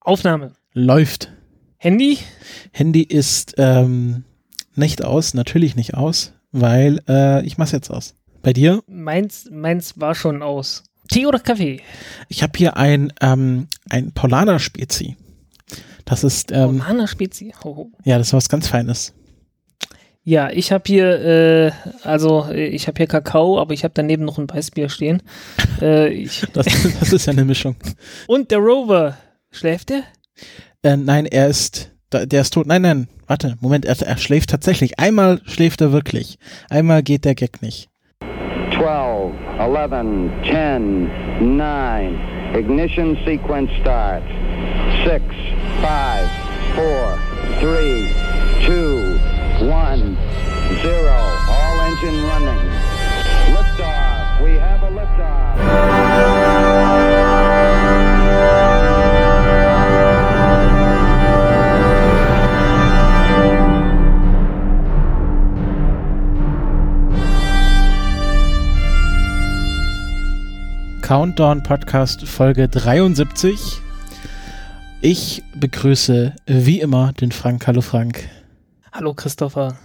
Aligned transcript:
Aufnahme. 0.00 0.52
Läuft. 0.72 1.32
Handy? 1.78 2.18
Handy 2.72 3.02
ist 3.02 3.54
ähm, 3.58 4.24
nicht 4.74 5.04
aus, 5.04 5.34
natürlich 5.34 5.76
nicht 5.76 5.94
aus, 5.94 6.32
weil 6.52 7.00
äh, 7.08 7.44
ich 7.44 7.58
mach's 7.58 7.72
jetzt 7.72 7.90
aus. 7.90 8.14
Bei 8.42 8.52
dir? 8.52 8.82
Meins, 8.86 9.48
meins 9.50 10.00
war 10.00 10.14
schon 10.14 10.42
aus. 10.42 10.84
Tee 11.10 11.26
oder 11.26 11.38
Kaffee? 11.40 11.80
Ich 12.28 12.42
habe 12.42 12.52
hier 12.56 12.76
ein, 12.76 13.12
ähm, 13.20 13.68
ein 13.88 14.12
Paulaner 14.12 14.58
Spezi. 14.58 15.16
Das 16.04 16.24
ist 16.24 16.50
ähm, 16.52 16.78
Paulaner 16.78 17.08
Spezi. 17.08 17.52
Ho, 17.64 17.76
ho. 17.76 17.92
ja, 18.04 18.16
das 18.18 18.28
ist 18.28 18.32
was 18.32 18.48
ganz 18.48 18.68
Feines. 18.68 19.12
Ja, 20.22 20.50
ich 20.50 20.70
habe 20.70 20.84
hier, 20.86 21.20
äh, 21.24 21.72
also 22.04 22.48
ich 22.50 22.86
habe 22.86 22.98
hier 22.98 23.06
Kakao, 23.06 23.58
aber 23.58 23.72
ich 23.74 23.84
habe 23.84 23.92
daneben 23.94 24.24
noch 24.24 24.38
ein 24.38 24.48
Weißbier 24.48 24.88
stehen. 24.88 25.22
äh, 25.80 26.08
ich, 26.12 26.42
Das, 26.52 26.66
das 27.00 27.12
ist 27.12 27.26
ja 27.26 27.32
eine 27.32 27.44
Mischung. 27.44 27.76
und 28.26 28.50
der 28.50 28.58
Rover, 28.58 29.16
schläft 29.50 29.90
der? 29.90 30.02
Äh, 30.82 30.96
nein, 30.96 31.26
er 31.26 31.48
ist, 31.48 31.90
der 32.12 32.40
ist 32.40 32.54
tot. 32.54 32.66
Nein, 32.66 32.82
nein, 32.82 33.08
warte, 33.26 33.56
Moment, 33.60 33.84
er, 33.84 34.00
er 34.00 34.16
schläft 34.16 34.50
tatsächlich. 34.50 34.98
Einmal 34.98 35.40
schläft 35.44 35.80
er 35.80 35.92
wirklich. 35.92 36.38
Einmal 36.68 37.02
geht 37.02 37.24
der 37.24 37.34
Gag 37.34 37.62
nicht. 37.62 37.88
12, 38.76 39.34
11, 39.58 40.30
10, 40.44 41.56
9. 41.56 42.18
Ignition 42.54 43.16
sequence 43.24 43.70
start. 43.80 44.22
6, 45.04 45.22
5, 45.80 46.30
4, 46.74 47.18
3, 47.60 48.08
2, 48.66 48.70
1, 49.60 50.16
0. 50.82 51.10
All 51.48 51.80
engine 51.86 52.22
running. 52.30 52.62
Liftoff. 53.52 54.42
We 54.42 54.58
have 54.58 54.82
a 54.82 54.90
liftoff. 54.90 55.99
Countdown 71.10 71.64
Podcast 71.64 72.22
Folge 72.22 72.68
73. 72.68 73.80
Ich 75.00 75.42
begrüße 75.56 76.36
wie 76.46 76.80
immer 76.80 77.12
den 77.14 77.32
Frank. 77.32 77.66
Hallo 77.66 77.80
Frank. 77.80 78.28
Hallo 78.92 79.12
Christopher. 79.12 79.76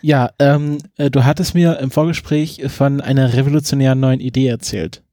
Ja, 0.00 0.30
ähm, 0.40 0.78
äh, 0.96 1.08
du 1.08 1.24
hattest 1.24 1.54
mir 1.54 1.78
im 1.78 1.92
Vorgespräch 1.92 2.64
von 2.66 3.00
einer 3.00 3.32
revolutionären 3.32 4.00
neuen 4.00 4.18
Idee 4.18 4.48
erzählt. 4.48 5.04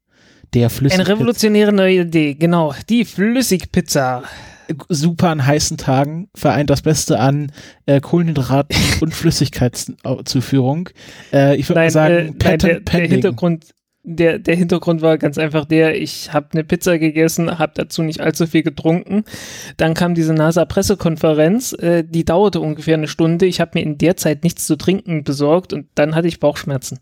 Der 0.56 0.72
flüssig 0.72 1.00
Eine 1.00 1.08
revolutionäre 1.08 1.72
neue 1.72 2.02
Idee, 2.02 2.34
genau. 2.34 2.74
Die 2.90 3.06
Flüssigpizza. 3.06 4.24
super 4.90 5.30
an 5.30 5.46
heißen 5.46 5.78
Tagen 5.78 6.30
vereint 6.34 6.72
das 6.72 6.82
Beste 6.82 7.20
an 7.20 7.52
äh, 7.86 8.02
Kohlenhydraten 8.02 8.76
und 9.02 9.14
Flüssigkeitszuführung. 9.14 10.90
Äh, 11.32 11.58
ich 11.58 11.70
würde 11.70 11.82
mal 11.82 11.92
sagen, 11.92 12.16
äh, 12.16 12.34
nein 12.44 12.58
der, 12.58 12.80
der. 12.80 13.02
Hintergrund, 13.02 13.68
der, 14.16 14.40
der 14.40 14.56
Hintergrund 14.56 15.02
war 15.02 15.18
ganz 15.18 15.38
einfach 15.38 15.66
der, 15.66 16.02
ich 16.02 16.34
habe 16.34 16.50
eine 16.54 16.64
Pizza 16.64 16.98
gegessen, 16.98 17.60
habe 17.60 17.74
dazu 17.76 18.02
nicht 18.02 18.22
allzu 18.22 18.48
viel 18.48 18.64
getrunken. 18.64 19.24
Dann 19.78 19.94
kam 19.94 20.16
diese 20.16 20.34
NASA-Pressekonferenz, 20.34 21.74
äh, 21.74 22.04
die 22.04 22.26
dauerte 22.26 22.60
ungefähr 22.60 22.96
eine 22.96 23.08
Stunde. 23.08 23.46
Ich 23.46 23.62
habe 23.62 23.72
mir 23.76 23.84
in 23.84 23.98
der 24.00 24.18
Zeit 24.18 24.44
nichts 24.44 24.66
zu 24.66 24.78
trinken 24.78 25.24
besorgt 25.24 25.74
und 25.74 25.88
dann 25.94 26.16
hatte 26.16 26.28
ich 26.28 26.40
Bauchschmerzen. 26.40 27.00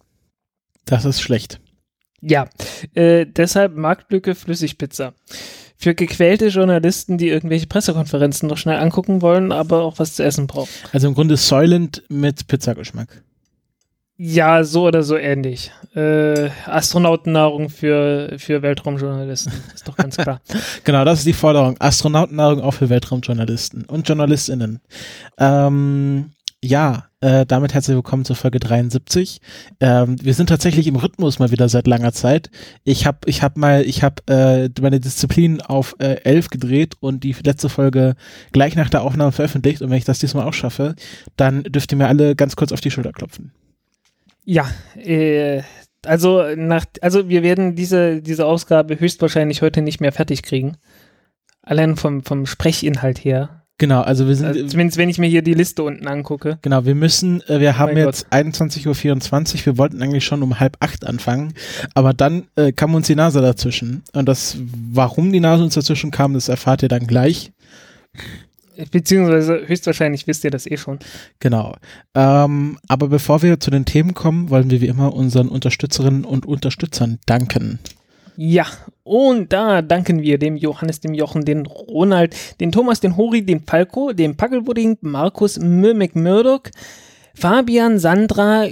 Das 0.86 1.06
ist 1.06 1.22
schlecht. 1.22 1.62
Ja, 2.22 2.48
äh, 2.94 3.26
deshalb 3.26 3.76
Marktlücke 3.76 4.36
Flüssigpizza. 4.36 5.14
Für 5.78 5.94
gequälte 5.94 6.48
Journalisten, 6.48 7.18
die 7.18 7.30
irgendwelche 7.30 7.68
Pressekonferenzen 7.68 8.50
noch 8.50 8.58
schnell 8.58 8.78
angucken 8.78 9.22
wollen, 9.22 9.52
aber 9.52 9.84
auch 9.84 10.00
was 10.00 10.16
zu 10.16 10.24
essen 10.24 10.48
brauchen. 10.48 10.72
Also 10.92 11.08
im 11.08 11.14
Grunde 11.14 11.38
Soylent 11.38 12.04
mit 12.10 12.48
Pizzageschmack. 12.48 13.24
Ja, 14.20 14.64
so 14.64 14.88
oder 14.88 15.04
so 15.04 15.16
ähnlich. 15.16 15.72
Äh, 15.94 16.50
Astronautennahrung 16.66 17.70
für, 17.70 18.34
für 18.40 18.64
Weltraumjournalisten, 18.64 19.54
ist 19.76 19.88
doch 19.88 19.96
ganz 19.96 20.18
klar. 20.18 20.42
Genau, 20.84 21.06
das 21.06 21.20
ist 21.20 21.28
die 21.28 21.34
Forderung. 21.34 21.76
Astronautennahrung 21.80 22.62
auch 22.62 22.74
für 22.74 22.90
Weltraumjournalisten 22.90 23.86
und 23.86 24.08
JournalistInnen. 24.08 24.80
Ähm, 25.38 26.32
ja, 26.64 27.06
äh, 27.22 27.46
damit 27.46 27.76
herzlich 27.76 27.96
willkommen 27.96 28.26
zur 28.26 28.36
Folge 28.36 28.60
73. 28.60 29.40
Ähm, 29.80 30.16
wir 30.20 30.34
sind 30.34 30.48
tatsächlich 30.48 30.88
im 30.88 30.96
Rhythmus 30.96 31.38
mal 31.38 31.52
wieder 31.52 31.70
seit 31.70 31.86
langer 31.86 32.12
Zeit. 32.12 32.50
Ich 32.84 33.06
habe 33.06 33.20
ich 33.26 33.44
hab 33.44 33.56
mal, 33.56 33.84
ich 33.84 34.02
habe 34.02 34.24
äh, 34.28 34.70
meine 34.82 35.00
Disziplin 35.00 35.62
auf 35.62 35.96
äh, 36.00 36.22
11 36.24 36.50
gedreht 36.50 36.96
und 37.00 37.24
die 37.24 37.36
letzte 37.44 37.70
Folge 37.70 38.16
gleich 38.52 38.76
nach 38.76 38.90
der 38.90 39.04
Aufnahme 39.04 39.32
veröffentlicht. 39.32 39.84
Und 39.84 39.92
wenn 39.92 39.98
ich 40.00 40.06
das 40.06 40.18
diesmal 40.18 40.48
auch 40.48 40.54
schaffe, 40.54 40.96
dann 41.36 41.62
dürft 41.64 41.92
ihr 41.92 42.00
mir 42.00 42.08
alle 42.08 42.36
ganz 42.36 42.56
kurz 42.56 42.72
auf 42.72 42.82
die 42.82 42.90
Schulter 42.90 43.12
klopfen. 43.12 43.52
Ja, 44.50 44.66
äh, 44.96 45.62
also 46.06 46.42
nach, 46.56 46.86
also 47.02 47.28
wir 47.28 47.44
werden 47.44 47.76
diese, 47.76 48.22
diese 48.22 48.46
Ausgabe 48.46 48.98
höchstwahrscheinlich 48.98 49.62
heute 49.62 49.82
nicht 49.82 50.00
mehr 50.00 50.14
fertig 50.14 50.42
kriegen. 50.42 50.78
Allein 51.62 51.98
vom, 51.98 52.24
vom 52.24 52.46
Sprechinhalt 52.46 53.18
her. 53.18 53.66
Genau, 53.78 54.02
also 54.02 54.26
wir 54.26 54.36
sind, 54.36 54.48
Also 54.48 54.66
zumindest 54.68 54.98
wenn 54.98 55.10
ich 55.10 55.18
mir 55.18 55.28
hier 55.28 55.42
die 55.42 55.54
Liste 55.54 55.84
unten 55.84 56.08
angucke. 56.08 56.60
Genau, 56.62 56.86
wir 56.86 56.96
müssen, 56.96 57.42
äh, 57.50 57.60
wir 57.60 57.78
haben 57.78 57.94
Mein 57.94 58.06
jetzt 58.06 58.32
21.24 58.32 58.88
Uhr, 58.88 59.66
wir 59.66 59.78
wollten 59.78 60.02
eigentlich 60.02 60.24
schon 60.24 60.42
um 60.42 60.62
halb 60.62 60.78
acht 60.80 61.06
anfangen, 61.06 61.54
aber 61.94 62.14
dann 62.14 62.48
äh, 62.56 62.72
kam 62.72 62.96
uns 62.96 63.08
die 63.08 63.16
Nase 63.16 63.42
dazwischen. 63.42 64.04
Und 64.14 64.30
das, 64.30 64.58
warum 64.94 65.34
die 65.34 65.42
Nase 65.42 65.62
uns 65.66 65.76
dazwischen 65.76 66.10
kam, 66.10 66.34
das 66.34 66.48
erfahrt 66.48 66.84
ihr 66.84 66.90
dann 66.90 67.06
gleich. 67.06 67.52
Beziehungsweise 68.92 69.68
höchstwahrscheinlich 69.68 70.28
wisst 70.28 70.44
ihr 70.44 70.52
das 70.52 70.68
eh 70.68 70.78
schon. 70.78 71.00
Genau. 71.40 71.76
Ähm, 72.14 72.78
aber 72.88 73.08
bevor 73.08 73.42
wir 73.42 73.60
zu 73.60 73.72
den 73.72 73.86
Themen 73.86 74.14
kommen, 74.14 74.50
wollen 74.50 74.70
wir 74.70 74.82
wie 74.82 74.88
immer 74.88 75.14
unseren 75.14 75.50
Unterstützerinnen 75.50 76.26
und 76.26 76.46
Unterstützern 76.46 77.20
danken. 77.26 77.80
Ja, 78.40 78.68
und 79.04 79.52
da 79.52 79.82
danken 79.82 80.22
wir 80.22 80.38
dem 80.38 80.58
Johannes, 80.58 81.00
dem 81.00 81.16
Jochen, 81.16 81.44
den 81.44 81.66
Ronald, 81.66 82.36
den 82.60 82.72
Thomas, 82.72 83.00
den 83.00 83.18
Hori, 83.18 83.44
dem 83.44 83.64
Falco, 83.66 84.14
dem 84.14 84.38
Packelbudding, 84.38 84.98
Markus 85.02 85.58
M. 85.58 85.98
McMurdoch, 85.98 86.62
Fabian, 87.34 87.98
Sandra, 87.98 88.68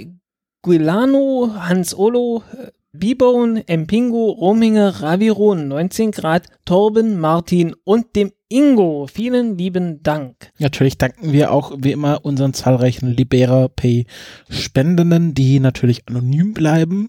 Guilano, 0.62 1.50
Hans 1.56 1.98
Olo, 1.98 2.44
äh, 2.52 2.70
Bibone, 2.92 3.64
Mpingo, 3.68 4.30
Rominger, 4.30 5.02
Raviro, 5.02 5.54
19 5.54 6.12
Grad, 6.12 6.46
Torben, 6.64 7.18
Martin 7.18 7.74
und 7.84 8.14
dem 8.14 8.32
Ingo. 8.48 9.06
Vielen 9.12 9.58
lieben 9.58 10.02
Dank. 10.02 10.52
Natürlich 10.58 10.98
danken 10.98 11.32
wir 11.32 11.50
auch 11.52 11.72
wie 11.78 11.92
immer 11.92 12.24
unseren 12.24 12.54
zahlreichen 12.54 13.10
Libera 13.10 13.68
Pay 13.68 14.06
Spendenden, 14.48 15.34
die 15.34 15.60
natürlich 15.60 16.08
anonym 16.08 16.54
bleiben, 16.54 17.08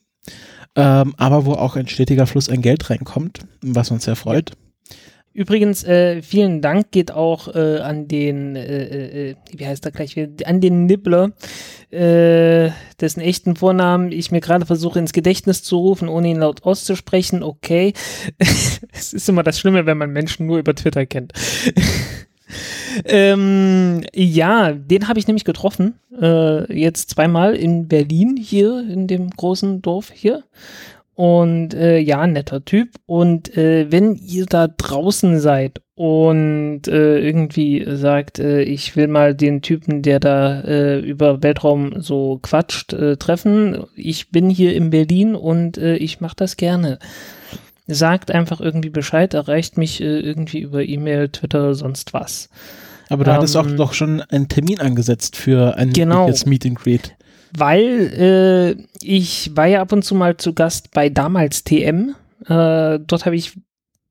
ähm, 0.76 1.14
aber 1.18 1.46
wo 1.46 1.54
auch 1.54 1.76
ein 1.76 1.88
stetiger 1.88 2.28
Fluss 2.28 2.50
an 2.50 2.62
Geld 2.62 2.90
reinkommt, 2.90 3.40
was 3.62 3.92
uns 3.92 4.06
sehr 4.06 4.16
freut. 4.16 4.54
Übrigens, 5.38 5.84
äh, 5.84 6.24
vielen 6.24 6.64
Dank 6.64 6.90
geht 6.90 7.12
auch 7.12 7.54
äh, 7.54 7.78
an 7.78 8.08
den, 8.08 8.56
äh, 8.56 9.30
äh, 9.30 9.36
wie 9.52 9.68
heißt 9.68 9.86
er 9.86 9.92
gleich, 9.92 10.18
an 10.46 10.62
den 10.62 10.88
Nibbler, 10.88 11.30
äh, 11.92 12.72
dessen 13.00 13.22
echten 13.22 13.56
Vornamen 13.56 14.12
ich 14.12 14.32
mir 14.32 14.42
gerade 14.42 14.66
versuche 14.66 14.98
ins 14.98 15.14
Gedächtnis 15.14 15.62
zu 15.62 15.78
rufen, 15.78 16.08
ohne 16.08 16.30
ihn 16.30 16.40
laut 16.40 16.64
auszusprechen. 16.64 17.44
Okay. 17.44 17.94
es 18.92 19.14
ist 19.14 19.30
immer 19.30 19.44
das 19.44 19.60
Schlimme, 19.60 19.86
wenn 19.86 20.00
man 20.00 20.10
Menschen 20.10 20.48
nur 20.48 20.58
über 20.58 20.74
Twitter 20.74 21.06
kennt. 21.06 21.34
ähm, 23.06 24.02
ja, 24.16 24.72
den 24.72 25.08
habe 25.08 25.20
ich 25.20 25.28
nämlich 25.28 25.46
getroffen, 25.46 26.00
äh, 26.20 26.74
jetzt 26.74 27.12
zweimal 27.12 27.56
in 27.56 27.88
Berlin, 27.88 28.38
hier 28.38 28.80
in 28.80 29.06
dem 29.06 29.30
großen 29.30 29.84
Dorf 29.84 30.12
hier. 30.12 30.46
Und 31.18 31.74
äh, 31.74 31.98
ja, 31.98 32.28
netter 32.28 32.64
Typ. 32.64 32.90
Und 33.08 33.58
äh, 33.58 33.92
wenn 33.92 34.14
ihr 34.14 34.46
da 34.46 34.68
draußen 34.68 35.40
seid 35.40 35.82
und 35.96 36.88
äh, 36.88 37.18
irgendwie 37.18 37.84
sagt, 37.88 38.38
äh, 38.38 38.62
ich 38.62 38.96
will 38.96 39.08
mal 39.08 39.34
den 39.34 39.64
Typen, 39.64 40.04
der 40.04 40.20
da 40.20 40.62
äh, 40.62 41.00
über 41.00 41.42
Weltraum 41.42 42.04
so 42.04 42.38
quatscht, 42.44 42.94
äh, 42.94 43.18
treffen, 43.18 43.84
ich 43.96 44.30
bin 44.30 44.52
hier 44.52 44.76
in 44.76 44.92
Berlin 44.92 45.34
und 45.34 45.80
äh, 45.80 45.96
ich 45.96 46.22
mache 46.22 46.36
das 46.36 46.56
gerne. 46.56 47.00
Sagt 47.88 48.30
einfach 48.30 48.62
irgendwie 48.62 48.92
Bescheid, 48.92 49.34
erreicht 49.34 49.76
mich 49.76 50.00
äh, 50.00 50.20
irgendwie 50.20 50.60
über 50.60 50.84
E-Mail, 50.84 51.30
Twitter, 51.30 51.74
sonst 51.74 52.14
was. 52.14 52.48
Aber 53.10 53.24
du 53.24 53.34
hattest 53.34 53.58
auch 53.58 53.66
Ähm, 53.66 53.76
doch 53.78 53.94
schon 53.94 54.22
einen 54.22 54.50
Termin 54.50 54.80
angesetzt 54.80 55.36
für 55.36 55.78
ein 55.78 55.94
Genau. 55.94 56.30
Meet 56.46 56.66
and 56.68 56.76
Greet. 56.78 57.16
Weil 57.56 58.76
äh, 58.80 58.84
ich 59.06 59.52
war 59.56 59.68
ja 59.68 59.82
ab 59.82 59.92
und 59.92 60.04
zu 60.04 60.16
mal 60.16 60.38
zu 60.38 60.54
Gast 60.54 60.92
bei 60.92 61.10
damals 61.10 61.64
TM. 61.64 62.16
Äh, 62.48 63.00
dort 63.00 63.26
habe 63.26 63.36
ich 63.36 63.54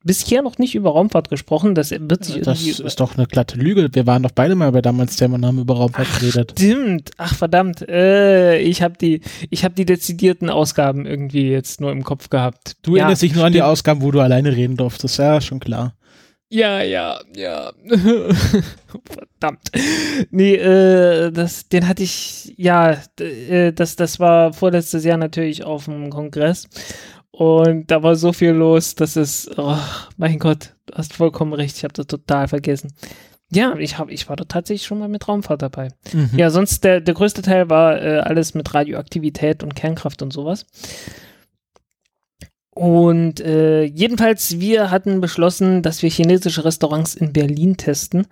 bisher 0.04 0.40
noch 0.42 0.58
nicht 0.58 0.76
über 0.76 0.90
Raumfahrt 0.90 1.28
gesprochen. 1.30 1.74
Das 1.74 1.90
wird 1.90 2.24
sich 2.24 2.40
Das 2.42 2.62
ist 2.62 3.00
doch 3.00 3.16
eine 3.16 3.26
glatte 3.26 3.58
Lüge. 3.58 3.88
Wir 3.92 4.06
waren 4.06 4.22
doch 4.22 4.30
beide 4.30 4.54
mal 4.54 4.70
bei 4.70 4.80
damals 4.80 5.16
der 5.16 5.30
und 5.30 5.44
haben 5.44 5.58
über 5.58 5.74
Raumfahrt 5.76 6.20
geredet. 6.20 6.52
Stimmt. 6.56 7.10
Ach 7.16 7.34
verdammt. 7.34 7.86
Äh, 7.88 8.58
ich 8.58 8.82
habe 8.82 8.94
die, 9.00 9.20
ich 9.50 9.64
habe 9.64 9.74
die 9.74 9.84
dezidierten 9.84 10.48
Ausgaben 10.48 11.06
irgendwie 11.06 11.50
jetzt 11.50 11.80
nur 11.80 11.90
im 11.90 12.04
Kopf 12.04 12.30
gehabt. 12.30 12.76
Du 12.82 12.94
Ja, 12.94 13.02
erinnerst 13.02 13.22
dich 13.22 13.34
nur 13.34 13.44
an 13.44 13.52
die 13.52 13.58
stimmt. 13.58 13.70
Ausgaben, 13.70 14.02
wo 14.02 14.12
du 14.12 14.20
alleine 14.20 14.54
reden 14.54 14.76
durftest. 14.76 15.18
Ja, 15.18 15.40
schon 15.40 15.58
klar. 15.60 15.94
Ja, 16.48 16.80
ja, 16.82 17.20
ja. 17.34 17.72
Verdammt. 19.04 19.70
Nee, 20.30 20.54
äh, 20.54 21.32
das, 21.32 21.68
den 21.68 21.88
hatte 21.88 22.04
ich, 22.04 22.54
ja, 22.56 22.98
äh, 23.18 23.72
das, 23.72 23.96
das 23.96 24.20
war 24.20 24.52
vorletztes 24.52 25.04
Jahr 25.04 25.16
natürlich 25.18 25.64
auf 25.64 25.86
dem 25.86 26.10
Kongress. 26.10 26.68
Und 27.32 27.90
da 27.90 28.02
war 28.02 28.16
so 28.16 28.32
viel 28.32 28.50
los, 28.50 28.94
dass 28.94 29.16
es, 29.16 29.50
oh, 29.58 29.76
mein 30.16 30.38
Gott, 30.38 30.74
du 30.86 30.94
hast 30.94 31.14
vollkommen 31.14 31.52
recht, 31.52 31.76
ich 31.76 31.84
habe 31.84 31.92
das 31.92 32.06
total 32.06 32.48
vergessen. 32.48 32.92
Ja, 33.50 33.76
ich 33.76 33.98
hab, 33.98 34.10
ich 34.10 34.28
war 34.28 34.36
da 34.36 34.44
tatsächlich 34.44 34.86
schon 34.86 34.98
mal 34.98 35.08
mit 35.08 35.28
Raumfahrt 35.28 35.62
dabei. 35.62 35.88
Mhm. 36.12 36.30
Ja, 36.36 36.50
sonst 36.50 36.82
der, 36.82 37.00
der 37.00 37.14
größte 37.14 37.42
Teil 37.42 37.70
war 37.70 38.00
äh, 38.00 38.18
alles 38.18 38.54
mit 38.54 38.72
Radioaktivität 38.72 39.62
und 39.62 39.76
Kernkraft 39.76 40.22
und 40.22 40.32
sowas. 40.32 40.66
Und 42.76 43.40
äh, 43.40 43.84
jedenfalls, 43.84 44.60
wir 44.60 44.90
hatten 44.90 45.22
beschlossen, 45.22 45.80
dass 45.80 46.02
wir 46.02 46.10
chinesische 46.10 46.62
Restaurants 46.62 47.14
in 47.14 47.32
Berlin 47.32 47.78
testen. 47.78 48.26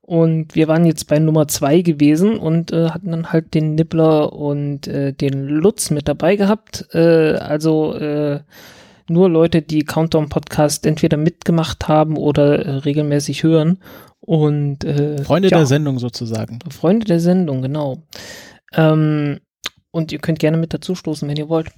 Und 0.00 0.56
wir 0.56 0.66
waren 0.66 0.84
jetzt 0.84 1.06
bei 1.06 1.20
Nummer 1.20 1.46
zwei 1.46 1.80
gewesen 1.80 2.36
und 2.36 2.72
äh, 2.72 2.90
hatten 2.90 3.12
dann 3.12 3.30
halt 3.30 3.54
den 3.54 3.76
Nibbler 3.76 4.32
und 4.32 4.88
äh, 4.88 5.12
den 5.12 5.46
Lutz 5.46 5.90
mit 5.90 6.08
dabei 6.08 6.34
gehabt. 6.34 6.88
Äh, 6.92 7.36
also 7.36 7.94
äh, 7.94 8.40
nur 9.08 9.30
Leute, 9.30 9.62
die 9.62 9.84
Countdown-Podcast 9.84 10.86
entweder 10.86 11.16
mitgemacht 11.16 11.86
haben 11.86 12.16
oder 12.16 12.66
äh, 12.66 12.70
regelmäßig 12.78 13.44
hören. 13.44 13.78
Und 14.18 14.82
äh, 14.82 15.22
Freunde 15.22 15.50
ja, 15.50 15.58
der 15.58 15.66
Sendung 15.66 16.00
sozusagen. 16.00 16.58
Freunde 16.68 17.06
der 17.06 17.20
Sendung, 17.20 17.62
genau. 17.62 18.02
Ähm, 18.72 19.38
und 19.92 20.10
ihr 20.10 20.18
könnt 20.18 20.40
gerne 20.40 20.56
mit 20.56 20.74
dazu 20.74 20.96
stoßen, 20.96 21.28
wenn 21.28 21.36
ihr 21.36 21.48
wollt. 21.48 21.68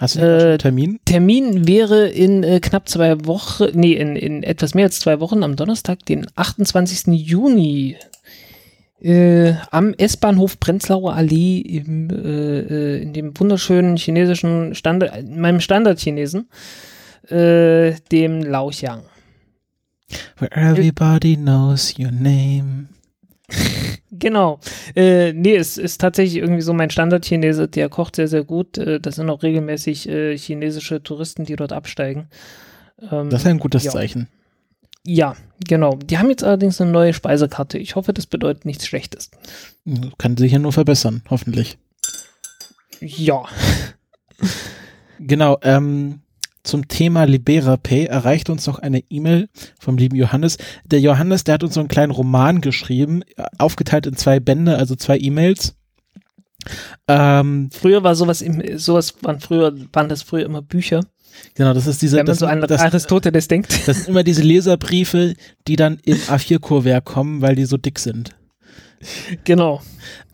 Hast 0.00 0.16
du 0.16 0.20
äh, 0.20 0.22
einen 0.22 0.58
Termin? 0.58 1.00
Termin 1.04 1.68
wäre 1.68 2.08
in 2.08 2.42
äh, 2.42 2.58
knapp 2.60 2.88
zwei 2.88 3.26
Wochen, 3.26 3.66
nee, 3.74 3.92
in, 3.92 4.16
in 4.16 4.42
etwas 4.42 4.72
mehr 4.72 4.86
als 4.86 4.98
zwei 4.98 5.20
Wochen, 5.20 5.42
am 5.42 5.56
Donnerstag, 5.56 6.06
den 6.06 6.26
28. 6.36 7.08
Juni, 7.08 7.98
äh, 9.02 9.52
am 9.70 9.92
S-Bahnhof 9.92 10.58
Prenzlauer 10.58 11.12
Allee 11.12 11.58
im, 11.58 12.08
äh, 12.08 12.60
äh, 12.60 13.02
in 13.02 13.12
dem 13.12 13.38
wunderschönen 13.38 13.98
chinesischen 13.98 14.74
Standard, 14.74 15.18
in 15.18 15.38
meinem 15.38 15.60
Standard-Chinesen, 15.60 16.48
äh, 17.28 17.92
dem 18.10 18.42
Laoxiang. 18.42 19.02
Where 20.38 20.50
everybody 20.56 21.36
knows 21.36 21.94
your 21.98 22.10
name. 22.10 22.88
Genau. 24.10 24.60
Äh, 24.96 25.32
nee, 25.32 25.54
es 25.56 25.78
ist 25.78 26.00
tatsächlich 26.00 26.36
irgendwie 26.36 26.62
so 26.62 26.72
mein 26.72 26.90
Standard-Chinese, 26.90 27.68
der 27.68 27.88
kocht 27.88 28.16
sehr, 28.16 28.28
sehr 28.28 28.44
gut. 28.44 28.78
Äh, 28.78 29.00
das 29.00 29.16
sind 29.16 29.30
auch 29.30 29.42
regelmäßig 29.42 30.08
äh, 30.08 30.36
chinesische 30.36 31.02
Touristen, 31.02 31.44
die 31.44 31.56
dort 31.56 31.72
absteigen. 31.72 32.28
Ähm, 33.10 33.30
Das 33.30 33.42
ist 33.42 33.46
ein 33.46 33.58
gutes 33.58 33.84
ja. 33.84 33.90
Zeichen. 33.92 34.28
Ja, 35.06 35.34
genau. 35.66 35.96
Die 35.96 36.18
haben 36.18 36.28
jetzt 36.28 36.44
allerdings 36.44 36.80
eine 36.80 36.90
neue 36.90 37.14
Speisekarte. 37.14 37.78
Ich 37.78 37.96
hoffe, 37.96 38.12
das 38.12 38.26
bedeutet 38.26 38.66
nichts 38.66 38.86
Schlechtes. 38.86 39.30
Kann 40.18 40.36
sich 40.36 40.52
ja 40.52 40.58
nur 40.58 40.72
verbessern, 40.72 41.22
hoffentlich. 41.30 41.78
Ja. 43.00 43.44
Genau, 45.18 45.58
ähm, 45.62 46.20
zum 46.62 46.88
Thema 46.88 47.24
Libera 47.24 47.76
Pay 47.76 48.06
erreicht 48.06 48.50
uns 48.50 48.66
noch 48.66 48.78
eine 48.78 49.02
E-Mail 49.08 49.48
vom 49.78 49.96
lieben 49.96 50.16
Johannes. 50.16 50.58
Der 50.84 51.00
Johannes, 51.00 51.44
der 51.44 51.54
hat 51.54 51.64
uns 51.64 51.74
so 51.74 51.80
einen 51.80 51.88
kleinen 51.88 52.12
Roman 52.12 52.60
geschrieben, 52.60 53.22
äh, 53.36 53.44
aufgeteilt 53.58 54.06
in 54.06 54.16
zwei 54.16 54.40
Bände, 54.40 54.76
also 54.76 54.94
zwei 54.96 55.18
E-Mails. 55.18 55.74
Ähm, 57.08 57.70
Früher 57.72 58.02
war 58.04 58.14
sowas, 58.14 58.42
im, 58.42 58.78
sowas 58.78 59.14
waren 59.22 59.40
früher, 59.40 59.74
waren 59.92 60.08
das 60.08 60.22
früher 60.22 60.44
immer 60.44 60.60
Bücher. 60.60 61.00
genau, 61.54 61.72
das 61.72 61.86
ist 61.86 62.02
diese, 62.02 62.16
Wenn 62.18 62.26
man 62.26 62.32
das, 62.32 62.38
so 62.38 62.46
an 62.46 62.60
das, 62.60 62.80
Aristoteles 62.80 63.48
denkt. 63.48 63.88
das 63.88 63.98
sind 63.98 64.08
immer 64.08 64.22
diese 64.22 64.42
Leserbriefe, 64.42 65.34
die 65.66 65.76
dann 65.76 65.98
im 66.04 66.16
A4-Kurwerk 66.16 67.04
kommen, 67.04 67.40
weil 67.40 67.56
die 67.56 67.64
so 67.64 67.78
dick 67.78 67.98
sind. 67.98 68.36
genau. 69.44 69.80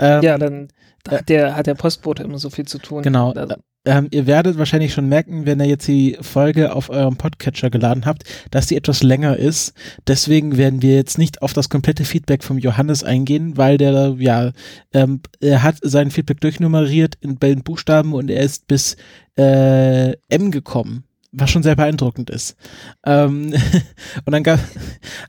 Ähm, 0.00 0.22
ja, 0.22 0.38
dann 0.38 0.68
da 1.04 1.18
hat 1.18 1.28
der, 1.28 1.54
hat 1.56 1.66
der 1.68 1.74
Postbote 1.74 2.24
immer 2.24 2.38
so 2.38 2.50
viel 2.50 2.66
zu 2.66 2.78
tun. 2.78 3.02
Genau. 3.02 3.32
Also, 3.32 3.54
Ähm, 3.86 4.08
ihr 4.10 4.26
werdet 4.26 4.58
wahrscheinlich 4.58 4.92
schon 4.92 5.08
merken, 5.08 5.46
wenn 5.46 5.60
ihr 5.60 5.66
jetzt 5.66 5.86
die 5.86 6.18
Folge 6.20 6.74
auf 6.74 6.90
eurem 6.90 7.16
Podcatcher 7.16 7.70
geladen 7.70 8.04
habt, 8.04 8.24
dass 8.50 8.66
die 8.66 8.76
etwas 8.76 9.04
länger 9.04 9.36
ist. 9.36 9.74
Deswegen 10.08 10.56
werden 10.56 10.82
wir 10.82 10.96
jetzt 10.96 11.18
nicht 11.18 11.40
auf 11.40 11.52
das 11.52 11.68
komplette 11.68 12.04
Feedback 12.04 12.42
vom 12.42 12.58
Johannes 12.58 13.04
eingehen, 13.04 13.56
weil 13.56 13.78
der, 13.78 14.16
ja, 14.18 14.50
ähm, 14.92 15.20
er 15.40 15.62
hat 15.62 15.76
sein 15.82 16.10
Feedback 16.10 16.40
durchnummeriert 16.40 17.14
in, 17.20 17.38
in 17.40 17.62
Buchstaben 17.62 18.12
und 18.12 18.28
er 18.28 18.42
ist 18.42 18.66
bis 18.66 18.96
äh, 19.38 20.12
M 20.28 20.50
gekommen. 20.50 21.04
Was 21.38 21.50
schon 21.50 21.62
sehr 21.62 21.76
beeindruckend 21.76 22.30
ist. 22.30 22.56
Ähm, 23.04 23.52
und 24.24 24.32
dann 24.32 24.42
gab 24.42 24.58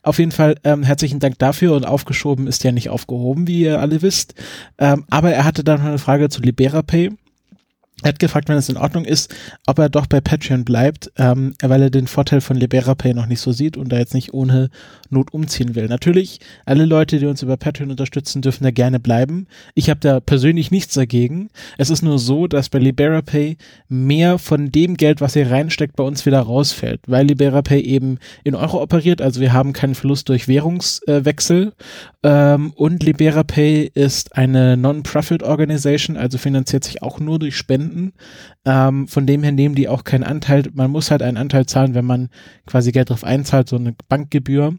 auf 0.03 0.19
jeden 0.19 0.31
Fall 0.31 0.55
ähm, 0.63 0.83
herzlichen 0.83 1.19
Dank 1.19 1.37
dafür 1.37 1.75
und 1.75 1.85
aufgeschoben 1.85 2.47
ist 2.47 2.63
ja 2.63 2.71
nicht 2.71 2.89
aufgehoben, 2.89 3.47
wie 3.47 3.61
ihr 3.61 3.81
alle 3.81 4.01
wisst. 4.01 4.33
Ähm, 4.77 5.05
aber 5.09 5.33
er 5.33 5.43
hatte 5.43 5.63
dann 5.63 5.79
noch 5.79 5.87
eine 5.87 5.97
Frage 5.99 6.29
zu 6.29 6.41
LiberaPay. 6.41 7.11
Er 8.03 8.09
hat 8.09 8.19
gefragt, 8.19 8.47
wenn 8.47 8.57
es 8.57 8.69
in 8.69 8.77
Ordnung 8.77 9.05
ist, 9.05 9.33
ob 9.65 9.79
er 9.79 9.89
doch 9.89 10.05
bei 10.05 10.21
Patreon 10.21 10.63
bleibt, 10.65 11.11
ähm, 11.17 11.55
weil 11.63 11.81
er 11.81 11.89
den 11.89 12.05
Vorteil 12.05 12.41
von 12.41 12.55
LiberaPay 12.55 13.15
noch 13.15 13.25
nicht 13.25 13.39
so 13.39 13.51
sieht 13.51 13.75
und 13.75 13.89
da 13.89 13.97
jetzt 13.97 14.13
nicht 14.13 14.35
ohne 14.35 14.69
Not 15.09 15.33
umziehen 15.33 15.73
will. 15.73 15.87
Natürlich, 15.87 16.39
alle 16.65 16.85
Leute, 16.85 17.17
die 17.17 17.25
uns 17.25 17.41
über 17.41 17.57
Patreon 17.57 17.89
unterstützen, 17.89 18.43
dürfen 18.43 18.65
da 18.65 18.71
gerne 18.71 18.99
bleiben. 18.99 19.47
Ich 19.73 19.89
habe 19.89 19.99
da 19.99 20.19
persönlich 20.19 20.69
nichts 20.69 20.93
dagegen. 20.93 21.49
Es 21.79 21.89
ist 21.89 22.03
nur 22.03 22.19
so, 22.19 22.45
dass 22.45 22.69
bei 22.69 22.77
LiberaPay 22.77 23.57
mehr 23.89 24.37
von 24.37 24.71
dem 24.71 24.95
Geld, 24.95 25.19
was 25.19 25.35
ihr 25.35 25.49
reinsteckt, 25.49 25.95
bei 25.95 26.03
uns 26.03 26.27
wieder 26.27 26.41
rausfällt, 26.41 27.01
weil 27.07 27.25
LiberaPay 27.25 27.81
eben 27.81 28.19
in 28.43 28.53
Euro 28.53 28.79
operiert, 28.79 29.23
also 29.23 29.41
wir 29.41 29.53
haben 29.53 29.73
keinen 29.73 29.95
Verlust 29.95 30.29
durch 30.29 30.47
Währungswechsel 30.47 31.73
ähm, 32.21 32.73
und 32.75 33.01
LiberaPay 33.01 33.89
ist 33.91 34.35
eine 34.35 34.77
Non-Profit-Organisation, 34.77 36.15
also 36.15 36.37
finanziert 36.37 36.83
sich 36.83 37.01
auch 37.01 37.19
nur 37.19 37.39
durch 37.39 37.55
Spenden. 37.55 37.86
Ähm, 38.65 39.07
von 39.07 39.25
dem 39.25 39.43
her 39.43 39.51
nehmen 39.51 39.75
die 39.75 39.87
auch 39.87 40.03
keinen 40.03 40.23
Anteil. 40.23 40.63
Man 40.73 40.91
muss 40.91 41.11
halt 41.11 41.21
einen 41.21 41.37
Anteil 41.37 41.65
zahlen, 41.65 41.95
wenn 41.95 42.05
man 42.05 42.29
quasi 42.65 42.91
Geld 42.91 43.09
drauf 43.09 43.23
einzahlt, 43.23 43.69
so 43.69 43.75
eine 43.75 43.95
Bankgebühr. 44.09 44.75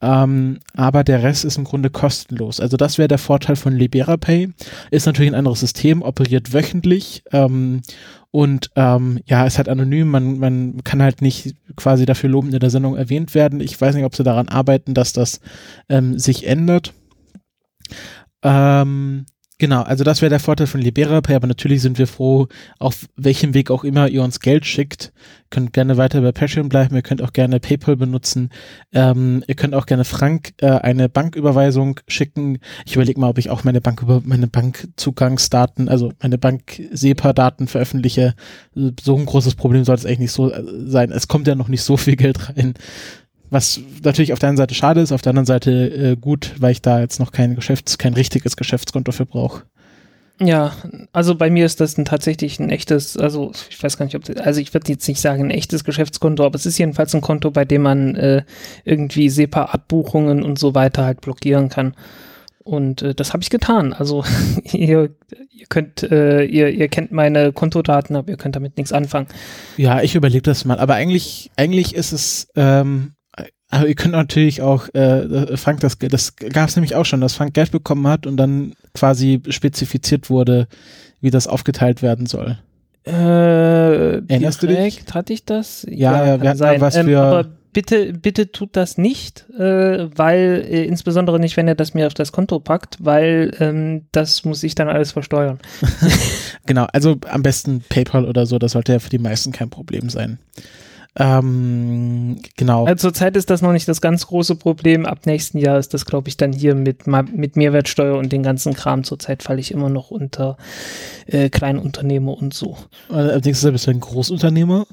Ähm, 0.00 0.58
aber 0.74 1.04
der 1.04 1.22
Rest 1.22 1.44
ist 1.44 1.58
im 1.58 1.64
Grunde 1.64 1.90
kostenlos. 1.90 2.60
Also 2.60 2.76
das 2.76 2.98
wäre 2.98 3.08
der 3.08 3.18
Vorteil 3.18 3.56
von 3.56 3.74
LiberaPay. 3.74 4.50
Ist 4.90 5.06
natürlich 5.06 5.30
ein 5.30 5.38
anderes 5.38 5.60
System, 5.60 6.02
operiert 6.02 6.52
wöchentlich. 6.52 7.22
Ähm, 7.32 7.82
und 8.30 8.70
ähm, 8.76 9.20
ja, 9.24 9.46
ist 9.46 9.56
halt 9.56 9.68
anonym, 9.68 10.10
man, 10.10 10.38
man 10.38 10.84
kann 10.84 11.02
halt 11.02 11.22
nicht 11.22 11.56
quasi 11.74 12.04
dafür 12.04 12.28
lobend 12.28 12.52
in 12.52 12.60
der 12.60 12.70
Sendung 12.70 12.96
erwähnt 12.96 13.34
werden. 13.34 13.60
Ich 13.60 13.80
weiß 13.80 13.94
nicht, 13.94 14.04
ob 14.04 14.14
sie 14.14 14.24
daran 14.24 14.48
arbeiten, 14.48 14.92
dass 14.92 15.12
das 15.14 15.40
ähm, 15.88 16.18
sich 16.18 16.46
ändert. 16.46 16.92
Ähm, 18.42 19.26
genau, 19.58 19.82
also 19.82 20.04
das 20.04 20.22
wäre 20.22 20.30
der 20.30 20.40
Vorteil 20.40 20.66
von 20.66 20.80
LiberaPay, 20.80 21.34
aber 21.34 21.46
natürlich 21.46 21.82
sind 21.82 21.98
wir 21.98 22.06
froh, 22.06 22.48
auf 22.78 23.06
welchem 23.16 23.54
Weg 23.54 23.70
auch 23.70 23.84
immer 23.84 24.08
ihr 24.08 24.22
uns 24.22 24.40
Geld 24.40 24.66
schickt. 24.66 25.12
Ihr 25.14 25.50
könnt 25.50 25.72
gerne 25.72 25.96
weiter 25.96 26.20
bei 26.20 26.32
Patreon 26.32 26.68
bleiben, 26.68 26.96
ihr 26.96 27.02
könnt 27.02 27.22
auch 27.22 27.32
gerne 27.32 27.60
PayPal 27.60 27.96
benutzen, 27.96 28.50
ähm, 28.92 29.44
ihr 29.46 29.54
könnt 29.54 29.74
auch 29.74 29.86
gerne 29.86 30.04
Frank 30.04 30.54
äh, 30.58 30.66
eine 30.68 31.08
Banküberweisung 31.08 32.00
schicken. 32.08 32.58
Ich 32.84 32.94
überlege 32.94 33.20
mal, 33.20 33.28
ob 33.28 33.38
ich 33.38 33.50
auch 33.50 33.64
meine 33.64 33.80
Bank 33.80 34.02
meine 34.24 34.46
Bankzugangsdaten, 34.46 35.88
also 35.88 36.12
meine 36.20 36.38
Bank-SEPA-Daten 36.38 37.68
veröffentliche. 37.68 38.34
So 38.74 39.16
ein 39.16 39.26
großes 39.26 39.54
Problem 39.54 39.84
soll 39.84 39.94
es 39.94 40.04
eigentlich 40.04 40.18
nicht 40.18 40.32
so 40.32 40.52
äh, 40.52 40.62
sein. 40.86 41.12
Es 41.12 41.28
kommt 41.28 41.46
ja 41.46 41.54
noch 41.54 41.68
nicht 41.68 41.82
so 41.82 41.96
viel 41.96 42.16
Geld 42.16 42.48
rein. 42.48 42.74
Was 43.50 43.80
natürlich 44.02 44.32
auf 44.32 44.38
der 44.38 44.48
einen 44.48 44.58
Seite 44.58 44.74
schade 44.74 45.00
ist, 45.00 45.12
auf 45.12 45.22
der 45.22 45.30
anderen 45.30 45.46
Seite 45.46 45.70
äh, 45.70 46.16
gut, 46.16 46.54
weil 46.58 46.72
ich 46.72 46.82
da 46.82 47.00
jetzt 47.00 47.20
noch 47.20 47.32
kein 47.32 47.54
Geschäfts-, 47.54 47.98
kein 47.98 48.14
richtiges 48.14 48.56
Geschäftskonto 48.56 49.12
für 49.12 49.26
brauche. 49.26 49.62
Ja, 50.38 50.72
also 51.12 51.34
bei 51.34 51.48
mir 51.48 51.64
ist 51.64 51.80
das 51.80 51.96
ein, 51.96 52.04
tatsächlich 52.04 52.60
ein 52.60 52.68
echtes, 52.68 53.16
also 53.16 53.52
ich 53.70 53.82
weiß 53.82 53.96
gar 53.96 54.04
nicht, 54.04 54.16
ob 54.16 54.24
das, 54.24 54.36
also 54.36 54.60
ich 54.60 54.74
würde 54.74 54.92
jetzt 54.92 55.08
nicht 55.08 55.20
sagen 55.20 55.44
ein 55.44 55.50
echtes 55.50 55.82
Geschäftskonto, 55.82 56.44
aber 56.44 56.56
es 56.56 56.66
ist 56.66 56.76
jedenfalls 56.76 57.14
ein 57.14 57.22
Konto, 57.22 57.50
bei 57.50 57.64
dem 57.64 57.82
man 57.82 58.16
äh, 58.16 58.42
irgendwie 58.84 59.30
SEPA-Abbuchungen 59.30 60.42
und 60.42 60.58
so 60.58 60.74
weiter 60.74 61.04
halt 61.04 61.22
blockieren 61.22 61.70
kann. 61.70 61.94
Und 62.64 63.00
äh, 63.00 63.14
das 63.14 63.32
habe 63.32 63.42
ich 63.42 63.48
getan. 63.48 63.94
Also 63.94 64.24
ihr, 64.72 65.14
ihr 65.50 65.66
könnt, 65.70 66.02
äh, 66.02 66.44
ihr, 66.44 66.68
ihr 66.68 66.88
kennt 66.88 67.12
meine 67.12 67.52
Kontodaten, 67.52 68.14
aber 68.14 68.28
ihr 68.28 68.36
könnt 68.36 68.56
damit 68.56 68.76
nichts 68.76 68.92
anfangen. 68.92 69.28
Ja, 69.78 70.02
ich 70.02 70.16
überlege 70.16 70.42
das 70.42 70.66
mal. 70.66 70.78
Aber 70.78 70.94
eigentlich, 70.94 71.50
eigentlich 71.56 71.94
ist 71.94 72.12
es, 72.12 72.48
ähm, 72.56 73.12
aber 73.70 73.88
ihr 73.88 73.94
könnt 73.94 74.12
natürlich 74.12 74.62
auch, 74.62 74.88
äh, 74.94 75.56
Frank, 75.56 75.80
das, 75.80 75.98
das 75.98 76.36
gab 76.36 76.68
es 76.68 76.76
nämlich 76.76 76.94
auch 76.94 77.04
schon, 77.04 77.20
dass 77.20 77.34
Frank 77.34 77.54
Geld 77.54 77.70
bekommen 77.72 78.06
hat 78.06 78.26
und 78.26 78.36
dann 78.36 78.72
quasi 78.94 79.42
spezifiziert 79.48 80.30
wurde, 80.30 80.68
wie 81.20 81.30
das 81.30 81.46
aufgeteilt 81.46 82.02
werden 82.02 82.26
soll. 82.26 82.58
Äh, 83.06 84.18
Erinnerst 84.28 84.62
du 84.62 84.66
dich? 84.66 85.02
hatte 85.12 85.32
ich 85.32 85.44
das? 85.44 85.86
Ja, 85.88 86.26
ja, 86.26 86.32
kann 86.32 86.42
wir 86.42 86.48
hatten 86.50 86.58
sein. 86.58 86.80
was 86.80 86.96
ähm, 86.96 87.06
für- 87.06 87.20
aber 87.20 87.46
bitte, 87.72 88.12
bitte 88.14 88.50
tut 88.50 88.70
das 88.74 88.98
nicht, 88.98 89.44
äh, 89.58 90.08
weil, 90.16 90.64
äh, 90.68 90.84
insbesondere 90.84 91.38
nicht, 91.38 91.56
wenn 91.56 91.68
ihr 91.68 91.74
das 91.74 91.94
mir 91.94 92.06
auf 92.06 92.14
das 92.14 92.32
Konto 92.32 92.58
packt, 92.58 92.96
weil 93.00 93.52
ähm, 93.60 94.06
das 94.12 94.44
muss 94.44 94.62
ich 94.62 94.74
dann 94.74 94.88
alles 94.88 95.12
versteuern. 95.12 95.58
Genau, 96.68 96.86
also 96.92 97.16
am 97.28 97.44
besten 97.44 97.84
PayPal 97.88 98.24
oder 98.24 98.44
so, 98.44 98.58
das 98.58 98.72
sollte 98.72 98.92
ja 98.92 98.98
für 98.98 99.08
die 99.08 99.20
meisten 99.20 99.52
kein 99.52 99.70
Problem 99.70 100.10
sein. 100.10 100.40
Ähm, 101.18 102.36
genau. 102.56 102.84
Also 102.86 103.08
zurzeit 103.08 103.36
ist 103.36 103.48
das 103.50 103.62
noch 103.62 103.72
nicht 103.72 103.88
das 103.88 104.00
ganz 104.00 104.26
große 104.26 104.56
Problem. 104.56 105.06
Ab 105.06 105.20
nächsten 105.26 105.58
Jahr 105.58 105.78
ist 105.78 105.94
das, 105.94 106.04
glaube 106.04 106.28
ich, 106.28 106.36
dann 106.36 106.52
hier 106.52 106.74
mit, 106.74 107.06
mit 107.06 107.56
Mehrwertsteuer 107.56 108.18
und 108.18 108.32
den 108.32 108.42
ganzen 108.42 108.74
Kram. 108.74 109.02
Zurzeit 109.04 109.42
falle 109.42 109.60
ich 109.60 109.70
immer 109.72 109.88
noch 109.88 110.10
unter 110.10 110.56
äh, 111.26 111.48
Kleinunternehmer 111.48 112.36
und 112.36 112.52
so. 112.54 112.76
Äh, 113.10 113.14
Als 113.14 113.46
nächstes 113.46 113.70
bist 113.72 113.86
du 113.86 113.90
ein 113.92 114.00
Großunternehmer. 114.00 114.86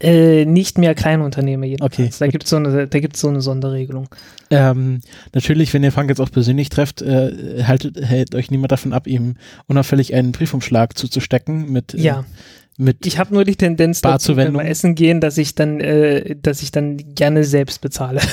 Äh, 0.00 0.46
nicht 0.46 0.78
mehr 0.78 0.94
Kleinunternehmer 0.94 1.66
jedenfalls. 1.66 1.92
Okay, 1.94 2.10
da 2.18 2.26
gibt 2.26 2.44
es 2.44 2.50
so, 2.50 2.56
eine- 2.56 2.88
da 2.88 2.98
gibt's 2.98 3.20
so 3.20 3.28
eine 3.28 3.40
Sonderregelung. 3.40 4.08
Ähm, 4.50 5.00
natürlich, 5.32 5.72
wenn 5.74 5.84
ihr 5.84 5.92
Frank 5.92 6.08
jetzt 6.08 6.20
auch 6.20 6.30
persönlich 6.30 6.70
trefft, 6.70 7.02
äh, 7.02 7.62
haltet, 7.64 8.00
hält 8.04 8.34
euch 8.34 8.50
niemand 8.50 8.72
davon 8.72 8.94
ab, 8.94 9.06
ihm 9.06 9.36
unauffällig 9.68 10.14
einen 10.14 10.32
Briefumschlag 10.32 10.96
zuzustecken 10.98 11.70
mit, 11.70 11.94
äh, 11.94 11.98
Ja, 11.98 12.24
mit 12.78 13.04
ich 13.06 13.18
habe 13.18 13.34
nur 13.34 13.44
die 13.44 13.56
Tendenz, 13.56 14.00
dazu, 14.00 14.36
wenn 14.36 14.52
wir 14.54 14.64
essen 14.64 14.94
gehen, 14.94 15.20
dass 15.20 15.38
ich 15.38 15.54
dann, 15.54 15.80
äh, 15.80 16.36
dass 16.40 16.62
ich 16.62 16.70
dann 16.70 16.96
gerne 17.14 17.44
selbst 17.44 17.80
bezahle. 17.80 18.20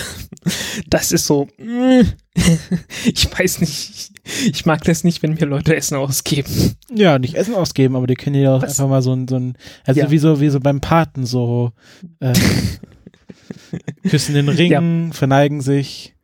Das 0.89 1.11
ist 1.11 1.25
so. 1.25 1.47
mm, 1.57 2.01
Ich 3.05 3.27
weiß 3.37 3.59
nicht. 3.59 4.11
Ich 4.51 4.65
mag 4.65 4.83
das 4.83 5.03
nicht, 5.03 5.21
wenn 5.21 5.33
mir 5.33 5.45
Leute 5.45 5.75
Essen 5.75 5.95
ausgeben. 5.97 6.75
ja, 6.93 7.19
nicht 7.19 7.35
Essen 7.35 7.53
ausgeben, 7.55 7.95
aber 7.95 8.07
die 8.07 8.13
können 8.15 8.35
ja 8.41 8.55
auch 8.55 8.61
Was? 8.61 8.71
einfach 8.79 8.87
mal 8.89 9.01
so 9.01 9.13
ein, 9.13 9.27
so 9.27 9.35
ein 9.35 9.57
also 9.85 9.99
Ja. 9.99 10.11
wie 10.11 10.17
so, 10.17 10.39
wie 10.39 10.49
so 10.49 10.59
beim 10.59 10.79
Paten, 10.79 11.25
so 11.25 11.73
äh, 12.21 12.33
küssen 14.09 14.35
den 14.35 14.47
Ring, 14.49 15.11
verneigen 15.11 15.61
sich. 15.61 16.15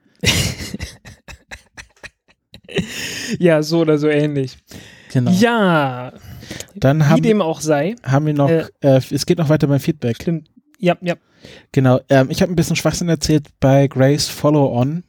Ja, 3.40 3.62
so 3.64 3.80
oder 3.82 3.98
so 3.98 4.08
ähnlich. 4.08 4.58
Genau. 5.16 5.32
Ja, 5.32 6.12
Dann 6.76 7.00
wie 7.00 7.04
haben, 7.06 7.22
dem 7.22 7.42
auch 7.42 7.62
sei. 7.62 7.96
haben 8.04 8.26
wir 8.26 8.34
noch, 8.34 8.50
äh, 8.50 8.66
äh, 8.82 9.00
es 9.12 9.26
geht 9.26 9.38
noch 9.38 9.48
weiter 9.48 9.66
beim 9.66 9.80
Feedback. 9.80 10.18
Stimmt. 10.22 10.50
Ja, 10.78 10.98
ja. 11.00 11.16
Genau, 11.72 12.02
ähm, 12.10 12.28
ich 12.30 12.42
habe 12.42 12.52
ein 12.52 12.58
bisschen 12.58 12.76
Schwachsinn 12.76 13.08
erzählt 13.08 13.48
bei 13.62 13.88
Grace 13.88 14.28
Follow-On. 14.28 15.06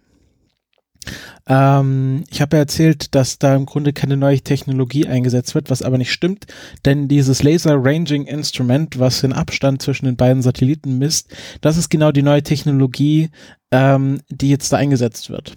Ähm, 1.48 2.22
ich 2.30 2.40
habe 2.40 2.56
ja 2.56 2.60
erzählt, 2.60 3.16
dass 3.16 3.40
da 3.40 3.56
im 3.56 3.66
Grunde 3.66 3.92
keine 3.92 4.16
neue 4.16 4.40
Technologie 4.40 5.08
eingesetzt 5.08 5.56
wird, 5.56 5.70
was 5.70 5.82
aber 5.82 5.98
nicht 5.98 6.12
stimmt, 6.12 6.46
denn 6.84 7.08
dieses 7.08 7.42
Laser 7.42 7.74
Ranging 7.76 8.26
Instrument, 8.26 9.00
was 9.00 9.22
den 9.22 9.32
Abstand 9.32 9.82
zwischen 9.82 10.04
den 10.06 10.16
beiden 10.16 10.40
Satelliten 10.40 10.98
misst, 10.98 11.34
das 11.62 11.76
ist 11.76 11.88
genau 11.88 12.12
die 12.12 12.22
neue 12.22 12.44
Technologie, 12.44 13.30
ähm, 13.72 14.20
die 14.28 14.50
jetzt 14.50 14.72
da 14.72 14.76
eingesetzt 14.76 15.30
wird. 15.30 15.54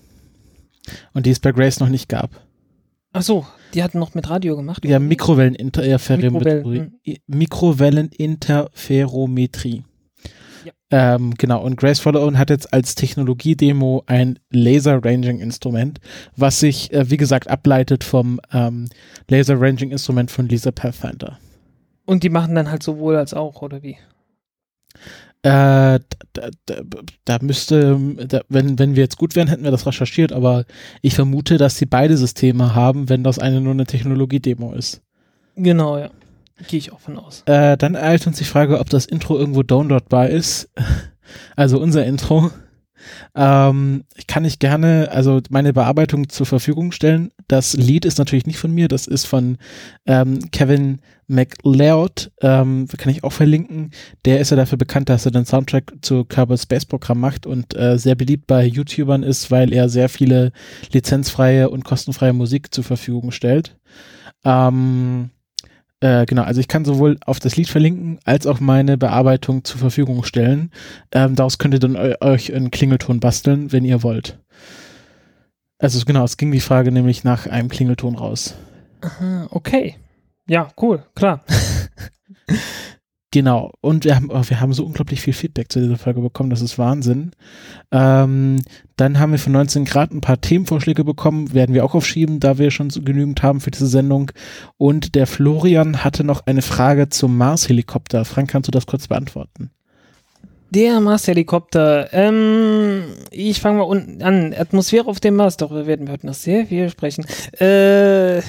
Und 1.13 1.27
die 1.27 1.32
es 1.32 1.39
bei 1.39 1.51
Grace 1.51 1.79
noch 1.79 1.89
nicht 1.89 2.10
gab. 2.10 2.49
Ach 3.12 3.24
so, 3.24 3.46
die 3.74 3.84
hatten 3.84 4.00
noch 4.00 4.13
mit 4.13 4.30
Radio 4.30 4.56
gemacht. 4.56 4.86
Ja, 4.86 5.00
Mikrowelleninterferometrie. 5.00 6.88
Mikrowellen, 7.28 7.28
Mikrowelleninterferometrie. 7.28 9.84
Ja. 10.63 10.72
Ähm, 10.92 11.34
genau, 11.36 11.63
und 11.63 11.78
Grace 11.78 12.00
Follow-On 12.00 12.38
hat 12.38 12.50
jetzt 12.50 12.74
als 12.74 12.96
Technologiedemo 12.96 14.04
ein 14.08 14.39
Laser-Ranging-Instrument, 14.51 16.00
was 16.36 16.60
sich, 16.60 16.92
äh, 16.94 17.10
wie 17.10 17.18
gesagt, 17.18 17.50
ableitet 17.50 18.04
vom 18.04 18.39
ähm, 18.51 18.89
Laser-Ranging-Instrument 19.30 20.30
von 20.30 20.48
Lisa 20.48 20.72
Pathfinder. 20.72 21.39
Und 22.06 22.24
die 22.24 22.30
machen 22.30 22.56
dann 22.56 22.70
halt 22.70 22.84
sowohl 22.84 23.16
als 23.16 23.34
auch, 23.34 23.62
oder 23.62 23.84
wie? 23.84 23.98
Äh, 25.41 26.00
da, 26.34 26.50
da, 26.65 26.75
da 27.24 27.38
müsste, 27.41 27.98
da, 28.27 28.41
wenn, 28.50 28.77
wenn 28.77 28.96
wir 28.96 29.03
jetzt 29.03 29.17
gut 29.17 29.36
wären, 29.36 29.48
hätten 29.48 29.63
wir 29.63 29.72
das 29.72 29.86
recherchiert, 29.86 30.34
aber 30.34 30.65
ich 31.01 31.15
vermute, 31.15 31.58
dass 31.58 31.77
sie 31.77 31.86
beide 31.86 32.17
Systeme 32.17 32.75
haben, 32.75 33.08
wenn 33.08 33.24
das 33.24 33.39
eine 33.39 33.62
nur 33.62 33.72
eine 33.72 33.86
Technologiedemo 33.86 34.74
ist. 34.74 35.01
Genau, 35.55 35.98
ja. 35.98 36.10
Gehe 36.67 36.79
ich 36.79 36.91
auch 36.91 37.00
von 37.00 37.17
aus. 37.17 37.43
Äh, 37.46 37.77
dann 37.77 37.96
eilt 37.96 38.27
uns 38.27 38.38
die 38.38 38.43
Frage, 38.43 38.79
ob 38.79 38.89
das 38.89 39.05
Intro 39.05 39.38
irgendwo 39.38 39.63
downloadbar 39.63 40.29
ist. 40.29 40.69
Also 41.55 41.79
unser 41.79 42.08
Intro. 42.08 42.50
Ähm, 43.36 44.03
ich 44.15 44.27
kann 44.27 44.46
ich 44.46 44.60
gerne, 44.60 45.10
also 45.12 45.41
meine 45.50 45.74
Bearbeitung 45.74 46.29
zur 46.29 46.46
Verfügung 46.46 46.91
stellen. 46.91 47.32
Das 47.48 47.74
Lied 47.74 48.06
ist 48.06 48.18
natürlich 48.18 48.46
nicht 48.46 48.60
von 48.60 48.72
mir, 48.72 48.88
das 48.88 49.08
ist 49.08 49.25
von 49.25 49.58
ähm, 50.06 50.39
Kevin 50.51 51.00
McLeod. 51.27 52.32
Ähm, 52.41 52.88
kann 52.98 53.12
ich 53.12 53.24
auch 53.24 53.34
verlinken. 53.34 53.91
Der 54.25 54.39
ist 54.39 54.51
ja 54.51 54.58
dafür 54.58 54.77
bekannt, 54.77 55.10
dass 55.10 55.25
er 55.25 55.32
den 55.32 55.46
Soundtrack 55.46 55.94
zu 56.01 56.25
Kerbal 56.25 56.58
Space 56.58 56.86
Programm 56.86 57.20
macht 57.20 57.46
und 57.46 57.75
äh, 57.75 57.98
sehr 57.98 58.15
beliebt 58.15 58.48
bei 58.48 58.65
YouTubern 58.65 59.24
ist, 59.24 59.51
weil 59.51 59.72
er 59.74 59.89
sehr 59.89 60.10
viele 60.10 60.51
lizenzfreie 60.91 61.70
und 61.70 61.86
kostenfreie 61.86 62.34
Musik 62.34 62.74
zur 62.74 62.84
Verfügung 62.84 63.32
stellt. 63.32 63.77
Ähm, 64.44 65.29
äh, 66.01 66.25
genau, 66.25 66.44
also 66.44 66.62
ich 66.62 66.68
kann 66.68 66.86
sowohl 66.86 67.18
auf 67.25 67.39
das 67.39 67.58
Lied 67.58 67.68
verlinken, 67.68 68.20
als 68.24 68.48
auch 68.48 68.60
meine 68.60 68.98
Bearbeitung 68.98 69.63
zur 69.63 69.79
Verfügung 69.79 70.24
stellen. 70.24 70.72
Ähm, 71.12 71.36
daraus 71.36 71.58
könnt 71.58 71.74
ihr 71.74 71.79
dann 71.79 71.98
eu 71.98 72.15
euch 72.22 72.53
einen 72.53 72.72
Klingelton 72.72 73.20
basteln, 73.20 73.72
wenn 73.72 73.84
ihr 73.84 74.01
wollt. 74.01 74.39
Also 75.77 76.03
genau, 76.06 76.24
es 76.24 76.38
ging 76.38 76.51
die 76.51 76.60
Frage 76.60 76.91
nämlich 76.91 77.24
nach 77.24 77.48
einem 77.48 77.70
Klingelton 77.70 78.15
raus. 78.15 78.56
Aha, 79.01 79.48
okay. 79.51 79.96
Ja, 80.48 80.70
cool, 80.82 81.03
klar. 81.15 81.44
Genau, 83.32 83.72
und 83.82 84.06
wir 84.06 84.16
haben, 84.16 84.32
oh, 84.32 84.42
wir 84.44 84.60
haben 84.60 84.74
so 84.74 84.84
unglaublich 84.84 85.22
viel 85.22 85.34
Feedback 85.34 85.72
zu 85.72 85.80
dieser 85.80 85.98
Folge 85.98 86.20
bekommen, 86.20 86.50
das 86.50 86.62
ist 86.62 86.80
Wahnsinn. 86.80 87.32
Ähm, 87.92 88.64
dann 88.98 89.20
haben 89.20 89.32
wir 89.32 89.38
von 89.38 89.54
19 89.54 89.86
Grad 89.86 90.12
ein 90.12 90.22
paar 90.22 90.42
Themenvorschläge 90.42 91.04
bekommen, 91.04 91.54
werden 91.54 91.76
wir 91.76 91.86
auch 91.86 91.94
aufschieben, 91.94 92.40
da 92.40 92.58
wir 92.58 92.72
schon 92.72 92.90
so 92.90 93.04
genügend 93.04 93.44
haben 93.44 93.62
für 93.62 93.70
diese 93.70 93.86
Sendung. 93.86 94.32
Und 94.78 95.14
der 95.14 95.28
Florian 95.28 96.04
hatte 96.04 96.24
noch 96.24 96.48
eine 96.48 96.64
Frage 96.64 97.10
zum 97.10 97.38
Mars-Helikopter. 97.38 98.26
Frank, 98.26 98.50
kannst 98.50 98.68
du 98.68 98.72
das 98.72 98.88
kurz 98.88 99.08
beantworten? 99.08 99.70
Der 100.72 101.00
Mars-Helikopter. 101.00 102.12
Ähm, 102.12 103.04
ich 103.30 103.62
fange 103.62 103.78
mal 103.78 103.84
unten 103.84 104.24
an. 104.24 104.56
Atmosphäre 104.58 105.08
auf 105.08 105.20
dem 105.20 105.36
Mars. 105.36 105.58
Darüber 105.58 105.86
werden 105.86 106.08
wir 106.08 106.14
heute 106.14 106.26
noch 106.28 106.34
sehr 106.34 106.66
viel 106.66 106.90
sprechen. 106.90 107.26
Äh, 107.60 108.42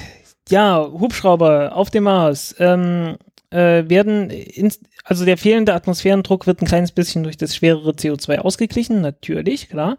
ja, 0.49 0.87
Hubschrauber 0.91 1.75
auf 1.75 1.89
dem 1.89 2.03
Mars. 2.03 2.55
Ähm, 2.59 3.17
äh, 3.51 3.89
werden, 3.89 4.29
ins, 4.29 4.79
also 5.03 5.25
der 5.25 5.37
fehlende 5.37 5.73
Atmosphärendruck 5.73 6.47
wird 6.47 6.61
ein 6.61 6.67
kleines 6.67 6.91
bisschen 6.91 7.23
durch 7.23 7.37
das 7.37 7.55
schwerere 7.55 7.91
CO2 7.91 8.39
ausgeglichen, 8.39 9.01
natürlich, 9.01 9.69
klar. 9.69 9.97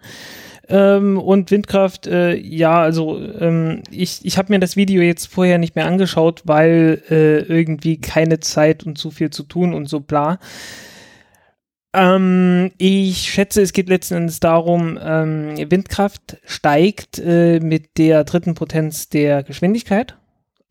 Ähm, 0.68 1.18
und 1.18 1.50
Windkraft, 1.50 2.06
äh, 2.06 2.34
ja, 2.34 2.80
also 2.80 3.20
ähm, 3.20 3.82
ich, 3.90 4.24
ich 4.24 4.38
habe 4.38 4.52
mir 4.52 4.60
das 4.60 4.76
Video 4.76 5.02
jetzt 5.02 5.26
vorher 5.26 5.58
nicht 5.58 5.76
mehr 5.76 5.86
angeschaut, 5.86 6.42
weil 6.44 7.02
äh, 7.10 7.40
irgendwie 7.40 8.00
keine 8.00 8.40
Zeit 8.40 8.84
und 8.84 8.96
zu 8.96 9.10
viel 9.10 9.30
zu 9.30 9.42
tun 9.42 9.74
und 9.74 9.88
so 9.88 10.00
bla. 10.00 10.38
Ähm, 11.94 12.70
ich 12.78 13.30
schätze, 13.32 13.60
es 13.60 13.72
geht 13.72 13.88
letzten 13.88 14.14
Endes 14.14 14.40
darum, 14.40 14.98
ähm, 15.02 15.56
Windkraft 15.70 16.38
steigt 16.46 17.18
äh, 17.18 17.60
mit 17.60 17.98
der 17.98 18.24
dritten 18.24 18.54
Potenz 18.54 19.08
der 19.10 19.42
Geschwindigkeit. 19.42 20.16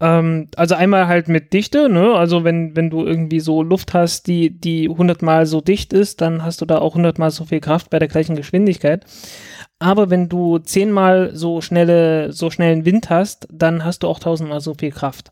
Ähm, 0.02 0.48
also 0.56 0.74
einmal 0.76 1.08
halt 1.08 1.28
mit 1.28 1.54
Dichte, 1.54 1.88
ne? 1.88 2.16
Also 2.16 2.44
wenn, 2.44 2.76
wenn 2.76 2.90
du 2.90 3.06
irgendwie 3.06 3.40
so 3.40 3.62
Luft 3.62 3.94
hast, 3.94 4.28
die, 4.28 4.50
die 4.50 4.90
hundertmal 4.90 5.46
so 5.46 5.62
dicht 5.62 5.94
ist, 5.94 6.22
dann 6.22 6.44
hast 6.44 6.60
du 6.60 6.66
da 6.66 6.80
auch 6.80 6.96
hundertmal 6.96 7.30
so 7.30 7.46
viel 7.46 7.60
Kraft 7.60 7.92
bei 7.92 8.00
der 8.00 8.08
gleichen 8.08 8.36
Geschwindigkeit. 8.36 9.06
Aber 9.78 10.10
wenn 10.10 10.28
du 10.28 10.58
zehnmal 10.58 11.32
so 11.36 11.62
schnelle, 11.62 12.34
so 12.34 12.50
schnellen 12.50 12.84
Wind 12.84 13.10
hast, 13.12 13.48
dann 13.52 13.86
hast 13.86 14.04
du 14.04 14.08
auch 14.08 14.20
tausendmal 14.20 14.60
so 14.60 14.74
viel 14.74 14.92
Kraft. 14.92 15.32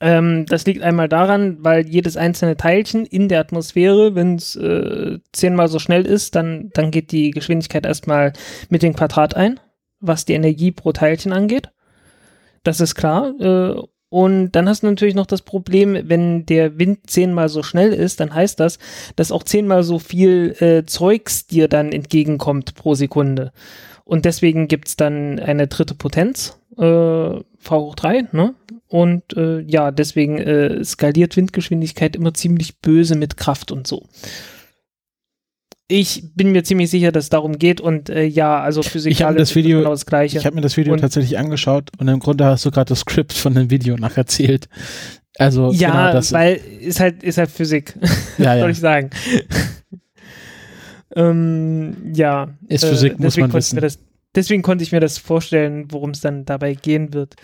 Ähm, 0.00 0.46
das 0.46 0.64
liegt 0.66 0.82
einmal 0.82 1.08
daran, 1.08 1.58
weil 1.64 1.86
jedes 1.86 2.16
einzelne 2.16 2.56
Teilchen 2.56 3.06
in 3.06 3.28
der 3.28 3.40
Atmosphäre, 3.40 4.14
wenn 4.14 4.36
es 4.36 4.54
äh, 4.54 5.18
zehnmal 5.32 5.68
so 5.68 5.80
schnell 5.80 6.06
ist, 6.06 6.36
dann, 6.36 6.70
dann 6.74 6.92
geht 6.92 7.10
die 7.12 7.30
Geschwindigkeit 7.32 7.86
erstmal 7.86 8.34
mit 8.68 8.82
dem 8.82 8.94
Quadrat 8.94 9.34
ein, 9.34 9.58
was 9.98 10.24
die 10.26 10.34
Energie 10.34 10.70
pro 10.70 10.92
Teilchen 10.92 11.32
angeht. 11.32 11.70
Das 12.66 12.80
ist 12.80 12.96
klar. 12.96 13.32
Äh, 13.40 13.80
und 14.08 14.52
dann 14.52 14.68
hast 14.68 14.82
du 14.82 14.86
natürlich 14.86 15.14
noch 15.14 15.26
das 15.26 15.42
Problem, 15.42 15.98
wenn 16.04 16.46
der 16.46 16.78
Wind 16.78 17.08
zehnmal 17.08 17.48
so 17.48 17.62
schnell 17.62 17.92
ist, 17.92 18.18
dann 18.18 18.34
heißt 18.34 18.58
das, 18.58 18.78
dass 19.14 19.30
auch 19.30 19.42
zehnmal 19.42 19.82
so 19.82 19.98
viel 19.98 20.56
äh, 20.60 20.84
Zeugs 20.84 21.46
dir 21.46 21.68
dann 21.68 21.92
entgegenkommt 21.92 22.74
pro 22.74 22.94
Sekunde. 22.94 23.52
Und 24.04 24.24
deswegen 24.24 24.68
gibt's 24.68 24.96
dann 24.96 25.38
eine 25.38 25.66
dritte 25.68 25.94
Potenz, 25.94 26.58
äh, 26.76 26.82
V 26.82 27.44
hoch 27.68 27.94
3, 27.94 28.28
ne? 28.32 28.54
Und 28.88 29.36
äh, 29.36 29.60
ja, 29.60 29.90
deswegen 29.90 30.38
äh, 30.38 30.84
skaliert 30.84 31.36
Windgeschwindigkeit 31.36 32.14
immer 32.14 32.34
ziemlich 32.34 32.80
böse 32.80 33.16
mit 33.16 33.36
Kraft 33.36 33.72
und 33.72 33.86
so. 33.86 34.04
Ich 35.88 36.24
bin 36.34 36.50
mir 36.50 36.64
ziemlich 36.64 36.90
sicher, 36.90 37.12
dass 37.12 37.24
es 37.24 37.30
darum 37.30 37.58
geht 37.58 37.80
und 37.80 38.10
äh, 38.10 38.24
ja, 38.24 38.60
also 38.60 38.82
physikalisch 38.82 39.38
das 39.38 39.50
ist 39.50 39.56
Video- 39.56 39.78
genau 39.78 39.90
das 39.90 40.04
Gleiche. 40.04 40.36
Ich 40.38 40.44
habe 40.44 40.56
mir 40.56 40.62
das 40.62 40.76
Video 40.76 40.92
Und- 40.92 41.00
tatsächlich 41.00 41.38
angeschaut 41.38 41.90
und 41.98 42.08
im 42.08 42.18
Grunde 42.18 42.44
hast 42.44 42.64
du 42.64 42.70
gerade 42.72 42.88
das 42.88 43.00
Skript 43.00 43.32
von 43.32 43.54
dem 43.54 43.70
Video 43.70 43.96
nacherzählt. 43.96 44.68
Also 45.38 45.70
ja, 45.72 45.90
genau 45.90 46.12
das. 46.12 46.32
weil 46.32 46.56
ist 46.80 46.98
halt 46.98 47.22
ist 47.22 47.38
halt 47.38 47.50
Physik, 47.50 47.94
ja, 48.38 48.58
soll 48.58 48.70
ich 48.70 48.80
sagen. 48.80 49.10
ähm, 51.14 51.96
ja, 52.14 52.48
Ist 52.68 52.82
deswegen 52.82 52.96
Physik, 52.96 53.18
muss 53.20 53.36
man 53.36 53.52
wissen. 53.52 53.80
Das, 53.80 53.98
deswegen 54.34 54.62
konnte 54.62 54.82
ich 54.82 54.92
mir 54.92 55.00
das 55.00 55.18
vorstellen, 55.18 55.86
worum 55.90 56.10
es 56.10 56.20
dann 56.20 56.44
dabei 56.44 56.74
gehen 56.74 57.14
wird. 57.14 57.36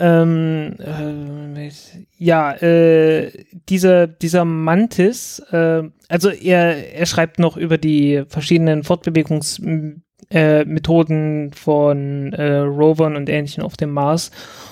Ähm, 0.00 0.76
äh, 0.78 1.70
ja, 2.18 2.52
äh, 2.52 3.32
dieser, 3.68 4.06
dieser 4.06 4.44
Mantis, 4.44 5.40
äh, 5.50 5.82
also 6.08 6.30
er, 6.30 6.94
er 6.94 7.06
schreibt 7.06 7.40
noch 7.40 7.56
über 7.56 7.78
die 7.78 8.22
verschiedenen 8.28 8.84
Fortbewegungsmethoden 8.84 11.50
äh, 11.50 11.56
von 11.56 12.32
äh, 12.32 12.58
Rovern 12.58 13.16
und 13.16 13.28
Ähnlichem 13.28 13.64
auf 13.64 13.76
dem 13.76 13.90
Mars. 13.90 14.30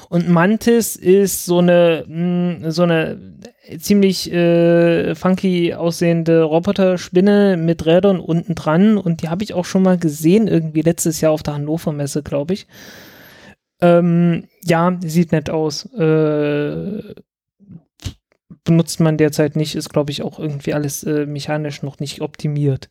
Und 0.09 0.29
Mantis 0.29 0.95
ist 0.95 1.45
so 1.45 1.59
eine, 1.59 2.05
mh, 2.07 2.71
so 2.71 2.85
eine 2.85 3.19
ziemlich 3.81 4.33
äh, 4.33 5.17
funky 5.17 5.75
aussehende 5.75 6.45
Roboterspinne 6.45 7.57
mit 7.57 7.85
Rädern 7.85 8.21
unten 8.21 8.55
dran 8.55 8.97
und 8.97 9.23
die 9.23 9.29
habe 9.29 9.43
ich 9.43 9.55
auch 9.55 9.65
schon 9.65 9.83
mal 9.83 9.99
gesehen, 9.99 10.47
irgendwie 10.47 10.83
letztes 10.83 11.21
Jahr 11.21 11.33
auf 11.33 11.43
der 11.43 11.55
Hannover 11.55 11.91
Messe, 11.91 12.23
glaube 12.23 12.55
ich. 12.55 12.69
Ähm, 13.81 14.45
ja, 14.63 14.99
sieht 15.03 15.33
nett 15.33 15.51
aus. 15.51 15.87
Äh, 15.95 17.15
benutzt 18.65 19.01
man 19.01 19.17
derzeit 19.17 19.57
nicht, 19.57 19.75
ist, 19.75 19.89
glaube 19.89 20.11
ich, 20.11 20.23
auch 20.23 20.39
irgendwie 20.39 20.75
alles 20.75 21.05
äh, 21.05 21.25
mechanisch 21.25 21.83
noch 21.83 21.99
nicht 21.99 22.21
optimiert. 22.21 22.91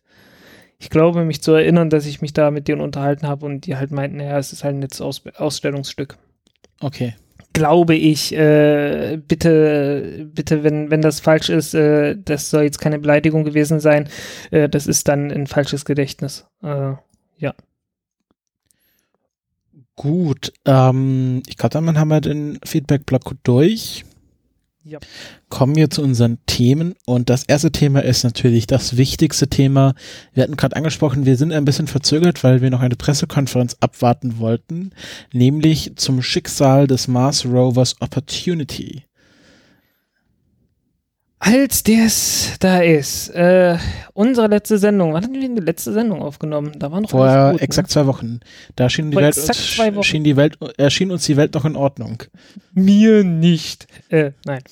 Ich 0.78 0.90
glaube, 0.90 1.24
mich 1.24 1.42
zu 1.42 1.52
erinnern, 1.52 1.90
dass 1.90 2.06
ich 2.06 2.20
mich 2.20 2.32
da 2.32 2.50
mit 2.50 2.68
denen 2.68 2.80
unterhalten 2.80 3.26
habe 3.26 3.46
und 3.46 3.66
die 3.66 3.76
halt 3.76 3.92
meinten, 3.92 4.20
ja, 4.20 4.38
es 4.38 4.52
ist 4.52 4.64
halt 4.64 4.74
ein 4.74 4.80
nettes 4.80 5.00
Aus 5.00 5.22
Ausstellungsstück. 5.36 6.18
Okay. 6.80 7.14
Glaube 7.52 7.94
ich, 7.94 8.34
äh, 8.34 9.18
bitte, 9.26 10.28
bitte, 10.34 10.62
wenn, 10.62 10.90
wenn 10.90 11.00
das 11.00 11.20
falsch 11.20 11.48
ist, 11.48 11.72
äh, 11.72 12.16
das 12.22 12.50
soll 12.50 12.64
jetzt 12.64 12.80
keine 12.80 12.98
Beleidigung 12.98 13.44
gewesen 13.44 13.80
sein, 13.80 14.08
äh, 14.50 14.68
das 14.68 14.86
ist 14.86 15.08
dann 15.08 15.30
ein 15.30 15.46
falsches 15.46 15.86
Gedächtnis. 15.86 16.46
Äh, 16.62 16.92
ja. 17.38 17.54
Gut, 19.96 20.52
ähm, 20.66 21.42
ich 21.48 21.56
glaube, 21.56 21.74
dann 21.74 21.98
haben 21.98 22.08
wir 22.08 22.20
den 22.20 22.58
Feedback-Block 22.62 23.34
durch. 23.42 24.04
Ja. 24.84 25.00
Kommen 25.48 25.74
wir 25.74 25.90
zu 25.90 26.00
unseren 26.00 26.38
Themen 26.46 26.94
und 27.06 27.28
das 27.28 27.42
erste 27.42 27.72
Thema 27.72 28.04
ist 28.04 28.22
natürlich 28.22 28.68
das 28.68 28.96
wichtigste 28.96 29.48
Thema. 29.48 29.94
Wir 30.32 30.44
hatten 30.44 30.56
gerade 30.56 30.76
angesprochen, 30.76 31.26
wir 31.26 31.36
sind 31.36 31.52
ein 31.52 31.64
bisschen 31.64 31.88
verzögert, 31.88 32.44
weil 32.44 32.60
wir 32.60 32.70
noch 32.70 32.82
eine 32.82 32.94
Pressekonferenz 32.94 33.78
abwarten 33.80 34.38
wollten, 34.38 34.92
nämlich 35.32 35.96
zum 35.96 36.22
Schicksal 36.22 36.86
des 36.86 37.08
Mars 37.08 37.44
Rovers 37.46 38.00
Opportunity 38.00 39.02
als 41.38 41.82
das 41.82 42.56
da 42.60 42.80
ist, 42.80 43.28
äh, 43.30 43.76
unsere 44.14 44.46
letzte 44.46 44.78
Sendung, 44.78 45.12
wann 45.12 45.24
hatten 45.24 45.34
wir 45.34 45.48
die 45.48 45.60
letzte 45.60 45.92
Sendung 45.92 46.22
aufgenommen? 46.22 46.72
Da 46.78 46.90
war 46.90 47.00
noch 47.00 47.10
Vor 47.10 47.52
gut, 47.52 47.60
exakt 47.60 47.88
ne? 47.88 47.92
zwei 47.92 48.06
Wochen. 48.06 48.40
Da 48.74 48.88
schien 48.88 49.10
die, 49.10 49.16
Welt, 49.16 49.36
schien 50.04 50.24
die 50.24 50.36
Welt, 50.36 50.58
erschien 50.78 51.10
uns 51.10 51.26
die 51.26 51.36
Welt 51.36 51.54
noch 51.54 51.64
in 51.64 51.76
Ordnung. 51.76 52.22
Mir 52.72 53.22
nicht. 53.24 53.86
Äh, 54.08 54.32
nein. 54.44 54.62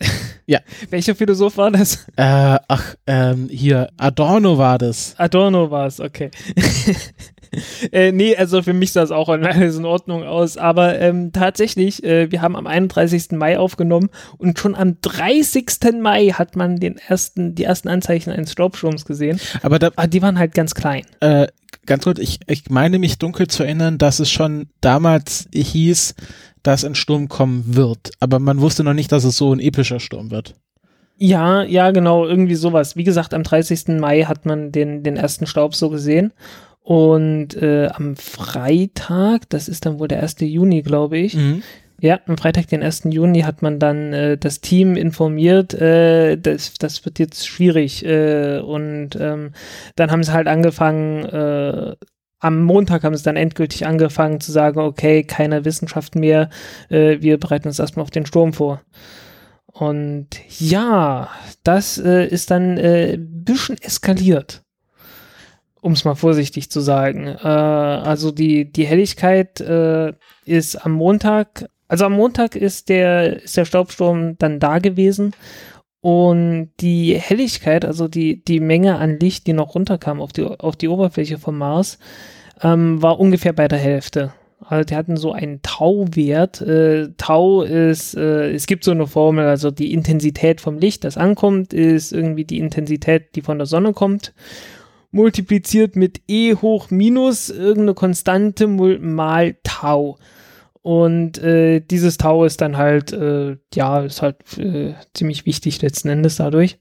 Ja. 0.46 0.60
Welcher 0.90 1.14
Philosoph 1.14 1.56
war 1.56 1.70
das? 1.70 2.06
Äh, 2.16 2.58
ach, 2.68 2.96
ähm, 3.06 3.48
hier, 3.50 3.88
Adorno 3.96 4.58
war 4.58 4.76
das. 4.76 5.14
Adorno 5.16 5.70
war 5.70 5.86
es, 5.86 6.00
okay. 6.00 6.30
äh, 7.92 8.12
nee, 8.12 8.36
also 8.36 8.62
für 8.62 8.72
mich 8.72 8.92
sah 8.92 9.02
es 9.02 9.10
auch 9.10 9.28
alles 9.28 9.76
in 9.76 9.84
Ordnung 9.84 10.24
aus. 10.24 10.56
Aber 10.56 10.98
ähm, 10.98 11.32
tatsächlich, 11.32 12.02
äh, 12.04 12.30
wir 12.30 12.42
haben 12.42 12.56
am 12.56 12.66
31. 12.66 13.32
Mai 13.32 13.58
aufgenommen 13.58 14.10
und 14.38 14.58
schon 14.58 14.74
am 14.74 15.00
30. 15.00 15.66
Mai 16.00 16.28
hat 16.28 16.56
man 16.56 16.76
den 16.76 16.96
ersten, 16.96 17.54
die 17.54 17.64
ersten 17.64 17.88
Anzeichen 17.88 18.30
eines 18.30 18.52
Staubsturms 18.52 19.04
gesehen. 19.04 19.40
Aber, 19.62 19.78
da, 19.78 19.88
Aber 19.96 20.06
die 20.06 20.22
waren 20.22 20.38
halt 20.38 20.54
ganz 20.54 20.74
klein. 20.74 21.04
Äh, 21.20 21.48
ganz 21.86 22.04
kurz, 22.04 22.18
ich, 22.18 22.40
ich 22.46 22.70
meine 22.70 22.98
mich 22.98 23.18
dunkel 23.18 23.48
zu 23.48 23.64
erinnern, 23.64 23.98
dass 23.98 24.20
es 24.20 24.30
schon 24.30 24.68
damals 24.80 25.48
hieß, 25.52 26.14
dass 26.62 26.84
ein 26.84 26.94
Sturm 26.94 27.28
kommen 27.28 27.76
wird. 27.76 28.12
Aber 28.20 28.38
man 28.38 28.60
wusste 28.60 28.84
noch 28.84 28.94
nicht, 28.94 29.12
dass 29.12 29.24
es 29.24 29.36
so 29.36 29.52
ein 29.52 29.60
epischer 29.60 30.00
Sturm 30.00 30.30
wird. 30.30 30.54
Ja, 31.16 31.62
ja, 31.62 31.92
genau, 31.92 32.26
irgendwie 32.26 32.56
sowas. 32.56 32.96
Wie 32.96 33.04
gesagt, 33.04 33.34
am 33.34 33.44
30. 33.44 34.00
Mai 34.00 34.22
hat 34.22 34.46
man 34.46 34.72
den, 34.72 35.02
den 35.04 35.16
ersten 35.16 35.46
Staub 35.46 35.74
so 35.74 35.88
gesehen. 35.88 36.32
Und 36.84 37.56
äh, 37.56 37.86
am 37.86 38.14
Freitag, 38.14 39.48
das 39.48 39.68
ist 39.68 39.86
dann 39.86 39.98
wohl 39.98 40.06
der 40.06 40.22
1. 40.22 40.36
Juni, 40.40 40.82
glaube 40.82 41.16
ich. 41.16 41.34
Mhm. 41.34 41.62
Ja, 41.98 42.20
am 42.26 42.36
Freitag, 42.36 42.66
den 42.68 42.82
1. 42.82 43.04
Juni, 43.04 43.40
hat 43.40 43.62
man 43.62 43.78
dann 43.78 44.12
äh, 44.12 44.36
das 44.36 44.60
Team 44.60 44.94
informiert, 44.94 45.72
äh, 45.72 46.36
das, 46.36 46.74
das 46.74 47.02
wird 47.06 47.18
jetzt 47.18 47.48
schwierig. 47.48 48.04
Äh, 48.04 48.58
und 48.58 49.16
ähm, 49.18 49.52
dann 49.96 50.10
haben 50.10 50.22
sie 50.22 50.34
halt 50.34 50.46
angefangen, 50.46 51.24
äh, 51.24 51.96
am 52.40 52.62
Montag 52.62 53.02
haben 53.02 53.16
sie 53.16 53.24
dann 53.24 53.36
endgültig 53.36 53.86
angefangen 53.86 54.40
zu 54.40 54.52
sagen, 54.52 54.78
okay, 54.80 55.24
keine 55.24 55.64
Wissenschaft 55.64 56.14
mehr, 56.16 56.50
äh, 56.90 57.16
wir 57.20 57.38
bereiten 57.40 57.68
uns 57.68 57.78
erstmal 57.78 58.02
auf 58.02 58.10
den 58.10 58.26
Sturm 58.26 58.52
vor. 58.52 58.82
Und 59.64 60.28
ja, 60.58 61.30
das 61.62 61.96
äh, 61.96 62.26
ist 62.26 62.50
dann 62.50 62.76
äh, 62.76 63.14
ein 63.14 63.44
bisschen 63.44 63.78
eskaliert 63.80 64.63
um 65.84 65.92
es 65.92 66.06
mal 66.06 66.14
vorsichtig 66.14 66.70
zu 66.70 66.80
sagen. 66.80 67.26
Äh, 67.26 67.46
also 67.46 68.30
die, 68.30 68.72
die 68.72 68.86
Helligkeit 68.86 69.60
äh, 69.60 70.14
ist 70.46 70.76
am 70.76 70.92
Montag, 70.92 71.68
also 71.88 72.06
am 72.06 72.14
Montag 72.14 72.56
ist 72.56 72.88
der, 72.88 73.42
ist 73.42 73.56
der 73.58 73.66
Staubsturm 73.66 74.38
dann 74.38 74.60
da 74.60 74.78
gewesen 74.78 75.34
und 76.00 76.70
die 76.80 77.18
Helligkeit, 77.18 77.84
also 77.84 78.08
die, 78.08 78.42
die 78.42 78.60
Menge 78.60 78.96
an 78.96 79.20
Licht, 79.20 79.46
die 79.46 79.52
noch 79.52 79.74
runterkam 79.74 80.22
auf 80.22 80.32
die, 80.32 80.44
auf 80.44 80.74
die 80.76 80.88
Oberfläche 80.88 81.36
vom 81.36 81.58
Mars, 81.58 81.98
ähm, 82.62 83.02
war 83.02 83.20
ungefähr 83.20 83.52
bei 83.52 83.68
der 83.68 83.78
Hälfte. 83.78 84.32
Also 84.60 84.84
die 84.86 84.96
hatten 84.96 85.18
so 85.18 85.32
einen 85.32 85.60
Tau-Wert. 85.60 86.62
Äh, 86.62 87.10
Tau 87.18 87.60
ist, 87.60 88.16
äh, 88.16 88.52
es 88.52 88.66
gibt 88.66 88.84
so 88.84 88.92
eine 88.92 89.06
Formel, 89.06 89.44
also 89.44 89.70
die 89.70 89.92
Intensität 89.92 90.62
vom 90.62 90.78
Licht, 90.78 91.04
das 91.04 91.18
ankommt, 91.18 91.74
ist 91.74 92.12
irgendwie 92.12 92.46
die 92.46 92.58
Intensität, 92.58 93.34
die 93.34 93.42
von 93.42 93.58
der 93.58 93.66
Sonne 93.66 93.92
kommt 93.92 94.32
multipliziert 95.14 95.94
mit 95.94 96.22
e 96.26 96.54
hoch 96.56 96.90
minus 96.90 97.48
irgendeine 97.48 97.94
Konstante 97.94 98.66
mal 98.66 99.56
Tau. 99.62 100.18
Und 100.82 101.38
äh, 101.38 101.80
dieses 101.80 102.18
Tau 102.18 102.44
ist 102.44 102.60
dann 102.60 102.76
halt, 102.76 103.12
äh, 103.12 103.56
ja, 103.72 104.00
ist 104.00 104.22
halt 104.22 104.58
äh, 104.58 104.94
ziemlich 105.14 105.46
wichtig 105.46 105.80
letzten 105.80 106.08
Endes 106.08 106.36
dadurch. 106.36 106.78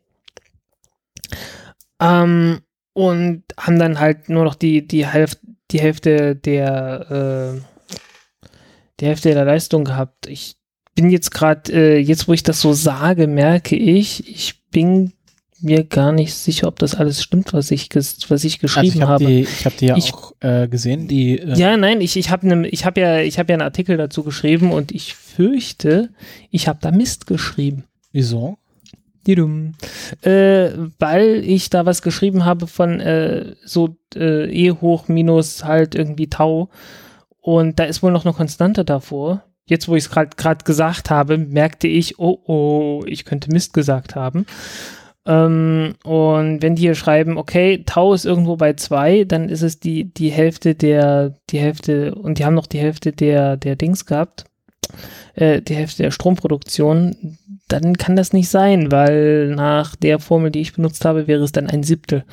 Ähm, 2.01 2.61
und 2.93 3.43
haben 3.57 3.79
dann 3.79 3.99
halt 3.99 4.29
nur 4.29 4.43
noch 4.43 4.55
die, 4.55 4.85
die, 4.85 5.05
Hälfte, 5.05 5.39
die 5.71 5.79
Hälfte 5.79 6.35
der, 6.35 7.53
äh, 7.55 8.47
die 8.99 9.05
Hälfte 9.05 9.33
der 9.33 9.45
Leistung 9.45 9.85
gehabt. 9.85 10.27
Ich 10.27 10.57
bin 10.95 11.11
jetzt 11.11 11.31
gerade, 11.31 11.71
äh, 11.71 11.97
jetzt 11.99 12.27
wo 12.27 12.33
ich 12.33 12.43
das 12.43 12.59
so 12.59 12.73
sage, 12.73 13.27
merke 13.27 13.75
ich, 13.75 14.27
ich 14.27 14.63
bin 14.69 15.13
mir 15.63 15.83
gar 15.83 16.11
nicht 16.11 16.33
sicher, 16.33 16.67
ob 16.67 16.79
das 16.79 16.95
alles 16.95 17.23
stimmt, 17.23 17.53
was 17.53 17.71
ich, 17.71 17.89
was 17.93 18.43
ich 18.43 18.59
geschrieben 18.59 18.87
also 18.87 18.99
ich 18.99 19.01
hab 19.01 19.09
habe. 19.09 19.25
Die, 19.25 19.41
ich 19.41 19.65
habe 19.65 19.75
die 19.79 19.85
ja 19.85 19.97
ich, 19.97 20.13
auch 20.13 20.33
äh, 20.41 20.67
gesehen, 20.67 21.07
die. 21.07 21.39
Äh 21.39 21.55
ja, 21.55 21.77
nein, 21.77 22.01
ich, 22.01 22.17
ich 22.17 22.29
habe 22.29 22.47
ne, 22.47 22.67
ich 22.67 22.85
hab 22.85 22.97
ja, 22.97 23.19
ich 23.19 23.39
habe 23.39 23.51
ja 23.51 23.55
einen 23.55 23.61
Artikel 23.63 23.97
dazu 23.97 24.23
geschrieben 24.23 24.71
und 24.71 24.91
ich 24.91 25.15
fürchte, 25.15 26.09
ich 26.49 26.67
habe 26.67 26.79
da 26.81 26.91
Mist 26.91 27.27
geschrieben. 27.27 27.85
Wieso? 28.11 28.57
Äh, 30.21 30.71
weil 30.99 31.43
ich 31.45 31.69
da 31.69 31.85
was 31.85 32.01
geschrieben 32.01 32.43
habe 32.45 32.67
von 32.67 32.99
äh, 32.99 33.55
so 33.63 33.95
äh, 34.15 34.49
E 34.49 34.71
hoch 34.71 35.07
minus 35.07 35.63
halt 35.63 35.95
irgendwie 35.95 36.29
Tau 36.29 36.69
und 37.39 37.79
da 37.79 37.85
ist 37.85 38.03
wohl 38.03 38.11
noch 38.11 38.25
eine 38.25 38.33
Konstante 38.33 38.83
davor. 38.83 39.43
Jetzt, 39.65 39.87
wo 39.87 39.95
ich 39.95 40.05
es 40.05 40.09
gerade 40.09 40.63
gesagt 40.65 41.09
habe, 41.09 41.37
merkte 41.37 41.87
ich, 41.87 42.19
oh 42.19 42.37
oh, 42.45 43.03
ich 43.05 43.23
könnte 43.23 43.49
Mist 43.49 43.73
gesagt 43.73 44.15
haben. 44.15 44.45
Ähm, 45.25 45.95
und 46.03 46.61
wenn 46.61 46.75
die 46.75 46.81
hier 46.81 46.95
schreiben, 46.95 47.37
okay, 47.37 47.83
Tau 47.85 48.13
ist 48.13 48.25
irgendwo 48.25 48.57
bei 48.57 48.73
zwei, 48.73 49.23
dann 49.23 49.49
ist 49.49 49.61
es 49.61 49.79
die, 49.79 50.13
die 50.13 50.29
Hälfte 50.29 50.75
der, 50.75 51.35
die 51.49 51.59
Hälfte, 51.59 52.15
und 52.15 52.39
die 52.39 52.45
haben 52.45 52.55
noch 52.55 52.67
die 52.67 52.79
Hälfte 52.79 53.13
der, 53.13 53.55
der 53.55 53.75
Dings 53.75 54.05
gehabt, 54.05 54.45
äh, 55.35 55.61
die 55.61 55.75
Hälfte 55.75 56.03
der 56.03 56.11
Stromproduktion, 56.11 57.37
dann 57.69 57.97
kann 57.97 58.15
das 58.15 58.33
nicht 58.33 58.49
sein, 58.49 58.91
weil 58.91 59.55
nach 59.55 59.95
der 59.95 60.19
Formel, 60.19 60.51
die 60.51 60.61
ich 60.61 60.73
benutzt 60.73 61.05
habe, 61.05 61.27
wäre 61.27 61.43
es 61.43 61.53
dann 61.53 61.69
ein 61.69 61.83
Siebtel. 61.83 62.25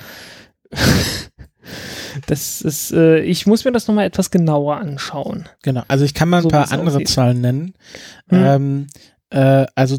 das 2.27 2.61
ist, 2.61 2.93
äh, 2.93 3.21
ich 3.21 3.47
muss 3.47 3.65
mir 3.65 3.73
das 3.73 3.87
nochmal 3.87 4.07
etwas 4.07 4.33
genauer 4.33 4.77
anschauen. 4.77 5.49
Genau, 5.63 5.83
also 5.87 6.05
ich 6.05 6.15
kann 6.15 6.29
mal 6.29 6.39
ein 6.39 6.43
so, 6.43 6.49
paar 6.49 6.71
andere 6.73 6.97
aussieht. 6.97 7.09
Zahlen 7.09 7.41
nennen. 7.41 7.75
Hm. 8.29 8.45
Ähm, 8.45 8.87
äh, 9.31 9.67
also 9.77 9.99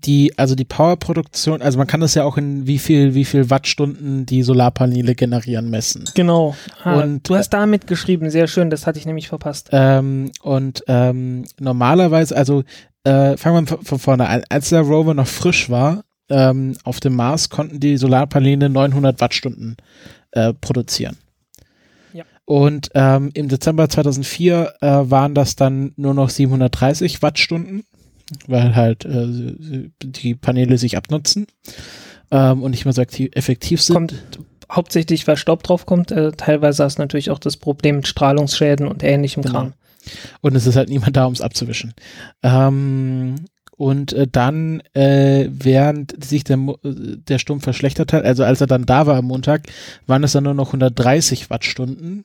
die, 0.00 0.36
also 0.38 0.54
die 0.54 0.64
Powerproduktion, 0.64 1.62
also 1.62 1.78
man 1.78 1.86
kann 1.86 2.00
das 2.00 2.14
ja 2.14 2.24
auch 2.24 2.36
in 2.36 2.66
wie 2.66 2.78
viel, 2.78 3.14
wie 3.14 3.24
viel 3.24 3.50
Wattstunden 3.50 4.26
die 4.26 4.42
Solarpaneele 4.42 5.14
generieren 5.14 5.70
messen. 5.70 6.04
Genau. 6.14 6.56
Ah, 6.82 7.00
und 7.00 7.28
du 7.28 7.36
hast 7.36 7.50
damit 7.50 7.86
geschrieben, 7.86 8.30
sehr 8.30 8.46
schön, 8.46 8.70
das 8.70 8.86
hatte 8.86 8.98
ich 8.98 9.06
nämlich 9.06 9.28
verpasst. 9.28 9.68
Ähm, 9.72 10.32
und 10.42 10.84
ähm, 10.88 11.44
normalerweise, 11.60 12.36
also 12.36 12.64
äh, 13.04 13.36
fangen 13.36 13.68
wir 13.68 13.78
von 13.82 13.98
vorne 13.98 14.28
an, 14.28 14.42
als 14.48 14.70
der 14.70 14.80
Rover 14.80 15.14
noch 15.14 15.26
frisch 15.26 15.70
war, 15.70 16.04
ähm, 16.30 16.76
auf 16.84 17.00
dem 17.00 17.14
Mars 17.14 17.50
konnten 17.50 17.80
die 17.80 17.96
Solarpaneele 17.96 18.68
900 18.70 19.20
Wattstunden 19.20 19.76
äh, 20.32 20.54
produzieren. 20.54 21.18
Ja. 22.12 22.24
Und 22.46 22.90
ähm, 22.94 23.30
im 23.34 23.48
Dezember 23.48 23.88
2004 23.88 24.74
äh, 24.80 24.86
waren 24.86 25.34
das 25.34 25.56
dann 25.56 25.92
nur 25.96 26.14
noch 26.14 26.30
730 26.30 27.22
Wattstunden, 27.22 27.84
weil 28.46 28.74
halt 28.74 29.04
äh, 29.04 29.90
die 30.02 30.34
Paneele 30.34 30.78
sich 30.78 30.96
abnutzen 30.96 31.46
ähm, 32.30 32.62
und 32.62 32.70
nicht 32.70 32.84
mehr 32.84 32.94
so 32.94 33.02
aktiv, 33.02 33.30
effektiv 33.34 33.82
sind. 33.82 33.94
Kommt 33.94 34.14
hauptsächlich, 34.70 35.26
weil 35.26 35.36
Staub 35.36 35.62
drauf 35.62 35.86
kommt. 35.86 36.10
Äh, 36.10 36.32
teilweise 36.32 36.84
hast 36.84 36.98
du 36.98 37.02
natürlich 37.02 37.30
auch 37.30 37.38
das 37.38 37.56
Problem 37.56 37.96
mit 37.96 38.08
Strahlungsschäden 38.08 38.86
und 38.86 39.02
ähnlichem 39.02 39.42
Genau. 39.42 39.54
Kram. 39.54 39.72
Und 40.40 40.54
es 40.54 40.66
ist 40.66 40.76
halt 40.76 40.88
niemand 40.88 41.16
da, 41.16 41.24
um 41.24 41.32
es 41.32 41.40
abzuwischen. 41.40 41.94
Ähm, 42.42 43.36
und 43.76 44.12
äh, 44.12 44.26
dann, 44.30 44.80
äh, 44.92 45.48
während 45.50 46.22
sich 46.24 46.44
der, 46.44 46.58
äh, 46.58 46.72
der 46.82 47.38
Sturm 47.38 47.60
verschlechtert 47.60 48.12
hat, 48.12 48.24
also 48.24 48.44
als 48.44 48.60
er 48.60 48.66
dann 48.66 48.86
da 48.86 49.06
war 49.06 49.16
am 49.16 49.24
Montag, 49.26 49.62
waren 50.06 50.22
es 50.24 50.32
dann 50.32 50.44
nur 50.44 50.54
noch 50.54 50.68
130 50.68 51.50
Wattstunden. 51.50 52.24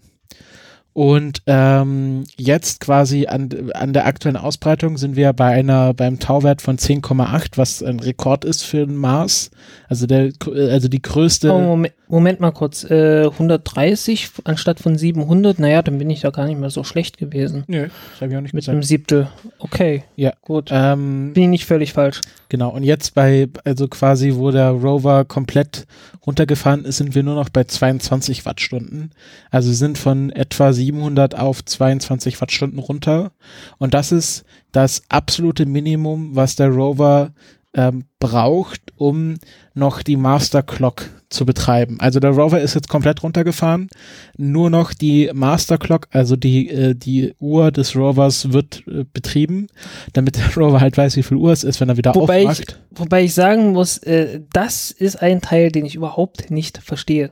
Und 0.93 1.43
ähm, 1.45 2.23
jetzt 2.35 2.81
quasi 2.81 3.27
an, 3.27 3.49
an 3.73 3.93
der 3.93 4.05
aktuellen 4.05 4.35
Ausbreitung 4.35 4.97
sind 4.97 5.15
wir 5.15 5.31
bei 5.33 5.45
einer 5.53 5.93
beim 5.93 6.19
Tauwert 6.19 6.61
von 6.61 6.77
10,8, 6.77 7.51
was 7.57 7.81
ein 7.83 7.99
Rekord 7.99 8.43
ist 8.43 8.63
für 8.63 8.85
den 8.85 8.95
Mars. 8.97 9.51
Also 9.87 10.07
der 10.07 10.31
also 10.47 10.87
die 10.89 11.01
größte 11.01 11.53
Oh, 11.53 11.59
Moment, 11.61 11.93
Moment 12.07 12.39
mal 12.39 12.51
kurz. 12.51 12.83
Äh, 12.89 13.27
130 13.27 14.29
anstatt 14.43 14.79
von 14.79 14.97
700. 14.97 15.59
Naja, 15.59 15.81
dann 15.83 15.99
bin 15.99 16.09
ich 16.09 16.21
da 16.21 16.31
gar 16.31 16.45
nicht 16.47 16.59
mehr 16.59 16.69
so 16.71 16.83
schlecht 16.83 17.17
gewesen. 17.17 17.63
Nö, 17.67 17.87
das 18.13 18.21
habe 18.21 18.31
ich 18.31 18.37
auch 18.37 18.41
nicht 18.41 18.53
Mit 18.53 18.63
gesagt. 18.63 18.73
einem 18.73 18.83
Siebtel. 18.83 19.27
Okay, 19.59 20.03
Ja. 20.15 20.33
gut. 20.41 20.69
Ähm, 20.73 21.31
Bin 21.33 21.43
ich 21.43 21.49
nicht 21.49 21.65
völlig 21.65 21.93
falsch. 21.93 22.21
Genau, 22.49 22.69
und 22.71 22.83
jetzt 22.83 23.13
bei, 23.13 23.47
also 23.63 23.87
quasi, 23.87 24.33
wo 24.33 24.49
der 24.49 24.71
Rover 24.71 25.23
komplett 25.23 25.85
runtergefahren 26.25 26.83
ist, 26.83 26.97
sind 26.97 27.13
wir 27.13 27.21
nur 27.21 27.35
noch 27.35 27.49
bei 27.49 27.63
22 27.63 28.43
Wattstunden. 28.43 29.11
Also 29.51 29.71
sind 29.71 29.99
von 29.99 30.31
etwa 30.31 30.73
700 30.73 31.37
auf 31.37 31.63
22 31.63 32.41
Wattstunden 32.41 32.79
runter. 32.79 33.31
Und 33.77 33.93
das 33.93 34.11
ist 34.11 34.45
das 34.71 35.03
absolute 35.09 35.67
Minimum, 35.67 36.35
was 36.35 36.55
der 36.55 36.69
Rover 36.69 37.33
ähm, 37.73 38.05
braucht, 38.19 38.81
um 38.95 39.35
noch 39.73 40.01
die 40.01 40.17
Master 40.17 40.63
Clock 40.63 41.09
zu 41.29 41.45
betreiben. 41.45 41.97
Also 41.99 42.19
der 42.19 42.31
Rover 42.31 42.59
ist 42.59 42.73
jetzt 42.73 42.89
komplett 42.89 43.21
runtergefahren. 43.21 43.89
Nur 44.37 44.69
noch 44.69 44.93
die 44.93 45.29
Master 45.33 45.77
Clock, 45.77 46.07
also 46.11 46.35
die, 46.35 46.69
äh, 46.69 46.95
die 46.95 47.35
Uhr 47.39 47.71
des 47.71 47.95
Rovers 47.95 48.51
wird 48.51 48.83
äh, 48.87 49.05
betrieben, 49.13 49.67
damit 50.13 50.37
der 50.37 50.53
Rover 50.57 50.81
halt 50.81 50.97
weiß, 50.97 51.15
wie 51.17 51.23
viel 51.23 51.37
Uhr 51.37 51.51
es 51.51 51.63
ist, 51.63 51.79
wenn 51.79 51.89
er 51.89 51.97
wieder 51.97 52.15
Wobei 52.15 52.41
ich, 52.41 52.47
aufwacht. 52.47 52.79
wobei 52.91 53.23
ich 53.23 53.33
sagen 53.33 53.73
muss, 53.73 53.99
äh, 53.99 54.41
das 54.51 54.89
ist 54.89 55.21
ein 55.21 55.41
Teil, 55.41 55.71
den 55.71 55.85
ich 55.85 55.95
überhaupt 55.95 56.49
nicht 56.49 56.79
verstehe. 56.79 57.31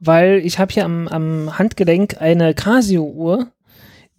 Weil 0.00 0.38
ich 0.44 0.58
habe 0.58 0.72
hier 0.72 0.84
am, 0.84 1.06
am 1.06 1.58
Handgelenk 1.58 2.20
eine 2.20 2.54
Casio-Uhr, 2.54 3.52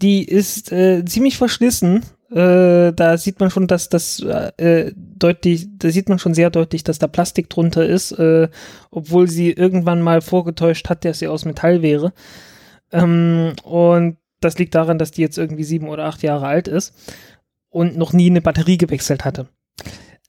die 0.01 0.23
ist 0.23 0.71
äh, 0.71 1.03
ziemlich 1.03 1.37
verschlissen. 1.37 2.03
Äh, 2.33 2.93
da 2.93 3.17
sieht 3.17 3.39
man 3.39 3.51
schon, 3.51 3.67
dass 3.67 3.89
das 3.89 4.19
äh, 4.21 4.91
deutlich, 4.95 5.67
da 5.77 5.89
sieht 5.89 6.09
man 6.09 6.17
schon 6.17 6.33
sehr 6.33 6.49
deutlich, 6.49 6.83
dass 6.83 6.97
da 6.97 7.07
Plastik 7.07 7.49
drunter 7.49 7.85
ist, 7.85 8.11
äh, 8.13 8.49
obwohl 8.89 9.29
sie 9.29 9.51
irgendwann 9.51 10.01
mal 10.01 10.21
vorgetäuscht 10.21 10.89
hat, 10.89 11.05
dass 11.05 11.19
sie 11.19 11.27
aus 11.27 11.45
Metall 11.45 11.83
wäre. 11.83 12.11
Ähm, 12.91 13.53
und 13.63 14.17
das 14.39 14.57
liegt 14.57 14.73
daran, 14.73 14.97
dass 14.97 15.11
die 15.11 15.21
jetzt 15.21 15.37
irgendwie 15.37 15.63
sieben 15.63 15.89
oder 15.89 16.05
acht 16.05 16.23
Jahre 16.23 16.47
alt 16.47 16.67
ist 16.67 16.93
und 17.69 17.97
noch 17.97 18.13
nie 18.13 18.29
eine 18.31 18.41
Batterie 18.41 18.77
gewechselt 18.77 19.25
hatte. 19.25 19.47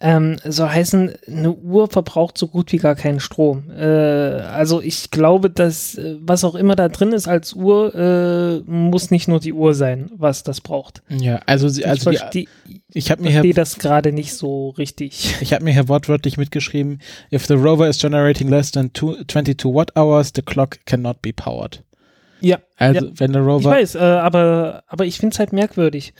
Ähm, 0.01 0.37
soll 0.45 0.69
heißen, 0.69 1.13
eine 1.29 1.53
Uhr 1.53 1.89
verbraucht 1.89 2.37
so 2.37 2.49
gut 2.49 2.73
wie 2.73 2.79
gar 2.79 2.97
keinen 2.97 3.21
Strom. 3.21 3.71
Äh, 3.71 3.85
also 3.85 4.83
ich 4.83 5.11
glaube, 5.13 5.51
dass 5.51 5.95
äh, 5.95 6.17
was 6.21 6.43
auch 6.43 6.57
immer 6.57 6.75
da 6.75 6.89
drin 6.89 7.13
ist 7.13 7.29
als 7.29 7.53
Uhr, 7.53 7.95
äh, 7.95 8.71
muss 8.71 9.13
nicht 9.13 9.29
nur 9.29 9.39
die 9.39 9.53
Uhr 9.53 9.73
sein, 9.73 10.11
was 10.17 10.43
das 10.43 10.61
braucht. 10.61 11.03
Ja, 11.09 11.41
also, 11.47 11.69
sie, 11.69 11.85
also 11.87 12.11
ich 12.11 12.19
verstehe 12.19 12.47
ich 12.93 13.11
habe 13.11 13.23
mir 13.23 13.31
hier 13.31 13.41
versteh 13.41 13.53
das 13.53 13.79
gerade 13.79 14.13
nicht 14.13 14.35
so 14.35 14.71
richtig. 14.71 15.37
Ich 15.41 15.53
habe 15.53 15.65
mir 15.65 15.73
hier 15.73 15.89
wortwörtlich 15.89 16.39
mitgeschrieben, 16.39 17.01
if 17.33 17.47
the 17.47 17.55
rover 17.55 17.89
is 17.89 17.99
generating 17.99 18.49
less 18.49 18.73
than 18.73 18.93
two, 18.93 19.15
22 19.29 19.73
watt 19.73 19.97
hours, 19.97 20.33
the 20.35 20.43
clock 20.43 20.79
cannot 20.87 21.23
be 21.23 21.33
powered. 21.33 21.85
Ja, 22.41 22.59
Also 22.77 23.11
wenn 23.17 23.33
der 23.33 23.43
ich 23.43 23.49
Rover, 23.49 23.71
weiß, 23.71 23.95
äh, 23.95 23.99
aber, 23.99 24.83
aber 24.87 25.07
ich 25.07 25.19
finde 25.19 25.35
es 25.35 25.39
halt 25.39 25.53
merkwürdig. 25.53 26.13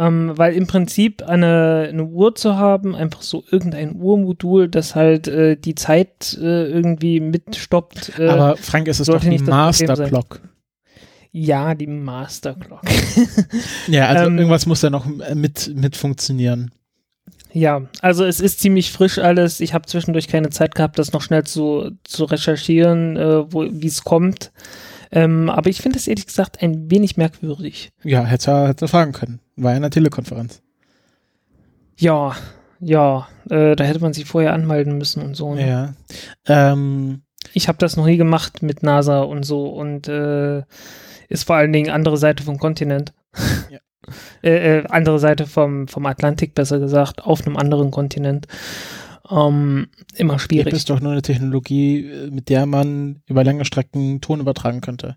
Ähm, 0.00 0.32
weil 0.34 0.54
im 0.54 0.66
Prinzip 0.66 1.22
eine, 1.24 1.88
eine 1.90 2.04
Uhr 2.04 2.34
zu 2.34 2.56
haben, 2.56 2.96
einfach 2.96 3.20
so 3.20 3.44
irgendein 3.50 3.96
Uhrmodul, 3.96 4.70
das 4.70 4.94
halt 4.94 5.28
äh, 5.28 5.56
die 5.56 5.74
Zeit 5.74 6.38
äh, 6.40 6.64
irgendwie 6.64 7.20
mitstoppt. 7.20 8.18
Äh, 8.18 8.28
aber 8.28 8.56
Frank, 8.56 8.88
es 8.88 8.98
ist 8.98 9.08
doch 9.08 9.20
sollte 9.20 9.28
die 9.28 9.44
Master. 9.44 9.94
Clock. 10.08 10.40
ja, 11.32 11.74
die 11.74 11.86
Master 11.86 12.54
Clock. 12.54 12.80
Ja, 13.88 14.06
also 14.06 14.24
Ähm, 14.24 14.38
irgendwas 14.38 14.64
muss 14.64 14.80
da 14.80 14.88
noch 14.88 15.04
mit, 15.04 15.70
mit 15.74 15.96
funktionieren. 15.96 16.70
Ja, 17.52 17.82
also 18.00 18.24
es 18.24 18.40
ist 18.40 18.60
ziemlich 18.60 18.92
frisch 18.92 19.18
alles. 19.18 19.60
Ich 19.60 19.74
habe 19.74 19.84
zwischendurch 19.84 20.28
keine 20.28 20.48
Zeit 20.48 20.74
gehabt, 20.74 20.98
das 20.98 21.12
noch 21.12 21.20
schnell 21.20 21.44
zu, 21.44 21.90
zu 22.04 22.24
recherchieren, 22.24 23.18
äh, 23.18 23.52
wie 23.52 23.86
es 23.86 24.02
kommt. 24.02 24.50
Ähm, 25.12 25.50
aber 25.50 25.70
ich 25.70 25.82
finde 25.82 25.98
es 25.98 26.06
ehrlich 26.06 26.26
gesagt 26.26 26.62
ein 26.62 26.90
wenig 26.90 27.16
merkwürdig. 27.16 27.90
Ja, 28.04 28.24
hätte 28.24 28.50
er, 28.50 28.68
hätte 28.68 28.84
er 28.84 28.88
fragen 28.88 29.12
können. 29.12 29.40
War 29.56 29.72
ja 29.72 29.76
in 29.76 29.82
der 29.82 29.90
Telekonferenz. 29.90 30.62
Ja, 31.96 32.36
ja, 32.80 33.28
äh, 33.50 33.76
da 33.76 33.84
hätte 33.84 34.00
man 34.00 34.12
sich 34.12 34.24
vorher 34.24 34.52
anmelden 34.52 34.96
müssen 34.96 35.22
und 35.22 35.34
so. 35.36 35.54
Ne? 35.54 35.68
Ja. 35.68 35.92
Ähm, 36.46 37.22
Ich 37.52 37.68
habe 37.68 37.78
das 37.78 37.96
noch 37.96 38.06
nie 38.06 38.16
gemacht 38.16 38.62
mit 38.62 38.82
NASA 38.82 39.20
und 39.20 39.42
so 39.44 39.68
und 39.68 40.08
äh, 40.08 40.62
ist 41.28 41.44
vor 41.44 41.56
allen 41.56 41.72
Dingen 41.72 41.90
andere 41.90 42.16
Seite 42.16 42.42
vom 42.42 42.58
Kontinent. 42.58 43.12
Ja. 43.70 43.78
äh, 44.42 44.78
äh, 44.78 44.84
andere 44.88 45.18
Seite 45.18 45.46
vom, 45.46 45.88
vom 45.88 46.06
Atlantik, 46.06 46.54
besser 46.54 46.78
gesagt, 46.78 47.22
auf 47.22 47.46
einem 47.46 47.56
anderen 47.56 47.90
Kontinent. 47.90 48.46
Ähm, 49.30 49.88
immer 50.16 50.38
schwierig. 50.38 50.72
ist 50.72 50.90
doch 50.90 51.00
nur 51.00 51.12
eine 51.12 51.22
Technologie, 51.22 52.06
äh, 52.06 52.30
mit 52.30 52.48
der 52.48 52.66
man 52.66 53.22
über 53.26 53.44
lange 53.44 53.64
Strecken 53.64 54.20
Ton 54.20 54.40
übertragen 54.40 54.80
könnte. 54.80 55.16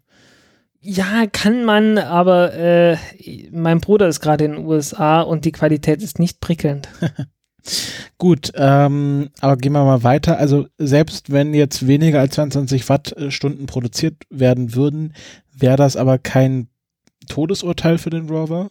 Ja, 0.79 1.25
kann 1.31 1.63
man, 1.63 1.97
aber 1.97 2.53
äh, 2.53 2.97
mein 3.51 3.79
Bruder 3.79 4.07
ist 4.07 4.19
gerade 4.19 4.43
in 4.43 4.51
den 4.51 4.65
USA 4.65 5.21
und 5.21 5.45
die 5.45 5.53
Qualität 5.53 6.03
ist 6.03 6.19
nicht 6.19 6.41
prickelnd. 6.41 6.89
Gut, 8.17 8.51
ähm, 8.55 9.29
aber 9.39 9.55
gehen 9.55 9.71
wir 9.71 9.85
mal 9.85 10.03
weiter. 10.03 10.37
Also 10.37 10.67
selbst 10.77 11.31
wenn 11.31 11.53
jetzt 11.53 11.87
weniger 11.87 12.19
als 12.19 12.35
22 12.35 12.89
Wattstunden 12.89 13.65
produziert 13.65 14.15
werden 14.29 14.75
würden, 14.75 15.13
wäre 15.55 15.77
das 15.77 15.95
aber 15.95 16.17
kein 16.17 16.67
Todesurteil 17.29 17.97
für 17.97 18.09
den 18.09 18.29
Rover. 18.29 18.69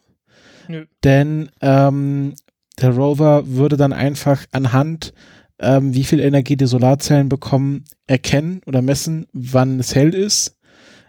Nö. 0.69 0.85
Denn 1.05 1.51
ähm, 1.63 2.35
der 2.81 2.91
Rover 2.91 3.45
würde 3.47 3.77
dann 3.77 3.93
einfach 3.93 4.45
anhand, 4.53 5.13
ähm, 5.59 5.95
wie 5.95 6.05
viel 6.05 6.21
Energie 6.21 6.57
die 6.57 6.67
Solarzellen 6.67 7.29
bekommen, 7.29 7.85
erkennen 8.07 8.61
oder 8.67 8.83
messen, 8.83 9.27
wann 9.33 9.79
es 9.79 9.95
hell 9.95 10.15
ist. 10.15 10.57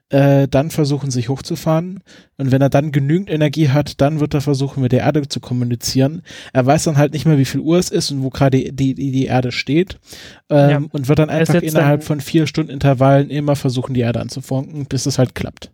Äh, 0.10 0.48
dann 0.48 0.70
versuchen, 0.70 1.10
sich 1.10 1.30
hochzufahren. 1.30 2.02
Und 2.38 2.52
wenn 2.52 2.62
er 2.62 2.70
dann 2.70 2.92
genügend 2.92 3.32
Energie 3.32 3.70
hat, 3.70 4.00
dann 4.00 4.20
wird 4.20 4.36
er 4.36 4.42
versuchen, 4.42 4.82
mit 4.84 4.92
der 4.92 5.00
Erde 5.00 5.28
zu 5.28 5.40
kommunizieren. 5.40 6.22
Er 6.52 6.64
weiß 6.68 6.84
dann 6.84 6.98
halt 6.98 7.14
nicht 7.14 7.26
mehr, 7.26 7.40
wie 7.40 7.46
viel 7.46 7.62
Uhr 7.62 7.80
es 7.80 7.90
ist 7.90 8.12
und 8.12 8.22
wo 8.22 8.30
gerade 8.30 8.60
die, 8.74 8.94
die, 8.94 9.12
die 9.12 9.26
Erde 9.26 9.52
steht. 9.52 9.98
Ähm, 10.52 10.70
Ja. 10.70 10.82
Und 10.92 11.08
wird 11.08 11.18
dann 11.18 11.32
einfach 11.32 11.56
innerhalb 11.56 12.02
dann- 12.02 12.08
von 12.08 12.20
vier 12.22 12.46
Stunden 12.46 12.70
Intervallen 12.72 13.32
immer 13.32 13.56
versuchen, 13.56 13.96
die 13.96 14.02
Erde 14.02 14.20
anzufunken, 14.20 14.86
bis 14.86 15.08
es 15.08 15.18
halt 15.18 15.34
klappt. 15.34 15.72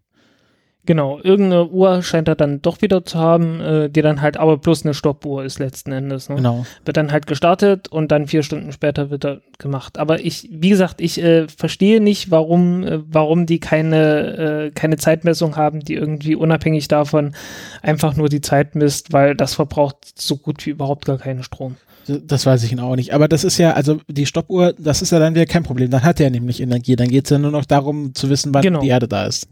Genau, 0.89 1.19
irgendeine 1.21 1.67
Uhr 1.67 2.01
scheint 2.01 2.27
er 2.27 2.33
dann 2.33 2.63
doch 2.63 2.81
wieder 2.81 3.05
zu 3.05 3.19
haben, 3.19 3.61
äh, 3.61 3.89
die 3.91 4.01
dann 4.01 4.21
halt 4.21 4.37
aber 4.37 4.57
bloß 4.57 4.85
eine 4.85 4.95
Stoppuhr 4.95 5.43
ist 5.43 5.59
letzten 5.59 5.91
Endes. 5.91 6.29
Ne? 6.29 6.37
Genau. 6.37 6.65
Wird 6.83 6.97
dann 6.97 7.11
halt 7.11 7.27
gestartet 7.27 7.89
und 7.89 8.11
dann 8.11 8.25
vier 8.25 8.41
Stunden 8.41 8.71
später 8.71 9.11
wird 9.11 9.23
er 9.23 9.41
gemacht. 9.59 9.99
Aber 9.99 10.19
ich, 10.19 10.49
wie 10.51 10.69
gesagt, 10.69 10.99
ich 10.99 11.21
äh, 11.21 11.45
verstehe 11.47 12.01
nicht, 12.01 12.31
warum, 12.31 12.81
äh, 12.81 13.01
warum 13.05 13.45
die 13.45 13.59
keine, 13.59 14.69
äh, 14.69 14.71
keine 14.71 14.97
Zeitmessung 14.97 15.57
haben, 15.57 15.81
die 15.81 15.93
irgendwie 15.93 16.33
unabhängig 16.33 16.87
davon 16.87 17.35
einfach 17.83 18.15
nur 18.15 18.27
die 18.27 18.41
Zeit 18.41 18.73
misst, 18.73 19.13
weil 19.13 19.35
das 19.35 19.53
verbraucht 19.53 20.19
so 20.19 20.37
gut 20.37 20.65
wie 20.65 20.71
überhaupt 20.71 21.05
gar 21.05 21.19
keinen 21.19 21.43
Strom. 21.43 21.75
Das 22.07 22.47
weiß 22.47 22.63
ich 22.63 22.79
auch 22.79 22.95
nicht. 22.95 23.13
Aber 23.13 23.27
das 23.27 23.43
ist 23.43 23.59
ja, 23.59 23.73
also 23.73 23.99
die 24.07 24.25
Stoppuhr, 24.25 24.73
das 24.79 25.03
ist 25.03 25.11
ja 25.11 25.19
dann 25.19 25.35
wieder 25.35 25.45
kein 25.45 25.61
Problem. 25.61 25.91
Dann 25.91 26.01
hat 26.01 26.19
er 26.19 26.31
nämlich 26.31 26.59
Energie. 26.59 26.95
Dann 26.95 27.09
geht 27.09 27.25
es 27.25 27.29
ja 27.29 27.37
nur 27.37 27.51
noch 27.51 27.65
darum 27.65 28.15
zu 28.15 28.31
wissen, 28.31 28.55
wann 28.55 28.63
Genau. 28.63 28.81
die 28.81 28.87
Erde 28.87 29.07
da 29.07 29.27
ist. 29.27 29.47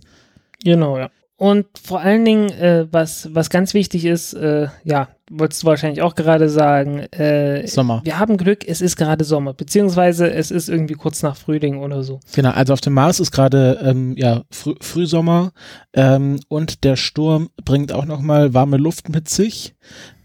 Genau, 0.63 0.97
ja. 0.97 1.11
Und 1.39 1.67
vor 1.81 1.99
allen 2.01 2.25
Dingen, 2.25 2.49
äh, 2.49 2.87
was, 2.91 3.29
was 3.31 3.51
ganz 3.51 3.75
wichtig 3.75 4.05
ist, 4.05 4.33
äh, 4.33 4.69
ja, 4.83 5.07
wolltest 5.29 5.61
du 5.61 5.67
wahrscheinlich 5.67 6.01
auch 6.01 6.15
gerade 6.15 6.49
sagen, 6.49 6.99
äh, 7.11 7.67
Sommer. 7.67 8.01
wir 8.03 8.17
haben 8.17 8.37
Glück, 8.37 8.67
es 8.67 8.81
ist 8.81 8.95
gerade 8.95 9.23
Sommer, 9.23 9.53
beziehungsweise 9.53 10.31
es 10.31 10.49
ist 10.49 10.67
irgendwie 10.67 10.95
kurz 10.95 11.21
nach 11.21 11.35
Frühling 11.35 11.77
oder 11.79 12.01
so. 12.01 12.19
Genau, 12.33 12.51
also 12.51 12.73
auf 12.73 12.81
dem 12.81 12.93
Mars 12.93 13.19
ist 13.19 13.31
gerade 13.31 13.79
ähm, 13.83 14.15
ja, 14.17 14.43
Früh 14.49 14.73
Frühsommer 14.81 15.51
ähm, 15.93 16.39
und 16.47 16.83
der 16.83 16.95
Sturm 16.95 17.49
bringt 17.63 17.91
auch 17.91 18.05
nochmal 18.05 18.55
warme 18.55 18.77
Luft 18.77 19.09
mit 19.09 19.29
sich. 19.29 19.75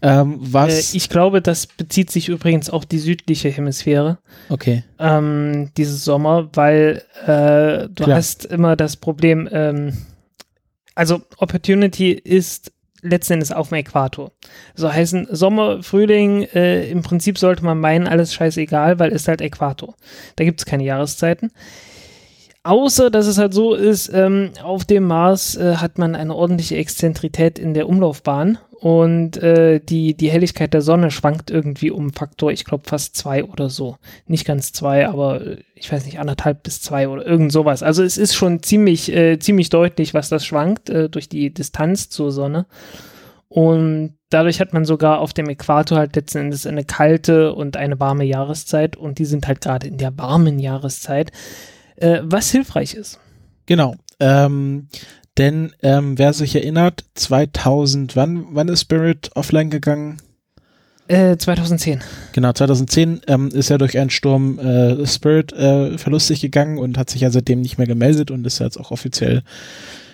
Ähm, 0.01 0.37
was? 0.39 0.93
Äh, 0.93 0.97
ich 0.97 1.09
glaube, 1.09 1.43
das 1.43 1.67
bezieht 1.67 2.09
sich 2.09 2.29
übrigens 2.29 2.71
auf 2.71 2.87
die 2.87 2.99
südliche 2.99 3.49
Hemisphäre, 3.49 4.17
okay. 4.49 4.83
ähm, 4.97 5.69
dieses 5.77 6.03
Sommer, 6.05 6.49
weil 6.53 7.03
äh, 7.27 7.87
du 7.89 8.05
Klar. 8.05 8.17
hast 8.17 8.45
immer 8.45 8.75
das 8.75 8.97
Problem, 8.97 9.47
ähm, 9.51 9.93
also 10.95 11.21
Opportunity 11.37 12.11
ist 12.11 12.71
letzten 13.01 13.33
Endes 13.33 13.51
auf 13.51 13.69
dem 13.69 13.77
Äquator. 13.79 14.31
So 14.75 14.91
heißen 14.91 15.27
Sommer, 15.31 15.83
Frühling, 15.83 16.43
äh, 16.53 16.89
im 16.89 17.01
Prinzip 17.03 17.37
sollte 17.37 17.63
man 17.63 17.79
meinen, 17.79 18.07
alles 18.07 18.33
scheißegal, 18.33 18.99
weil 18.99 19.11
ist 19.11 19.27
halt 19.27 19.41
Äquator. 19.41 19.95
Da 20.37 20.45
gibt 20.45 20.61
es 20.61 20.65
keine 20.65 20.83
Jahreszeiten. 20.83 21.51
Außer, 22.65 23.09
dass 23.09 23.27
es 23.27 23.37
halt 23.37 23.53
so 23.53 23.73
ist, 23.73 24.09
ähm, 24.13 24.51
auf 24.63 24.85
dem 24.85 25.05
Mars 25.05 25.57
äh, 25.57 25.75
hat 25.75 25.97
man 25.97 26.15
eine 26.15 26.33
ordentliche 26.33 26.77
Exzentrität 26.77 27.59
in 27.59 27.73
der 27.73 27.89
Umlaufbahn 27.89 28.57
und 28.83 29.35
äh, 29.37 29.81
die, 29.81 30.15
die 30.15 30.29
Helligkeit 30.29 30.73
der 30.73 30.81
Sonne 30.81 31.11
schwankt 31.11 31.51
irgendwie 31.51 31.91
um 31.91 32.13
Faktor, 32.13 32.51
ich 32.51 32.63
glaube 32.63 32.83
fast 32.85 33.17
zwei 33.17 33.43
oder 33.43 33.69
so. 33.69 33.97
Nicht 34.27 34.45
ganz 34.45 34.71
zwei, 34.71 35.07
aber 35.07 35.41
äh, 35.41 35.57
ich 35.75 35.91
weiß 35.91 36.05
nicht, 36.05 36.19
anderthalb 36.19 36.63
bis 36.63 36.81
zwei 36.81 37.09
oder 37.09 37.25
irgend 37.25 37.51
sowas. 37.51 37.83
Also 37.83 38.01
es 38.01 38.17
ist 38.17 38.33
schon 38.33 38.63
ziemlich, 38.63 39.11
äh, 39.13 39.39
ziemlich 39.39 39.69
deutlich, 39.69 40.13
was 40.13 40.29
das 40.29 40.45
schwankt 40.45 40.89
äh, 40.89 41.09
durch 41.09 41.27
die 41.27 41.53
Distanz 41.53 42.09
zur 42.09 42.31
Sonne. 42.31 42.65
Und 43.49 44.15
dadurch 44.29 44.59
hat 44.59 44.73
man 44.73 44.83
sogar 44.83 45.19
auf 45.19 45.33
dem 45.33 45.47
Äquator 45.47 45.97
halt 45.97 46.15
letzten 46.15 46.39
Endes 46.39 46.65
eine 46.65 46.85
kalte 46.85 47.53
und 47.53 47.77
eine 47.77 47.99
warme 47.99 48.23
Jahreszeit 48.23 48.97
und 48.97 49.19
die 49.19 49.25
sind 49.25 49.47
halt 49.47 49.61
gerade 49.61 49.87
in 49.87 49.97
der 49.97 50.17
warmen 50.17 50.59
Jahreszeit 50.59 51.31
äh, 51.95 52.19
was 52.23 52.51
hilfreich 52.51 52.93
ist. 52.93 53.19
Genau. 53.65 53.95
Ähm, 54.19 54.87
denn 55.37 55.73
ähm, 55.81 56.17
wer 56.17 56.33
sich 56.33 56.55
erinnert, 56.55 57.05
2000, 57.15 58.15
wann, 58.15 58.45
wann 58.51 58.67
ist 58.67 58.81
Spirit 58.81 59.31
offline 59.35 59.69
gegangen? 59.69 60.17
Äh, 61.07 61.37
2010. 61.37 62.01
Genau, 62.31 62.53
2010 62.53 63.21
ähm, 63.27 63.49
ist 63.49 63.69
er 63.69 63.77
durch 63.77 63.97
einen 63.97 64.09
Sturm 64.09 64.59
äh, 64.59 65.05
Spirit 65.05 65.51
äh, 65.51 65.97
verlustig 65.97 66.41
gegangen 66.41 66.77
und 66.77 66.97
hat 66.97 67.09
sich 67.09 67.21
ja 67.21 67.29
seitdem 67.29 67.61
nicht 67.61 67.77
mehr 67.77 67.87
gemeldet 67.87 68.31
und 68.31 68.45
ist 68.45 68.59
jetzt 68.59 68.79
auch 68.79 68.91
offiziell 68.91 69.43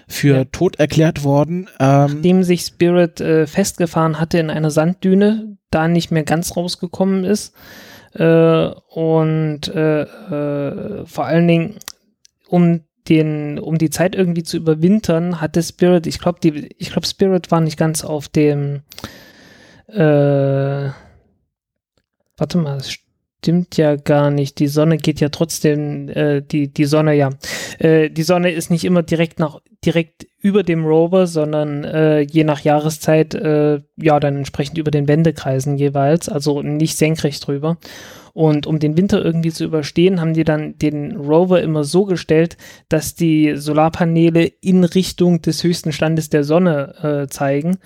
für 0.07 0.37
ja. 0.37 0.45
tot 0.45 0.77
erklärt 0.79 1.23
worden. 1.23 1.69
Ähm, 1.79 2.15
Nachdem 2.15 2.43
sich 2.43 2.61
Spirit 2.61 3.21
äh, 3.21 3.45
festgefahren 3.45 4.19
hatte 4.19 4.39
in 4.39 4.49
einer 4.49 4.71
Sanddüne, 4.71 5.57
da 5.69 5.87
nicht 5.87 6.11
mehr 6.11 6.23
ganz 6.23 6.57
rausgekommen 6.57 7.23
ist, 7.23 7.53
äh, 8.13 8.67
und 8.89 9.67
äh, 9.67 10.01
äh, 10.01 11.05
vor 11.05 11.25
allen 11.25 11.47
Dingen, 11.47 11.75
um 12.47 12.81
den, 13.07 13.59
um 13.59 13.77
die 13.77 13.89
Zeit 13.89 14.15
irgendwie 14.15 14.43
zu 14.43 14.57
überwintern, 14.57 15.41
hatte 15.41 15.63
Spirit, 15.63 16.07
ich 16.07 16.19
glaube, 16.19 16.39
die, 16.41 16.69
ich 16.77 16.91
glaube, 16.91 17.07
Spirit 17.07 17.51
war 17.51 17.61
nicht 17.61 17.77
ganz 17.77 18.03
auf 18.03 18.27
dem, 18.27 18.83
äh, 19.87 20.89
warte 22.37 22.57
mal, 22.57 22.77
das 22.77 22.95
stimmt 23.39 23.77
ja 23.77 23.95
gar 23.95 24.31
nicht. 24.31 24.59
Die 24.59 24.67
Sonne 24.67 24.97
geht 24.97 25.21
ja 25.21 25.29
trotzdem, 25.29 26.09
äh, 26.09 26.41
die, 26.41 26.71
die 26.71 26.85
Sonne, 26.85 27.15
ja. 27.15 27.29
Äh, 27.79 28.09
die 28.09 28.23
Sonne 28.23 28.51
ist 28.51 28.69
nicht 28.69 28.83
immer 28.83 29.01
direkt 29.01 29.39
nach, 29.39 29.61
direkt 29.85 30.27
über 30.41 30.63
dem 30.63 30.85
Rover, 30.85 31.25
sondern 31.25 31.85
äh, 31.85 32.19
je 32.19 32.43
nach 32.43 32.61
Jahreszeit, 32.61 33.33
äh, 33.35 33.79
ja, 33.95 34.19
dann 34.19 34.37
entsprechend 34.37 34.77
über 34.77 34.91
den 34.91 35.07
Wendekreisen 35.07 35.77
jeweils, 35.77 36.27
also 36.27 36.61
nicht 36.61 36.97
senkrecht 36.97 37.47
drüber. 37.47 37.77
Und 38.33 38.67
um 38.67 38.79
den 38.79 38.97
Winter 38.97 39.23
irgendwie 39.23 39.51
zu 39.51 39.63
überstehen, 39.63 40.21
haben 40.21 40.33
die 40.33 40.43
dann 40.43 40.77
den 40.77 41.15
Rover 41.15 41.61
immer 41.61 41.83
so 41.83 42.05
gestellt, 42.05 42.57
dass 42.89 43.15
die 43.15 43.55
Solarpaneele 43.55 44.51
in 44.61 44.83
Richtung 44.83 45.41
des 45.41 45.63
höchsten 45.63 45.91
Standes 45.91 46.29
der 46.29 46.43
Sonne 46.43 47.23
äh, 47.23 47.27
zeigen 47.29 47.79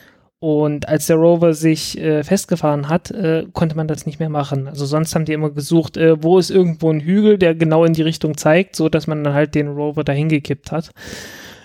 und 0.43 0.89
als 0.89 1.07
der 1.07 1.15
Rover 1.15 1.53
sich 1.53 1.97
äh, 1.97 2.21
festgefahren 2.21 2.89
hat, 2.89 3.09
äh, 3.11 3.45
konnte 3.53 3.77
man 3.77 3.87
das 3.87 4.05
nicht 4.05 4.19
mehr 4.19 4.27
machen. 4.27 4.67
Also 4.67 4.85
sonst 4.85 5.15
haben 5.15 5.23
die 5.23 5.31
immer 5.31 5.51
gesucht, 5.51 5.95
äh, 5.95 6.21
wo 6.21 6.37
ist 6.37 6.51
irgendwo 6.51 6.91
ein 6.91 6.99
Hügel, 6.99 7.37
der 7.37 7.55
genau 7.55 7.85
in 7.85 7.93
die 7.93 8.01
Richtung 8.01 8.35
zeigt, 8.35 8.75
so 8.75 8.89
dass 8.89 9.07
man 9.07 9.23
dann 9.23 9.33
halt 9.33 9.55
den 9.55 9.69
Rover 9.69 10.03
dahin 10.03 10.27
gekippt 10.27 10.73
hat. 10.73 10.91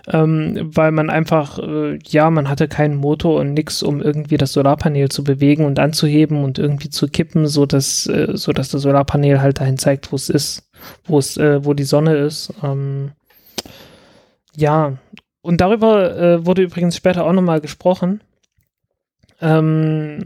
Ähm, 0.07 0.71
weil 0.73 0.93
man 0.93 1.11
einfach, 1.11 1.59
äh, 1.59 1.99
ja, 2.07 2.31
man 2.31 2.49
hatte 2.49 2.69
keinen 2.69 2.95
Motor 2.95 3.41
und 3.41 3.53
nix, 3.53 3.83
um 3.83 4.01
irgendwie 4.01 4.37
das 4.37 4.53
Solarpanel 4.53 5.09
zu 5.09 5.25
bewegen 5.25 5.65
und 5.65 5.81
anzuheben 5.81 6.45
und 6.45 6.61
irgendwie 6.61 6.89
zu 6.89 7.09
kippen, 7.09 7.49
so 7.49 7.67
dass, 7.67 8.07
äh, 8.07 8.37
so 8.37 8.53
dass 8.53 8.69
das 8.69 8.83
Solarpanel 8.83 9.41
halt 9.41 9.59
dahin 9.59 9.79
zeigt, 9.79 10.13
wo 10.13 10.15
es 10.17 10.29
ist, 10.29 10.71
wo 11.05 11.19
es, 11.19 11.37
äh, 11.37 11.65
wo 11.65 11.75
die 11.75 11.83
Sonne 11.83 12.15
ist. 12.15 12.55
Ähm, 12.63 13.11
ja, 14.55 14.99
und 15.43 15.61
darüber 15.61 16.47
wurde 16.47 16.63
übrigens 16.63 16.97
später 16.97 17.25
auch 17.25 17.33
nochmal 17.33 17.61
gesprochen 17.61 18.21
ähm, 19.41 20.25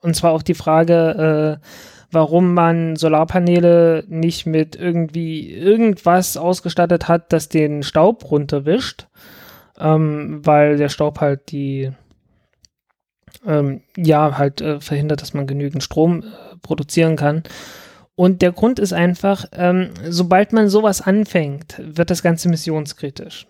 und 0.00 0.14
zwar 0.14 0.32
auch 0.32 0.42
die 0.42 0.54
Frage, 0.54 1.58
äh, 1.60 1.66
warum 2.10 2.54
man 2.54 2.96
Solarpaneele 2.96 4.04
nicht 4.08 4.46
mit 4.46 4.76
irgendwie 4.76 5.52
irgendwas 5.52 6.36
ausgestattet 6.36 7.08
hat, 7.08 7.32
das 7.32 7.48
den 7.48 7.82
Staub 7.82 8.30
runterwischt, 8.30 9.08
ähm, 9.78 10.40
weil 10.44 10.76
der 10.76 10.88
Staub 10.88 11.20
halt 11.20 11.50
die 11.50 11.92
ähm, 13.46 13.82
ja 13.96 14.38
halt 14.38 14.60
äh, 14.60 14.80
verhindert, 14.80 15.22
dass 15.22 15.34
man 15.34 15.46
genügend 15.46 15.82
Strom 15.82 16.22
äh, 16.22 16.56
produzieren 16.62 17.16
kann. 17.16 17.42
Und 18.14 18.42
der 18.42 18.50
Grund 18.50 18.80
ist 18.80 18.92
einfach, 18.92 19.44
ähm, 19.52 19.90
sobald 20.08 20.52
man 20.52 20.68
sowas 20.68 21.00
anfängt, 21.00 21.76
wird 21.78 22.10
das 22.10 22.22
Ganze 22.22 22.48
missionskritisch 22.48 23.46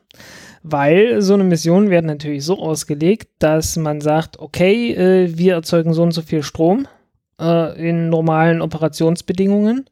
weil 0.62 1.23
so 1.23 1.35
eine 1.35 1.44
Mission 1.44 1.90
wird 1.90 2.05
natürlich 2.05 2.44
so 2.44 2.59
ausgelegt, 2.59 3.29
dass 3.38 3.77
man 3.77 4.01
sagt, 4.01 4.38
okay, 4.38 4.92
äh, 4.92 5.37
wir 5.37 5.55
erzeugen 5.55 5.92
so 5.92 6.03
und 6.03 6.12
so 6.12 6.23
viel 6.23 6.42
Strom 6.42 6.87
äh, 7.40 7.88
in 7.88 8.09
normalen 8.09 8.61
Operationsbedingungen 8.61 9.88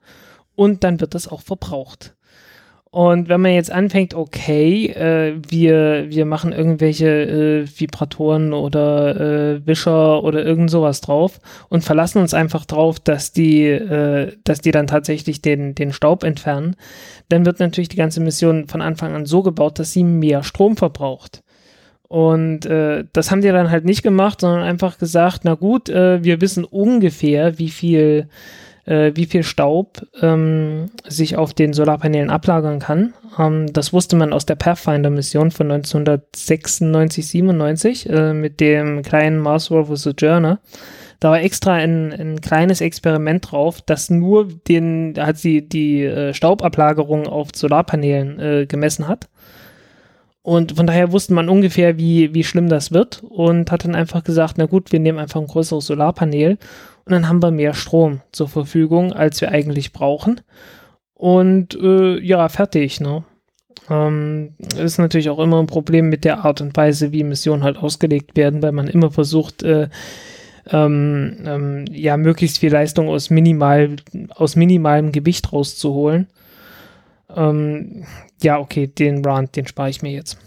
und 0.55 0.85
dann 0.85 1.01
wird 1.01 1.15
das 1.15 1.29
auch 1.29 1.43
verbraucht. 1.43 2.16
Und 2.97 3.29
wenn 3.29 3.43
man 3.43 3.53
jetzt 3.53 3.71
anfängt, 3.71 4.15
okay, 4.15 4.87
äh, 4.87 5.35
wir, 5.47 6.07
wir 6.09 6.25
machen 6.25 6.53
irgendwelche 6.53 7.07
äh, 7.07 7.67
Vibratoren 7.79 8.55
oder 8.55 9.21
äh, 9.21 9.67
Wischer 9.67 10.25
oder 10.25 10.43
irgend 10.43 10.71
sowas 10.71 11.03
drauf 11.03 11.39
und 11.69 11.85
verlassen 11.85 12.23
uns 12.23 12.33
einfach 12.33 12.65
drauf, 12.65 12.99
dass 12.99 13.33
die, 13.33 13.67
äh, 13.67 14.33
dass 14.45 14.63
die 14.63 14.71
dann 14.71 14.87
tatsächlich 14.87 15.43
den, 15.43 15.75
den 15.75 15.93
Staub 15.93 16.25
entfernen, 16.25 16.75
dann 17.29 17.45
wird 17.45 17.61
natürlich 17.61 17.91
die 17.91 17.99
ganze 17.99 18.23
Mission 18.23 18.67
von 18.67 18.81
Anfang 18.81 19.15
an 19.15 19.27
so 19.27 19.43
gebaut, 19.43 19.79
dass 19.79 19.93
sie 19.93 20.03
mehr 20.03 20.43
Strom 20.43 20.79
verbraucht. 20.79 21.43
Und 22.09 22.65
äh, 22.65 23.05
das 23.13 23.31
haben 23.31 23.43
die 23.43 23.49
dann 23.49 23.71
halt 23.71 23.85
nicht 23.85 24.05
gemacht, 24.05 24.41
sondern 24.41 24.63
einfach 24.63 24.97
gesagt, 24.97 25.41
na 25.43 25.53
gut, 25.53 25.91
äh, 25.91 26.25
wir 26.25 26.41
wissen 26.41 26.65
ungefähr, 26.65 27.59
wie 27.59 27.69
viel 27.69 28.31
äh, 28.87 29.13
wie 29.15 29.27
viel 29.27 29.43
Staub 29.43 30.07
ähm, 30.23 30.87
sich 31.07 31.37
auf 31.37 31.53
den 31.53 31.73
Solarpanelen 31.73 32.31
ablagern 32.31 32.79
kann. 32.79 33.13
Ähm, 33.39 33.73
das 33.73 33.93
wusste 33.93 34.17
man 34.17 34.33
aus 34.33 34.47
der 34.47 34.55
Pathfinder-Mission 34.55 35.51
von 35.51 35.71
1996, 35.71 37.27
97 37.27 38.09
äh, 38.09 38.33
mit 38.33 38.61
dem 38.61 39.03
kleinen 39.03 39.39
Mars 39.39 39.71
Rover 39.71 39.97
Sojourner. 39.97 40.61
Da 41.19 41.31
war 41.31 41.41
extra 41.41 41.73
ein, 41.73 42.13
ein 42.13 42.41
kleines 42.41 42.81
Experiment 42.81 43.51
drauf, 43.51 43.81
das 43.81 44.11
nur 44.11 44.49
den, 44.69 45.15
hat 45.19 45.39
sie 45.39 45.67
die 45.67 46.05
äh, 46.05 46.35
Staubablagerung 46.35 47.27
auf 47.27 47.49
Solarpanelen 47.55 48.39
äh, 48.39 48.67
gemessen 48.67 49.09
hat. 49.09 49.29
Und 50.43 50.77
von 50.77 50.87
daher 50.87 51.11
wusste 51.11 51.35
man 51.35 51.49
ungefähr, 51.49 51.99
wie, 51.99 52.33
wie 52.33 52.45
schlimm 52.45 52.69
das 52.69 52.93
wird 52.93 53.21
und 53.29 53.73
hat 53.73 53.85
dann 53.85 53.97
einfach 53.97 54.23
gesagt, 54.23 54.59
na 54.59 54.67
gut, 54.67 54.93
wir 54.93 55.01
nehmen 55.01 55.19
einfach 55.19 55.41
ein 55.41 55.49
größeres 55.49 55.87
Solarpanel 55.87 56.59
und 57.07 57.13
dann 57.13 57.29
haben 57.29 57.43
wir 57.43 57.53
mehr 57.53 57.73
Strom 57.73 58.21
zur 58.33 58.49
Verfügung, 58.49 59.13
als 59.13 59.41
wir 59.41 59.53
eigentlich 59.53 59.93
brauchen. 59.93 60.41
Und 61.15 61.75
äh, 61.81 62.19
ja, 62.19 62.49
fertig, 62.49 63.01
ne? 63.01 63.25
Ähm, 63.89 64.55
ist 64.77 64.99
natürlich 64.99 65.31
auch 65.31 65.39
immer 65.39 65.61
ein 65.61 65.69
Problem 65.69 66.09
mit 66.09 66.25
der 66.25 66.45
Art 66.45 66.61
und 66.61 66.77
Weise, 66.77 67.13
wie 67.13 67.23
Missionen 67.23 67.63
halt 67.63 67.77
ausgelegt 67.77 68.37
werden, 68.37 68.61
weil 68.61 68.73
man 68.73 68.89
immer 68.89 69.13
versucht, 69.13 69.63
äh, 69.63 69.89
ähm, 70.69 71.39
ähm, 71.47 71.85
ja, 71.93 72.17
möglichst 72.17 72.59
viel 72.59 72.73
Leistung 72.73 73.09
aus, 73.09 73.31
minimal, 73.31 73.95
aus 74.31 74.57
minimalem 74.57 75.13
Gewicht 75.13 75.53
rauszuholen. 75.53 76.27
Ähm, 77.35 78.05
ja, 78.43 78.59
okay, 78.59 78.89
den 78.89 79.25
Rand, 79.25 79.55
den 79.55 79.69
spare 79.69 79.91
ich 79.91 80.03
mir 80.03 80.11
jetzt. 80.11 80.39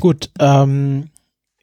Gut, 0.00 0.30
ähm, 0.40 1.10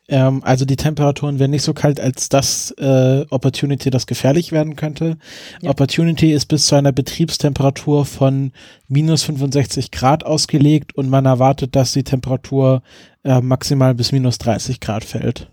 ähm, 0.09 0.43
also 0.43 0.65
die 0.65 0.75
Temperaturen 0.75 1.37
werden 1.39 1.51
nicht 1.51 1.63
so 1.63 1.73
kalt, 1.73 1.99
als 1.99 2.29
dass 2.29 2.71
äh, 2.71 3.25
Opportunity 3.29 3.91
das 3.91 4.07
gefährlich 4.07 4.51
werden 4.51 4.75
könnte. 4.75 5.17
Ja. 5.61 5.69
Opportunity 5.69 6.33
ist 6.33 6.47
bis 6.47 6.65
zu 6.65 6.75
einer 6.75 6.91
Betriebstemperatur 6.91 8.05
von 8.05 8.51
minus 8.87 9.23
65 9.23 9.91
Grad 9.91 10.25
ausgelegt 10.25 10.95
und 10.95 11.09
man 11.09 11.25
erwartet, 11.25 11.75
dass 11.75 11.93
die 11.93 12.03
Temperatur 12.03 12.81
äh, 13.23 13.39
maximal 13.39 13.93
bis 13.93 14.11
minus 14.11 14.39
30 14.39 14.79
Grad 14.79 15.03
fällt. 15.03 15.51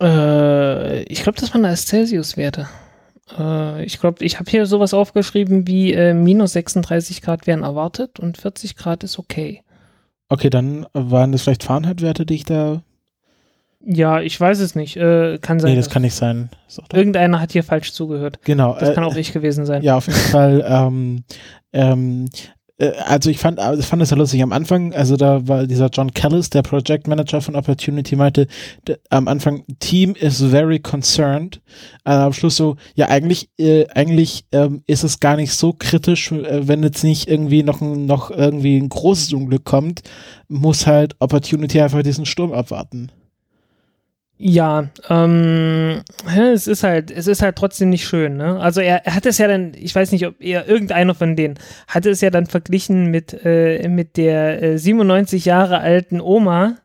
Äh, 0.00 1.02
ich 1.04 1.24
glaube, 1.24 1.40
das 1.40 1.52
waren 1.52 1.64
als 1.64 1.86
Celsius-Werte. 1.86 2.68
Äh, 3.36 3.84
ich 3.84 3.98
glaube, 3.98 4.24
ich 4.24 4.38
habe 4.38 4.48
hier 4.48 4.66
sowas 4.66 4.94
aufgeschrieben 4.94 5.66
wie 5.66 5.92
äh, 5.92 6.14
minus 6.14 6.52
36 6.52 7.20
Grad 7.20 7.48
werden 7.48 7.64
erwartet 7.64 8.20
und 8.20 8.38
40 8.38 8.76
Grad 8.76 9.02
ist 9.02 9.18
okay. 9.18 9.62
Okay, 10.28 10.50
dann 10.50 10.86
waren 10.92 11.32
das 11.32 11.42
vielleicht 11.42 11.64
Fahrenheit-Werte, 11.64 12.24
die 12.24 12.34
ich 12.34 12.44
da 12.44 12.82
ja, 13.82 14.20
ich 14.20 14.38
weiß 14.38 14.60
es 14.60 14.74
nicht. 14.74 14.96
Äh, 14.96 15.38
kann 15.38 15.58
sein. 15.58 15.70
Nee, 15.70 15.76
das 15.76 15.90
kann 15.90 16.02
nicht 16.02 16.14
sein. 16.14 16.50
Irgendeiner 16.92 17.40
hat 17.40 17.52
hier 17.52 17.64
falsch 17.64 17.92
zugehört. 17.92 18.38
Genau. 18.44 18.76
Das 18.78 18.90
äh, 18.90 18.94
kann 18.94 19.04
auch 19.04 19.16
ich 19.16 19.32
gewesen 19.32 19.64
sein. 19.64 19.82
Ja, 19.82 19.96
auf 19.96 20.06
jeden 20.06 20.18
Fall. 20.18 20.64
Ähm, 20.66 21.24
ähm, 21.72 22.26
äh, 22.80 22.92
also 23.06 23.30
ich 23.30 23.38
fand, 23.38 23.60
ich 23.78 23.86
fand 23.86 24.02
das 24.02 24.10
ja 24.10 24.16
lustig 24.16 24.42
am 24.42 24.52
Anfang, 24.52 24.92
also 24.92 25.16
da 25.16 25.46
war 25.46 25.66
dieser 25.66 25.88
John 25.88 26.12
Callis, 26.12 26.50
der 26.50 26.62
Project 26.62 27.06
Manager 27.06 27.40
von 27.40 27.54
Opportunity, 27.54 28.16
meinte 28.16 28.48
der, 28.86 28.98
am 29.10 29.28
Anfang, 29.28 29.64
Team 29.78 30.14
is 30.14 30.42
very 30.42 30.80
concerned. 30.80 31.60
Äh, 32.04 32.10
am 32.10 32.32
Schluss 32.32 32.56
so, 32.56 32.76
ja 32.94 33.08
eigentlich, 33.08 33.50
äh, 33.58 33.86
eigentlich 33.94 34.44
ähm, 34.52 34.82
ist 34.86 35.04
es 35.04 35.20
gar 35.20 35.36
nicht 35.36 35.52
so 35.52 35.74
kritisch, 35.78 36.32
äh, 36.32 36.66
wenn 36.66 36.82
jetzt 36.82 37.04
nicht 37.04 37.28
irgendwie 37.28 37.62
noch, 37.62 37.80
ein, 37.80 38.06
noch 38.06 38.30
irgendwie 38.30 38.78
ein 38.78 38.88
großes 38.88 39.32
Unglück 39.32 39.64
kommt, 39.64 40.02
muss 40.48 40.86
halt 40.86 41.16
Opportunity 41.18 41.80
einfach 41.80 42.02
diesen 42.02 42.26
Sturm 42.26 42.52
abwarten. 42.52 43.10
Ja, 44.42 44.88
ähm, 45.10 46.00
es 46.34 46.66
ist 46.66 46.82
halt, 46.82 47.10
es 47.10 47.26
ist 47.26 47.42
halt 47.42 47.56
trotzdem 47.56 47.90
nicht 47.90 48.06
schön, 48.06 48.38
ne? 48.38 48.58
Also 48.58 48.80
er, 48.80 49.04
er 49.04 49.14
hat 49.14 49.26
es 49.26 49.36
ja 49.36 49.46
dann, 49.46 49.72
ich 49.78 49.94
weiß 49.94 50.12
nicht, 50.12 50.26
ob 50.26 50.40
er 50.40 50.66
irgendeiner 50.66 51.14
von 51.14 51.36
denen 51.36 51.58
hatte 51.86 52.08
es 52.08 52.22
ja 52.22 52.30
dann 52.30 52.46
verglichen 52.46 53.10
mit 53.10 53.38
äh, 53.44 53.86
mit 53.86 54.16
der 54.16 54.62
äh, 54.62 54.78
97 54.78 55.44
Jahre 55.44 55.80
alten 55.80 56.22
Oma, 56.22 56.76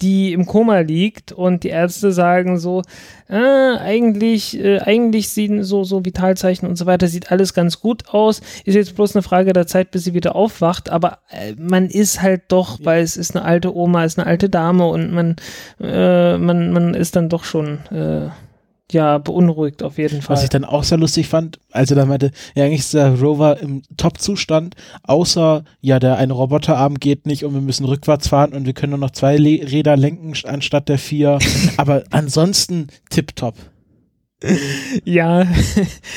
die 0.00 0.32
im 0.32 0.46
Koma 0.46 0.80
liegt 0.80 1.32
und 1.32 1.64
die 1.64 1.68
Ärzte 1.68 2.12
sagen 2.12 2.58
so, 2.58 2.82
äh, 3.28 3.36
eigentlich, 3.36 4.58
äh, 4.58 4.80
eigentlich 4.80 5.28
sehen 5.28 5.62
so, 5.62 5.84
so 5.84 6.04
Vitalzeichen 6.04 6.68
und 6.68 6.76
so 6.76 6.86
weiter, 6.86 7.08
sieht 7.08 7.30
alles 7.30 7.54
ganz 7.54 7.80
gut 7.80 8.08
aus. 8.08 8.40
Ist 8.64 8.74
jetzt 8.74 8.94
bloß 8.96 9.14
eine 9.14 9.22
Frage 9.22 9.52
der 9.52 9.66
Zeit, 9.66 9.90
bis 9.90 10.04
sie 10.04 10.14
wieder 10.14 10.34
aufwacht, 10.34 10.90
aber 10.90 11.18
äh, 11.30 11.54
man 11.58 11.86
ist 11.86 12.22
halt 12.22 12.42
doch, 12.48 12.78
weil 12.82 13.02
es 13.02 13.16
ist 13.16 13.36
eine 13.36 13.44
alte 13.44 13.74
Oma, 13.74 14.04
ist 14.04 14.18
eine 14.18 14.26
alte 14.26 14.48
Dame 14.48 14.86
und 14.86 15.12
man, 15.12 15.36
äh, 15.80 16.38
man, 16.38 16.72
man 16.72 16.94
ist 16.94 17.16
dann 17.16 17.28
doch 17.28 17.44
schon, 17.44 17.78
äh, 17.90 18.28
ja, 18.92 19.18
beunruhigt 19.18 19.82
auf 19.82 19.98
jeden 19.98 20.22
Fall. 20.22 20.36
Was 20.36 20.44
ich 20.44 20.50
dann 20.50 20.64
auch 20.64 20.84
sehr 20.84 20.98
lustig 20.98 21.28
fand, 21.28 21.58
als 21.70 21.90
er 21.90 21.96
dann 21.96 22.08
meinte, 22.08 22.30
ja, 22.54 22.64
eigentlich 22.64 22.80
ist 22.80 22.94
der 22.94 23.18
Rover 23.20 23.60
im 23.60 23.82
Top-Zustand, 23.96 24.74
außer, 25.02 25.64
ja, 25.80 25.98
der 25.98 26.16
eine 26.18 26.32
Roboterarm 26.32 26.96
geht 26.96 27.26
nicht 27.26 27.44
und 27.44 27.54
wir 27.54 27.60
müssen 27.60 27.84
rückwärts 27.84 28.28
fahren 28.28 28.52
und 28.52 28.66
wir 28.66 28.72
können 28.72 28.90
nur 28.90 28.98
noch 28.98 29.10
zwei 29.10 29.36
Le 29.36 29.70
Räder 29.70 29.96
lenken 29.96 30.34
anstatt 30.44 30.88
der 30.88 30.98
vier. 30.98 31.38
Aber 31.76 32.04
ansonsten 32.10 32.88
tipptopp. 33.10 33.54
Ja. 35.04 35.46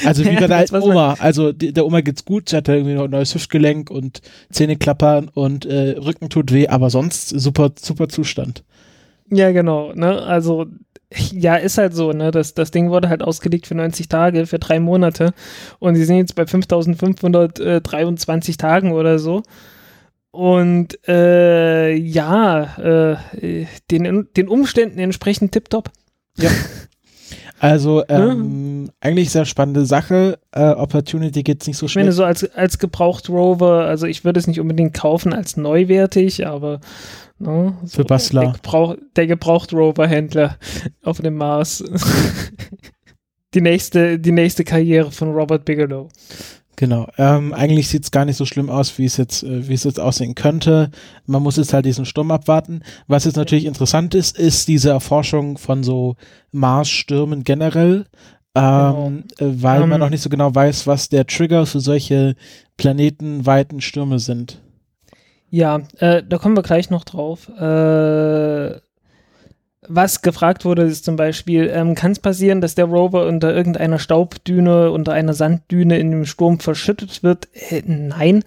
Also 0.06 0.26
wie 0.26 0.36
bei 0.40 0.48
der 0.48 0.58
alten 0.58 0.82
Oma. 0.82 1.16
Also 1.20 1.52
die, 1.52 1.74
der 1.74 1.86
Oma 1.86 2.02
geht's 2.02 2.26
gut, 2.26 2.50
sie 2.50 2.58
hat 2.58 2.68
irgendwie 2.68 2.96
noch 2.96 3.06
ein 3.06 3.12
neues 3.12 3.34
Hüftgelenk 3.36 3.90
und 3.90 4.22
Zähne 4.52 4.78
klappern 4.78 5.30
und 5.34 5.66
äh, 5.66 5.98
Rücken 5.98 6.30
tut 6.30 6.52
weh, 6.52 6.68
aber 6.68 6.90
sonst 6.90 7.30
super, 7.30 7.72
super 7.80 8.10
Zustand. 8.10 8.64
Ja, 9.30 9.52
genau. 9.52 9.94
Ne? 9.94 10.22
Also 10.22 10.68
ja, 11.14 11.56
ist 11.56 11.78
halt 11.78 11.94
so, 11.94 12.12
ne? 12.12 12.32
Das, 12.32 12.54
das 12.54 12.72
Ding 12.72 12.90
wurde 12.90 13.10
halt 13.10 13.22
ausgelegt 13.22 13.68
für 13.68 13.76
90 13.76 14.08
Tage, 14.08 14.46
für 14.46 14.60
drei 14.60 14.80
Monate. 14.80 15.34
Und 15.80 15.96
sie 15.96 16.06
sind 16.06 16.18
jetzt 16.18 16.36
bei 16.36 16.46
5523 16.46 18.58
Tagen 18.58 18.92
oder 18.92 19.20
so. 19.20 19.44
Und 20.32 21.00
äh, 21.08 21.94
ja, 21.94 23.18
äh, 23.42 23.66
den, 23.90 24.28
den 24.36 24.48
Umständen 24.50 25.00
entsprechend 25.00 25.54
tipptopp. 25.54 25.92
Ja. 26.38 26.50
Also 27.60 28.04
ähm, 28.10 28.86
ja. 28.86 28.94
eigentlich 29.02 29.32
sehr 29.32 29.46
spannende 29.46 29.86
Sache. 29.86 30.40
Äh, 30.52 30.72
Opportunity 30.72 31.44
geht's 31.44 31.68
nicht 31.68 31.78
so 31.78 31.88
schnell. 31.88 32.04
Ich 32.04 32.08
meine, 32.08 32.14
so 32.14 32.24
als, 32.24 32.44
als 32.56 32.78
gebraucht 32.78 33.30
Rover, 33.30 33.86
also 33.86 34.08
ich 34.08 34.26
würde 34.26 34.40
es 34.40 34.48
nicht 34.48 34.60
unbedingt 34.60 34.94
kaufen 34.94 35.34
als 35.34 35.58
neuwertig, 35.58 36.46
aber 36.46 36.80
Ne? 37.38 37.76
So, 37.84 37.98
Für 37.98 38.06
Bastler. 38.06 38.42
Der, 38.42 38.52
Gebrauch, 38.54 38.96
der 39.16 39.28
Gebraucht-Rover-Händler 39.28 40.58
auf 41.04 41.20
dem 41.20 41.36
Mars. 41.36 41.84
die, 43.54 43.62
nächste, 43.62 44.20
die 44.20 44.32
nächste 44.32 44.64
Karriere 44.64 45.12
von 45.12 45.34
Robert 45.34 45.66
Bigelow. 45.66 46.10
Genau. 46.76 47.08
Ähm, 47.18 47.54
eigentlich 47.54 47.88
sieht 47.88 48.04
es 48.04 48.12
gar 48.12 48.26
nicht 48.26 48.36
so 48.36 48.46
schlimm 48.46 48.70
aus, 48.70 48.98
wie 48.98 49.06
es 49.06 49.18
jetzt, 49.18 49.44
äh, 49.44 49.68
wie 49.68 49.74
es 49.74 49.84
jetzt 49.84 50.00
aussehen 50.00 50.36
könnte. 50.36 50.92
Man 51.26 51.42
muss 51.42 51.58
jetzt 51.58 51.74
halt 51.74 51.86
diesen 51.86 52.06
Sturm 52.06 52.32
abwarten. 52.32 52.82
Was 53.08 53.26
jetzt 53.26 53.38
natürlich 53.38 53.66
interessant 53.66 54.14
ist, 54.14 54.38
ist 54.38 54.68
diese 54.68 54.90
Erforschung 54.90 55.58
von 55.58 55.84
so 55.84 56.16
Mars-Stürmen 56.52 57.44
generell. 57.44 58.06
Ähm, 58.56 59.24
genau. 59.38 59.52
äh, 59.52 59.64
weil 59.64 59.84
um, 59.84 59.90
man 59.90 59.96
ähm. 59.96 60.00
noch 60.02 60.10
nicht 60.10 60.22
so 60.22 60.30
genau 60.30 60.54
weiß, 60.54 60.88
was 60.88 61.10
der 61.10 61.26
Trigger 61.28 61.66
für 61.66 61.80
solche 61.80 62.36
planetenweiten 62.78 63.82
Stürme 63.82 64.20
sind. 64.20 64.62
Ja, 65.50 65.82
äh, 66.00 66.24
da 66.28 66.38
kommen 66.38 66.58
wir 66.58 66.64
gleich 66.64 66.90
noch 66.90 67.04
drauf. 67.04 67.50
Äh, 67.50 68.80
was 69.88 70.22
gefragt 70.22 70.66
wurde, 70.66 70.84
ist 70.84 71.06
zum 71.06 71.16
Beispiel, 71.16 71.70
ähm, 71.74 71.96
kann 71.96 72.12
es 72.12 72.20
passieren, 72.20 72.62
dass 72.62 72.76
der 72.76 72.86
Rover 72.86 73.28
unter 73.28 73.54
irgendeiner 73.54 74.00
Staubdüne, 74.00 74.92
unter 74.92 75.14
einer 75.14 75.34
Sanddüne 75.34 75.98
in 76.00 76.12
dem 76.12 76.26
Sturm 76.26 76.60
verschüttet 76.60 77.24
wird? 77.24 77.48
Äh, 77.70 77.84
nein. 77.86 78.44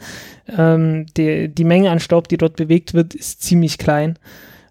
Ähm, 0.56 1.06
die, 1.16 1.48
die 1.48 1.64
Menge 1.64 1.90
an 1.90 2.00
Staub, 2.00 2.28
die 2.28 2.36
dort 2.36 2.56
bewegt 2.56 2.94
wird, 2.94 3.14
ist 3.14 3.42
ziemlich 3.42 3.78
klein. 3.78 4.18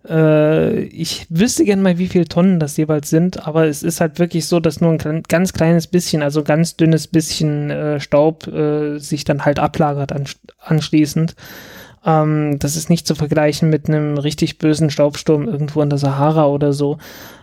Äh, 0.10 0.82
ich 0.84 1.28
wüsste 1.30 1.66
gern 1.66 1.82
mal, 1.82 1.98
wie 1.98 2.08
viele 2.08 2.26
Tonnen 2.26 2.60
das 2.60 2.78
jeweils 2.78 3.10
sind, 3.10 3.46
aber 3.46 3.68
es 3.68 3.84
ist 3.84 4.02
halt 4.02 4.20
wirklich 4.20 4.46
so, 4.46 4.60
dass 4.60 4.82
nur 4.82 4.92
ein 4.92 5.24
ganz 5.28 5.54
kleines 5.54 5.88
bisschen, 5.88 6.22
also 6.22 6.44
ganz 6.44 6.78
dünnes 6.78 7.08
bisschen 7.08 7.70
äh, 7.70 8.00
Staub 8.00 8.48
äh, 8.48 9.00
sich 9.00 9.24
dann 9.24 9.46
halt 9.46 9.60
ablagert 9.60 10.14
anschließend. 10.60 11.36
Ähm, 12.06 12.58
das 12.60 12.76
ist 12.76 12.90
nicht 12.90 13.08
zu 13.08 13.16
vergleichen 13.16 13.70
mit 13.70 13.88
einem 13.88 14.18
richtig 14.18 14.58
bösen 14.58 14.90
Staubsturm 14.90 15.48
irgendwo 15.48 15.82
in 15.82 15.90
der 15.90 16.00
Sahara 16.00 16.48
oder 16.48 16.74
so, 16.74 16.98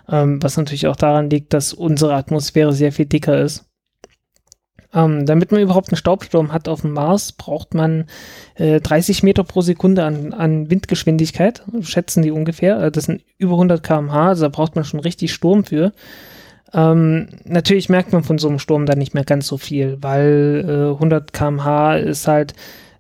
ähm, 0.09 0.43
was 0.43 0.57
natürlich 0.57 0.87
auch 0.87 0.97
daran 0.97 1.31
liegt, 1.31 1.53
dass 1.53 1.73
unsere 1.73 2.15
Atmosphäre 2.15 2.73
sehr 2.73 2.93
viel 2.93 3.07
dicker 3.07 3.41
ist. 3.41 3.67
Ähm, 4.95 5.27
damit 5.27 5.51
man 5.51 5.61
überhaupt 5.61 5.89
einen 5.89 5.97
Staubsturm 5.97 6.53
hat 6.53 6.69
auf 6.69 6.83
dem 6.83 6.93
Mars, 6.93 7.33
braucht 7.33 7.75
man 7.75 8.05
äh, 8.55 8.81
30 8.81 9.25
Meter 9.25 9.43
pro 9.43 9.61
Sekunde 9.61 10.05
an, 10.05 10.33
an 10.33 10.71
Windgeschwindigkeit, 10.71 11.65
schätzen 11.81 12.23
die 12.23 12.31
ungefähr. 12.31 12.81
Äh, 12.81 12.91
das 12.93 13.05
sind 13.05 13.23
über 13.37 13.55
100 13.55 13.83
km/h, 13.83 14.29
also 14.29 14.45
da 14.45 14.49
braucht 14.51 14.77
man 14.77 14.85
schon 14.85 15.01
richtig 15.01 15.33
Sturm 15.33 15.65
für. 15.65 15.93
Ähm, 16.73 17.29
natürlich 17.45 17.89
merkt 17.89 18.13
man 18.13 18.23
von 18.23 18.39
so 18.39 18.49
einem 18.49 18.61
Sturm 18.61 18.87
dann 18.87 18.99
nicht 18.99 19.15
mehr 19.15 19.25
ganz 19.25 19.49
so 19.49 19.57
viel, 19.57 19.99
weil 20.01 20.65
äh, 20.67 20.95
100 20.95 21.33
km/h 21.33 21.97
ist 21.97 22.29
halt 22.29 22.55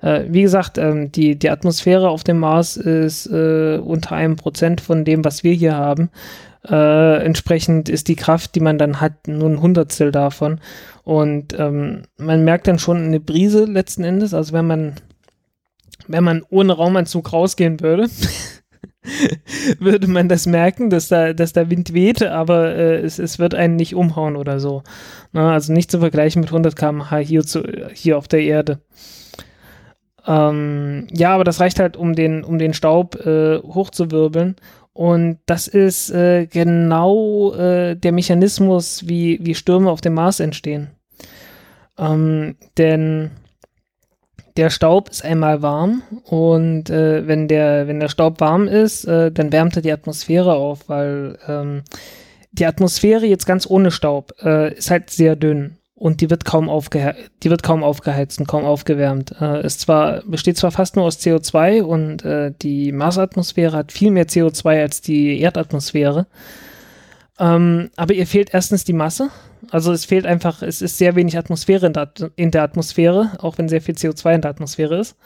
äh, 0.04 0.26
wie 0.28 0.42
gesagt, 0.42 0.76
ähm, 0.76 1.10
die, 1.10 1.36
die 1.36 1.48
Atmosphäre 1.48 2.10
auf 2.10 2.24
dem 2.24 2.38
Mars 2.38 2.76
ist 2.76 3.26
äh, 3.26 3.78
unter 3.78 4.12
einem 4.14 4.36
Prozent 4.36 4.82
von 4.82 5.04
dem, 5.04 5.24
was 5.24 5.44
wir 5.44 5.54
hier 5.54 5.76
haben. 5.76 6.10
Äh, 6.68 7.24
entsprechend 7.24 7.88
ist 7.88 8.08
die 8.08 8.16
Kraft, 8.16 8.54
die 8.54 8.60
man 8.60 8.76
dann 8.76 9.00
hat, 9.00 9.26
nur 9.28 9.48
ein 9.48 9.62
Hundertstel 9.62 10.12
davon. 10.12 10.60
Und 11.04 11.58
ähm, 11.58 12.02
man 12.18 12.44
merkt 12.44 12.68
dann 12.68 12.78
schon 12.78 12.98
eine 12.98 13.18
Brise 13.18 13.64
letzten 13.64 14.04
Endes. 14.04 14.34
Also 14.34 14.52
wenn 14.52 14.66
man, 14.66 14.94
wenn 16.06 16.24
man 16.24 16.42
ohne 16.50 16.74
Raumanzug 16.74 17.32
rausgehen 17.32 17.80
würde, 17.80 18.10
würde 19.78 20.06
man 20.06 20.28
das 20.28 20.44
merken, 20.44 20.90
dass 20.90 21.08
da, 21.08 21.32
dass 21.32 21.54
da 21.54 21.70
Wind 21.70 21.94
wehte, 21.94 22.32
aber 22.32 22.74
äh, 22.74 22.96
es, 22.96 23.18
es 23.18 23.38
wird 23.38 23.54
einen 23.54 23.76
nicht 23.76 23.94
umhauen 23.94 24.36
oder 24.36 24.60
so. 24.60 24.82
Na, 25.32 25.54
also 25.54 25.72
nicht 25.72 25.90
zu 25.90 25.98
vergleichen 26.00 26.40
mit 26.40 26.50
100 26.50 26.76
km/h 26.76 27.16
hier, 27.18 27.42
hier 27.94 28.18
auf 28.18 28.28
der 28.28 28.42
Erde. 28.42 28.80
Ähm, 30.26 31.06
ja, 31.10 31.34
aber 31.34 31.44
das 31.44 31.60
reicht 31.60 31.80
halt, 31.80 31.96
um 31.96 32.14
den, 32.14 32.44
um 32.44 32.58
den 32.58 32.74
Staub 32.74 33.16
äh, 33.26 33.58
hochzuwirbeln. 33.58 34.56
Und 34.92 35.38
das 35.46 35.66
ist 35.66 36.10
äh, 36.10 36.46
genau 36.46 37.52
äh, 37.54 37.96
der 37.96 38.12
Mechanismus, 38.12 39.08
wie, 39.08 39.38
wie 39.42 39.54
Stürme 39.54 39.90
auf 39.90 40.00
dem 40.00 40.14
Mars 40.14 40.40
entstehen. 40.40 40.92
Ähm, 41.98 42.56
denn 42.78 43.32
der 44.56 44.70
Staub 44.70 45.08
ist 45.08 45.24
einmal 45.24 45.62
warm 45.62 46.02
und 46.24 46.88
äh, 46.90 47.26
wenn, 47.26 47.48
der, 47.48 47.88
wenn 47.88 47.98
der 47.98 48.08
Staub 48.08 48.40
warm 48.40 48.68
ist, 48.68 49.04
äh, 49.04 49.32
dann 49.32 49.50
wärmt 49.50 49.74
er 49.74 49.82
die 49.82 49.92
Atmosphäre 49.92 50.54
auf, 50.54 50.88
weil 50.88 51.38
ähm, 51.48 51.82
die 52.52 52.66
Atmosphäre 52.66 53.26
jetzt 53.26 53.46
ganz 53.46 53.68
ohne 53.68 53.90
Staub 53.90 54.32
äh, 54.42 54.72
ist 54.74 54.92
halt 54.92 55.10
sehr 55.10 55.34
dünn 55.34 55.76
und 56.04 56.20
die 56.20 56.28
wird 56.28 56.44
kaum 56.44 56.68
aufgehe 56.68 57.16
die 57.42 57.48
wird 57.48 57.62
kaum 57.62 57.82
aufgeheizt 57.82 58.38
und 58.38 58.46
kaum 58.46 58.66
aufgewärmt. 58.66 59.40
Äh, 59.40 59.60
es 59.60 59.78
zwar 59.78 60.20
besteht 60.26 60.58
zwar 60.58 60.70
fast 60.70 60.96
nur 60.96 61.06
aus 61.06 61.18
CO2 61.18 61.80
und 61.80 62.22
äh, 62.26 62.52
die 62.60 62.92
Marsatmosphäre 62.92 63.74
hat 63.74 63.90
viel 63.90 64.10
mehr 64.10 64.26
CO2 64.26 64.82
als 64.82 65.00
die 65.00 65.40
Erdatmosphäre. 65.40 66.26
Ähm, 67.38 67.88
aber 67.96 68.12
ihr 68.12 68.26
fehlt 68.26 68.52
erstens 68.52 68.84
die 68.84 68.92
Masse. 68.92 69.30
Also 69.70 69.92
es 69.92 70.04
fehlt 70.04 70.26
einfach, 70.26 70.60
es 70.60 70.82
ist 70.82 70.98
sehr 70.98 71.16
wenig 71.16 71.38
Atmosphäre 71.38 71.86
in 71.86 71.94
der, 71.94 72.12
in 72.36 72.50
der 72.50 72.64
Atmosphäre, 72.64 73.30
auch 73.38 73.56
wenn 73.56 73.70
sehr 73.70 73.80
viel 73.80 73.94
CO2 73.94 74.34
in 74.34 74.40
der 74.42 74.50
Atmosphäre 74.50 74.98
ist. 74.98 75.16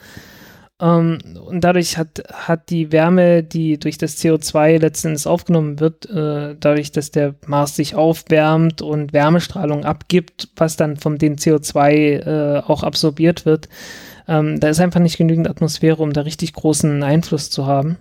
Ähm, 0.81 1.19
und 1.45 1.61
dadurch 1.63 1.97
hat, 1.97 2.23
hat 2.31 2.69
die 2.69 2.91
Wärme, 2.91 3.43
die 3.43 3.77
durch 3.77 3.97
das 3.97 4.17
CO2 4.17 4.79
letzten 4.79 5.09
Endes 5.09 5.27
aufgenommen 5.27 5.79
wird, 5.79 6.09
äh, 6.09 6.55
dadurch, 6.59 6.91
dass 6.91 7.11
der 7.11 7.35
Mars 7.45 7.75
sich 7.75 7.95
aufwärmt 7.95 8.81
und 8.81 9.13
Wärmestrahlung 9.13 9.83
abgibt, 9.85 10.49
was 10.55 10.77
dann 10.77 10.97
von 10.97 11.17
dem 11.17 11.35
CO2 11.35 11.91
äh, 11.91 12.61
auch 12.65 12.83
absorbiert 12.83 13.45
wird, 13.45 13.67
ähm, 14.27 14.59
da 14.59 14.69
ist 14.69 14.79
einfach 14.79 15.01
nicht 15.01 15.17
genügend 15.17 15.49
Atmosphäre, 15.49 16.01
um 16.01 16.13
da 16.13 16.21
richtig 16.21 16.53
großen 16.53 17.03
Einfluss 17.03 17.49
zu 17.49 17.65
haben 17.65 17.97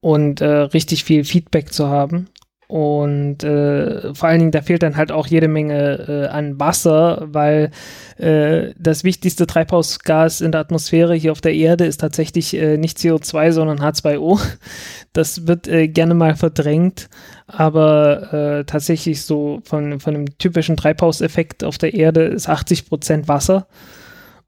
und 0.00 0.42
äh, 0.42 0.46
richtig 0.46 1.02
viel 1.02 1.24
Feedback 1.24 1.72
zu 1.72 1.88
haben. 1.88 2.28
Und 2.66 3.44
äh, 3.44 4.14
vor 4.14 4.28
allen 4.28 4.38
Dingen, 4.38 4.50
da 4.50 4.62
fehlt 4.62 4.82
dann 4.82 4.96
halt 4.96 5.12
auch 5.12 5.26
jede 5.26 5.48
Menge 5.48 6.24
äh, 6.24 6.26
an 6.28 6.58
Wasser, 6.58 7.26
weil 7.26 7.70
äh, 8.16 8.72
das 8.78 9.04
wichtigste 9.04 9.46
Treibhausgas 9.46 10.40
in 10.40 10.52
der 10.52 10.62
Atmosphäre 10.62 11.14
hier 11.14 11.32
auf 11.32 11.40
der 11.40 11.54
Erde 11.54 11.84
ist 11.84 12.00
tatsächlich 12.00 12.56
äh, 12.56 12.78
nicht 12.78 12.98
CO2, 12.98 13.52
sondern 13.52 13.80
H2O. 13.80 14.40
Das 15.12 15.46
wird 15.46 15.68
äh, 15.68 15.86
gerne 15.86 16.14
mal 16.14 16.34
verdrängt, 16.34 17.08
aber 17.46 18.32
äh, 18.32 18.64
tatsächlich 18.64 19.22
so 19.22 19.60
von, 19.62 20.00
von 20.00 20.14
einem 20.14 20.38
typischen 20.38 20.76
Treibhauseffekt 20.76 21.62
auf 21.62 21.78
der 21.78 21.94
Erde 21.94 22.24
ist 22.24 22.48
80 22.48 22.88
Prozent 22.88 23.28
Wasser. 23.28 23.68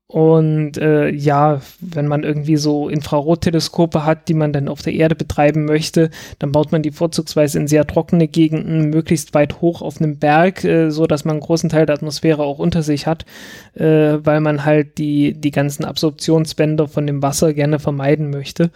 Und 0.08 0.78
äh, 0.78 1.08
ja, 1.08 1.60
wenn 1.80 2.06
man 2.06 2.22
irgendwie 2.22 2.56
so 2.56 2.88
Infrarotteleskope 2.88 4.04
hat, 4.04 4.28
die 4.28 4.34
man 4.34 4.52
dann 4.52 4.68
auf 4.68 4.80
der 4.80 4.92
Erde 4.92 5.16
betreiben 5.16 5.64
möchte, 5.64 6.10
dann 6.38 6.52
baut 6.52 6.70
man 6.70 6.82
die 6.82 6.92
vorzugsweise 6.92 7.58
in 7.58 7.66
sehr 7.66 7.88
trockene 7.88 8.28
Gegenden, 8.28 8.90
möglichst 8.90 9.34
weit 9.34 9.60
hoch 9.60 9.82
auf 9.82 10.00
einem 10.00 10.18
Berg, 10.18 10.62
äh, 10.62 10.90
so 10.90 11.08
dass 11.08 11.24
man 11.24 11.34
einen 11.34 11.40
großen 11.40 11.70
Teil 11.70 11.86
der 11.86 11.96
Atmosphäre 11.96 12.44
auch 12.44 12.60
unter 12.60 12.84
sich 12.84 13.08
hat, 13.08 13.26
äh, 13.74 14.18
weil 14.22 14.40
man 14.40 14.64
halt 14.64 14.98
die, 14.98 15.32
die 15.32 15.50
ganzen 15.50 15.84
Absorptionsbänder 15.84 16.86
von 16.86 17.04
dem 17.08 17.20
Wasser 17.20 17.52
gerne 17.52 17.80
vermeiden 17.80 18.30
möchte. 18.30 18.70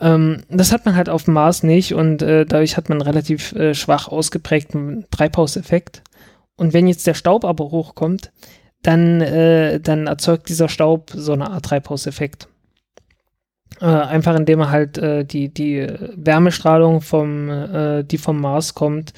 Ähm, 0.00 0.42
das 0.50 0.72
hat 0.72 0.84
man 0.84 0.96
halt 0.96 1.08
auf 1.08 1.24
dem 1.24 1.34
Mars 1.34 1.62
nicht 1.62 1.94
und 1.94 2.22
äh, 2.22 2.44
dadurch 2.44 2.76
hat 2.76 2.88
man 2.88 3.00
relativ 3.00 3.52
äh, 3.52 3.72
schwach 3.72 4.08
ausgeprägten 4.08 5.06
Treibhauseffekt. 5.12 6.02
Und 6.56 6.72
wenn 6.72 6.88
jetzt 6.88 7.06
der 7.06 7.14
Staub 7.14 7.44
aber 7.44 7.70
hochkommt, 7.70 8.32
dann, 8.84 9.20
äh, 9.20 9.80
dann 9.80 10.06
erzeugt 10.06 10.48
dieser 10.48 10.68
Staub 10.68 11.10
so 11.14 11.32
eine 11.32 11.50
Art 11.50 11.64
Treibhauseffekt. 11.64 12.48
Äh, 13.80 13.86
einfach 13.86 14.36
indem 14.36 14.60
er 14.60 14.70
halt 14.70 14.98
äh, 14.98 15.24
die, 15.24 15.52
die 15.52 15.86
Wärmestrahlung 16.14 17.00
vom, 17.00 17.50
äh, 17.50 18.04
die 18.04 18.18
vom 18.18 18.40
Mars 18.40 18.74
kommt, 18.74 19.12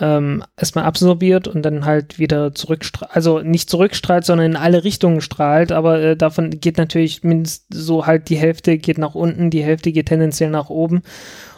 ähm, 0.00 0.42
erstmal 0.56 0.86
absorbiert 0.86 1.46
und 1.46 1.62
dann 1.62 1.84
halt 1.84 2.18
wieder 2.18 2.54
zurückstrahlt, 2.54 3.14
also 3.14 3.40
nicht 3.40 3.70
zurückstrahlt, 3.70 4.24
sondern 4.24 4.52
in 4.52 4.56
alle 4.56 4.82
Richtungen 4.82 5.20
strahlt, 5.20 5.70
aber 5.70 6.00
äh, 6.00 6.16
davon 6.16 6.50
geht 6.50 6.78
natürlich 6.78 7.22
mindestens 7.22 7.84
so 7.86 8.06
halt 8.06 8.28
die 8.28 8.36
Hälfte 8.36 8.78
geht 8.78 8.98
nach 8.98 9.14
unten, 9.14 9.50
die 9.50 9.62
Hälfte 9.62 9.92
geht 9.92 10.06
tendenziell 10.06 10.50
nach 10.50 10.70
oben 10.70 11.02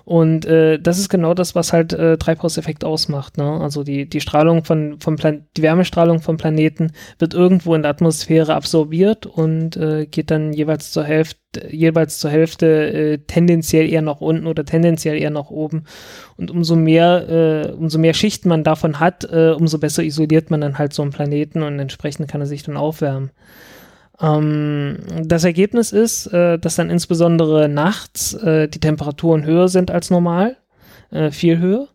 und 0.07 0.47
äh, 0.47 0.79
das 0.79 1.01
ist 1.01 1.09
genau 1.09 1.35
das, 1.35 1.57
was 1.57 1.73
halt 1.73 1.93
äh, 1.93 2.17
Treibhauseffekt 2.17 2.85
ausmacht. 2.85 3.39
Ne? 3.39 3.61
Also 3.61 3.83
die, 3.83 4.09
die 4.09 4.21
Strahlung 4.21 4.63
von, 4.63 5.01
vom 5.01 5.17
Plan 5.17 5.47
die 5.57 5.63
Wärmestrahlung 5.63 6.21
vom 6.21 6.37
Planeten 6.37 6.93
wird 7.19 7.35
irgendwo 7.35 7.75
in 7.75 7.83
der 7.83 7.91
Atmosphäre 7.91 8.55
absorbiert 8.55 9.27
und 9.27 9.77
äh, 9.77 10.07
geht 10.07 10.31
dann 10.31 10.53
jeweils 10.53 10.93
zur 10.93 11.03
Hälfte, 11.03 11.67
jeweils 11.73 12.21
zur 12.21 12.31
Hälfte 12.31 12.67
äh, 12.67 13.19
tendenziell 13.19 13.91
eher 13.91 14.01
nach 14.01 14.21
unten 14.21 14.47
oder 14.47 14.65
tendenziell 14.65 15.21
eher 15.21 15.31
nach 15.31 15.51
oben. 15.51 15.83
Und 16.37 16.53
umso 16.53 16.77
mehr, 16.77 17.29
äh, 17.29 17.73
umso 17.73 17.99
mehr 17.99 18.15
Schichten 18.15 18.49
man 18.49 18.63
davon 18.63 19.01
hat, 19.01 19.25
äh, 19.25 19.55
umso 19.59 19.79
besser 19.79 20.05
isoliert 20.05 20.53
man 20.53 20.61
dann 20.61 20.79
halt 20.79 20.93
so 20.93 21.03
einen 21.03 21.11
Planeten 21.11 21.65
und 21.65 21.81
entsprechend 21.81 22.29
kann 22.29 22.41
er 22.41 22.47
sich 22.47 22.63
dann 22.63 22.77
aufwärmen. 22.77 23.33
Ähm, 24.21 24.99
das 25.25 25.45
Ergebnis 25.45 25.93
ist, 25.93 26.27
äh, 26.29 26.59
dass 26.59 26.77
dann 26.77 26.91
insbesondere 26.91 27.69
nachts 27.69 28.35
äh, 28.35 28.69
die 28.69 28.81
Temperaturen 28.81 29.45
höher 29.45 29.69
sind 29.69 29.91
als 29.91 30.11
normal, 30.11 30.57
äh, 31.11 31.31
viel 31.31 31.59
höher. 31.59 31.89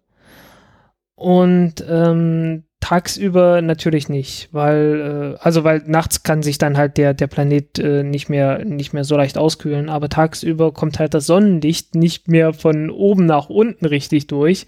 Und 1.15 1.85
ähm, 1.87 2.63
tagsüber 2.79 3.61
natürlich 3.61 4.09
nicht, 4.09 4.49
weil, 4.51 5.35
äh, 5.37 5.39
also 5.41 5.63
weil 5.63 5.83
nachts 5.85 6.23
kann 6.23 6.41
sich 6.43 6.57
dann 6.57 6.77
halt 6.77 6.97
der, 6.97 7.13
der 7.13 7.27
Planet 7.27 7.79
äh, 7.79 8.03
nicht 8.03 8.27
mehr, 8.27 8.65
nicht 8.65 8.91
mehr 8.91 9.03
so 9.03 9.15
leicht 9.15 9.37
auskühlen, 9.37 9.87
aber 9.87 10.09
tagsüber 10.09 10.73
kommt 10.73 10.99
halt 10.99 11.13
das 11.13 11.27
Sonnenlicht 11.27 11.95
nicht 11.95 12.27
mehr 12.27 12.53
von 12.53 12.89
oben 12.89 13.25
nach 13.25 13.49
unten 13.49 13.85
richtig 13.85 14.27
durch. 14.27 14.65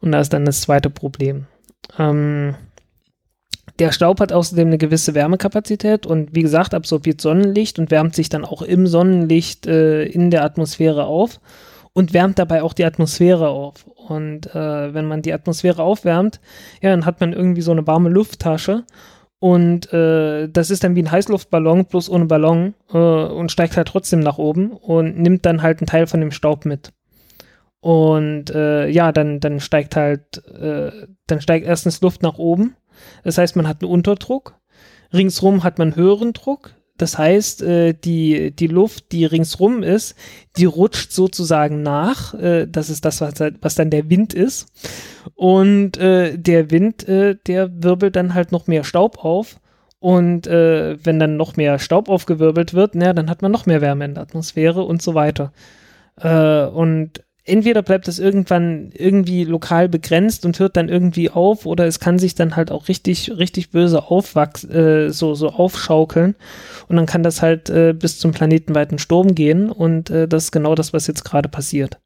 Und 0.00 0.12
da 0.12 0.20
ist 0.20 0.32
dann 0.32 0.44
das 0.44 0.62
zweite 0.62 0.90
Problem. 0.90 1.46
Ähm, 1.98 2.54
der 3.82 3.90
Staub 3.90 4.20
hat 4.20 4.32
außerdem 4.32 4.68
eine 4.68 4.78
gewisse 4.78 5.12
Wärmekapazität 5.12 6.06
und 6.06 6.36
wie 6.36 6.42
gesagt, 6.42 6.72
absorbiert 6.72 7.20
Sonnenlicht 7.20 7.80
und 7.80 7.90
wärmt 7.90 8.14
sich 8.14 8.28
dann 8.28 8.44
auch 8.44 8.62
im 8.62 8.86
Sonnenlicht 8.86 9.66
äh, 9.66 10.04
in 10.04 10.30
der 10.30 10.44
Atmosphäre 10.44 11.06
auf 11.06 11.40
und 11.92 12.14
wärmt 12.14 12.38
dabei 12.38 12.62
auch 12.62 12.74
die 12.74 12.84
Atmosphäre 12.84 13.48
auf. 13.48 13.84
Und 13.86 14.54
äh, 14.54 14.94
wenn 14.94 15.06
man 15.06 15.22
die 15.22 15.32
Atmosphäre 15.32 15.82
aufwärmt, 15.82 16.40
ja, 16.80 16.90
dann 16.90 17.04
hat 17.06 17.20
man 17.20 17.32
irgendwie 17.32 17.62
so 17.62 17.72
eine 17.72 17.84
warme 17.84 18.08
Lufttasche 18.08 18.84
und 19.40 19.92
äh, 19.92 20.48
das 20.48 20.70
ist 20.70 20.84
dann 20.84 20.94
wie 20.94 21.02
ein 21.02 21.10
Heißluftballon, 21.10 21.86
bloß 21.86 22.08
ohne 22.08 22.26
Ballon 22.26 22.74
äh, 22.92 22.98
und 22.98 23.50
steigt 23.50 23.76
halt 23.76 23.88
trotzdem 23.88 24.20
nach 24.20 24.38
oben 24.38 24.70
und 24.70 25.18
nimmt 25.18 25.44
dann 25.44 25.60
halt 25.60 25.80
einen 25.80 25.88
Teil 25.88 26.06
von 26.06 26.20
dem 26.20 26.30
Staub 26.30 26.66
mit. 26.66 26.92
Und 27.80 28.50
äh, 28.50 28.86
ja, 28.86 29.10
dann, 29.10 29.40
dann 29.40 29.58
steigt 29.58 29.96
halt, 29.96 30.46
äh, 30.46 30.92
dann 31.26 31.40
steigt 31.40 31.66
erstens 31.66 32.00
Luft 32.00 32.22
nach 32.22 32.38
oben 32.38 32.76
das 33.24 33.38
heißt, 33.38 33.56
man 33.56 33.68
hat 33.68 33.82
einen 33.82 33.90
Unterdruck. 33.90 34.58
Ringsrum 35.12 35.62
hat 35.64 35.78
man 35.78 35.96
höheren 35.96 36.32
Druck. 36.32 36.74
Das 36.98 37.18
heißt, 37.18 37.62
äh, 37.62 37.94
die, 37.94 38.54
die 38.54 38.66
Luft, 38.68 39.12
die 39.12 39.24
ringsrum 39.24 39.82
ist, 39.82 40.14
die 40.56 40.66
rutscht 40.66 41.10
sozusagen 41.10 41.82
nach. 41.82 42.34
Äh, 42.34 42.66
das 42.68 42.90
ist 42.90 43.04
das, 43.04 43.20
was, 43.20 43.74
dann 43.74 43.90
der 43.90 44.08
Wind 44.08 44.34
ist. 44.34 44.68
Und 45.34 45.96
äh, 45.96 46.38
der 46.38 46.70
Wind, 46.70 47.06
der 47.08 47.82
wirbelt 47.82 48.14
dann 48.16 48.34
halt 48.34 48.52
noch 48.52 48.66
mehr 48.66 48.84
Staub 48.84 49.24
auf. 49.24 49.58
Und 49.98 50.46
wenn 50.46 51.20
dann 51.20 51.36
noch 51.36 51.56
mehr 51.56 51.78
Staub 51.78 52.08
aufgewirbelt 52.08 52.74
wird, 52.74 52.96
na, 52.96 53.12
dann 53.12 53.30
hat 53.30 53.40
man 53.40 53.52
noch 53.52 53.66
mehr 53.66 53.80
Wärme 53.80 54.04
in 54.04 54.14
der 54.14 54.24
Atmosphäre 54.24 54.82
und 54.82 55.00
so 55.00 55.14
weiter. 55.14 55.52
Und 56.16 57.22
entweder 57.44 57.82
bleibt 57.82 58.06
es 58.06 58.18
irgendwann 58.18 58.90
irgendwie 58.92 59.44
lokal 59.44 59.88
begrenzt 59.88 60.46
und 60.46 60.58
hört 60.58 60.76
dann 60.76 60.88
irgendwie 60.88 61.30
auf 61.30 61.66
oder 61.66 61.86
es 61.86 61.98
kann 61.98 62.18
sich 62.18 62.34
dann 62.34 62.54
halt 62.54 62.70
auch 62.70 62.88
richtig, 62.88 63.32
richtig 63.36 63.70
böse 63.70 64.04
aufwachsen, 64.04 64.70
äh, 64.70 65.10
so, 65.10 65.34
so 65.34 65.48
aufschaukeln 65.50 66.36
und 66.88 66.96
dann 66.96 67.06
kann 67.06 67.22
das 67.22 67.42
halt 67.42 67.68
äh, 67.68 67.94
bis 67.94 68.18
zum 68.18 68.32
planetenweiten 68.32 68.98
Sturm 68.98 69.34
gehen 69.34 69.70
und 69.70 70.10
äh, 70.10 70.28
das 70.28 70.44
ist 70.44 70.52
genau 70.52 70.74
das, 70.74 70.92
was 70.92 71.06
jetzt 71.06 71.24
gerade 71.24 71.48
passiert. 71.48 71.98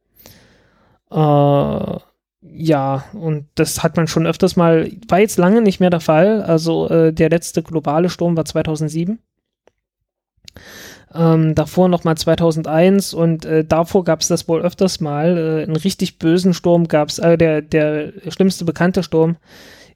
Äh, 1.10 1.98
ja, 2.48 3.04
und 3.12 3.46
das 3.56 3.82
hat 3.82 3.96
man 3.96 4.08
schon 4.08 4.26
öfters 4.26 4.56
mal, 4.56 4.90
war 5.08 5.20
jetzt 5.20 5.36
lange 5.36 5.60
nicht 5.60 5.80
mehr 5.80 5.90
der 5.90 6.00
Fall, 6.00 6.42
also 6.42 6.88
äh, 6.88 7.12
der 7.12 7.28
letzte 7.28 7.62
globale 7.62 8.08
Sturm 8.08 8.36
war 8.36 8.46
2007 8.46 9.18
ähm, 11.14 11.54
davor 11.54 11.88
nochmal 11.88 12.16
2001 12.16 13.14
und 13.14 13.44
äh, 13.44 13.64
davor 13.64 14.04
gab 14.04 14.20
es 14.20 14.28
das 14.28 14.48
wohl 14.48 14.62
öfters 14.62 15.00
mal. 15.00 15.36
Äh, 15.36 15.62
einen 15.64 15.76
richtig 15.76 16.18
bösen 16.18 16.54
Sturm 16.54 16.88
gab 16.88 17.08
es, 17.08 17.18
äh, 17.18 17.38
der, 17.38 17.62
der 17.62 18.12
schlimmste 18.28 18.64
bekannte 18.64 19.02
Sturm 19.02 19.36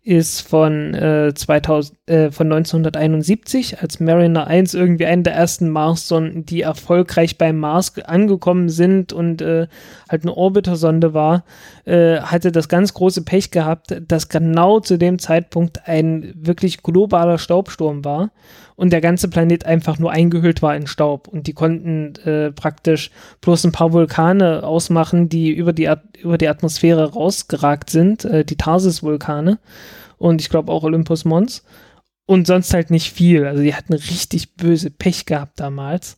ist 0.02 0.40
von, 0.40 0.94
äh, 0.94 1.34
2000, 1.34 1.98
äh, 2.08 2.30
von 2.30 2.46
1971, 2.50 3.80
als 3.80 4.00
Mariner 4.00 4.46
1 4.46 4.72
irgendwie 4.72 5.04
eine 5.04 5.22
der 5.24 5.34
ersten 5.34 5.68
Mars-Sonden, 5.68 6.46
die 6.46 6.62
erfolgreich 6.62 7.36
beim 7.36 7.58
Mars 7.58 7.98
angekommen 7.98 8.70
sind 8.70 9.12
und 9.12 9.42
äh, 9.42 9.66
halt 10.08 10.22
eine 10.22 10.34
Orbitersonde 10.34 11.12
war, 11.12 11.44
äh, 11.84 12.20
hatte 12.20 12.52
das 12.52 12.68
ganz 12.68 12.94
große 12.94 13.22
Pech 13.22 13.50
gehabt, 13.50 14.00
dass 14.06 14.28
genau 14.28 14.80
zu 14.80 14.98
dem 14.98 15.18
Zeitpunkt 15.18 15.86
ein 15.86 16.32
wirklich 16.36 16.82
globaler 16.82 17.38
Staubsturm 17.38 18.04
war 18.04 18.30
und 18.76 18.92
der 18.92 19.00
ganze 19.00 19.28
Planet 19.28 19.66
einfach 19.66 19.98
nur 19.98 20.10
eingehüllt 20.10 20.62
war 20.62 20.74
in 20.74 20.86
Staub. 20.86 21.28
Und 21.28 21.46
die 21.46 21.52
konnten 21.52 22.14
äh, 22.24 22.50
praktisch 22.50 23.10
bloß 23.40 23.64
ein 23.64 23.72
paar 23.72 23.92
Vulkane 23.92 24.62
ausmachen, 24.62 25.28
die 25.28 25.50
über 25.50 25.72
die, 25.72 25.88
At 25.88 26.02
über 26.22 26.38
die 26.38 26.48
Atmosphäre 26.48 27.12
rausgeragt 27.12 27.90
sind, 27.90 28.24
äh, 28.24 28.44
die 28.44 28.56
Tarsis-Vulkane 28.56 29.58
und 30.20 30.40
ich 30.40 30.50
glaube 30.50 30.70
auch 30.70 30.82
Olympus 30.82 31.24
Mons. 31.24 31.64
Und 32.26 32.46
sonst 32.46 32.72
halt 32.74 32.90
nicht 32.90 33.10
viel. 33.10 33.44
Also 33.44 33.62
die 33.62 33.74
hatten 33.74 33.92
richtig 33.92 34.54
böse 34.54 34.90
Pech 34.90 35.26
gehabt 35.26 35.58
damals. 35.58 36.16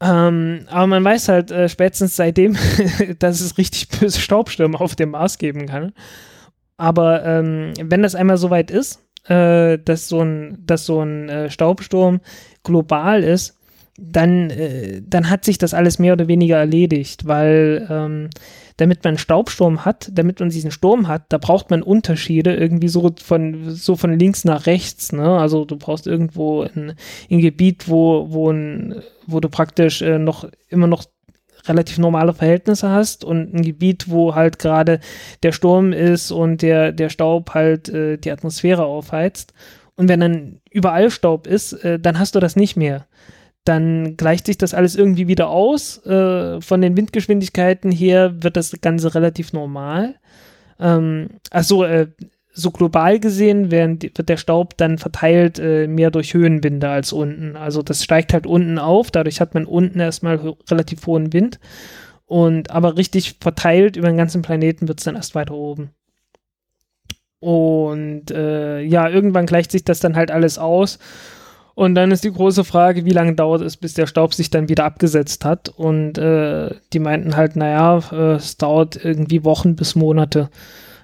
Ähm, 0.00 0.66
aber 0.68 0.86
man 0.86 1.04
weiß 1.04 1.28
halt 1.28 1.50
äh, 1.50 1.68
spätestens 1.68 2.16
seitdem, 2.16 2.56
dass 3.18 3.40
es 3.40 3.58
richtig 3.58 3.88
böse 3.88 4.20
Staubstürme 4.20 4.80
auf 4.80 4.96
dem 4.96 5.10
Mars 5.10 5.38
geben 5.38 5.66
kann. 5.66 5.92
Aber 6.76 7.24
ähm, 7.24 7.74
wenn 7.82 8.02
das 8.02 8.14
einmal 8.14 8.38
soweit 8.38 8.70
ist, 8.70 9.00
äh, 9.28 9.78
dass 9.78 10.08
so 10.08 10.22
ein, 10.22 10.58
dass 10.64 10.86
so 10.86 11.02
ein 11.02 11.28
äh, 11.28 11.50
Staubsturm 11.50 12.20
global 12.62 13.22
ist, 13.22 13.58
dann, 13.98 14.48
äh, 14.48 15.02
dann 15.06 15.28
hat 15.28 15.44
sich 15.44 15.58
das 15.58 15.74
alles 15.74 15.98
mehr 15.98 16.14
oder 16.14 16.28
weniger 16.28 16.56
erledigt, 16.56 17.26
weil 17.26 17.86
ähm, 17.90 18.30
damit 18.80 19.04
man 19.04 19.10
einen 19.10 19.18
Staubsturm 19.18 19.84
hat, 19.84 20.10
damit 20.14 20.40
man 20.40 20.48
diesen 20.48 20.70
Sturm 20.70 21.06
hat, 21.06 21.24
da 21.28 21.36
braucht 21.36 21.68
man 21.68 21.82
Unterschiede 21.82 22.54
irgendwie 22.54 22.88
so 22.88 23.12
von 23.22 23.70
so 23.74 23.94
von 23.94 24.18
links 24.18 24.44
nach 24.44 24.64
rechts. 24.64 25.12
Ne? 25.12 25.38
Also 25.38 25.66
du 25.66 25.76
brauchst 25.76 26.06
irgendwo 26.06 26.62
ein, 26.62 26.94
ein 27.30 27.40
Gebiet, 27.40 27.88
wo 27.88 28.26
wo, 28.30 28.50
ein, 28.50 29.02
wo 29.26 29.40
du 29.40 29.50
praktisch 29.50 30.00
äh, 30.00 30.18
noch 30.18 30.48
immer 30.70 30.86
noch 30.86 31.04
relativ 31.68 31.98
normale 31.98 32.32
Verhältnisse 32.32 32.88
hast 32.88 33.22
und 33.22 33.52
ein 33.52 33.60
Gebiet, 33.60 34.08
wo 34.08 34.34
halt 34.34 34.58
gerade 34.58 35.00
der 35.42 35.52
Sturm 35.52 35.92
ist 35.92 36.30
und 36.30 36.62
der, 36.62 36.92
der 36.92 37.10
Staub 37.10 37.52
halt 37.52 37.90
äh, 37.90 38.16
die 38.16 38.30
Atmosphäre 38.30 38.84
aufheizt. 38.84 39.52
Und 39.94 40.08
wenn 40.08 40.20
dann 40.20 40.60
überall 40.70 41.10
Staub 41.10 41.46
ist, 41.46 41.74
äh, 41.84 41.98
dann 42.00 42.18
hast 42.18 42.34
du 42.34 42.40
das 42.40 42.56
nicht 42.56 42.78
mehr. 42.78 43.06
Dann 43.64 44.16
gleicht 44.16 44.46
sich 44.46 44.58
das 44.58 44.74
alles 44.74 44.96
irgendwie 44.96 45.28
wieder 45.28 45.48
aus. 45.50 46.04
Äh, 46.06 46.60
von 46.60 46.80
den 46.80 46.96
Windgeschwindigkeiten 46.96 47.90
her 47.90 48.42
wird 48.42 48.56
das 48.56 48.72
Ganze 48.80 49.14
relativ 49.14 49.52
normal. 49.52 50.16
Ähm, 50.78 51.28
achso, 51.50 51.84
äh, 51.84 52.08
so 52.52 52.70
global 52.70 53.20
gesehen 53.20 53.70
werden, 53.70 54.02
wird 54.02 54.28
der 54.28 54.36
Staub 54.36 54.76
dann 54.76 54.98
verteilt 54.98 55.58
äh, 55.58 55.86
mehr 55.86 56.10
durch 56.10 56.34
Höhenwinde 56.34 56.88
als 56.88 57.12
unten. 57.12 57.56
Also 57.56 57.82
das 57.82 58.02
steigt 58.02 58.32
halt 58.32 58.46
unten 58.46 58.78
auf, 58.78 59.10
dadurch 59.10 59.40
hat 59.40 59.54
man 59.54 59.66
unten 59.66 60.00
erstmal 60.00 60.42
ho 60.42 60.58
relativ 60.68 61.06
hohen 61.06 61.32
Wind. 61.32 61.60
Und 62.26 62.70
aber 62.70 62.96
richtig 62.96 63.36
verteilt 63.40 63.96
über 63.96 64.08
den 64.08 64.16
ganzen 64.16 64.42
Planeten 64.42 64.88
wird 64.88 65.00
es 65.00 65.04
dann 65.04 65.16
erst 65.16 65.34
weiter 65.34 65.54
oben. 65.54 65.90
Und 67.40 68.30
äh, 68.30 68.82
ja, 68.82 69.08
irgendwann 69.08 69.46
gleicht 69.46 69.72
sich 69.72 69.84
das 69.84 70.00
dann 70.00 70.14
halt 70.14 70.30
alles 70.30 70.58
aus. 70.58 70.98
Und 71.74 71.94
dann 71.94 72.10
ist 72.10 72.24
die 72.24 72.32
große 72.32 72.64
Frage, 72.64 73.04
wie 73.04 73.12
lange 73.12 73.34
dauert 73.34 73.62
es, 73.62 73.76
bis 73.76 73.94
der 73.94 74.06
Staub 74.06 74.34
sich 74.34 74.50
dann 74.50 74.68
wieder 74.68 74.84
abgesetzt 74.84 75.44
hat. 75.44 75.68
Und 75.68 76.18
äh, 76.18 76.74
die 76.92 76.98
meinten 76.98 77.36
halt, 77.36 77.56
naja, 77.56 78.00
äh, 78.12 78.34
es 78.34 78.56
dauert 78.56 79.02
irgendwie 79.02 79.44
Wochen 79.44 79.76
bis 79.76 79.94
Monate. 79.94 80.50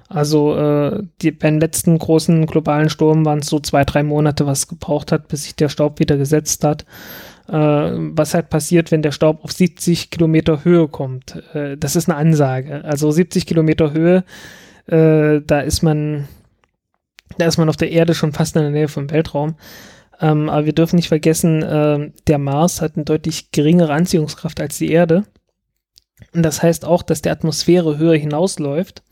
Also 0.08 0.56
äh, 0.56 1.02
die, 1.20 1.32
beim 1.32 1.58
letzten 1.58 1.98
großen 1.98 2.46
globalen 2.46 2.90
Sturm 2.90 3.24
waren 3.24 3.40
es 3.40 3.48
so 3.48 3.58
zwei, 3.58 3.84
drei 3.84 4.02
Monate, 4.02 4.46
was 4.46 4.68
gebraucht 4.68 5.10
hat, 5.10 5.28
bis 5.28 5.44
sich 5.44 5.56
der 5.56 5.68
Staub 5.68 5.98
wieder 5.98 6.16
gesetzt 6.16 6.62
hat. 6.62 6.84
Äh, 7.48 7.52
was 7.52 8.34
halt 8.34 8.50
passiert, 8.50 8.90
wenn 8.90 9.02
der 9.02 9.12
Staub 9.12 9.44
auf 9.44 9.52
70 9.52 10.10
Kilometer 10.10 10.64
Höhe 10.64 10.88
kommt. 10.88 11.42
Äh, 11.54 11.76
das 11.76 11.96
ist 11.96 12.08
eine 12.08 12.18
Ansage. 12.18 12.84
Also 12.84 13.10
70 13.10 13.46
Kilometer 13.46 13.92
Höhe, 13.92 14.24
äh, 14.86 15.40
da 15.44 15.60
ist 15.60 15.82
man, 15.82 16.28
da 17.38 17.46
ist 17.46 17.58
man 17.58 17.68
auf 17.68 17.76
der 17.76 17.90
Erde 17.90 18.14
schon 18.14 18.32
fast 18.32 18.56
in 18.56 18.62
der 18.62 18.70
Nähe 18.70 18.88
vom 18.88 19.10
Weltraum. 19.10 19.54
Ähm, 20.20 20.48
aber 20.48 20.66
wir 20.66 20.72
dürfen 20.72 20.96
nicht 20.96 21.08
vergessen, 21.08 21.62
äh, 21.62 22.10
der 22.26 22.38
Mars 22.38 22.80
hat 22.80 22.96
eine 22.96 23.04
deutlich 23.04 23.50
geringere 23.50 23.92
Anziehungskraft 23.92 24.60
als 24.60 24.78
die 24.78 24.90
Erde. 24.90 25.24
Und 26.32 26.42
das 26.42 26.62
heißt 26.62 26.84
auch, 26.84 27.02
dass 27.02 27.22
der 27.22 27.32
Atmosphäre 27.32 27.98
höher 27.98 28.16
hinausläuft. 28.16 29.02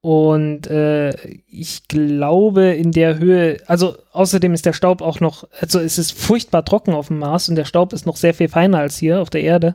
Und 0.00 0.68
äh, 0.68 1.10
ich 1.48 1.88
glaube, 1.88 2.66
in 2.66 2.92
der 2.92 3.18
Höhe, 3.18 3.56
also 3.66 3.96
außerdem 4.12 4.54
ist 4.54 4.64
der 4.64 4.72
Staub 4.72 5.02
auch 5.02 5.18
noch, 5.18 5.48
also 5.60 5.80
es 5.80 5.98
ist 5.98 6.12
furchtbar 6.12 6.64
trocken 6.64 6.94
auf 6.94 7.08
dem 7.08 7.18
Mars 7.18 7.48
und 7.48 7.56
der 7.56 7.64
Staub 7.64 7.92
ist 7.92 8.06
noch 8.06 8.16
sehr 8.16 8.32
viel 8.32 8.48
feiner 8.48 8.78
als 8.78 8.96
hier 8.96 9.20
auf 9.20 9.30
der 9.30 9.42
Erde. 9.42 9.74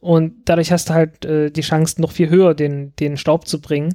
Und 0.00 0.34
dadurch 0.44 0.70
hast 0.70 0.90
du 0.90 0.94
halt 0.94 1.24
äh, 1.24 1.50
die 1.50 1.62
Chance, 1.62 2.00
noch 2.02 2.12
viel 2.12 2.28
höher 2.28 2.54
den, 2.54 2.94
den 2.96 3.16
Staub 3.16 3.48
zu 3.48 3.58
bringen. 3.60 3.94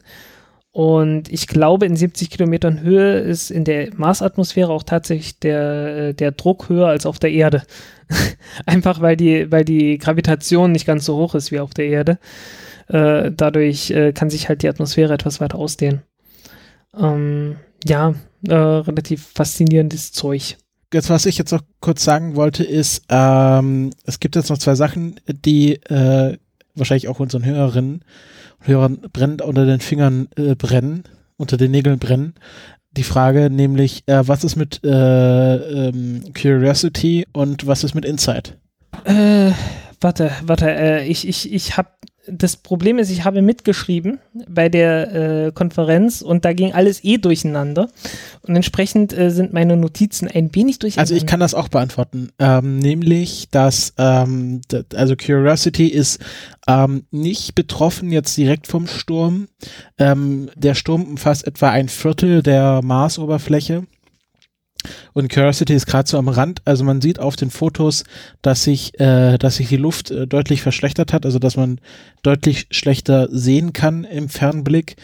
Und 0.79 1.29
ich 1.29 1.47
glaube, 1.47 1.85
in 1.85 1.97
70 1.97 2.29
Kilometern 2.29 2.79
Höhe 2.79 3.19
ist 3.19 3.51
in 3.51 3.65
der 3.65 3.89
Marsatmosphäre 3.97 4.71
auch 4.71 4.83
tatsächlich 4.83 5.37
der, 5.37 5.97
äh, 5.97 6.13
der 6.13 6.31
Druck 6.31 6.69
höher 6.69 6.87
als 6.87 7.05
auf 7.05 7.19
der 7.19 7.33
Erde. 7.33 7.63
Einfach 8.65 9.01
weil 9.01 9.17
die, 9.17 9.51
weil 9.51 9.65
die 9.65 9.97
Gravitation 9.97 10.71
nicht 10.71 10.85
ganz 10.85 11.03
so 11.03 11.17
hoch 11.17 11.35
ist 11.35 11.51
wie 11.51 11.59
auf 11.59 11.73
der 11.73 11.87
Erde. 11.87 12.17
Äh, 12.87 13.29
dadurch 13.35 13.91
äh, 13.91 14.13
kann 14.13 14.29
sich 14.29 14.47
halt 14.47 14.63
die 14.63 14.69
Atmosphäre 14.69 15.13
etwas 15.13 15.41
weiter 15.41 15.57
ausdehnen. 15.57 16.03
Ähm, 16.97 17.57
ja, 17.85 18.13
äh, 18.47 18.53
relativ 18.53 19.33
faszinierendes 19.35 20.13
Zeug. 20.13 20.55
Jetzt, 20.93 21.09
was 21.09 21.25
ich 21.25 21.37
jetzt 21.37 21.51
noch 21.51 21.63
kurz 21.81 22.05
sagen 22.05 22.37
wollte, 22.37 22.63
ist, 22.63 23.03
ähm, 23.09 23.91
es 24.05 24.21
gibt 24.21 24.37
jetzt 24.37 24.49
noch 24.49 24.57
zwei 24.57 24.75
Sachen, 24.75 25.19
die 25.27 25.73
äh, 25.73 26.37
wahrscheinlich 26.73 27.09
auch 27.09 27.19
unseren 27.19 27.43
Hörerinnen 27.43 28.05
Hörern 28.61 28.99
brennend 29.13 29.41
unter 29.41 29.65
den 29.65 29.79
Fingern 29.79 30.27
äh, 30.35 30.55
brennen, 30.55 31.03
unter 31.37 31.57
den 31.57 31.71
Nägeln 31.71 31.99
brennen. 31.99 32.33
Die 32.91 33.03
Frage 33.03 33.49
nämlich, 33.49 34.03
äh, 34.07 34.27
was 34.27 34.43
ist 34.43 34.55
mit 34.55 34.83
äh, 34.83 35.55
ähm, 35.55 36.23
Curiosity 36.33 37.27
und 37.31 37.67
was 37.67 37.83
ist 37.83 37.93
mit 37.93 38.05
Insight? 38.05 38.57
Äh, 39.05 39.51
warte, 40.01 40.31
warte, 40.43 40.71
äh, 40.71 41.07
ich, 41.07 41.27
ich, 41.27 41.53
ich 41.53 41.77
habe 41.77 41.89
das 42.31 42.57
Problem 42.57 42.99
ist, 42.99 43.09
ich 43.09 43.25
habe 43.25 43.41
mitgeschrieben 43.41 44.19
bei 44.47 44.69
der 44.69 45.47
äh, 45.47 45.51
Konferenz 45.51 46.21
und 46.21 46.45
da 46.45 46.53
ging 46.53 46.73
alles 46.73 47.03
eh 47.03 47.17
durcheinander. 47.17 47.89
Und 48.41 48.55
entsprechend 48.55 49.17
äh, 49.17 49.31
sind 49.31 49.53
meine 49.53 49.77
Notizen 49.77 50.27
ein 50.27 50.53
wenig 50.53 50.79
durcheinander. 50.79 51.01
Also 51.11 51.15
ich 51.15 51.25
kann 51.25 51.39
das 51.39 51.53
auch 51.53 51.67
beantworten. 51.67 52.29
Ähm, 52.39 52.79
nämlich, 52.79 53.49
dass 53.51 53.93
ähm, 53.97 54.61
also 54.95 55.15
Curiosity 55.15 55.87
ist 55.87 56.19
ähm, 56.67 57.03
nicht 57.11 57.55
betroffen 57.55 58.11
jetzt 58.11 58.37
direkt 58.37 58.67
vom 58.67 58.87
Sturm. 58.87 59.47
Ähm, 59.97 60.49
der 60.55 60.75
Sturm 60.75 61.03
umfasst 61.03 61.47
etwa 61.47 61.69
ein 61.69 61.89
Viertel 61.89 62.43
der 62.43 62.81
Marsoberfläche. 62.83 63.83
Und 65.13 65.29
Curiosity 65.29 65.73
ist 65.73 65.85
gerade 65.85 66.09
so 66.09 66.17
am 66.17 66.29
Rand. 66.29 66.61
Also 66.65 66.83
man 66.83 67.01
sieht 67.01 67.19
auf 67.19 67.35
den 67.35 67.49
Fotos, 67.49 68.03
dass 68.41 68.63
sich, 68.63 68.99
äh, 68.99 69.37
dass 69.37 69.57
sich 69.57 69.67
die 69.67 69.77
Luft 69.77 70.11
äh, 70.11 70.25
deutlich 70.25 70.61
verschlechtert 70.61 71.11
hat, 71.13 71.25
also 71.25 71.39
dass 71.39 71.57
man 71.57 71.79
deutlich 72.23 72.67
schlechter 72.71 73.27
sehen 73.31 73.73
kann 73.73 74.03
im 74.05 74.29
Fernblick. 74.29 74.95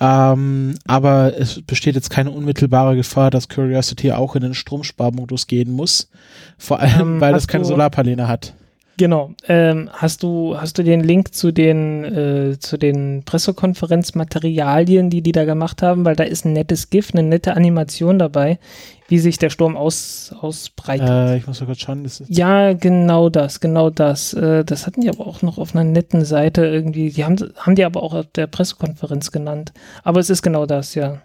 Ähm, 0.00 0.74
aber 0.86 1.32
es 1.38 1.62
besteht 1.62 1.94
jetzt 1.94 2.10
keine 2.10 2.30
unmittelbare 2.30 2.96
Gefahr, 2.96 3.30
dass 3.30 3.48
Curiosity 3.48 4.12
auch 4.12 4.36
in 4.36 4.42
den 4.42 4.54
Stromsparmodus 4.54 5.46
gehen 5.46 5.72
muss. 5.72 6.10
Vor 6.58 6.80
allem, 6.80 7.14
ähm, 7.14 7.20
weil 7.20 7.34
es 7.34 7.48
keine 7.48 7.64
Solarpaneele 7.64 8.28
hat. 8.28 8.54
Genau. 8.96 9.32
Ähm, 9.48 9.90
hast 9.92 10.22
du 10.22 10.56
hast 10.56 10.78
du 10.78 10.84
den 10.84 11.02
Link 11.02 11.34
zu 11.34 11.52
den 11.52 12.04
äh, 12.04 12.58
zu 12.58 12.76
den 12.76 13.24
Pressekonferenzmaterialien, 13.24 15.10
die 15.10 15.20
die 15.20 15.32
da 15.32 15.44
gemacht 15.44 15.82
haben, 15.82 16.04
weil 16.04 16.14
da 16.14 16.22
ist 16.24 16.44
ein 16.44 16.52
nettes 16.52 16.90
GIF, 16.90 17.10
eine 17.12 17.24
nette 17.24 17.56
Animation 17.56 18.20
dabei, 18.20 18.60
wie 19.08 19.18
sich 19.18 19.38
der 19.38 19.50
Sturm 19.50 19.76
aus, 19.76 20.32
ausbreitet. 20.38 21.08
Äh, 21.08 21.38
ich 21.38 21.46
muss 21.46 21.60
mal 21.60 21.66
kurz 21.66 21.80
schauen. 21.80 22.08
ja, 22.28 22.72
genau 22.72 23.30
das, 23.30 23.58
genau 23.58 23.90
das. 23.90 24.32
Äh, 24.32 24.64
das 24.64 24.86
hatten 24.86 25.00
die 25.00 25.08
aber 25.08 25.26
auch 25.26 25.42
noch 25.42 25.58
auf 25.58 25.74
einer 25.74 25.84
netten 25.84 26.24
Seite 26.24 26.64
irgendwie. 26.64 27.10
Die 27.10 27.24
haben 27.24 27.36
haben 27.56 27.74
die 27.74 27.84
aber 27.84 28.02
auch 28.02 28.14
auf 28.14 28.26
der 28.28 28.46
Pressekonferenz 28.46 29.32
genannt. 29.32 29.72
Aber 30.04 30.20
es 30.20 30.30
ist 30.30 30.42
genau 30.42 30.66
das, 30.66 30.94
ja. 30.94 31.20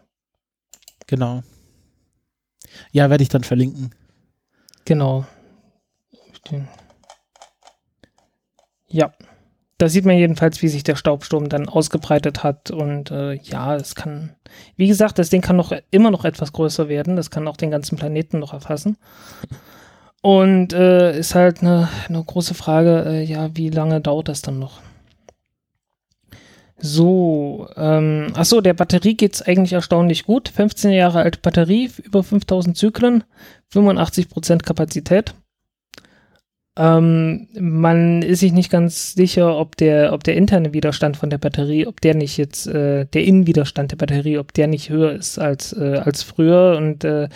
Genau. 1.06 1.44
Ja, 2.92 3.10
werde 3.10 3.24
ich 3.24 3.30
dann 3.30 3.44
verlinken. 3.44 3.92
Genau. 4.86 5.26
Den 6.50 6.68
ja. 8.90 9.14
Da 9.78 9.88
sieht 9.88 10.04
man 10.04 10.18
jedenfalls, 10.18 10.62
wie 10.62 10.68
sich 10.68 10.84
der 10.84 10.98
Staubsturm 10.98 11.48
dann 11.48 11.70
ausgebreitet 11.70 12.44
hat. 12.44 12.70
Und 12.70 13.12
äh, 13.12 13.36
ja, 13.36 13.78
es 13.78 13.96
kann, 13.96 14.36
wie 14.76 14.88
gesagt, 14.88 15.18
das 15.18 15.30
Ding 15.30 15.42
kann 15.42 15.56
noch 15.56 15.72
immer 15.90 16.12
noch 16.12 16.26
etwas 16.26 16.52
größer 16.52 16.90
werden. 16.90 17.16
Das 17.16 17.32
kann 17.32 17.48
auch 17.48 17.56
den 17.56 17.72
ganzen 17.72 17.98
Planeten 17.98 18.40
noch 18.40 18.52
erfassen. 18.52 18.98
Und 20.22 20.74
äh, 20.74 21.18
ist 21.18 21.34
halt 21.34 21.62
eine, 21.62 21.88
eine 22.10 22.22
große 22.22 22.56
Frage, 22.56 23.06
äh, 23.08 23.24
ja, 23.24 23.56
wie 23.56 23.70
lange 23.70 24.02
dauert 24.02 24.28
das 24.28 24.42
dann 24.42 24.60
noch? 24.60 24.82
So, 26.82 27.68
ähm, 27.76 28.32
achso, 28.36 28.62
der 28.62 28.74
Batterie 28.74 29.16
geht 29.16 29.36
es 29.36 29.42
eigentlich 29.42 29.74
erstaunlich 29.74 30.26
gut. 30.26 30.50
15 30.50 30.92
Jahre 30.92 31.20
alte 31.20 31.40
Batterie, 31.40 31.92
über 32.04 32.24
5000 32.24 32.78
Zyklen, 32.78 33.24
85% 33.74 34.64
Kapazität. 34.64 35.34
Ähm, 36.78 37.48
man 37.60 38.22
ist 38.22 38.40
sich 38.40 38.54
nicht 38.54 38.72
ganz 38.72 39.14
sicher, 39.14 39.58
ob 39.58 39.76
der, 39.76 40.14
ob 40.14 40.24
der 40.24 40.36
interne 40.36 40.74
Widerstand 40.74 41.18
von 41.18 41.30
der 41.30 41.38
Batterie, 41.38 41.88
ob 41.88 42.00
der 42.02 42.16
nicht 42.16 42.38
jetzt, 42.38 42.68
äh, 42.68 43.06
der 43.06 43.24
Innenwiderstand 43.24 43.92
der 43.92 43.98
Batterie, 43.98 44.38
ob 44.38 44.54
der 44.54 44.68
nicht 44.68 44.90
höher 44.90 45.12
ist 45.12 45.40
als, 45.40 45.74
äh, 45.74 46.02
als 46.04 46.24
früher 46.24 46.78
und 46.78 47.04
äh, 47.04 47.28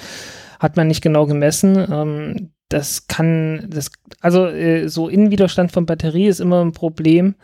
hat 0.60 0.78
man 0.78 0.88
nicht 0.88 1.02
genau 1.02 1.26
gemessen. 1.26 1.76
Ähm, 1.92 2.52
das 2.70 3.08
kann, 3.08 3.68
das, 3.70 3.92
also 4.22 4.48
äh, 4.48 4.88
so 4.88 5.10
Innenwiderstand 5.10 5.72
von 5.72 5.86
Batterie 5.86 6.28
ist 6.28 6.40
immer 6.40 6.64
ein 6.64 6.72
Problem, 6.72 7.36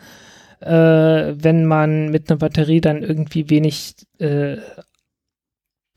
äh, 0.60 0.70
wenn 0.70 1.66
man 1.66 2.08
mit 2.10 2.30
einer 2.30 2.38
Batterie 2.38 2.80
dann 2.80 3.02
irgendwie 3.02 3.50
wenig 3.50 3.94
äh, 4.18 4.56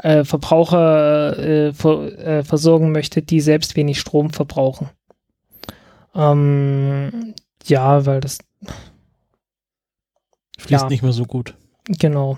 Verbraucher 0.02 1.72
ver, 1.74 2.44
versorgen 2.44 2.92
möchte, 2.92 3.22
die 3.22 3.40
selbst 3.40 3.78
wenig 3.78 4.02
Strom 4.02 4.32
verbrauchen. 4.32 4.90
Ähm, 6.16 7.34
ja, 7.66 8.06
weil 8.06 8.22
das 8.22 8.40
fließt 10.60 10.84
ja. 10.84 10.90
nicht 10.90 11.04
mehr 11.04 11.14
so 11.14 11.26
gut. 11.26 11.56
Genau. 11.86 12.38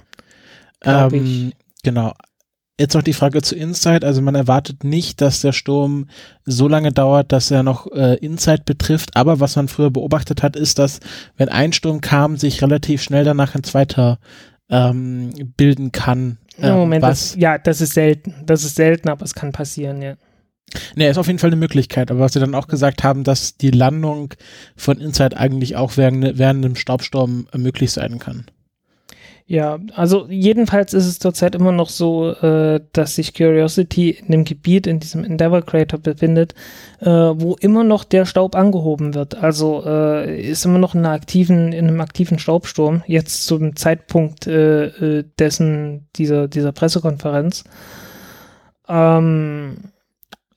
Ähm, 0.83 1.53
genau. 1.83 2.13
Jetzt 2.77 2.93
noch 2.93 3.03
die 3.03 3.13
Frage 3.13 3.41
zu 3.41 3.55
Inside. 3.55 4.05
Also 4.05 4.21
man 4.21 4.35
erwartet 4.35 4.83
nicht, 4.83 5.21
dass 5.21 5.41
der 5.41 5.53
Sturm 5.53 6.09
so 6.43 6.67
lange 6.67 6.91
dauert, 6.91 7.31
dass 7.31 7.49
er 7.49 7.63
noch 7.63 7.89
äh, 7.93 8.15
Inside 8.15 8.63
betrifft. 8.65 9.15
Aber 9.15 9.39
was 9.39 9.55
man 9.55 9.69
früher 9.69 9.91
beobachtet 9.91 10.43
hat, 10.43 10.55
ist, 10.55 10.77
dass 10.77 10.99
wenn 11.37 11.49
ein 11.49 11.71
Sturm 11.71 12.01
kam, 12.01 12.37
sich 12.37 12.61
relativ 12.61 13.01
schnell 13.01 13.23
danach 13.23 13.55
ein 13.55 13.63
zweiter 13.63 14.19
ähm, 14.69 15.53
bilden 15.55 15.91
kann. 15.93 16.37
Ähm, 16.57 16.75
Moment, 16.75 17.03
das, 17.03 17.35
ja, 17.35 17.57
das 17.57 17.79
ist 17.79 17.93
selten. 17.93 18.35
Das 18.45 18.63
ist 18.63 18.75
selten, 18.75 19.09
aber 19.09 19.23
es 19.23 19.33
kann 19.33 19.51
passieren, 19.51 20.01
ja. 20.01 20.15
Nee, 20.95 21.09
ist 21.09 21.17
auf 21.17 21.27
jeden 21.27 21.39
Fall 21.39 21.49
eine 21.49 21.55
Möglichkeit. 21.55 22.11
Aber 22.11 22.21
was 22.21 22.33
sie 22.33 22.39
dann 22.39 22.55
auch 22.55 22.67
gesagt 22.67 23.03
haben, 23.03 23.23
dass 23.23 23.57
die 23.57 23.71
Landung 23.71 24.33
von 24.75 24.99
Inside 24.99 25.37
eigentlich 25.37 25.75
auch 25.75 25.97
während, 25.97 26.37
während 26.37 26.65
einem 26.65 26.75
Staubsturm 26.75 27.47
möglich 27.55 27.91
sein 27.91 28.19
kann. 28.19 28.45
Ja, 29.47 29.77
also 29.93 30.25
jedenfalls 30.27 30.95
ist 30.95 31.05
es 31.05 31.19
zurzeit 31.19 31.53
immer 31.53 31.71
noch 31.71 31.89
so, 31.89 32.31
äh, 32.31 32.81
dass 32.93 33.13
sich 33.13 33.35
Curiosity 33.35 34.09
in 34.09 34.31
dem 34.31 34.43
Gebiet, 34.43 34.87
in 34.87 34.99
diesem 34.99 35.23
Endeavour 35.23 35.61
Crater 35.61 35.99
befindet, 35.99 36.55
äh, 36.99 37.05
wo 37.05 37.55
immer 37.59 37.83
noch 37.83 38.05
der 38.05 38.25
Staub 38.25 38.55
angehoben 38.55 39.13
wird. 39.13 39.35
Also 39.35 39.83
äh, 39.85 40.41
ist 40.41 40.65
immer 40.65 40.79
noch 40.79 40.95
in, 40.95 41.05
aktiven, 41.05 41.73
in 41.73 41.87
einem 41.87 42.01
aktiven 42.01 42.39
Staubsturm, 42.39 43.03
jetzt 43.05 43.45
zum 43.45 43.75
Zeitpunkt 43.75 44.47
äh, 44.47 44.85
äh, 45.19 45.25
dessen, 45.37 46.07
dieser, 46.15 46.47
dieser 46.47 46.71
Pressekonferenz. 46.71 47.65
Ähm, 48.89 49.77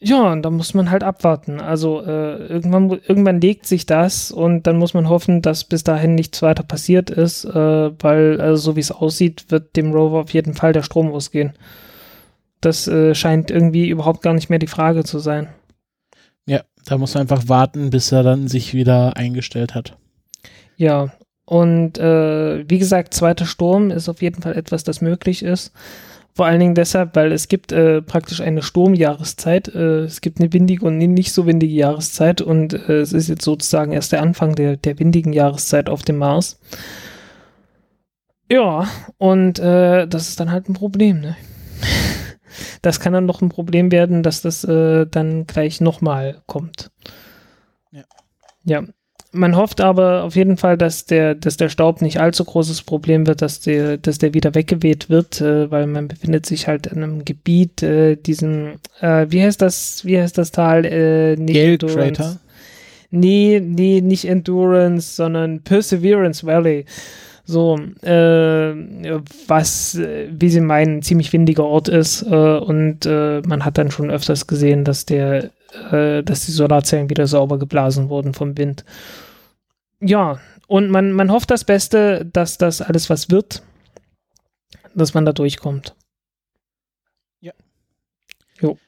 ja, 0.00 0.32
und 0.32 0.42
da 0.42 0.50
muss 0.50 0.74
man 0.74 0.90
halt 0.90 1.02
abwarten. 1.02 1.60
Also 1.60 2.00
äh, 2.02 2.46
irgendwann, 2.46 2.88
irgendwann 2.90 3.40
legt 3.40 3.66
sich 3.66 3.84
das 3.84 4.30
und 4.30 4.66
dann 4.68 4.76
muss 4.76 4.94
man 4.94 5.08
hoffen, 5.08 5.42
dass 5.42 5.64
bis 5.64 5.82
dahin 5.82 6.14
nichts 6.14 6.40
weiter 6.40 6.62
passiert 6.62 7.10
ist, 7.10 7.44
äh, 7.44 8.02
weil 8.02 8.40
also 8.40 8.62
so 8.62 8.76
wie 8.76 8.80
es 8.80 8.92
aussieht, 8.92 9.46
wird 9.48 9.74
dem 9.74 9.92
Rover 9.92 10.20
auf 10.20 10.32
jeden 10.32 10.54
Fall 10.54 10.72
der 10.72 10.84
Strom 10.84 11.10
ausgehen. 11.10 11.54
Das 12.60 12.86
äh, 12.86 13.14
scheint 13.14 13.50
irgendwie 13.50 13.88
überhaupt 13.88 14.22
gar 14.22 14.34
nicht 14.34 14.50
mehr 14.50 14.60
die 14.60 14.68
Frage 14.68 15.02
zu 15.02 15.18
sein. 15.18 15.48
Ja, 16.46 16.62
da 16.84 16.96
muss 16.96 17.14
man 17.14 17.22
einfach 17.22 17.48
warten, 17.48 17.90
bis 17.90 18.12
er 18.12 18.22
dann 18.22 18.46
sich 18.46 18.74
wieder 18.74 19.16
eingestellt 19.16 19.74
hat. 19.74 19.96
Ja, 20.76 21.12
und 21.44 21.98
äh, 21.98 22.64
wie 22.68 22.78
gesagt, 22.78 23.14
zweiter 23.14 23.46
Sturm 23.46 23.90
ist 23.90 24.08
auf 24.08 24.22
jeden 24.22 24.42
Fall 24.42 24.56
etwas, 24.56 24.84
das 24.84 25.00
möglich 25.00 25.42
ist. 25.42 25.72
Vor 26.38 26.46
allen 26.46 26.60
Dingen 26.60 26.76
deshalb, 26.76 27.16
weil 27.16 27.32
es 27.32 27.48
gibt 27.48 27.72
äh, 27.72 28.00
praktisch 28.00 28.40
eine 28.40 28.62
Sturmjahreszeit. 28.62 29.74
Äh, 29.74 30.04
es 30.04 30.20
gibt 30.20 30.38
eine 30.38 30.52
windige 30.52 30.86
und 30.86 30.96
nicht 30.96 31.32
so 31.32 31.48
windige 31.48 31.74
Jahreszeit 31.74 32.40
und 32.40 32.74
äh, 32.74 33.00
es 33.00 33.12
ist 33.12 33.28
jetzt 33.28 33.42
sozusagen 33.42 33.90
erst 33.90 34.12
der 34.12 34.22
Anfang 34.22 34.54
der, 34.54 34.76
der 34.76 35.00
windigen 35.00 35.32
Jahreszeit 35.32 35.88
auf 35.88 36.02
dem 36.04 36.18
Mars. 36.18 36.60
Ja, 38.48 38.86
und 39.16 39.58
äh, 39.58 40.06
das 40.06 40.28
ist 40.28 40.38
dann 40.38 40.52
halt 40.52 40.68
ein 40.68 40.74
Problem, 40.74 41.18
ne? 41.22 41.36
Das 42.82 43.00
kann 43.00 43.12
dann 43.12 43.26
noch 43.26 43.42
ein 43.42 43.48
Problem 43.48 43.90
werden, 43.90 44.22
dass 44.22 44.40
das 44.40 44.62
äh, 44.62 45.06
dann 45.06 45.44
gleich 45.48 45.80
nochmal 45.80 46.40
kommt. 46.46 46.92
Ja. 47.90 48.04
Ja, 48.62 48.84
man 49.32 49.56
hofft 49.56 49.80
aber 49.80 50.24
auf 50.24 50.36
jeden 50.36 50.56
Fall, 50.56 50.78
dass 50.78 51.04
der, 51.04 51.34
dass 51.34 51.56
der 51.56 51.68
Staub 51.68 52.00
nicht 52.00 52.20
allzu 52.20 52.44
großes 52.44 52.82
Problem 52.82 53.26
wird, 53.26 53.42
dass 53.42 53.60
der, 53.60 53.98
dass 53.98 54.18
der 54.18 54.34
wieder 54.34 54.54
weggeweht 54.54 55.10
wird, 55.10 55.40
äh, 55.40 55.70
weil 55.70 55.86
man 55.86 56.08
befindet 56.08 56.46
sich 56.46 56.66
halt 56.66 56.86
in 56.86 57.02
einem 57.02 57.24
Gebiet, 57.24 57.82
äh, 57.82 58.16
diesen, 58.16 58.80
äh, 59.00 59.26
wie 59.28 59.42
heißt 59.42 59.60
das, 59.60 60.04
wie 60.04 60.18
heißt 60.18 60.38
das 60.38 60.50
Tal? 60.50 60.84
Äh, 60.84 61.36
nicht 61.36 61.54
Gale 61.54 61.78
Crater? 61.78 62.40
Nee, 63.10 63.60
nee, 63.64 64.00
nicht 64.00 64.26
Endurance, 64.26 65.14
sondern 65.14 65.62
Perseverance 65.62 66.44
Valley. 66.44 66.84
So, 67.44 67.78
äh, 68.02 68.74
was, 69.46 69.94
äh, 69.94 70.28
wie 70.30 70.50
sie 70.50 70.60
meinen, 70.60 70.98
ein 70.98 71.02
ziemlich 71.02 71.32
windiger 71.32 71.64
Ort 71.64 71.88
ist. 71.88 72.22
Äh, 72.22 72.58
und 72.58 73.06
äh, 73.06 73.40
man 73.46 73.64
hat 73.64 73.78
dann 73.78 73.90
schon 73.90 74.10
öfters 74.10 74.46
gesehen, 74.46 74.84
dass 74.84 75.06
der 75.06 75.50
äh, 75.90 76.22
dass 76.22 76.46
die 76.46 76.52
Solarzellen 76.52 77.10
wieder 77.10 77.26
sauber 77.26 77.58
geblasen 77.58 78.08
wurden 78.08 78.34
vom 78.34 78.56
Wind. 78.56 78.84
Ja, 80.00 80.38
und 80.66 80.90
man, 80.90 81.12
man 81.12 81.30
hofft 81.30 81.50
das 81.50 81.64
Beste, 81.64 82.24
dass 82.32 82.58
das 82.58 82.80
alles 82.80 83.10
was 83.10 83.30
wird, 83.30 83.62
dass 84.94 85.14
man 85.14 85.24
da 85.24 85.32
durchkommt. 85.32 85.94
Ja. 87.40 87.52
Jo. 88.60 88.78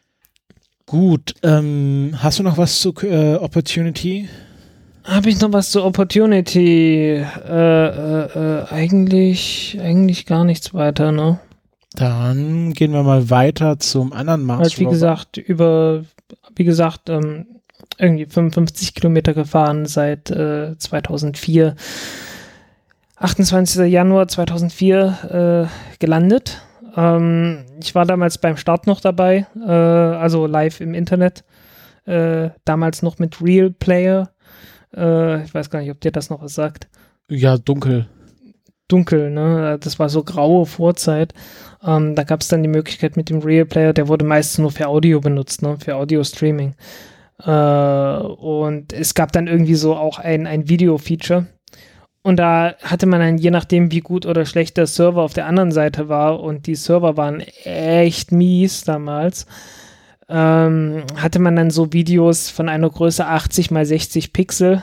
Gut, 0.86 1.34
ähm, 1.42 2.16
hast 2.18 2.38
du 2.38 2.42
noch 2.42 2.58
was 2.58 2.80
zu 2.80 2.94
äh, 3.02 3.36
Opportunity? 3.36 4.28
Habe 5.04 5.30
ich 5.30 5.40
noch 5.40 5.52
was 5.52 5.70
zu 5.70 5.82
Opportunity? 5.82 7.14
Äh, 7.14 7.86
äh, 7.86 8.24
äh, 8.24 8.66
eigentlich, 8.70 9.78
eigentlich 9.80 10.26
gar 10.26 10.44
nichts 10.44 10.74
weiter, 10.74 11.12
ne? 11.12 11.40
Dann 11.94 12.72
gehen 12.72 12.92
wir 12.92 13.02
mal 13.02 13.30
weiter 13.30 13.78
zum 13.78 14.12
anderen 14.12 14.44
Mars. 14.44 14.60
Halt, 14.60 14.78
wie 14.78 14.84
gesagt, 14.84 15.36
über 15.38 16.04
wie 16.60 16.64
gesagt, 16.64 17.08
ähm, 17.08 17.46
irgendwie 17.96 18.26
55 18.26 18.94
Kilometer 18.94 19.32
gefahren 19.32 19.86
seit 19.86 20.30
äh, 20.30 20.76
2004. 20.76 21.74
28. 23.16 23.90
Januar 23.90 24.28
2004 24.28 25.68
äh, 25.70 25.96
gelandet. 26.00 26.60
Ähm, 26.94 27.64
ich 27.80 27.94
war 27.94 28.04
damals 28.04 28.36
beim 28.36 28.58
Start 28.58 28.86
noch 28.86 29.00
dabei, 29.00 29.46
äh, 29.66 29.70
also 29.70 30.46
live 30.46 30.82
im 30.82 30.92
Internet. 30.92 31.44
Äh, 32.04 32.50
damals 32.66 33.00
noch 33.00 33.18
mit 33.18 33.40
Real 33.40 33.70
Player. 33.70 34.30
Äh, 34.94 35.44
ich 35.44 35.54
weiß 35.54 35.70
gar 35.70 35.80
nicht, 35.80 35.90
ob 35.90 36.00
dir 36.02 36.12
das 36.12 36.28
noch 36.28 36.42
was 36.42 36.54
sagt. 36.54 36.88
Ja, 37.30 37.56
dunkel. 37.56 38.06
Dunkel, 38.86 39.30
ne? 39.30 39.78
Das 39.80 39.98
war 39.98 40.10
so 40.10 40.24
graue 40.24 40.66
Vorzeit. 40.66 41.32
Ähm, 41.82 42.14
da 42.14 42.24
gab 42.24 42.40
es 42.40 42.48
dann 42.48 42.62
die 42.62 42.68
Möglichkeit 42.68 43.16
mit 43.16 43.30
dem 43.30 43.40
Real 43.40 43.64
Player, 43.64 43.92
der 43.92 44.08
wurde 44.08 44.24
meistens 44.24 44.58
nur 44.58 44.70
für 44.70 44.88
Audio 44.88 45.20
benutzt, 45.20 45.62
ne? 45.62 45.78
für 45.82 45.96
Audio-Streaming. 45.96 46.74
Äh, 47.42 47.50
und 47.50 48.92
es 48.92 49.14
gab 49.14 49.32
dann 49.32 49.46
irgendwie 49.46 49.74
so 49.74 49.96
auch 49.96 50.18
ein, 50.18 50.46
ein 50.46 50.68
Video-Feature. 50.68 51.46
Und 52.22 52.36
da 52.36 52.74
hatte 52.82 53.06
man 53.06 53.20
dann, 53.20 53.38
je 53.38 53.50
nachdem, 53.50 53.92
wie 53.92 54.00
gut 54.00 54.26
oder 54.26 54.44
schlecht 54.44 54.76
der 54.76 54.86
Server 54.86 55.22
auf 55.22 55.32
der 55.32 55.46
anderen 55.46 55.72
Seite 55.72 56.08
war, 56.08 56.40
und 56.40 56.66
die 56.66 56.74
Server 56.74 57.16
waren 57.16 57.40
echt 57.64 58.30
mies 58.30 58.84
damals, 58.84 59.46
ähm, 60.28 61.04
hatte 61.16 61.38
man 61.38 61.56
dann 61.56 61.70
so 61.70 61.94
Videos 61.94 62.50
von 62.50 62.68
einer 62.68 62.90
Größe 62.90 63.26
80 63.26 63.70
mal 63.70 63.86
60 63.86 64.34
Pixel 64.34 64.82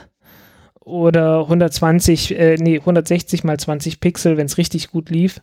oder 0.80 1.42
120, 1.42 2.36
äh, 2.36 2.56
nee, 2.58 2.80
160 2.80 3.44
mal 3.44 3.58
20 3.58 4.00
Pixel, 4.00 4.36
wenn 4.36 4.46
es 4.46 4.58
richtig 4.58 4.90
gut 4.90 5.08
lief. 5.10 5.40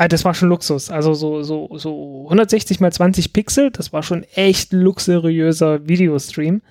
Ah, 0.00 0.06
das 0.06 0.24
war 0.24 0.32
schon 0.32 0.48
Luxus. 0.48 0.90
Also 0.90 1.12
so, 1.12 1.42
so, 1.42 1.68
so 1.76 2.22
160 2.26 2.78
mal 2.78 2.92
20 2.92 3.32
Pixel, 3.32 3.72
das 3.72 3.92
war 3.92 4.04
schon 4.04 4.22
echt 4.36 4.72
luxuriöser 4.72 5.88
Videostream 5.88 6.62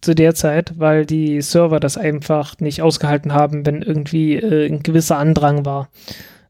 zu 0.00 0.14
der 0.14 0.34
Zeit, 0.34 0.72
weil 0.78 1.04
die 1.04 1.42
Server 1.42 1.80
das 1.80 1.98
einfach 1.98 2.58
nicht 2.60 2.80
ausgehalten 2.80 3.34
haben, 3.34 3.66
wenn 3.66 3.82
irgendwie 3.82 4.36
äh, 4.36 4.66
ein 4.66 4.82
gewisser 4.82 5.18
Andrang 5.18 5.66
war. 5.66 5.90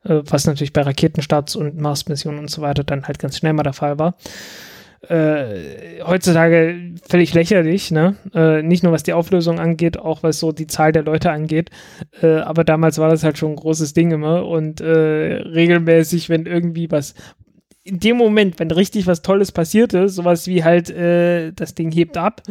Äh, 0.04 0.20
was 0.26 0.46
natürlich 0.46 0.72
bei 0.72 0.82
Raketenstarts 0.82 1.56
und 1.56 1.80
Mars-Missionen 1.80 2.38
und 2.38 2.50
so 2.50 2.62
weiter 2.62 2.84
dann 2.84 3.08
halt 3.08 3.18
ganz 3.18 3.38
schnell 3.38 3.52
mal 3.52 3.64
der 3.64 3.72
Fall 3.72 3.98
war 3.98 4.14
äh, 5.08 6.02
heutzutage 6.04 6.94
völlig 7.08 7.34
lächerlich, 7.34 7.90
ne? 7.90 8.16
Äh, 8.34 8.62
nicht 8.62 8.82
nur 8.82 8.92
was 8.92 9.02
die 9.02 9.12
Auflösung 9.12 9.58
angeht, 9.58 9.98
auch 9.98 10.22
was 10.22 10.38
so 10.38 10.52
die 10.52 10.68
Zahl 10.68 10.92
der 10.92 11.02
Leute 11.02 11.30
angeht. 11.30 11.70
Äh, 12.22 12.36
aber 12.36 12.64
damals 12.64 12.98
war 12.98 13.08
das 13.08 13.24
halt 13.24 13.36
schon 13.38 13.50
ein 13.50 13.56
großes 13.56 13.94
Ding 13.94 14.12
immer 14.12 14.46
und 14.46 14.80
äh, 14.80 14.86
regelmäßig, 14.86 16.28
wenn 16.28 16.46
irgendwie 16.46 16.90
was 16.90 17.14
in 17.84 17.98
dem 17.98 18.16
Moment, 18.16 18.60
wenn 18.60 18.70
richtig 18.70 19.08
was 19.08 19.22
Tolles 19.22 19.50
passierte, 19.50 20.08
sowas 20.08 20.46
wie 20.46 20.62
halt 20.62 20.88
äh, 20.90 21.52
das 21.52 21.74
Ding 21.74 21.90
hebt 21.90 22.16
ab, 22.16 22.42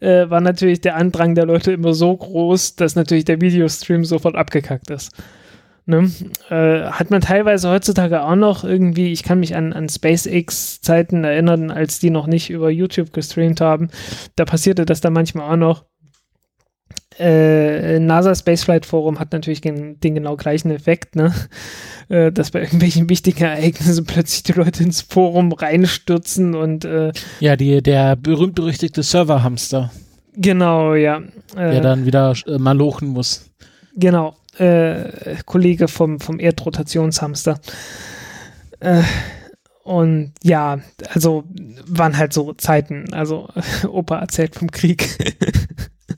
äh, 0.00 0.28
war 0.28 0.42
natürlich 0.42 0.82
der 0.82 0.96
Andrang 0.96 1.34
der 1.34 1.46
Leute 1.46 1.72
immer 1.72 1.94
so 1.94 2.14
groß, 2.14 2.76
dass 2.76 2.94
natürlich 2.94 3.24
der 3.24 3.40
Videostream 3.40 4.04
sofort 4.04 4.36
abgekackt 4.36 4.90
ist. 4.90 5.10
Ne? 5.86 6.10
Äh, 6.48 6.90
hat 6.90 7.10
man 7.10 7.20
teilweise 7.20 7.68
heutzutage 7.68 8.22
auch 8.22 8.36
noch 8.36 8.64
irgendwie, 8.64 9.12
ich 9.12 9.22
kann 9.22 9.40
mich 9.40 9.54
an, 9.54 9.74
an 9.74 9.90
SpaceX-Zeiten 9.90 11.24
erinnern, 11.24 11.70
als 11.70 11.98
die 11.98 12.08
noch 12.08 12.26
nicht 12.26 12.48
über 12.48 12.70
YouTube 12.70 13.12
gestreamt 13.12 13.60
haben. 13.60 13.90
Da 14.34 14.46
passierte 14.46 14.86
das 14.86 15.02
dann 15.02 15.12
manchmal 15.12 15.52
auch 15.52 15.56
noch. 15.56 15.84
Äh, 17.18 18.00
NASA 18.00 18.34
Spaceflight 18.34 18.86
Forum 18.86 19.20
hat 19.20 19.32
natürlich 19.32 19.60
den, 19.60 20.00
den 20.00 20.14
genau 20.14 20.36
gleichen 20.36 20.70
Effekt, 20.70 21.14
ne? 21.16 21.32
Äh, 22.08 22.32
dass 22.32 22.50
bei 22.50 22.62
irgendwelchen 22.62 23.08
wichtigen 23.08 23.44
Ereignissen 23.44 24.04
plötzlich 24.06 24.42
die 24.42 24.52
Leute 24.52 24.82
ins 24.82 25.02
Forum 25.02 25.52
reinstürzen 25.52 26.54
und 26.54 26.84
äh, 26.84 27.12
ja, 27.40 27.56
die, 27.56 27.82
der 27.82 28.16
berühmt-berüchtigte 28.16 29.02
Serverhamster. 29.02 29.92
Genau, 30.36 30.94
ja. 30.94 31.22
der 31.54 31.80
dann 31.80 32.06
wieder 32.06 32.34
äh, 32.46 32.58
malochen 32.58 33.08
muss. 33.08 33.48
Genau 33.94 34.34
äh, 34.58 35.36
Kollege 35.44 35.88
vom, 35.88 36.20
vom 36.20 36.38
Erdrotationshamster. 36.38 37.60
Äh, 38.80 39.02
und 39.84 40.32
ja, 40.42 40.78
also 41.12 41.44
waren 41.86 42.16
halt 42.16 42.32
so 42.32 42.54
Zeiten. 42.54 43.12
Also 43.12 43.48
Opa 43.88 44.18
erzählt 44.18 44.54
vom 44.54 44.70
Krieg. 44.70 45.06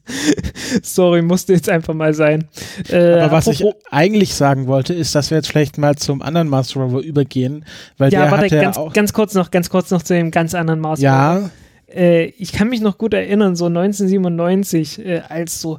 Sorry, 0.83 1.23
musste 1.23 1.53
jetzt 1.53 1.69
einfach 1.69 1.95
mal 1.95 2.15
sein. 2.15 2.49
Äh, 2.91 3.21
Aber 3.21 3.33
was 3.33 3.49
ich 3.49 3.65
eigentlich 3.91 4.35
sagen 4.35 4.69
wollte, 4.69 4.95
ist, 4.95 5.15
dass 5.15 5.31
wir 5.31 5.39
jetzt 5.39 5.49
vielleicht 5.49 5.79
mal 5.79 5.97
zum 5.97 6.23
anderen 6.23 6.49
Mars 6.49 6.77
Rover 6.77 7.01
übergehen, 7.01 7.65
weil 7.99 8.13
ja, 8.13 8.23
der 8.23 8.31
warte, 8.31 8.45
hatte 8.45 8.61
ganz, 8.61 8.77
auch 8.77 8.93
ganz 8.93 9.13
kurz 9.13 9.35
noch, 9.35 9.51
ganz 9.51 9.69
kurz 9.69 9.91
noch 9.91 10.03
zu 10.03 10.15
dem 10.15 10.31
ganz 10.31 10.55
anderen 10.55 10.81
Mars 10.81 11.01
Rover. 11.01 11.07
Ja. 11.07 11.51
Äh, 11.93 12.27
ich 12.39 12.53
kann 12.53 12.69
mich 12.69 12.81
noch 12.81 12.99
gut 12.99 13.15
erinnern, 13.15 13.57
so 13.57 13.67
1997, 13.67 15.05
äh, 15.05 15.23
als 15.29 15.61
so 15.61 15.79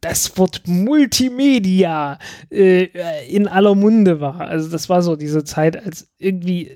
das 0.00 0.38
Wort 0.38 0.62
Multimedia 0.66 2.18
äh, 2.50 2.88
in 3.28 3.48
aller 3.48 3.74
Munde 3.74 4.20
war. 4.20 4.40
Also 4.40 4.70
das 4.70 4.88
war 4.88 5.02
so 5.02 5.16
diese 5.16 5.42
Zeit, 5.42 5.84
als 5.84 6.08
irgendwie 6.18 6.70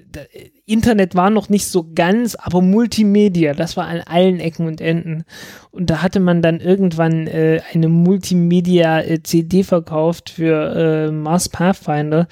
Internet 0.67 1.15
war 1.15 1.31
noch 1.31 1.49
nicht 1.49 1.67
so 1.67 1.89
ganz, 1.95 2.35
aber 2.35 2.63
Multimedia, 2.63 3.55
das 3.55 3.77
war 3.77 3.87
an 3.87 4.01
allen 4.01 4.41
Ecken 4.41 4.67
und 4.67 4.81
Enden. 4.81 5.25
Und 5.71 5.91
da 5.91 6.03
hatte 6.03 6.19
man 6.19 6.43
dann 6.43 6.61
irgendwann 6.61 7.29
äh, 7.29 7.61
eine 7.73 7.89
Multimedia-CD 7.89 9.63
verkauft 9.63 10.31
für 10.31 11.09
äh, 11.09 11.11
Mars 11.13 11.49
Pathfinder 11.49 12.27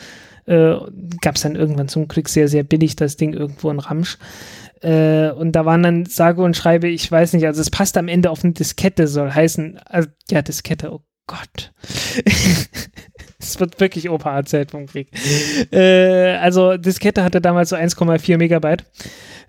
Äh, 0.47 0.74
Gab 1.20 1.36
es 1.36 1.43
dann 1.43 1.55
irgendwann 1.55 1.88
zum 1.88 2.09
Glück 2.09 2.28
sehr, 2.28 2.49
sehr 2.49 2.64
billig 2.64 2.97
das 2.97 3.16
Ding 3.16 3.32
irgendwo 3.32 3.70
in 3.70 3.78
Ramsch. 3.78 4.18
Äh, 4.81 5.31
und 5.31 5.53
da 5.53 5.64
waren 5.66 5.83
dann 5.83 6.07
sage 6.07 6.43
und 6.43 6.57
schreibe, 6.57 6.89
ich 6.89 7.11
weiß 7.11 7.35
nicht, 7.35 7.47
also 7.47 7.61
es 7.61 7.70
passt 7.70 7.97
am 7.99 8.09
Ende 8.09 8.31
auf 8.31 8.45
eine 8.45 8.53
Diskette, 8.53 9.07
soll 9.09 9.31
heißen, 9.31 9.78
also, 9.85 10.09
ja, 10.31 10.43
Diskette, 10.43 10.93
oh 10.93 11.03
Gott. 11.26 11.72
es 13.39 13.61
wird 13.61 13.78
wirklich 13.78 14.11
Opa 14.11 14.35
erzählt 14.37 14.70
vom 14.72 14.87
Krieg. 14.87 15.09
Äh, 15.72 16.37
also 16.37 16.76
Diskette 16.76 17.22
hatte 17.22 17.41
damals 17.41 17.68
so 17.70 17.76
1,4 17.76 18.39
Megabyte. 18.39 18.85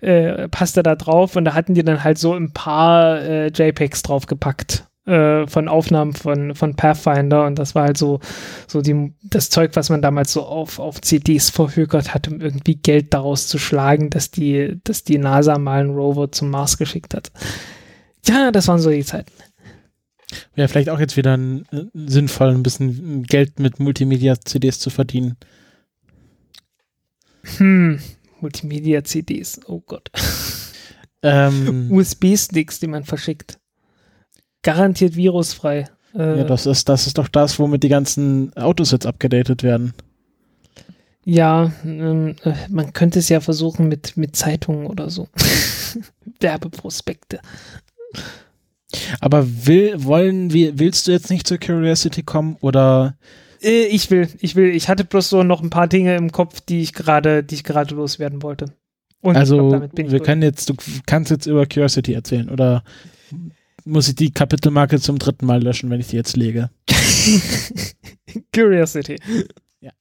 Äh, 0.00 0.48
passte 0.48 0.82
da 0.82 0.96
drauf 0.96 1.36
und 1.36 1.44
da 1.44 1.54
hatten 1.54 1.74
die 1.74 1.84
dann 1.84 2.04
halt 2.04 2.18
so 2.18 2.34
ein 2.34 2.52
paar 2.52 3.20
äh, 3.22 3.46
JPEGs 3.48 4.02
draufgepackt 4.02 4.86
äh, 5.04 5.46
von 5.46 5.68
Aufnahmen 5.68 6.12
von, 6.12 6.54
von 6.54 6.76
Pathfinder 6.76 7.46
und 7.46 7.58
das 7.58 7.74
war 7.74 7.84
halt 7.84 7.98
so, 7.98 8.20
so 8.68 8.82
die, 8.82 9.12
das 9.22 9.50
Zeug, 9.50 9.72
was 9.74 9.90
man 9.90 10.02
damals 10.02 10.32
so 10.32 10.42
auf, 10.42 10.78
auf 10.78 11.00
CDs 11.00 11.50
verhökert 11.50 12.14
hat, 12.14 12.28
um 12.28 12.40
irgendwie 12.40 12.76
Geld 12.76 13.12
daraus 13.12 13.48
zu 13.48 13.58
schlagen, 13.58 14.10
dass 14.10 14.30
die, 14.30 14.80
dass 14.84 15.02
die 15.04 15.18
NASA 15.18 15.58
mal 15.58 15.80
einen 15.80 15.94
Rover 15.94 16.30
zum 16.30 16.50
Mars 16.50 16.78
geschickt 16.78 17.14
hat. 17.14 17.32
Ja, 18.26 18.52
das 18.52 18.68
waren 18.68 18.78
so 18.78 18.90
die 18.90 19.04
Zeiten. 19.04 19.32
Wäre 20.54 20.68
vielleicht 20.68 20.88
auch 20.88 21.00
jetzt 21.00 21.16
wieder 21.16 21.36
ein, 21.36 21.66
äh, 21.72 21.84
sinnvoll, 21.94 22.50
ein 22.50 22.62
bisschen 22.62 23.24
Geld 23.24 23.58
mit 23.58 23.80
Multimedia-CDs 23.80 24.78
zu 24.78 24.90
verdienen. 24.90 25.36
Hm, 27.56 27.98
Multimedia-CDs, 28.40 29.60
oh 29.66 29.80
Gott. 29.80 30.10
Ähm, 31.22 31.88
USB-Sticks, 31.90 32.80
die 32.80 32.86
man 32.86 33.04
verschickt. 33.04 33.58
Garantiert 34.62 35.16
virusfrei. 35.16 35.86
Äh, 36.14 36.38
ja, 36.38 36.44
das 36.44 36.66
ist, 36.66 36.88
das 36.88 37.06
ist 37.06 37.18
doch 37.18 37.28
das, 37.28 37.58
womit 37.58 37.82
die 37.82 37.88
ganzen 37.88 38.54
Autos 38.56 38.90
jetzt 38.90 39.06
abgedatet 39.06 39.62
werden. 39.62 39.94
Ja, 41.24 41.72
ähm, 41.84 42.34
äh, 42.42 42.54
man 42.68 42.92
könnte 42.92 43.20
es 43.20 43.28
ja 43.28 43.40
versuchen 43.40 43.88
mit, 43.88 44.16
mit 44.16 44.34
Zeitungen 44.34 44.86
oder 44.86 45.08
so. 45.08 45.28
Werbeprospekte. 46.40 47.40
Aber 49.20 49.46
will, 49.66 50.04
wollen 50.04 50.52
wir, 50.52 50.78
willst 50.78 51.06
du 51.06 51.12
jetzt 51.12 51.30
nicht 51.30 51.46
zur 51.46 51.58
Curiosity 51.58 52.22
kommen 52.22 52.56
oder? 52.60 53.16
Äh, 53.62 53.84
ich 53.86 54.10
will, 54.10 54.28
ich 54.40 54.56
will. 54.56 54.70
Ich 54.74 54.88
hatte 54.88 55.04
bloß 55.04 55.28
so 55.28 55.42
noch 55.42 55.62
ein 55.62 55.70
paar 55.70 55.86
Dinge 55.86 56.16
im 56.16 56.32
Kopf, 56.32 56.60
die 56.60 56.82
ich 56.82 56.92
gerade, 56.92 57.42
die 57.42 57.54
ich 57.54 57.64
gerade 57.64 57.94
loswerden 57.94 58.42
wollte. 58.42 58.66
Und 59.20 59.36
also, 59.36 59.68
glaub, 59.68 59.96
wir 59.96 60.04
durch. 60.04 60.22
können 60.24 60.42
jetzt, 60.42 60.68
du 60.68 60.74
kannst 61.06 61.30
jetzt 61.30 61.46
über 61.46 61.64
Curiosity 61.66 62.12
erzählen 62.12 62.50
oder 62.50 62.82
muss 63.84 64.08
ich 64.08 64.14
die 64.14 64.30
Kapitelmarke 64.30 65.00
zum 65.00 65.18
dritten 65.18 65.46
Mal 65.46 65.62
löschen, 65.62 65.90
wenn 65.90 66.00
ich 66.00 66.08
die 66.08 66.16
jetzt 66.16 66.36
lege? 66.36 66.70
Curiosity. 68.54 69.18
Ja. 69.80 69.92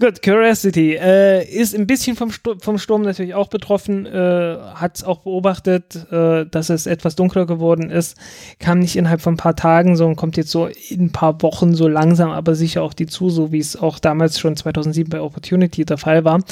Gut, 0.00 0.22
Curiosity 0.22 0.94
äh, 0.94 1.44
ist 1.44 1.74
ein 1.74 1.88
bisschen 1.88 2.14
vom, 2.14 2.30
Stu 2.30 2.54
vom 2.60 2.78
Sturm 2.78 3.02
natürlich 3.02 3.34
auch 3.34 3.48
betroffen, 3.48 4.06
äh, 4.06 4.56
hat 4.74 4.98
es 4.98 5.02
auch 5.02 5.22
beobachtet, 5.22 6.06
äh, 6.12 6.46
dass 6.46 6.70
es 6.70 6.86
etwas 6.86 7.16
dunkler 7.16 7.46
geworden 7.46 7.90
ist, 7.90 8.16
kam 8.60 8.78
nicht 8.78 8.94
innerhalb 8.94 9.20
von 9.20 9.34
ein 9.34 9.38
paar 9.38 9.56
Tagen, 9.56 9.96
sondern 9.96 10.14
kommt 10.14 10.36
jetzt 10.36 10.52
so 10.52 10.68
in 10.88 11.06
ein 11.06 11.10
paar 11.10 11.42
Wochen 11.42 11.74
so 11.74 11.88
langsam, 11.88 12.30
aber 12.30 12.54
sicher 12.54 12.82
auch 12.82 12.94
die 12.94 13.06
zu, 13.06 13.28
so 13.28 13.50
wie 13.50 13.58
es 13.58 13.74
auch 13.74 13.98
damals 13.98 14.38
schon 14.38 14.56
2007 14.56 15.10
bei 15.10 15.20
Opportunity 15.20 15.84
der 15.84 15.98
Fall 15.98 16.24
war. 16.24 16.44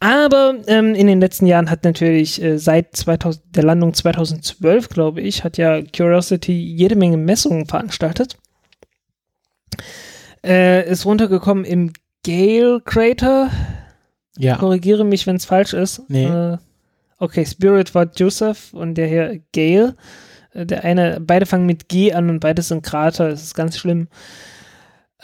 Aber 0.00 0.56
ähm, 0.66 0.94
in 0.94 1.06
den 1.06 1.20
letzten 1.20 1.46
Jahren 1.46 1.70
hat 1.70 1.84
natürlich 1.84 2.42
äh, 2.42 2.58
seit 2.58 2.94
2000, 2.94 3.56
der 3.56 3.64
Landung 3.64 3.94
2012, 3.94 4.90
glaube 4.90 5.22
ich, 5.22 5.44
hat 5.44 5.56
ja 5.56 5.80
Curiosity 5.80 6.52
jede 6.52 6.96
Menge 6.96 7.16
Messungen 7.16 7.64
veranstaltet. 7.64 8.36
Äh, 10.44 10.90
ist 10.90 11.06
runtergekommen 11.06 11.64
im 11.64 11.92
Gale 12.24 12.80
Crater. 12.84 13.50
Ja. 14.38 14.56
Korrigiere 14.56 15.04
mich, 15.04 15.26
wenn 15.26 15.36
es 15.36 15.44
falsch 15.44 15.74
ist. 15.74 16.02
Nee. 16.08 16.26
Äh, 16.26 16.58
okay, 17.18 17.44
Spirit 17.44 17.94
war 17.94 18.08
Joseph 18.14 18.72
und 18.72 18.94
der 18.94 19.06
hier 19.06 19.40
Gale. 19.52 19.94
Äh, 20.52 20.66
der 20.66 20.84
eine, 20.84 21.20
beide 21.20 21.46
fangen 21.46 21.66
mit 21.66 21.88
G 21.88 22.12
an 22.12 22.30
und 22.30 22.40
beide 22.40 22.62
sind 22.62 22.82
Krater. 22.82 23.30
Das 23.30 23.42
ist 23.42 23.54
ganz 23.54 23.76
schlimm. 23.76 24.08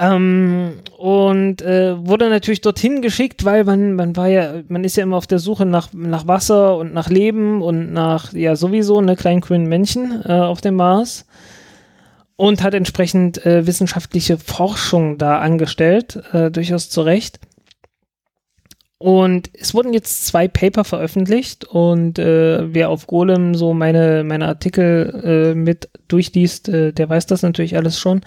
Ähm, 0.01 0.75
und 0.97 1.61
äh, 1.63 2.07
wurde 2.07 2.29
natürlich 2.29 2.61
dorthin 2.61 3.03
geschickt, 3.03 3.45
weil 3.45 3.65
man, 3.65 3.95
man 3.95 4.15
war 4.17 4.29
ja, 4.29 4.63
man 4.69 4.85
ist 4.85 4.97
ja 4.97 5.03
immer 5.03 5.17
auf 5.17 5.27
der 5.27 5.41
Suche 5.41 5.67
nach, 5.67 5.93
nach 5.93 6.29
Wasser 6.29 6.77
und 6.77 6.95
nach 6.95 7.11
Leben 7.11 7.63
und 7.63 7.93
nach, 7.93 8.33
ja, 8.33 8.55
sowieso, 8.55 9.01
ne, 9.01 9.17
kleinen 9.17 9.41
grünen 9.41 9.67
Männchen 9.67 10.23
äh, 10.25 10.33
auf 10.33 10.61
dem 10.61 10.77
Mars 10.77 11.27
und 12.39 12.63
hat 12.63 12.73
entsprechend 12.73 13.45
äh, 13.45 13.67
wissenschaftliche 13.67 14.39
Forschung 14.39 15.19
da 15.19 15.41
angestellt, 15.41 16.23
äh, 16.33 16.53
durchaus 16.53 16.89
zu 16.89 17.03
Recht. 17.03 17.41
Und 18.99 19.51
es 19.55 19.75
wurden 19.75 19.93
jetzt 19.93 20.27
zwei 20.27 20.47
Paper 20.47 20.85
veröffentlicht 20.85 21.65
und 21.65 22.19
äh, 22.19 22.73
wer 22.73 22.91
auf 22.91 23.09
Golem 23.09 23.57
so 23.57 23.75
meine, 23.75 24.23
meine 24.23 24.47
Artikel 24.47 25.53
äh, 25.53 25.55
mit 25.55 25.91
durchliest, 26.07 26.69
äh, 26.69 26.93
der 26.93 27.09
weiß 27.09 27.27
das 27.27 27.43
natürlich 27.43 27.77
alles 27.77 27.99
schon. 27.99 28.23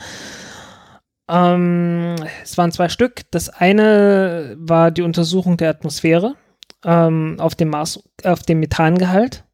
Ähm, 1.29 2.15
es 2.43 2.57
waren 2.57 2.73
zwei 2.73 2.89
Stück. 2.89 3.21
Das 3.31 3.47
eine 3.47 4.55
war 4.57 4.91
die 4.91 5.03
Untersuchung 5.03 5.55
der 5.55 5.69
Atmosphäre 5.69 6.35
ähm, 6.83 7.37
auf 7.39 7.55
dem 7.55 7.69
Mars, 7.69 8.03
auf 8.25 8.43
dem 8.43 8.59
Methangehalt. 8.59 9.45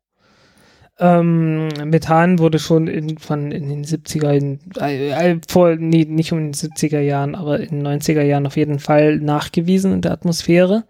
Ähm, 0.99 1.67
Methan 1.85 2.39
wurde 2.39 2.57
schon 2.57 2.87
in, 2.87 3.19
von 3.19 3.51
in 3.51 3.69
den 3.69 3.85
70er, 3.85 4.31
in, 4.31 4.59
äh, 4.79 5.37
vor, 5.47 5.75
nee, 5.75 6.05
nicht 6.05 6.31
um 6.31 6.39
den 6.39 6.53
70er 6.53 6.99
Jahren, 6.99 7.35
aber 7.35 7.59
in 7.59 7.83
den 7.83 7.87
90er 7.87 8.23
Jahren 8.23 8.47
auf 8.47 8.57
jeden 8.57 8.79
Fall 8.79 9.17
nachgewiesen 9.17 9.93
in 9.93 10.01
der 10.01 10.11
Atmosphäre. 10.11 10.85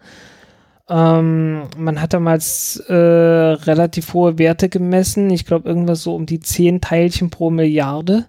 Ähm, 0.89 1.64
man 1.78 2.01
hat 2.01 2.14
damals 2.14 2.78
äh, 2.88 2.93
relativ 2.93 4.14
hohe 4.14 4.39
Werte 4.39 4.70
gemessen. 4.70 5.30
Ich 5.30 5.45
glaube, 5.45 5.68
irgendwas 5.68 6.03
so 6.03 6.16
um 6.16 6.26
die 6.26 6.39
10 6.39 6.80
Teilchen 6.80 7.30
pro 7.30 7.49
Milliarde. 7.49 8.28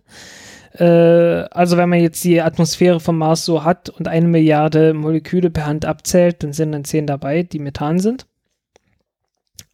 Äh, 0.73 0.85
also, 0.85 1.77
wenn 1.77 1.89
man 1.89 2.01
jetzt 2.01 2.25
die 2.25 2.43
Atmosphäre 2.43 2.99
vom 2.99 3.19
Mars 3.19 3.45
so 3.45 3.63
hat 3.63 3.89
und 3.91 4.09
eine 4.09 4.27
Milliarde 4.27 4.95
Moleküle 4.95 5.51
per 5.51 5.67
Hand 5.67 5.85
abzählt, 5.85 6.43
dann 6.43 6.53
sind 6.53 6.73
dann 6.73 6.85
10 6.85 7.07
dabei, 7.07 7.45
die 7.45 7.61
Methan 7.61 8.01
sind 8.01 8.27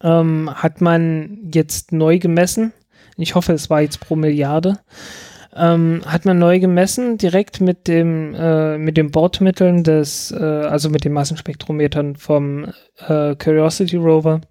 ähm, 0.03 0.49
hat 0.53 0.81
man 0.81 1.49
jetzt 1.53 1.91
neu 1.91 2.19
gemessen. 2.19 2.73
Ich 3.17 3.35
hoffe, 3.35 3.53
es 3.53 3.69
war 3.69 3.81
jetzt 3.81 3.99
pro 3.99 4.15
Milliarde. 4.15 4.79
Ähm, 5.55 6.01
hat 6.05 6.25
man 6.25 6.37
neu 6.37 6.59
gemessen, 6.59 7.17
direkt 7.17 7.61
mit 7.61 7.87
dem, 7.87 8.35
äh, 8.35 8.77
mit 8.77 8.97
den 8.97 9.09
Bordmitteln 9.09 9.83
des, 9.85 10.31
äh, 10.31 10.43
also 10.43 10.89
mit 10.89 11.05
den 11.05 11.13
Massenspektrometern 11.13 12.17
vom 12.17 12.65
äh, 13.07 13.35
Curiosity 13.35 13.95
Rover. 13.95 14.41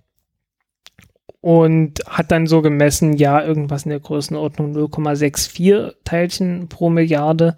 Und 1.42 2.00
hat 2.08 2.30
dann 2.30 2.46
so 2.46 2.62
gemessen, 2.62 3.18
ja, 3.18 3.44
irgendwas 3.44 3.84
in 3.84 3.90
der 3.90 4.00
Größenordnung 4.00 4.74
0,64 4.74 5.92
Teilchen 6.04 6.70
pro 6.70 6.88
Milliarde. 6.88 7.56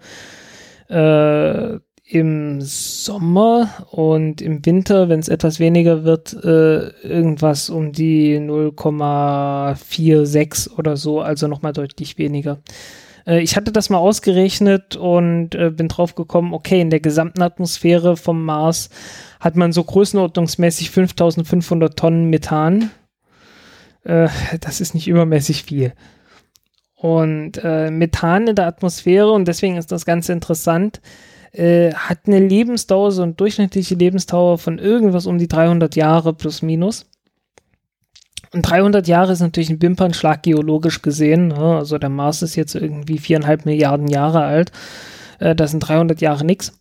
Äh, 0.89 1.79
im 2.09 2.61
Sommer 2.61 3.85
und 3.91 4.41
im 4.41 4.65
Winter, 4.65 5.09
wenn 5.09 5.19
es 5.19 5.27
etwas 5.27 5.59
weniger 5.59 6.05
wird, 6.05 6.33
äh, 6.41 6.87
irgendwas 7.05 7.69
um 7.69 7.91
die 7.91 8.39
0,46 8.39 10.71
oder 10.77 10.95
so, 10.95 11.19
also 11.19 11.49
nochmal 11.49 11.73
deutlich 11.73 12.17
weniger. 12.17 12.59
Äh, 13.25 13.41
ich 13.41 13.57
hatte 13.57 13.73
das 13.73 13.89
mal 13.89 13.97
ausgerechnet 13.97 14.95
und 14.95 15.53
äh, 15.55 15.69
bin 15.69 15.89
drauf 15.89 16.15
gekommen, 16.15 16.53
okay, 16.53 16.79
in 16.79 16.91
der 16.91 17.01
gesamten 17.01 17.41
Atmosphäre 17.41 18.15
vom 18.15 18.45
Mars 18.45 18.89
hat 19.41 19.57
man 19.57 19.73
so 19.73 19.83
größenordnungsmäßig 19.83 20.91
5500 20.91 21.99
Tonnen 21.99 22.29
Methan. 22.29 22.89
Äh, 24.05 24.29
das 24.61 24.79
ist 24.79 24.93
nicht 24.93 25.09
übermäßig 25.09 25.63
viel. 25.63 25.91
Und 26.95 27.59
äh, 27.61 27.91
Methan 27.91 28.47
in 28.47 28.55
der 28.55 28.67
Atmosphäre, 28.67 29.31
und 29.31 29.45
deswegen 29.45 29.75
ist 29.75 29.91
das 29.91 30.05
ganz 30.05 30.29
interessant, 30.29 31.01
äh, 31.51 31.93
hat 31.93 32.19
eine 32.27 32.39
Lebensdauer, 32.39 33.11
so 33.11 33.23
eine 33.23 33.33
durchschnittliche 33.33 33.95
Lebensdauer 33.95 34.57
von 34.57 34.79
irgendwas 34.79 35.25
um 35.25 35.37
die 35.37 35.47
300 35.47 35.95
Jahre 35.95 36.33
plus 36.33 36.61
minus. 36.61 37.05
Und 38.53 38.61
300 38.63 39.07
Jahre 39.07 39.33
ist 39.33 39.41
natürlich 39.41 39.69
ein 39.69 39.81
Wimpernschlag 39.81 40.43
geologisch 40.43 41.01
gesehen. 41.01 41.49
Ne? 41.49 41.77
Also 41.77 41.97
der 41.97 42.09
Mars 42.09 42.41
ist 42.41 42.55
jetzt 42.55 42.75
irgendwie 42.75 43.17
viereinhalb 43.17 43.65
Milliarden 43.65 44.07
Jahre 44.07 44.43
alt. 44.43 44.71
Äh, 45.39 45.55
das 45.55 45.71
sind 45.71 45.81
300 45.81 46.21
Jahre 46.21 46.45
nix. 46.45 46.79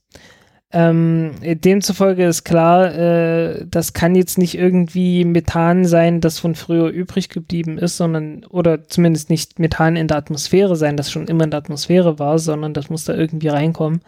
Ähm, 0.73 1.31
demzufolge 1.43 2.27
ist 2.27 2.43
klar, 2.43 2.93
äh, 2.93 3.65
das 3.71 3.93
kann 3.93 4.17
jetzt 4.17 4.37
nicht 4.37 4.59
irgendwie 4.59 5.25
Methan 5.25 5.85
sein, 5.85 6.21
das 6.21 6.41
von 6.41 6.57
früher 6.57 6.89
übrig 6.89 7.29
geblieben 7.29 7.79
ist, 7.79 7.97
sondern, 7.97 8.45
oder 8.47 8.89
zumindest 8.89 9.31
nicht 9.31 9.61
Methan 9.61 9.95
in 9.95 10.09
der 10.09 10.17
Atmosphäre 10.17 10.75
sein, 10.75 10.97
das 10.97 11.11
schon 11.11 11.29
immer 11.29 11.45
in 11.45 11.53
der 11.53 11.61
Atmosphäre 11.61 12.19
war, 12.19 12.41
sondern 12.41 12.75
das 12.75 12.91
muss 12.91 13.05
da 13.05 13.15
irgendwie 13.15 13.49
reinkommen 13.49 14.01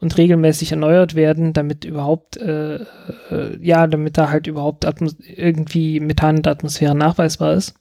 und 0.00 0.18
regelmäßig 0.18 0.72
erneuert 0.72 1.14
werden, 1.14 1.52
damit 1.52 1.84
überhaupt, 1.84 2.38
äh, 2.38 2.76
äh, 2.76 3.58
ja, 3.60 3.86
damit 3.86 4.18
da 4.18 4.30
halt 4.30 4.48
überhaupt 4.48 4.86
Atmos 4.86 5.16
irgendwie 5.20 6.00
Methan 6.00 6.38
in 6.38 6.42
der 6.42 6.52
Atmosphäre 6.52 6.96
nachweisbar 6.96 7.54
ist. 7.54 7.74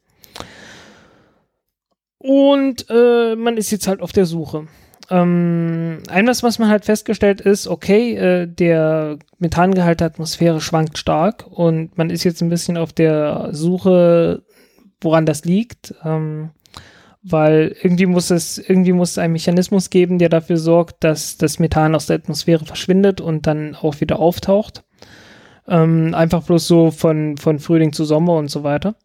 Und 2.20 2.86
äh, 2.90 3.36
man 3.36 3.58
ist 3.58 3.72
jetzt 3.72 3.88
halt 3.88 4.02
auf 4.02 4.12
der 4.12 4.26
Suche. 4.26 4.68
Ähm, 5.10 6.04
eines, 6.10 6.44
was 6.44 6.60
man 6.60 6.70
halt 6.70 6.86
festgestellt 6.86 7.42
ist, 7.42 7.68
okay, 7.68 8.16
äh, 8.16 8.48
der 8.48 9.18
Methangehalt 9.40 10.02
der 10.02 10.08
Atmosphäre 10.08 10.62
schwankt 10.62 10.98
stark 10.98 11.48
und 11.50 11.98
man 11.98 12.10
ist 12.10 12.24
jetzt 12.24 12.42
ein 12.42 12.50
bisschen 12.50 12.78
auf 12.78 12.94
der 12.94 13.50
Suche, 13.52 14.44
woran 15.02 15.26
das 15.26 15.46
liegt. 15.46 15.96
Ähm, 16.04 16.52
weil 17.22 17.76
irgendwie 17.82 18.06
muss 18.06 18.30
es, 18.30 18.58
irgendwie 18.58 18.94
muss 18.94 19.12
es 19.12 19.18
einen 19.18 19.34
Mechanismus 19.34 19.90
geben, 19.90 20.20
der 20.20 20.30
dafür 20.30 20.58
sorgt, 20.58 21.04
dass 21.04 21.38
das 21.38 21.60
Methan 21.60 21.96
aus 21.96 22.06
der 22.06 22.16
Atmosphäre 22.18 22.66
verschwindet 22.66 23.20
und 23.20 23.46
dann 23.46 23.76
auch 23.76 24.00
wieder 24.00 24.20
auftaucht. 24.20 24.84
Ähm, 25.68 26.16
einfach 26.16 26.44
bloß 26.44 26.66
so 26.66 26.92
von, 26.92 27.38
von 27.38 27.60
Frühling 27.60 27.94
zu 27.94 28.06
Sommer 28.06 28.38
und 28.38 28.50
so 28.50 28.64
weiter. 28.64 28.96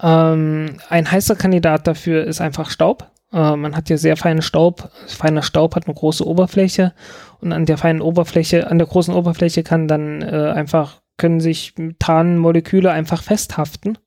Ähm, 0.00 0.76
ein 0.88 1.10
heißer 1.10 1.36
Kandidat 1.36 1.86
dafür 1.86 2.24
ist 2.24 2.40
einfach 2.40 2.70
Staub. 2.70 3.10
Äh, 3.32 3.56
man 3.56 3.76
hat 3.76 3.88
ja 3.90 3.96
sehr 3.96 4.16
feinen 4.16 4.42
Staub. 4.42 4.90
Feiner 5.06 5.42
Staub 5.42 5.76
hat 5.76 5.86
eine 5.86 5.94
große 5.94 6.26
Oberfläche 6.26 6.92
und 7.40 7.52
an 7.52 7.66
der 7.66 7.78
feinen 7.78 8.02
Oberfläche, 8.02 8.68
an 8.70 8.78
der 8.78 8.86
großen 8.86 9.14
Oberfläche 9.14 9.62
kann 9.62 9.88
dann 9.88 10.22
äh, 10.22 10.52
einfach, 10.54 11.00
können 11.16 11.40
sich 11.40 11.74
Methanmoleküle 11.76 12.90
einfach 12.90 13.22
festhaften. 13.22 13.98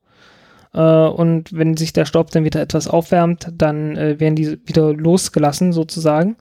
Äh, 0.73 0.79
und 0.79 1.53
wenn 1.53 1.77
sich 1.77 1.93
der 1.93 2.05
Staub 2.05 2.31
dann 2.31 2.43
wieder 2.43 2.61
etwas 2.61 2.87
aufwärmt, 2.87 3.51
dann 3.53 3.95
äh, 3.95 4.19
werden 4.19 4.35
die 4.35 4.59
wieder 4.65 4.93
losgelassen 4.93 5.71
sozusagen. 5.71 6.35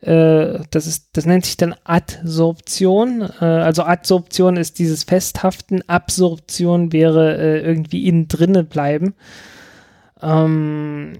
Äh, 0.00 0.60
das, 0.70 0.86
ist, 0.86 1.10
das 1.12 1.26
nennt 1.26 1.44
sich 1.44 1.56
dann 1.56 1.74
Adsorption. 1.84 3.22
Also 3.22 3.82
Adsorption 3.82 4.56
ist 4.56 4.78
dieses 4.78 5.04
Festhaften, 5.04 5.82
Absorption 5.88 6.92
wäre 6.92 7.60
irgendwie 7.60 8.06
innen 8.06 8.28
drinne 8.28 8.64
bleiben. 8.64 9.14
Ähm, 10.22 11.14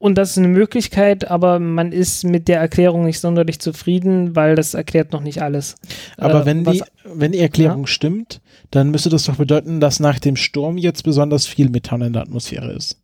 und 0.00 0.16
das 0.16 0.30
ist 0.30 0.38
eine 0.38 0.48
Möglichkeit, 0.48 1.30
aber 1.30 1.58
man 1.58 1.92
ist 1.92 2.24
mit 2.24 2.48
der 2.48 2.58
Erklärung 2.58 3.04
nicht 3.04 3.20
sonderlich 3.20 3.60
zufrieden, 3.60 4.34
weil 4.34 4.54
das 4.54 4.72
erklärt 4.72 5.12
noch 5.12 5.20
nicht 5.20 5.42
alles. 5.42 5.76
Aber 6.16 6.40
äh, 6.40 6.46
wenn, 6.46 6.64
die, 6.64 6.82
wenn 7.04 7.32
die 7.32 7.38
Erklärung 7.38 7.82
ja? 7.82 7.86
stimmt, 7.86 8.40
dann 8.70 8.90
müsste 8.90 9.10
das 9.10 9.24
doch 9.24 9.36
bedeuten, 9.36 9.78
dass 9.78 10.00
nach 10.00 10.18
dem 10.18 10.36
Sturm 10.36 10.78
jetzt 10.78 11.02
besonders 11.02 11.46
viel 11.46 11.68
Methan 11.68 12.00
in 12.00 12.14
der 12.14 12.22
Atmosphäre 12.22 12.72
ist. 12.72 12.98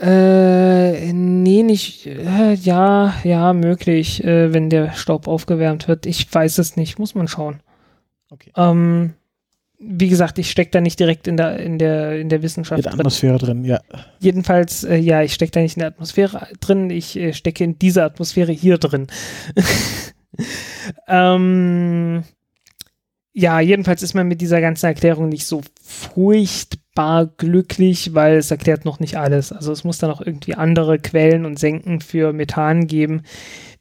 Äh, 0.00 1.12
nee, 1.12 1.62
nicht. 1.62 2.06
Äh, 2.06 2.54
ja, 2.54 3.14
ja, 3.22 3.52
möglich, 3.52 4.24
äh, 4.24 4.54
wenn 4.54 4.70
der 4.70 4.92
Staub 4.92 5.28
aufgewärmt 5.28 5.88
wird. 5.88 6.06
Ich 6.06 6.32
weiß 6.32 6.56
es 6.56 6.76
nicht, 6.76 6.98
muss 6.98 7.14
man 7.14 7.28
schauen. 7.28 7.60
Okay. 8.30 8.50
Ähm, 8.56 9.12
wie 9.78 10.08
gesagt, 10.08 10.38
ich 10.38 10.50
stecke 10.50 10.70
da 10.70 10.80
nicht 10.80 10.98
direkt 10.98 11.28
in 11.28 11.36
der, 11.36 11.58
in 11.58 11.78
der, 11.78 12.18
in 12.18 12.28
der 12.28 12.42
Wissenschaft. 12.42 12.78
In 12.78 12.84
der 12.84 12.94
Atmosphäre 12.94 13.38
drin, 13.38 13.62
drin 13.62 13.64
ja. 13.64 13.80
Jedenfalls, 14.20 14.84
äh, 14.84 14.96
ja, 14.96 15.22
ich 15.22 15.34
stecke 15.34 15.52
da 15.52 15.60
nicht 15.60 15.76
in 15.76 15.80
der 15.80 15.88
Atmosphäre 15.88 16.48
drin, 16.60 16.90
ich 16.90 17.16
äh, 17.16 17.32
stecke 17.32 17.64
in 17.64 17.78
dieser 17.78 18.04
Atmosphäre 18.04 18.52
hier 18.52 18.78
drin. 18.78 19.06
ähm, 21.08 22.24
ja, 23.32 23.60
jedenfalls 23.60 24.02
ist 24.02 24.14
man 24.14 24.28
mit 24.28 24.40
dieser 24.40 24.62
ganzen 24.62 24.86
Erklärung 24.86 25.28
nicht 25.28 25.46
so 25.46 25.60
furchtbar 25.82 27.26
glücklich, 27.26 28.14
weil 28.14 28.38
es 28.38 28.50
erklärt 28.50 28.86
noch 28.86 28.98
nicht 28.98 29.18
alles. 29.18 29.52
Also 29.52 29.72
es 29.72 29.84
muss 29.84 29.98
da 29.98 30.08
noch 30.08 30.22
irgendwie 30.22 30.54
andere 30.54 30.98
Quellen 30.98 31.44
und 31.44 31.58
Senken 31.58 32.00
für 32.00 32.32
Methan 32.32 32.86
geben, 32.86 33.24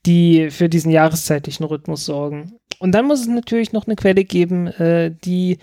die 0.06 0.52
für 0.52 0.68
diesen 0.68 0.92
jahreszeitlichen 0.92 1.66
Rhythmus 1.66 2.04
sorgen. 2.04 2.58
Und 2.80 2.92
dann 2.94 3.06
muss 3.06 3.22
es 3.22 3.28
natürlich 3.28 3.74
noch 3.74 3.88
eine 3.88 3.96
Quelle 3.96 4.24
geben, 4.24 4.68
äh, 4.68 5.12
die 5.24 5.58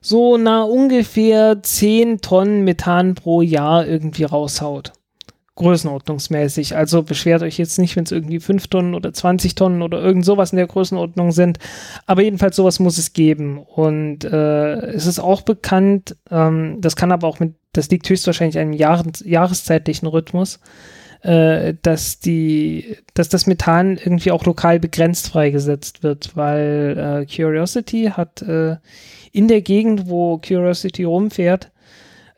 so 0.00 0.36
nah 0.36 0.62
ungefähr 0.62 1.62
10 1.62 2.20
Tonnen 2.20 2.64
Methan 2.64 3.14
pro 3.14 3.40
Jahr 3.40 3.86
irgendwie 3.86 4.24
raushaut. 4.24 4.92
Größenordnungsmäßig. 5.54 6.76
Also 6.76 7.02
beschwert 7.02 7.42
euch 7.42 7.58
jetzt 7.58 7.78
nicht, 7.78 7.94
wenn 7.94 8.04
es 8.04 8.12
irgendwie 8.12 8.40
5 8.40 8.68
Tonnen 8.68 8.94
oder 8.94 9.12
20 9.12 9.54
Tonnen 9.54 9.82
oder 9.82 10.00
irgend 10.00 10.24
sowas 10.24 10.52
in 10.52 10.56
der 10.56 10.66
Größenordnung 10.66 11.30
sind. 11.30 11.58
Aber 12.06 12.22
jedenfalls 12.22 12.56
sowas 12.56 12.80
muss 12.80 12.98
es 12.98 13.12
geben. 13.12 13.58
Und 13.58 14.24
äh, 14.24 14.74
es 14.86 15.06
ist 15.06 15.18
auch 15.18 15.42
bekannt, 15.42 16.16
ähm, 16.30 16.78
das 16.80 16.96
kann 16.96 17.12
aber 17.12 17.28
auch 17.28 17.38
mit, 17.38 17.54
das 17.72 17.90
liegt 17.90 18.08
höchstwahrscheinlich 18.08 18.58
einem 18.58 18.72
Jahres, 18.72 19.22
jahreszeitlichen 19.24 20.08
Rhythmus, 20.08 20.58
äh, 21.22 21.74
dass 21.82 22.18
die, 22.18 22.96
dass 23.14 23.28
das 23.28 23.46
Methan 23.46 23.96
irgendwie 23.96 24.32
auch 24.32 24.44
lokal 24.44 24.80
begrenzt 24.80 25.28
freigesetzt 25.28 26.02
wird, 26.02 26.36
weil 26.36 26.96
äh, 26.98 27.26
Curiosity 27.26 28.12
hat 28.16 28.42
äh, 28.42 28.76
in 29.30 29.48
der 29.48 29.62
Gegend, 29.62 30.08
wo 30.08 30.38
Curiosity 30.38 31.04
rumfährt, 31.04 31.70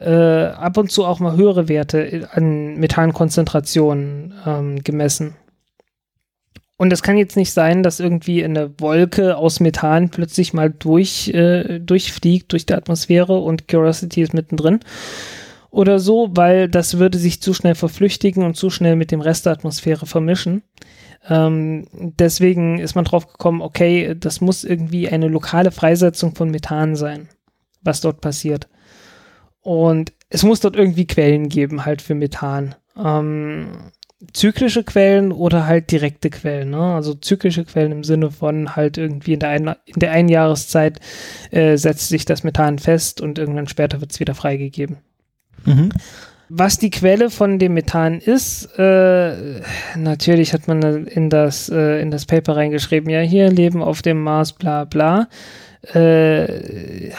äh, 0.01 0.11
ab 0.11 0.76
und 0.76 0.93
zu 0.93 1.05
auch 1.05 1.18
mal 1.18 1.37
höhere 1.37 1.68
Werte 1.68 2.28
an 2.32 2.74
Methankonzentrationen 2.76 4.35
ähm, 4.47 4.85
gemessen. 4.85 5.37
Und 6.76 6.93
es 6.93 7.03
kann 7.03 7.16
jetzt 7.16 7.37
nicht 7.37 7.53
sein, 7.53 7.82
dass 7.82 8.01
irgendwie 8.01 8.45
eine 8.45 8.78
Wolke 8.80 9.37
aus 9.37 9.61
Methan 9.61 10.11
plötzlich 10.11 10.53
mal 10.53 10.70
durch, 10.70 11.28
äh, 11.28 11.78
durchfliegt 11.78 12.53
durch 12.53 12.66
die 12.66 12.74
Atmosphäre 12.74 13.39
und 13.39 13.66
Curiosity 13.68 14.22
ist 14.22 14.35
mittendrin 14.35 14.80
oder 15.74 15.98
so, 15.98 16.28
weil 16.32 16.68
das 16.68 16.98
würde 16.98 17.18
sich 17.18 17.42
zu 17.42 17.52
schnell 17.52 17.74
verflüchtigen 17.74 18.44
und 18.44 18.56
zu 18.56 18.70
schnell 18.70 18.94
mit 18.94 19.10
dem 19.10 19.20
Rest 19.20 19.46
der 19.46 19.52
Atmosphäre 19.52 20.06
vermischen. 20.06 20.62
Ähm, 21.28 21.86
deswegen 21.92 22.78
ist 22.78 22.94
man 22.94 23.04
drauf 23.04 23.26
gekommen, 23.26 23.60
okay, 23.60 24.14
das 24.18 24.40
muss 24.40 24.62
irgendwie 24.62 25.08
eine 25.08 25.26
lokale 25.26 25.72
Freisetzung 25.72 26.34
von 26.36 26.50
Methan 26.50 26.94
sein, 26.94 27.28
was 27.82 28.00
dort 28.00 28.20
passiert. 28.20 28.68
Und 29.62 30.12
es 30.28 30.44
muss 30.44 30.60
dort 30.60 30.76
irgendwie 30.76 31.06
Quellen 31.06 31.48
geben, 31.48 31.84
halt 31.84 32.02
für 32.02 32.14
Methan. 32.14 32.76
Ähm, 32.96 33.90
zyklische 34.32 34.84
Quellen 34.84 35.32
oder 35.32 35.66
halt 35.66 35.90
direkte 35.90 36.30
Quellen. 36.30 36.70
Ne? 36.70 36.94
Also 36.94 37.14
zyklische 37.14 37.64
Quellen 37.64 37.90
im 37.90 38.04
Sinne 38.04 38.30
von 38.30 38.76
halt 38.76 38.96
irgendwie 38.96 39.32
in 39.32 39.40
der, 39.40 39.48
ein, 39.48 39.74
in 39.86 39.98
der 39.98 40.12
einen 40.12 40.28
Jahreszeit 40.28 41.00
äh, 41.50 41.76
setzt 41.76 42.10
sich 42.10 42.24
das 42.24 42.44
Methan 42.44 42.78
fest 42.78 43.20
und 43.20 43.40
irgendwann 43.40 43.66
später 43.66 44.00
wird 44.00 44.12
es 44.12 44.20
wieder 44.20 44.36
freigegeben. 44.36 44.98
Mhm. 45.64 45.90
Was 46.50 46.78
die 46.78 46.90
Quelle 46.90 47.30
von 47.30 47.58
dem 47.58 47.74
Methan 47.74 48.20
ist, 48.20 48.78
äh, 48.78 49.60
natürlich 49.96 50.52
hat 50.52 50.68
man 50.68 51.06
in 51.06 51.30
das, 51.30 51.70
äh, 51.70 52.00
in 52.00 52.10
das 52.10 52.26
Paper 52.26 52.56
reingeschrieben, 52.56 53.08
ja, 53.08 53.20
hier 53.20 53.50
leben 53.50 53.82
auf 53.82 54.02
dem 54.02 54.22
Mars, 54.22 54.52
bla 54.52 54.84
bla. 54.84 55.28
Äh, 55.92 57.10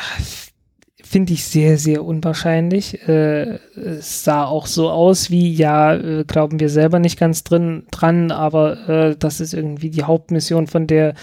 Finde 1.03 1.33
ich 1.33 1.45
sehr, 1.45 1.77
sehr 1.77 2.03
unwahrscheinlich. 2.03 3.07
Äh, 3.07 3.59
es 3.75 4.23
sah 4.23 4.45
auch 4.45 4.67
so 4.67 4.89
aus 4.89 5.31
wie, 5.31 5.53
ja, 5.53 5.95
äh, 5.95 6.23
glauben 6.25 6.59
wir 6.59 6.69
selber 6.69 6.99
nicht 6.99 7.17
ganz 7.17 7.43
drin 7.43 7.83
dran, 7.89 8.31
aber 8.31 8.89
äh, 8.89 9.15
das 9.17 9.39
ist 9.39 9.53
irgendwie 9.53 9.89
die 9.89 10.03
Hauptmission 10.03 10.67
von 10.67 10.87
der, 10.87 11.13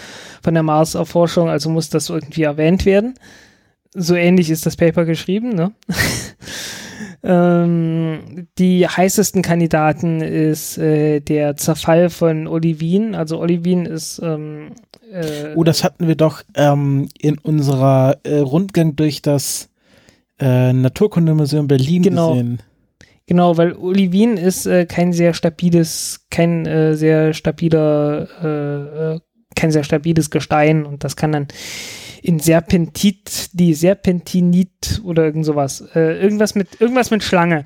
von 0.41 0.53
der 0.53 0.63
Mars-Erforschung, 0.63 1.49
also 1.49 1.69
muss 1.69 1.89
das 1.89 2.09
irgendwie 2.09 2.43
erwähnt 2.43 2.85
werden. 2.85 3.13
So 3.93 4.15
ähnlich 4.15 4.49
ist 4.49 4.65
das 4.65 4.75
Paper 4.75 5.05
geschrieben, 5.05 5.49
ne? 5.49 5.71
Ähm, 7.25 8.47
die 8.57 8.85
heißesten 8.85 9.41
Kandidaten 9.41 10.19
ist 10.19 10.77
äh, 10.77 11.21
der 11.21 11.55
Zerfall 11.55 12.09
von 12.09 12.47
Olivin. 12.47 13.15
Also 13.15 13.39
Olivin 13.39 13.85
ist 13.85 14.19
ähm, 14.21 14.71
äh, 15.09 15.55
Oh, 15.55 15.63
das 15.63 15.85
hatten 15.85 16.07
wir 16.07 16.15
doch 16.15 16.43
ähm, 16.55 17.07
in 17.17 17.37
unserer 17.37 18.17
äh, 18.23 18.39
Rundgang 18.39 18.97
durch 18.97 19.21
das 19.21 19.69
äh, 20.39 20.73
Naturkundemuseum 20.73 21.67
Berlin 21.69 22.03
genau. 22.03 22.31
gesehen. 22.31 22.61
Genau, 23.25 23.55
weil 23.55 23.71
Olivin 23.71 24.35
ist 24.35 24.65
äh, 24.65 24.85
kein 24.85 25.13
sehr 25.13 25.33
stabiles, 25.33 26.25
kein 26.29 26.65
äh, 26.65 26.95
sehr 26.95 27.33
stabiler, 27.33 29.21
kein 29.55 29.71
sehr 29.71 29.85
stabiles 29.85 30.29
Gestein 30.29 30.85
und 30.85 31.05
das 31.05 31.15
kann 31.15 31.31
dann 31.31 31.47
in 32.23 32.39
Serpentit, 32.39 33.49
die 33.51 33.73
Serpentinit 33.73 35.01
oder 35.03 35.25
irgend 35.25 35.45
sowas, 35.45 35.83
äh, 35.93 36.21
irgendwas 36.21 36.55
mit 36.55 36.79
irgendwas 36.79 37.11
mit 37.11 37.21
Schlange 37.21 37.65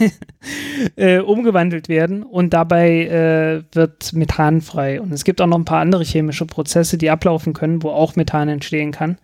äh, 0.96 1.20
umgewandelt 1.20 1.88
werden 1.88 2.22
und 2.24 2.52
dabei 2.52 3.06
äh, 3.06 3.62
wird 3.74 4.12
Methan 4.12 4.60
frei. 4.60 5.00
Und 5.00 5.12
es 5.12 5.24
gibt 5.24 5.40
auch 5.40 5.46
noch 5.46 5.56
ein 5.56 5.64
paar 5.64 5.80
andere 5.80 6.04
chemische 6.04 6.44
Prozesse, 6.44 6.98
die 6.98 7.08
ablaufen 7.08 7.54
können, 7.54 7.82
wo 7.82 7.88
auch 7.88 8.16
Methan 8.16 8.50
entstehen 8.50 8.92
kann. 8.92 9.16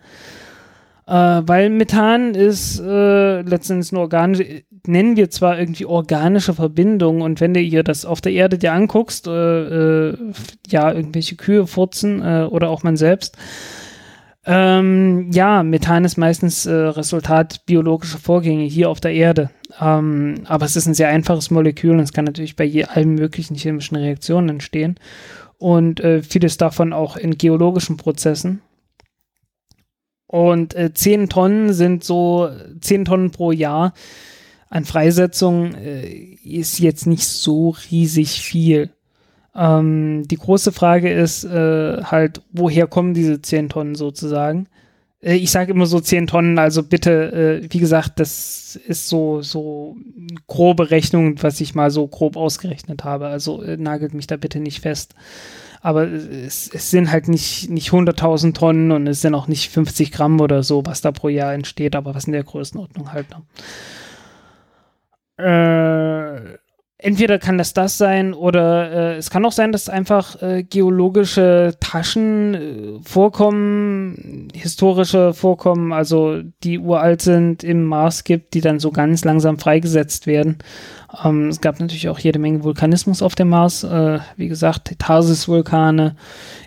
Äh, 1.05 1.13
weil 1.13 1.69
Methan 1.69 2.33
ist 2.33 2.79
äh, 2.79 3.41
letztendlich 3.41 3.91
eine 3.91 4.01
organische, 4.01 4.63
nennen 4.87 5.17
wir 5.17 5.29
zwar 5.29 5.59
irgendwie 5.59 5.85
organische 5.85 6.55
Verbindung 6.55 7.21
und 7.21 7.41
wenn 7.41 7.53
du 7.53 7.59
ihr 7.59 7.83
das 7.83 8.05
auf 8.05 8.21
der 8.21 8.31
Erde 8.31 8.57
dir 8.57 8.73
anguckst, 8.73 9.27
äh, 9.27 10.13
ja, 10.67 10.91
irgendwelche 10.91 11.35
Kühe 11.35 11.67
furzen 11.67 12.21
oder 12.47 12.69
auch 12.69 12.81
man 12.81 12.97
selbst, 12.97 13.37
ähm, 14.45 15.31
ja, 15.31 15.61
Methan 15.61 16.03
ist 16.03 16.17
meistens 16.17 16.65
äh, 16.65 16.71
Resultat 16.73 17.65
biologischer 17.65 18.17
Vorgänge 18.17 18.63
hier 18.63 18.89
auf 18.89 18.99
der 18.99 19.13
Erde. 19.13 19.51
Ähm, 19.79 20.43
aber 20.45 20.65
es 20.65 20.75
ist 20.75 20.87
ein 20.87 20.95
sehr 20.95 21.09
einfaches 21.09 21.51
Molekül 21.51 21.91
und 21.91 21.99
es 21.99 22.13
kann 22.13 22.25
natürlich 22.25 22.55
bei 22.55 22.63
je, 22.63 22.85
allen 22.85 23.15
möglichen 23.15 23.55
chemischen 23.55 23.97
Reaktionen 23.97 24.49
entstehen. 24.49 24.99
Und 25.57 25.99
äh, 25.99 26.23
vieles 26.23 26.57
davon 26.57 26.91
auch 26.91 27.17
in 27.17 27.37
geologischen 27.37 27.97
Prozessen. 27.97 28.61
Und 30.25 30.73
äh, 30.73 30.91
10 30.93 31.29
Tonnen 31.29 31.73
sind 31.73 32.03
so 32.03 32.49
10 32.79 33.05
Tonnen 33.05 33.31
pro 33.31 33.51
Jahr 33.51 33.93
an 34.71 34.85
Freisetzung 34.85 35.75
äh, 35.75 36.07
ist 36.43 36.79
jetzt 36.79 37.05
nicht 37.05 37.27
so 37.27 37.75
riesig 37.91 38.41
viel. 38.41 38.89
Ähm, 39.55 40.23
die 40.27 40.37
große 40.37 40.71
Frage 40.71 41.11
ist 41.11 41.43
äh, 41.43 42.03
halt, 42.03 42.41
woher 42.51 42.87
kommen 42.87 43.13
diese 43.13 43.41
10 43.41 43.69
Tonnen 43.69 43.95
sozusagen? 43.95 44.67
Äh, 45.21 45.35
ich 45.35 45.51
sage 45.51 45.71
immer 45.71 45.85
so 45.85 45.99
10 45.99 46.27
Tonnen, 46.27 46.57
also 46.57 46.83
bitte, 46.83 47.61
äh, 47.63 47.67
wie 47.73 47.79
gesagt, 47.79 48.19
das 48.19 48.75
ist 48.75 49.09
so, 49.09 49.41
so 49.41 49.97
grobe 50.47 50.91
Rechnung, 50.91 51.41
was 51.43 51.59
ich 51.61 51.75
mal 51.75 51.91
so 51.91 52.07
grob 52.07 52.37
ausgerechnet 52.37 53.03
habe. 53.03 53.27
Also 53.27 53.61
äh, 53.63 53.77
nagelt 53.77 54.13
mich 54.13 54.27
da 54.27 54.37
bitte 54.37 54.59
nicht 54.59 54.81
fest. 54.81 55.15
Aber 55.81 56.07
es, 56.07 56.69
es 56.71 56.91
sind 56.91 57.11
halt 57.11 57.27
nicht, 57.27 57.69
nicht 57.69 57.89
100.000 57.89 58.53
Tonnen 58.53 58.91
und 58.91 59.07
es 59.07 59.21
sind 59.21 59.33
auch 59.33 59.47
nicht 59.47 59.71
50 59.71 60.11
Gramm 60.11 60.39
oder 60.39 60.61
so, 60.63 60.85
was 60.85 61.01
da 61.01 61.11
pro 61.11 61.27
Jahr 61.27 61.53
entsteht, 61.53 61.95
aber 61.95 62.13
was 62.13 62.25
in 62.25 62.33
der 62.33 62.43
Größenordnung 62.43 63.11
halt. 63.11 63.27
Ne? 63.31 63.41
Äh, 65.43 66.57
entweder 67.01 67.39
kann 67.39 67.57
das 67.57 67.73
das 67.73 67.97
sein 67.97 68.33
oder 68.33 68.91
äh, 68.91 69.17
es 69.17 69.29
kann 69.29 69.45
auch 69.45 69.51
sein, 69.51 69.71
dass 69.71 69.89
einfach 69.89 70.41
äh, 70.41 70.63
geologische 70.63 71.75
Taschen 71.79 72.53
äh, 72.53 72.99
vorkommen, 73.03 74.47
historische 74.53 75.33
Vorkommen, 75.33 75.91
also 75.91 76.41
die 76.63 76.79
uralt 76.79 77.21
sind, 77.21 77.63
im 77.63 77.83
Mars 77.83 78.23
gibt, 78.23 78.53
die 78.53 78.61
dann 78.61 78.79
so 78.79 78.91
ganz 78.91 79.25
langsam 79.25 79.57
freigesetzt 79.57 80.27
werden. 80.27 80.59
Ähm, 81.23 81.49
es 81.49 81.59
gab 81.59 81.79
natürlich 81.79 82.09
auch 82.09 82.19
jede 82.19 82.39
Menge 82.39 82.63
Vulkanismus 82.63 83.21
auf 83.21 83.35
dem 83.35 83.49
Mars. 83.49 83.83
Äh, 83.83 84.19
wie 84.37 84.47
gesagt, 84.47 84.97
Tarsis-Vulkane, 84.97 86.15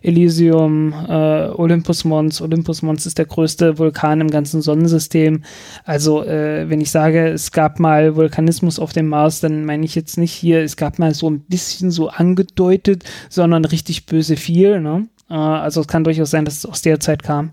Elysium, 0.02 0.92
äh, 1.08 1.48
Olympus 1.48 2.04
Mons. 2.04 2.42
Olympus 2.42 2.82
Mons 2.82 3.06
ist 3.06 3.18
der 3.18 3.24
größte 3.24 3.78
Vulkan 3.78 4.20
im 4.20 4.30
ganzen 4.30 4.60
Sonnensystem. 4.60 5.42
Also, 5.84 6.24
äh, 6.24 6.68
wenn 6.68 6.80
ich 6.80 6.90
sage, 6.90 7.28
es 7.28 7.52
gab 7.52 7.80
mal 7.80 8.16
Vulkanismus 8.16 8.78
auf 8.78 8.92
dem 8.92 9.08
Mars, 9.08 9.40
dann 9.40 9.64
meine 9.64 9.84
ich 9.84 9.94
jetzt 9.94 10.18
nicht 10.18 10.32
hier, 10.32 10.62
es 10.62 10.76
gab 10.76 10.98
mal 10.98 11.14
so 11.14 11.30
ein 11.30 11.40
bisschen 11.40 11.90
so 11.90 12.08
angedeutet, 12.08 13.04
sondern 13.30 13.64
richtig 13.64 14.06
böse 14.06 14.36
viel. 14.36 14.80
Ne? 14.80 15.08
Äh, 15.30 15.34
also, 15.34 15.80
es 15.80 15.88
kann 15.88 16.04
durchaus 16.04 16.30
sein, 16.30 16.44
dass 16.44 16.58
es 16.58 16.66
aus 16.66 16.82
der 16.82 17.00
Zeit 17.00 17.22
kam. 17.22 17.52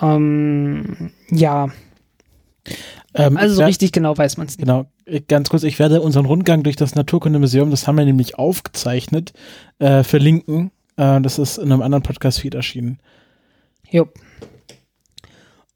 Ähm, 0.00 1.10
ja. 1.30 1.68
Ähm, 3.14 3.36
also 3.36 3.56
so 3.56 3.64
richtig 3.64 3.92
genau 3.92 4.16
weiß 4.16 4.36
man 4.36 4.46
es 4.46 4.56
nicht. 4.56 4.66
Genau, 4.66 4.86
ganz 5.28 5.48
kurz, 5.48 5.62
ich 5.62 5.78
werde 5.78 6.00
unseren 6.00 6.26
Rundgang 6.26 6.62
durch 6.62 6.76
das 6.76 6.94
Naturkundemuseum, 6.94 7.70
das 7.70 7.86
haben 7.86 7.98
wir 7.98 8.04
nämlich 8.04 8.38
aufgezeichnet, 8.38 9.32
äh, 9.78 10.02
verlinken. 10.04 10.70
Äh, 10.96 11.20
das 11.20 11.38
ist 11.38 11.58
in 11.58 11.72
einem 11.72 11.82
anderen 11.82 12.02
Podcast-Feed 12.02 12.54
erschienen. 12.54 12.98
Jo. 13.90 14.08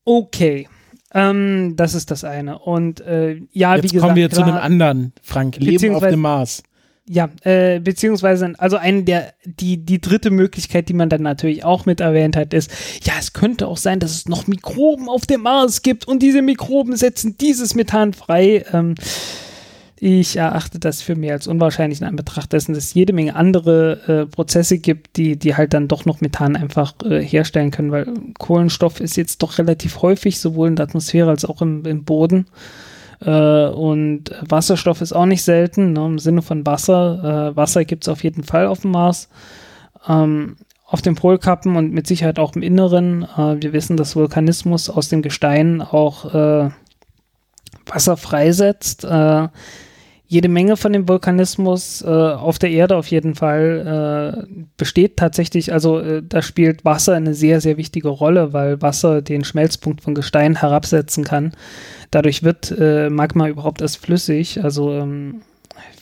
Okay. 0.05 0.69
Ähm, 1.13 1.75
das 1.77 1.95
ist 1.95 2.11
das 2.11 2.25
eine. 2.25 2.59
Und 2.59 3.01
äh, 3.01 3.41
ja, 3.53 3.75
Jetzt 3.77 3.85
wie 3.85 3.89
gesagt. 3.89 4.03
kommen 4.03 4.17
wir 4.17 4.31
zu 4.31 4.43
einem 4.43 4.57
anderen, 4.57 5.13
Frank. 5.23 5.57
Leben 5.57 5.95
auf 5.95 6.07
dem 6.07 6.21
Mars. 6.21 6.63
Ja, 7.07 7.29
äh, 7.43 7.81
beziehungsweise, 7.81 8.55
also 8.57 8.79
eine 8.79 9.03
der, 9.03 9.35
die, 9.45 9.77
die 9.77 10.01
dritte 10.01 10.31
Möglichkeit, 10.31 10.89
die 10.89 10.95
man 10.95 11.11
dann 11.11 11.21
natürlich 11.21 11.63
auch 11.63 11.85
mit 11.85 12.01
erwähnt 12.01 12.35
hat, 12.35 12.55
ist, 12.55 12.71
ja, 13.03 13.13
es 13.19 13.35
könnte 13.35 13.69
auch 13.69 13.77
sein, 13.77 14.01
dass 14.01 14.13
es 14.13 14.27
noch 14.27 14.47
Mikroben 14.47 15.11
auf 15.11 15.27
dem 15.27 15.43
Mars 15.43 15.83
gibt 15.83 16.09
und 16.09 16.23
diese 16.23 16.41
Mikroben 16.41 16.97
setzen 16.97 17.37
dieses 17.39 17.75
Methan 17.75 18.15
frei. 18.15 18.65
Ähm, 18.73 18.95
ich 20.01 20.37
erachte 20.37 20.79
das 20.79 21.03
für 21.03 21.15
mehr 21.15 21.35
als 21.35 21.47
unwahrscheinlich 21.47 22.01
in 22.01 22.07
Anbetracht 22.07 22.53
dessen, 22.53 22.75
dass 22.75 22.85
es 22.85 22.95
jede 22.95 23.13
Menge 23.13 23.37
andere 23.37 24.01
äh, 24.07 24.27
Prozesse 24.27 24.79
gibt, 24.79 25.17
die, 25.17 25.39
die 25.39 25.57
halt 25.57 25.73
dann 25.73 25.89
doch 25.89 26.05
noch 26.05 26.21
Methan 26.21 26.57
einfach 26.57 26.95
äh, 27.05 27.21
herstellen 27.23 27.71
können, 27.71 27.93
weil 27.93 28.07
Kohlenstoff 28.39 29.01
ist 29.01 29.17
jetzt 29.17 29.43
doch 29.43 29.59
relativ 29.59 30.03
häufig, 30.03 30.39
sowohl 30.39 30.69
in 30.69 30.77
der 30.77 30.87
Atmosphäre 30.87 31.31
als 31.31 31.45
auch 31.45 31.63
im, 31.63 31.85
im 31.87 32.05
Boden. 32.05 32.47
Äh, 33.25 33.67
und 33.69 34.31
Wasserstoff 34.49 35.01
ist 35.01 35.13
auch 35.13 35.27
nicht 35.27 35.43
selten, 35.43 35.93
ne, 35.93 36.07
im 36.07 36.19
Sinne 36.19 36.43
von 36.43 36.67
Wasser. 36.67 37.53
Äh, 37.53 37.57
Wasser 37.57 37.85
gibt 37.85 38.05
es 38.05 38.09
auf 38.09 38.23
jeden 38.23 38.45
Fall 38.45 38.67
auf 38.67 38.81
dem 38.81 38.93
Mars. 38.93 39.29
Ähm, 40.07 40.57
auf 40.87 41.03
den 41.03 41.15
Polkappen 41.15 41.77
und 41.77 41.93
mit 41.93 42.07
Sicherheit 42.07 42.39
auch 42.39 42.55
im 42.55 42.63
Inneren. 42.63 43.23
Äh, 43.23 43.63
wir 43.63 43.73
wissen, 43.73 43.97
dass 43.97 44.17
Vulkanismus 44.17 44.91
aus 44.91 45.09
dem 45.09 45.23
Gestein 45.23 45.81
auch 45.81 46.35
äh, 46.35 46.71
Wasser 47.87 48.17
freisetzt. 48.17 49.07
Jede 50.27 50.49
Menge 50.49 50.77
von 50.77 50.93
dem 50.93 51.07
Vulkanismus 51.07 52.03
äh, 52.03 52.09
auf 52.09 52.59
der 52.59 52.71
Erde 52.71 52.97
auf 52.97 53.09
jeden 53.09 53.35
Fall 53.35 54.47
äh, 54.47 54.65
besteht 54.79 55.19
tatsächlich, 55.19 55.73
also 55.73 55.99
äh, 56.01 56.23
da 56.27 56.41
spielt 56.41 56.85
Wasser 56.85 57.13
eine 57.13 57.35
sehr, 57.35 57.61
sehr 57.61 57.77
wichtige 57.77 58.09
Rolle, 58.09 58.53
weil 58.53 58.81
Wasser 58.81 59.21
den 59.21 59.45
Schmelzpunkt 59.45 60.01
von 60.01 60.15
Gestein 60.15 60.57
herabsetzen 60.57 61.25
kann. 61.25 61.53
Dadurch 62.11 62.43
wird 62.43 62.75
äh, 62.79 63.11
Magma 63.11 63.49
überhaupt 63.49 63.83
erst 63.83 63.99
flüssig. 63.99 64.65
Also 64.65 64.93
ähm, 64.93 65.43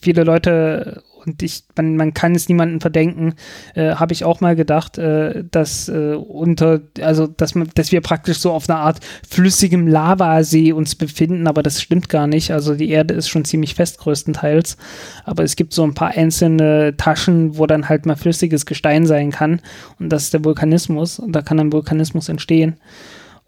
viele 0.01 0.23
Leute 0.23 1.03
und 1.25 1.43
ich, 1.43 1.65
man, 1.77 1.97
man 1.97 2.15
kann 2.15 2.35
es 2.35 2.49
niemandem 2.49 2.81
verdenken, 2.81 3.35
äh, 3.75 3.95
habe 3.95 4.13
ich 4.13 4.25
auch 4.25 4.41
mal 4.41 4.57
gedacht, 4.57 4.99
äh, 4.99 5.45
dass 5.51 5.89
äh, 5.89 6.15
unter, 6.15 6.81
also 7.01 7.27
dass 7.27 7.55
man, 7.55 7.69
dass 7.75 7.93
wir 7.93 8.01
praktisch 8.01 8.39
so 8.39 8.53
auf 8.53 8.69
einer 8.69 8.81
Art 8.81 9.01
flüssigem 9.29 9.87
Lavasee 9.87 10.73
uns 10.73 10.95
befinden, 10.95 11.47
aber 11.47 11.63
das 11.63 11.81
stimmt 11.81 12.09
gar 12.09 12.27
nicht. 12.27 12.53
Also 12.53 12.75
die 12.75 12.91
Erde 12.91 13.15
ist 13.15 13.29
schon 13.29 13.45
ziemlich 13.45 13.75
fest 13.75 13.99
größtenteils, 13.99 14.77
aber 15.25 15.43
es 15.45 15.57
gibt 15.57 15.73
so 15.73 15.85
ein 15.85 15.95
paar 15.95 16.11
einzelne 16.11 16.97
Taschen, 16.97 17.57
wo 17.57 17.67
dann 17.67 17.89
halt 17.89 18.07
mal 18.07 18.17
flüssiges 18.17 18.67
Gestein 18.67 19.07
sein 19.07 19.31
kann 19.31 19.61
und 19.99 20.11
das 20.11 20.25
ist 20.25 20.35
der 20.35 20.45
Vulkanismus 20.45 21.19
und 21.19 21.33
da 21.33 21.43
kann 21.43 21.61
ein 21.61 21.73
Vulkanismus 21.73 22.29
entstehen. 22.29 22.77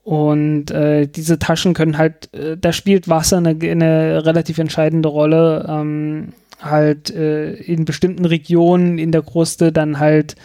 Und 0.05 0.70
äh, 0.70 1.07
diese 1.07 1.39
Taschen 1.39 1.72
können 1.72 1.97
halt, 1.97 2.33
äh, 2.35 2.59
da 2.59 2.72
spielt 2.75 3.09
Wasser 3.09 3.39
eine, 3.39 3.57
eine 3.59 4.27
relativ 4.27 4.59
entscheidende 4.59 5.09
Rolle. 5.09 5.64
Ähm, 5.66 6.35
halt 6.64 7.10
äh, 7.10 7.52
in 7.54 7.84
bestimmten 7.84 8.24
Regionen 8.24 8.98
in 8.98 9.12
der 9.12 9.22
Kruste 9.22 9.72
dann 9.72 9.98
halt 9.98 10.36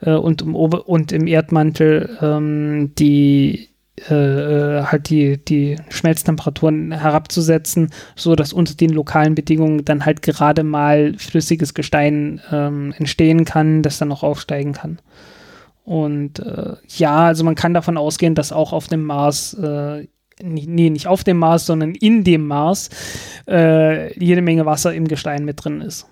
äh, 0.00 0.12
und, 0.12 0.42
im 0.42 0.54
Ober 0.54 0.88
und 0.88 1.12
im 1.12 1.26
Erdmantel 1.26 2.18
ähm, 2.20 2.92
die 2.98 3.70
äh, 4.10 4.14
äh, 4.14 4.82
halt 4.84 5.08
die, 5.08 5.42
die 5.42 5.76
Schmelztemperaturen 5.88 6.92
herabzusetzen, 6.92 7.90
so 8.14 8.36
dass 8.36 8.52
unter 8.52 8.74
den 8.74 8.90
lokalen 8.90 9.34
Bedingungen 9.34 9.86
dann 9.86 10.04
halt 10.04 10.20
gerade 10.20 10.64
mal 10.64 11.14
flüssiges 11.16 11.72
Gestein 11.72 12.42
ähm, 12.52 12.92
entstehen 12.98 13.46
kann, 13.46 13.82
das 13.82 13.96
dann 13.96 14.12
auch 14.12 14.22
aufsteigen 14.22 14.74
kann. 14.74 14.98
Und 15.84 16.40
äh, 16.40 16.74
ja, 16.88 17.26
also 17.26 17.42
man 17.44 17.54
kann 17.54 17.72
davon 17.72 17.96
ausgehen, 17.96 18.34
dass 18.34 18.52
auch 18.52 18.74
auf 18.74 18.86
dem 18.86 19.02
Mars 19.02 19.54
äh, 19.54 20.06
nee, 20.42 20.90
nicht 20.90 21.06
auf 21.06 21.24
dem 21.24 21.38
Mars, 21.38 21.66
sondern 21.66 21.94
in 21.94 22.24
dem 22.24 22.46
Mars, 22.46 22.90
äh, 23.48 24.18
jede 24.18 24.42
Menge 24.42 24.66
Wasser 24.66 24.94
im 24.94 25.08
Gestein 25.08 25.44
mit 25.44 25.64
drin 25.64 25.80
ist. 25.80 26.06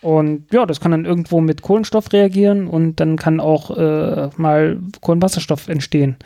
Und 0.00 0.52
ja, 0.52 0.66
das 0.66 0.80
kann 0.80 0.90
dann 0.90 1.06
irgendwo 1.06 1.40
mit 1.40 1.62
Kohlenstoff 1.62 2.12
reagieren 2.12 2.66
und 2.66 3.00
dann 3.00 3.16
kann 3.16 3.40
auch 3.40 3.70
äh, 3.70 4.28
mal 4.36 4.78
Kohlenwasserstoff 5.00 5.68
entstehen. 5.68 6.16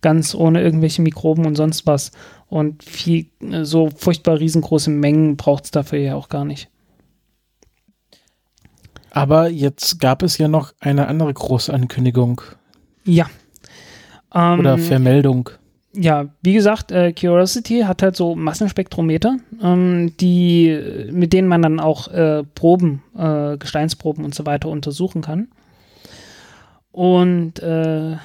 Ganz 0.00 0.32
ohne 0.34 0.62
irgendwelche 0.62 1.02
Mikroben 1.02 1.44
und 1.44 1.56
sonst 1.56 1.86
was. 1.86 2.12
Und 2.46 2.84
viel, 2.84 3.26
so 3.62 3.90
furchtbar 3.96 4.38
riesengroße 4.38 4.90
Mengen 4.90 5.36
braucht 5.36 5.64
es 5.64 5.70
dafür 5.72 5.98
ja 5.98 6.14
auch 6.14 6.28
gar 6.28 6.44
nicht. 6.44 6.68
Aber 9.10 9.48
jetzt 9.48 9.98
gab 9.98 10.22
es 10.22 10.38
ja 10.38 10.46
noch 10.46 10.72
eine 10.78 11.08
andere 11.08 11.34
große 11.34 11.74
Ankündigung. 11.74 12.42
Ja. 13.04 13.28
Oder 14.30 14.74
ähm, 14.74 14.78
Vermeldung 14.78 15.50
ja, 15.96 16.26
wie 16.42 16.52
gesagt, 16.52 16.92
äh, 16.92 17.12
Curiosity 17.12 17.80
hat 17.80 18.02
halt 18.02 18.16
so 18.16 18.34
Massenspektrometer, 18.34 19.38
ähm, 19.62 20.16
die, 20.18 21.08
mit 21.10 21.32
denen 21.32 21.48
man 21.48 21.62
dann 21.62 21.80
auch 21.80 22.08
äh, 22.08 22.44
Proben, 22.54 23.02
äh, 23.16 23.56
Gesteinsproben 23.56 24.24
und 24.24 24.34
so 24.34 24.46
weiter 24.46 24.68
untersuchen 24.68 25.22
kann. 25.22 25.48
Und 26.92 27.60
äh, 27.60 28.16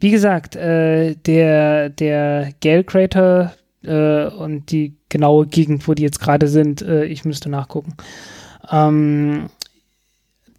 wie 0.00 0.10
gesagt, 0.10 0.56
äh, 0.56 1.14
der, 1.14 1.90
der 1.90 2.52
Gale 2.60 2.84
Crater 2.84 3.54
äh, 3.82 4.26
und 4.26 4.70
die 4.70 4.94
genaue 5.08 5.46
Gegend, 5.46 5.86
wo 5.86 5.94
die 5.94 6.02
jetzt 6.02 6.20
gerade 6.20 6.48
sind, 6.48 6.82
ich 6.82 7.24
müsste 7.24 7.48
nachgucken, 7.48 7.94
ähm, 8.70 9.46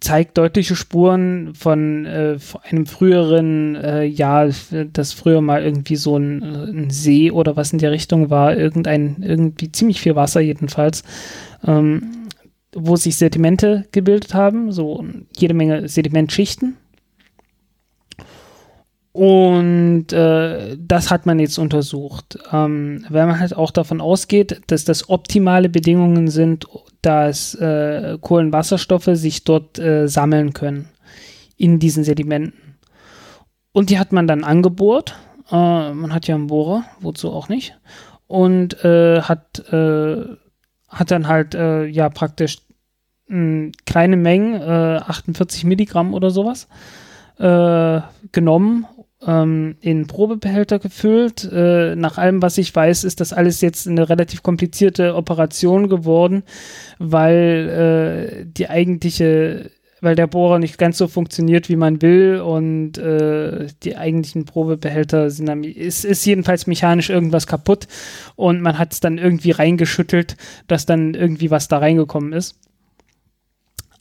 zeigt 0.00 0.38
deutliche 0.38 0.76
Spuren 0.76 1.54
von 1.54 2.06
äh, 2.06 2.38
einem 2.64 2.86
früheren 2.86 3.74
äh, 3.76 4.04
Jahr, 4.04 4.50
das 4.92 5.12
früher 5.12 5.40
mal 5.40 5.62
irgendwie 5.62 5.96
so 5.96 6.16
ein, 6.16 6.42
äh, 6.42 6.70
ein, 6.70 6.90
See 6.90 7.30
oder 7.30 7.56
was 7.56 7.72
in 7.72 7.78
der 7.78 7.90
Richtung 7.90 8.30
war, 8.30 8.56
irgendein, 8.56 9.22
irgendwie 9.22 9.72
ziemlich 9.72 10.00
viel 10.00 10.16
Wasser 10.16 10.40
jedenfalls, 10.40 11.02
ähm, 11.66 12.28
wo 12.74 12.96
sich 12.96 13.16
Sedimente 13.16 13.86
gebildet 13.92 14.34
haben, 14.34 14.72
so 14.72 15.04
jede 15.36 15.54
Menge 15.54 15.88
Sedimentschichten. 15.88 16.76
Und 19.12 20.12
äh, 20.12 20.76
das 20.78 21.10
hat 21.10 21.26
man 21.26 21.38
jetzt 21.38 21.58
untersucht. 21.58 22.38
Ähm, 22.52 23.04
weil 23.08 23.26
man 23.26 23.40
halt 23.40 23.56
auch 23.56 23.70
davon 23.70 24.00
ausgeht, 24.00 24.60
dass 24.68 24.84
das 24.84 25.08
optimale 25.08 25.68
Bedingungen 25.68 26.28
sind, 26.28 26.66
dass 27.02 27.54
äh, 27.54 28.18
Kohlenwasserstoffe 28.20 29.10
sich 29.12 29.44
dort 29.44 29.78
äh, 29.78 30.08
sammeln 30.08 30.52
können 30.52 30.88
in 31.56 31.78
diesen 31.78 32.04
Sedimenten. 32.04 32.76
Und 33.72 33.90
die 33.90 33.98
hat 33.98 34.12
man 34.12 34.26
dann 34.26 34.44
angebohrt. 34.44 35.16
Äh, 35.50 35.92
man 35.92 36.12
hat 36.12 36.26
ja 36.28 36.34
einen 36.34 36.48
Bohrer, 36.48 36.84
wozu 37.00 37.30
auch 37.32 37.48
nicht. 37.48 37.78
und 38.26 38.84
äh, 38.84 39.22
hat, 39.22 39.58
äh, 39.72 40.24
hat 40.88 41.10
dann 41.10 41.28
halt 41.28 41.54
ja 41.54 42.08
praktisch 42.10 42.58
mh, 43.26 43.72
kleine 43.84 44.16
Mengen, 44.16 44.62
48 44.62 45.64
Milligramm 45.64 46.14
oder 46.14 46.30
sowas, 46.30 46.68
genommen 47.36 48.86
ähm, 49.26 49.76
in 49.80 50.06
Probebehälter 50.06 50.78
gefüllt. 50.78 51.48
Äh, 51.50 51.96
nach 51.96 52.18
allem, 52.18 52.42
was 52.42 52.58
ich 52.58 52.74
weiß, 52.74 53.04
ist 53.04 53.20
das 53.20 53.32
alles 53.32 53.60
jetzt 53.60 53.88
eine 53.88 54.08
relativ 54.08 54.42
komplizierte 54.42 55.14
Operation 55.14 55.88
geworden, 55.88 56.42
weil 56.98 58.42
äh, 58.42 58.46
die 58.46 58.68
eigentliche 58.68 59.70
weil 60.00 60.14
der 60.14 60.26
Bohrer 60.26 60.58
nicht 60.58 60.78
ganz 60.78 60.98
so 60.98 61.08
funktioniert, 61.08 61.68
wie 61.68 61.76
man 61.76 62.00
will 62.02 62.40
und 62.40 62.98
äh, 62.98 63.66
die 63.82 63.96
eigentlichen 63.96 64.44
Probebehälter 64.44 65.30
sind 65.30 65.46
dann, 65.46 65.64
ist, 65.64 66.04
ist 66.04 66.24
jedenfalls 66.24 66.66
mechanisch 66.66 67.10
irgendwas 67.10 67.46
kaputt 67.46 67.88
und 68.36 68.60
man 68.60 68.78
hat 68.78 68.92
es 68.92 69.00
dann 69.00 69.18
irgendwie 69.18 69.50
reingeschüttelt, 69.50 70.36
dass 70.66 70.86
dann 70.86 71.14
irgendwie 71.14 71.50
was 71.50 71.68
da 71.68 71.78
reingekommen 71.78 72.32
ist. 72.32 72.56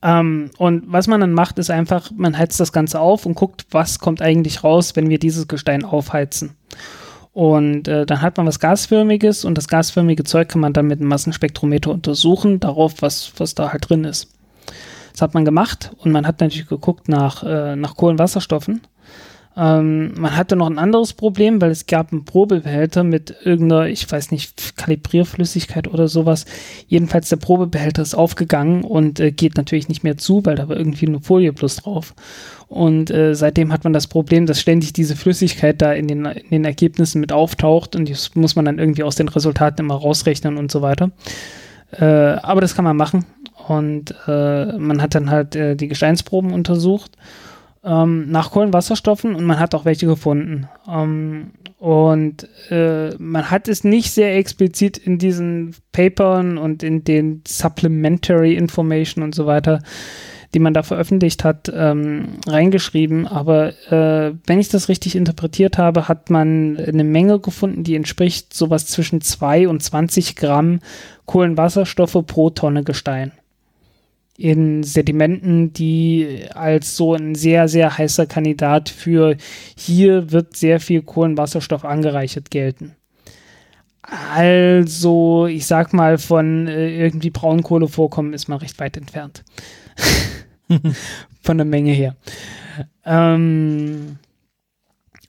Ähm, 0.01 0.51
und 0.57 0.83
was 0.87 1.07
man 1.07 1.21
dann 1.21 1.33
macht, 1.33 1.59
ist 1.59 1.71
einfach, 1.71 2.11
man 2.15 2.37
heizt 2.37 2.59
das 2.59 2.71
Ganze 2.71 2.99
auf 2.99 3.25
und 3.25 3.35
guckt, 3.35 3.65
was 3.71 3.99
kommt 3.99 4.21
eigentlich 4.21 4.63
raus, 4.63 4.95
wenn 4.95 5.09
wir 5.09 5.19
dieses 5.19 5.47
Gestein 5.47 5.83
aufheizen. 5.83 6.55
Und 7.33 7.87
äh, 7.87 8.05
dann 8.05 8.21
hat 8.21 8.37
man 8.37 8.47
was 8.47 8.59
Gasförmiges 8.59 9.45
und 9.45 9.57
das 9.57 9.67
gasförmige 9.67 10.23
Zeug 10.23 10.49
kann 10.49 10.61
man 10.61 10.73
dann 10.73 10.87
mit 10.87 10.99
einem 10.99 11.09
Massenspektrometer 11.09 11.91
untersuchen, 11.91 12.59
darauf, 12.59 13.01
was, 13.01 13.31
was 13.37 13.53
da 13.53 13.71
halt 13.71 13.89
drin 13.89 14.05
ist. 14.05 14.33
Das 15.13 15.21
hat 15.21 15.33
man 15.33 15.45
gemacht 15.45 15.91
und 15.97 16.11
man 16.11 16.25
hat 16.27 16.41
natürlich 16.41 16.67
geguckt 16.67 17.09
nach, 17.09 17.43
äh, 17.43 17.75
nach 17.75 17.95
Kohlenwasserstoffen. 17.95 18.81
Ähm, 19.57 20.13
man 20.15 20.37
hatte 20.37 20.55
noch 20.55 20.69
ein 20.69 20.77
anderes 20.77 21.13
Problem, 21.13 21.59
weil 21.59 21.71
es 21.71 21.87
gab 21.87 22.11
einen 22.11 22.25
Probebehälter 22.25 23.03
mit 23.03 23.33
irgendeiner, 23.43 23.87
ich 23.87 24.09
weiß 24.09 24.29
nicht, 24.29 24.77
Kalibrierflüssigkeit 24.77 25.87
oder 25.87 26.07
sowas. 26.07 26.45
Jedenfalls 26.87 27.29
der 27.29 27.37
Probebehälter 27.37 28.03
ist 28.03 28.13
aufgegangen 28.13 28.83
und 28.83 29.19
äh, 29.19 29.31
geht 29.31 29.57
natürlich 29.57 29.89
nicht 29.89 30.03
mehr 30.03 30.15
zu, 30.15 30.45
weil 30.45 30.55
da 30.55 30.69
war 30.69 30.77
irgendwie 30.77 31.07
eine 31.07 31.21
Folie 31.21 31.53
plus 31.53 31.77
drauf. 31.77 32.13
Und 32.67 33.09
äh, 33.09 33.33
seitdem 33.33 33.73
hat 33.73 33.83
man 33.83 33.93
das 33.93 34.05
Problem, 34.05 34.45
dass 34.45 34.61
ständig 34.61 34.93
diese 34.93 35.15
Flüssigkeit 35.15 35.81
da 35.81 35.91
in 35.91 36.07
den, 36.07 36.25
in 36.25 36.49
den 36.51 36.65
Ergebnissen 36.65 37.19
mit 37.19 37.31
auftaucht 37.31 37.95
und 37.95 38.09
das 38.09 38.35
muss 38.35 38.55
man 38.55 38.65
dann 38.65 38.77
irgendwie 38.77 39.03
aus 39.03 39.15
den 39.15 39.29
Resultaten 39.29 39.81
immer 39.81 39.95
rausrechnen 39.95 40.57
und 40.57 40.71
so 40.71 40.83
weiter. 40.83 41.09
Äh, 41.91 42.05
aber 42.05 42.61
das 42.61 42.75
kann 42.75 42.85
man 42.85 42.97
machen. 42.97 43.25
Und 43.67 44.13
äh, 44.27 44.77
man 44.77 45.01
hat 45.01 45.15
dann 45.15 45.31
halt 45.31 45.55
äh, 45.55 45.75
die 45.75 45.87
Gesteinsproben 45.87 46.53
untersucht 46.53 47.11
ähm, 47.87 48.29
nach 48.29 48.51
Kohlenwasserstoffen 48.51 49.33
und 49.35 49.45
man 49.45 49.59
hat 49.59 49.73
auch 49.73 49.85
welche 49.85 50.07
gefunden. 50.07 50.67
Ähm, 50.87 51.51
und 51.79 52.47
äh, 52.69 53.15
man 53.17 53.49
hat 53.49 53.67
es 53.67 53.83
nicht 53.83 54.11
sehr 54.11 54.35
explizit 54.35 54.97
in 54.97 55.19
diesen 55.19 55.75
Papern 55.91 56.57
und 56.57 56.83
in 56.83 57.03
den 57.03 57.43
Supplementary 57.47 58.55
Information 58.55 59.23
und 59.23 59.33
so 59.33 59.45
weiter, 59.45 59.81
die 60.53 60.59
man 60.59 60.73
da 60.73 60.81
veröffentlicht 60.81 61.43
hat, 61.43 61.71
ähm, 61.73 62.39
reingeschrieben. 62.47 63.27
Aber 63.27 63.73
äh, 63.91 64.33
wenn 64.47 64.59
ich 64.59 64.69
das 64.69 64.89
richtig 64.89 65.15
interpretiert 65.15 65.77
habe, 65.77 66.07
hat 66.07 66.29
man 66.29 66.77
eine 66.77 67.03
Menge 67.03 67.39
gefunden, 67.39 67.83
die 67.83 67.95
entspricht 67.95 68.53
sowas 68.53 68.87
zwischen 68.87 69.21
2 69.21 69.67
und 69.67 69.83
20 69.83 70.35
Gramm 70.35 70.79
Kohlenwasserstoffe 71.25 72.23
pro 72.25 72.49
Tonne 72.49 72.83
Gestein 72.83 73.31
in 74.37 74.83
Sedimenten, 74.83 75.73
die 75.73 76.45
als 76.53 76.95
so 76.95 77.15
ein 77.15 77.33
sehr, 77.33 77.67
sehr 77.67 77.97
heißer 77.97 78.27
Kandidat 78.27 78.87
für 78.89 79.35
hier 79.75 80.31
wird 80.31 80.55
sehr 80.55 80.79
viel 80.79 81.01
Kohlenwasserstoff 81.01 81.83
angereichert 81.83 82.51
gelten. 82.51 82.95
Also, 84.03 85.47
ich 85.47 85.65
sag 85.65 85.91
mal, 85.91 86.17
von 86.17 86.67
äh, 86.67 86.95
irgendwie 86.97 87.29
Braunkohlevorkommen 87.29 88.33
ist 88.33 88.47
man 88.47 88.59
recht 88.59 88.79
weit 88.79 88.95
entfernt. 88.95 89.43
von 91.41 91.57
der 91.57 91.65
Menge 91.65 91.91
her. 91.91 92.15
Ähm, 93.05 94.17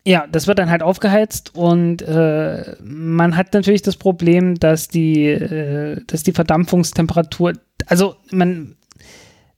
ja, 0.07 0.27
das 0.27 0.47
wird 0.47 0.59
dann 0.59 0.71
halt 0.71 0.83
aufgeheizt 0.83 1.55
und 1.55 2.03
äh, 2.03 2.77
man 2.83 3.37
hat 3.37 3.53
natürlich 3.53 3.83
das 3.83 3.97
Problem, 3.97 4.59
dass 4.59 4.89
die, 4.89 5.25
äh, 5.27 6.01
dass 6.07 6.23
die 6.23 6.33
Verdampfungstemperatur, 6.33 7.55
also 7.87 8.17
man, 8.31 8.77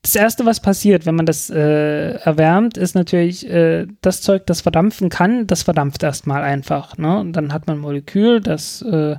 das 0.03 0.17
Erste, 0.17 0.47
was 0.47 0.61
passiert, 0.61 1.05
wenn 1.05 1.15
man 1.15 1.27
das 1.27 1.51
äh, 1.51 2.15
erwärmt, 2.15 2.79
ist 2.79 2.95
natürlich 2.95 3.49
äh, 3.49 3.87
das 4.01 4.23
Zeug, 4.23 4.47
das 4.47 4.63
verdampfen 4.63 5.11
kann, 5.11 5.47
das 5.47 5.63
verdampft 5.63 6.03
erstmal 6.03 6.43
einfach. 6.43 6.97
Ne? 6.97 7.19
Und 7.19 7.35
dann 7.35 7.53
hat 7.53 7.67
man 7.67 7.77
ein 7.77 7.83
Molekül, 7.83 8.41
das 8.41 8.81
äh, 8.83 9.17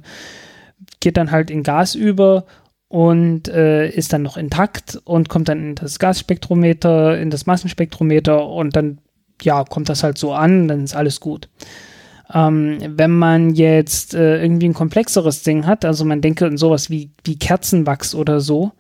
geht 1.00 1.18
dann 1.18 1.32
halt 1.32 1.52
in 1.52 1.62
Gas 1.62 1.94
über 1.94 2.46
und 2.88 3.48
äh, 3.48 3.90
ist 3.90 4.12
dann 4.12 4.24
noch 4.24 4.38
intakt 4.38 5.00
und 5.04 5.30
kommt 5.30 5.50
dann 5.50 5.60
in 5.60 5.76
das 5.76 6.00
Gasspektrometer, 6.00 7.20
in 7.20 7.30
das 7.30 7.46
Massenspektrometer 7.46 8.48
und 8.48 8.76
dann 8.76 8.98
ja, 9.44 9.64
kommt 9.64 9.88
das 9.88 10.04
halt 10.04 10.18
so 10.18 10.34
an, 10.34 10.68
dann 10.68 10.84
ist 10.84 10.96
alles 10.96 11.20
gut. 11.20 11.48
Ähm, 12.34 12.80
wenn 12.88 13.12
man 13.12 13.56
jetzt 13.56 14.14
äh, 14.14 14.42
irgendwie 14.42 14.70
ein 14.70 14.74
komplexeres 14.74 15.44
Ding 15.44 15.66
hat, 15.66 15.86
also 15.86 16.06
man 16.06 16.22
denke 16.22 16.48
an 16.48 16.58
sowas 16.58 16.90
wie, 16.90 17.12
wie 17.24 17.38
Kerzenwachs 17.38 18.16
oder 18.16 18.40
so, 18.40 18.72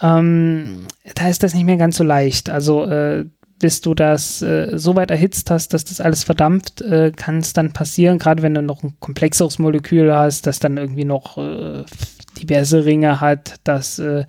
ähm, 0.00 0.86
da 1.14 1.28
ist 1.28 1.42
das 1.42 1.54
nicht 1.54 1.64
mehr 1.64 1.76
ganz 1.76 1.96
so 1.96 2.04
leicht. 2.04 2.50
Also 2.50 2.84
äh, 2.84 3.24
bis 3.58 3.80
du 3.80 3.94
das 3.94 4.42
äh, 4.42 4.76
so 4.76 4.96
weit 4.96 5.10
erhitzt 5.10 5.50
hast, 5.50 5.72
dass 5.72 5.84
das 5.84 6.00
alles 6.00 6.24
verdampft, 6.24 6.82
äh, 6.82 7.12
kann 7.12 7.38
es 7.38 7.52
dann 7.52 7.72
passieren, 7.72 8.18
gerade 8.18 8.42
wenn 8.42 8.54
du 8.54 8.62
noch 8.62 8.82
ein 8.82 8.94
komplexeres 9.00 9.58
Molekül 9.58 10.14
hast, 10.14 10.46
das 10.46 10.58
dann 10.58 10.76
irgendwie 10.76 11.06
noch 11.06 11.38
äh, 11.38 11.84
diverse 12.38 12.84
Ringe 12.84 13.20
hat, 13.20 13.54
das 13.64 13.98
äh, 13.98 14.24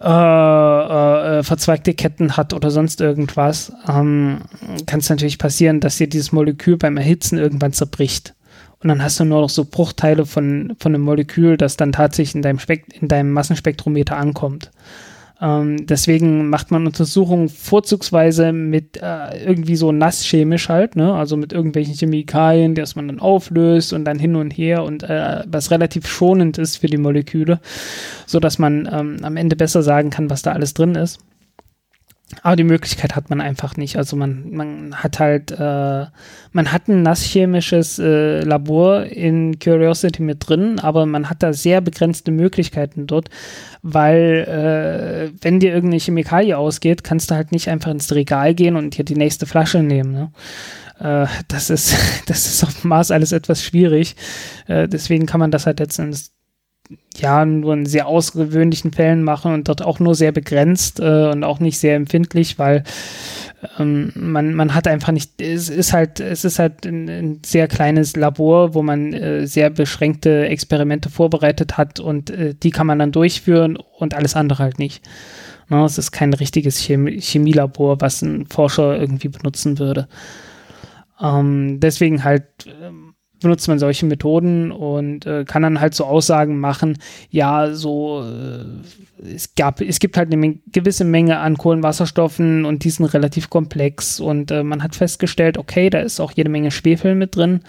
äh, 0.00 1.38
äh, 1.38 1.42
verzweigte 1.42 1.94
Ketten 1.94 2.36
hat 2.36 2.52
oder 2.52 2.70
sonst 2.70 3.00
irgendwas, 3.00 3.72
ähm, 3.88 4.40
kann 4.86 5.00
es 5.00 5.08
natürlich 5.08 5.38
passieren, 5.38 5.80
dass 5.80 5.96
dir 5.96 6.08
dieses 6.08 6.32
Molekül 6.32 6.76
beim 6.76 6.96
Erhitzen 6.96 7.38
irgendwann 7.38 7.72
zerbricht 7.72 8.34
und 8.82 8.88
dann 8.88 9.02
hast 9.02 9.18
du 9.18 9.24
nur 9.24 9.40
noch 9.40 9.50
so 9.50 9.64
Bruchteile 9.64 10.26
von, 10.26 10.76
von 10.78 10.94
einem 10.94 11.04
Molekül, 11.04 11.56
das 11.56 11.76
dann 11.76 11.92
tatsächlich 11.92 12.34
in 12.34 12.42
deinem, 12.42 12.58
Spek 12.58 12.84
in 13.00 13.08
deinem 13.08 13.32
Massenspektrometer 13.32 14.16
ankommt. 14.16 14.70
Ähm, 15.40 15.86
deswegen 15.86 16.48
macht 16.48 16.70
man 16.70 16.86
Untersuchungen 16.86 17.48
vorzugsweise 17.48 18.52
mit 18.52 18.96
äh, 19.02 19.44
irgendwie 19.44 19.76
so 19.76 19.92
nasschemisch 19.92 20.70
halt, 20.70 20.96
ne? 20.96 21.12
also 21.12 21.36
mit 21.36 21.52
irgendwelchen 21.52 21.94
Chemikalien, 21.94 22.74
die 22.74 22.84
man 22.94 23.08
dann 23.08 23.20
auflöst 23.20 23.92
und 23.92 24.04
dann 24.06 24.18
hin 24.18 24.34
und 24.34 24.50
her 24.52 24.82
und 24.82 25.02
äh, 25.02 25.42
was 25.46 25.70
relativ 25.70 26.06
schonend 26.06 26.56
ist 26.56 26.78
für 26.78 26.86
die 26.86 26.96
Moleküle, 26.96 27.60
so 28.26 28.40
dass 28.40 28.58
man 28.58 28.88
ähm, 28.90 29.18
am 29.22 29.36
Ende 29.36 29.56
besser 29.56 29.82
sagen 29.82 30.08
kann, 30.08 30.30
was 30.30 30.42
da 30.42 30.52
alles 30.52 30.72
drin 30.72 30.94
ist. 30.94 31.20
Aber 32.42 32.56
die 32.56 32.64
Möglichkeit 32.64 33.14
hat 33.14 33.30
man 33.30 33.40
einfach 33.40 33.76
nicht. 33.76 33.96
Also 33.96 34.16
man, 34.16 34.50
man 34.50 34.96
hat 34.96 35.20
halt, 35.20 35.52
äh, 35.52 36.06
man 36.50 36.72
hat 36.72 36.88
ein 36.88 37.02
nasschemisches 37.02 38.00
äh, 38.00 38.40
Labor 38.40 39.04
in 39.04 39.60
Curiosity 39.60 40.22
mit 40.22 40.48
drin, 40.48 40.80
aber 40.80 41.06
man 41.06 41.30
hat 41.30 41.44
da 41.44 41.52
sehr 41.52 41.80
begrenzte 41.80 42.32
Möglichkeiten 42.32 43.06
dort, 43.06 43.28
weil 43.82 45.30
äh, 45.32 45.38
wenn 45.40 45.60
dir 45.60 45.72
irgendeine 45.72 46.00
Chemikalie 46.00 46.58
ausgeht, 46.58 47.04
kannst 47.04 47.30
du 47.30 47.36
halt 47.36 47.52
nicht 47.52 47.68
einfach 47.68 47.92
ins 47.92 48.12
Regal 48.12 48.54
gehen 48.54 48.74
und 48.74 48.98
dir 48.98 49.04
die 49.04 49.14
nächste 49.14 49.46
Flasche 49.46 49.84
nehmen. 49.84 50.10
Ne? 50.10 50.32
Äh, 50.98 51.28
das 51.46 51.70
ist, 51.70 51.96
das 52.26 52.46
ist 52.46 52.64
auf 52.64 52.80
dem 52.80 52.88
Mars 52.88 53.12
alles 53.12 53.30
etwas 53.30 53.62
schwierig. 53.62 54.16
Äh, 54.66 54.88
deswegen 54.88 55.26
kann 55.26 55.38
man 55.38 55.52
das 55.52 55.66
halt 55.66 55.78
letztendlich 55.78 56.30
ja 57.16 57.44
nur 57.44 57.74
in 57.74 57.86
sehr 57.86 58.06
außergewöhnlichen 58.06 58.92
Fällen 58.92 59.22
machen 59.22 59.52
und 59.52 59.68
dort 59.68 59.82
auch 59.82 59.98
nur 59.98 60.14
sehr 60.14 60.32
begrenzt 60.32 61.00
äh, 61.00 61.28
und 61.30 61.44
auch 61.44 61.60
nicht 61.60 61.78
sehr 61.78 61.96
empfindlich, 61.96 62.58
weil 62.58 62.84
ähm, 63.78 64.12
man, 64.14 64.54
man 64.54 64.74
hat 64.74 64.86
einfach 64.86 65.12
nicht, 65.12 65.40
es 65.40 65.68
ist 65.68 65.92
halt, 65.92 66.20
es 66.20 66.44
ist 66.44 66.58
halt 66.58 66.84
ein, 66.86 67.08
ein 67.08 67.40
sehr 67.44 67.68
kleines 67.68 68.16
Labor, 68.16 68.74
wo 68.74 68.82
man 68.82 69.12
äh, 69.12 69.46
sehr 69.46 69.70
beschränkte 69.70 70.46
Experimente 70.46 71.10
vorbereitet 71.10 71.76
hat 71.76 72.00
und 72.00 72.30
äh, 72.30 72.54
die 72.54 72.70
kann 72.70 72.86
man 72.86 72.98
dann 72.98 73.12
durchführen 73.12 73.76
und 73.98 74.14
alles 74.14 74.36
andere 74.36 74.62
halt 74.62 74.78
nicht. 74.78 75.04
No, 75.68 75.78
ne, 75.78 75.84
es 75.84 75.98
ist 75.98 76.12
kein 76.12 76.32
richtiges 76.32 76.78
Chemie 76.78 77.20
Chemielabor, 77.20 78.00
was 78.00 78.22
ein 78.22 78.46
Forscher 78.46 78.98
irgendwie 78.98 79.28
benutzen 79.28 79.78
würde. 79.78 80.06
Ähm, 81.20 81.80
deswegen 81.80 82.22
halt 82.22 82.44
ähm, 82.66 83.05
benutzt 83.40 83.68
man 83.68 83.78
solche 83.78 84.06
Methoden 84.06 84.72
und 84.72 85.26
äh, 85.26 85.44
kann 85.44 85.62
dann 85.62 85.80
halt 85.80 85.94
so 85.94 86.04
Aussagen 86.04 86.58
machen, 86.58 86.98
ja, 87.30 87.72
so 87.72 88.22
äh, 88.22 88.64
es 89.34 89.54
gab, 89.54 89.80
es 89.80 89.98
gibt 89.98 90.16
halt 90.16 90.32
eine 90.32 90.58
gewisse 90.72 91.04
Menge 91.04 91.38
an 91.38 91.58
Kohlenwasserstoffen 91.58 92.64
und 92.64 92.84
die 92.84 92.90
sind 92.90 93.06
relativ 93.06 93.50
komplex 93.50 94.20
und 94.20 94.50
äh, 94.50 94.62
man 94.62 94.82
hat 94.82 94.94
festgestellt, 94.94 95.58
okay, 95.58 95.90
da 95.90 96.00
ist 96.00 96.20
auch 96.20 96.32
jede 96.32 96.50
Menge 96.50 96.70
Schwefel 96.70 97.14
mit 97.14 97.36
drin. 97.36 97.60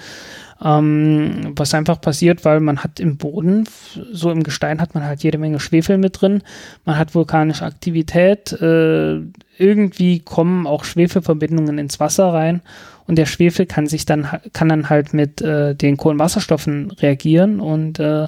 Ähm, 0.60 1.54
was 1.56 1.76
einfach 1.76 2.02
passiert, 2.02 2.44
weil 2.44 2.60
man 2.62 2.84
hat 2.84 3.00
im 3.00 3.18
Boden, 3.18 3.66
so 4.12 4.32
im 4.32 4.42
Gestein 4.42 4.82
hat 4.82 4.96
man 4.96 5.04
halt 5.04 5.22
jede 5.22 5.38
Menge 5.38 5.60
Schwefel 5.60 6.00
mit 6.00 6.20
drin, 6.20 6.42
man 6.84 6.98
hat 6.98 7.14
vulkanische 7.14 7.64
Aktivität, 7.64 8.54
äh, 8.54 9.20
irgendwie 9.60 10.20
kommen 10.20 10.66
auch 10.66 10.84
Schwefelverbindungen 10.84 11.78
ins 11.78 12.00
Wasser 12.00 12.34
rein 12.34 12.62
Und 13.08 13.18
der 13.18 13.26
Schwefel 13.26 13.66
kann 13.66 13.88
sich 13.88 14.06
dann, 14.06 14.28
kann 14.54 14.70
dann 14.70 14.90
halt 14.90 15.14
mit 15.14 15.42
äh, 15.42 15.74
den 15.76 15.98
Kohlenwasserstoffen 15.98 16.92
reagieren 16.92 17.60
und 17.60 18.00
äh, 18.00 18.28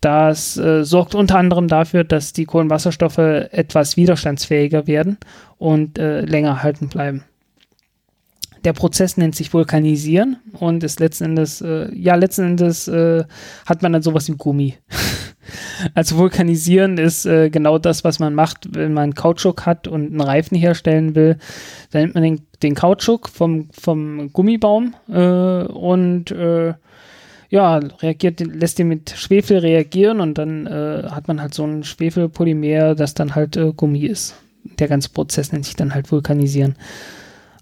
das 0.00 0.56
äh, 0.56 0.84
sorgt 0.84 1.14
unter 1.14 1.38
anderem 1.38 1.66
dafür, 1.66 2.04
dass 2.04 2.32
die 2.32 2.44
Kohlenwasserstoffe 2.44 3.18
etwas 3.18 3.96
widerstandsfähiger 3.96 4.86
werden 4.86 5.16
und 5.56 5.98
äh, 5.98 6.20
länger 6.20 6.62
halten 6.62 6.88
bleiben. 6.88 7.24
Der 8.64 8.72
Prozess 8.72 9.16
nennt 9.16 9.34
sich 9.34 9.52
Vulkanisieren 9.52 10.36
und 10.52 10.84
ist 10.84 11.00
letzten 11.00 11.24
Endes, 11.24 11.60
äh, 11.60 11.94
ja, 11.94 12.14
letzten 12.14 12.44
Endes 12.44 12.88
äh, 12.88 13.24
hat 13.66 13.82
man 13.82 13.92
dann 13.92 14.02
sowas 14.02 14.28
wie 14.28 14.36
Gummi. 14.36 14.74
also 15.94 16.16
Vulkanisieren 16.16 16.98
ist 16.98 17.26
äh, 17.26 17.50
genau 17.50 17.78
das, 17.78 18.04
was 18.04 18.18
man 18.18 18.34
macht, 18.34 18.74
wenn 18.74 18.92
man 18.92 19.14
Kautschuk 19.14 19.66
hat 19.66 19.88
und 19.88 20.06
einen 20.06 20.20
Reifen 20.20 20.56
herstellen 20.56 21.14
will. 21.14 21.38
Dann 21.90 22.02
nimmt 22.02 22.14
man 22.14 22.22
den, 22.22 22.40
den 22.62 22.74
Kautschuk 22.74 23.28
vom, 23.28 23.68
vom 23.72 24.32
Gummibaum 24.32 24.94
äh, 25.08 25.64
und 25.64 26.30
äh, 26.30 26.74
ja, 27.50 27.76
reagiert, 27.78 28.40
lässt 28.40 28.78
den 28.78 28.88
mit 28.88 29.10
Schwefel 29.10 29.58
reagieren 29.58 30.20
und 30.20 30.38
dann 30.38 30.66
äh, 30.66 31.04
hat 31.10 31.28
man 31.28 31.40
halt 31.40 31.54
so 31.54 31.64
ein 31.64 31.84
Schwefelpolymer, 31.84 32.94
das 32.94 33.14
dann 33.14 33.34
halt 33.34 33.58
Gummi 33.76 34.06
ist. 34.06 34.34
Der 34.78 34.88
ganze 34.88 35.10
Prozess 35.10 35.52
nennt 35.52 35.64
sich 35.64 35.76
dann 35.76 35.94
halt 35.94 36.10
Vulkanisieren. 36.10 36.74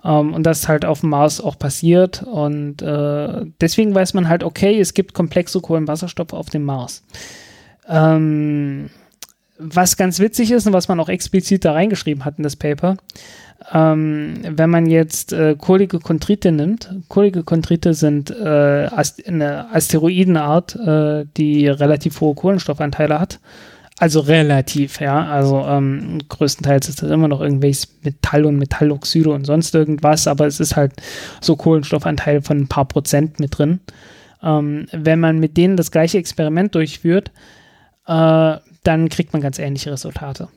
Um, 0.03 0.11
ähm, 0.11 0.35
und 0.35 0.43
das 0.45 0.61
ist 0.61 0.69
halt 0.69 0.85
auf 0.85 1.01
dem 1.01 1.11
Mars 1.11 1.41
auch 1.41 1.59
passiert. 1.59 2.23
Und 2.23 2.83
äh, 2.83 3.45
deswegen 3.61 3.95
weiß 3.95 4.15
man 4.15 4.29
halt, 4.29 4.43
okay, 4.43 4.81
es 4.81 4.95
gibt 4.95 5.15
komplexe 5.15 5.61
Kohlenwasserstoffe 5.61 6.33
auf 6.33 6.51
dem 6.51 6.65
Mars. 6.65 7.05
Ähm, 7.93 8.90
was 9.59 9.97
ganz 9.97 10.19
witzig 10.19 10.51
ist 10.51 10.66
und 10.66 10.73
was 10.73 10.89
man 10.89 10.98
auch 10.98 11.09
explizit 11.09 11.64
da 11.64 11.73
reingeschrieben 11.73 12.24
hat 12.24 12.39
in 12.39 12.43
das 12.43 12.56
Paper, 12.56 12.97
ähm, 13.73 14.40
wenn 14.43 14.70
man 14.70 14.86
jetzt 14.86 15.32
äh, 15.32 15.55
kohlige 15.56 16.01
Chondrite 16.01 16.51
nimmt, 16.51 16.93
kohlige 17.09 17.44
Chondrite 17.44 17.94
sind 17.94 18.31
äh, 18.31 18.89
eine 19.27 19.73
Asteroidenart, 19.73 20.74
äh, 20.77 21.27
die 21.36 21.69
relativ 21.69 22.20
hohe 22.20 22.35
Kohlenstoffanteile 22.35 23.20
hat 23.20 23.39
also 24.02 24.19
relativ, 24.19 25.01
ja. 25.01 25.27
Also 25.27 25.64
ähm, 25.64 26.19
größtenteils 26.28 26.89
ist 26.89 27.02
das 27.02 27.10
immer 27.10 27.28
noch 27.28 27.40
irgendwelches 27.40 27.86
Metall 28.02 28.44
und 28.47 28.59
Metalloxide 28.59 29.31
und 29.31 29.44
sonst 29.44 29.77
irgendwas, 29.77 30.27
aber 30.27 30.48
es 30.48 30.59
ist 30.59 30.74
halt 30.74 30.94
so 31.40 31.55
Kohlenstoffanteil 31.55 32.43
von 32.43 32.59
ein 32.59 32.66
paar 32.66 32.86
Prozent 32.86 33.39
mit 33.39 33.56
drin. 33.56 33.78
Ähm, 34.43 34.86
wenn 34.90 35.20
man 35.20 35.39
mit 35.39 35.56
denen 35.56 35.77
das 35.77 35.93
gleiche 35.93 36.19
Experiment 36.19 36.74
durchführt, 36.74 37.31
äh, 38.07 38.57
dann 38.85 39.09
kriegt 39.09 39.33
man 39.33 39.43
ganz 39.43 39.59
ähnliche 39.59 39.93
Resultate. 39.93 40.49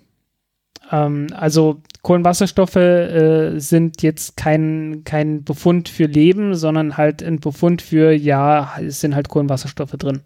Ähm, 0.92 1.28
also 1.36 1.82
Kohlenwasserstoffe 2.02 2.76
äh, 2.76 3.60
sind 3.60 4.02
jetzt 4.02 4.38
kein, 4.38 5.02
kein 5.06 5.44
Befund 5.44 5.90
für 5.90 6.06
Leben, 6.06 6.56
sondern 6.56 6.98
halt 6.98 7.24
ein 7.24 7.40
Befund 7.40 7.82
für, 7.82 8.12
ja, 8.12 8.76
es 8.80 9.02
sind 9.02 9.16
halt 9.16 9.30
Kohlenwasserstoffe 9.30 9.92
drin. 9.98 10.22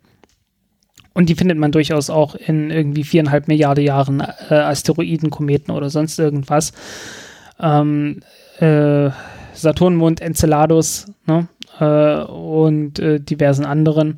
Und 1.14 1.28
die 1.28 1.36
findet 1.36 1.58
man 1.58 1.72
durchaus 1.72 2.10
auch 2.10 2.36
in 2.36 2.70
irgendwie 2.70 3.04
viereinhalb 3.04 3.48
Milliarden 3.48 3.84
Jahren 3.84 4.22
äh, 4.50 4.54
Asteroiden, 4.54 5.30
Kometen 5.30 5.72
oder 5.72 5.90
sonst 5.90 6.20
irgendwas. 6.20 6.72
Ähm, 7.60 8.22
äh, 8.60 9.10
Saturnmond, 9.54 10.22
Enceladus 10.22 11.08
ne? 11.26 11.48
äh, 11.80 12.24
und 12.24 13.00
äh, 13.00 13.20
diversen 13.20 13.66
anderen. 13.66 14.18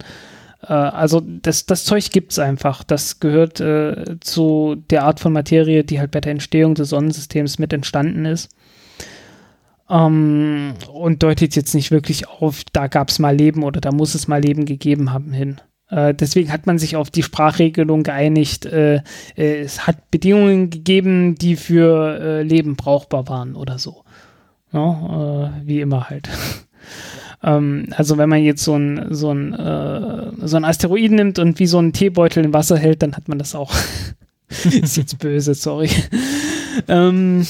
Äh, 0.63 0.73
also 0.73 1.21
das, 1.21 1.65
das 1.65 1.85
Zeug 1.85 2.11
gibt 2.11 2.31
es 2.31 2.39
einfach. 2.39 2.83
Das 2.83 3.19
gehört 3.19 3.59
äh, 3.59 4.19
zu 4.19 4.75
der 4.89 5.03
Art 5.03 5.19
von 5.19 5.33
Materie, 5.33 5.83
die 5.83 5.99
halt 5.99 6.11
bei 6.11 6.21
der 6.21 6.31
Entstehung 6.31 6.75
des 6.75 6.89
Sonnensystems 6.89 7.59
mit 7.59 7.73
entstanden 7.73 8.25
ist. 8.25 8.49
Ähm, 9.89 10.73
und 10.91 11.23
deutet 11.23 11.55
jetzt 11.55 11.75
nicht 11.75 11.91
wirklich 11.91 12.27
auf, 12.29 12.63
da 12.71 12.87
gab 12.87 13.09
es 13.09 13.19
mal 13.19 13.35
Leben 13.35 13.63
oder 13.63 13.81
da 13.81 13.91
muss 13.91 14.15
es 14.15 14.27
mal 14.27 14.41
Leben 14.41 14.65
gegeben 14.65 15.11
haben 15.11 15.33
hin. 15.33 15.59
Äh, 15.89 16.13
deswegen 16.13 16.51
hat 16.51 16.65
man 16.65 16.79
sich 16.79 16.95
auf 16.95 17.09
die 17.09 17.23
Sprachregelung 17.23 18.03
geeinigt. 18.03 18.65
Äh, 18.65 19.01
es 19.35 19.85
hat 19.87 20.09
Bedingungen 20.11 20.69
gegeben, 20.69 21.35
die 21.35 21.55
für 21.55 22.43
Leben 22.43 22.75
brauchbar 22.75 23.27
waren 23.27 23.55
oder 23.55 23.77
so. 23.77 24.03
Äh, 24.73 24.77
wie 24.77 25.81
immer 25.81 26.09
halt. 26.09 26.29
ähm, 27.43 27.87
also 27.95 28.17
wenn 28.17 28.29
man 28.29 28.43
jetzt 28.43 28.63
so 28.63 28.75
ein, 28.75 29.07
so 29.09 29.31
ein, 29.33 29.53
äh, 29.53 30.47
so 30.47 30.57
ein 30.57 30.65
Asteroid 30.65 31.11
nimmt 31.11 31.39
und 31.39 31.59
wie 31.59 31.67
so 31.67 31.79
ein 31.79 31.93
Teebeutel 31.93 32.45
im 32.45 32.53
Wasser 32.53 32.77
hält, 32.77 33.01
dann 33.01 33.15
hat 33.15 33.27
man 33.27 33.39
das 33.39 33.55
auch. 33.55 33.73
Ist 34.49 34.97
jetzt 34.97 35.17
böse, 35.19 35.53
sorry. 35.53 35.89
ähm, 36.87 37.47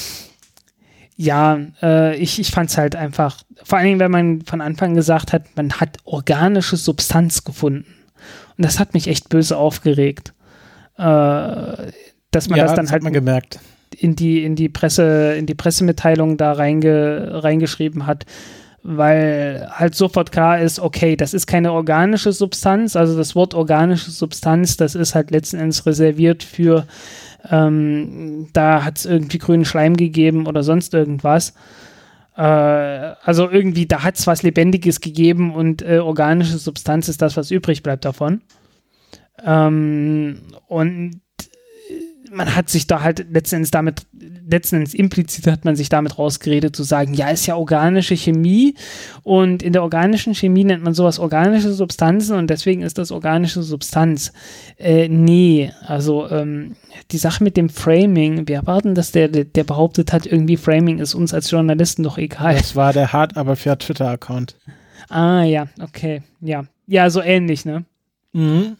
ja, 1.16 1.60
äh, 1.82 2.16
ich, 2.16 2.38
ich 2.40 2.50
fand 2.50 2.70
es 2.70 2.78
halt 2.78 2.96
einfach, 2.96 3.42
vor 3.62 3.78
allen 3.78 3.86
Dingen, 3.86 4.00
wenn 4.00 4.10
man 4.10 4.42
von 4.42 4.60
Anfang 4.60 4.94
gesagt 4.94 5.32
hat, 5.32 5.44
man 5.56 5.72
hat 5.74 5.98
organische 6.04 6.76
Substanz 6.76 7.44
gefunden. 7.44 7.86
Und 8.56 8.64
das 8.64 8.78
hat 8.78 8.94
mich 8.94 9.08
echt 9.08 9.28
böse 9.28 9.56
aufgeregt. 9.56 10.32
Äh, 10.96 11.92
dass 12.30 12.48
man 12.48 12.58
ja, 12.58 12.64
das 12.64 12.74
dann 12.74 12.86
das 12.86 12.92
halt 12.92 13.04
gemerkt. 13.12 13.60
in 13.96 14.16
die, 14.16 14.44
in 14.44 14.56
die 14.56 14.68
Presse, 14.68 15.34
in 15.34 15.46
die 15.46 15.54
Pressemitteilung 15.54 16.36
da 16.36 16.52
reinge, 16.52 17.42
reingeschrieben 17.42 18.06
hat, 18.06 18.24
weil 18.82 19.68
halt 19.70 19.94
sofort 19.94 20.32
klar 20.32 20.60
ist, 20.60 20.80
okay, 20.80 21.16
das 21.16 21.34
ist 21.34 21.46
keine 21.46 21.72
organische 21.72 22.32
Substanz, 22.32 22.96
also 22.96 23.16
das 23.16 23.34
Wort 23.36 23.54
organische 23.54 24.10
Substanz, 24.10 24.76
das 24.76 24.94
ist 24.94 25.14
halt 25.14 25.30
letzten 25.30 25.58
Endes 25.58 25.86
reserviert 25.86 26.42
für, 26.42 26.86
ähm, 27.50 28.48
da 28.52 28.84
hat 28.84 28.98
es 28.98 29.06
irgendwie 29.06 29.38
grünen 29.38 29.64
Schleim 29.64 29.96
gegeben 29.96 30.46
oder 30.46 30.62
sonst 30.62 30.94
irgendwas. 30.94 31.54
Äh, 32.36 32.42
also 32.42 33.48
irgendwie, 33.50 33.86
da 33.86 34.02
hat 34.02 34.18
es 34.18 34.26
was 34.26 34.42
Lebendiges 34.42 35.00
gegeben 35.00 35.54
und 35.54 35.82
äh, 35.82 35.98
organische 35.98 36.58
Substanz 36.58 37.08
ist 37.08 37.22
das, 37.22 37.36
was 37.36 37.50
übrig 37.50 37.82
bleibt 37.82 38.04
davon. 38.04 38.42
Ähm, 39.44 40.40
und 40.66 41.20
man 42.32 42.54
hat 42.54 42.70
sich 42.70 42.86
da 42.86 43.02
halt 43.02 43.26
letztendlich 43.30 43.70
damit, 43.70 44.06
letztendlich 44.48 44.98
implizit 44.98 45.46
hat 45.46 45.64
man 45.64 45.76
sich 45.76 45.88
damit 45.88 46.18
rausgeredet, 46.18 46.74
zu 46.74 46.82
sagen, 46.82 47.14
ja, 47.14 47.28
ist 47.28 47.46
ja 47.46 47.56
organische 47.56 48.16
Chemie 48.16 48.74
und 49.22 49.62
in 49.62 49.72
der 49.72 49.82
organischen 49.82 50.34
Chemie 50.34 50.64
nennt 50.64 50.82
man 50.82 50.94
sowas 50.94 51.18
organische 51.18 51.72
Substanzen 51.72 52.36
und 52.36 52.48
deswegen 52.48 52.82
ist 52.82 52.98
das 52.98 53.12
organische 53.12 53.62
Substanz. 53.62 54.32
Äh, 54.78 55.08
nee, 55.08 55.72
also 55.86 56.28
ähm, 56.30 56.76
die 57.10 57.18
Sache 57.18 57.44
mit 57.44 57.56
dem 57.56 57.68
Framing, 57.68 58.48
wir 58.48 58.56
erwarten, 58.56 58.94
dass 58.94 59.12
der, 59.12 59.28
der 59.28 59.64
behauptet 59.64 60.12
hat, 60.12 60.26
irgendwie 60.26 60.56
Framing 60.56 60.98
ist 60.98 61.14
uns 61.14 61.34
als 61.34 61.50
Journalisten 61.50 62.02
doch 62.02 62.16
egal. 62.18 62.54
Das 62.54 62.74
war 62.74 62.92
der 62.92 63.12
hart, 63.12 63.36
aber 63.36 63.56
für 63.56 63.76
Twitter-Account. 63.76 64.56
Ah, 65.08 65.42
ja, 65.42 65.66
okay, 65.80 66.22
ja. 66.40 66.64
Ja, 66.86 67.10
so 67.10 67.20
ähnlich, 67.20 67.64
ne? 67.64 67.84
Mhm. 68.32 68.76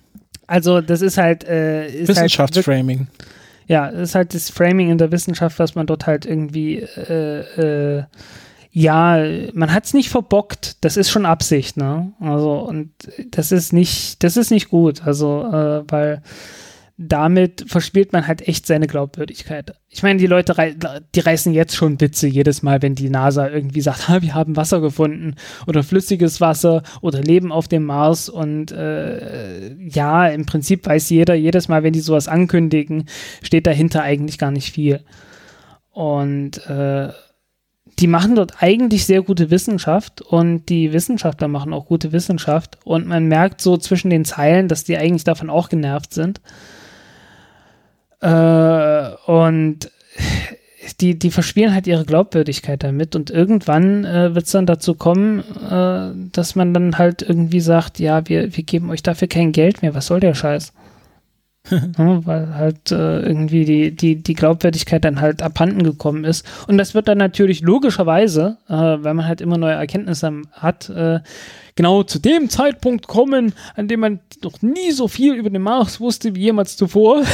Also, 0.46 0.80
das 0.80 1.02
ist 1.02 1.18
halt. 1.18 1.44
Äh, 1.44 1.86
ist 1.86 2.08
halt 2.08 2.08
Wissenschaftsframing. 2.08 2.98
Halt 2.98 3.41
ja, 3.72 3.86
ist 3.86 4.14
halt 4.14 4.34
das 4.34 4.50
Framing 4.50 4.90
in 4.90 4.98
der 4.98 5.12
Wissenschaft, 5.12 5.58
was 5.58 5.74
man 5.74 5.86
dort 5.86 6.06
halt 6.06 6.26
irgendwie, 6.26 6.80
äh, 6.80 8.00
äh, 8.00 8.04
ja, 8.70 9.16
man 9.54 9.72
hat 9.72 9.86
es 9.86 9.94
nicht 9.94 10.10
verbockt, 10.10 10.76
das 10.84 10.98
ist 10.98 11.08
schon 11.08 11.24
Absicht, 11.24 11.78
ne? 11.78 12.12
Also, 12.20 12.52
und 12.58 12.90
das 13.30 13.50
ist 13.50 13.72
nicht, 13.72 14.22
das 14.24 14.36
ist 14.36 14.50
nicht 14.50 14.68
gut, 14.68 15.06
also, 15.06 15.42
äh, 15.50 15.84
weil 15.90 16.22
damit 16.98 17.64
verspielt 17.66 18.12
man 18.12 18.26
halt 18.26 18.46
echt 18.46 18.66
seine 18.66 18.86
Glaubwürdigkeit. 18.86 19.74
Ich 19.88 20.02
meine, 20.02 20.18
die 20.18 20.26
Leute, 20.26 20.58
rei 20.58 20.76
die 21.14 21.20
reißen 21.20 21.52
jetzt 21.52 21.74
schon 21.74 22.00
Witze 22.00 22.26
jedes 22.28 22.62
Mal, 22.62 22.82
wenn 22.82 22.94
die 22.94 23.10
NASA 23.10 23.48
irgendwie 23.48 23.80
sagt, 23.80 24.08
ha, 24.08 24.22
wir 24.22 24.34
haben 24.34 24.56
Wasser 24.56 24.80
gefunden 24.80 25.34
oder 25.66 25.82
flüssiges 25.82 26.40
Wasser 26.40 26.82
oder 27.00 27.20
Leben 27.20 27.50
auf 27.50 27.68
dem 27.68 27.84
Mars 27.84 28.28
und 28.28 28.72
äh, 28.72 29.74
ja, 29.74 30.28
im 30.28 30.46
Prinzip 30.46 30.86
weiß 30.86 31.10
jeder, 31.10 31.34
jedes 31.34 31.68
Mal, 31.68 31.82
wenn 31.82 31.92
die 31.92 32.00
sowas 32.00 32.28
ankündigen, 32.28 33.06
steht 33.42 33.66
dahinter 33.66 34.02
eigentlich 34.02 34.38
gar 34.38 34.50
nicht 34.50 34.72
viel. 34.72 35.00
Und 35.90 36.66
äh, 36.66 37.08
die 37.98 38.06
machen 38.06 38.34
dort 38.34 38.62
eigentlich 38.62 39.06
sehr 39.06 39.22
gute 39.22 39.50
Wissenschaft 39.50 40.22
und 40.22 40.68
die 40.68 40.92
Wissenschaftler 40.92 41.48
machen 41.48 41.72
auch 41.72 41.86
gute 41.86 42.12
Wissenschaft 42.12 42.78
und 42.84 43.06
man 43.06 43.26
merkt 43.26 43.60
so 43.60 43.76
zwischen 43.76 44.10
den 44.10 44.24
Zeilen, 44.24 44.68
dass 44.68 44.84
die 44.84 44.96
eigentlich 44.96 45.24
davon 45.24 45.50
auch 45.50 45.68
genervt 45.68 46.14
sind. 46.14 46.40
Äh, 48.22 49.10
und 49.26 49.90
die, 51.00 51.18
die 51.18 51.30
verspielen 51.30 51.74
halt 51.74 51.86
ihre 51.86 52.04
Glaubwürdigkeit 52.04 52.82
damit 52.82 53.14
und 53.16 53.30
irgendwann 53.30 54.04
äh, 54.04 54.34
wird 54.34 54.46
es 54.46 54.52
dann 54.52 54.66
dazu 54.66 54.94
kommen, 54.94 55.40
äh, 55.40 56.30
dass 56.32 56.54
man 56.54 56.74
dann 56.74 56.98
halt 56.98 57.22
irgendwie 57.22 57.60
sagt, 57.60 57.98
ja, 57.98 58.28
wir, 58.28 58.56
wir 58.56 58.64
geben 58.64 58.90
euch 58.90 59.02
dafür 59.02 59.28
kein 59.28 59.52
Geld 59.52 59.82
mehr, 59.82 59.94
was 59.94 60.06
soll 60.06 60.20
der 60.20 60.34
Scheiß? 60.34 60.72
ja, 61.70 61.80
weil 62.26 62.54
halt 62.54 62.90
äh, 62.90 63.20
irgendwie 63.20 63.64
die, 63.64 63.94
die, 63.94 64.16
die 64.22 64.34
Glaubwürdigkeit 64.34 65.04
dann 65.04 65.20
halt 65.20 65.42
abhanden 65.42 65.82
gekommen 65.82 66.24
ist. 66.24 66.46
Und 66.66 66.78
das 66.78 66.94
wird 66.94 67.08
dann 67.08 67.18
natürlich 67.18 67.60
logischerweise, 67.60 68.58
äh, 68.68 68.72
weil 68.72 69.14
man 69.14 69.26
halt 69.26 69.40
immer 69.40 69.58
neue 69.58 69.74
Erkenntnisse 69.74 70.42
hat, 70.52 70.88
äh, 70.90 71.20
genau 71.74 72.02
zu 72.02 72.18
dem 72.18 72.50
Zeitpunkt 72.50 73.06
kommen, 73.06 73.54
an 73.76 73.88
dem 73.88 74.00
man 74.00 74.20
noch 74.42 74.60
nie 74.62 74.90
so 74.90 75.08
viel 75.08 75.34
über 75.34 75.50
den 75.50 75.62
Mars 75.62 76.00
wusste 76.00 76.34
wie 76.34 76.40
jemals 76.40 76.76
zuvor. 76.76 77.22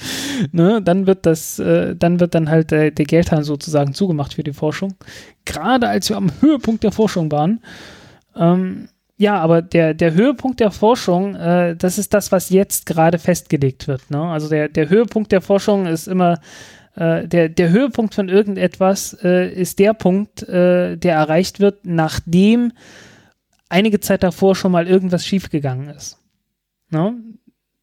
ne, 0.52 0.80
dann 0.82 1.06
wird 1.06 1.26
das, 1.26 1.58
äh, 1.58 1.96
dann 1.96 2.20
wird 2.20 2.34
dann 2.34 2.50
halt 2.50 2.72
äh, 2.72 2.90
der 2.90 3.04
Geldhahn 3.04 3.44
sozusagen 3.44 3.94
zugemacht 3.94 4.34
für 4.34 4.42
die 4.44 4.52
Forschung. 4.52 4.94
Gerade 5.44 5.88
als 5.88 6.08
wir 6.08 6.16
am 6.16 6.30
Höhepunkt 6.40 6.84
der 6.84 6.92
Forschung 6.92 7.30
waren. 7.32 7.62
Ähm, 8.36 8.88
ja, 9.16 9.40
aber 9.40 9.62
der, 9.62 9.94
der 9.94 10.14
Höhepunkt 10.14 10.60
der 10.60 10.70
Forschung, 10.70 11.34
äh, 11.34 11.74
das 11.76 11.98
ist 11.98 12.14
das, 12.14 12.30
was 12.30 12.50
jetzt 12.50 12.86
gerade 12.86 13.18
festgelegt 13.18 13.88
wird. 13.88 14.10
Ne? 14.10 14.22
Also 14.22 14.48
der, 14.48 14.68
der 14.68 14.88
Höhepunkt 14.88 15.32
der 15.32 15.40
Forschung 15.40 15.86
ist 15.86 16.06
immer, 16.06 16.38
äh, 16.94 17.26
der, 17.26 17.48
der 17.48 17.70
Höhepunkt 17.70 18.14
von 18.14 18.28
irgendetwas 18.28 19.16
äh, 19.24 19.52
ist 19.52 19.80
der 19.80 19.92
Punkt, 19.92 20.42
äh, 20.44 20.96
der 20.96 21.14
erreicht 21.14 21.58
wird, 21.58 21.84
nachdem 21.84 22.72
einige 23.68 23.98
Zeit 24.00 24.22
davor 24.22 24.54
schon 24.54 24.72
mal 24.72 24.86
irgendwas 24.86 25.26
schiefgegangen 25.26 25.90
ist. 25.90 26.18
Ne? 26.90 27.16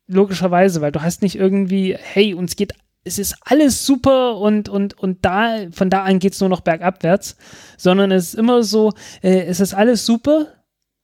Logischerweise, 0.07 0.81
weil 0.81 0.91
du 0.91 1.01
hast 1.01 1.21
nicht 1.21 1.35
irgendwie, 1.35 1.97
hey, 1.99 2.33
uns 2.33 2.55
geht, 2.55 2.73
es 3.03 3.19
ist 3.19 3.37
alles 3.41 3.85
super 3.85 4.37
und, 4.37 4.69
und, 4.69 4.97
und 4.97 5.23
da, 5.25 5.67
von 5.71 5.89
da 5.89 6.03
an 6.03 6.19
geht 6.19 6.33
es 6.33 6.39
nur 6.39 6.49
noch 6.49 6.61
bergabwärts, 6.61 7.37
sondern 7.77 8.11
es 8.11 8.29
ist 8.29 8.35
immer 8.35 8.63
so, 8.63 8.93
äh, 9.21 9.43
es 9.43 9.59
ist 9.59 9.73
alles 9.73 10.05
super 10.05 10.47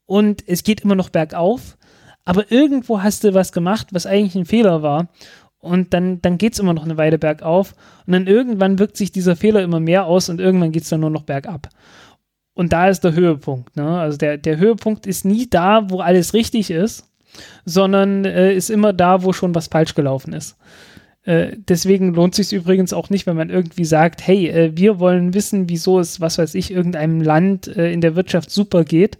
und 0.06 0.44
es 0.48 0.64
geht 0.64 0.82
immer 0.82 0.96
noch 0.96 1.10
bergauf, 1.10 1.78
aber 2.26 2.52
irgendwo 2.52 3.02
hast 3.02 3.24
du 3.24 3.34
was 3.34 3.52
gemacht, 3.52 3.88
was 3.92 4.06
eigentlich 4.06 4.36
ein 4.36 4.46
Fehler 4.46 4.82
war 4.82 5.10
und 5.60 5.94
dann, 5.94 6.22
dann 6.22 6.38
geht 6.38 6.54
es 6.54 6.60
immer 6.60 6.74
noch 6.74 6.84
eine 6.84 6.98
Weile 6.98 7.20
bergauf 7.20 7.76
und 8.06 8.14
dann 8.14 8.28
irgendwann 8.28 8.80
wirkt 8.80 8.98
sich 8.98 9.12
dieser 9.12 9.36
Fehler 9.36 9.62
immer 9.62 9.80
mehr 9.80 10.06
aus 10.06 10.30
und 10.30 10.42
irgendwann 10.42 10.72
geht 10.72 10.84
es 10.84 10.90
dann 10.90 11.00
nur 11.00 11.12
noch 11.12 11.24
bergab. 11.24 11.70
Und 12.54 12.74
da 12.74 12.90
ist 12.90 13.04
der 13.04 13.14
Höhepunkt. 13.14 13.76
Ne? 13.76 14.00
Also 14.00 14.18
der, 14.18 14.38
der 14.38 14.58
Höhepunkt 14.58 15.06
ist 15.06 15.24
nie 15.24 15.50
da, 15.50 15.90
wo 15.90 16.02
alles 16.02 16.34
richtig 16.34 16.70
ist, 16.70 17.11
sondern 17.66 18.26
äh, 18.26 18.54
ist 18.54 18.70
immer 18.70 18.94
da, 18.94 19.24
wo 19.24 19.34
schon 19.34 19.56
was 19.56 19.68
falsch 19.68 19.96
gelaufen 19.96 20.34
ist. 20.34 20.58
Äh, 21.24 21.58
deswegen 21.68 22.14
lohnt 22.14 22.34
sich 22.34 22.52
übrigens 22.52 22.94
auch 22.94 23.10
nicht, 23.10 23.28
wenn 23.28 23.36
man 23.36 23.50
irgendwie 23.50 23.86
sagt, 23.86 24.26
hey, 24.26 24.48
äh, 24.48 24.72
wir 24.76 25.00
wollen 25.00 25.34
wissen, 25.34 25.70
wieso 25.70 26.00
es, 26.00 26.20
was 26.20 26.38
weiß 26.38 26.56
ich, 26.56 26.72
irgendeinem 26.72 27.22
Land 27.22 27.68
äh, 27.68 27.92
in 27.92 28.02
der 28.02 28.16
Wirtschaft 28.16 28.50
super 28.50 28.84
geht 28.84 29.18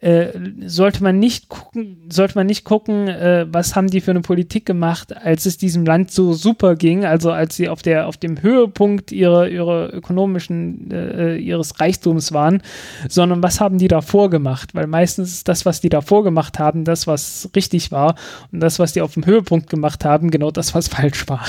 äh, 0.00 0.28
sollte 0.66 1.02
man 1.02 1.18
nicht 1.18 1.48
gucken, 1.48 2.06
sollte 2.10 2.34
man 2.36 2.46
nicht 2.46 2.64
gucken, 2.64 3.08
äh, 3.08 3.46
was 3.50 3.76
haben 3.76 3.88
die 3.88 4.00
für 4.00 4.12
eine 4.12 4.22
Politik 4.22 4.64
gemacht, 4.64 5.14
als 5.14 5.44
es 5.44 5.58
diesem 5.58 5.84
Land 5.84 6.10
so 6.10 6.32
super 6.32 6.74
ging, 6.74 7.04
also 7.04 7.30
als 7.32 7.56
sie 7.56 7.68
auf 7.68 7.82
der 7.82 8.06
auf 8.06 8.16
dem 8.16 8.40
Höhepunkt 8.40 9.12
ihrer 9.12 9.48
ihrer 9.48 9.92
ökonomischen 9.92 10.90
äh, 10.90 11.36
ihres 11.36 11.80
Reichtums 11.80 12.32
waren, 12.32 12.62
sondern 13.10 13.42
was 13.42 13.60
haben 13.60 13.76
die 13.76 13.88
davor 13.88 14.30
gemacht, 14.30 14.74
weil 14.74 14.86
meistens 14.86 15.32
ist 15.32 15.48
das, 15.48 15.66
was 15.66 15.82
die 15.82 15.90
davor 15.90 16.24
gemacht 16.24 16.58
haben, 16.58 16.84
das 16.84 17.06
was 17.06 17.50
richtig 17.54 17.92
war 17.92 18.14
und 18.52 18.60
das, 18.60 18.78
was 18.78 18.94
die 18.94 19.02
auf 19.02 19.14
dem 19.14 19.26
Höhepunkt 19.26 19.68
gemacht 19.68 20.06
haben, 20.06 20.30
genau 20.30 20.50
das, 20.50 20.74
was 20.74 20.88
falsch 20.88 21.28
war. 21.28 21.44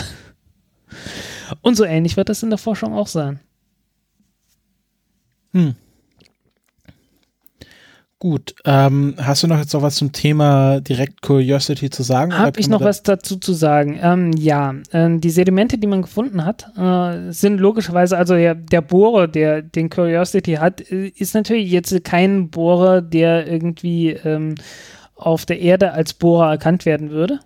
Und 1.62 1.76
so 1.76 1.86
ähnlich 1.86 2.18
wird 2.18 2.28
das 2.28 2.44
in 2.44 2.50
der 2.50 2.60
Forschung 2.60 2.94
auch 2.94 3.08
sein. 3.08 3.40
Hm. 5.54 5.76
Gut, 8.22 8.54
ähm, 8.66 9.16
hast 9.18 9.42
du 9.42 9.48
noch 9.48 9.58
jetzt 9.58 9.74
noch 9.74 9.82
was 9.82 9.96
zum 9.96 10.12
Thema 10.12 10.80
Direct 10.80 11.24
Curiosity 11.24 11.90
zu 11.90 12.04
sagen? 12.04 12.38
Habe 12.38 12.60
ich 12.60 12.70
noch 12.70 12.82
was 12.82 13.02
dazu 13.02 13.38
zu 13.38 13.52
sagen? 13.54 14.00
Ähm, 14.00 14.32
ja, 14.34 14.76
äh, 14.92 15.18
die 15.18 15.32
Sedimente, 15.32 15.80
die 15.80 15.88
man 15.88 16.04
gefunden 16.04 16.46
hat, 16.46 16.68
äh, 16.78 17.32
sind 17.32 17.60
logischerweise, 17.60 18.16
also 18.16 18.36
der, 18.36 18.54
der 18.54 18.82
Bohrer, 18.82 19.28
der 19.28 19.64
den 19.64 19.90
Curiosity 19.90 20.54
hat, 20.54 20.82
äh, 20.92 21.08
ist 21.08 21.34
natürlich 21.34 21.72
jetzt 21.72 22.04
kein 22.04 22.52
Bohrer, 22.52 23.02
der 23.02 23.48
irgendwie 23.48 24.12
ähm, 24.12 24.54
auf 25.16 25.48
der 25.48 25.60
Erde 25.60 25.94
als 25.94 26.14
Bohrer 26.14 26.52
erkannt 26.52 26.86
werden 26.86 27.10
würde. 27.10 27.40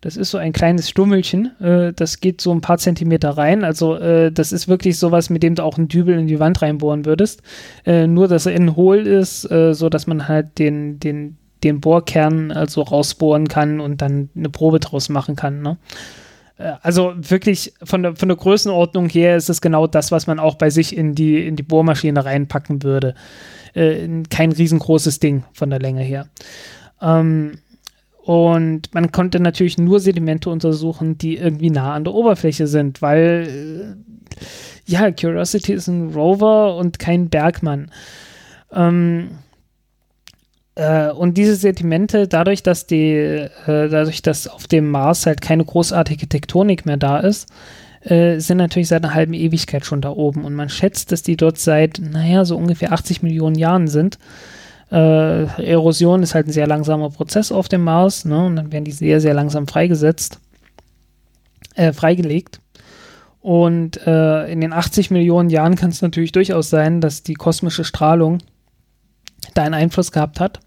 Das 0.00 0.16
ist 0.16 0.30
so 0.30 0.38
ein 0.38 0.52
kleines 0.52 0.88
Stummelchen. 0.88 1.60
Äh, 1.60 1.92
das 1.92 2.20
geht 2.20 2.40
so 2.40 2.52
ein 2.52 2.60
paar 2.60 2.78
Zentimeter 2.78 3.30
rein. 3.30 3.64
Also 3.64 3.96
äh, 3.96 4.32
das 4.32 4.52
ist 4.52 4.66
wirklich 4.66 4.98
sowas, 4.98 5.28
mit 5.28 5.42
dem 5.42 5.54
du 5.54 5.62
auch 5.62 5.76
einen 5.76 5.88
Dübel 5.88 6.18
in 6.18 6.26
die 6.26 6.40
Wand 6.40 6.62
reinbohren 6.62 7.04
würdest. 7.04 7.42
Äh, 7.84 8.06
nur, 8.06 8.28
dass 8.28 8.46
er 8.46 8.54
innen 8.54 8.76
hohl 8.76 9.06
ist, 9.06 9.50
äh, 9.50 9.74
so 9.74 9.88
dass 9.88 10.06
man 10.06 10.26
halt 10.26 10.58
den, 10.58 10.98
den, 11.00 11.36
den 11.62 11.80
Bohrkern 11.80 12.50
also 12.50 12.82
rausbohren 12.82 13.48
kann 13.48 13.80
und 13.80 14.00
dann 14.00 14.30
eine 14.34 14.48
Probe 14.48 14.80
draus 14.80 15.10
machen 15.10 15.36
kann. 15.36 15.60
Ne? 15.60 15.76
Äh, 16.56 16.72
also 16.80 17.12
wirklich 17.16 17.74
von 17.82 18.02
der, 18.02 18.16
von 18.16 18.28
der 18.28 18.38
Größenordnung 18.38 19.10
her 19.10 19.36
ist 19.36 19.50
es 19.50 19.60
genau 19.60 19.86
das, 19.86 20.12
was 20.12 20.26
man 20.26 20.38
auch 20.38 20.54
bei 20.54 20.70
sich 20.70 20.96
in 20.96 21.14
die, 21.14 21.46
in 21.46 21.56
die 21.56 21.62
Bohrmaschine 21.62 22.24
reinpacken 22.24 22.82
würde. 22.82 23.14
Äh, 23.74 24.08
kein 24.30 24.52
riesengroßes 24.52 25.20
Ding 25.20 25.44
von 25.52 25.68
der 25.68 25.78
Länge 25.78 26.02
her. 26.02 26.26
Ähm, 27.02 27.58
und 28.22 28.92
man 28.94 29.12
konnte 29.12 29.40
natürlich 29.40 29.78
nur 29.78 30.00
Sedimente 30.00 30.50
untersuchen, 30.50 31.16
die 31.16 31.36
irgendwie 31.36 31.70
nah 31.70 31.94
an 31.94 32.04
der 32.04 32.14
Oberfläche 32.14 32.66
sind, 32.66 33.02
weil, 33.02 33.96
äh, 33.96 34.40
ja, 34.86 35.10
Curiosity 35.10 35.72
ist 35.72 35.88
ein 35.88 36.12
Rover 36.12 36.76
und 36.76 36.98
kein 36.98 37.28
Bergmann. 37.30 37.90
Ähm, 38.72 39.30
äh, 40.74 41.10
und 41.10 41.36
diese 41.38 41.56
Sedimente, 41.56 42.28
dadurch, 42.28 42.62
dass 42.62 42.86
die, 42.86 43.12
äh, 43.12 43.48
dadurch, 43.66 44.22
dass 44.22 44.48
auf 44.48 44.66
dem 44.66 44.90
Mars 44.90 45.26
halt 45.26 45.40
keine 45.40 45.64
großartige 45.64 46.28
Tektonik 46.28 46.86
mehr 46.86 46.96
da 46.96 47.18
ist, 47.20 47.48
äh, 48.02 48.38
sind 48.38 48.58
natürlich 48.58 48.88
seit 48.88 49.04
einer 49.04 49.14
halben 49.14 49.34
Ewigkeit 49.34 49.84
schon 49.84 50.00
da 50.00 50.10
oben. 50.10 50.44
Und 50.44 50.54
man 50.54 50.68
schätzt, 50.68 51.12
dass 51.12 51.22
die 51.22 51.36
dort 51.36 51.58
seit, 51.58 52.00
naja, 52.00 52.44
so 52.44 52.56
ungefähr 52.56 52.92
80 52.92 53.22
Millionen 53.22 53.56
Jahren 53.56 53.88
sind. 53.88 54.18
Äh, 54.90 55.44
Erosion 55.62 56.22
ist 56.22 56.34
halt 56.34 56.48
ein 56.48 56.52
sehr 56.52 56.66
langsamer 56.66 57.10
Prozess 57.10 57.52
auf 57.52 57.68
dem 57.68 57.84
Mars, 57.84 58.24
ne? 58.24 58.44
Und 58.46 58.56
dann 58.56 58.72
werden 58.72 58.84
die 58.84 58.92
sehr, 58.92 59.20
sehr 59.20 59.34
langsam 59.34 59.68
freigesetzt, 59.68 60.40
äh, 61.76 61.92
freigelegt. 61.92 62.60
Und 63.40 64.04
äh, 64.06 64.50
in 64.50 64.60
den 64.60 64.72
80 64.72 65.10
Millionen 65.10 65.48
Jahren 65.48 65.76
kann 65.76 65.90
es 65.90 66.02
natürlich 66.02 66.32
durchaus 66.32 66.70
sein, 66.70 67.00
dass 67.00 67.22
die 67.22 67.34
kosmische 67.34 67.84
Strahlung 67.84 68.38
da 69.54 69.62
einen 69.62 69.74
Einfluss 69.74 70.12
gehabt 70.12 70.40
hat 70.40 70.60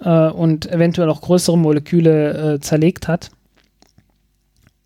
äh, 0.00 0.28
und 0.28 0.70
eventuell 0.70 1.10
auch 1.10 1.20
größere 1.20 1.58
Moleküle 1.58 2.54
äh, 2.54 2.60
zerlegt 2.60 3.08
hat. 3.08 3.30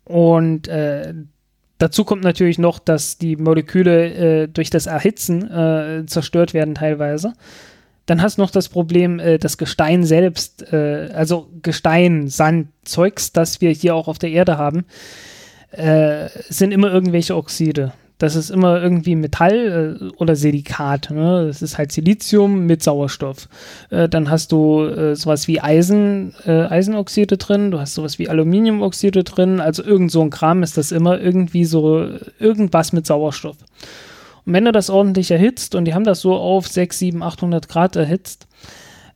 Und 0.03 0.67
äh, 0.67 1.13
dazu 1.77 2.03
kommt 2.03 2.23
natürlich 2.23 2.57
noch, 2.57 2.79
dass 2.79 3.17
die 3.19 3.37
Moleküle 3.37 4.49
durch 4.49 4.69
das 4.69 4.85
Erhitzen 4.85 6.07
zerstört 6.07 6.53
werden 6.53 6.75
teilweise. 6.75 7.33
Dann 8.05 8.21
hast 8.21 8.37
du 8.37 8.41
noch 8.41 8.51
das 8.51 8.69
Problem, 8.69 9.19
äh, 9.19 9.37
das 9.37 9.57
Gestein 9.57 10.03
selbst, 10.03 10.73
äh, 10.73 11.09
also 11.13 11.47
Gestein, 11.61 12.27
Sand, 12.27 12.67
Zeugs, 12.83 13.31
das 13.31 13.61
wir 13.61 13.71
hier 13.71 13.95
auch 13.95 14.07
auf 14.07 14.19
der 14.19 14.31
Erde 14.31 14.57
haben, 14.57 14.85
äh, 15.71 16.27
sind 16.49 16.71
immer 16.71 16.91
irgendwelche 16.91 17.35
Oxide. 17.35 17.93
Das 18.19 18.35
ist 18.35 18.51
immer 18.51 18.81
irgendwie 18.81 19.15
Metall 19.15 19.99
äh, 20.01 20.05
oder 20.17 20.35
Silikat. 20.35 21.09
Ne? 21.11 21.47
Das 21.47 21.61
ist 21.61 21.77
halt 21.77 21.91
Silizium 21.91 22.65
mit 22.65 22.83
Sauerstoff. 22.83 23.49
Äh, 23.89 24.07
dann 24.07 24.29
hast 24.29 24.51
du 24.51 24.83
äh, 24.83 25.15
sowas 25.15 25.47
wie 25.47 25.61
Eisen, 25.61 26.33
Eisenoxide 26.45 27.37
drin, 27.37 27.71
du 27.71 27.79
hast 27.79 27.95
sowas 27.95 28.19
wie 28.19 28.29
Aluminiumoxide 28.29 29.23
drin. 29.23 29.59
Also 29.59 29.83
irgend 29.83 30.11
so 30.11 30.21
ein 30.21 30.29
Kram 30.29 30.61
ist 30.61 30.77
das 30.77 30.91
immer 30.91 31.19
irgendwie 31.19 31.65
so 31.65 32.07
irgendwas 32.39 32.93
mit 32.93 33.05
Sauerstoff. 33.05 33.57
Und 34.45 34.53
wenn 34.53 34.65
du 34.65 34.71
das 34.71 34.89
ordentlich 34.89 35.31
erhitzt, 35.31 35.75
und 35.75 35.85
die 35.85 35.93
haben 35.93 36.03
das 36.03 36.21
so 36.21 36.35
auf 36.35 36.67
6, 36.67 36.99
7, 36.99 37.23
800 37.23 37.69
Grad 37.69 37.95
erhitzt, 37.95 38.47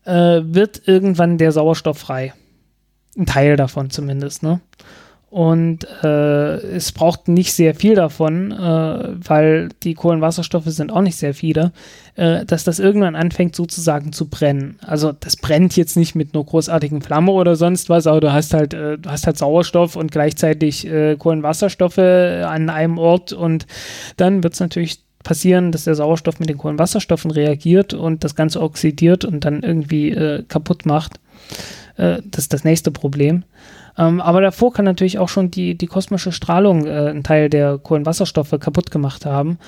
äh, 0.05 0.41
wird 0.43 0.87
irgendwann 0.87 1.37
der 1.37 1.51
Sauerstoff 1.51 1.97
frei. 1.97 2.33
Ein 3.17 3.25
Teil 3.25 3.55
davon 3.55 3.89
zumindest, 3.89 4.43
ne? 4.43 4.61
Und 5.29 5.85
äh, 6.03 6.55
es 6.55 6.93
braucht 6.93 7.27
nicht 7.27 7.51
sehr 7.51 7.75
viel 7.75 7.95
davon, 7.95 8.53
äh, 8.53 9.27
weil 9.27 9.67
die 9.83 9.93
Kohlenwasserstoffe 9.93 10.67
sind 10.67 10.89
auch 10.89 11.01
nicht 11.01 11.17
sehr 11.17 11.33
viele, 11.33 11.73
äh, 12.15 12.45
dass 12.45 12.63
das 12.63 12.79
irgendwann 12.79 13.17
anfängt 13.17 13.53
sozusagen 13.53 14.13
zu 14.13 14.29
brennen. 14.29 14.79
Also 14.85 15.11
das 15.11 15.35
brennt 15.35 15.75
jetzt 15.75 15.97
nicht 15.97 16.15
mit 16.15 16.33
einer 16.33 16.45
großartigen 16.45 17.01
Flamme 17.01 17.33
oder 17.33 17.57
sonst 17.57 17.89
was, 17.89 18.07
aber 18.07 18.21
du 18.21 18.31
hast 18.31 18.53
halt, 18.53 18.73
äh, 18.73 18.97
du 18.97 19.09
hast 19.09 19.27
halt 19.27 19.37
Sauerstoff 19.37 19.97
und 19.97 20.13
gleichzeitig 20.13 20.87
äh, 20.87 21.17
Kohlenwasserstoffe 21.17 21.99
an 21.99 22.69
einem 22.69 22.97
Ort 22.97 23.33
und 23.33 23.67
dann 24.15 24.43
wird 24.43 24.53
es 24.53 24.61
natürlich 24.61 25.06
passieren, 25.27 25.73
dass 25.73 25.83
der 25.83 25.95
Sauerstoff 25.95 26.39
mit 26.39 26.47
den 26.47 26.57
Kohlenwasserstoffen 26.57 27.31
reagiert 27.31 27.93
und 27.93 28.23
das 28.23 28.33
Ganze 28.33 28.61
oxidiert 28.61 29.25
und 29.25 29.43
dann 29.43 29.61
irgendwie 29.61 30.11
äh, 30.11 30.43
kaputt 30.47 30.85
macht. 30.85 31.19
Äh, 31.97 32.21
das 32.23 32.45
ist 32.45 32.53
das 32.53 32.63
nächste 32.63 32.91
Problem. 32.91 33.43
Ähm, 33.97 34.21
aber 34.21 34.39
davor 34.39 34.71
kann 34.71 34.85
natürlich 34.85 35.19
auch 35.19 35.27
schon 35.27 35.51
die, 35.51 35.77
die 35.77 35.87
kosmische 35.87 36.31
Strahlung 36.31 36.85
äh, 36.85 36.91
einen 36.91 37.23
Teil 37.23 37.49
der 37.49 37.77
Kohlenwasserstoffe 37.77 38.55
kaputt 38.57 38.89
gemacht 38.89 39.25
haben. 39.25 39.59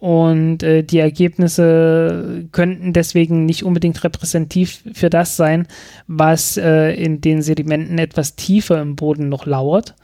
Und 0.00 0.64
äh, 0.64 0.82
die 0.82 0.98
Ergebnisse 0.98 2.46
könnten 2.50 2.92
deswegen 2.92 3.46
nicht 3.46 3.62
unbedingt 3.62 4.02
repräsentativ 4.02 4.82
für 4.92 5.10
das 5.10 5.36
sein, 5.36 5.68
was 6.08 6.56
äh, 6.56 6.92
in 6.92 7.20
den 7.20 7.40
Sedimenten 7.40 7.98
etwas 7.98 8.34
tiefer 8.34 8.82
im 8.82 8.96
Boden 8.96 9.28
noch 9.28 9.46
lauert. 9.46 9.94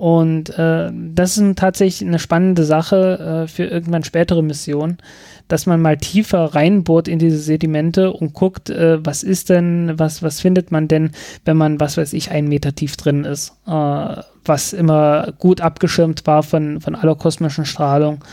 Und 0.00 0.48
äh, 0.58 0.90
das 1.12 1.36
ist 1.36 1.58
tatsächlich 1.58 2.08
eine 2.08 2.18
spannende 2.18 2.64
Sache 2.64 3.42
äh, 3.44 3.48
für 3.48 3.64
irgendwann 3.64 4.02
spätere 4.02 4.40
Missionen, 4.40 4.96
dass 5.46 5.66
man 5.66 5.82
mal 5.82 5.98
tiefer 5.98 6.54
reinbohrt 6.54 7.06
in 7.06 7.18
diese 7.18 7.36
Sedimente 7.36 8.10
und 8.10 8.32
guckt, 8.32 8.70
äh, 8.70 9.04
was 9.04 9.22
ist 9.22 9.50
denn, 9.50 9.92
was, 9.98 10.22
was 10.22 10.40
findet 10.40 10.72
man 10.72 10.88
denn, 10.88 11.10
wenn 11.44 11.58
man, 11.58 11.80
was 11.80 11.98
weiß 11.98 12.14
ich, 12.14 12.30
einen 12.30 12.48
Meter 12.48 12.74
tief 12.74 12.96
drin 12.96 13.24
ist, 13.24 13.52
äh, 13.66 14.22
was 14.42 14.72
immer 14.72 15.34
gut 15.38 15.60
abgeschirmt 15.60 16.26
war 16.26 16.44
von, 16.44 16.80
von 16.80 16.94
aller 16.94 17.14
kosmischen 17.14 17.66
Strahlung 17.66 18.24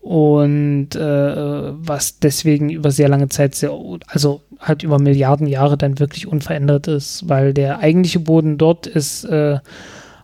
und 0.00 0.96
äh, 0.96 0.98
was 0.98 2.18
deswegen 2.18 2.70
über 2.70 2.90
sehr 2.90 3.08
lange 3.08 3.28
Zeit 3.28 3.54
sehr, 3.54 3.70
also 4.08 4.40
halt 4.58 4.82
über 4.82 4.98
Milliarden 4.98 5.46
Jahre 5.46 5.78
dann 5.78 6.00
wirklich 6.00 6.26
unverändert 6.26 6.88
ist, 6.88 7.28
weil 7.28 7.54
der 7.54 7.78
eigentliche 7.78 8.18
Boden 8.18 8.58
dort 8.58 8.88
ist 8.88 9.22
äh, 9.26 9.60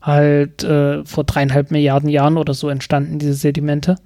halt 0.02 0.64
äh, 0.64 1.04
vor 1.04 1.24
dreieinhalb 1.24 1.70
Milliarden 1.70 2.08
Jahren 2.08 2.36
oder 2.36 2.54
so 2.54 2.68
entstanden, 2.68 3.18
diese 3.18 3.34
Sedimente. 3.34 3.96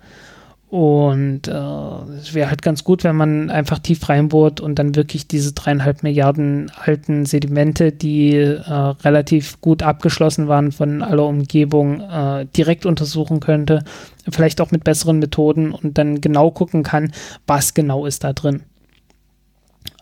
Und 0.75 1.47
äh, 1.47 2.17
es 2.17 2.35
wäre 2.35 2.49
halt 2.51 2.63
ganz 2.63 2.83
gut, 2.83 3.05
wenn 3.05 3.15
man 3.15 3.49
einfach 3.49 3.79
tief 3.79 4.09
reinbohrt 4.09 4.61
und 4.61 4.77
dann 4.77 4.97
wirklich 4.97 5.29
diese 5.29 5.53
dreieinhalb 5.53 6.03
Milliarden 6.03 6.69
alten 6.75 7.27
Sedimente, 7.27 7.93
die 7.93 8.35
äh, 8.35 8.73
relativ 8.73 9.61
gut 9.61 9.85
abgeschlossen 9.85 10.49
waren 10.49 10.73
von 10.73 11.03
aller 11.03 11.27
Umgebung, 11.27 12.01
äh, 12.01 12.47
direkt 12.57 12.87
untersuchen 12.87 13.39
könnte. 13.39 13.85
Vielleicht 14.29 14.61
auch 14.61 14.73
mit 14.73 14.83
besseren 14.83 15.21
Methoden 15.21 15.71
und 15.71 15.97
dann 15.97 16.21
genau 16.21 16.51
gucken 16.51 16.83
kann, 16.83 17.13
was 17.47 17.75
genau 17.75 18.05
ist 18.05 18.25
da 18.25 18.33
drin. 18.33 18.63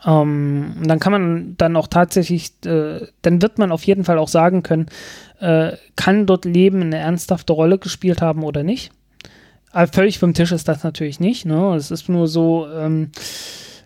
Ähm, 0.04 0.74
dann 0.82 0.98
kann 0.98 1.12
man 1.12 1.54
dann 1.56 1.76
auch 1.76 1.86
tatsächlich, 1.86 2.52
äh, 2.64 3.06
dann 3.22 3.42
wird 3.42 3.58
man 3.58 3.72
auf 3.72 3.84
jeden 3.84 4.04
Fall 4.04 4.18
auch 4.18 4.28
sagen 4.28 4.62
können, 4.62 4.86
äh, 5.40 5.72
kann 5.96 6.26
dort 6.26 6.44
Leben 6.44 6.80
eine 6.80 6.98
ernsthafte 6.98 7.52
Rolle 7.52 7.78
gespielt 7.78 8.20
haben 8.20 8.42
oder 8.42 8.62
nicht. 8.62 8.90
Aber 9.70 9.86
völlig 9.90 10.18
vom 10.18 10.34
Tisch 10.34 10.52
ist 10.52 10.68
das 10.68 10.84
natürlich 10.84 11.20
nicht. 11.20 11.46
Ne? 11.46 11.74
Es 11.74 11.90
ist 11.90 12.08
nur 12.08 12.28
so, 12.28 12.66
ähm, 12.68 13.10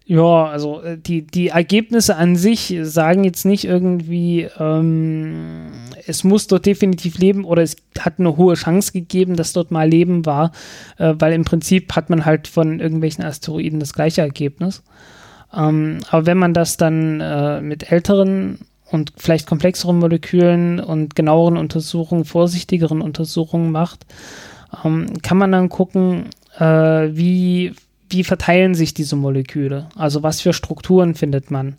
ja, 0.08 0.46
also 0.46 0.82
äh, 0.82 0.96
die, 0.98 1.22
die 1.26 1.48
Ergebnisse 1.48 2.16
an 2.16 2.36
sich 2.36 2.76
sagen 2.82 3.24
jetzt 3.24 3.44
nicht 3.44 3.64
irgendwie, 3.64 4.48
ähm, 4.58 5.66
es 6.06 6.22
muss 6.22 6.46
dort 6.46 6.64
definitiv 6.64 7.18
leben 7.18 7.44
oder 7.44 7.62
es 7.62 7.76
hat 7.98 8.18
eine 8.18 8.36
hohe 8.36 8.54
Chance 8.54 8.92
gegeben, 8.92 9.34
dass 9.34 9.52
dort 9.52 9.72
mal 9.72 9.88
Leben 9.88 10.24
war, 10.24 10.52
äh, 10.98 11.14
weil 11.18 11.32
im 11.32 11.44
Prinzip 11.44 11.94
hat 11.96 12.08
man 12.08 12.24
halt 12.24 12.46
von 12.46 12.78
irgendwelchen 12.78 13.24
Asteroiden 13.24 13.80
das 13.80 13.94
gleiche 13.94 14.20
Ergebnis. 14.20 14.84
Ähm, 15.56 15.98
aber 16.10 16.26
wenn 16.26 16.38
man 16.38 16.54
das 16.54 16.76
dann 16.76 17.20
äh, 17.20 17.60
mit 17.60 17.90
älteren 17.90 18.58
und 18.90 19.12
vielleicht 19.16 19.46
komplexeren 19.46 19.98
Molekülen 19.98 20.80
und 20.80 21.16
genaueren 21.16 21.56
Untersuchungen, 21.56 22.24
vorsichtigeren 22.24 23.00
Untersuchungen 23.00 23.72
macht, 23.72 24.06
ähm, 24.84 25.06
kann 25.22 25.38
man 25.38 25.52
dann 25.52 25.68
gucken, 25.68 26.26
äh, 26.58 26.64
wie, 26.64 27.72
wie 28.08 28.24
verteilen 28.24 28.74
sich 28.74 28.94
diese 28.94 29.16
Moleküle? 29.16 29.88
Also 29.96 30.22
was 30.22 30.40
für 30.40 30.52
Strukturen 30.52 31.14
findet 31.14 31.50
man 31.50 31.76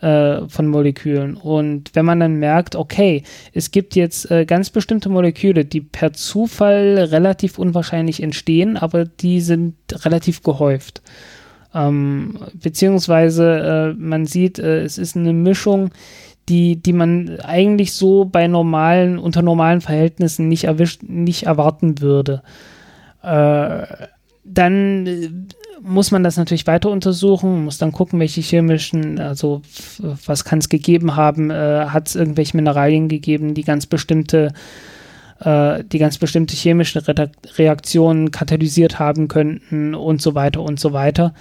äh, 0.00 0.48
von 0.48 0.66
Molekülen? 0.66 1.36
Und 1.36 1.90
wenn 1.94 2.04
man 2.04 2.20
dann 2.20 2.36
merkt, 2.36 2.74
okay, 2.74 3.22
es 3.52 3.70
gibt 3.70 3.94
jetzt 3.94 4.30
äh, 4.30 4.44
ganz 4.44 4.70
bestimmte 4.70 5.08
Moleküle, 5.08 5.64
die 5.64 5.80
per 5.82 6.12
Zufall 6.12 6.98
relativ 6.98 7.58
unwahrscheinlich 7.58 8.22
entstehen, 8.22 8.76
aber 8.76 9.04
die 9.04 9.40
sind 9.40 9.74
relativ 10.04 10.42
gehäuft. 10.42 11.02
Ähm, 11.74 12.38
beziehungsweise 12.54 13.94
äh, 13.96 14.00
man 14.00 14.26
sieht, 14.26 14.58
äh, 14.58 14.82
es 14.82 14.98
ist 14.98 15.16
eine 15.16 15.32
Mischung, 15.32 15.90
die, 16.48 16.76
die 16.76 16.92
man 16.92 17.38
eigentlich 17.40 17.92
so 17.92 18.24
bei 18.24 18.48
normalen, 18.48 19.18
unter 19.18 19.42
normalen 19.42 19.80
Verhältnissen 19.80 20.48
nicht 20.48 20.64
erwischt, 20.64 21.02
nicht 21.04 21.44
erwarten 21.44 22.00
würde. 22.00 22.42
Äh, 23.22 23.86
dann 24.42 25.06
äh, 25.06 25.30
muss 25.82 26.10
man 26.10 26.24
das 26.24 26.36
natürlich 26.36 26.66
weiter 26.66 26.90
untersuchen, 26.90 27.64
muss 27.64 27.78
dann 27.78 27.92
gucken, 27.92 28.18
welche 28.18 28.40
chemischen, 28.40 29.18
also 29.18 29.62
was 30.26 30.44
kann 30.44 30.58
es 30.58 30.68
gegeben 30.68 31.16
haben, 31.16 31.50
äh, 31.50 31.86
hat 31.86 32.08
es 32.08 32.16
irgendwelche 32.16 32.56
Mineralien 32.56 33.08
gegeben, 33.08 33.54
die 33.54 33.64
ganz 33.64 33.86
bestimmte 33.86 34.52
äh, 35.40 35.84
die 35.84 35.98
ganz 35.98 36.18
bestimmte 36.18 36.54
chemische 36.54 37.06
Re 37.06 37.30
Reaktionen 37.56 38.30
katalysiert 38.30 38.98
haben 38.98 39.28
könnten 39.28 39.94
und 39.94 40.20
so 40.20 40.34
weiter 40.34 40.62
und 40.62 40.78
so 40.78 40.92
weiter. 40.92 41.34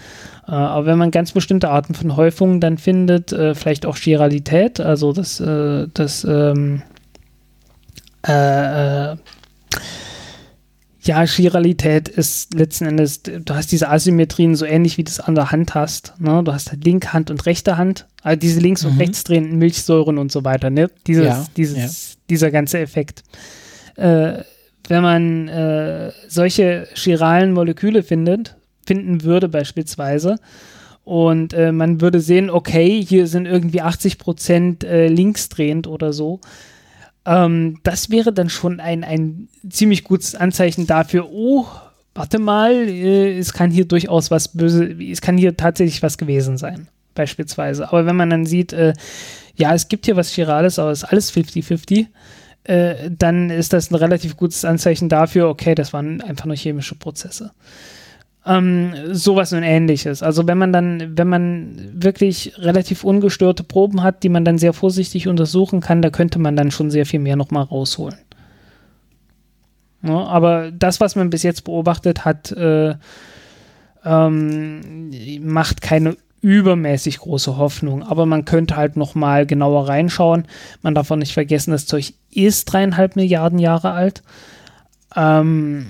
Äh, 0.48 0.52
aber 0.52 0.86
wenn 0.86 0.98
man 0.98 1.12
ganz 1.12 1.32
bestimmte 1.32 1.70
Arten 1.70 1.94
von 1.94 2.16
Häufungen 2.16 2.60
dann 2.60 2.78
findet, 2.78 3.32
äh, 3.32 3.56
vielleicht 3.56 3.86
auch 3.86 3.98
Chiralität, 3.98 4.80
also 4.80 5.14
das, 5.14 5.40
äh, 5.40 5.88
das 5.94 6.24
ähm, 6.24 6.82
äh, 8.24 9.16
ja, 11.02 11.26
Chiralität 11.26 12.08
ist 12.10 12.54
letzten 12.54 12.86
Endes, 12.86 13.24
du 13.24 13.54
hast 13.54 13.72
diese 13.72 13.90
Asymmetrien 13.90 14.56
so 14.56 14.66
ähnlich 14.66 14.98
wie 14.98 15.04
du 15.04 15.10
es 15.10 15.20
an 15.20 15.34
der 15.34 15.52
Hand 15.52 15.74
hast. 15.74 16.14
Ne? 16.20 16.44
Du 16.44 16.54
hast 16.54 16.72
halt 16.72 16.84
linke 16.84 17.14
Hand 17.14 17.32
und 17.32 17.46
rechte 17.46 17.78
Hand, 17.78 18.06
also 18.22 18.38
diese 18.38 18.60
links- 18.60 18.84
und 18.86 18.94
mhm. 18.94 19.00
rechts 19.00 19.24
drehenden 19.24 19.58
Milchsäuren 19.58 20.18
und 20.18 20.32
so 20.32 20.44
weiter. 20.44 20.70
Ne? 20.70 20.90
Dieses, 21.08 21.26
ja, 21.26 21.46
dieses, 21.56 21.78
ja. 21.78 22.16
Dieser 22.30 22.52
ganze 22.52 22.80
Effekt 22.80 23.24
äh, 24.00 24.44
wenn 24.88 25.04
man 25.04 25.48
äh, 25.48 26.12
solche 26.28 26.88
chiralen 26.96 27.54
Moleküle 27.54 28.04
findet, 28.04 28.56
finden 28.86 29.24
würde 29.24 29.50
beispielsweise, 29.50 30.38
und 31.10 31.54
äh, 31.54 31.72
man 31.72 32.02
würde 32.02 32.20
sehen, 32.20 32.52
okay, 32.52 33.04
hier 33.04 33.26
sind 33.26 33.48
irgendwie 33.48 33.82
80 33.82 34.20
Prozent 34.20 34.84
äh, 34.84 35.08
linksdrehend 35.08 35.88
oder 35.88 36.14
so. 36.14 36.40
Ähm, 37.26 37.80
das 37.82 38.12
wäre 38.12 38.32
dann 38.32 38.50
schon 38.50 38.80
ein, 38.80 39.04
ein 39.04 39.48
ziemlich 39.68 40.04
gutes 40.04 40.36
Anzeichen 40.36 40.86
dafür, 40.86 41.30
oh, 41.32 41.66
warte 42.14 42.38
mal, 42.38 42.74
äh, 42.74 43.40
es 43.40 43.54
kann 43.54 43.72
hier 43.72 43.86
durchaus 43.86 44.30
was 44.30 44.50
böse, 44.50 44.86
es 45.02 45.22
kann 45.22 45.36
hier 45.36 45.58
tatsächlich 45.58 46.04
was 46.04 46.20
gewesen 46.20 46.58
sein, 46.58 46.88
beispielsweise. 47.16 47.88
Aber 47.88 48.06
wenn 48.06 48.16
man 48.16 48.30
dann 48.30 48.46
sieht, 48.46 48.72
äh, 48.74 48.94
ja, 49.56 49.74
es 49.74 49.88
gibt 49.88 50.06
hier 50.06 50.16
was 50.16 50.32
Chirales, 50.32 50.78
aber 50.78 50.92
es 50.92 51.02
ist 51.02 51.10
alles 51.10 51.34
50-50, 51.34 52.06
äh, 52.64 53.10
dann 53.10 53.50
ist 53.50 53.74
das 53.74 53.92
ein 53.92 53.96
relativ 53.96 54.38
gutes 54.38 54.66
Anzeichen 54.66 55.10
dafür, 55.10 55.50
okay, 55.50 55.76
das 55.76 55.94
waren 55.94 56.22
einfach 56.22 56.46
nur 56.46 56.56
chemische 56.56 56.96
Prozesse. 56.96 57.52
Ähm, 58.46 58.94
sowas 59.12 59.54
und 59.54 59.64
ähnliches. 59.64 60.24
Also 60.24 60.48
wenn 60.48 60.58
man 60.58 60.72
dann, 60.72 61.18
wenn 61.18 61.28
man 61.28 61.92
wirklich 61.94 62.54
relativ 62.58 63.04
ungestörte 63.04 63.64
Proben 63.64 64.02
hat, 64.02 64.24
die 64.24 64.30
man 64.30 64.46
dann 64.46 64.58
sehr 64.58 64.74
vorsichtig 64.74 65.28
untersuchen 65.28 65.82
kann, 65.82 66.02
da 66.02 66.10
könnte 66.10 66.40
man 66.40 66.56
dann 66.56 66.72
schon 66.72 66.90
sehr 66.90 67.06
viel 67.06 67.20
mehr 67.20 67.36
nochmal 67.36 67.64
rausholen. 67.64 68.18
Ja, 70.02 70.26
aber 70.26 70.72
das, 70.72 71.02
was 71.02 71.16
man 71.16 71.30
bis 71.30 71.44
jetzt 71.44 71.66
beobachtet 71.66 72.24
hat, 72.24 72.52
äh, 72.54 72.96
ähm, 74.06 75.12
macht 75.42 75.82
keine 75.82 76.16
übermäßig 76.42 77.20
große 77.20 77.58
Hoffnung, 77.58 78.04
aber 78.04 78.26
man 78.26 78.46
könnte 78.46 78.76
halt 78.76 78.96
noch 78.96 79.16
mal 79.16 79.46
genauer 79.46 79.88
reinschauen. 79.88 80.46
Man 80.82 80.96
darf 80.96 81.12
auch 81.12 81.16
nicht 81.16 81.34
vergessen, 81.34 81.72
das 81.72 81.86
Zeug 81.86 82.14
ist 82.32 82.66
dreieinhalb 82.66 83.16
Milliarden 83.16 83.60
Jahre 83.60 83.92
alt. 83.92 84.24
Ähm, 85.16 85.88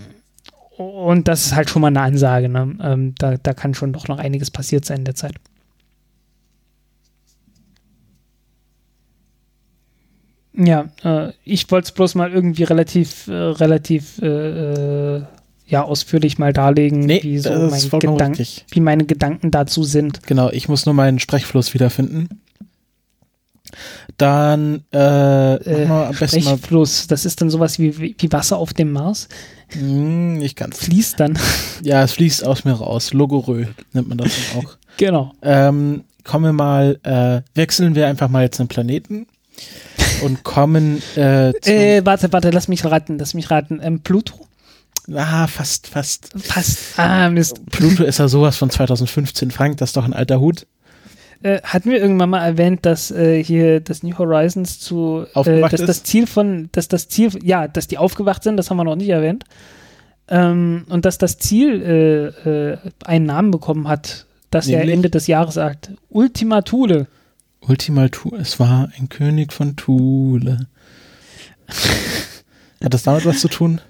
und 0.77 1.27
das 1.27 1.47
ist 1.47 1.55
halt 1.55 1.69
schon 1.69 1.81
mal 1.81 1.89
eine 1.89 2.01
Ansage. 2.01 2.49
Ne? 2.49 2.77
Ähm, 2.81 3.15
da, 3.17 3.35
da 3.37 3.53
kann 3.53 3.73
schon 3.73 3.93
doch 3.93 4.07
noch 4.07 4.17
einiges 4.17 4.49
passiert 4.49 4.85
sein 4.85 4.99
in 4.99 5.05
der 5.05 5.15
Zeit. 5.15 5.35
Ja, 10.53 10.89
äh, 11.03 11.33
ich 11.45 11.69
wollte 11.71 11.85
es 11.85 11.91
bloß 11.91 12.15
mal 12.15 12.31
irgendwie 12.31 12.63
relativ, 12.63 13.27
äh, 13.27 13.33
relativ 13.33 14.19
äh, 14.21 15.17
äh 15.17 15.23
ja 15.69 15.83
ausführlich 15.83 16.37
mal 16.37 16.53
darlegen, 16.53 17.01
nee, 17.01 17.21
wie, 17.21 17.37
so 17.37 17.51
mein 17.51 17.99
Gedank 17.99 18.39
wie 18.71 18.79
meine 18.79 19.05
Gedanken 19.05 19.51
dazu 19.51 19.83
sind. 19.83 20.25
Genau, 20.25 20.49
ich 20.49 20.67
muss 20.67 20.85
nur 20.85 20.95
meinen 20.95 21.19
Sprechfluss 21.19 21.73
wiederfinden. 21.73 22.41
Dann 24.17 24.83
äh, 24.91 25.55
äh 25.55 25.85
am 25.85 26.15
besten 26.15 26.41
Sprechfluss, 26.41 27.07
das 27.07 27.25
ist 27.25 27.39
dann 27.41 27.49
sowas 27.49 27.77
wie, 27.79 27.97
wie 27.99 28.31
Wasser 28.31 28.57
auf 28.57 28.73
dem 28.73 28.91
Mars. 28.91 29.29
Hm, 29.69 30.39
nicht 30.39 30.55
ganz. 30.55 30.79
Fließt 30.79 31.19
dann. 31.19 31.37
Ja, 31.83 32.03
es 32.03 32.13
fließt 32.13 32.45
aus 32.45 32.65
mir 32.65 32.73
raus. 32.73 33.13
Logorö 33.13 33.65
nennt 33.93 34.09
man 34.09 34.17
das 34.17 34.31
dann 34.53 34.63
auch. 34.63 34.77
genau. 34.97 35.33
Ähm, 35.43 36.03
kommen 36.23 36.45
wir 36.45 36.53
mal, 36.53 36.99
äh, 37.03 37.41
wechseln 37.55 37.95
wir 37.95 38.07
einfach 38.07 38.29
mal 38.29 38.43
jetzt 38.43 38.59
einen 38.59 38.69
Planeten 38.69 39.27
und 40.23 40.43
kommen 40.43 41.01
äh, 41.15 41.49
äh, 41.49 42.05
warte, 42.05 42.31
warte, 42.33 42.49
lass 42.49 42.67
mich 42.67 42.83
raten, 42.83 43.19
lass 43.19 43.33
mich 43.33 43.51
raten. 43.51 43.79
Ähm, 43.81 44.01
Pluto? 44.01 44.48
Ah, 45.13 45.47
fast, 45.47 45.87
fast. 45.87 46.29
Fast. 46.37 46.99
Ah, 46.99 47.29
Mist. 47.29 47.65
Pluto 47.67 48.03
ist 48.03 48.19
ja 48.19 48.27
sowas 48.27 48.57
von 48.57 48.69
2015. 48.69 49.51
Frank, 49.51 49.77
das 49.77 49.89
ist 49.89 49.97
doch 49.97 50.05
ein 50.05 50.13
alter 50.13 50.39
Hut. 50.39 50.67
Äh, 51.41 51.61
hatten 51.63 51.89
wir 51.89 52.01
irgendwann 52.01 52.29
mal 52.29 52.43
erwähnt, 52.45 52.85
dass 52.85 53.11
äh, 53.11 53.41
hier 53.41 53.79
das 53.79 54.03
New 54.03 54.17
Horizons 54.17 54.79
zu 54.79 55.25
äh, 55.35 55.61
dass 55.61 55.73
ist? 55.73 55.87
das 55.87 56.03
Ziel 56.03 56.27
von, 56.27 56.69
dass 56.73 56.89
das 56.89 57.07
Ziel, 57.07 57.31
ja, 57.41 57.67
dass 57.67 57.87
die 57.87 57.97
aufgewacht 57.97 58.43
sind, 58.43 58.57
das 58.57 58.69
haben 58.69 58.77
wir 58.77 58.83
noch 58.83 58.97
nicht 58.97 59.09
erwähnt. 59.09 59.45
Ähm, 60.27 60.85
und 60.89 61.05
dass 61.05 61.17
das 61.17 61.37
Ziel 61.37 61.81
äh, 62.45 62.71
äh, 62.71 62.77
einen 63.05 63.25
Namen 63.25 63.51
bekommen 63.51 63.87
hat, 63.87 64.25
das 64.51 64.67
er 64.67 64.81
Ende 64.81 65.09
des 65.09 65.27
Jahres 65.27 65.55
sagt. 65.55 65.91
Ultima 66.09 66.61
Thule. 66.61 67.07
Ultima 67.61 68.09
Thule, 68.09 68.41
es 68.41 68.59
war 68.59 68.89
ein 68.97 69.09
König 69.09 69.53
von 69.53 69.75
Thule. 69.75 70.67
Hat 72.83 72.93
das 72.93 73.03
damit 73.03 73.25
was 73.25 73.39
zu 73.39 73.47
tun? 73.47 73.81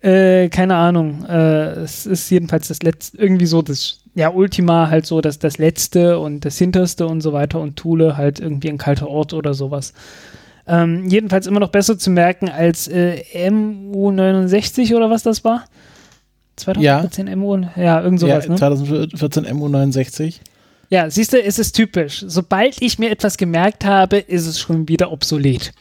Äh, 0.00 0.48
keine 0.48 0.76
Ahnung. 0.76 1.24
Äh, 1.24 1.80
es 1.80 2.06
ist 2.06 2.30
jedenfalls 2.30 2.68
das 2.68 2.82
letzte, 2.82 3.18
irgendwie 3.18 3.46
so 3.46 3.62
das, 3.62 4.00
ja, 4.14 4.30
Ultima 4.30 4.88
halt 4.88 5.06
so 5.06 5.20
das, 5.20 5.38
das 5.38 5.58
letzte 5.58 6.18
und 6.18 6.44
das 6.44 6.58
hinterste 6.58 7.06
und 7.06 7.20
so 7.20 7.32
weiter 7.32 7.60
und 7.60 7.76
Thule 7.76 8.16
halt 8.16 8.40
irgendwie 8.40 8.68
ein 8.68 8.78
kalter 8.78 9.08
Ort 9.08 9.32
oder 9.32 9.54
sowas. 9.54 9.92
Ähm, 10.68 11.06
jedenfalls 11.08 11.46
immer 11.46 11.60
noch 11.60 11.70
besser 11.70 11.98
zu 11.98 12.10
merken 12.10 12.48
als 12.48 12.88
äh, 12.88 13.22
MU69 13.34 14.94
oder 14.96 15.10
was 15.10 15.22
das 15.22 15.44
war. 15.44 15.64
2014 16.56 17.26
ja. 17.28 17.36
MU, 17.36 17.58
ja, 17.76 18.02
irgend 18.02 18.20
sowas, 18.20 18.44
ja, 18.44 18.50
ne? 18.50 18.56
2014 18.56 19.46
MU69. 19.46 20.40
Ja, 20.88 21.10
siehst 21.10 21.32
du, 21.32 21.42
es 21.42 21.58
ist 21.58 21.72
typisch. 21.72 22.24
Sobald 22.26 22.80
ich 22.80 22.98
mir 22.98 23.10
etwas 23.10 23.36
gemerkt 23.36 23.84
habe, 23.84 24.18
ist 24.18 24.46
es 24.46 24.58
schon 24.58 24.88
wieder 24.88 25.12
obsolet. 25.12 25.72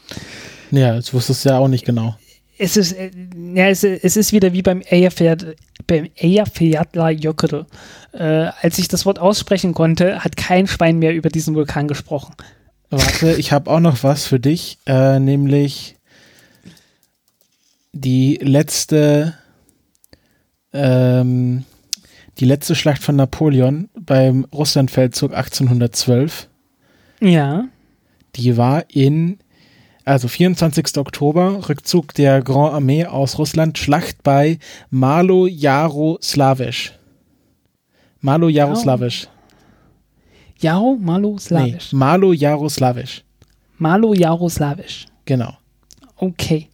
Ja, 0.72 0.96
das 0.96 1.14
wusstest 1.14 1.46
du 1.46 1.50
ja 1.50 1.60
auch 1.60 1.68
nicht 1.68 1.86
genau. 1.86 2.16
Es 2.58 2.78
ist, 2.78 2.94
äh, 2.94 3.12
ja, 3.54 3.68
es, 3.68 3.84
es 3.84 4.16
ist 4.16 4.32
wieder 4.32 4.54
wie 4.54 4.62
beim 4.62 4.82
Eyjafjord, 4.82 5.56
beim 5.88 6.10
Eyjafjallajökull. 6.16 7.66
Äh, 8.14 8.24
als 8.62 8.78
ich 8.78 8.88
das 8.88 9.06
Wort 9.06 9.20
aussprechen 9.20 9.74
konnte, 9.74 10.24
hat 10.24 10.38
kein 10.38 10.68
Schwein 10.68 11.00
mehr 11.00 11.14
über 11.14 11.30
diesen 11.30 11.56
Vulkan 11.56 11.88
gesprochen. 11.88 12.34
Warte, 12.90 13.34
ich 13.34 13.52
habe 13.52 13.70
auch 13.70 13.80
noch 13.80 14.04
was 14.04 14.28
für 14.28 14.40
dich, 14.40 14.78
äh, 14.86 15.20
nämlich 15.20 15.98
die 17.92 18.40
letzte 18.42 19.34
ähm, 20.72 21.66
die 22.40 22.46
letzte 22.46 22.76
Schlacht 22.76 23.02
von 23.02 23.16
Napoleon 23.16 23.90
beim 23.98 24.46
Russlandfeldzug 24.54 25.34
1812. 25.34 26.50
Ja. 27.22 27.66
Die 28.36 28.58
war 28.58 28.84
in, 28.90 29.40
also 30.06 30.28
24. 30.28 30.98
Oktober, 30.98 31.68
Rückzug 31.68 32.14
der 32.14 32.42
Grand 32.42 32.74
Armee 32.74 33.06
aus 33.06 33.38
Russland, 33.38 33.78
Schlacht 33.78 34.24
bei 34.24 34.60
Malo 34.90 35.48
Jaroslawisch. 35.48 36.94
Malo 38.22 38.50
Jaroslawisch. 38.50 39.28
Jaro 40.60 40.98
Malo 41.00 41.38
Slawisch. 41.38 41.92
Nee, 41.92 41.98
Malo 41.98 42.34
Jaroslawisch. 42.34 43.24
Malo 43.78 44.14
Jaroslawisch. 44.14 45.06
Genau. 45.26 45.54
Okay. 46.16 46.70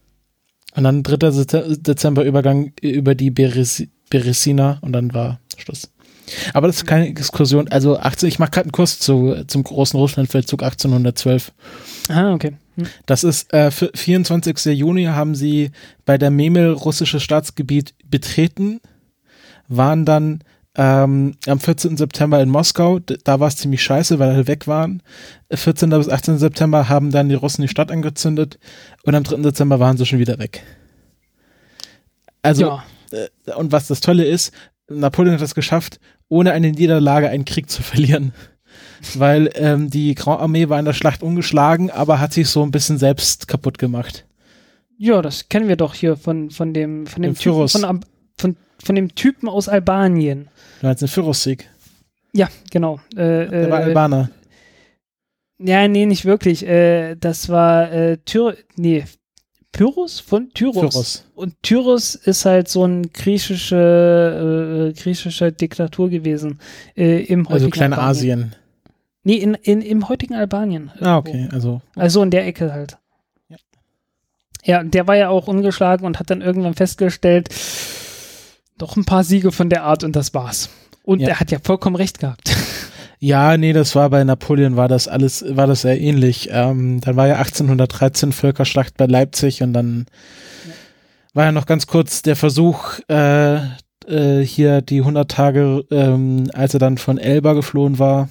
Und 0.76 0.84
dann 0.84 1.04
3. 1.04 1.76
Dezember 1.78 2.24
Übergang 2.24 2.72
über 2.82 3.16
die 3.16 3.32
Beres 3.32 3.84
Beresina 4.10 4.78
und 4.82 4.94
dann 4.94 5.14
war 5.14 5.40
Schluss. 5.58 5.91
Aber 6.54 6.68
das 6.68 6.78
ist 6.78 6.86
keine 6.86 7.08
Exkursion. 7.08 7.68
Also 7.70 7.98
18, 7.98 8.30
ich 8.30 8.40
mache 8.40 8.52
gerade 8.52 8.66
einen 8.66 8.72
Kurs 8.72 9.00
zu, 9.00 9.44
zum 9.48 9.64
großen 9.64 10.00
Russlandfeldzug 10.00 10.64
1812. 10.64 11.52
Ah, 12.10 12.34
okay. 12.34 12.54
Hm. 12.76 12.88
Das 13.06 13.24
ist 13.24 13.54
äh, 13.54 13.72
24. 13.72 14.66
Juni 14.78 15.06
haben 15.06 15.36
sie 15.36 15.72
bei 16.06 16.18
der 16.18 16.32
Memel 16.32 16.72
russisches 16.72 17.24
Staatsgebiet 17.24 17.94
betreten, 18.06 18.80
waren 19.68 20.06
dann 20.06 20.44
ähm, 20.76 21.36
am 21.48 21.60
14. 21.60 21.98
September 21.98 22.42
in 22.42 22.50
Moskau. 22.50 23.00
Da 23.00 23.40
war 23.40 23.48
es 23.48 23.58
ziemlich 23.58 23.84
scheiße, 23.84 24.20
weil 24.20 24.30
alle 24.30 24.48
weg 24.48 24.68
waren. 24.68 25.04
14. 25.54 25.90
bis 25.90 26.10
18. 26.10 26.38
September 26.38 26.88
haben 26.88 27.12
dann 27.12 27.30
die 27.30 27.36
Russen 27.36 27.64
die 27.64 27.68
Stadt 27.68 27.92
angezündet 27.92 28.58
und 29.04 29.16
am 29.16 29.24
3. 29.24 29.38
Dezember 29.38 29.80
waren 29.80 29.98
sie 29.98 30.06
schon 30.06 30.20
wieder 30.20 30.40
weg. 30.40 30.64
Also, 32.42 32.68
ja. 32.68 32.84
äh, 33.12 33.54
und 33.54 33.72
was 33.72 33.88
das 33.88 34.00
Tolle 34.00 34.26
ist, 34.26 34.54
Napoleon 35.00 35.36
hat 35.36 35.42
es 35.42 35.56
geschafft, 35.56 36.00
ohne 36.30 36.52
eine 36.52 36.72
Niederlage 36.72 37.30
einen 37.30 37.46
Krieg 37.46 37.70
zu 37.70 37.82
verlieren. 37.84 38.34
Weil 39.16 39.50
ähm, 39.56 39.90
die 39.90 40.16
Grand 40.16 40.42
Armee 40.42 40.70
war 40.70 40.80
in 40.80 40.86
der 40.86 40.94
Schlacht 40.94 41.24
ungeschlagen, 41.24 41.90
aber 41.90 42.20
hat 42.20 42.34
sich 42.34 42.48
so 42.50 42.64
ein 42.64 42.72
bisschen 42.72 42.98
selbst 42.98 43.48
kaputt 43.48 43.78
gemacht. 43.78 44.26
Ja, 44.98 45.22
das 45.22 45.50
kennen 45.50 45.68
wir 45.68 45.76
doch 45.76 45.96
hier 45.96 46.16
von, 46.16 46.52
von 46.52 46.74
dem, 46.74 47.08
von 47.08 47.24
dem 47.24 47.36
Typen, 47.36 47.68
von, 47.68 48.02
von, 48.38 48.56
von, 48.84 48.96
dem 48.96 49.16
Typen 49.16 49.50
aus 49.50 49.68
Albanien. 49.68 50.48
Du 50.80 50.88
meinst 50.88 51.02
den 51.02 51.10
Pyrrhus-Sieg? 51.10 51.68
Ja, 52.34 52.48
genau. 52.70 53.00
Äh, 53.16 53.48
Der 53.48 53.70
war 53.72 53.82
äh, 53.82 53.84
Albaner. 53.86 54.30
Ja, 55.58 55.88
nee, 55.88 56.06
nicht 56.06 56.26
wirklich. 56.26 56.66
Äh, 56.66 57.16
das 57.16 57.50
war 57.50 57.92
äh, 57.92 58.18
Tyr, 58.26 58.56
nee, 58.78 59.04
Pyrrhus 59.72 60.20
von 60.20 60.54
Tyros. 60.54 60.76
Pyrrhus. 60.94 61.26
Und 61.36 61.56
Tyros 61.64 62.16
ist 62.16 62.46
halt 62.46 62.68
so 62.68 62.84
eine 62.84 63.08
griechische, 63.08 64.92
äh, 64.92 65.00
griechische 65.00 65.52
Diktatur 65.52 66.10
gewesen 66.10 66.60
äh, 66.96 67.24
im 67.24 67.46
heutigen 67.46 67.54
Also 67.54 67.70
kleine 67.70 67.98
Asien. 67.98 68.56
Nee, 69.24 69.36
in, 69.36 69.54
in, 69.54 69.82
im 69.82 70.10
heutigen 70.10 70.36
Albanien. 70.36 70.92
Ah, 71.00 71.18
okay, 71.18 71.48
also. 71.52 71.82
Also 71.96 72.24
in 72.24 72.32
der 72.32 72.46
Ecke 72.46 72.74
halt. 72.74 72.98
Ja. 73.48 73.58
ja, 74.64 74.84
der 74.84 75.08
war 75.08 75.16
ja 75.16 75.30
auch 75.30 75.48
ungeschlagen 75.48 76.06
und 76.06 76.20
hat 76.20 76.30
dann 76.30 76.42
irgendwann 76.42 76.74
festgestellt, 76.74 77.50
doch 78.78 78.98
ein 78.98 79.06
paar 79.06 79.24
Siege 79.24 79.52
von 79.52 79.70
der 79.70 79.84
Art 79.84 80.04
und 80.04 80.16
das 80.16 80.34
war's. 80.34 80.70
Und 81.04 81.20
ja. 81.20 81.30
er 81.30 81.40
hat 81.40 81.52
ja 81.52 81.60
vollkommen 81.64 81.96
recht 81.96 82.20
gehabt. 82.20 82.51
Ja, 83.24 83.56
nee, 83.56 83.72
das 83.72 83.96
war 83.96 84.10
bei 84.10 84.24
Napoleon 84.24 84.78
war 84.78 84.88
das 84.88 85.08
alles, 85.08 85.46
war 85.48 85.68
das 85.68 85.82
sehr 85.84 86.02
ähnlich. 86.02 86.50
Ähm, 86.52 87.02
dann 87.02 87.16
war 87.16 87.28
ja 87.28 87.36
1813 87.36 88.32
Völkerschlacht 88.32 88.98
bei 88.98 89.06
Leipzig 89.06 89.62
und 89.62 89.74
dann 89.74 90.08
ja. 90.66 90.74
war 91.36 91.46
ja 91.46 91.52
noch 91.52 91.68
ganz 91.68 91.86
kurz 91.86 92.24
der 92.24 92.36
Versuch, 92.36 92.98
äh, 93.10 93.58
äh, 94.08 94.44
hier 94.44 94.82
die 94.82 95.02
100 95.02 95.30
Tage, 95.30 95.86
ähm, 95.92 96.50
als 96.54 96.74
er 96.74 96.80
dann 96.80 96.98
von 96.98 97.20
Elba 97.20 97.54
geflohen 97.54 98.00
war 98.00 98.28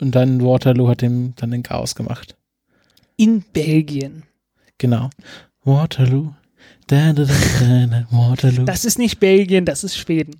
und 0.00 0.14
dann 0.14 0.42
Waterloo 0.42 0.88
hat 0.88 1.02
ihm 1.02 1.34
dann 1.36 1.50
den 1.50 1.62
Chaos 1.62 1.94
gemacht. 1.94 2.34
In 3.18 3.44
Belgien. 3.52 4.22
Genau. 4.78 5.10
Waterloo. 5.64 6.32
Da, 6.86 7.12
da, 7.12 7.24
da, 7.24 8.06
Waterloo. 8.10 8.64
Das 8.64 8.86
ist 8.86 8.98
nicht 8.98 9.20
Belgien, 9.20 9.66
das 9.66 9.84
ist 9.84 9.98
Schweden. 9.98 10.38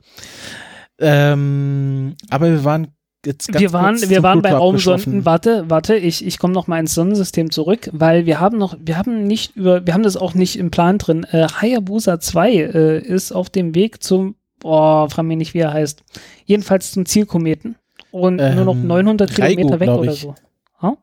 Ähm, 0.99 2.17
aber 2.31 2.51
wir 2.51 2.65
waren 2.65 2.95
jetzt 3.27 3.49
ganz 3.49 3.61
wir 3.61 3.73
waren, 3.73 4.01
wir 4.01 4.23
waren 4.23 4.43
bei 4.43 4.53
Raumsonden. 4.53 5.25
Warte, 5.25 5.65
warte, 5.69 5.97
ich, 5.97 6.25
ich 6.25 6.39
komme 6.39 6.55
noch 6.55 6.67
mal 6.67 6.79
ins 6.79 6.95
Sonnensystem 6.95 7.51
zurück, 7.51 7.91
weil 7.93 8.27
wir 8.27 8.41
haben 8.41 8.59
noch, 8.59 8.77
wir 8.81 8.97
haben 8.97 9.27
nicht 9.27 9.57
über, 9.57 9.87
wir 9.87 9.95
haben 9.95 10.03
das 10.03 10.17
auch 10.17 10.35
nicht 10.35 10.59
im 10.59 10.71
Plan 10.71 10.99
drin. 10.99 11.25
Äh, 11.31 11.47
Hayabusa 11.49 12.21
2 12.21 12.53
äh, 12.53 12.99
ist 12.99 13.33
auf 13.33 13.51
dem 13.51 13.75
Weg 13.75 14.03
zum, 14.03 14.37
boah, 14.59 15.09
frag 15.11 15.25
mich 15.25 15.39
nicht, 15.39 15.55
wie 15.55 15.61
er 15.61 15.73
heißt. 15.73 16.03
Jedenfalls 16.47 16.93
zum 16.93 17.07
Zielkometen 17.07 17.77
und 18.11 18.41
ähm, 18.41 18.57
nur 18.57 18.65
noch 18.65 18.75
900 18.75 19.31
Raigo, 19.39 19.57
Kilometer 19.57 19.81
weg 19.81 19.91
oder 19.91 20.13
so. 20.13 20.35
Ha? 20.83 20.97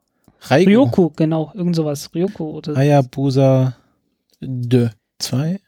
Ryoko, 0.50 1.12
genau, 1.16 1.52
irgend 1.54 1.76
sowas. 1.76 2.10
Ryoko 2.14 2.52
oder 2.52 2.76
Hayabusa 2.76 3.76
2? 5.20 5.60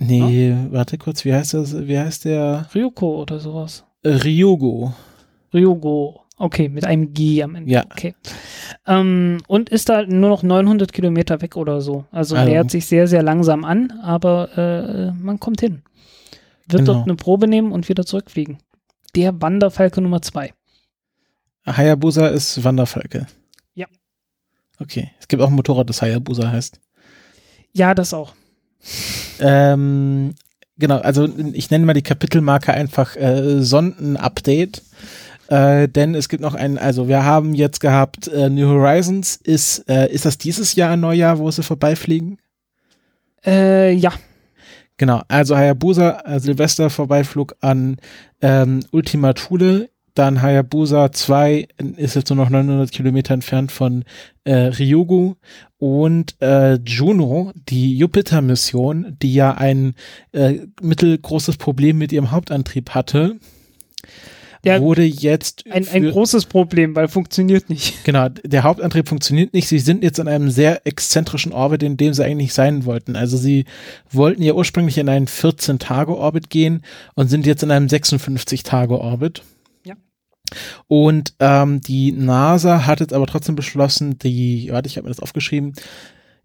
Nee, 0.00 0.50
ja? 0.50 0.72
warte 0.72 0.96
kurz, 0.96 1.24
wie 1.24 1.34
heißt 1.34 1.54
das? 1.54 1.86
Wie 1.86 1.98
heißt 1.98 2.24
der? 2.24 2.68
Ryoko 2.74 3.20
oder 3.22 3.40
sowas. 3.40 3.84
Ryogo. 4.04 4.94
Ryogo. 5.52 6.24
Okay, 6.36 6.68
mit 6.68 6.84
einem 6.84 7.12
G 7.14 7.42
am 7.42 7.56
Ende. 7.56 7.70
Ja. 7.70 7.84
Okay. 7.90 8.14
Ähm, 8.86 9.38
und 9.48 9.70
ist 9.70 9.88
da 9.88 10.04
nur 10.06 10.30
noch 10.30 10.44
900 10.44 10.92
Kilometer 10.92 11.40
weg 11.42 11.56
oder 11.56 11.80
so. 11.80 12.04
Also, 12.12 12.36
also. 12.36 12.48
nähert 12.48 12.70
sich 12.70 12.86
sehr, 12.86 13.08
sehr 13.08 13.24
langsam 13.24 13.64
an, 13.64 13.92
aber 14.02 14.56
äh, 14.56 15.10
man 15.20 15.40
kommt 15.40 15.60
hin. 15.60 15.82
Wird 16.68 16.82
genau. 16.82 16.94
dort 16.94 17.04
eine 17.06 17.16
Probe 17.16 17.48
nehmen 17.48 17.72
und 17.72 17.88
wieder 17.88 18.06
zurückfliegen. 18.06 18.58
Der 19.16 19.40
Wanderfalke 19.40 20.00
Nummer 20.00 20.22
2. 20.22 20.52
Hayabusa 21.66 22.28
ist 22.28 22.62
Wanderfalke. 22.62 23.26
Ja. 23.74 23.86
Okay. 24.78 25.10
Es 25.18 25.26
gibt 25.26 25.42
auch 25.42 25.48
ein 25.48 25.54
Motorrad, 25.54 25.88
das 25.88 26.02
Hayabusa 26.02 26.50
heißt. 26.50 26.80
Ja, 27.72 27.94
das 27.94 28.14
auch. 28.14 28.34
Ähm, 29.40 30.34
genau, 30.78 30.98
also 30.98 31.28
ich 31.52 31.70
nenne 31.70 31.86
mal 31.86 31.94
die 31.94 32.02
Kapitelmarke 32.02 32.72
einfach 32.72 33.16
äh, 33.16 33.62
Sonden-Update. 33.62 34.82
Äh, 35.48 35.88
denn 35.88 36.14
es 36.14 36.28
gibt 36.28 36.42
noch 36.42 36.54
einen, 36.54 36.76
also 36.76 37.08
wir 37.08 37.24
haben 37.24 37.54
jetzt 37.54 37.80
gehabt, 37.80 38.28
äh, 38.28 38.50
New 38.50 38.68
Horizons, 38.68 39.36
ist, 39.36 39.88
äh, 39.88 40.12
ist 40.12 40.26
das 40.26 40.36
dieses 40.36 40.74
Jahr 40.74 40.90
ein 40.90 41.00
Neujahr, 41.00 41.38
wo 41.38 41.50
sie 41.50 41.62
vorbeifliegen? 41.62 42.38
Äh, 43.44 43.92
ja. 43.92 44.12
Genau, 44.98 45.22
also 45.28 45.56
Hayabusa, 45.56 46.22
äh, 46.24 46.40
Silvester 46.40 46.90
Vorbeiflug 46.90 47.54
an 47.60 47.96
ähm, 48.42 48.80
Ultima 48.90 49.32
Thule, 49.32 49.90
dann 50.18 50.42
Hayabusa 50.42 51.12
2 51.12 51.68
ist 51.96 52.16
jetzt 52.16 52.30
nur 52.30 52.36
noch 52.36 52.50
900 52.50 52.90
Kilometer 52.90 53.34
entfernt 53.34 53.70
von 53.70 54.04
äh, 54.44 54.54
Ryugu 54.54 55.34
und 55.78 56.34
äh, 56.40 56.74
Juno, 56.84 57.52
die 57.68 57.96
Jupiter-Mission, 57.96 59.16
die 59.22 59.34
ja 59.34 59.54
ein 59.54 59.94
äh, 60.32 60.66
mittelgroßes 60.82 61.56
Problem 61.56 61.98
mit 61.98 62.12
ihrem 62.12 62.30
Hauptantrieb 62.32 62.90
hatte, 62.90 63.38
der 64.64 64.82
wurde 64.82 65.04
jetzt 65.04 65.64
ein, 65.70 65.86
ein 65.88 66.10
großes 66.10 66.46
Problem, 66.46 66.96
weil 66.96 67.08
funktioniert 67.08 67.70
nicht. 67.70 67.94
Genau, 68.04 68.28
der 68.28 68.62
Hauptantrieb 68.62 69.08
funktioniert 69.08 69.52
nicht. 69.52 69.68
Sie 69.68 69.78
sind 69.78 70.02
jetzt 70.02 70.18
in 70.18 70.28
einem 70.28 70.50
sehr 70.50 70.86
exzentrischen 70.86 71.52
Orbit, 71.52 71.82
in 71.82 71.96
dem 71.96 72.14
sie 72.14 72.24
eigentlich 72.24 72.54
sein 72.54 72.86
wollten. 72.86 73.16
Also 73.16 73.36
sie 73.36 73.66
wollten 74.10 74.42
ja 74.42 74.54
ursprünglich 74.54 74.98
in 74.98 75.08
einen 75.08 75.26
14-Tage-Orbit 75.26 76.48
gehen 76.50 76.82
und 77.14 77.28
sind 77.28 77.46
jetzt 77.46 77.62
in 77.62 77.70
einem 77.70 77.86
56-Tage-Orbit. 77.86 79.42
Und 80.86 81.34
ähm, 81.40 81.80
die 81.80 82.12
NASA 82.12 82.86
hat 82.86 83.00
jetzt 83.00 83.12
aber 83.12 83.26
trotzdem 83.26 83.56
beschlossen, 83.56 84.18
die, 84.18 84.68
warte, 84.70 84.88
ich 84.88 84.96
habe 84.96 85.04
mir 85.04 85.10
das 85.14 85.20
aufgeschrieben, 85.20 85.74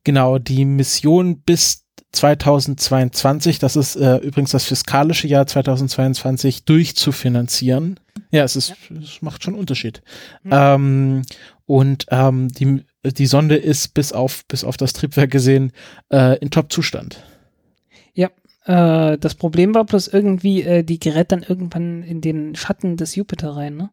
Genau, 0.03 0.37
die 0.37 0.65
Mission 0.65 1.39
bis 1.41 1.85
2022, 2.11 3.57
das 3.59 3.75
ist 3.75 3.95
äh, 3.95 4.17
übrigens 4.17 4.51
das 4.51 4.65
fiskalische 4.65 5.27
Jahr 5.27 5.47
2022, 5.47 6.65
durchzufinanzieren. 6.65 7.99
Ja, 8.29 8.43
es 8.43 8.55
ist, 8.55 8.75
es 9.01 9.21
macht 9.21 9.43
schon 9.43 9.55
Unterschied. 9.55 10.03
Mhm. 10.43 10.51
Ähm, 10.51 11.21
und 11.65 12.05
ähm, 12.09 12.49
die, 12.49 12.83
die 13.03 13.25
Sonde 13.25 13.55
ist 13.55 13.93
bis 13.93 14.11
auf, 14.11 14.45
bis 14.47 14.63
auf 14.63 14.77
das 14.77 14.93
Triebwerk 14.93 15.31
gesehen 15.31 15.71
äh, 16.11 16.37
in 16.39 16.51
Top-Zustand. 16.51 17.23
Äh, 18.65 19.17
das 19.17 19.35
Problem 19.35 19.75
war 19.75 19.85
bloß 19.85 20.07
irgendwie, 20.07 20.63
äh, 20.63 20.83
die 20.83 20.99
gerät 20.99 21.31
dann 21.31 21.43
irgendwann 21.43 22.03
in 22.03 22.21
den 22.21 22.55
Schatten 22.55 22.97
des 22.97 23.15
Jupiter 23.15 23.55
rein, 23.55 23.75
ne? 23.75 23.89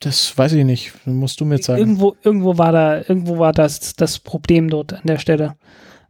Das 0.00 0.36
weiß 0.36 0.54
ich 0.54 0.64
nicht, 0.64 0.92
musst 1.06 1.40
du 1.40 1.44
mir 1.44 1.58
sagen. 1.58 1.78
Irgendwo, 1.78 2.16
irgendwo 2.24 2.58
war 2.58 2.72
da, 2.72 2.98
irgendwo 2.98 3.38
war 3.38 3.52
das 3.52 3.94
das 3.94 4.18
Problem 4.18 4.68
dort 4.68 4.94
an 4.94 5.02
der 5.04 5.18
Stelle. 5.18 5.54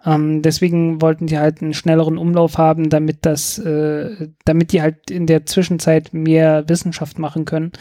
Ähm, 0.04 0.40
deswegen 0.40 1.02
wollten 1.02 1.26
die 1.26 1.38
halt 1.38 1.60
einen 1.60 1.74
schnelleren 1.74 2.16
Umlauf 2.16 2.56
haben, 2.56 2.88
damit 2.88 3.18
das, 3.26 3.58
äh, 3.58 4.28
damit 4.46 4.72
die 4.72 4.80
halt 4.80 5.10
in 5.10 5.26
der 5.26 5.44
Zwischenzeit 5.44 6.14
mehr 6.14 6.68
Wissenschaft 6.68 7.18
machen 7.18 7.44
können, 7.44 7.72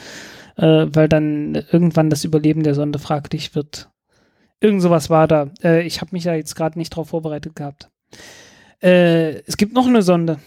äh, 0.57 0.85
weil 0.91 1.07
dann 1.07 1.55
irgendwann 1.71 2.09
das 2.09 2.25
Überleben 2.25 2.63
der 2.63 2.75
Sonde 2.75 2.99
fraglich 2.99 3.55
wird. 3.55 3.89
Irgend 4.59 4.81
sowas 4.81 5.09
war 5.09 5.27
da. 5.27 5.49
Äh, 5.63 5.87
ich 5.87 6.01
habe 6.01 6.11
mich 6.11 6.23
da 6.23 6.35
jetzt 6.35 6.55
gerade 6.55 6.77
nicht 6.77 6.91
drauf 6.91 7.09
vorbereitet 7.09 7.55
gehabt. 7.55 7.89
Äh, 8.81 9.41
es 9.45 9.57
gibt 9.57 9.73
noch 9.73 9.87
eine 9.87 10.01
Sonde, 10.01 10.39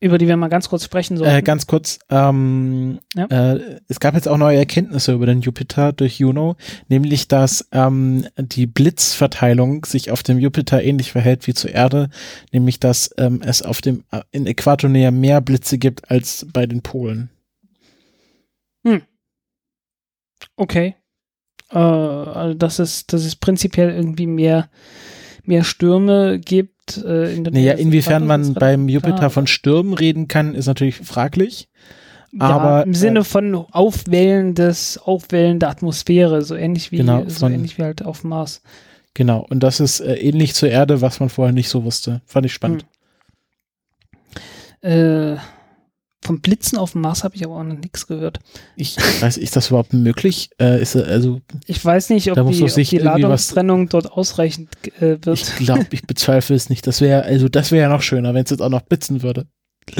über 0.00 0.18
die 0.18 0.28
wir 0.28 0.36
mal 0.36 0.48
ganz 0.48 0.68
kurz 0.68 0.84
sprechen 0.84 1.16
sollten. 1.16 1.34
Äh, 1.34 1.42
ganz 1.42 1.66
kurz, 1.66 1.98
ähm, 2.10 3.00
Ja. 3.14 3.26
äh, 3.26 3.80
es 3.88 4.00
gab 4.00 4.14
jetzt 4.14 4.28
auch 4.28 4.36
neue 4.36 4.58
Erkenntnisse 4.58 5.12
über 5.12 5.24
den 5.26 5.40
Jupiter 5.40 5.92
durch 5.92 6.18
Juno, 6.18 6.56
nämlich 6.88 7.26
dass 7.28 7.66
ähm, 7.72 8.26
die 8.36 8.66
Blitzverteilung 8.66 9.84
sich 9.86 10.10
auf 10.10 10.22
dem 10.22 10.38
Jupiter 10.38 10.82
ähnlich 10.82 11.12
verhält 11.12 11.46
wie 11.46 11.54
zur 11.54 11.70
Erde, 11.70 12.10
nämlich 12.52 12.80
dass 12.80 13.14
ähm, 13.16 13.40
es 13.42 13.62
auf 13.62 13.80
dem 13.80 14.04
äh, 14.10 14.20
in 14.30 14.46
Äquatornähe 14.46 15.10
mehr 15.10 15.40
Blitze 15.40 15.78
gibt 15.78 16.10
als 16.10 16.46
bei 16.52 16.66
den 16.66 16.82
Polen. 16.82 17.30
Okay. 20.56 20.94
Äh, 21.70 21.78
also 21.78 22.54
dass 22.54 22.78
es, 22.78 23.06
dass 23.06 23.24
es 23.24 23.36
prinzipiell 23.36 23.90
irgendwie 23.90 24.26
mehr, 24.26 24.68
mehr 25.46 25.64
Stürme 25.64 26.38
gibt. 26.38 26.98
Äh, 26.98 27.34
in 27.34 27.44
der 27.44 27.52
Naja, 27.52 27.72
inwiefern 27.74 28.26
man 28.26 28.54
beim 28.54 28.88
Jupiter 28.88 29.16
klar. 29.16 29.30
von 29.30 29.46
Stürmen 29.46 29.94
reden 29.94 30.28
kann, 30.28 30.54
ist 30.54 30.66
natürlich 30.66 30.96
fraglich. 30.96 31.68
ja, 32.32 32.40
aber, 32.48 32.84
im 32.84 32.94
Sinne 32.94 33.20
äh, 33.20 33.24
von 33.24 33.54
Aufwellen 33.54 34.54
des 34.54 34.98
Aufwellen 34.98 35.60
der 35.60 35.70
Atmosphäre, 35.70 36.42
so 36.42 36.54
ähnlich 36.54 36.92
wie 36.92 36.98
Genau, 36.98 37.24
so 37.26 37.40
von- 37.40 37.52
ähnlich 37.54 37.78
wie 37.78 37.82
halt 37.82 38.04
auf 38.04 38.22
Mars. 38.24 38.60
Genau, 39.14 39.46
und 39.48 39.60
das 39.62 39.78
ist 39.80 40.00
äh, 40.00 40.14
ähnlich 40.16 40.54
zur 40.54 40.68
Erde, 40.70 41.00
was 41.00 41.20
man 41.20 41.28
vorher 41.28 41.52
nicht 41.54 41.68
so 41.68 41.84
wusste. 41.84 42.20
Fand 42.26 42.44
ich 42.46 42.52
spannend. 42.52 42.84
Äh, 44.82 45.36
vom 46.24 46.40
Blitzen 46.40 46.78
auf 46.78 46.92
dem 46.92 47.02
Mars 47.02 47.22
habe 47.22 47.36
ich 47.36 47.44
aber 47.44 47.56
auch 47.56 47.64
noch 47.64 47.76
nichts 47.78 48.06
gehört. 48.06 48.40
Ich 48.76 48.96
weiß, 48.96 49.36
ist 49.36 49.56
das 49.56 49.68
überhaupt 49.68 49.92
möglich? 49.92 50.50
Äh, 50.60 50.80
ist, 50.80 50.94
äh, 50.94 51.02
also, 51.02 51.40
Ich 51.66 51.84
weiß 51.84 52.10
nicht, 52.10 52.30
ob 52.30 52.50
die, 52.50 52.62
ob 52.62 52.74
die 52.74 52.98
Ladungstrennung 52.98 53.88
dort 53.88 54.10
ausreichend 54.10 54.70
äh, 55.00 55.18
wird. 55.22 55.40
ich 55.58 55.66
glaube, 55.66 55.86
ich 55.90 56.02
bezweifle 56.02 56.56
es 56.56 56.70
nicht. 56.70 56.86
Das 56.86 57.00
wäre, 57.00 57.24
also 57.24 57.48
das 57.48 57.70
wäre 57.70 57.82
ja 57.82 57.88
noch 57.88 58.02
schöner, 58.02 58.34
wenn 58.34 58.44
es 58.44 58.50
jetzt 58.50 58.60
auch 58.60 58.70
noch 58.70 58.82
blitzen 58.82 59.22
würde. 59.22 59.46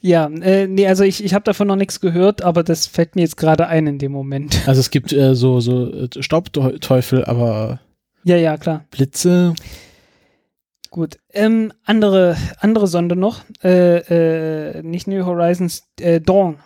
Ja, 0.00 0.26
äh, 0.26 0.66
nee, 0.66 0.88
also 0.88 1.04
ich, 1.04 1.22
ich 1.22 1.34
habe 1.34 1.44
davon 1.44 1.68
noch 1.68 1.76
nichts 1.76 2.00
gehört, 2.00 2.42
aber 2.42 2.64
das 2.64 2.88
fällt 2.88 3.14
mir 3.14 3.22
jetzt 3.22 3.36
gerade 3.36 3.68
ein 3.68 3.86
in 3.86 3.98
dem 3.98 4.10
Moment. 4.10 4.60
Also 4.66 4.80
es 4.80 4.90
gibt 4.90 5.12
äh, 5.12 5.36
so, 5.36 5.60
so 5.60 5.92
äh, 5.92 6.08
Staubteufel, 6.20 7.24
aber 7.24 7.78
Ja, 8.24 8.36
ja, 8.36 8.56
klar. 8.56 8.84
Blitze, 8.90 9.54
Gut. 10.90 11.18
Ähm, 11.32 11.72
andere, 11.84 12.36
andere 12.60 12.86
Sonde 12.86 13.14
noch. 13.16 13.40
Äh, 13.62 13.98
äh, 14.78 14.82
nicht 14.82 15.06
New 15.06 15.24
Horizons, 15.24 15.82
äh, 16.00 16.20
Dawn. 16.20 16.58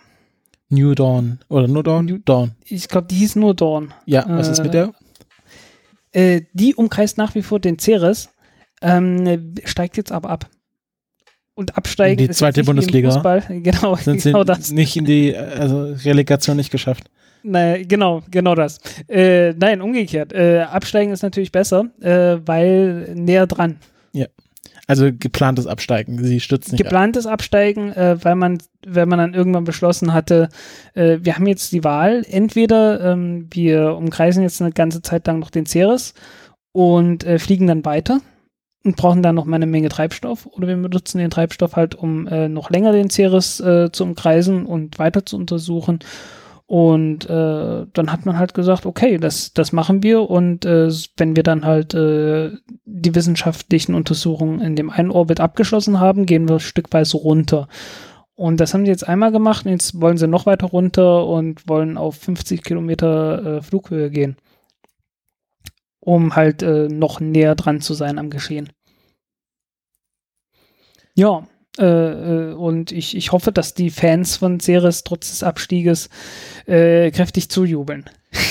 New 0.69 0.95
Dawn. 0.95 1.39
Oder 1.49 1.69
nur 1.69 1.83
Dawn? 1.83 2.07
New- 2.07 2.19
Dawn. 2.25 2.53
Ich 2.65 2.89
glaube, 2.89 3.09
die 3.09 3.17
hieß 3.17 3.37
nur 3.37 3.55
Dawn. 3.55 3.93
Ja, 4.07 4.25
was 4.29 4.49
ist 4.49 4.63
mit 4.63 4.75
der? 4.75 4.93
Äh, 6.13 6.43
die 6.53 6.75
umkreist 6.75 7.19
nach 7.19 7.35
wie 7.35 7.43
vor 7.43 7.59
den 7.61 7.79
Ceres, 7.79 8.31
ähm, 8.81 9.55
steigt 9.65 9.97
jetzt 9.97 10.13
aber 10.13 10.31
ab. 10.31 10.49
Und 11.55 11.77
absteigen 11.77 12.17
Die 12.19 12.25
ist 12.31 12.39
zweite 12.39 12.65
Bundesliga. 12.65 13.11
Fußball. 13.11 13.43
Genau, 13.63 13.97
Sind 13.97 14.21
sie 14.23 14.31
genau 14.31 14.45
das. 14.45 14.71
nicht 14.73 14.97
in 14.97 15.05
die, 15.05 15.33
äh, 15.33 15.37
also 15.37 15.95
Relegation 16.05 16.57
nicht 16.57 16.71
geschafft. 16.71 17.05
Nein, 17.43 17.87
genau, 17.89 18.23
genau 18.31 18.55
das. 18.55 18.79
Äh, 19.09 19.53
nein, 19.55 19.81
umgekehrt. 19.83 20.33
Äh, 20.33 20.61
absteigen 20.61 21.13
ist 21.13 21.23
natürlich 21.23 21.51
besser, 21.53 21.87
äh, 22.01 22.39
weil 22.47 23.13
näher 23.15 23.47
dran. 23.47 23.79
Also 24.87 25.11
geplantes 25.13 25.67
Absteigen. 25.67 26.23
Sie 26.23 26.41
stützt 26.41 26.73
nicht 26.73 26.81
ab. 26.81 26.87
Geplantes 26.87 27.27
Absteigen, 27.27 27.93
äh, 27.93 28.17
weil 28.23 28.35
man, 28.35 28.59
weil 28.87 29.07
man 29.07 29.19
dann 29.19 29.35
irgendwann 29.35 29.65
beschlossen 29.65 30.13
hatte, 30.13 30.49
äh, 30.95 31.19
wir 31.23 31.37
haben 31.37 31.47
jetzt 31.47 31.73
die 31.73 31.85
Wahl, 31.85 32.25
entweder 32.29 33.13
ähm, 33.13 33.49
wir 33.51 33.97
umkreisen 33.97 34.43
jetzt 34.43 34.61
eine 34.61 34.73
ganze 34.73 35.03
Zeit 35.03 35.27
lang 35.27 35.39
noch 35.39 35.51
den 35.51 35.67
Ceres 35.67 36.15
und 36.73 37.25
äh, 37.25 37.39
fliegen 37.39 37.67
dann 37.67 37.85
weiter 37.85 38.21
und 38.85 38.97
brauchen 38.97 39.23
dann 39.23 39.37
noch 39.37 39.45
mal 39.45 39.57
eine 39.57 39.67
Menge 39.67 39.89
Treibstoff 39.89 40.47
oder 40.47 40.67
wir 40.67 40.77
benutzen 40.77 41.19
den 41.19 41.31
Treibstoff 41.31 41.77
halt, 41.77 41.95
um 41.95 42.27
äh, 42.27 42.49
noch 42.49 42.71
länger 42.71 42.93
den 42.93 43.11
Ceres 43.11 43.61
äh, 43.61 43.91
zu 43.93 44.03
umkreisen 44.05 44.67
und 44.67 44.99
weiter 44.99 45.25
zu 45.25 45.37
untersuchen. 45.37 46.01
Und 46.73 47.29
äh, 47.29 47.87
dann 47.93 48.11
hat 48.11 48.25
man 48.25 48.39
halt 48.39 48.55
gesagt, 48.55 48.87
okay, 48.87 49.19
das, 49.19 49.53
das 49.53 49.73
machen 49.73 50.03
wir 50.03 50.31
und 50.31 50.65
äh, 50.65 50.89
wenn 51.19 51.37
wir 51.37 51.43
dann 51.43 51.67
halt 51.67 51.93
äh, 51.93 52.53
die 52.87 53.15
wissenschaftlichen 53.15 53.95
Untersuchungen 53.95 54.63
in 54.63 54.75
dem 54.75 54.89
einen 54.89 55.11
Orbit 55.11 55.39
abgeschlossen 55.39 56.01
haben, 56.01 56.25
gehen 56.25 56.49
wir 56.49 56.61
stückweise 56.61 57.19
runter. 57.19 57.69
Und 58.37 58.59
das 58.59 58.73
haben 58.73 58.87
sie 58.87 58.91
jetzt 58.91 59.07
einmal 59.07 59.33
gemacht 59.33 59.67
und 59.67 59.73
jetzt 59.73 60.01
wollen 60.01 60.17
sie 60.17 60.27
noch 60.27 60.47
weiter 60.47 60.69
runter 60.69 61.27
und 61.27 61.69
wollen 61.69 61.99
auf 61.99 62.17
50 62.17 62.65
Kilometer 62.65 63.59
äh, 63.59 63.61
Flughöhe 63.61 64.09
gehen, 64.09 64.39
um 66.01 66.37
halt 66.37 66.63
äh, 66.63 66.89
noch 66.89 67.21
näher 67.21 67.55
dran 67.55 67.83
zu 67.83 67.93
sein 67.93 68.19
am 68.19 68.31
Geschehen. 68.31 68.73
Ja, 71.15 71.47
äh, 71.79 71.85
äh, 71.85 72.53
und 72.53 72.93
ich, 72.93 73.17
ich 73.17 73.33
hoffe, 73.33 73.53
dass 73.53 73.75
die 73.75 73.91
Fans 73.91 74.37
von 74.37 74.61
Ceres 74.61 75.05
trotz 75.05 75.31
des 75.31 75.43
Abstieges 75.43 76.11
äh, 76.67 77.11
kräftig 77.11 77.49
zujubeln. 77.49 78.09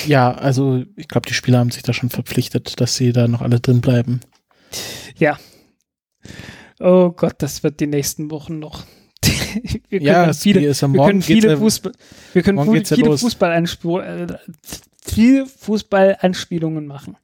Ja, 0.08 0.34
also 0.34 0.84
ich 0.96 1.08
glaube, 1.08 1.28
die 1.28 1.34
Spieler 1.34 1.60
haben 1.60 1.72
sich 1.72 1.84
da 1.84 1.94
schon 1.94 2.10
verpflichtet, 2.10 2.80
dass 2.80 2.96
sie 2.96 3.14
da 3.14 3.28
noch 3.28 3.42
alle 3.42 3.60
drin 3.60 3.82
bleiben. 3.82 4.22
Oh 6.80 7.12
Gott, 7.12 7.36
das 7.40 7.64
wird 7.64 7.80
die 7.80 7.88
nächsten 7.88 8.32
Wochen 8.32 8.60
noch. 8.60 8.86
wir 9.90 10.00
können 10.00 10.06
Ja, 10.06 10.34
viele, 10.34 10.66
ist 10.66 10.82
ja 10.82 10.92
wir 10.92 11.06
können 11.06 11.22
viele, 11.22 11.52
ja- 11.52 11.58
Fußball, 11.58 11.92
wir 12.34 12.42
können 12.42 12.72
geht's 12.72 12.90
ja 12.90 12.96
viele. 12.96 13.18
Fußballanspiel 13.18 14.00
äh, 14.00 14.28
viele 15.04 15.46
Fußballanspielungen 15.46 16.88
machen. 16.88 17.18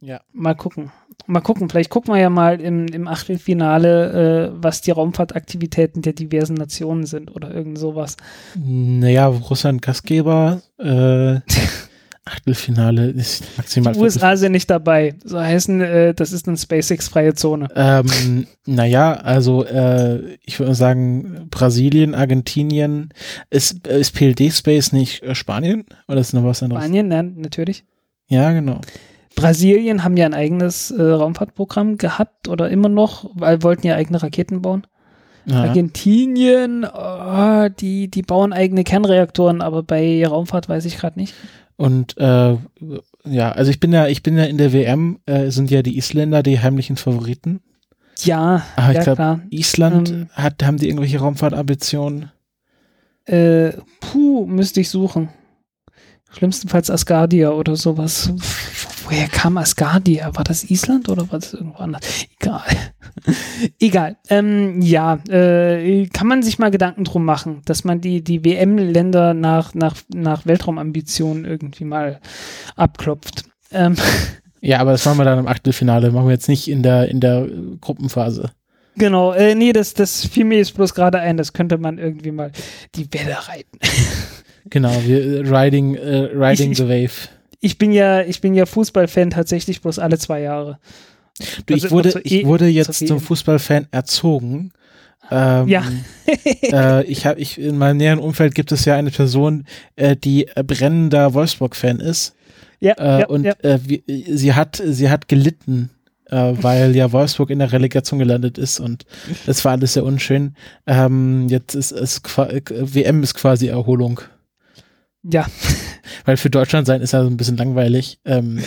Ja. 0.00 0.20
Mal 0.32 0.54
gucken. 0.54 0.92
Mal 1.26 1.40
gucken. 1.40 1.68
Vielleicht 1.68 1.90
gucken 1.90 2.14
wir 2.14 2.20
ja 2.20 2.30
mal 2.30 2.60
im, 2.60 2.86
im 2.86 3.06
Achtelfinale, 3.06 4.50
äh, 4.50 4.62
was 4.62 4.80
die 4.80 4.92
Raumfahrtaktivitäten 4.92 6.00
der 6.00 6.14
diversen 6.14 6.54
Nationen 6.54 7.04
sind 7.04 7.34
oder 7.34 7.52
irgend 7.54 7.78
sowas. 7.78 8.16
Naja, 8.54 9.26
Russland 9.26 9.82
Gastgeber, 9.82 10.62
äh, 10.78 11.40
Achtelfinale 12.28 13.10
ist 13.10 13.44
maximal. 13.56 13.92
Die 13.94 14.00
USA 14.00 14.36
sind 14.36 14.52
nicht 14.52 14.70
dabei. 14.70 15.14
So 15.24 15.40
heißen, 15.40 15.80
äh, 15.80 16.14
das 16.14 16.32
ist 16.32 16.46
eine 16.46 16.56
SpaceX-freie 16.56 17.34
Zone. 17.34 17.68
Ähm, 17.74 18.46
naja, 18.66 19.14
also 19.14 19.64
äh, 19.64 20.36
ich 20.44 20.58
würde 20.58 20.74
sagen, 20.74 21.48
Brasilien, 21.50 22.14
Argentinien, 22.14 23.10
ist, 23.50 23.86
ist 23.86 24.14
PLD 24.14 24.52
Space 24.52 24.92
nicht 24.92 25.22
äh, 25.22 25.34
Spanien? 25.34 25.84
Oder 26.06 26.20
ist 26.20 26.34
noch 26.34 26.44
was 26.44 26.62
anderes? 26.62 26.82
Spanien, 26.82 27.08
ne, 27.08 27.22
natürlich. 27.22 27.84
Ja, 28.28 28.52
genau. 28.52 28.80
Brasilien 29.40 30.04
haben 30.04 30.16
ja 30.16 30.26
ein 30.26 30.34
eigenes 30.34 30.90
äh, 30.90 31.02
Raumfahrtprogramm 31.02 31.96
gehabt 31.96 32.48
oder 32.48 32.68
immer 32.70 32.88
noch, 32.88 33.30
weil 33.34 33.62
wollten 33.62 33.86
ja 33.86 33.94
eigene 33.94 34.22
Raketen 34.22 34.62
bauen. 34.62 34.86
Ja. 35.46 35.62
Argentinien, 35.62 36.84
oh, 36.84 37.68
die, 37.68 38.08
die 38.08 38.22
bauen 38.22 38.52
eigene 38.52 38.84
Kernreaktoren, 38.84 39.62
aber 39.62 39.82
bei 39.82 40.26
Raumfahrt 40.26 40.68
weiß 40.68 40.84
ich 40.84 40.98
gerade 40.98 41.18
nicht. 41.18 41.34
Und 41.76 42.18
äh, 42.18 42.56
ja, 43.24 43.52
also 43.52 43.70
ich 43.70 43.80
bin 43.80 43.92
ja, 43.92 44.08
ich 44.08 44.22
bin 44.22 44.36
ja 44.36 44.44
in 44.44 44.58
der 44.58 44.72
WM, 44.72 45.20
äh, 45.26 45.50
sind 45.50 45.70
ja 45.70 45.82
die 45.82 45.96
Isländer 45.96 46.42
die 46.42 46.60
heimlichen 46.60 46.96
Favoriten. 46.96 47.60
Ja, 48.24 48.62
Aber 48.76 48.90
ich 48.90 48.96
ja 48.96 49.02
glaub, 49.04 49.16
klar. 49.16 49.40
Island 49.50 50.10
Ähm. 50.10 50.28
hat, 50.32 50.62
haben 50.64 50.76
die 50.76 50.88
irgendwelche 50.88 51.20
Raumfahrtambitionen? 51.20 52.32
Äh, 53.24 53.72
puh, 54.00 54.46
müsste 54.46 54.80
ich 54.80 54.90
suchen. 54.90 55.28
Schlimmstenfalls 56.30 56.90
Asgardia 56.90 57.50
oder 57.50 57.76
sowas. 57.76 58.32
Woher 59.08 59.28
kam 59.28 59.56
Asgardia? 59.56 60.30
War 60.36 60.44
das 60.44 60.64
Island 60.70 61.08
oder 61.08 61.22
war 61.32 61.38
das 61.38 61.54
irgendwo 61.54 61.78
anders? 61.78 62.02
Egal. 62.38 62.62
Egal. 63.80 64.16
Ähm, 64.28 64.82
ja, 64.82 65.14
äh, 65.30 66.06
kann 66.08 66.26
man 66.26 66.42
sich 66.42 66.58
mal 66.58 66.70
Gedanken 66.70 67.04
drum 67.04 67.24
machen, 67.24 67.62
dass 67.64 67.84
man 67.84 68.00
die, 68.02 68.22
die 68.22 68.44
WM-Länder 68.44 69.32
nach, 69.32 69.74
nach, 69.74 69.96
nach 70.14 70.44
Weltraumambitionen 70.44 71.44
irgendwie 71.46 71.84
mal 71.84 72.20
abklopft. 72.76 73.44
Ähm, 73.72 73.96
Ja, 74.60 74.80
aber 74.80 74.92
das 74.92 75.04
machen 75.06 75.18
wir 75.18 75.24
dann 75.24 75.38
im 75.38 75.46
Achtelfinale. 75.48 76.10
Machen 76.10 76.26
wir 76.26 76.34
jetzt 76.34 76.48
nicht 76.48 76.68
in 76.68 76.82
der, 76.82 77.08
in 77.08 77.20
der 77.20 77.46
Gruppenphase. 77.80 78.50
genau, 78.96 79.32
äh, 79.32 79.54
nee, 79.54 79.72
das, 79.72 79.94
das 79.94 80.26
fiel 80.26 80.44
mir 80.44 80.58
jetzt 80.58 80.74
bloß 80.74 80.92
gerade 80.94 81.20
ein, 81.20 81.36
das 81.38 81.52
könnte 81.54 81.78
man 81.78 81.96
irgendwie 81.96 82.30
mal 82.32 82.52
die 82.94 83.06
Welle 83.12 83.36
reiten. 83.48 83.78
Genau, 84.70 84.92
wir 85.06 85.46
äh, 85.46 85.48
riding, 85.48 85.94
äh, 85.94 86.28
riding 86.34 86.72
Ich- 86.72 86.76
the 86.76 86.84
wave. 86.88 87.12
Ich 87.60 87.78
bin 87.78 87.92
ja, 87.92 88.22
ich 88.22 88.40
bin 88.40 88.54
ja 88.54 88.66
Fußballfan 88.66 89.30
tatsächlich 89.30 89.80
bloß 89.80 89.98
alle 89.98 90.18
zwei 90.18 90.40
Jahre. 90.42 90.78
Du, 91.66 91.74
ich 91.74 91.84
Also 91.84 91.94
wurde, 91.94 92.10
zur 92.10 92.24
ich 92.26 92.32
E- 92.32 92.46
wurde 92.46 92.66
jetzt 92.66 93.06
zum. 93.06 93.20
Fußballfan 93.20 93.88
erzogen. 93.90 94.72
Ähm, 95.30 95.68
Ja. 95.68 95.84
äh, 96.62 97.04
ich 97.04 97.26
habe, 97.26 97.40
ich 97.40 97.58
in 97.58 97.76
meinem 97.78 97.96
näheren 97.98 98.18
Umfeld 98.18 98.54
gibt 98.54 98.72
es 98.72 98.84
ja 98.84 98.94
eine 98.96 99.10
Person, 99.10 99.64
äh, 99.96 100.16
die 100.16 100.46
brennender 100.66 101.34
Wolfsburg-Fan 101.34 102.00
ist. 102.00 102.34
Ja, 102.80 102.94
Äh, 102.94 103.20
ja, 103.20 103.26
und 103.26 103.44
ja. 103.44 103.54
Äh, 103.62 103.78
wie, 103.84 104.04
sie 104.06 104.54
hat, 104.54 104.80
sie 104.84 105.10
hat 105.10 105.26
gelitten, 105.28 105.90
äh, 106.30 106.52
weil 106.60 106.94
ja 106.94 107.10
Wolfsburg 107.12 107.50
in 107.50 107.58
der 107.58 107.72
Relegation 107.72 108.18
gelandet 108.20 108.56
ist 108.56 108.78
und 108.80 109.04
das 109.46 109.64
war 109.64 109.72
alles 109.72 109.94
sehr 109.94 110.04
unschön. 110.04 110.54
Ähm, 110.86 111.48
jetzt 111.48 111.74
ist 111.74 111.90
es 111.92 112.22
äh, 112.36 112.60
WM 112.94 113.22
ist 113.24 113.34
quasi 113.34 113.66
Erholung, 113.66 114.20
ja. 115.24 115.46
Weil 116.24 116.36
für 116.36 116.50
Deutschland 116.50 116.86
sein 116.86 117.00
ist 117.00 117.12
ja 117.12 117.22
so 117.22 117.30
ein 117.30 117.36
bisschen 117.36 117.56
langweilig. 117.56 118.18
Ähm, 118.24 118.62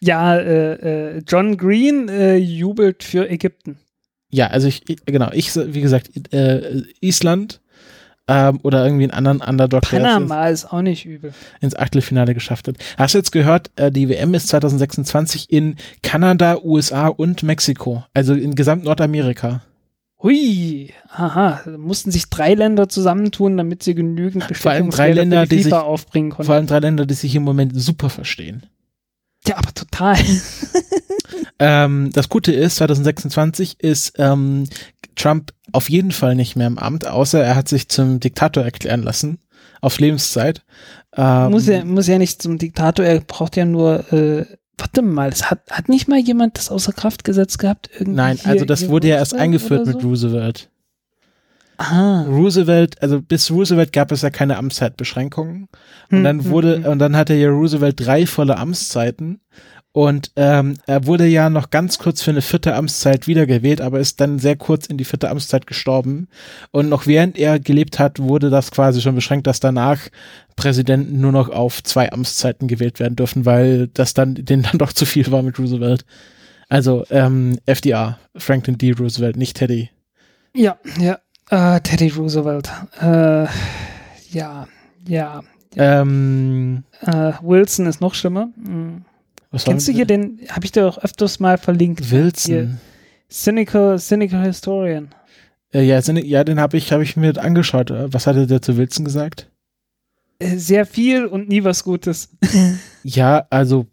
Ja, 0.00 0.36
äh, 0.36 0.72
äh, 1.16 1.22
John 1.28 1.56
Green 1.56 2.08
äh, 2.08 2.36
jubelt 2.36 3.04
für 3.04 3.30
Ägypten. 3.30 3.78
ja, 4.30 4.48
also 4.48 4.66
ich, 4.66 4.82
genau, 5.06 5.30
ich 5.32 5.54
wie 5.54 5.80
gesagt 5.80 6.10
äh, 6.32 6.82
Island 7.00 7.60
ähm, 8.28 8.60
oder 8.62 8.84
irgendwie 8.84 9.04
einen 9.04 9.26
anderen 9.26 9.40
Underdog, 9.48 9.82
Panama 9.82 10.48
ist 10.48 10.72
auch 10.72 10.82
nicht 10.82 11.04
übel. 11.06 11.32
ins 11.60 11.76
Achtelfinale 11.76 12.34
geschafft 12.34 12.68
hat. 12.68 12.76
Hast 12.96 13.14
du 13.14 13.18
jetzt 13.18 13.32
gehört, 13.32 13.70
äh, 13.76 13.90
die 13.90 14.08
WM 14.08 14.34
ist 14.34 14.48
2026 14.48 15.50
in 15.50 15.76
Kanada, 16.02 16.58
USA 16.62 17.08
und 17.08 17.42
Mexiko, 17.42 18.04
also 18.14 18.34
in 18.34 18.54
gesamt 18.54 18.84
Nordamerika. 18.84 19.62
Hui, 20.22 20.92
aha, 21.08 21.62
mussten 21.78 22.10
sich 22.10 22.30
drei 22.30 22.54
Länder 22.54 22.88
zusammentun, 22.88 23.56
damit 23.56 23.82
sie 23.82 23.94
genügend 23.94 24.44
Länder, 25.12 25.42
für 25.42 25.48
die 25.48 25.56
die 25.56 25.62
sich- 25.64 25.72
aufbringen 25.72 26.30
konnten. 26.30 26.44
Vor 26.44 26.54
allem 26.54 26.66
drei 26.66 26.78
Länder, 26.78 27.06
die 27.06 27.14
sich 27.14 27.34
im 27.34 27.42
Moment 27.42 27.72
super 27.74 28.08
verstehen. 28.10 28.66
ja, 29.46 29.56
aber 29.56 29.72
total. 29.74 30.16
Ähm, 31.58 32.10
das 32.12 32.28
Gute 32.28 32.50
ist, 32.52 32.76
2026 32.76 33.78
ist 33.80 34.14
ähm, 34.18 34.64
Trump 35.14 35.52
auf 35.70 35.88
jeden 35.88 36.10
Fall 36.10 36.34
nicht 36.34 36.56
mehr 36.56 36.66
im 36.66 36.76
Amt, 36.78 37.06
außer 37.06 37.40
er 37.42 37.54
hat 37.54 37.68
sich 37.68 37.88
zum 37.88 38.18
Diktator 38.18 38.64
erklären 38.64 39.02
lassen, 39.02 39.38
auf 39.80 40.00
Lebenszeit. 40.00 40.64
Ähm, 41.16 41.52
muss, 41.52 41.66
ja, 41.68 41.84
muss 41.84 42.08
ja 42.08 42.18
nicht 42.18 42.42
zum 42.42 42.58
Diktator, 42.58 43.04
er 43.04 43.20
braucht 43.20 43.56
ja 43.56 43.64
nur, 43.64 44.12
äh, 44.12 44.44
warte 44.82 45.00
mal, 45.02 45.28
es 45.30 45.50
hat, 45.50 45.60
hat 45.70 45.88
nicht 45.88 46.08
mal 46.08 46.18
jemand 46.18 46.58
das 46.58 46.70
außer 46.70 46.92
Kraft 46.92 47.24
gesetzt 47.24 47.58
gehabt? 47.58 47.88
Irgendwie 47.92 48.16
Nein, 48.16 48.38
also 48.44 48.64
das 48.64 48.88
wurde 48.88 49.08
ja 49.08 49.16
erst 49.16 49.34
eingeführt 49.34 49.82
oder 49.82 49.92
mit 49.92 50.02
so? 50.02 50.08
Roosevelt. 50.08 50.68
Ah. 51.78 52.22
Roosevelt, 52.28 53.00
also 53.00 53.20
bis 53.22 53.50
Roosevelt 53.50 53.92
gab 53.92 54.12
es 54.12 54.22
ja 54.22 54.30
keine 54.30 54.56
Amtszeitbeschränkungen. 54.56 55.68
Und 56.10 56.18
Hm, 56.18 56.24
dann 56.24 56.38
hm, 56.44 56.50
wurde, 56.50 56.76
hm. 56.76 56.84
und 56.84 56.98
dann 56.98 57.16
hatte 57.16 57.34
ja 57.34 57.48
Roosevelt 57.48 58.04
drei 58.04 58.26
volle 58.26 58.56
Amtszeiten. 58.56 59.40
Und 59.92 60.32
ähm, 60.36 60.78
er 60.86 61.06
wurde 61.06 61.26
ja 61.26 61.50
noch 61.50 61.68
ganz 61.68 61.98
kurz 61.98 62.22
für 62.22 62.30
eine 62.30 62.40
vierte 62.40 62.74
Amtszeit 62.74 63.26
wiedergewählt, 63.26 63.82
aber 63.82 64.00
ist 64.00 64.20
dann 64.22 64.38
sehr 64.38 64.56
kurz 64.56 64.86
in 64.86 64.96
die 64.96 65.04
vierte 65.04 65.28
Amtszeit 65.28 65.66
gestorben. 65.66 66.28
Und 66.70 66.88
noch 66.88 67.06
während 67.06 67.36
er 67.38 67.60
gelebt 67.60 67.98
hat, 67.98 68.18
wurde 68.18 68.48
das 68.48 68.70
quasi 68.70 69.02
schon 69.02 69.14
beschränkt, 69.14 69.46
dass 69.46 69.60
danach 69.60 69.98
Präsidenten 70.56 71.20
nur 71.20 71.32
noch 71.32 71.50
auf 71.50 71.82
zwei 71.82 72.10
Amtszeiten 72.10 72.68
gewählt 72.68 73.00
werden 73.00 73.16
dürfen, 73.16 73.44
weil 73.44 73.88
das 73.88 74.14
dann 74.14 74.34
denen 74.34 74.62
dann 74.62 74.78
doch 74.78 74.94
zu 74.94 75.04
viel 75.04 75.30
war 75.30 75.42
mit 75.42 75.58
Roosevelt. 75.58 76.06
Also 76.70 77.04
ähm, 77.10 77.58
FDR, 77.66 78.18
Franklin 78.34 78.78
D. 78.78 78.92
Roosevelt, 78.92 79.36
nicht 79.36 79.58
Teddy. 79.58 79.90
Ja, 80.54 80.78
ja. 80.98 81.18
Äh, 81.50 81.80
Teddy 81.82 82.08
Roosevelt. 82.08 82.70
Äh, 82.98 83.46
ja, 84.30 84.66
ja. 85.06 85.42
Ähm, 85.76 86.84
Äh, 87.02 87.32
Wilson 87.42 87.86
ist 87.86 88.00
noch 88.00 88.14
schlimmer. 88.14 88.48
Hm. 88.64 89.04
Was 89.52 89.64
Kennst 89.64 89.86
du 89.86 89.92
hier 89.92 90.06
den, 90.06 90.40
habe 90.48 90.64
ich 90.64 90.72
dir 90.72 90.86
auch 90.88 90.98
öfters 90.98 91.38
mal 91.38 91.58
verlinkt. 91.58 92.10
Wilson? 92.10 92.54
Hier, 92.54 92.78
Cynical, 93.30 93.98
Cynical 93.98 94.44
Historian. 94.44 95.08
Äh, 95.72 95.82
ja, 95.82 96.00
ja, 96.00 96.44
den 96.44 96.58
habe 96.60 96.76
ich, 96.76 96.92
hab 96.92 97.00
ich 97.00 97.16
mir 97.16 97.36
angeschaut. 97.42 97.90
Äh, 97.90 98.12
Was 98.12 98.26
hatte 98.26 98.46
der 98.46 98.60
zu 98.60 98.76
Wilson 98.76 99.04
gesagt? 99.04 99.50
Äh, 100.38 100.56
Sehr 100.56 100.86
viel 100.86 101.26
und 101.26 101.48
nie 101.48 101.64
was 101.64 101.84
Gutes. 101.84 102.30
Ja, 103.04 103.46
also 103.50 103.86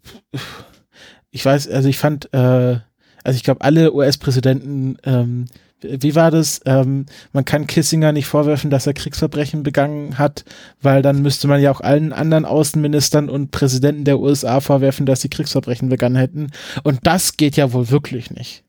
ich 1.32 1.44
weiß, 1.44 1.68
also 1.68 1.88
ich 1.88 1.98
fand, 1.98 2.32
äh, 2.32 2.78
also 3.24 3.36
ich 3.36 3.42
glaube, 3.42 3.60
alle 3.62 3.92
US-Präsidenten, 3.92 4.96
ähm, 5.04 5.46
wie 5.82 6.14
war 6.14 6.30
das? 6.30 6.60
Ähm, 6.66 7.06
man 7.32 7.44
kann 7.44 7.66
Kissinger 7.66 8.12
nicht 8.12 8.26
vorwerfen, 8.26 8.70
dass 8.70 8.86
er 8.86 8.94
Kriegsverbrechen 8.94 9.62
begangen 9.62 10.18
hat, 10.18 10.44
weil 10.82 11.02
dann 11.02 11.22
müsste 11.22 11.48
man 11.48 11.60
ja 11.60 11.70
auch 11.70 11.80
allen 11.80 12.12
anderen 12.12 12.44
Außenministern 12.44 13.28
und 13.28 13.50
Präsidenten 13.50 14.04
der 14.04 14.20
USA 14.20 14.60
vorwerfen, 14.60 15.06
dass 15.06 15.20
sie 15.20 15.28
Kriegsverbrechen 15.28 15.88
begangen 15.88 16.16
hätten. 16.16 16.50
Und 16.82 17.00
das 17.04 17.36
geht 17.36 17.56
ja 17.56 17.72
wohl 17.72 17.90
wirklich 17.90 18.30
nicht. 18.30 18.64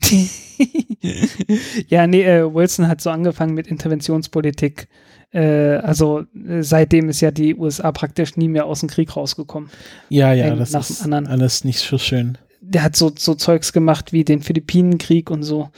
ja, 1.88 2.06
nee, 2.06 2.22
äh, 2.22 2.54
Wilson 2.54 2.88
hat 2.88 3.00
so 3.00 3.10
angefangen 3.10 3.54
mit 3.54 3.66
Interventionspolitik. 3.66 4.88
Äh, 5.32 5.76
also 5.76 6.24
äh, 6.48 6.62
seitdem 6.62 7.08
ist 7.08 7.20
ja 7.20 7.30
die 7.30 7.54
USA 7.54 7.92
praktisch 7.92 8.36
nie 8.36 8.48
mehr 8.48 8.66
aus 8.66 8.80
dem 8.80 8.88
Krieg 8.88 9.16
rausgekommen. 9.16 9.70
Ja, 10.08 10.32
ja, 10.32 10.52
Ein 10.52 10.58
das 10.58 10.90
ist 10.90 11.02
anderen. 11.02 11.26
alles 11.26 11.64
nicht 11.64 11.78
so 11.80 11.98
schön. 11.98 12.38
Der 12.60 12.84
hat 12.84 12.96
so, 12.96 13.12
so 13.16 13.34
Zeugs 13.34 13.72
gemacht 13.72 14.12
wie 14.12 14.24
den 14.24 14.40
Philippinenkrieg 14.40 15.30
und 15.30 15.42
so. 15.42 15.70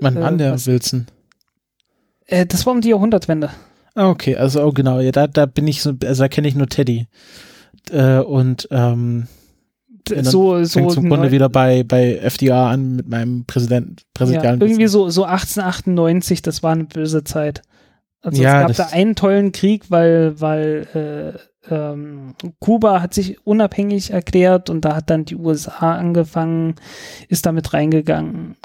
Wann 0.00 0.16
Äh, 0.16 0.20
war 0.20 0.32
der 0.32 0.52
was- 0.52 0.66
Wilson? 0.66 1.06
Äh, 2.26 2.46
das 2.46 2.64
war 2.66 2.72
um 2.72 2.80
die 2.80 2.90
Jahrhundertwende. 2.90 3.50
Ah, 3.94 4.08
okay, 4.08 4.36
also 4.36 4.62
oh, 4.62 4.72
genau, 4.72 5.00
ja, 5.00 5.10
da, 5.10 5.26
da 5.26 5.46
bin 5.46 5.66
ich 5.66 5.82
so, 5.82 5.94
also 6.04 6.22
da 6.22 6.28
kenne 6.28 6.46
ich 6.48 6.54
nur 6.54 6.68
Teddy. 6.68 7.08
Äh, 7.90 8.18
und 8.18 8.68
ähm, 8.70 9.26
so, 10.22 10.62
so 10.64 10.78
fängt 10.80 10.96
im 10.96 11.08
Grunde 11.08 11.30
wieder 11.32 11.48
bei, 11.48 11.82
bei 11.82 12.16
FDR 12.16 12.66
an 12.66 12.96
mit 12.96 13.08
meinem 13.08 13.44
Präsident, 13.46 14.00
ja, 14.00 14.06
präsidialen 14.14 14.60
irgendwie 14.60 14.86
so, 14.86 15.08
so 15.10 15.24
1898, 15.24 16.42
das 16.42 16.62
war 16.62 16.72
eine 16.72 16.84
böse 16.84 17.24
Zeit. 17.24 17.62
Also 18.22 18.42
Ja, 18.42 18.68
es 18.68 18.76
gab 18.76 18.88
da 18.90 18.94
einen 18.96 19.14
tollen 19.16 19.52
Krieg, 19.52 19.90
weil, 19.90 20.40
weil 20.40 21.36
äh, 21.68 21.74
ähm, 21.74 22.34
Kuba 22.58 23.00
hat 23.00 23.14
sich 23.14 23.44
unabhängig 23.46 24.10
erklärt 24.10 24.70
und 24.70 24.84
da 24.84 24.94
hat 24.96 25.10
dann 25.10 25.24
die 25.24 25.36
USA 25.36 25.96
angefangen, 25.96 26.74
ist 27.28 27.46
damit 27.46 27.72
reingegangen. 27.72 28.56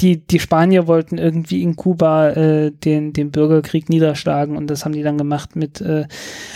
Die, 0.00 0.26
die 0.26 0.40
Spanier 0.40 0.86
wollten 0.86 1.18
irgendwie 1.18 1.62
in 1.62 1.76
Kuba 1.76 2.30
äh, 2.30 2.70
den, 2.72 3.12
den 3.12 3.30
Bürgerkrieg 3.30 3.88
niederschlagen 3.88 4.56
und 4.56 4.68
das 4.68 4.84
haben 4.84 4.92
die 4.92 5.02
dann 5.02 5.18
gemacht 5.18 5.54
mit 5.54 5.80
äh, 5.80 6.06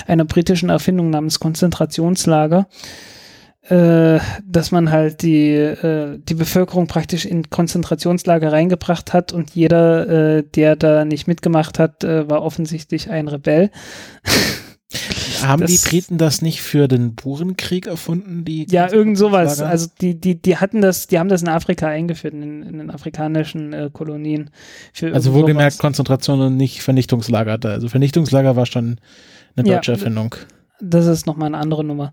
einer 0.06 0.24
britischen 0.24 0.68
Erfindung 0.68 1.10
namens 1.10 1.38
Konzentrationslager 1.38 2.66
äh, 3.68 4.20
dass 4.44 4.70
man 4.70 4.92
halt 4.92 5.22
die, 5.22 5.50
äh, 5.50 6.18
die 6.18 6.34
Bevölkerung 6.34 6.86
praktisch 6.86 7.24
in 7.24 7.50
Konzentrationslager 7.50 8.52
reingebracht 8.52 9.12
hat 9.12 9.32
und 9.32 9.50
jeder, 9.50 10.08
äh, 10.08 10.42
der 10.44 10.76
da 10.76 11.04
nicht 11.04 11.26
mitgemacht 11.26 11.78
hat, 11.78 12.04
äh, 12.04 12.28
war 12.30 12.42
offensichtlich 12.42 13.10
ein 13.10 13.28
Rebell. 13.28 13.70
Haben 15.44 15.62
das- 15.62 15.70
die 15.70 15.88
Briten 15.88 16.18
das 16.18 16.42
nicht 16.42 16.62
für 16.62 16.88
den 16.88 17.14
Burenkrieg 17.14 17.86
erfunden? 17.86 18.44
Die 18.44 18.66
Ja, 18.70 18.92
irgend 18.92 19.18
sowas. 19.18 19.60
Also 19.60 19.88
die, 20.00 20.14
die, 20.14 20.40
die 20.40 20.56
hatten 20.56 20.80
das, 20.80 21.06
die 21.06 21.18
haben 21.18 21.28
das 21.28 21.42
in 21.42 21.48
Afrika 21.48 21.88
eingeführt, 21.88 22.34
in, 22.34 22.62
in 22.62 22.78
den 22.78 22.90
afrikanischen 22.90 23.72
äh, 23.72 23.90
Kolonien. 23.92 24.50
Für 24.92 25.12
also 25.12 25.34
wohlgemerkt. 25.34 25.78
Konzentration 25.78 26.40
und 26.40 26.56
nicht 26.56 26.82
Vernichtungslager. 26.82 27.58
Also 27.62 27.88
Vernichtungslager 27.88 28.56
war 28.56 28.66
schon 28.66 28.98
eine 29.56 29.68
Ja, 29.68 29.76
deutsche 29.76 29.92
Erfindung. 29.92 30.34
Das 30.80 31.06
ist 31.06 31.26
nochmal 31.26 31.46
eine 31.48 31.58
andere 31.58 31.84
Nummer. 31.84 32.12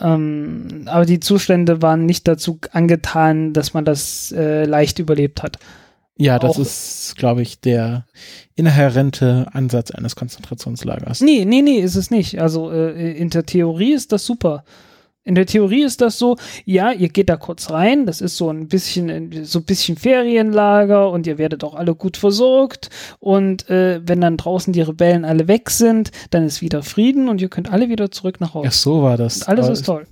Ähm, 0.00 0.82
aber 0.86 1.06
die 1.06 1.20
Zustände 1.20 1.80
waren 1.80 2.04
nicht 2.04 2.28
dazu 2.28 2.58
angetan, 2.72 3.52
dass 3.52 3.72
man 3.72 3.84
das 3.84 4.32
äh, 4.32 4.64
leicht 4.64 4.98
überlebt 4.98 5.42
hat. 5.42 5.58
Ja, 6.18 6.38
das 6.38 6.56
auch- 6.56 6.60
ist, 6.60 7.14
glaube 7.16 7.42
ich, 7.42 7.60
der 7.60 8.06
inhärente 8.54 9.46
Ansatz 9.52 9.90
eines 9.90 10.16
Konzentrationslagers. 10.16 11.20
Nee, 11.20 11.44
nee, 11.44 11.62
nee, 11.62 11.78
ist 11.78 11.96
es 11.96 12.10
nicht. 12.10 12.40
Also 12.40 12.70
äh, 12.70 13.12
in 13.12 13.30
der 13.30 13.44
Theorie 13.44 13.92
ist 13.92 14.12
das 14.12 14.24
super. 14.24 14.64
In 15.24 15.34
der 15.34 15.44
Theorie 15.46 15.82
ist 15.82 16.00
das 16.00 16.18
so, 16.18 16.36
ja, 16.64 16.92
ihr 16.92 17.08
geht 17.08 17.28
da 17.28 17.36
kurz 17.36 17.70
rein, 17.70 18.06
das 18.06 18.20
ist 18.20 18.36
so 18.36 18.48
ein 18.48 18.68
bisschen, 18.68 19.44
so 19.44 19.58
ein 19.58 19.64
bisschen 19.64 19.96
Ferienlager 19.96 21.10
und 21.10 21.26
ihr 21.26 21.36
werdet 21.36 21.64
auch 21.64 21.74
alle 21.74 21.96
gut 21.96 22.16
versorgt 22.16 22.90
und 23.18 23.68
äh, 23.68 24.00
wenn 24.06 24.20
dann 24.20 24.36
draußen 24.36 24.72
die 24.72 24.82
Rebellen 24.82 25.24
alle 25.24 25.48
weg 25.48 25.70
sind, 25.70 26.12
dann 26.30 26.44
ist 26.44 26.62
wieder 26.62 26.84
Frieden 26.84 27.28
und 27.28 27.40
ihr 27.42 27.48
könnt 27.48 27.72
alle 27.72 27.88
wieder 27.88 28.12
zurück 28.12 28.40
nach 28.40 28.54
Hause. 28.54 28.68
Ach 28.70 28.72
so 28.72 29.02
war 29.02 29.16
das. 29.16 29.38
Und 29.38 29.48
alles 29.48 29.68
ist 29.68 29.84
toll. 29.86 30.06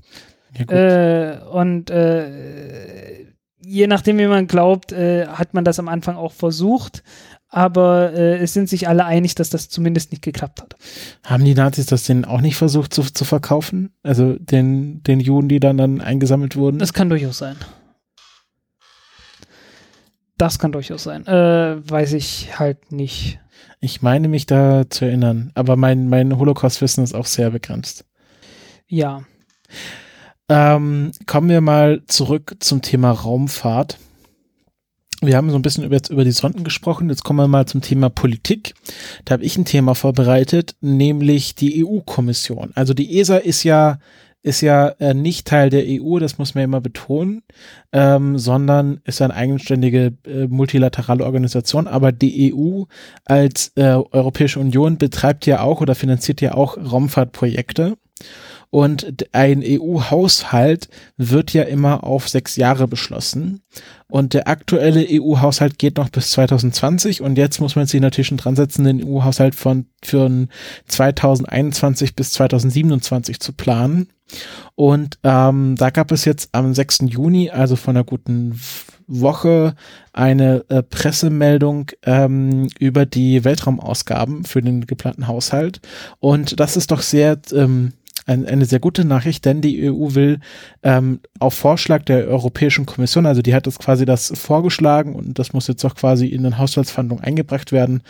Ja, 0.58 0.64
gut. 0.64 0.74
Äh, 0.74 1.38
und 1.56 1.90
äh, 1.90 3.26
je 3.64 3.86
nachdem, 3.86 4.18
wie 4.18 4.26
man 4.26 4.46
glaubt, 4.46 4.92
äh, 4.92 5.26
hat 5.26 5.54
man 5.54 5.64
das 5.64 5.78
am 5.78 5.88
Anfang 5.88 6.16
auch 6.16 6.32
versucht. 6.32 7.02
Aber 7.48 8.12
äh, 8.12 8.38
es 8.38 8.52
sind 8.52 8.68
sich 8.68 8.88
alle 8.88 9.04
einig, 9.04 9.36
dass 9.36 9.48
das 9.48 9.68
zumindest 9.68 10.10
nicht 10.10 10.22
geklappt 10.22 10.60
hat. 10.60 10.76
Haben 11.22 11.44
die 11.44 11.54
Nazis 11.54 11.86
das 11.86 12.02
denn 12.02 12.24
auch 12.24 12.40
nicht 12.40 12.56
versucht 12.56 12.92
zu, 12.92 13.02
zu 13.02 13.24
verkaufen? 13.24 13.92
Also 14.02 14.36
den, 14.38 15.02
den 15.04 15.20
Juden, 15.20 15.48
die 15.48 15.60
dann, 15.60 15.76
dann 15.76 16.00
eingesammelt 16.00 16.56
wurden? 16.56 16.80
Das 16.80 16.92
kann 16.92 17.08
durchaus 17.08 17.38
sein. 17.38 17.56
Das 20.36 20.58
kann 20.58 20.72
durchaus 20.72 21.04
sein. 21.04 21.24
Äh, 21.26 21.88
weiß 21.88 22.14
ich 22.14 22.58
halt 22.58 22.90
nicht. 22.90 23.38
Ich 23.80 24.02
meine 24.02 24.26
mich 24.26 24.46
da 24.46 24.90
zu 24.90 25.04
erinnern, 25.04 25.52
aber 25.54 25.76
mein, 25.76 26.08
mein 26.08 26.36
Holocaust-Wissen 26.36 27.04
ist 27.04 27.14
auch 27.14 27.26
sehr 27.26 27.50
begrenzt. 27.50 28.04
Ja. 28.88 29.22
Ähm, 30.48 31.12
kommen 31.26 31.48
wir 31.48 31.60
mal 31.60 32.02
zurück 32.06 32.56
zum 32.60 32.82
Thema 32.82 33.10
Raumfahrt. 33.10 33.98
Wir 35.22 35.36
haben 35.36 35.50
so 35.50 35.56
ein 35.56 35.62
bisschen 35.62 35.84
über, 35.84 35.98
über 36.10 36.24
die 36.24 36.32
Sonden 36.32 36.64
gesprochen. 36.64 37.08
Jetzt 37.08 37.24
kommen 37.24 37.38
wir 37.38 37.48
mal 37.48 37.66
zum 37.66 37.80
Thema 37.80 38.10
Politik. 38.10 38.74
Da 39.24 39.34
habe 39.34 39.44
ich 39.44 39.56
ein 39.56 39.64
Thema 39.64 39.94
vorbereitet, 39.94 40.76
nämlich 40.80 41.54
die 41.54 41.84
EU-Kommission. 41.84 42.72
Also 42.74 42.92
die 42.92 43.18
ESA 43.18 43.38
ist 43.38 43.62
ja 43.62 43.98
ist 44.44 44.60
ja 44.60 44.88
äh, 45.00 45.14
nicht 45.14 45.46
Teil 45.46 45.70
der 45.70 45.84
EU, 45.86 46.18
das 46.18 46.36
muss 46.36 46.54
man 46.54 46.64
immer 46.64 46.82
betonen, 46.82 47.42
ähm, 47.92 48.38
sondern 48.38 49.00
ist 49.04 49.22
eine 49.22 49.34
eigenständige 49.34 50.12
äh, 50.26 50.46
multilaterale 50.48 51.24
Organisation. 51.24 51.88
Aber 51.88 52.12
die 52.12 52.52
EU 52.52 52.82
als 53.24 53.72
äh, 53.76 53.84
Europäische 53.84 54.60
Union 54.60 54.98
betreibt 54.98 55.46
ja 55.46 55.62
auch 55.62 55.80
oder 55.80 55.94
finanziert 55.94 56.42
ja 56.42 56.52
auch 56.52 56.76
Raumfahrtprojekte. 56.76 57.96
Und 58.74 59.28
ein 59.30 59.62
EU-Haushalt 59.64 60.88
wird 61.16 61.52
ja 61.52 61.62
immer 61.62 62.02
auf 62.02 62.28
sechs 62.28 62.56
Jahre 62.56 62.88
beschlossen. 62.88 63.62
Und 64.08 64.34
der 64.34 64.48
aktuelle 64.48 65.06
EU-Haushalt 65.08 65.78
geht 65.78 65.96
noch 65.96 66.08
bis 66.08 66.32
2020. 66.32 67.22
Und 67.22 67.38
jetzt 67.38 67.60
muss 67.60 67.76
man 67.76 67.86
sich 67.86 68.00
natürlich 68.00 68.26
schon 68.26 68.36
dran 68.38 68.56
setzen, 68.56 68.82
den 68.82 69.08
EU-Haushalt 69.08 69.54
von 69.54 69.86
für 70.02 70.48
2021 70.88 72.16
bis 72.16 72.32
2027 72.32 73.38
zu 73.38 73.52
planen. 73.52 74.08
Und 74.74 75.20
ähm, 75.22 75.76
da 75.78 75.90
gab 75.90 76.10
es 76.10 76.24
jetzt 76.24 76.48
am 76.50 76.74
6. 76.74 77.04
Juni, 77.06 77.50
also 77.50 77.76
von 77.76 77.96
einer 77.96 78.04
guten 78.04 78.58
Woche, 79.06 79.76
eine 80.12 80.64
äh, 80.68 80.82
Pressemeldung 80.82 81.92
ähm, 82.02 82.68
über 82.80 83.06
die 83.06 83.44
Weltraumausgaben 83.44 84.42
für 84.42 84.62
den 84.62 84.88
geplanten 84.88 85.28
Haushalt. 85.28 85.80
Und 86.18 86.58
das 86.58 86.76
ist 86.76 86.90
doch 86.90 87.02
sehr 87.02 87.38
ähm, 87.52 87.92
ein, 88.26 88.46
eine 88.46 88.64
sehr 88.64 88.80
gute 88.80 89.04
Nachricht, 89.04 89.44
denn 89.44 89.60
die 89.60 89.90
EU 89.90 90.14
will 90.14 90.40
ähm, 90.82 91.20
auf 91.38 91.54
Vorschlag 91.54 92.04
der 92.04 92.26
Europäischen 92.28 92.86
Kommission, 92.86 93.26
also 93.26 93.42
die 93.42 93.54
hat 93.54 93.66
das 93.66 93.78
quasi 93.78 94.04
das 94.04 94.32
vorgeschlagen 94.34 95.14
und 95.14 95.38
das 95.38 95.52
muss 95.52 95.68
jetzt 95.68 95.84
auch 95.84 95.94
quasi 95.94 96.26
in 96.26 96.42
den 96.42 96.58
Haushaltsverhandlungen 96.58 97.24
eingebracht 97.24 97.72
werden, 97.72 98.02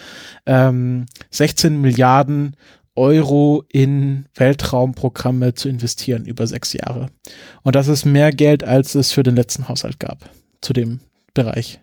ähm, 0.47 1.07
16 1.31 1.81
Milliarden 1.81 2.57
Euro 2.97 3.65
in 3.69 4.27
Weltraumprogramme 4.35 5.55
zu 5.55 5.69
investieren 5.69 6.27
über 6.27 6.47
sechs 6.47 6.73
Jahre. 6.73 7.09
Und 7.62 7.74
das 7.74 7.89
ist 7.89 8.05
mehr 8.05 8.31
Geld, 8.31 8.62
als 8.62 8.95
es 8.95 9.11
für 9.11 9.24
den 9.24 9.35
letzten 9.35 9.69
Haushalt 9.69 9.99
gab 9.99 10.31
zu 10.61 10.73
dem 10.73 11.01
Bereich. 11.35 11.81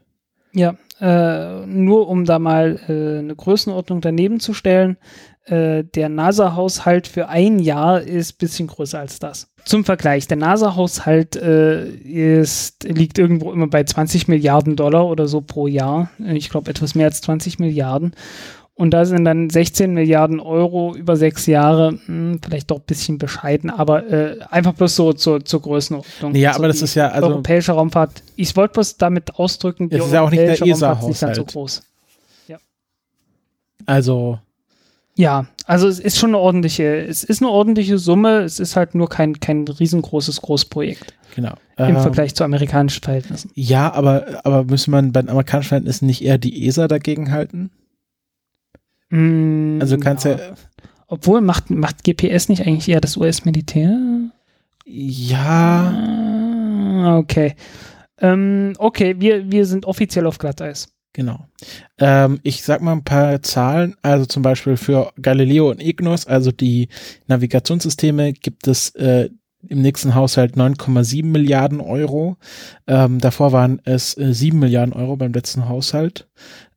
Ja, 0.53 0.75
äh, 0.99 1.65
nur 1.65 2.07
um 2.07 2.25
da 2.25 2.39
mal 2.39 2.79
äh, 2.87 3.19
eine 3.19 3.35
Größenordnung 3.35 4.01
daneben 4.01 4.39
zu 4.39 4.53
stellen, 4.53 4.97
äh, 5.45 5.83
der 5.83 6.09
NASA-Haushalt 6.09 7.07
für 7.07 7.27
ein 7.27 7.59
Jahr 7.59 8.01
ist 8.01 8.33
ein 8.33 8.37
bisschen 8.37 8.67
größer 8.67 8.99
als 8.99 9.19
das. 9.19 9.47
Zum 9.65 9.85
Vergleich, 9.85 10.27
der 10.27 10.37
NASA-Haushalt 10.37 11.35
äh, 11.35 11.87
ist, 11.87 12.83
liegt 12.83 13.17
irgendwo 13.17 13.51
immer 13.51 13.67
bei 13.67 13.83
20 13.83 14.27
Milliarden 14.27 14.75
Dollar 14.75 15.07
oder 15.07 15.27
so 15.27 15.41
pro 15.41 15.67
Jahr. 15.67 16.09
Ich 16.19 16.49
glaube 16.49 16.69
etwas 16.69 16.95
mehr 16.95 17.07
als 17.07 17.21
20 17.21 17.59
Milliarden. 17.59 18.13
Und 18.73 18.91
da 18.91 19.05
sind 19.05 19.25
dann 19.25 19.49
16 19.49 19.93
Milliarden 19.93 20.39
Euro 20.39 20.95
über 20.95 21.15
sechs 21.15 21.45
Jahre, 21.45 21.99
hm, 22.05 22.39
vielleicht 22.43 22.71
doch 22.71 22.77
ein 22.77 22.85
bisschen 22.87 23.17
bescheiden, 23.17 23.69
aber 23.69 24.09
äh, 24.09 24.39
einfach 24.49 24.73
bloß 24.73 24.95
so 24.95 25.13
zur, 25.13 25.43
zur 25.45 25.61
Größenordnung. 25.61 26.33
Ja, 26.35 26.49
also 26.49 26.59
aber 26.59 26.67
das 26.67 26.81
ist 26.81 26.95
ja 26.95 27.09
also 27.09 27.27
europäische 27.27 27.73
Raumfahrt. 27.73 28.23
Ich 28.35 28.55
wollte 28.55 28.73
bloß 28.73 28.97
damit 28.97 29.35
ausdrücken, 29.35 29.89
die 29.89 29.97
ist 29.97 30.11
ja 30.11 30.21
auch 30.21 30.31
nicht 30.31 30.41
der 30.41 30.61
ESA-Haushalt. 30.61 31.35
so 31.35 31.45
groß. 31.45 31.83
Ja. 32.47 32.57
Also 33.85 34.39
ja, 35.21 35.45
also 35.67 35.87
es 35.87 35.99
ist 35.99 36.17
schon 36.17 36.31
eine 36.31 36.39
ordentliche, 36.39 37.05
es 37.05 37.23
ist 37.23 37.41
eine 37.41 37.51
ordentliche 37.51 37.99
Summe, 37.99 38.39
es 38.39 38.59
ist 38.59 38.75
halt 38.75 38.95
nur 38.95 39.07
kein, 39.07 39.39
kein 39.39 39.67
riesengroßes 39.67 40.41
Großprojekt. 40.41 41.13
Genau. 41.35 41.53
Im 41.77 41.95
ähm, 41.95 42.01
Vergleich 42.01 42.33
zu 42.33 42.43
amerikanischen 42.43 43.03
Verhältnissen. 43.03 43.51
Ja, 43.53 43.93
aber, 43.93 44.41
aber 44.43 44.63
müsste 44.63 44.89
man 44.89 45.11
bei 45.11 45.21
den 45.21 45.29
amerikanischen 45.29 45.69
Verhältnissen 45.69 46.07
nicht 46.07 46.23
eher 46.23 46.39
die 46.39 46.67
ESA 46.67 46.87
dagegen 46.87 47.31
halten? 47.31 47.69
Mm, 49.09 49.79
also 49.79 49.97
kannst 49.97 50.25
ja. 50.25 50.31
ja. 50.31 50.53
Obwohl, 51.05 51.41
macht, 51.41 51.69
macht 51.69 52.03
GPS 52.03 52.49
nicht 52.49 52.65
eigentlich 52.65 52.89
eher 52.89 53.01
das 53.01 53.15
US-Militär? 53.15 53.95
Ja. 54.85 55.93
Ah, 55.93 57.17
okay. 57.17 57.55
Ähm, 58.19 58.73
okay, 58.79 59.15
wir, 59.19 59.51
wir 59.51 59.67
sind 59.67 59.85
offiziell 59.85 60.25
auf 60.25 60.39
Glatteis. 60.39 60.91
Genau. 61.13 61.47
Ähm, 61.99 62.39
ich 62.43 62.63
sag 62.63 62.81
mal 62.81 62.93
ein 62.93 63.03
paar 63.03 63.41
Zahlen. 63.41 63.95
Also 64.01 64.25
zum 64.25 64.43
Beispiel 64.43 64.77
für 64.77 65.11
Galileo 65.21 65.69
und 65.69 65.81
Ignos, 65.81 66.25
also 66.25 66.51
die 66.51 66.87
Navigationssysteme, 67.27 68.33
gibt 68.33 68.67
es 68.67 68.95
äh, 68.95 69.29
im 69.67 69.81
nächsten 69.81 70.15
Haushalt 70.15 70.55
9,7 70.55 71.25
Milliarden 71.25 71.81
Euro. 71.81 72.37
Ähm, 72.87 73.19
davor 73.19 73.51
waren 73.51 73.81
es 73.83 74.17
äh, 74.17 74.33
7 74.33 74.57
Milliarden 74.57 74.93
Euro 74.93 75.17
beim 75.17 75.33
letzten 75.33 75.67
Haushalt. 75.67 76.27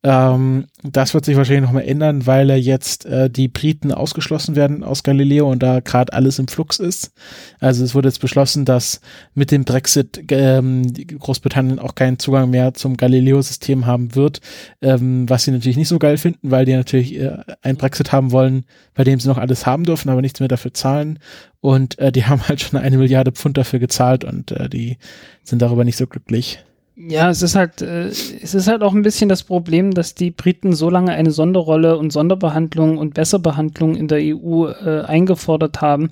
Ähm, 0.04 0.66
das 0.82 1.14
wird 1.14 1.24
sich 1.24 1.34
wahrscheinlich 1.34 1.64
nochmal 1.64 1.88
ändern, 1.88 2.26
weil 2.26 2.50
er 2.50 2.60
jetzt 2.60 3.06
äh, 3.06 3.30
die 3.30 3.48
Briten 3.48 3.90
ausgeschlossen 3.90 4.54
werden 4.54 4.84
aus 4.84 5.02
Galileo 5.02 5.50
und 5.50 5.62
da 5.62 5.80
gerade 5.80 6.12
alles 6.12 6.38
im 6.38 6.46
Flux 6.46 6.78
ist. 6.78 7.12
Also 7.58 7.82
es 7.82 7.94
wurde 7.94 8.08
jetzt 8.08 8.20
beschlossen, 8.20 8.66
dass 8.66 9.00
mit 9.34 9.50
dem 9.50 9.64
Brexit 9.64 10.22
ähm, 10.30 10.92
Großbritannien 10.92 11.78
auch 11.78 11.94
keinen 11.94 12.18
Zugang 12.18 12.50
mehr 12.50 12.74
zum 12.74 12.98
Galileo-System 12.98 13.86
haben 13.86 14.14
wird, 14.14 14.42
ähm, 14.82 15.28
was 15.30 15.44
sie 15.44 15.52
natürlich 15.52 15.78
nicht 15.78 15.88
so 15.88 15.98
geil 15.98 16.18
finden, 16.18 16.50
weil 16.50 16.66
die 16.66 16.74
natürlich 16.74 17.18
äh, 17.18 17.38
einen 17.62 17.78
Brexit 17.78 18.12
haben 18.12 18.30
wollen, 18.30 18.66
bei 18.94 19.04
dem 19.04 19.18
sie 19.18 19.28
noch 19.28 19.38
alles 19.38 19.64
haben 19.64 19.84
dürfen, 19.84 20.10
aber 20.10 20.20
nichts 20.20 20.38
mehr 20.38 20.50
dafür 20.50 20.74
zahlen. 20.74 21.18
Und 21.62 21.98
äh, 21.98 22.12
die 22.12 22.24
haben 22.26 22.46
halt 22.46 22.60
schon 22.60 22.78
eine 22.78 22.98
Milliarde 22.98 23.32
Pfund 23.32 23.56
dafür 23.56 23.78
gezahlt 23.78 24.22
und 24.24 24.50
äh, 24.52 24.68
die 24.68 24.98
sind 25.44 25.62
darüber 25.62 25.84
nicht 25.84 25.96
so 25.96 26.06
glücklich. 26.06 26.62
Ja, 26.96 27.28
es 27.28 27.42
ist 27.42 27.56
halt, 27.56 27.82
äh, 27.82 28.06
es 28.06 28.54
ist 28.54 28.68
halt 28.68 28.82
auch 28.82 28.94
ein 28.94 29.02
bisschen 29.02 29.28
das 29.28 29.42
Problem, 29.42 29.90
dass 29.92 30.14
die 30.14 30.30
Briten 30.30 30.72
so 30.72 30.90
lange 30.90 31.12
eine 31.12 31.32
Sonderrolle 31.32 31.98
und 31.98 32.12
Sonderbehandlung 32.12 32.98
und 32.98 33.14
Besserbehandlung 33.14 33.96
in 33.96 34.06
der 34.06 34.18
EU 34.22 34.68
äh, 34.68 35.02
eingefordert 35.02 35.80
haben, 35.80 36.10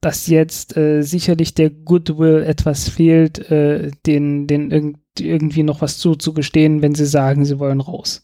dass 0.00 0.28
jetzt 0.28 0.76
äh, 0.76 1.02
sicherlich 1.02 1.54
der 1.54 1.70
Goodwill 1.70 2.44
etwas 2.44 2.88
fehlt, 2.88 3.50
äh, 3.50 3.90
den, 4.06 4.46
den 4.46 4.70
irg 4.70 4.96
irgendwie 5.18 5.64
noch 5.64 5.80
was 5.82 5.98
zuzugestehen, 5.98 6.80
wenn 6.80 6.94
sie 6.94 7.04
sagen, 7.06 7.44
sie 7.44 7.58
wollen 7.58 7.80
raus. 7.80 8.22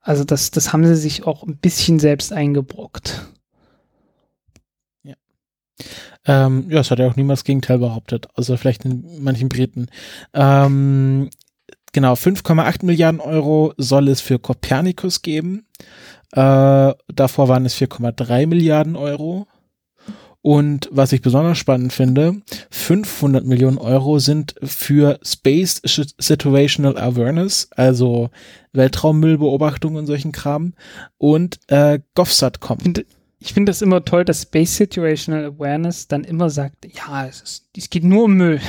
Also 0.00 0.24
das, 0.24 0.50
das 0.50 0.72
haben 0.72 0.84
sie 0.86 0.96
sich 0.96 1.26
auch 1.26 1.42
ein 1.42 1.58
bisschen 1.58 1.98
selbst 1.98 2.32
eingebrockt. 2.32 3.28
Ähm, 6.24 6.66
ja, 6.68 6.80
es 6.80 6.90
hat 6.90 6.98
ja 6.98 7.08
auch 7.08 7.16
niemals 7.16 7.44
Gegenteil 7.44 7.78
behauptet, 7.78 8.28
also 8.34 8.56
vielleicht 8.56 8.84
in 8.84 9.22
manchen 9.22 9.48
Briten. 9.48 9.86
Ähm, 10.34 11.30
genau, 11.92 12.14
5,8 12.14 12.84
Milliarden 12.84 13.20
Euro 13.20 13.72
soll 13.76 14.08
es 14.08 14.20
für 14.20 14.38
Copernicus 14.38 15.22
geben. 15.22 15.66
Äh, 16.32 16.92
davor 17.08 17.48
waren 17.48 17.64
es 17.64 17.76
4,3 17.76 18.46
Milliarden 18.46 18.96
Euro. 18.96 19.46
Und 20.40 20.88
was 20.92 21.12
ich 21.12 21.20
besonders 21.20 21.58
spannend 21.58 21.92
finde, 21.92 22.40
500 22.70 23.44
Millionen 23.44 23.78
Euro 23.78 24.18
sind 24.18 24.54
für 24.62 25.18
Space 25.22 25.82
Situational 25.84 26.96
Awareness, 26.96 27.68
also 27.74 28.30
Weltraummüllbeobachtung 28.72 29.96
und 29.96 30.06
solchen 30.06 30.32
Kram 30.32 30.74
und 31.18 31.58
äh, 31.66 31.98
GovSatcom 32.14 32.78
ich 33.40 33.52
finde 33.52 33.70
das 33.70 33.82
immer 33.82 34.04
toll, 34.04 34.24
dass 34.24 34.42
Space 34.42 34.76
Situational 34.76 35.44
Awareness 35.44 36.08
dann 36.08 36.24
immer 36.24 36.50
sagt, 36.50 36.86
ja, 36.92 37.26
es, 37.26 37.40
ist, 37.40 37.68
es 37.76 37.90
geht 37.90 38.04
nur 38.04 38.24
um 38.24 38.34
Müll. 38.34 38.60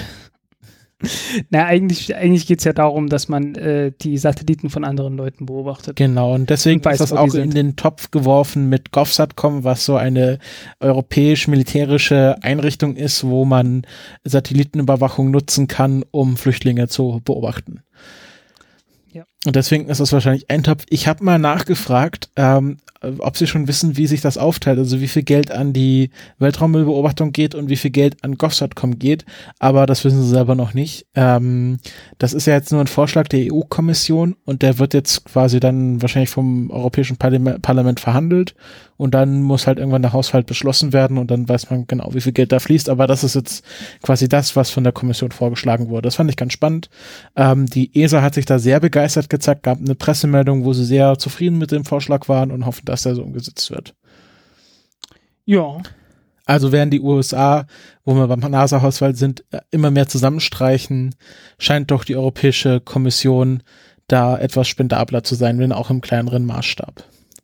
Na, 1.49 1.65
eigentlich, 1.65 2.13
eigentlich 2.15 2.45
geht 2.45 2.59
es 2.59 2.65
ja 2.65 2.73
darum, 2.73 3.07
dass 3.07 3.29
man 3.29 3.55
äh, 3.55 3.93
die 4.01 4.17
Satelliten 4.17 4.69
von 4.69 4.83
anderen 4.83 5.15
Leuten 5.15 5.45
beobachtet. 5.45 5.95
Genau, 5.95 6.35
und 6.35 6.49
deswegen 6.49 6.79
und 6.79 6.85
weiß, 6.85 6.99
ist 6.99 7.11
das 7.11 7.17
auch 7.17 7.33
in 7.33 7.51
den 7.51 7.77
Topf 7.77 8.11
geworfen 8.11 8.67
mit 8.67 8.91
GovSatcom, 8.91 9.63
was 9.63 9.85
so 9.85 9.95
eine 9.95 10.39
europäisch-militärische 10.81 12.35
Einrichtung 12.41 12.97
ist, 12.97 13.23
wo 13.23 13.45
man 13.45 13.83
Satellitenüberwachung 14.25 15.31
nutzen 15.31 15.67
kann, 15.67 16.03
um 16.11 16.35
Flüchtlinge 16.35 16.89
zu 16.89 17.21
beobachten. 17.23 17.81
Ja. 19.13 19.23
Und 19.45 19.55
deswegen 19.55 19.87
ist 19.87 20.01
das 20.01 20.11
wahrscheinlich 20.11 20.49
ein 20.49 20.63
Topf. 20.63 20.83
Ich 20.89 21.07
habe 21.07 21.23
mal 21.23 21.39
nachgefragt, 21.39 22.29
ähm, 22.35 22.77
äh, 23.01 23.11
ob 23.19 23.37
sie 23.37 23.47
schon 23.47 23.67
wissen, 23.67 23.97
wie 23.97 24.07
sich 24.07 24.21
das 24.21 24.37
aufteilt, 24.37 24.77
also 24.77 24.99
wie 24.99 25.07
viel 25.07 25.23
Geld 25.23 25.51
an 25.51 25.73
die 25.73 26.09
Weltraummüllbeobachtung 26.39 27.31
geht 27.31 27.55
und 27.55 27.69
wie 27.69 27.77
viel 27.77 27.91
Geld 27.91 28.17
an 28.23 28.37
Govsatcom 28.37 28.99
geht, 28.99 29.25
aber 29.59 29.85
das 29.85 30.03
wissen 30.03 30.21
sie 30.21 30.29
selber 30.29 30.55
noch 30.55 30.73
nicht. 30.73 31.05
Ähm, 31.15 31.79
das 32.17 32.33
ist 32.33 32.47
ja 32.47 32.53
jetzt 32.53 32.71
nur 32.71 32.81
ein 32.81 32.87
Vorschlag 32.87 33.27
der 33.27 33.53
EU-Kommission 33.53 34.35
und 34.45 34.61
der 34.61 34.79
wird 34.79 34.93
jetzt 34.93 35.25
quasi 35.25 35.59
dann 35.59 36.01
wahrscheinlich 36.01 36.29
vom 36.29 36.69
Europäischen 36.71 37.17
Parlament, 37.17 37.61
Parlament 37.61 37.99
verhandelt 37.99 38.55
und 38.97 39.13
dann 39.13 39.41
muss 39.41 39.65
halt 39.65 39.79
irgendwann 39.79 40.01
der 40.01 40.11
Haushalt 40.11 40.45
beschlossen 40.45 40.91
werden 40.91 41.17
und 41.17 41.31
dann 41.31 41.47
weiß 41.47 41.69
man 41.69 41.87
genau, 41.87 42.13
wie 42.13 42.21
viel 42.21 42.33
Geld 42.33 42.51
da 42.51 42.59
fließt, 42.59 42.89
aber 42.89 43.07
das 43.07 43.23
ist 43.23 43.35
jetzt 43.35 43.63
quasi 44.01 44.27
das, 44.27 44.57
was 44.57 44.69
von 44.69 44.83
der 44.83 44.91
Kommission 44.91 45.31
vorgeschlagen 45.31 45.87
wurde. 45.87 46.01
Das 46.01 46.15
fand 46.15 46.29
ich 46.29 46.35
ganz 46.35 46.51
spannend. 46.51 46.89
Ähm, 47.37 47.67
die 47.67 47.97
ESA 47.97 48.21
hat 48.21 48.33
sich 48.33 48.45
da 48.45 48.59
sehr 48.59 48.81
begeistert 48.81 49.28
gezeigt, 49.29 49.63
gab 49.63 49.79
eine 49.79 49.95
Pressemeldung, 49.95 50.65
wo 50.65 50.73
sie 50.73 50.85
sehr 50.85 51.17
zufrieden 51.17 51.57
mit 51.57 51.71
dem 51.71 51.85
Vorschlag 51.85 52.27
waren 52.29 52.51
und 52.51 52.65
hoffen, 52.65 52.85
dass 52.85 53.03
der 53.03 53.15
so 53.15 53.23
umgesetzt 53.23 53.71
wird. 53.71 53.95
Ja. 55.45 55.77
Also 56.45 56.71
werden 56.71 56.89
die 56.89 57.01
USA, 57.01 57.65
wo 58.05 58.15
wir 58.15 58.27
beim 58.27 58.39
NASA-Haushalt 58.39 59.17
sind, 59.17 59.43
immer 59.71 59.91
mehr 59.91 60.07
zusammenstreichen, 60.07 61.15
scheint 61.59 61.91
doch 61.91 62.03
die 62.03 62.15
Europäische 62.15 62.79
Kommission 62.79 63.61
da 64.07 64.37
etwas 64.37 64.67
spendabler 64.67 65.23
zu 65.23 65.35
sein, 65.35 65.59
wenn 65.59 65.71
auch 65.71 65.89
im 65.89 66.01
kleineren 66.01 66.45
Maßstab. 66.45 67.03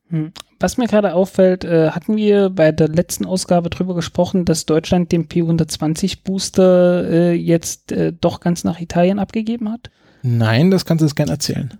Hm. 0.10 0.32
Was 0.60 0.78
mir 0.78 0.88
gerade 0.88 1.14
auffällt, 1.14 1.66
äh, 1.66 1.90
hatten 1.92 2.16
wir 2.16 2.50
bei 2.50 2.72
der 2.72 2.88
letzten 2.88 3.26
Ausgabe 3.26 3.70
drüber 3.70 3.94
gesprochen, 3.94 4.46
dass 4.46 4.66
Deutschland 4.66 5.12
den 5.12 5.28
P120 5.28 6.24
Booster 6.24 7.10
äh, 7.10 7.34
jetzt 7.34 7.92
äh, 7.92 8.14
doch 8.14 8.40
ganz 8.40 8.64
nach 8.64 8.80
Italien 8.80 9.20
abgegeben 9.20 9.72
hat? 9.72 9.90
Nein, 10.28 10.72
das 10.72 10.86
kannst 10.86 11.02
du 11.02 11.06
jetzt 11.06 11.16
gerne 11.16 11.34
erzählen. 11.34 11.72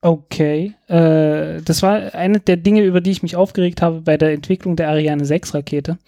Okay, 0.00 0.72
äh, 0.88 1.60
das 1.60 1.82
war 1.82 2.14
eine 2.14 2.40
der 2.40 2.56
Dinge, 2.56 2.82
über 2.82 3.02
die 3.02 3.10
ich 3.10 3.22
mich 3.22 3.36
aufgeregt 3.36 3.82
habe 3.82 4.00
bei 4.00 4.16
der 4.16 4.32
Entwicklung 4.32 4.76
der 4.76 4.88
Ariane 4.88 5.26
6 5.26 5.52
Rakete, 5.52 5.98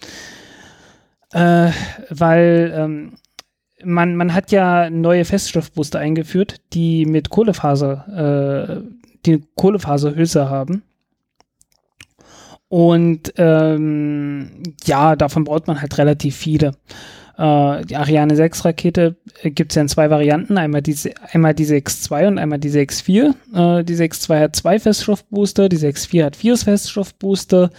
äh, 1.31 1.69
weil 2.09 2.73
ähm, 2.75 3.13
man, 3.83 4.15
man 4.15 4.33
hat 4.33 4.51
ja 4.51 4.89
neue 4.89 5.25
Feststoffbooster 5.25 5.99
eingeführt, 5.99 6.59
die 6.73 7.05
mit 7.05 7.29
Kohlefaser, 7.29 8.81
äh, 8.81 8.81
die 9.27 9.43
Kohlefaserhülse 9.55 10.49
haben. 10.49 10.81
Und 12.67 13.31
ähm, 13.37 14.63
ja, 14.85 15.15
davon 15.15 15.43
braucht 15.43 15.67
man 15.67 15.79
halt 15.79 15.99
relativ 15.99 16.35
viele. 16.35 16.71
Äh, 17.37 17.85
die 17.85 17.95
Ariane 17.95 18.35
6 18.35 18.65
Rakete 18.65 19.15
äh, 19.41 19.49
gibt 19.49 19.71
es 19.71 19.75
ja 19.75 19.81
in 19.81 19.87
zwei 19.87 20.09
Varianten, 20.09 20.57
einmal 20.57 20.81
die, 20.81 20.95
einmal 21.31 21.53
die 21.53 21.65
6.2 21.65 22.27
und 22.27 22.37
einmal 22.37 22.59
die 22.59 22.69
6.4. 22.69 23.79
Äh, 23.79 23.83
die 23.83 23.95
6.2 23.95 24.39
hat 24.39 24.55
zwei 24.55 24.79
Feststoffbooster, 24.79 25.69
die 25.69 25.77
6.4 25.77 26.25
hat 26.25 26.35
vier 26.35 26.57
Feststoffbooster. 26.57 27.71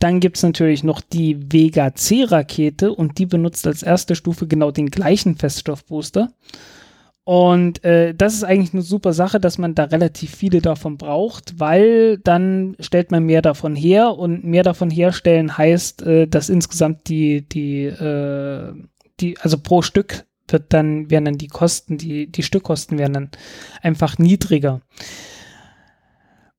Dann 0.00 0.20
gibt 0.20 0.38
es 0.38 0.42
natürlich 0.42 0.82
noch 0.82 1.02
die 1.02 1.52
Vega 1.52 1.94
C 1.94 2.24
Rakete 2.24 2.92
und 2.92 3.18
die 3.18 3.26
benutzt 3.26 3.66
als 3.66 3.82
erste 3.82 4.16
Stufe 4.16 4.46
genau 4.46 4.70
den 4.70 4.90
gleichen 4.90 5.36
Feststoffbooster. 5.36 6.30
Und 7.24 7.84
äh, 7.84 8.14
das 8.14 8.34
ist 8.34 8.44
eigentlich 8.44 8.72
eine 8.72 8.82
super 8.82 9.12
Sache, 9.12 9.40
dass 9.40 9.58
man 9.58 9.74
da 9.74 9.84
relativ 9.84 10.34
viele 10.34 10.60
davon 10.60 10.96
braucht, 10.96 11.60
weil 11.60 12.18
dann 12.18 12.76
stellt 12.80 13.10
man 13.10 13.24
mehr 13.24 13.42
davon 13.42 13.76
her 13.76 14.16
und 14.16 14.44
mehr 14.44 14.62
davon 14.62 14.90
herstellen 14.90 15.56
heißt, 15.56 16.02
äh, 16.02 16.26
dass 16.26 16.48
insgesamt 16.48 17.08
die, 17.08 17.42
die, 17.42 17.84
äh, 17.84 18.72
die, 19.20 19.38
also 19.38 19.58
pro 19.58 19.82
Stück 19.82 20.24
wird 20.48 20.72
dann, 20.72 21.10
werden 21.10 21.26
dann 21.26 21.38
die 21.38 21.48
Kosten, 21.48 21.98
die, 21.98 22.26
die 22.26 22.42
Stückkosten 22.42 22.98
werden 22.98 23.12
dann 23.12 23.30
einfach 23.82 24.18
niedriger. 24.18 24.80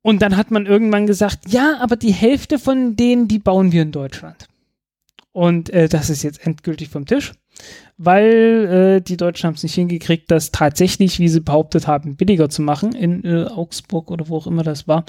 Und 0.04 0.22
dann 0.22 0.38
hat 0.38 0.52
man 0.52 0.66
irgendwann 0.66 1.06
gesagt, 1.06 1.50
ja, 1.50 1.78
aber 1.80 1.96
die 1.96 2.14
Hälfte 2.14 2.60
von 2.60 2.96
denen, 2.96 3.28
die 3.28 3.40
bauen 3.40 3.72
wir 3.72 3.82
in 3.82 3.92
Deutschland. 3.92 4.48
Und 5.32 5.70
äh, 5.72 5.90
das 5.90 6.10
ist 6.10 6.24
jetzt 6.24 6.46
endgültig 6.46 6.90
vom 6.90 7.06
Tisch 7.06 7.34
weil 8.04 8.98
äh, 8.98 9.02
die 9.02 9.18
Deutschen 9.18 9.48
haben 9.48 9.54
es 9.54 9.64
nicht 9.64 9.76
hingekriegt, 9.76 10.32
das 10.32 10.52
tatsächlich, 10.52 11.20
wie 11.20 11.30
sie 11.30 11.40
behauptet 11.40 11.86
haben, 11.86 12.16
billiger 12.16 12.50
zu 12.50 12.64
machen 12.64 12.94
in 12.94 13.24
äh, 13.24 13.46
Augsburg 13.46 14.10
oder 14.10 14.28
wo 14.28 14.38
auch 14.38 14.48
immer 14.48 14.64
das 14.64 14.88
war. 14.88 15.06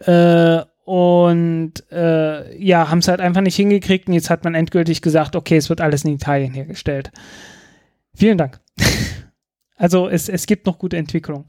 Äh, 0.00 0.64
und 0.84 1.72
äh, 1.90 2.56
ja, 2.64 2.90
haben 2.90 3.00
es 3.00 3.08
halt 3.08 3.20
einfach 3.20 3.40
nicht 3.40 3.56
hingekriegt 3.56 4.06
und 4.06 4.14
jetzt 4.14 4.30
hat 4.30 4.44
man 4.44 4.54
endgültig 4.54 5.02
gesagt, 5.02 5.34
okay, 5.34 5.56
es 5.56 5.68
wird 5.68 5.80
alles 5.80 6.04
in 6.04 6.14
Italien 6.14 6.54
hergestellt. 6.54 7.10
Vielen 8.14 8.38
Dank. 8.38 8.60
also 9.76 10.08
es, 10.08 10.28
es 10.28 10.46
gibt 10.46 10.64
noch 10.64 10.78
gute 10.78 10.96
Entwicklung. 10.96 11.44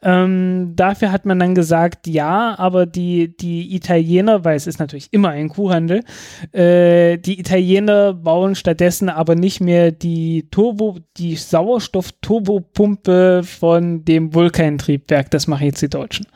Ähm, 0.00 0.74
dafür 0.76 1.10
hat 1.10 1.26
man 1.26 1.40
dann 1.40 1.56
gesagt, 1.56 2.06
ja, 2.06 2.56
aber 2.56 2.86
die, 2.86 3.36
die 3.36 3.74
Italiener, 3.74 4.44
weil 4.44 4.56
es 4.56 4.68
ist 4.68 4.78
natürlich 4.78 5.08
immer 5.10 5.30
ein 5.30 5.48
Kuhhandel, 5.48 6.04
äh, 6.52 7.18
die 7.18 7.40
Italiener 7.40 8.14
bauen 8.14 8.54
stattdessen 8.54 9.08
aber 9.08 9.34
nicht 9.34 9.60
mehr 9.60 9.90
die 9.90 10.46
Turbo, 10.50 10.98
die 11.16 11.34
Sauerstoff-Turbopumpe 11.34 13.42
von 13.42 14.04
dem 14.04 14.34
Vulkantriebwerk. 14.34 15.30
Das 15.30 15.48
machen 15.48 15.66
jetzt 15.66 15.82
die 15.82 15.90
Deutschen. 15.90 16.26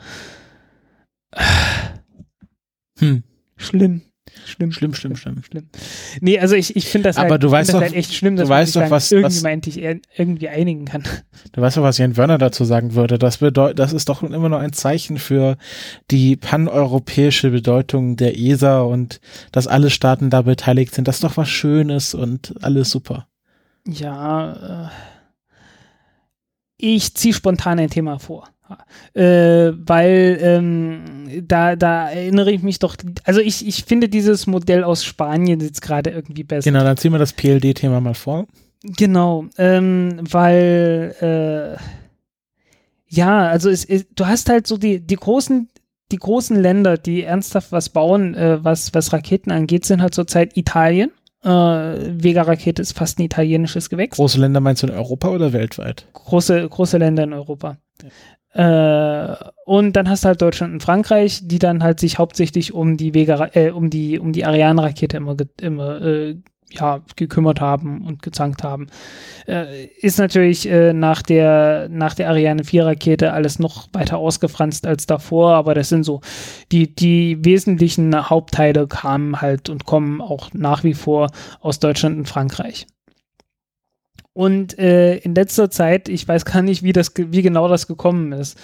Hm. 2.99 3.23
Schlimm. 3.55 4.01
Schlimm, 4.45 4.71
schlimm, 4.71 4.93
schlimm, 4.93 5.15
schlimm. 5.15 5.43
schlimm. 5.43 5.69
Nee, 6.21 6.39
also 6.39 6.55
ich, 6.55 6.75
ich 6.75 6.87
finde 6.87 7.09
das, 7.09 7.17
Aber 7.17 7.31
halt, 7.31 7.43
du 7.43 7.51
weißt 7.51 7.73
doch, 7.73 7.81
halt 7.81 7.93
echt 7.93 8.13
schlimm, 8.13 8.35
dass 8.35 8.47
du 8.47 8.53
weißt 8.53 8.75
man 8.75 8.85
doch, 8.85 8.91
was, 8.91 9.11
irgendwie 9.11 9.35
was, 9.35 9.41
meinte 9.41 9.69
ich 9.69 9.81
irgendwie 10.17 10.49
einigen 10.49 10.85
kann. 10.85 11.03
Du 11.51 11.61
weißt 11.61 11.77
doch, 11.77 11.83
was 11.83 11.97
Jan 11.97 12.17
Wörner 12.17 12.37
dazu 12.37 12.65
sagen 12.65 12.95
würde. 12.95 13.17
Das 13.17 13.37
bedeutet, 13.37 13.79
das 13.79 13.93
ist 13.93 14.09
doch 14.09 14.23
immer 14.23 14.49
noch 14.49 14.59
ein 14.59 14.73
Zeichen 14.73 15.17
für 15.17 15.57
die 16.11 16.35
paneuropäische 16.35 17.51
Bedeutung 17.51 18.15
der 18.15 18.37
ESA 18.37 18.81
und 18.81 19.19
dass 19.51 19.67
alle 19.67 19.89
Staaten 19.89 20.29
da 20.29 20.41
beteiligt 20.41 20.95
sind. 20.95 21.07
Das 21.07 21.15
ist 21.15 21.23
doch 21.23 21.37
was 21.37 21.49
Schönes 21.49 22.13
und 22.13 22.55
alles 22.61 22.89
super. 22.89 23.27
Ja, 23.87 24.87
äh, 24.87 24.89
ich 26.77 27.13
ziehe 27.15 27.33
spontan 27.33 27.79
ein 27.79 27.89
Thema 27.89 28.19
vor. 28.19 28.52
Äh, 29.13 29.73
weil 29.85 30.37
ähm, 30.41 31.01
da, 31.47 31.75
da 31.75 32.09
erinnere 32.09 32.51
ich 32.51 32.63
mich 32.63 32.79
doch, 32.79 32.95
also 33.23 33.39
ich, 33.39 33.67
ich 33.67 33.83
finde 33.83 34.09
dieses 34.09 34.47
Modell 34.47 34.83
aus 34.83 35.03
Spanien 35.03 35.59
jetzt 35.59 35.81
gerade 35.81 36.09
irgendwie 36.09 36.43
besser. 36.43 36.69
Genau, 36.69 36.83
dann 36.83 36.97
ziehen 36.97 37.11
wir 37.11 37.19
das 37.19 37.33
PLD-Thema 37.33 38.01
mal 38.01 38.13
vor. 38.13 38.47
Genau, 38.83 39.45
ähm, 39.57 40.19
weil 40.21 41.15
äh, 41.77 41.81
ja, 43.07 43.47
also 43.47 43.69
es, 43.69 43.85
es, 43.85 44.07
du 44.15 44.25
hast 44.25 44.49
halt 44.49 44.65
so 44.65 44.77
die, 44.77 44.99
die 44.99 45.15
großen, 45.15 45.69
die 46.11 46.17
großen 46.17 46.59
Länder, 46.59 46.97
die 46.97 47.23
ernsthaft 47.23 47.71
was 47.71 47.89
bauen, 47.89 48.33
äh, 48.33 48.63
was, 48.63 48.93
was 48.93 49.13
Raketen 49.13 49.51
angeht, 49.51 49.85
sind 49.85 50.01
halt 50.01 50.15
zurzeit 50.15 50.57
Italien. 50.57 51.11
Äh, 51.43 51.49
Vega-Rakete 51.49 52.81
ist 52.81 52.97
fast 52.97 53.19
ein 53.19 53.23
italienisches 53.23 53.89
Gewächs. 53.89 54.17
Große 54.17 54.39
Länder 54.39 54.59
meinst 54.59 54.81
du 54.81 54.87
in 54.87 54.93
Europa 54.93 55.29
oder 55.29 55.53
weltweit? 55.53 56.07
Große, 56.13 56.67
große 56.67 56.97
Länder 56.97 57.23
in 57.23 57.33
Europa. 57.33 57.77
Äh, 58.53 59.35
und 59.65 59.95
dann 59.95 60.09
hast 60.09 60.23
du 60.23 60.27
halt 60.27 60.41
Deutschland 60.41 60.73
und 60.73 60.83
Frankreich, 60.83 61.41
die 61.43 61.59
dann 61.59 61.83
halt 61.83 61.99
sich 61.99 62.19
hauptsächlich 62.19 62.73
um 62.73 62.97
die 62.97 63.13
Vega, 63.13 63.49
äh, 63.53 63.71
um 63.71 63.89
die, 63.89 64.19
um 64.19 64.31
die 64.31 64.45
Ariane-Rakete 64.45 65.17
immer, 65.17 65.35
immer 65.59 66.01
äh, 66.01 66.35
ja, 66.73 67.01
gekümmert 67.15 67.61
haben 67.61 68.05
und 68.05 68.21
gezankt 68.21 68.63
haben. 68.63 68.87
Äh, 69.47 69.85
ist 70.01 70.19
natürlich 70.19 70.69
äh, 70.69 70.93
nach 70.93 71.21
der, 71.21 71.87
nach 71.89 72.15
der 72.15 72.29
Ariane 72.29 72.63
4 72.63 72.85
Rakete 72.85 73.33
alles 73.33 73.59
noch 73.59 73.87
weiter 73.93 74.17
ausgefranst 74.17 74.85
als 74.85 75.05
davor, 75.05 75.53
aber 75.53 75.73
das 75.73 75.89
sind 75.89 76.03
so, 76.03 76.21
die, 76.71 76.93
die 76.93 77.43
wesentlichen 77.43 78.29
Hauptteile 78.29 78.87
kamen 78.87 79.41
halt 79.41 79.69
und 79.69 79.85
kommen 79.85 80.21
auch 80.21 80.49
nach 80.53 80.83
wie 80.83 80.93
vor 80.93 81.29
aus 81.59 81.79
Deutschland 81.79 82.17
und 82.17 82.27
Frankreich. 82.27 82.87
Und 84.35 84.79
äh, 84.79 85.17
in 85.17 85.35
letzter 85.35 85.69
Zeit, 85.69 86.09
ich 86.09 86.27
weiß 86.27 86.45
gar 86.45 86.63
nicht, 86.63 86.81
wie, 86.81 86.91
das, 86.91 87.11
wie 87.15 87.43
genau 87.43 87.67
das 87.67 87.85
gekommen 87.85 88.31
ist, 88.31 88.57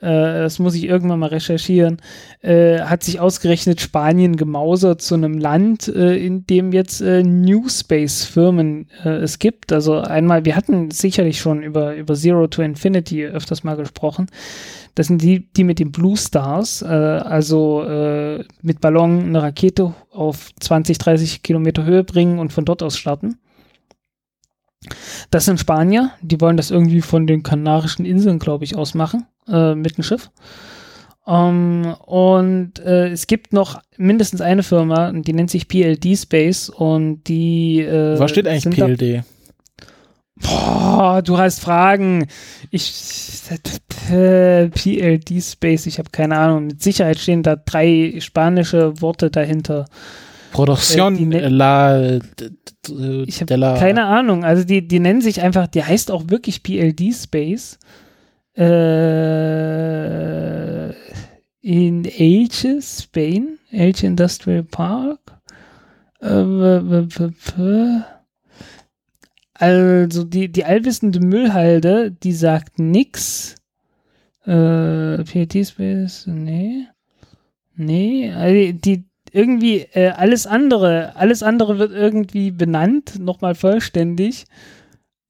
äh, 0.00 0.06
das 0.08 0.58
muss 0.58 0.74
ich 0.74 0.82
irgendwann 0.82 1.20
mal 1.20 1.28
recherchieren, 1.28 1.98
äh, 2.40 2.80
hat 2.80 3.04
sich 3.04 3.20
ausgerechnet 3.20 3.80
Spanien 3.80 4.34
gemausert 4.34 5.00
zu 5.00 5.14
einem 5.14 5.38
Land, 5.38 5.86
äh, 5.86 6.16
in 6.16 6.44
dem 6.46 6.72
jetzt 6.72 7.00
äh, 7.02 7.22
New 7.22 7.68
Space-Firmen 7.68 8.88
äh, 9.04 9.10
es 9.10 9.38
gibt. 9.38 9.72
Also 9.72 10.00
einmal, 10.00 10.44
wir 10.44 10.56
hatten 10.56 10.90
sicherlich 10.90 11.38
schon 11.38 11.62
über, 11.62 11.94
über 11.94 12.14
Zero 12.14 12.48
to 12.48 12.62
Infinity 12.62 13.24
öfters 13.24 13.62
mal 13.62 13.76
gesprochen. 13.76 14.26
Das 14.96 15.06
sind 15.06 15.22
die, 15.22 15.52
die 15.52 15.62
mit 15.62 15.78
den 15.78 15.92
Blue 15.92 16.16
Stars, 16.16 16.82
äh, 16.82 16.86
also 16.86 17.84
äh, 17.84 18.44
mit 18.60 18.80
Ballon 18.80 19.20
eine 19.20 19.40
Rakete 19.40 19.94
auf 20.10 20.50
20, 20.58 20.98
30 20.98 21.44
Kilometer 21.44 21.84
Höhe 21.84 22.02
bringen 22.02 22.40
und 22.40 22.52
von 22.52 22.64
dort 22.64 22.82
aus 22.82 22.98
starten. 22.98 23.38
Das 25.30 25.44
sind 25.44 25.60
Spanier, 25.60 26.10
die 26.20 26.40
wollen 26.40 26.56
das 26.56 26.70
irgendwie 26.70 27.02
von 27.02 27.26
den 27.26 27.42
Kanarischen 27.42 28.04
Inseln, 28.04 28.38
glaube 28.38 28.64
ich, 28.64 28.76
ausmachen, 28.76 29.26
äh, 29.48 29.74
mit 29.74 29.96
dem 29.96 30.04
Schiff. 30.04 30.30
Um, 31.24 31.84
ähm, 31.84 31.94
und 32.04 32.80
äh, 32.80 33.08
es 33.10 33.28
gibt 33.28 33.52
noch 33.52 33.80
mindestens 33.96 34.40
eine 34.40 34.64
Firma, 34.64 35.12
die 35.12 35.32
nennt 35.32 35.50
sich 35.50 35.68
PLD 35.68 36.18
Space 36.18 36.68
und 36.68 37.28
die. 37.28 37.80
Äh, 37.80 38.18
Was 38.18 38.32
steht 38.32 38.48
eigentlich 38.48 38.74
PLD? 38.74 39.22
Boah, 40.42 41.22
du 41.22 41.38
hast 41.38 41.60
Fragen. 41.60 42.26
Ich 42.70 42.92
äh, 44.10 44.68
PLD 44.68 45.42
Space, 45.42 45.86
ich 45.86 45.98
habe 45.98 46.10
keine 46.10 46.38
Ahnung. 46.38 46.66
Mit 46.66 46.82
Sicherheit 46.82 47.18
stehen 47.18 47.44
da 47.44 47.54
drei 47.54 48.16
spanische 48.18 49.00
Worte 49.00 49.30
dahinter. 49.30 49.84
Produktion 50.52 51.16
Äh, 51.16 51.24
ne- 51.24 51.48
la, 51.48 52.18
Ich 53.26 53.40
habe 53.40 53.58
keine 53.78 54.04
Ahnung. 54.04 54.44
Also 54.44 54.64
die, 54.64 54.86
die 54.86 55.00
nennen 55.00 55.20
sich 55.20 55.40
einfach, 55.42 55.66
die 55.66 55.82
heißt 55.84 56.10
auch 56.10 56.28
wirklich 56.28 56.62
PLD 56.62 57.12
Space. 57.14 57.78
Äh, 59.62 60.90
in 61.62 62.04
Elche, 62.04 62.80
Spain, 62.82 63.58
Elche 63.70 64.06
Industrial 64.06 64.62
Park. 64.64 65.20
Äh, 66.20 66.80
Also 69.54 70.24
die, 70.24 70.50
die 70.50 70.64
allwissende 70.64 71.20
Müllhalde, 71.20 72.10
die 72.10 72.32
sagt 72.32 72.78
nix. 72.78 73.54
Äh, 74.44 75.22
PLD 75.22 75.64
Space, 75.66 76.26
nee. 76.26 76.86
Nee, 77.76 78.32
also 78.32 78.72
die 78.78 79.04
irgendwie 79.32 79.80
äh, 79.92 80.10
alles 80.10 80.46
andere, 80.46 81.14
alles 81.16 81.42
andere 81.42 81.78
wird 81.78 81.92
irgendwie 81.92 82.50
benannt, 82.50 83.18
nochmal 83.18 83.54
vollständig. 83.54 84.44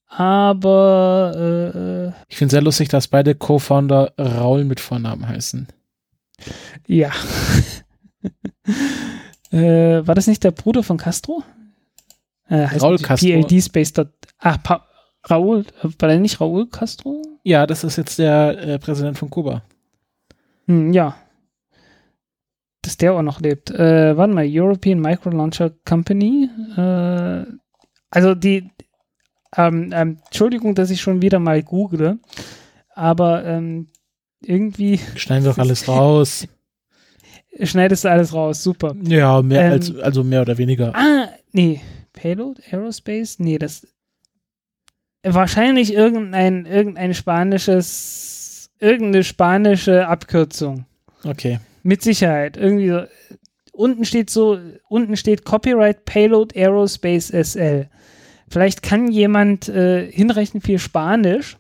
Aber 0.07 2.12
Ich 2.29 2.37
finde 2.37 2.53
sehr 2.53 2.62
lustig, 2.62 2.91
dass 2.91 3.09
beide 3.09 3.35
Co-Founder 3.35 4.12
Raul 4.19 4.65
mit 4.65 4.79
Vornamen 4.79 5.27
heißen. 5.27 5.69
äh, 6.89 6.95
ja. 6.95 7.11
äh, 9.51 10.07
war 10.07 10.15
das 10.15 10.27
nicht 10.27 10.45
der 10.45 10.51
Bruder 10.51 10.83
von 10.83 10.99
Castro? 10.99 11.43
Äh, 12.49 12.66
heißt 12.66 12.83
Raul 12.83 12.99
Castro. 12.99 13.27
PLD 13.27 13.62
Space. 13.62 13.93
Ah, 14.39 14.59
pa 14.59 14.87
Raul, 15.31 15.65
äh, 15.83 15.89
war 15.99 16.09
der 16.09 16.19
nicht 16.19 16.41
Raul 16.41 16.69
Castro? 16.69 17.23
Ja, 17.45 17.66
das 17.66 17.85
ist 17.85 17.97
jetzt 17.97 18.19
der 18.19 18.59
äh, 18.59 18.79
Präsident 18.79 19.16
von 19.16 19.31
Kuba. 19.31 19.62
Hm, 20.66 20.93
ja. 20.93 21.16
Dass 22.82 22.96
der 22.96 23.14
auch 23.14 23.22
noch 23.22 23.40
lebt. 23.40 23.70
Äh, 23.70 24.16
warte 24.16 24.34
mal, 24.34 24.46
European 24.46 25.00
Micro 25.00 25.30
Launcher 25.30 25.70
Company. 25.84 26.50
Äh, 26.76 27.44
also 28.10 28.34
die, 28.34 28.70
ähm, 29.56 29.90
ähm, 29.94 30.18
Entschuldigung, 30.26 30.74
dass 30.74 30.90
ich 30.90 31.00
schon 31.00 31.22
wieder 31.22 31.38
mal 31.38 31.62
google, 31.62 32.18
aber 32.94 33.44
ähm, 33.44 33.88
irgendwie 34.40 34.98
Schneiden 35.16 35.44
wir 35.44 35.52
doch 35.52 35.59
alles 35.59 35.88
raus. 35.88 36.48
schneidest 37.62 38.04
du 38.04 38.10
alles 38.10 38.32
raus, 38.32 38.62
super. 38.62 38.94
Ja, 39.02 39.42
mehr 39.42 39.66
Ähm, 39.66 39.72
als, 39.72 39.96
also 39.96 40.24
mehr 40.24 40.42
oder 40.42 40.59
weniger. 40.59 40.94
Ah, 40.94 41.28
nee, 41.52 41.80
Payload, 42.12 42.60
Aerospace, 42.70 43.38
nee, 43.38 43.59
das 43.59 43.86
wahrscheinlich 45.22 45.92
irgendein, 45.94 46.66
irgendein 46.66 47.14
spanisches, 47.14 48.70
irgendeine 48.78 49.24
spanische 49.24 50.09
Abkürzung. 50.09 50.86
Okay. 51.24 51.60
Mit 51.82 52.02
Sicherheit. 52.02 52.56
Irgendwie 52.56 52.88
so. 52.88 53.02
Unten 53.74 54.04
steht 54.04 54.28
so, 54.28 54.59
unten 54.88 55.16
steht 55.16 55.46
Copyright 55.46 56.04
Payload 56.04 56.54
Aerospace 56.54 57.28
SL. 57.30 57.88
Vielleicht 58.48 58.82
kann 58.82 59.10
jemand 59.10 59.68
äh, 59.70 60.12
hinrechnen 60.12 60.60
viel 60.60 60.78
Spanisch 60.78 61.56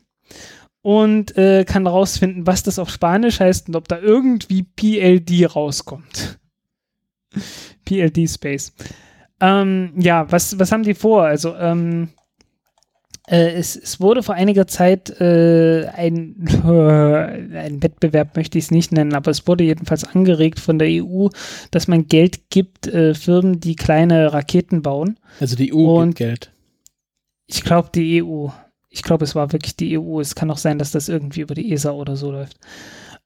und 0.82 1.36
äh, 1.38 1.64
kann 1.64 1.86
rausfinden, 1.86 2.46
was 2.46 2.62
das 2.62 2.78
auf 2.78 2.90
Spanisch 2.90 3.40
heißt 3.40 3.68
und 3.68 3.76
ob 3.76 3.88
da 3.88 3.98
irgendwie 3.98 4.62
PLD 4.62 5.56
rauskommt. 5.56 6.38
PLD 7.86 8.28
Space. 8.28 8.74
Ähm, 9.40 9.94
ja, 9.96 10.30
was, 10.30 10.58
was 10.58 10.70
haben 10.70 10.82
die 10.82 10.94
vor? 10.94 11.24
Also, 11.24 11.56
ähm, 11.56 12.10
äh, 13.32 13.54
es, 13.54 13.76
es 13.76 13.98
wurde 13.98 14.22
vor 14.22 14.34
einiger 14.34 14.66
Zeit 14.66 15.08
äh, 15.18 15.86
ein, 15.86 16.36
ein 16.64 17.82
Wettbewerb, 17.82 18.36
möchte 18.36 18.58
ich 18.58 18.64
es 18.64 18.70
nicht 18.70 18.92
nennen, 18.92 19.14
aber 19.14 19.30
es 19.30 19.46
wurde 19.48 19.64
jedenfalls 19.64 20.04
angeregt 20.04 20.60
von 20.60 20.78
der 20.78 20.88
EU, 21.02 21.28
dass 21.70 21.88
man 21.88 22.06
Geld 22.06 22.50
gibt, 22.50 22.86
äh, 22.88 23.14
Firmen, 23.14 23.58
die 23.58 23.74
kleine 23.74 24.34
Raketen 24.34 24.82
bauen. 24.82 25.18
Also 25.40 25.56
die 25.56 25.72
EU 25.72 26.00
Und- 26.00 26.08
gibt 26.08 26.18
Geld. 26.18 26.52
Ich 27.46 27.64
glaube, 27.64 27.90
die 27.94 28.22
EU. 28.22 28.48
Ich 28.88 29.02
glaube, 29.02 29.24
es 29.24 29.34
war 29.34 29.52
wirklich 29.52 29.76
die 29.76 29.98
EU. 29.98 30.20
Es 30.20 30.34
kann 30.34 30.50
auch 30.50 30.58
sein, 30.58 30.78
dass 30.78 30.90
das 30.90 31.08
irgendwie 31.08 31.40
über 31.40 31.54
die 31.54 31.72
ESA 31.72 31.90
oder 31.90 32.16
so 32.16 32.30
läuft. 32.30 32.58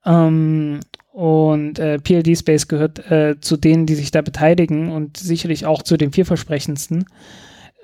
Ähm, 0.05 0.81
und 1.12 1.78
äh, 1.78 1.99
PLD 1.99 2.39
Space 2.39 2.69
gehört 2.69 3.11
äh, 3.11 3.41
zu 3.41 3.57
denen, 3.57 3.87
die 3.87 3.95
sich 3.95 4.11
da 4.11 4.23
beteiligen 4.23 4.91
und 4.91 5.16
sicherlich 5.16 5.66
auch 5.66 5.83
zu 5.83 5.97
den 5.97 6.12
vielversprechendsten. 6.12 7.07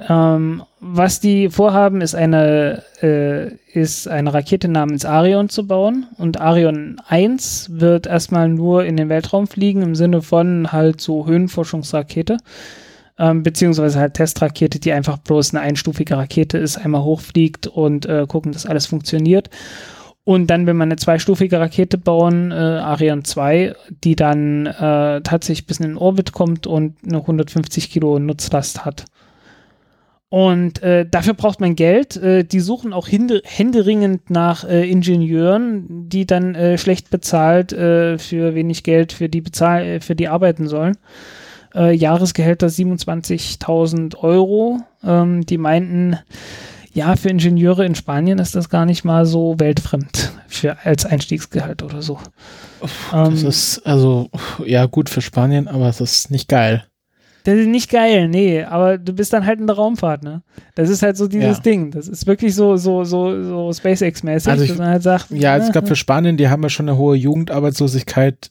Ähm, 0.08 0.62
was 0.80 1.20
die 1.20 1.48
vorhaben, 1.48 2.00
ist 2.00 2.14
eine, 2.14 2.82
äh, 3.02 3.52
ist 3.72 4.08
eine 4.08 4.34
Rakete 4.34 4.68
namens 4.68 5.04
Arion 5.04 5.48
zu 5.48 5.66
bauen. 5.66 6.06
Und 6.18 6.40
Arion 6.40 7.00
1 7.08 7.70
wird 7.72 8.06
erstmal 8.06 8.48
nur 8.48 8.84
in 8.84 8.96
den 8.96 9.08
Weltraum 9.08 9.46
fliegen, 9.46 9.82
im 9.82 9.94
Sinne 9.94 10.22
von 10.22 10.72
halt 10.72 11.00
so 11.00 11.26
Höhenforschungsrakete. 11.26 12.38
Ähm, 13.18 13.42
beziehungsweise 13.42 14.00
halt 14.00 14.14
Testrakete, 14.14 14.80
die 14.80 14.92
einfach 14.92 15.18
bloß 15.18 15.54
eine 15.54 15.60
einstufige 15.60 16.16
Rakete 16.16 16.58
ist, 16.58 16.78
einmal 16.78 17.02
hochfliegt 17.02 17.66
und 17.66 18.06
äh, 18.06 18.26
gucken, 18.26 18.52
dass 18.52 18.66
alles 18.66 18.86
funktioniert. 18.86 19.50
Und 20.24 20.46
dann, 20.48 20.66
wenn 20.66 20.76
man 20.76 20.88
eine 20.88 20.96
zweistufige 20.96 21.58
Rakete 21.58 21.98
bauen, 21.98 22.52
äh, 22.52 22.54
Ariane 22.54 23.24
2, 23.24 23.74
die 24.04 24.14
dann 24.14 24.66
äh, 24.66 25.20
tatsächlich 25.20 25.66
bis 25.66 25.80
in 25.80 25.88
den 25.88 25.96
Orbit 25.96 26.32
kommt 26.32 26.66
und 26.66 26.96
eine 27.04 27.18
150 27.18 27.90
Kilo 27.90 28.18
Nutzlast 28.18 28.84
hat. 28.84 29.04
Und 30.32 30.82
äh, 30.82 31.04
dafür 31.04 31.34
braucht 31.34 31.60
man 31.60 31.76
Geld. 31.76 32.16
Äh, 32.16 32.44
die 32.44 32.60
suchen 32.60 32.94
auch 32.94 33.06
hinde- 33.06 33.42
händeringend 33.44 34.30
nach 34.30 34.64
äh, 34.64 34.90
Ingenieuren, 34.90 36.08
die 36.08 36.24
dann 36.24 36.54
äh, 36.54 36.78
schlecht 36.78 37.10
bezahlt 37.10 37.74
äh, 37.74 38.16
für 38.16 38.54
wenig 38.54 38.82
Geld 38.82 39.12
für 39.12 39.28
die 39.28 39.42
bezahl 39.42 39.82
äh, 39.84 40.00
für 40.00 40.14
die 40.16 40.28
arbeiten 40.28 40.68
sollen. 40.68 40.96
Äh, 41.74 41.92
Jahresgehälter 41.94 42.68
27.000 42.68 44.16
Euro. 44.20 44.80
Ähm, 45.04 45.44
die 45.44 45.58
meinten, 45.58 46.18
ja, 46.94 47.14
für 47.16 47.28
Ingenieure 47.28 47.84
in 47.84 47.94
Spanien 47.94 48.38
ist 48.38 48.54
das 48.54 48.70
gar 48.70 48.86
nicht 48.86 49.04
mal 49.04 49.26
so 49.26 49.56
weltfremd 49.58 50.32
für, 50.48 50.78
als 50.82 51.04
Einstiegsgehalt 51.04 51.82
oder 51.82 52.00
so. 52.00 52.18
Das 52.80 52.90
Ähm, 53.12 53.46
ist 53.46 53.80
also, 53.84 54.30
ja, 54.64 54.86
gut 54.86 55.10
für 55.10 55.20
Spanien, 55.20 55.68
aber 55.68 55.90
es 55.90 56.00
ist 56.00 56.30
nicht 56.30 56.48
geil. 56.48 56.84
Das 57.44 57.54
ist 57.58 57.66
nicht 57.66 57.90
geil, 57.90 58.28
nee, 58.28 58.62
aber 58.62 58.98
du 58.98 59.12
bist 59.12 59.32
dann 59.32 59.44
halt 59.44 59.58
in 59.58 59.66
der 59.66 59.74
Raumfahrt, 59.76 60.22
ne? 60.22 60.42
Das 60.76 60.88
ist 60.88 61.02
halt 61.02 61.16
so 61.16 61.26
dieses 61.26 61.56
Ja. 61.58 61.62
Ding. 61.62 61.90
Das 61.90 62.06
ist 62.06 62.26
wirklich 62.26 62.54
so, 62.54 62.76
so, 62.76 63.02
so, 63.04 63.42
so 63.42 63.70
SpaceX-mäßig, 63.72 64.48
Also 64.50 64.62
ich- 64.62 64.70
dass 64.70 64.78
man 64.78 64.88
halt 64.88 65.02
sagt, 65.02 65.30
Ja, 65.30 65.52
also 65.54 65.64
ich 65.64 65.70
äh, 65.70 65.72
glaube, 65.72 65.88
für 65.88 65.96
Spanien, 65.96 66.36
die 66.36 66.48
haben 66.48 66.62
ja 66.62 66.68
schon 66.68 66.88
eine 66.88 66.96
hohe 66.98 67.16
Jugendarbeitslosigkeit, 67.16 68.48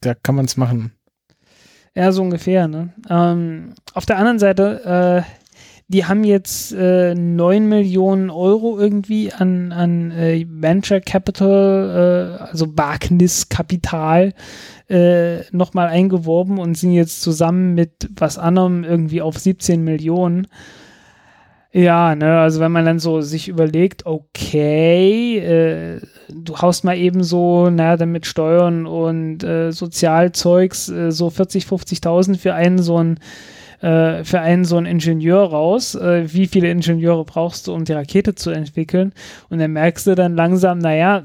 da 0.00 0.14
kann 0.14 0.34
man 0.34 0.44
es 0.44 0.56
machen. 0.56 0.92
Ja, 1.94 2.12
so 2.12 2.20
ungefähr, 2.22 2.68
ne? 2.68 2.90
Ähm, 3.08 3.72
auf 3.94 4.04
der 4.04 4.18
anderen 4.18 4.38
Seite, 4.38 5.24
äh, 5.24 5.45
die 5.88 6.04
haben 6.04 6.24
jetzt 6.24 6.72
äh, 6.72 7.14
9 7.14 7.68
Millionen 7.68 8.28
Euro 8.28 8.78
irgendwie 8.78 9.32
an, 9.32 9.72
an 9.72 10.10
äh, 10.10 10.44
Venture 10.48 11.00
Capital, 11.00 12.38
äh, 12.40 12.44
also 12.44 12.66
Wagniskapital, 12.76 14.34
äh, 14.88 15.40
nochmal 15.52 15.86
eingeworben 15.88 16.58
und 16.58 16.76
sind 16.76 16.92
jetzt 16.92 17.22
zusammen 17.22 17.74
mit 17.74 18.08
was 18.16 18.36
anderem 18.36 18.82
irgendwie 18.82 19.22
auf 19.22 19.38
17 19.38 19.82
Millionen. 19.84 20.48
Ja, 21.72 22.14
ne, 22.16 22.38
also 22.38 22.58
wenn 22.60 22.72
man 22.72 22.86
dann 22.86 22.98
so 22.98 23.20
sich 23.20 23.48
überlegt, 23.48 24.06
okay, 24.06 25.38
äh, 25.38 26.00
du 26.32 26.56
haust 26.58 26.84
mal 26.84 26.96
eben 26.96 27.22
so, 27.22 27.68
naja, 27.70 27.96
dann 27.96 28.12
mit 28.12 28.26
Steuern 28.26 28.86
und 28.86 29.44
äh, 29.44 29.72
Sozialzeugs 29.72 30.88
äh, 30.88 31.12
so 31.12 31.28
40, 31.30 31.66
50.000 31.66 32.38
für 32.38 32.54
einen 32.54 32.78
so 32.78 32.96
ein 32.96 33.20
äh, 33.80 34.24
für 34.24 34.40
einen 34.40 34.64
so 34.64 34.76
einen 34.76 34.86
Ingenieur 34.86 35.44
raus. 35.44 35.94
Äh, 35.94 36.32
wie 36.32 36.46
viele 36.46 36.70
Ingenieure 36.70 37.24
brauchst 37.24 37.66
du, 37.66 37.74
um 37.74 37.84
die 37.84 37.92
Rakete 37.92 38.34
zu 38.34 38.50
entwickeln? 38.50 39.12
Und 39.48 39.58
dann 39.58 39.72
merkst 39.72 40.06
du 40.06 40.14
dann 40.14 40.34
langsam, 40.34 40.78
naja, 40.78 41.22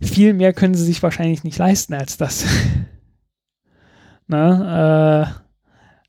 viel 0.00 0.34
mehr 0.34 0.52
können 0.52 0.74
sie 0.74 0.84
sich 0.84 1.02
wahrscheinlich 1.02 1.44
nicht 1.44 1.58
leisten 1.58 1.94
als 1.94 2.16
das. 2.16 2.44
ne? 4.26 5.32
Äh, 5.38 5.46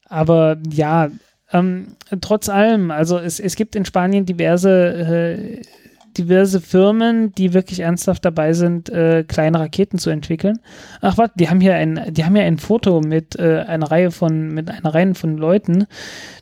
aber 0.10 0.58
ja, 0.72 1.10
ähm, 1.52 1.96
trotz 2.22 2.50
allem, 2.50 2.92
also 2.92 3.18
es, 3.18 3.40
es 3.40 3.56
gibt 3.56 3.76
in 3.76 3.86
Spanien 3.86 4.26
diverse, 4.26 4.72
äh, 4.72 5.62
diverse 6.18 6.62
Firmen, 6.62 7.32
die 7.34 7.54
wirklich 7.54 7.82
ernsthaft 7.82 8.26
dabei 8.26 8.54
sind, 8.54 8.90
äh, 8.90 9.24
kleine 9.24 9.60
Raketen 9.60 10.00
zu 10.00 10.10
entwickeln. 10.10 10.60
Ach 11.02 11.18
warte, 11.18 11.34
die 11.38 11.50
haben 11.50 11.62
hier 11.62 11.76
ein, 11.76 12.02
die 12.10 12.26
haben 12.26 12.36
hier 12.36 12.46
ein 12.46 12.58
Foto 12.58 13.02
mit 13.02 13.38
äh, 13.38 13.64
einer 13.68 13.90
Reihe 13.92 14.12
von, 14.12 14.54
mit 14.54 14.70
einer 14.70 14.94
Reihe 14.94 15.16
von 15.16 15.38
Leuten. 15.38 15.86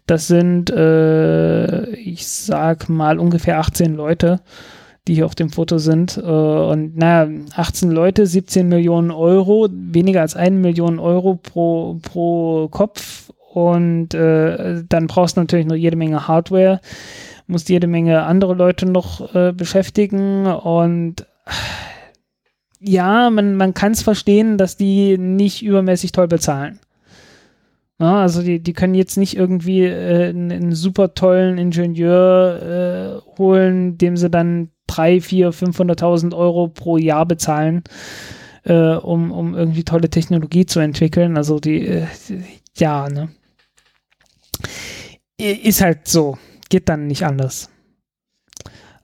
Das 0.07 0.27
sind, 0.27 0.69
äh, 0.69 1.89
ich 1.91 2.27
sag 2.27 2.89
mal, 2.89 3.19
ungefähr 3.19 3.59
18 3.59 3.95
Leute, 3.95 4.41
die 5.07 5.15
hier 5.15 5.25
auf 5.25 5.35
dem 5.35 5.49
Foto 5.49 5.77
sind. 5.77 6.17
Äh, 6.17 6.21
und 6.21 6.97
naja, 6.97 7.29
18 7.55 7.91
Leute, 7.91 8.25
17 8.25 8.67
Millionen 8.67 9.11
Euro, 9.11 9.67
weniger 9.71 10.21
als 10.21 10.35
1 10.35 10.61
Million 10.61 10.99
Euro 10.99 11.35
pro, 11.35 11.99
pro 12.01 12.67
Kopf. 12.69 13.31
Und 13.53 14.13
äh, 14.13 14.83
dann 14.89 15.07
brauchst 15.07 15.37
du 15.37 15.41
natürlich 15.41 15.65
noch 15.65 15.75
jede 15.75 15.95
Menge 15.95 16.27
Hardware. 16.27 16.81
Musst 17.47 17.69
jede 17.69 17.87
Menge 17.87 18.23
andere 18.23 18.53
Leute 18.53 18.85
noch 18.85 19.33
äh, 19.35 19.51
beschäftigen 19.51 20.45
und 20.47 21.25
ja, 22.79 23.29
man, 23.29 23.55
man 23.55 23.73
kann 23.73 23.93
es 23.93 24.01
verstehen, 24.01 24.57
dass 24.57 24.77
die 24.77 25.17
nicht 25.17 25.63
übermäßig 25.63 26.11
toll 26.11 26.27
bezahlen. 26.27 26.79
Ja, 27.99 28.21
also 28.21 28.41
die, 28.41 28.59
die 28.61 28.73
können 28.73 28.93
jetzt 28.93 29.17
nicht 29.17 29.37
irgendwie 29.37 29.83
äh, 29.85 30.29
einen, 30.29 30.51
einen, 30.51 30.75
super 30.75 31.13
tollen 31.13 31.57
Ingenieur 31.57 33.21
äh, 33.23 33.37
holen, 33.37 33.97
dem 33.97 34.17
sie 34.17 34.29
dann 34.29 34.69
3, 34.87 35.21
4, 35.21 35.51
500.000 35.51 36.35
Euro 36.35 36.67
pro 36.67 36.97
Jahr 36.97 37.25
bezahlen, 37.25 37.83
äh, 38.63 38.95
um, 38.95 39.31
um 39.31 39.55
irgendwie 39.55 39.85
tolle 39.85 40.09
Technologie 40.09 40.65
zu 40.65 40.81
entwickeln. 40.81 41.37
Also 41.37 41.59
die, 41.59 41.87
äh, 41.87 42.07
ja, 42.77 43.07
ne. 43.09 43.29
Ist 45.37 45.81
halt 45.81 46.07
so. 46.07 46.37
Geht 46.69 46.89
dann 46.89 47.07
nicht 47.07 47.25
anders. 47.25 47.69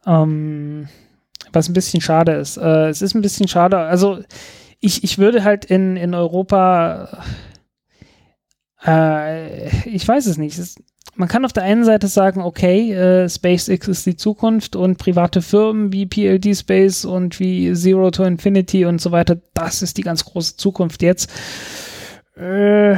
Ähm, 0.05 0.87
was 1.53 1.69
ein 1.69 1.73
bisschen 1.73 2.01
schade 2.01 2.33
ist. 2.33 2.57
Äh, 2.57 2.89
es 2.89 3.01
ist 3.01 3.13
ein 3.13 3.21
bisschen 3.21 3.47
schade. 3.47 3.77
Also 3.77 4.23
ich, 4.79 5.03
ich 5.03 5.17
würde 5.17 5.43
halt 5.43 5.65
in, 5.65 5.95
in 5.95 6.15
Europa 6.15 7.23
äh, 8.85 9.67
ich 9.87 10.07
weiß 10.07 10.25
es 10.25 10.37
nicht. 10.37 10.57
Es, 10.57 10.75
man 11.15 11.27
kann 11.27 11.45
auf 11.45 11.53
der 11.53 11.63
einen 11.63 11.83
Seite 11.83 12.07
sagen, 12.07 12.41
okay, 12.41 12.93
äh, 12.93 13.29
SpaceX 13.29 13.87
ist 13.87 14.05
die 14.05 14.15
Zukunft 14.15 14.75
und 14.75 14.97
private 14.97 15.41
Firmen 15.41 15.91
wie 15.93 16.05
PLD 16.05 16.55
Space 16.57 17.05
und 17.05 17.39
wie 17.39 17.73
Zero 17.73 18.11
to 18.11 18.23
Infinity 18.23 18.85
und 18.85 19.01
so 19.01 19.11
weiter, 19.11 19.37
das 19.53 19.81
ist 19.81 19.97
die 19.97 20.03
ganz 20.03 20.25
große 20.25 20.57
Zukunft 20.57 21.01
jetzt. 21.01 21.29
Äh, 22.35 22.97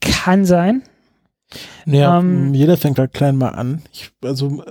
kann 0.00 0.44
sein. 0.44 0.82
Naja, 1.84 2.18
ähm, 2.18 2.54
jeder 2.54 2.76
fängt 2.76 2.98
halt 2.98 3.12
klein 3.12 3.36
mal 3.36 3.50
an. 3.50 3.82
Ich, 3.92 4.10
also, 4.22 4.64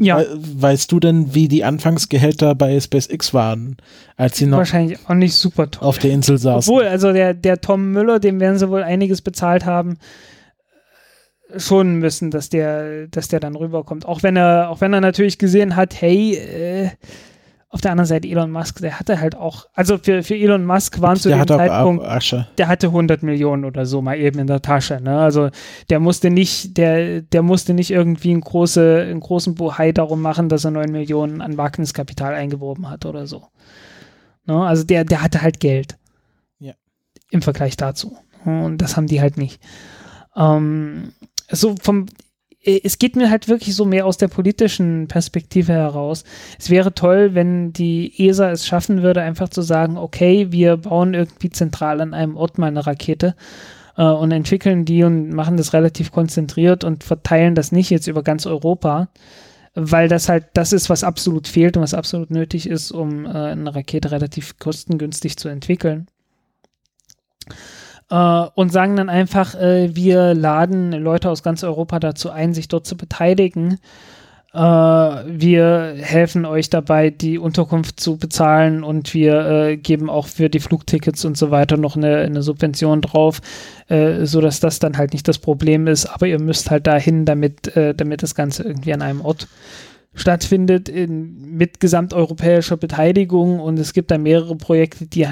ja. 0.00 0.24
weißt 0.34 0.90
du 0.90 0.98
denn, 0.98 1.34
wie 1.34 1.46
die 1.46 1.62
Anfangsgehälter 1.62 2.54
bei 2.56 2.78
SpaceX 2.80 3.32
waren, 3.32 3.76
als 4.16 4.38
sie 4.38 4.46
noch 4.46 4.58
wahrscheinlich 4.58 4.98
auch 5.06 5.14
nicht 5.14 5.34
super 5.34 5.70
toll. 5.70 5.86
auf 5.86 5.98
der 5.98 6.10
Insel 6.10 6.38
saßen? 6.38 6.72
Obwohl, 6.72 6.88
also 6.88 7.12
der, 7.12 7.34
der 7.34 7.60
Tom 7.60 7.92
Müller, 7.92 8.18
dem 8.18 8.40
werden 8.40 8.58
sie 8.58 8.68
wohl 8.68 8.82
einiges 8.82 9.22
bezahlt 9.22 9.64
haben, 9.64 9.98
schon 11.56 11.96
müssen, 11.96 12.30
dass 12.30 12.48
der, 12.48 13.06
dass 13.06 13.28
der 13.28 13.38
dann 13.38 13.54
rüberkommt. 13.54 14.06
Auch 14.06 14.24
wenn 14.24 14.36
er, 14.36 14.70
auch 14.70 14.80
wenn 14.80 14.92
er 14.92 15.00
natürlich 15.00 15.38
gesehen 15.38 15.76
hat, 15.76 16.00
hey, 16.00 16.34
äh, 16.34 16.90
auf 17.72 17.80
der 17.80 17.90
anderen 17.90 18.06
Seite 18.06 18.28
Elon 18.28 18.50
Musk, 18.50 18.80
der 18.80 19.00
hatte 19.00 19.18
halt 19.18 19.34
auch, 19.34 19.66
also 19.72 19.96
für, 19.96 20.22
für 20.22 20.34
Elon 20.34 20.66
Musk 20.66 21.00
waren 21.00 21.16
zu 21.16 21.30
dem 21.30 21.46
Zeitpunkt, 21.46 22.04
der 22.58 22.68
hatte 22.68 22.88
100 22.88 23.22
Millionen 23.22 23.64
oder 23.64 23.86
so 23.86 24.02
mal 24.02 24.18
eben 24.18 24.40
in 24.40 24.46
der 24.46 24.60
Tasche. 24.60 25.00
Ne? 25.00 25.18
Also 25.18 25.48
der 25.88 25.98
musste 25.98 26.28
nicht, 26.28 26.76
der, 26.76 27.22
der 27.22 27.40
musste 27.40 27.72
nicht 27.72 27.90
irgendwie 27.90 28.30
einen, 28.30 28.42
große, 28.42 29.06
einen 29.08 29.20
großen 29.20 29.54
Buhai 29.54 29.92
darum 29.92 30.20
machen, 30.20 30.50
dass 30.50 30.66
er 30.66 30.70
9 30.70 30.92
Millionen 30.92 31.40
an 31.40 31.56
Wagniskapital 31.56 32.34
eingeworben 32.34 32.90
hat 32.90 33.06
oder 33.06 33.26
so. 33.26 33.46
Ne? 34.44 34.62
Also 34.62 34.84
der, 34.84 35.06
der 35.06 35.22
hatte 35.22 35.40
halt 35.40 35.58
Geld. 35.58 35.96
Ja. 36.58 36.74
Im 37.30 37.40
Vergleich 37.40 37.78
dazu. 37.78 38.18
Und 38.44 38.82
das 38.82 38.98
haben 38.98 39.06
die 39.06 39.22
halt 39.22 39.38
nicht. 39.38 39.62
Ähm, 40.36 41.12
so 41.50 41.74
vom, 41.80 42.04
es 42.64 42.98
geht 42.98 43.16
mir 43.16 43.28
halt 43.28 43.48
wirklich 43.48 43.74
so 43.74 43.84
mehr 43.84 44.06
aus 44.06 44.18
der 44.18 44.28
politischen 44.28 45.08
Perspektive 45.08 45.72
heraus. 45.72 46.24
Es 46.58 46.70
wäre 46.70 46.94
toll, 46.94 47.34
wenn 47.34 47.72
die 47.72 48.12
ESA 48.18 48.52
es 48.52 48.66
schaffen 48.66 49.02
würde, 49.02 49.20
einfach 49.22 49.48
zu 49.48 49.62
sagen, 49.62 49.96
okay, 49.96 50.52
wir 50.52 50.76
bauen 50.76 51.14
irgendwie 51.14 51.50
zentral 51.50 52.00
an 52.00 52.14
einem 52.14 52.36
Ort 52.36 52.58
mal 52.58 52.68
eine 52.68 52.86
Rakete 52.86 53.34
äh, 53.96 54.04
und 54.04 54.30
entwickeln 54.30 54.84
die 54.84 55.02
und 55.02 55.30
machen 55.30 55.56
das 55.56 55.72
relativ 55.72 56.12
konzentriert 56.12 56.84
und 56.84 57.02
verteilen 57.02 57.56
das 57.56 57.72
nicht 57.72 57.90
jetzt 57.90 58.06
über 58.06 58.22
ganz 58.22 58.46
Europa, 58.46 59.08
weil 59.74 60.08
das 60.08 60.28
halt 60.28 60.44
das 60.54 60.72
ist, 60.72 60.88
was 60.88 61.02
absolut 61.02 61.48
fehlt 61.48 61.76
und 61.76 61.82
was 61.82 61.94
absolut 61.94 62.30
nötig 62.30 62.68
ist, 62.68 62.92
um 62.92 63.26
äh, 63.26 63.30
eine 63.30 63.74
Rakete 63.74 64.12
relativ 64.12 64.58
kostengünstig 64.58 65.36
zu 65.36 65.48
entwickeln 65.48 66.06
äh, 68.12 68.46
und 68.54 68.70
sagen 68.70 68.96
dann 68.96 69.08
einfach, 69.08 69.54
äh, 69.54 69.96
wir 69.96 70.34
laden 70.34 70.92
Leute 70.92 71.30
aus 71.30 71.42
ganz 71.42 71.64
Europa 71.64 71.98
dazu 71.98 72.30
ein, 72.30 72.52
sich 72.52 72.68
dort 72.68 72.86
zu 72.86 72.96
beteiligen. 72.96 73.78
Äh, 74.52 74.58
wir 74.58 75.94
helfen 75.98 76.44
euch 76.44 76.68
dabei, 76.68 77.08
die 77.08 77.38
Unterkunft 77.38 77.98
zu 77.98 78.18
bezahlen 78.18 78.84
und 78.84 79.14
wir 79.14 79.46
äh, 79.46 79.76
geben 79.78 80.10
auch 80.10 80.26
für 80.26 80.50
die 80.50 80.60
Flugtickets 80.60 81.24
und 81.24 81.38
so 81.38 81.50
weiter 81.50 81.78
noch 81.78 81.96
eine, 81.96 82.18
eine 82.18 82.42
Subvention 82.42 83.00
drauf, 83.00 83.40
äh, 83.88 84.26
sodass 84.26 84.60
das 84.60 84.78
dann 84.78 84.98
halt 84.98 85.14
nicht 85.14 85.26
das 85.26 85.38
Problem 85.38 85.86
ist. 85.86 86.04
Aber 86.04 86.26
ihr 86.26 86.38
müsst 86.38 86.70
halt 86.70 86.86
dahin, 86.86 87.24
damit, 87.24 87.74
äh, 87.78 87.94
damit 87.94 88.22
das 88.22 88.34
Ganze 88.34 88.62
irgendwie 88.62 88.92
an 88.92 89.00
einem 89.00 89.22
Ort 89.22 89.48
stattfindet 90.14 90.90
in, 90.90 91.56
mit 91.56 91.80
gesamteuropäischer 91.80 92.76
Beteiligung 92.76 93.60
und 93.60 93.78
es 93.78 93.94
gibt 93.94 94.10
da 94.10 94.18
mehrere 94.18 94.56
Projekte, 94.56 95.06
die, 95.06 95.26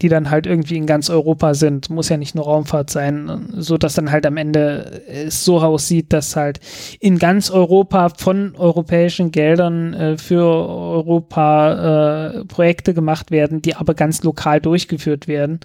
die 0.00 0.08
dann 0.08 0.30
halt 0.30 0.46
irgendwie 0.46 0.76
in 0.76 0.86
ganz 0.86 1.10
Europa 1.10 1.52
sind. 1.52 1.90
Muss 1.90 2.08
ja 2.08 2.16
nicht 2.16 2.34
nur 2.34 2.46
Raumfahrt 2.46 2.88
sein, 2.88 3.48
so 3.54 3.76
dass 3.76 3.94
dann 3.94 4.10
halt 4.10 4.24
am 4.24 4.38
Ende 4.38 5.02
es 5.06 5.44
so 5.44 5.60
aussieht, 5.60 6.14
dass 6.14 6.34
halt 6.34 6.60
in 6.98 7.18
ganz 7.18 7.50
Europa 7.50 8.08
von 8.08 8.56
europäischen 8.56 9.32
Geldern 9.32 9.92
äh, 9.92 10.16
für 10.16 10.44
Europa 10.44 12.30
äh, 12.40 12.44
Projekte 12.46 12.94
gemacht 12.94 13.30
werden, 13.30 13.60
die 13.60 13.76
aber 13.76 13.92
ganz 13.92 14.22
lokal 14.22 14.60
durchgeführt 14.62 15.28
werden 15.28 15.60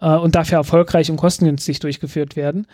äh, 0.00 0.14
und 0.14 0.34
dafür 0.34 0.58
erfolgreich 0.58 1.10
und 1.10 1.18
kostengünstig 1.18 1.78
durchgeführt 1.80 2.36
werden. 2.36 2.66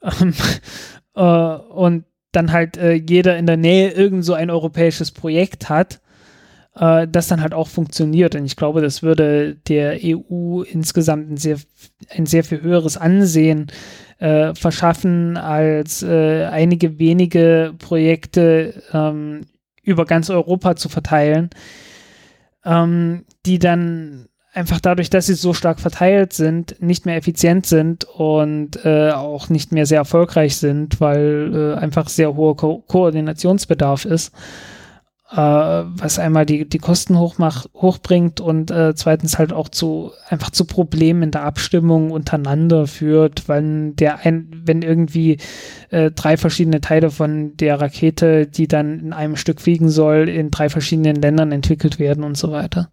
äh, 1.14 1.20
und 1.20 2.04
dann 2.36 2.52
halt 2.52 2.76
äh, 2.76 2.94
jeder 2.94 3.36
in 3.36 3.46
der 3.46 3.56
Nähe 3.56 3.90
irgend 3.90 4.24
so 4.24 4.34
ein 4.34 4.50
europäisches 4.50 5.10
Projekt 5.10 5.68
hat, 5.68 6.00
äh, 6.76 7.06
das 7.08 7.28
dann 7.28 7.40
halt 7.40 7.54
auch 7.54 7.68
funktioniert. 7.68 8.34
Und 8.34 8.44
ich 8.44 8.56
glaube, 8.56 8.80
das 8.80 9.02
würde 9.02 9.56
der 9.68 9.98
EU 10.02 10.62
insgesamt 10.62 11.30
ein 11.30 11.36
sehr, 11.36 11.58
ein 12.10 12.26
sehr 12.26 12.44
viel 12.44 12.62
höheres 12.62 12.96
Ansehen 12.96 13.68
äh, 14.18 14.54
verschaffen, 14.54 15.36
als 15.36 16.02
äh, 16.02 16.44
einige 16.44 16.98
wenige 16.98 17.74
Projekte 17.78 18.82
ähm, 18.92 19.42
über 19.82 20.04
ganz 20.06 20.30
Europa 20.30 20.76
zu 20.76 20.88
verteilen, 20.88 21.50
ähm, 22.64 23.24
die 23.46 23.58
dann 23.58 24.28
einfach 24.54 24.80
dadurch, 24.80 25.10
dass 25.10 25.26
sie 25.26 25.34
so 25.34 25.52
stark 25.52 25.80
verteilt 25.80 26.32
sind, 26.32 26.76
nicht 26.80 27.06
mehr 27.06 27.16
effizient 27.16 27.66
sind 27.66 28.04
und 28.04 28.84
äh, 28.84 29.10
auch 29.10 29.48
nicht 29.48 29.72
mehr 29.72 29.84
sehr 29.84 29.98
erfolgreich 29.98 30.56
sind, 30.56 31.00
weil 31.00 31.52
äh, 31.52 31.78
einfach 31.78 32.08
sehr 32.08 32.36
hoher 32.36 32.56
Ko 32.56 32.84
Koordinationsbedarf 32.86 34.04
ist, 34.04 34.32
äh, 35.32 35.36
was 35.36 36.20
einmal 36.20 36.46
die, 36.46 36.68
die 36.68 36.78
Kosten 36.78 37.18
hochmacht, 37.18 37.68
hochbringt 37.74 38.40
und 38.40 38.70
äh, 38.70 38.94
zweitens 38.94 39.38
halt 39.38 39.52
auch 39.52 39.68
zu 39.68 40.12
einfach 40.28 40.50
zu 40.50 40.66
Problemen 40.66 41.24
in 41.24 41.30
der 41.32 41.42
Abstimmung 41.42 42.12
untereinander 42.12 42.86
führt, 42.86 43.48
wenn 43.48 43.96
der 43.96 44.24
ein, 44.24 44.62
wenn 44.64 44.82
irgendwie 44.82 45.38
äh, 45.90 46.12
drei 46.12 46.36
verschiedene 46.36 46.80
Teile 46.80 47.10
von 47.10 47.56
der 47.56 47.80
Rakete, 47.80 48.46
die 48.46 48.68
dann 48.68 49.00
in 49.00 49.12
einem 49.12 49.34
Stück 49.34 49.60
fliegen 49.60 49.88
soll, 49.88 50.28
in 50.28 50.52
drei 50.52 50.68
verschiedenen 50.68 51.16
Ländern 51.16 51.50
entwickelt 51.50 51.98
werden 51.98 52.22
und 52.22 52.36
so 52.36 52.52
weiter. 52.52 52.90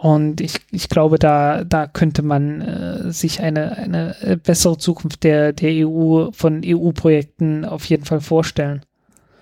Und 0.00 0.40
ich, 0.40 0.60
ich 0.70 0.88
glaube, 0.88 1.18
da, 1.18 1.64
da 1.64 1.88
könnte 1.88 2.22
man 2.22 2.60
äh, 2.60 3.12
sich 3.12 3.40
eine, 3.40 3.76
eine 3.76 4.40
bessere 4.44 4.78
Zukunft 4.78 5.24
der, 5.24 5.52
der 5.52 5.88
EU 5.88 6.30
von 6.30 6.62
EU-Projekten 6.64 7.64
auf 7.64 7.84
jeden 7.86 8.04
Fall 8.04 8.20
vorstellen. 8.20 8.86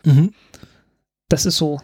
Mhm. 0.04 0.32
Das 1.28 1.44
ist 1.44 1.58
so, 1.58 1.78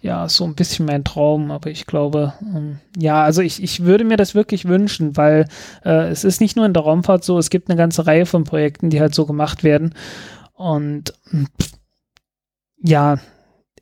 ja, 0.00 0.30
so 0.30 0.44
ein 0.44 0.54
bisschen 0.54 0.86
mein 0.86 1.04
Traum, 1.04 1.50
aber 1.50 1.68
ich 1.68 1.84
glaube, 1.84 2.32
ähm, 2.40 2.78
ja, 2.96 3.22
also 3.22 3.42
ich, 3.42 3.62
ich 3.62 3.84
würde 3.84 4.04
mir 4.04 4.16
das 4.16 4.34
wirklich 4.34 4.64
wünschen, 4.64 5.18
weil 5.18 5.46
äh, 5.84 6.08
es 6.08 6.24
ist 6.24 6.40
nicht 6.40 6.56
nur 6.56 6.64
in 6.64 6.72
der 6.72 6.84
Raumfahrt 6.84 7.22
so, 7.22 7.36
es 7.36 7.50
gibt 7.50 7.68
eine 7.68 7.76
ganze 7.76 8.06
Reihe 8.06 8.24
von 8.24 8.44
Projekten, 8.44 8.88
die 8.88 9.00
halt 9.00 9.14
so 9.14 9.26
gemacht 9.26 9.62
werden. 9.62 9.94
Und 10.54 11.12
pff, 11.60 11.72
ja, 12.82 13.18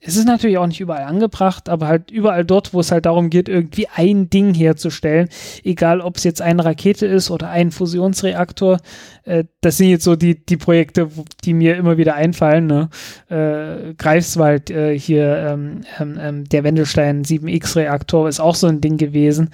es 0.01 0.17
ist 0.17 0.27
natürlich 0.27 0.59
auch 0.59 0.67
nicht 0.67 0.81
überall 0.81 1.05
angebracht, 1.05 1.69
aber 1.69 1.89
halt 1.89 2.11
überall 2.11 2.45
dort, 2.45 2.75
wo 2.75 2.81
es 2.81 2.91
halt 2.91 3.07
darum 3.07 3.31
geht, 3.31 3.49
irgendwie 3.49 3.89
ein 3.95 4.31
Ding 4.31 4.55
herzustellen, 4.55 5.29
egal 5.65 6.01
ob 6.01 6.17
es 6.17 6.25
jetzt 6.25 6.43
eine 6.43 6.65
Rakete 6.65 7.07
ist 7.07 7.31
oder 7.31 7.51
ein 7.51 7.71
Fusionsreaktor, 7.71 8.79
äh, 9.25 9.45
das 9.61 9.77
sind 9.77 9.89
jetzt 9.89 10.05
so 10.05 10.17
die, 10.17 10.45
die 10.45 10.57
Projekte, 10.57 11.09
die 11.45 11.55
mir 11.55 11.77
immer 11.77 11.97
wieder 11.97 12.15
einfallen. 12.15 12.67
Ne? 12.67 12.89
Äh, 13.29 13.95
Greifswald 13.95 14.71
äh, 14.71 14.99
hier, 14.99 15.37
ähm, 15.37 15.81
ähm, 15.99 16.19
ähm 16.21 16.45
der 16.45 16.65
Wendelstein 16.65 17.25
7X-Reaktor 17.25 18.29
ist 18.29 18.41
auch 18.41 18.55
so 18.55 18.67
ein 18.67 18.81
Ding 18.81 18.97
gewesen. 18.97 19.51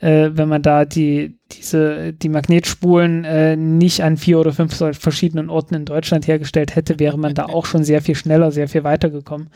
Äh, 0.00 0.30
wenn 0.32 0.48
man 0.48 0.62
da 0.62 0.84
die, 0.84 1.38
diese, 1.56 2.12
die 2.12 2.28
Magnetspulen 2.28 3.24
äh, 3.24 3.56
nicht 3.56 4.02
an 4.02 4.16
vier 4.16 4.38
oder 4.38 4.52
fünf 4.52 4.76
verschiedenen 4.76 5.50
Orten 5.50 5.74
in 5.74 5.84
Deutschland 5.84 6.26
hergestellt 6.26 6.76
hätte, 6.76 6.98
wäre 6.98 7.18
man 7.18 7.34
da 7.34 7.46
auch 7.46 7.66
schon 7.66 7.84
sehr 7.84 8.02
viel 8.02 8.14
schneller, 8.14 8.52
sehr 8.52 8.68
viel 8.68 8.84
weitergekommen. 8.84 9.48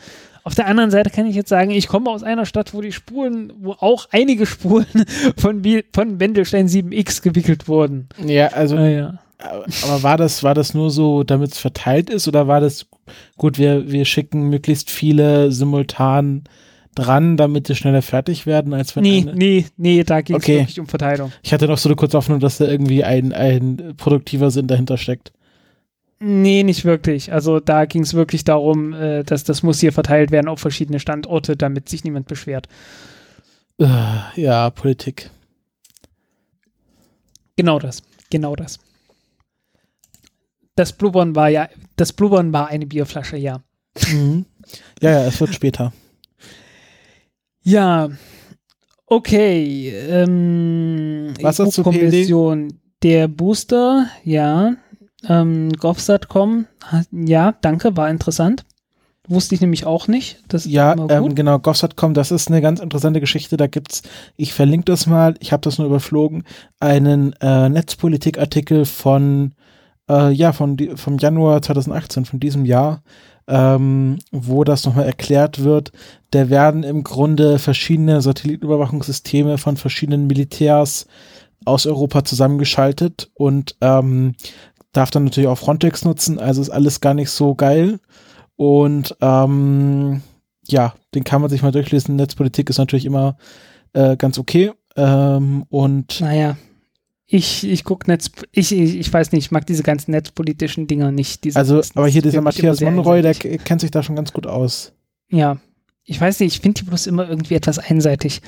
Auf 0.43 0.55
der 0.55 0.67
anderen 0.67 0.91
Seite 0.91 1.09
kann 1.09 1.25
ich 1.25 1.35
jetzt 1.35 1.49
sagen, 1.49 1.71
ich 1.71 1.89
komme 1.89 2.09
aus 2.09 2.23
einer 2.23 2.45
Stadt, 2.45 2.73
wo 2.73 2.79
die 2.79 2.93
Spulen, 2.93 3.51
wo 3.59 3.73
auch 3.73 4.07
einige 4.11 4.45
Spulen 4.45 4.85
von, 5.37 5.61
von 5.93 6.19
Wendelstein 6.19 6.67
7X 6.67 7.21
gewickelt 7.21 7.67
wurden. 7.67 8.07
Ja, 8.25 8.47
also 8.47 8.77
äh, 8.77 8.97
ja. 8.97 9.19
aber 9.39 10.03
war 10.03 10.17
das, 10.17 10.43
war 10.43 10.53
das 10.53 10.73
nur 10.73 10.89
so, 10.89 11.23
damit 11.23 11.51
es 11.51 11.57
verteilt 11.57 12.09
ist, 12.09 12.27
oder 12.27 12.47
war 12.47 12.61
das 12.61 12.85
gut, 13.35 13.57
wir, 13.57 13.91
wir 13.91 14.05
schicken 14.05 14.49
möglichst 14.49 14.89
viele 14.89 15.51
simultan 15.51 16.43
dran, 16.97 17.37
damit 17.37 17.69
die 17.69 17.75
schneller 17.75 18.01
fertig 18.01 18.45
werden, 18.45 18.73
als 18.73 18.95
wenn 18.95 19.03
Nee, 19.03 19.21
eine- 19.21 19.35
nee, 19.35 19.65
nee, 19.77 20.03
da 20.03 20.21
ging 20.21 20.35
es 20.37 20.43
Okay. 20.43 20.59
wirklich 20.59 20.79
um 20.79 20.87
Verteilung. 20.87 21.31
Ich 21.43 21.53
hatte 21.53 21.67
noch 21.67 21.77
so 21.77 21.89
eine 21.89 21.95
kurze 21.95 22.17
Hoffnung, 22.17 22.39
dass 22.39 22.57
da 22.57 22.65
irgendwie 22.65 23.03
ein, 23.03 23.33
ein 23.33 23.93
produktiver 23.97 24.51
Sinn 24.51 24.67
dahinter 24.67 24.97
steckt. 24.97 25.31
Nee, 26.19 26.63
nicht 26.63 26.83
wirklich. 26.83 27.31
Also 27.31 27.59
da 27.59 27.85
ging 27.85 28.01
es 28.01 28.13
wirklich 28.15 28.43
darum, 28.43 28.93
äh, 28.93 29.23
dass 29.23 29.43
das 29.43 29.61
muss 29.61 29.79
hier 29.79 29.93
verteilt 29.93 30.31
werden 30.31 30.47
auf 30.47 30.59
verschiedene 30.59 30.99
Standorte, 30.99 31.55
damit 31.55 31.89
sich 31.89 32.03
niemand 32.03 32.27
beschwert. 32.27 32.67
Äh, 33.79 33.85
Ja, 34.35 34.69
Politik. 34.71 35.29
Genau 37.55 37.79
das. 37.79 38.03
Genau 38.29 38.55
das. 38.55 38.79
Das 40.75 40.93
Blubbern 40.93 41.35
war 41.35 41.49
ja, 41.49 41.69
das 41.95 42.13
Blubbern 42.13 42.53
war 42.53 42.67
eine 42.67 42.85
Bierflasche, 42.85 43.37
ja. 43.37 43.61
Mhm. 44.11 44.45
Ja, 45.01 45.11
ja, 45.11 45.23
es 45.25 45.39
wird 45.39 45.53
später. 45.53 45.91
Ja, 47.67 48.07
okay. 49.07 49.89
Ähm, 49.89 51.33
Was 51.41 51.59
hast 51.59 51.77
du, 51.77 51.81
EU-Kommission, 51.81 52.79
der 53.03 53.27
Booster, 53.27 54.07
ja. 54.23 54.75
Ähm, 55.27 55.73
Govsat.com, 55.73 56.67
ja, 57.11 57.53
danke, 57.59 57.97
war 57.97 58.09
interessant. 58.09 58.63
Wusste 59.27 59.55
ich 59.55 59.61
nämlich 59.61 59.85
auch 59.85 60.07
nicht. 60.07 60.41
Das 60.47 60.65
ist 60.65 60.71
Ja, 60.71 60.95
ähm, 61.09 61.35
genau, 61.35 61.59
Gossat.com, 61.59 62.13
das 62.13 62.31
ist 62.31 62.47
eine 62.47 62.61
ganz 62.61 62.79
interessante 62.79 63.19
Geschichte. 63.19 63.57
Da 63.57 63.67
gibt's, 63.67 64.03
ich 64.37 64.53
verlinke 64.53 64.85
das 64.85 65.05
mal, 65.05 65.35
ich 65.41 65.51
habe 65.51 65.61
das 65.61 65.77
nur 65.77 65.87
überflogen, 65.87 66.45
einen 66.79 67.33
äh, 67.41 67.67
Netzpolitik-Artikel 67.67 68.85
von, 68.85 69.55
äh, 70.09 70.31
ja, 70.31 70.53
von 70.53 70.77
vom 70.95 71.17
Januar 71.17 71.61
2018, 71.61 72.23
von 72.23 72.39
diesem 72.39 72.63
Jahr, 72.63 73.03
ähm, 73.47 74.19
wo 74.31 74.63
das 74.63 74.85
nochmal 74.85 75.05
erklärt 75.05 75.63
wird. 75.63 75.91
Da 76.31 76.49
werden 76.49 76.83
im 76.83 77.03
Grunde 77.03 77.59
verschiedene 77.59 78.21
Satellitenüberwachungssysteme 78.21 79.57
von 79.57 79.77
verschiedenen 79.77 80.27
Militärs 80.27 81.07
aus 81.65 81.85
Europa 81.85 82.23
zusammengeschaltet 82.23 83.29
und 83.33 83.75
ähm, 83.81 84.35
darf 84.91 85.11
dann 85.11 85.25
natürlich 85.25 85.47
auch 85.47 85.57
Frontex 85.57 86.05
nutzen, 86.05 86.39
also 86.39 86.61
ist 86.61 86.69
alles 86.69 87.01
gar 87.01 87.13
nicht 87.13 87.29
so 87.29 87.55
geil. 87.55 87.99
Und 88.55 89.15
ähm, 89.21 90.21
ja, 90.67 90.93
den 91.13 91.23
kann 91.23 91.41
man 91.41 91.49
sich 91.49 91.61
mal 91.61 91.71
durchlesen. 91.71 92.15
Netzpolitik 92.15 92.69
ist 92.69 92.77
natürlich 92.79 93.05
immer 93.05 93.37
äh, 93.93 94.17
ganz 94.17 94.37
okay. 94.39 94.71
Ähm, 94.95 95.63
und 95.69 96.19
Naja, 96.21 96.57
ich, 97.27 97.67
ich 97.67 97.83
guck 97.83 98.07
Netz, 98.07 98.31
ich, 98.51 98.71
ich, 98.71 98.95
ich 98.95 99.13
weiß 99.13 99.33
nicht, 99.33 99.45
ich 99.45 99.51
mag 99.51 99.65
diese 99.67 99.83
ganzen 99.83 100.11
netzpolitischen 100.11 100.87
Dinger 100.87 101.11
nicht. 101.11 101.43
Diese 101.43 101.59
also, 101.59 101.81
aber 101.93 102.07
hier 102.07 102.21
dieser 102.21 102.41
Matthias 102.41 102.79
Monroy, 102.81 103.21
der 103.21 103.33
kennt 103.35 103.81
sich 103.81 103.91
da 103.91 104.01
schon 104.01 104.15
ganz 104.15 104.31
gut 104.33 104.47
aus. 104.47 104.93
Ja, 105.29 105.57
ich 106.05 106.19
weiß 106.19 106.39
nicht, 106.39 106.55
ich 106.55 106.61
finde 106.61 106.81
die 106.81 106.85
bloß 106.89 107.05
immer 107.07 107.27
irgendwie 107.27 107.55
etwas 107.55 107.79
einseitig. 107.79 108.41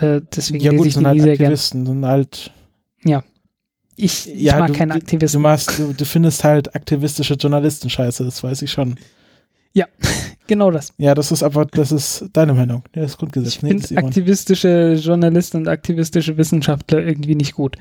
Äh, 0.00 0.20
deswegen 0.34 0.62
ja 0.64 0.70
lese 0.70 0.78
gut, 0.78 0.86
ich 0.88 0.94
die 0.96 1.04
halt 1.04 1.16
nie 1.16 1.22
sehr. 1.22 1.32
Aktivisten, 1.32 1.86
sind 1.86 2.06
halt. 2.06 2.52
Ich, 3.98 4.28
ich 4.30 4.42
ja, 4.42 4.58
mag 4.58 4.68
du, 4.68 4.74
keine 4.74 4.92
du- 4.92 4.98
Du, 4.98 5.04
Aktivisten. 5.04 5.40
machst, 5.42 5.78
du, 5.78 5.92
du 5.94 6.04
findest 6.04 6.44
halt 6.44 6.74
aktivistische 6.76 7.34
Journalisten 7.34 7.88
scheiße, 7.88 8.24
das 8.24 8.42
weiß 8.42 8.60
ich 8.62 8.70
schon. 8.70 8.96
Genau 10.46 10.70
das. 10.70 10.92
Ja, 10.98 11.14
das 11.14 11.32
ist 11.32 11.42
aber, 11.42 11.66
das 11.66 11.92
ist 11.92 12.26
deine 12.32 12.54
Meinung. 12.54 12.82
Das 12.92 13.16
Grundgesetz. 13.18 13.56
Ich 13.56 13.62
Nee, 13.62 13.78
finde 13.78 13.96
aktivistische 13.98 14.94
Journalisten 14.94 15.58
und 15.58 15.68
aktivistische 15.68 16.36
Wissenschaftler 16.36 17.04
irgendwie 17.04 17.34
nicht 17.34 17.54
gut. 17.54 17.76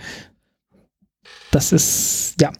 Das 1.51 1.71
ist, 1.71 2.35
ja. 2.41 2.51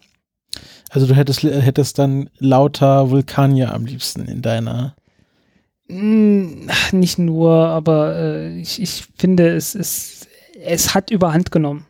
Also 0.90 1.08
du 1.08 1.16
hättest, 1.16 1.44
hättest 1.44 2.00
dann 2.00 2.30
lauter 2.38 3.10
Vulkanier 3.10 3.74
am 3.74 3.86
liebsten 3.86 4.26
in 4.26 4.42
deiner. 4.42 4.96
Mm, 5.88 6.68
Nicht 6.94 7.20
nur, 7.20 7.52
aber 7.52 8.16
äh, 8.16 8.58
ich, 8.60 8.82
ich 8.82 9.08
finde, 9.18 9.50
es 9.56 9.76
ist, 9.76 10.28
es 10.64 10.96
hat 10.96 11.12
überhand 11.12 11.52
genommen. 11.52 11.86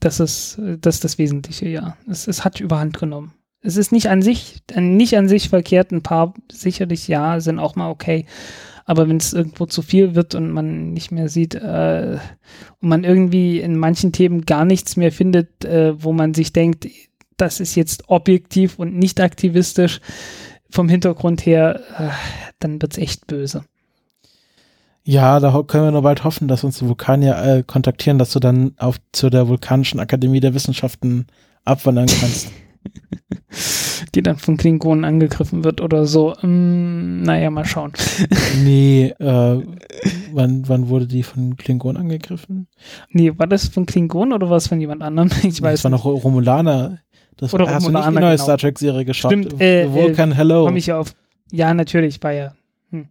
Das 0.00 0.20
ist, 0.20 0.58
das 0.80 0.96
ist 0.96 1.04
das 1.04 1.18
Wesentliche, 1.18 1.68
ja. 1.68 1.96
Es, 2.08 2.26
es 2.26 2.44
hat 2.44 2.60
überhand 2.60 2.98
genommen. 2.98 3.32
Es 3.66 3.76
ist 3.76 3.90
nicht 3.90 4.08
an 4.08 4.22
sich, 4.22 4.62
nicht 4.76 5.16
an 5.16 5.28
sich 5.28 5.48
verkehrt. 5.48 5.90
Ein 5.90 6.02
paar 6.02 6.34
sicherlich 6.50 7.08
ja, 7.08 7.40
sind 7.40 7.58
auch 7.58 7.74
mal 7.74 7.90
okay. 7.90 8.26
Aber 8.84 9.08
wenn 9.08 9.16
es 9.16 9.32
irgendwo 9.32 9.66
zu 9.66 9.82
viel 9.82 10.14
wird 10.14 10.36
und 10.36 10.52
man 10.52 10.92
nicht 10.92 11.10
mehr 11.10 11.28
sieht 11.28 11.56
äh, 11.56 12.18
und 12.80 12.88
man 12.88 13.02
irgendwie 13.02 13.58
in 13.58 13.76
manchen 13.76 14.12
Themen 14.12 14.46
gar 14.46 14.64
nichts 14.64 14.96
mehr 14.96 15.10
findet, 15.10 15.64
äh, 15.64 16.00
wo 16.02 16.12
man 16.12 16.34
sich 16.34 16.52
denkt, 16.52 16.86
das 17.36 17.58
ist 17.58 17.74
jetzt 17.74 18.08
objektiv 18.08 18.78
und 18.78 18.96
nicht 18.96 19.20
aktivistisch 19.20 20.00
vom 20.70 20.88
Hintergrund 20.88 21.44
her, 21.44 21.80
äh, 21.98 22.08
dann 22.60 22.80
wird's 22.80 22.98
echt 22.98 23.26
böse. 23.26 23.64
Ja, 25.02 25.40
da 25.40 25.62
können 25.62 25.84
wir 25.84 25.90
nur 25.92 26.02
bald 26.02 26.22
hoffen, 26.22 26.46
dass 26.46 26.64
uns 26.64 26.78
die 26.78 26.86
Vulkanier 26.86 27.36
äh, 27.42 27.62
kontaktieren, 27.64 28.18
dass 28.18 28.32
du 28.32 28.38
dann 28.40 28.74
auf 28.76 28.96
zu 29.12 29.30
der 29.30 29.48
Vulkanischen 29.48 29.98
Akademie 29.98 30.40
der 30.40 30.54
Wissenschaften 30.54 31.26
abwandern 31.64 32.06
kannst. 32.06 32.52
Die 34.14 34.22
dann 34.22 34.36
von 34.36 34.56
Klingonen 34.56 35.04
angegriffen 35.04 35.64
wird 35.64 35.80
oder 35.80 36.06
so. 36.06 36.34
Mm, 36.42 37.22
naja, 37.22 37.50
mal 37.50 37.64
schauen. 37.64 37.92
nee, 38.64 39.14
äh, 39.18 39.62
wann, 40.32 40.68
wann 40.68 40.88
wurde 40.88 41.06
die 41.06 41.22
von 41.22 41.56
Klingon 41.56 41.96
angegriffen? 41.96 42.68
Nee, 43.10 43.32
war 43.36 43.46
das 43.46 43.68
von 43.68 43.86
Klingonen 43.86 44.32
oder 44.32 44.50
war 44.50 44.56
es 44.56 44.68
von 44.68 44.80
jemand 44.80 45.02
anderem? 45.02 45.30
Ich 45.42 45.62
weiß 45.62 45.82
das 45.82 45.84
war 45.84 45.90
noch 45.90 46.04
Romulaner. 46.04 46.98
Das 47.36 47.52
Oder 47.52 47.66
hast 47.66 47.86
du 47.86 47.90
nicht 47.90 47.98
die 48.00 48.06
Romulaner, 48.06 48.20
neue 48.20 48.30
genau. 48.36 48.42
Star 48.42 48.58
Trek 48.58 48.78
Serie 48.78 49.04
geschaut? 49.04 49.30
Stimmt, 49.30 49.60
äh, 49.60 49.92
Vulcan 49.92 50.32
Hello. 50.32 50.64
Komm 50.64 50.76
ich 50.76 50.86
ja 50.86 50.98
auf. 50.98 51.14
Ja, 51.52 51.74
natürlich, 51.74 52.22
war 52.22 52.32
ja. 52.32 52.54
Hm. 52.90 53.08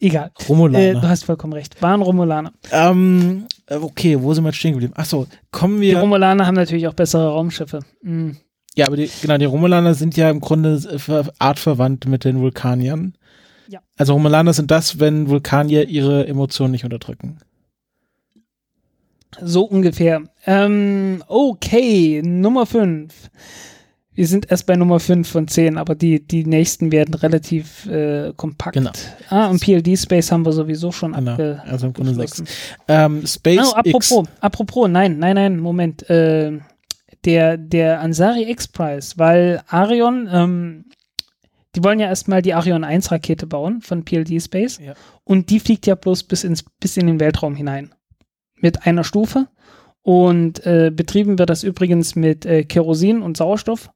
Egal. 0.00 0.30
Äh, 0.38 0.44
Romulaner. 0.44 1.00
du 1.00 1.08
hast 1.08 1.24
vollkommen 1.24 1.52
recht. 1.52 1.80
Waren 1.82 2.02
Romulaner. 2.02 2.52
ähm, 2.70 3.46
äh, 3.66 3.76
okay, 3.76 4.20
wo 4.20 4.32
sind 4.34 4.44
wir 4.44 4.52
stehen 4.52 4.72
geblieben? 4.72 4.92
Achso, 4.96 5.26
kommen 5.50 5.80
Die 5.80 5.88
wir. 5.88 5.98
Romulaner 5.98 6.46
haben 6.46 6.54
natürlich 6.54 6.86
auch 6.86 6.94
bessere 6.94 7.28
Raumschiffe. 7.28 7.80
Mm. 8.02 8.32
Ja, 8.76 8.86
aber 8.86 8.96
die, 8.96 9.10
genau, 9.22 9.38
die 9.38 9.44
Romulaner 9.44 9.94
sind 9.94 10.16
ja 10.16 10.30
im 10.30 10.40
Grunde 10.40 10.74
äh, 10.74 10.98
ver- 10.98 11.32
artverwandt 11.38 12.06
mit 12.06 12.24
den 12.24 12.40
Vulkaniern. 12.40 13.14
Ja. 13.68 13.80
Also 13.96 14.12
Romulaner 14.14 14.52
sind 14.52 14.70
das, 14.70 14.98
wenn 15.00 15.28
Vulkanier 15.28 15.88
ihre 15.88 16.26
Emotionen 16.26 16.72
nicht 16.72 16.84
unterdrücken. 16.84 17.38
So 19.42 19.64
ungefähr. 19.64 20.22
Ähm, 20.46 21.22
okay, 21.28 22.22
Nummer 22.24 22.66
5. 22.66 23.12
Wir 24.14 24.26
sind 24.26 24.50
erst 24.50 24.66
bei 24.66 24.74
Nummer 24.74 24.98
5 24.98 25.28
von 25.28 25.46
10, 25.46 25.78
aber 25.78 25.94
die, 25.94 26.26
die 26.26 26.44
nächsten 26.44 26.90
werden 26.90 27.14
relativ 27.14 27.86
äh, 27.86 28.32
kompakt. 28.36 28.74
Genau. 28.74 28.90
Ah, 29.28 29.46
und 29.48 29.60
PLD-Space 29.60 30.32
haben 30.32 30.44
wir 30.44 30.52
sowieso 30.52 30.90
schon 30.90 31.12
Genau, 31.12 31.32
abge 31.32 31.62
also 31.66 31.86
im 31.88 31.92
Grunde 31.92 32.12
geschlossen. 32.12 32.46
sechs. 32.46 32.58
Ähm, 32.88 33.24
SpaceX. 33.24 33.68
Oh, 33.70 33.76
apropos, 33.76 34.24
apropos, 34.40 34.88
nein, 34.88 35.18
nein, 35.20 35.36
nein, 35.36 35.60
Moment. 35.60 36.08
Äh, 36.10 36.58
der, 37.24 37.56
der 37.56 38.00
Ansari 38.00 38.50
X-Prize, 38.50 39.14
weil 39.16 39.62
Arion, 39.68 40.28
ähm, 40.32 40.84
die 41.74 41.84
wollen 41.84 42.00
ja 42.00 42.08
erstmal 42.08 42.42
die 42.42 42.54
Arion 42.54 42.84
1 42.84 43.10
Rakete 43.10 43.46
bauen 43.46 43.80
von 43.80 44.04
PLD 44.04 44.42
Space 44.42 44.78
Ja. 44.78 44.94
und 45.24 45.50
die 45.50 45.60
fliegt 45.60 45.86
ja 45.86 45.94
bloß 45.94 46.24
bis, 46.24 46.44
ins, 46.44 46.64
bis 46.80 46.96
in 46.96 47.06
den 47.06 47.20
Weltraum 47.20 47.54
hinein. 47.54 47.94
Mit 48.60 48.86
einer 48.86 49.04
Stufe 49.04 49.48
und 50.02 50.64
äh, 50.66 50.90
betrieben 50.94 51.38
wird 51.38 51.50
das 51.50 51.62
übrigens 51.62 52.16
mit 52.16 52.46
äh, 52.46 52.64
Kerosin 52.64 53.22
und 53.22 53.36
Sauerstoff, 53.36 53.90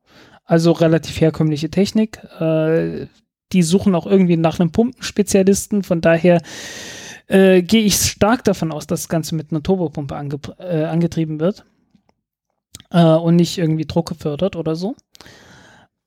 also 0.45 0.73
relativ 0.73 1.21
herkömmliche 1.21 1.71
Technik. 1.71 2.19
Äh, 2.39 3.07
die 3.53 3.63
suchen 3.63 3.95
auch 3.95 4.07
irgendwie 4.07 4.37
nach 4.37 4.61
einem 4.61 4.73
Pumpenspezialisten, 4.73 5.83
von 5.83 6.01
daher 6.01 6.41
äh, 7.27 7.63
gehe 7.63 7.83
ich 7.83 7.97
stark 7.97 8.45
davon 8.45 8.73
aus, 8.73 8.87
dass 8.87 9.03
das 9.03 9.09
Ganze 9.09 9.35
mit 9.35 9.51
einer 9.51 9.63
Turbopumpe 9.63 10.15
ange 10.17 10.39
äh, 10.59 10.85
angetrieben 10.85 11.41
wird 11.41 11.65
äh, 12.93 13.03
und 13.03 13.37
nicht 13.37 13.59
irgendwie 13.59 13.87
Druck 13.87 14.09
gefördert 14.09 14.57
oder 14.57 14.75
so. 14.77 14.95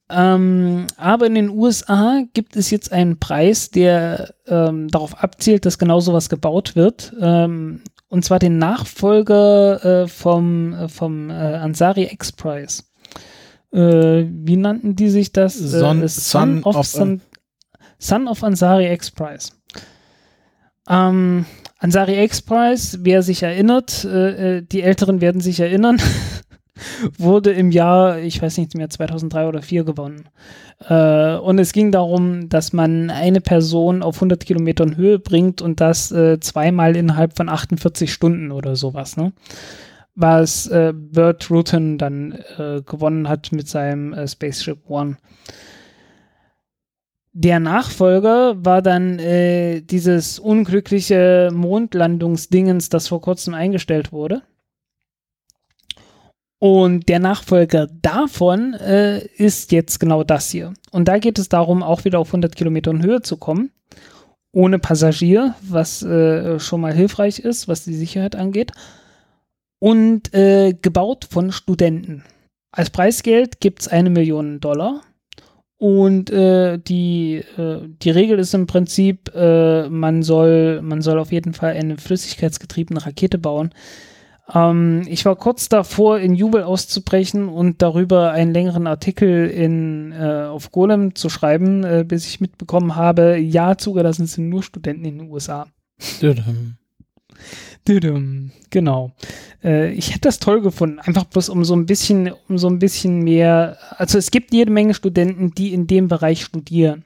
Ähm, 0.07 0.85
aber 0.97 1.25
in 1.25 1.33
den 1.33 1.49
USA 1.49 2.21
gibt 2.33 2.55
es 2.55 2.69
jetzt 2.69 2.91
einen 2.91 3.19
Preis, 3.19 3.71
der 3.71 4.35
ähm, 4.47 4.87
darauf 4.89 5.23
abzielt, 5.23 5.65
dass 5.65 5.79
genau 5.79 5.99
sowas 5.99 6.29
gebaut 6.29 6.75
wird. 6.75 7.11
Ähm, 7.19 7.81
und 8.07 8.23
zwar 8.23 8.37
den 8.37 8.59
Nachfolger 8.59 10.03
äh, 10.03 10.07
vom, 10.07 10.73
äh, 10.73 10.87
vom 10.89 11.31
äh, 11.31 11.33
Ansari 11.33 12.03
X-Prize. 12.11 12.83
Äh, 13.73 14.25
wie 14.29 14.57
nannten 14.57 14.95
die 14.95 15.09
sich 15.09 15.33
das? 15.33 15.55
Son- 15.55 16.03
äh, 16.03 16.07
Son 16.07 16.63
of- 16.63 16.85
Son, 16.85 17.21
Son 17.97 18.27
of 18.27 18.43
Ansari 18.43 18.91
X-Prize. 18.93 19.53
Ähm, 20.87 21.45
Ansari 21.79 22.23
X-Prize, 22.25 22.99
wer 23.01 23.23
sich 23.23 23.41
erinnert, 23.41 24.05
äh, 24.05 24.57
äh, 24.57 24.61
die 24.61 24.83
Älteren 24.83 25.19
werden 25.19 25.41
sich 25.41 25.59
erinnern, 25.59 25.99
wurde 27.17 27.51
im 27.51 27.71
Jahr, 27.71 28.19
ich 28.19 28.41
weiß 28.41 28.57
nicht 28.57 28.75
mehr, 28.75 28.89
2003 28.89 29.47
oder 29.47 29.59
2004 29.59 29.83
gewonnen. 29.83 30.25
Äh, 30.87 31.37
und 31.37 31.59
es 31.59 31.73
ging 31.73 31.91
darum, 31.91 32.49
dass 32.49 32.73
man 32.73 33.09
eine 33.09 33.41
Person 33.41 34.03
auf 34.03 34.17
100 34.17 34.45
Kilometern 34.45 34.97
Höhe 34.97 35.19
bringt 35.19 35.61
und 35.61 35.79
das 35.79 36.11
äh, 36.11 36.39
zweimal 36.39 36.95
innerhalb 36.95 37.35
von 37.37 37.49
48 37.49 38.11
Stunden 38.11 38.51
oder 38.51 38.75
sowas. 38.75 39.17
Ne? 39.17 39.33
was 40.15 40.67
äh, 40.67 40.93
Burt 40.95 41.49
Rutan 41.51 41.97
dann 41.97 42.39
äh, 42.57 42.81
gewonnen 42.81 43.27
hat 43.29 43.51
mit 43.51 43.67
seinem 43.67 44.13
äh, 44.13 44.27
Spaceship 44.27 44.89
One. 44.89 45.17
Der 47.33 47.59
Nachfolger 47.59 48.55
war 48.63 48.81
dann 48.81 49.19
äh, 49.19 49.81
dieses 49.81 50.39
unglückliche 50.39 51.49
Mondlandungsdingens, 51.53 52.87
das 52.87 53.09
vor 53.09 53.19
kurzem 53.19 53.53
eingestellt 53.53 54.13
wurde. 54.13 54.41
Und 56.59 57.09
der 57.09 57.19
Nachfolger 57.19 57.87
davon 58.01 58.73
äh, 58.75 59.25
ist 59.37 59.71
jetzt 59.71 59.99
genau 59.99 60.23
das 60.23 60.49
hier. 60.49 60.73
Und 60.91 61.07
da 61.07 61.17
geht 61.19 61.37
es 61.37 61.49
darum, 61.49 61.83
auch 61.83 62.05
wieder 62.05 62.19
auf 62.19 62.29
100 62.29 62.55
Kilometern 62.55 63.03
Höhe 63.03 63.21
zu 63.21 63.37
kommen, 63.37 63.71
ohne 64.51 64.79
Passagier, 64.79 65.55
was 65.61 66.01
äh, 66.01 66.59
schon 66.59 66.81
mal 66.81 66.93
hilfreich 66.93 67.39
ist, 67.39 67.67
was 67.67 67.83
die 67.83 67.93
Sicherheit 67.93 68.35
angeht. 68.35 68.71
Und 69.79 70.33
äh, 70.33 70.73
gebaut 70.73 71.27
von 71.29 71.51
Studenten. 71.51 72.23
Als 72.71 72.89
Preisgeld 72.89 73.59
gibt 73.59 73.81
es 73.81 73.87
eine 73.89 74.09
Million 74.09 74.59
Dollar. 74.61 75.01
Und 75.77 76.29
äh, 76.29 76.79
die, 76.79 77.43
äh, 77.57 77.81
die 78.01 78.09
Regel 78.09 78.39
ist 78.39 78.53
im 78.53 78.65
Prinzip, 78.65 79.29
äh, 79.35 79.89
man, 79.89 80.23
soll, 80.23 80.81
man 80.81 81.01
soll 81.01 81.19
auf 81.19 81.33
jeden 81.33 81.53
Fall 81.53 81.73
eine 81.73 81.97
flüssigkeitsgetriebene 81.97 83.05
Rakete 83.05 83.37
bauen. 83.37 83.71
Ähm, 84.53 85.03
ich 85.07 85.25
war 85.25 85.35
kurz 85.35 85.69
davor, 85.69 86.19
in 86.19 86.35
Jubel 86.35 86.63
auszubrechen 86.63 87.49
und 87.49 87.81
darüber 87.81 88.31
einen 88.31 88.53
längeren 88.53 88.87
Artikel 88.87 89.47
in, 89.49 90.11
äh, 90.11 90.45
auf 90.45 90.71
Golem 90.71 91.15
zu 91.15 91.29
schreiben, 91.29 91.83
äh, 91.83 92.05
bis 92.07 92.27
ich 92.27 92.41
mitbekommen 92.41 92.95
habe, 92.95 93.37
ja, 93.37 93.77
zugelassen 93.77 94.27
sind 94.27 94.49
nur 94.49 94.63
Studenten 94.63 95.05
in 95.05 95.17
den 95.19 95.31
USA. 95.31 95.67
Genau. 98.69 99.11
Äh, 99.63 99.91
ich 99.93 100.09
hätte 100.09 100.21
das 100.21 100.39
toll 100.39 100.61
gefunden, 100.61 100.99
einfach 100.99 101.25
bloß 101.25 101.49
um 101.49 101.63
so 101.65 101.75
ein 101.75 101.85
bisschen, 101.85 102.31
um 102.47 102.57
so 102.57 102.67
ein 102.67 102.79
bisschen 102.79 103.19
mehr. 103.19 103.77
Also 103.97 104.17
es 104.17 104.31
gibt 104.31 104.53
jede 104.53 104.71
Menge 104.71 104.93
Studenten, 104.93 105.51
die 105.51 105.73
in 105.73 105.87
dem 105.87 106.07
Bereich 106.07 106.43
studieren, 106.43 107.05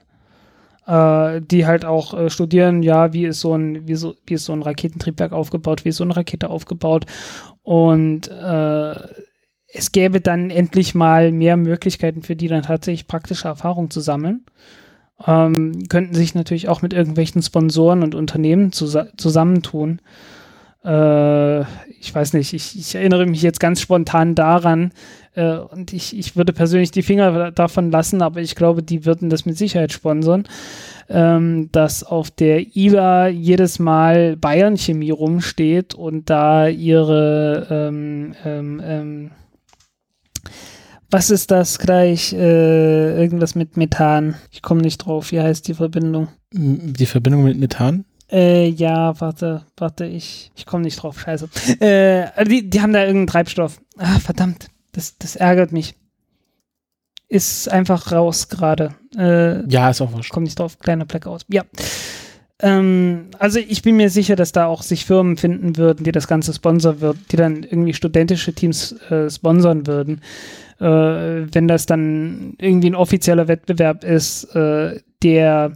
äh, 0.90 1.42
die 1.42 1.68
halt 1.68 1.86
auch 1.86 2.14
äh, 2.14 2.30
studieren, 2.30 2.82
ja, 2.82 3.14
wie 3.14 3.26
ist 3.26 3.42
so 3.42 3.56
ein, 3.56 3.88
wie 3.88 3.96
so, 3.96 4.16
wie 4.26 4.34
ist 4.34 4.46
so 4.46 4.54
ein 4.54 4.64
Raketentriebwerk 4.64 5.32
aufgebaut, 5.32 5.86
wie 5.86 5.90
ist 5.90 5.98
so 5.98 6.04
eine 6.04 6.16
Rakete 6.16 6.50
aufgebaut 6.50 7.06
und 7.62 8.28
äh, 8.28 8.96
es 9.72 9.92
gäbe 9.92 10.20
dann 10.20 10.50
endlich 10.50 10.96
mal 10.96 11.32
mehr 11.32 11.58
Möglichkeiten 11.58 12.24
für 12.24 12.36
die 12.36 12.48
dann 12.48 12.64
tatsächlich 12.64 13.06
praktische 13.06 13.48
Erfahrung 13.48 13.92
zu 13.92 14.00
sammeln. 14.00 14.46
Ähm, 15.28 15.84
könnten 15.90 16.16
sich 16.16 16.34
natürlich 16.34 16.70
auch 16.70 16.82
mit 16.82 16.94
irgendwelchen 16.94 17.44
Sponsoren 17.44 18.02
und 18.02 18.16
Unternehmen 18.16 18.72
zus 18.72 18.98
zusammentun 19.18 20.02
äh, 20.84 21.62
ich 22.00 22.14
weiß 22.14 22.34
nicht, 22.34 22.54
ich, 22.54 22.78
ich, 22.80 22.96
erinnere 22.96 23.26
mich 23.26 23.42
jetzt 23.42 23.60
ganz 23.60 23.82
spontan 23.82 24.36
daran 24.36 24.92
äh, 25.36 25.58
und 25.58 25.94
ich, 25.94 26.18
ich 26.18 26.36
würde 26.36 26.54
persönlich 26.54 26.92
die 26.92 27.02
Finger 27.02 27.52
davon 27.52 27.92
lassen, 27.92 28.22
aber 28.22 28.42
ich 28.42 28.56
glaube, 28.56 28.84
die 28.84 29.06
würden 29.06 29.30
das 29.30 29.46
mit 29.46 29.58
Sicherheit 29.58 29.92
sponsern, 29.92 30.44
ähm, 31.10 31.70
dass 31.72 32.04
auf 32.04 32.32
der 32.32 32.76
ILA 32.76 33.28
jedes 33.28 33.80
Mal 33.80 34.38
Bayern 34.38 34.78
Chemie 34.78 35.12
rumsteht 35.12 35.96
und 35.96 36.30
da 36.30 36.68
ihre 36.68 37.68
ähm, 37.70 38.36
ähm, 38.46 38.82
ähm 38.84 39.32
was 41.12 41.32
ist 41.32 41.50
das 41.50 41.80
gleich? 41.80 42.34
Äh, 42.34 43.20
irgendwas 43.20 43.56
mit 43.56 43.78
Methan. 43.78 44.36
Ich 44.52 44.62
komme 44.62 44.82
nicht 44.82 45.00
drauf. 45.00 45.32
Wie 45.32 45.42
heißt 45.42 45.68
die 45.68 45.74
Verbindung? 45.74 46.28
Die 46.52 47.08
Verbindung 47.08 47.46
mit 47.46 47.58
Methan? 47.58 48.06
Äh, 48.32 48.68
ja, 48.70 49.20
warte, 49.20 49.66
warte, 49.76 50.06
ich, 50.06 50.52
ich 50.56 50.68
komme 50.68 50.84
nicht 50.84 51.02
drauf, 51.02 51.20
scheiße. 51.20 51.50
Äh, 51.80 52.46
die, 52.46 52.70
die 52.70 52.82
haben 52.82 52.94
da 52.94 53.00
irgendeinen 53.00 53.28
Treibstoff. 53.28 53.82
Ah, 53.98 54.20
verdammt, 54.20 54.68
das, 54.92 55.18
das 55.18 55.36
ärgert 55.36 55.72
mich. 55.72 55.96
Ist 57.28 57.70
einfach 57.70 58.12
raus 58.12 58.50
gerade. 58.50 58.96
Äh, 59.16 59.68
ja, 59.70 59.90
ist 59.90 60.02
auch 60.02 60.12
wurscht. 60.12 60.32
Komm 60.32 60.44
nicht 60.44 60.58
drauf, 60.58 60.80
kleiner 60.80 61.06
Blackout. 61.06 61.46
Ja. 61.48 61.64
Ähm, 62.62 63.28
also 63.38 63.60
ich 63.60 63.84
bin 63.84 63.96
mir 63.96 64.10
sicher, 64.10 64.36
dass 64.36 64.52
da 64.52 64.66
auch 64.66 64.82
sich 64.82 65.06
Firmen 65.06 65.38
finden 65.38 65.78
würden, 65.78 66.04
die 66.04 66.12
das 66.12 66.28
Ganze 66.28 66.54
sponsern 66.54 67.02
würden, 67.02 67.24
die 67.32 67.38
dann 67.38 67.64
irgendwie 67.64 67.94
studentische 67.94 68.54
Teams 68.54 68.94
äh, 69.10 69.30
sponsern 69.30 69.88
würden. 69.88 70.22
Äh, 70.80 70.86
wenn 71.54 71.68
das 71.68 71.86
dann 71.86 72.56
irgendwie 72.58 72.90
ein 72.90 72.96
offizieller 72.96 73.48
Wettbewerb 73.48 74.04
ist, 74.04 74.56
äh, 74.56 75.00
der 75.24 75.74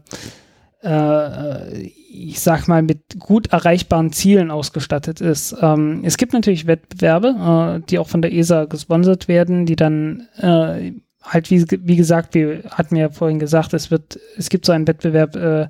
äh, 0.81 1.87
ich 2.13 2.39
sag 2.39 2.67
mal, 2.67 2.83
mit 2.83 3.19
gut 3.19 3.47
erreichbaren 3.47 4.11
Zielen 4.11 4.51
ausgestattet 4.51 5.19
ist. 5.19 5.55
Ähm, 5.61 6.01
es 6.03 6.17
gibt 6.17 6.33
natürlich 6.33 6.67
Wettbewerbe, 6.67 7.81
äh, 7.81 7.85
die 7.89 7.99
auch 7.99 8.07
von 8.07 8.21
der 8.21 8.33
ESA 8.33 8.65
gesponsert 8.65 9.27
werden, 9.27 9.65
die 9.65 9.75
dann 9.75 10.27
äh, 10.37 10.93
halt, 11.23 11.49
wie, 11.49 11.65
wie 11.65 11.95
gesagt, 11.95 12.35
wir 12.35 12.63
hatten 12.69 12.95
ja 12.95 13.09
vorhin 13.09 13.39
gesagt, 13.39 13.73
es 13.73 13.89
wird, 13.89 14.19
es 14.37 14.49
gibt 14.49 14.65
so 14.65 14.71
einen 14.71 14.87
Wettbewerb, 14.87 15.35
äh, 15.35 15.67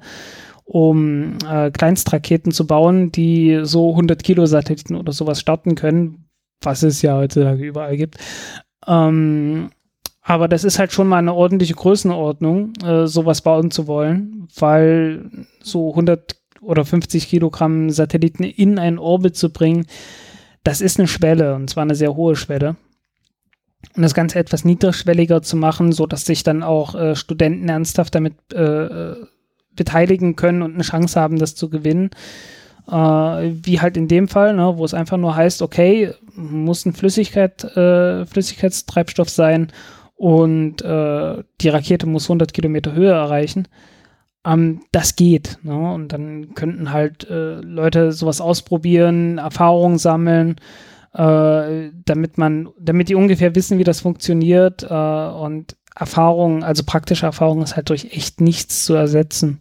um 0.66 1.38
äh, 1.50 1.72
Kleinstraketen 1.72 2.52
zu 2.52 2.68
bauen, 2.68 3.12
die 3.12 3.62
so 3.64 3.92
100 3.92 4.24
Kilo 4.24 4.46
Satelliten 4.46 4.96
oder 4.96 5.12
sowas 5.12 5.40
starten 5.40 5.76
können, 5.76 6.26
was 6.62 6.84
es 6.84 7.02
ja 7.02 7.16
heutzutage 7.16 7.64
überall 7.64 7.98
gibt. 7.98 8.18
Ähm, 8.88 9.70
aber 10.24 10.48
das 10.48 10.64
ist 10.64 10.80
halt 10.80 10.94
schon 10.94 11.08
mal 11.08 11.18
eine 11.18 11.34
ordentliche 11.34 11.74
Größenordnung, 11.74 12.74
äh, 12.84 13.08
sowas 13.08 13.42
bauen 13.42 13.72
zu 13.72 13.88
wollen, 13.88 14.48
weil 14.58 15.30
so 15.62 15.90
100 15.90 16.38
oder 16.62 16.86
50 16.86 17.28
Kilogramm 17.28 17.90
Satelliten 17.90 18.44
in 18.44 18.80
einen 18.80 19.00
Orbit 19.00 19.36
zu 19.36 19.52
bringen, 19.52 19.86
das 20.64 20.80
ist 20.80 20.98
eine 20.98 21.10
Schwelle 21.10 21.56
und 21.56 21.70
zwar 21.70 21.84
eine 21.84 21.96
sehr 21.96 22.16
hohe 22.16 22.38
Schwelle. 22.38 22.78
Und 23.98 24.02
das 24.02 24.14
Ganze 24.14 24.40
etwas 24.40 24.64
niedrigschwelliger 24.64 25.42
zu 25.42 25.58
machen, 25.58 25.92
so 25.92 26.08
dass 26.08 26.26
sich 26.26 26.44
dann 26.44 26.64
auch 26.64 26.96
äh, 26.96 27.18
Studenten 27.18 27.68
ernsthaft 27.68 28.16
damit 28.16 28.36
äh, 28.54 28.86
äh 28.86 29.16
beteiligen 29.76 30.36
können 30.36 30.62
und 30.62 30.76
eine 30.76 30.84
Chance 30.84 31.20
haben, 31.20 31.40
das 31.40 31.56
zu 31.56 31.68
gewinnen. 31.68 32.12
Äh, 32.88 32.94
wie 32.94 33.82
halt 33.82 33.98
in 33.98 34.08
dem 34.08 34.28
Fall, 34.28 34.54
ne, 34.54 34.78
wo 34.78 34.86
es 34.86 34.94
einfach 34.94 35.18
nur 35.18 35.36
heißt, 35.36 35.64
okay, 35.64 36.14
muss 36.36 36.86
ein 36.86 36.94
Flüssigkeit, 36.94 37.64
äh, 37.76 38.24
Flüssigkeitstreibstoff 38.28 39.30
sein 39.30 39.72
und 40.16 40.82
äh, 40.82 41.44
die 41.62 41.70
Rakete 41.70 42.06
muss 42.06 42.26
100 42.26 42.54
Kilometer 42.54 42.94
Höhe 42.94 43.12
erreichen. 43.12 43.68
Ähm, 44.46 44.82
das 44.92 45.16
geht. 45.16 45.60
Ne? 45.64 45.94
Und 45.94 46.10
dann 46.10 46.54
könnten 46.54 46.92
halt 46.92 47.30
äh, 47.30 47.56
Leute 47.62 48.12
sowas 48.12 48.42
ausprobieren, 48.42 49.38
Erfahrungen 49.38 49.98
sammeln, 49.98 50.58
äh, 51.14 51.90
damit 52.06 52.38
man, 52.38 52.70
damit 52.80 53.10
die 53.10 53.16
ungefähr 53.16 53.56
wissen, 53.56 53.80
wie 53.80 53.84
das 53.84 54.02
funktioniert. 54.02 54.84
Äh, 54.84 54.94
und 54.94 55.76
Erfahrung, 55.96 56.64
also 56.64 56.84
praktische 56.86 57.26
Erfahrung 57.26 57.62
ist 57.62 57.76
halt 57.76 57.90
durch 57.90 58.10
echt 58.12 58.42
nichts 58.42 58.86
zu 58.86 58.94
ersetzen. 58.94 59.60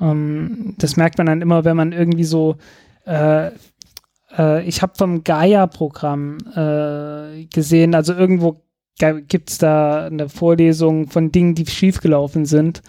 Ähm, 0.00 0.74
das 0.78 0.96
merkt 0.96 1.18
man 1.18 1.26
dann 1.26 1.42
immer, 1.42 1.64
wenn 1.64 1.76
man 1.76 1.92
irgendwie 1.92 2.24
so 2.24 2.56
äh, 3.06 3.50
äh, 4.36 4.62
ich 4.64 4.82
habe 4.82 4.92
vom 4.96 5.24
Gaia-Programm 5.24 6.38
äh, 6.54 7.46
gesehen, 7.46 7.94
also 7.94 8.14
irgendwo 8.14 8.62
gibt 9.12 9.50
es 9.50 9.58
da 9.58 10.06
eine 10.06 10.28
Vorlesung 10.28 11.08
von 11.08 11.32
Dingen, 11.32 11.54
die 11.54 11.66
schiefgelaufen 11.66 12.44
sind. 12.44 12.82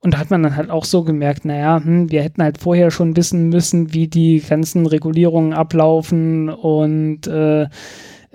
Und 0.00 0.14
da 0.14 0.18
hat 0.18 0.30
man 0.30 0.42
dann 0.42 0.56
halt 0.56 0.70
auch 0.70 0.84
so 0.84 1.02
gemerkt, 1.02 1.44
naja, 1.44 1.80
hm, 1.82 2.10
wir 2.10 2.22
hätten 2.22 2.42
halt 2.42 2.58
vorher 2.58 2.90
schon 2.90 3.16
wissen 3.16 3.48
müssen, 3.48 3.92
wie 3.92 4.06
die 4.06 4.40
ganzen 4.40 4.86
Regulierungen 4.86 5.52
ablaufen 5.52 6.48
und 6.48 7.26
äh, 7.26 7.66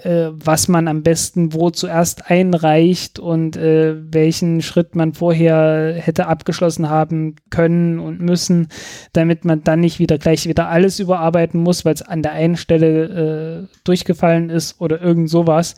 äh, 0.04 0.32
was 0.34 0.68
man 0.68 0.88
am 0.88 1.04
besten 1.04 1.54
wo 1.54 1.70
zuerst 1.70 2.30
einreicht 2.30 3.20
und 3.20 3.56
äh, 3.56 3.96
welchen 4.12 4.62
Schritt 4.62 4.96
man 4.96 5.14
vorher 5.14 5.94
hätte 5.98 6.28
abgeschlossen 6.28 6.90
haben 6.90 7.36
können 7.50 8.00
und 8.00 8.20
müssen, 8.20 8.68
damit 9.14 9.46
man 9.46 9.64
dann 9.64 9.82
nicht 9.82 10.00
wieder 10.00 10.18
gleich 10.18 10.48
wieder 10.48 10.70
alles 10.70 11.00
überarbeiten 11.00 11.62
muss, 11.62 11.86
weil 11.86 11.94
es 11.94 12.02
an 12.02 12.24
der 12.24 12.32
einen 12.32 12.58
Stelle 12.58 13.68
äh, 13.70 13.78
durchgefallen 13.84 14.50
ist 14.50 14.82
oder 14.82 15.02
irgend 15.02 15.30
sowas. 15.30 15.76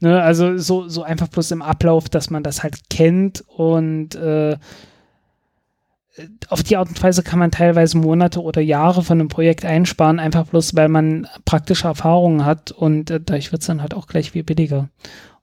Ne, 0.00 0.20
also 0.22 0.58
so, 0.58 0.88
so 0.88 1.02
einfach 1.02 1.28
bloß 1.28 1.50
im 1.52 1.62
Ablauf, 1.62 2.08
dass 2.08 2.30
man 2.30 2.42
das 2.42 2.62
halt 2.62 2.90
kennt 2.90 3.44
und 3.46 4.14
äh, 4.16 4.56
auf 6.48 6.62
die 6.62 6.76
Art 6.76 6.88
und 6.88 7.02
Weise 7.02 7.22
kann 7.22 7.38
man 7.38 7.50
teilweise 7.50 7.98
Monate 7.98 8.40
oder 8.40 8.60
Jahre 8.60 9.02
von 9.02 9.18
einem 9.18 9.28
Projekt 9.28 9.64
einsparen, 9.64 10.20
einfach 10.20 10.46
bloß, 10.46 10.76
weil 10.76 10.88
man 10.88 11.26
praktische 11.44 11.88
Erfahrungen 11.88 12.44
hat 12.44 12.70
und 12.70 13.10
äh, 13.10 13.20
dadurch 13.20 13.50
wird 13.52 13.62
es 13.62 13.66
dann 13.66 13.82
halt 13.82 13.94
auch 13.94 14.06
gleich 14.06 14.30
viel 14.30 14.44
billiger. 14.44 14.88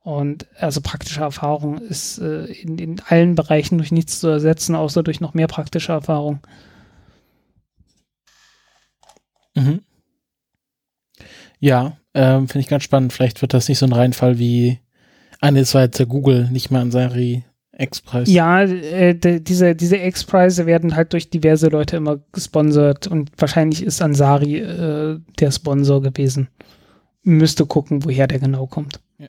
Und 0.04 0.48
also 0.60 0.82
praktische 0.82 1.22
Erfahrung 1.22 1.78
ist 1.78 2.20
äh, 2.20 2.46
in, 2.46 2.78
in 2.80 3.02
allen 3.02 3.36
Bereichen 3.36 3.78
durch 3.78 3.92
nichts 3.92 4.20
zu 4.20 4.28
ersetzen, 4.30 4.76
außer 4.76 5.04
durch 5.04 5.20
noch 5.22 5.34
mehr 5.34 5.48
praktische 5.48 5.92
Erfahrung. 5.92 6.40
Mhm. 9.56 9.82
Ja, 11.60 11.98
ähm, 12.14 12.48
finde 12.48 12.62
ich 12.62 12.68
ganz 12.68 12.84
spannend. 12.84 13.14
Vielleicht 13.14 13.42
wird 13.42 13.54
das 13.54 13.70
nicht 13.70 13.80
so 13.80 13.86
ein 13.86 13.94
Reinfall 13.94 14.40
wie, 14.40 14.80
ah, 15.40 15.52
das 15.52 15.74
war 15.74 15.84
jetzt 15.84 16.00
der 16.00 16.06
Google, 16.06 16.50
nicht 16.52 16.72
mehr 16.72 16.82
an 16.82 16.92
Sari 16.92 17.44
X-Preis. 17.78 18.30
Ja, 18.30 18.62
äh, 18.62 19.16
diese, 19.16 19.76
diese 19.76 19.98
X-Preise 19.98 20.66
werden 20.66 20.96
halt 20.96 21.14
durch 21.14 21.30
diverse 21.30 21.68
Leute 21.68 21.98
immer 21.98 22.20
gesponsert 22.32 23.08
und 23.08 23.32
wahrscheinlich 23.38 23.84
ist 23.84 24.02
Ansari 24.02 24.58
äh, 24.58 25.20
der 25.40 25.52
Sponsor 25.52 26.02
gewesen. 26.02 26.50
müsste 27.24 27.66
gucken, 27.66 28.04
woher 28.04 28.28
der 28.28 28.40
genau 28.40 28.68
kommt. 28.68 29.00
Ja. 29.18 29.28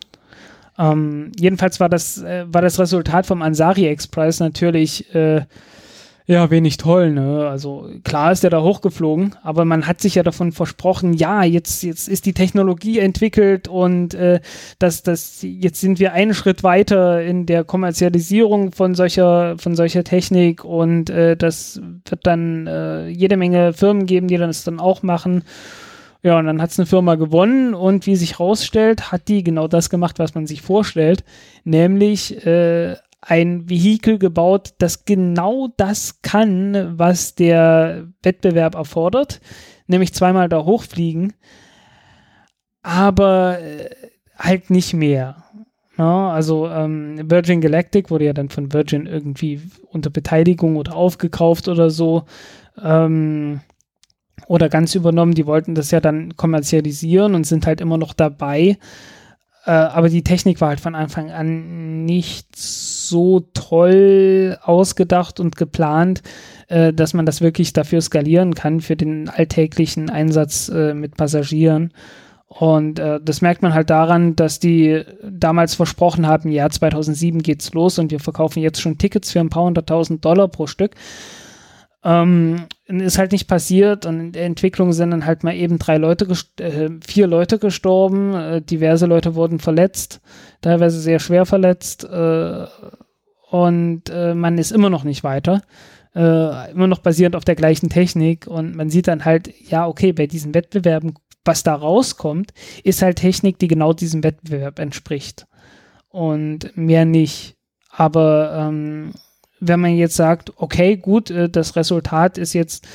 Ähm, 0.79 1.33
jedenfalls 1.39 1.81
war 1.81 1.89
das, 1.89 2.23
äh, 2.23 2.45
war 2.47 2.63
das 2.63 2.79
Resultat 2.79 3.27
vom 3.27 3.43
Ansari 3.43 3.87
Express 3.87 4.41
natürlich 4.41 5.15
äh, 5.15 5.43
ja 6.27 6.51
wenig 6.51 6.77
toll. 6.77 7.13
Ne? 7.13 7.49
Also 7.49 7.89
klar 8.05 8.33
ist 8.33 8.43
der 8.43 8.51
da 8.51 8.63
hochgeflogen, 8.63 9.35
aber 9.43 9.65
man 9.65 9.87
hat 9.87 10.01
sich 10.01 10.15
ja 10.15 10.23
davon 10.23 10.53
versprochen, 10.53 11.13
ja, 11.13 11.43
jetzt, 11.43 11.83
jetzt 11.83 12.09
ist 12.09 12.27
die 12.27 12.33
Technologie 12.33 12.99
entwickelt 12.99 13.69
und 13.69 14.15
äh, 14.15 14.41
das, 14.79 15.03
das, 15.03 15.39
jetzt 15.43 15.81
sind 15.81 15.99
wir 15.99 16.13
einen 16.13 16.35
Schritt 16.35 16.63
weiter 16.63 17.23
in 17.23 17.47
der 17.47 17.65
Kommerzialisierung 17.65 18.73
von 18.73 18.95
solcher, 18.95 19.57
von 19.59 19.75
solcher 19.75 20.05
Technik 20.05 20.65
und 20.65 21.11
äh, 21.11 21.37
das 21.37 21.81
wird 22.09 22.27
dann 22.27 22.67
äh, 22.67 23.09
jede 23.09 23.37
Menge 23.37 23.73
Firmen 23.73 24.07
geben, 24.07 24.29
die 24.29 24.37
das 24.37 24.65
dann 24.65 24.81
auch 24.81 25.03
machen. 25.03 25.45
Ja, 26.25 26.39
und 26.39 26.47
dann 26.47 26.63
hat 26.63 26.71
es 26.71 26.79
eine 26.79 26.87
Firma 26.87 27.17
gewonnen 27.17 27.75
und 27.75 28.07
wie 28.07 28.15
sich 28.15 28.39
rausstellt, 28.39 29.11
hat 29.11 29.27
die 29.27 29.43
genau 29.43 29.67
das 29.67 29.91
gemacht, 29.91 30.21
was 30.21 30.37
man 30.37 30.47
sich 30.47 30.63
vorstellt, 30.63 31.25
nämlich 31.65 32.47
äh, 32.47 32.95
ein 33.23 33.69
Vehikel 33.69 34.19
gebaut, 34.19 34.75
das 34.79 35.05
genau 35.05 35.69
das 35.77 36.21
kann, 36.23 36.99
was 36.99 37.35
der 37.35 38.09
Wettbewerb 38.23 38.75
erfordert, 38.75 39.41
nämlich 39.87 40.13
zweimal 40.13 40.49
da 40.49 40.65
hochfliegen, 40.65 41.33
aber 42.83 43.61
äh, 43.61 43.91
halt 44.37 44.71
nicht 44.71 44.93
mehr. 44.93 45.45
Ja, 45.99 46.31
also 46.31 46.69
ähm, 46.69 47.31
Virgin 47.31 47.61
Galactic 47.61 48.11
wurde 48.11 48.25
ja 48.25 48.33
dann 48.33 48.49
von 48.49 48.73
Virgin 48.73 49.07
irgendwie 49.07 49.61
unter 49.91 50.11
Beteiligung 50.11 50.77
oder 50.77 50.97
aufgekauft 50.97 51.69
oder 51.69 51.91
so. 51.91 52.25
Ähm, 52.83 53.61
oder 54.47 54.69
ganz 54.69 54.95
übernommen. 54.95 55.35
Die 55.35 55.47
wollten 55.47 55.75
das 55.75 55.91
ja 55.91 56.01
dann 56.01 56.37
kommerzialisieren 56.37 57.35
und 57.35 57.47
sind 57.47 57.67
halt 57.67 57.81
immer 57.81 57.99
noch 57.99 58.15
dabei. 58.15 58.79
Äh, 59.65 59.71
aber 59.71 60.09
die 60.09 60.25
Technik 60.25 60.61
war 60.61 60.71
halt 60.71 60.81
von 60.81 60.95
Anfang 60.95 61.31
an 61.31 62.05
nicht 62.05 62.57
so 63.09 63.41
toll 63.55 64.59
ausgedacht 64.63 65.41
und 65.41 65.57
geplant, 65.57 66.23
äh, 66.69 66.93
dass 66.93 67.15
man 67.15 67.27
das 67.27 67.41
wirklich 67.41 67.73
dafür 67.73 68.01
skalieren 68.01 68.55
kann, 68.55 68.81
für 68.81 68.97
den 68.97 69.29
alltäglichen 69.29 70.11
Einsatz 70.11 70.69
äh, 70.69 70.95
mit 70.95 71.17
Passagieren. 71.17 71.93
Und 72.47 72.99
äh, 72.99 73.19
das 73.23 73.41
merkt 73.41 73.63
man 73.63 73.73
halt 73.73 73.89
daran, 73.89 74.37
dass 74.37 74.59
die 74.59 75.03
damals 75.23 75.75
versprochen 75.75 76.27
haben, 76.27 76.51
ja, 76.51 76.69
2007 76.69 77.43
geht's 77.43 77.73
los 77.73 77.99
und 77.99 78.11
wir 78.11 78.21
verkaufen 78.21 78.61
jetzt 78.61 78.81
schon 78.81 78.99
Tickets 78.99 79.33
für 79.33 79.41
ein 79.41 79.49
paar 79.49 79.65
hunderttausend 79.65 80.23
Dollar 80.25 80.49
pro 80.49 80.67
Stück. 80.67 80.95
Ähm, 82.05 82.67
ist 82.87 83.19
halt 83.19 83.31
nicht 83.31 83.47
passiert 83.47 84.07
und 84.07 84.19
in 84.19 84.33
der 84.33 84.45
Entwicklung 84.45 84.93
sind 84.93 85.13
dann 85.13 85.25
halt 85.25 85.45
mal 85.45 85.55
eben 85.55 85.79
drei 85.79 85.99
Leute, 85.99 86.27
äh, 86.59 86.91
vier 87.07 87.29
Leute 87.29 87.59
gestorben, 87.61 88.35
äh, 88.35 88.61
diverse 88.61 89.07
Leute 89.07 89.37
wurden 89.37 89.61
verletzt, 89.61 90.21
teilweise 90.63 90.99
sehr 91.01 91.21
schwer 91.21 91.47
verletzt 91.47 92.03
äh, 92.05 92.67
und 93.51 94.11
äh, 94.11 94.35
man 94.35 94.59
ist 94.59 94.73
immer 94.73 94.91
noch 94.91 95.05
nicht 95.05 95.23
weiter. 95.23 95.63
Äh, 96.15 96.73
immer 96.73 96.89
noch 96.89 96.99
basierend 96.99 97.37
auf 97.37 97.45
der 97.45 97.55
gleichen 97.55 97.89
Technik 97.89 98.47
und 98.47 98.75
man 98.75 98.91
sieht 98.91 99.09
dann 99.09 99.25
halt, 99.25 99.51
ja, 99.71 99.87
okay, 99.87 100.13
bei 100.13 100.27
diesen 100.27 100.55
Wettbewerben, 100.55 101.15
was 101.45 101.63
da 101.63 101.75
rauskommt, 101.75 102.53
ist 102.85 103.01
halt 103.01 103.17
Technik, 103.19 103.59
die 103.59 103.69
genau 103.69 103.93
diesem 103.93 104.23
Wettbewerb 104.23 104.79
entspricht 104.79 105.47
und 106.09 106.77
mehr 106.77 107.05
nicht. 107.05 107.57
Aber 107.91 108.55
ähm, 108.59 109.13
wenn 109.65 109.81
man 109.81 109.95
jetzt 109.97 110.17
sagt, 110.17 110.53
okay, 110.57 110.97
gut, 110.97 111.31
äh, 111.31 111.49
das 111.49 111.77
Resultat 111.77 112.37
ist 112.37 112.53
jetzt 112.53 112.87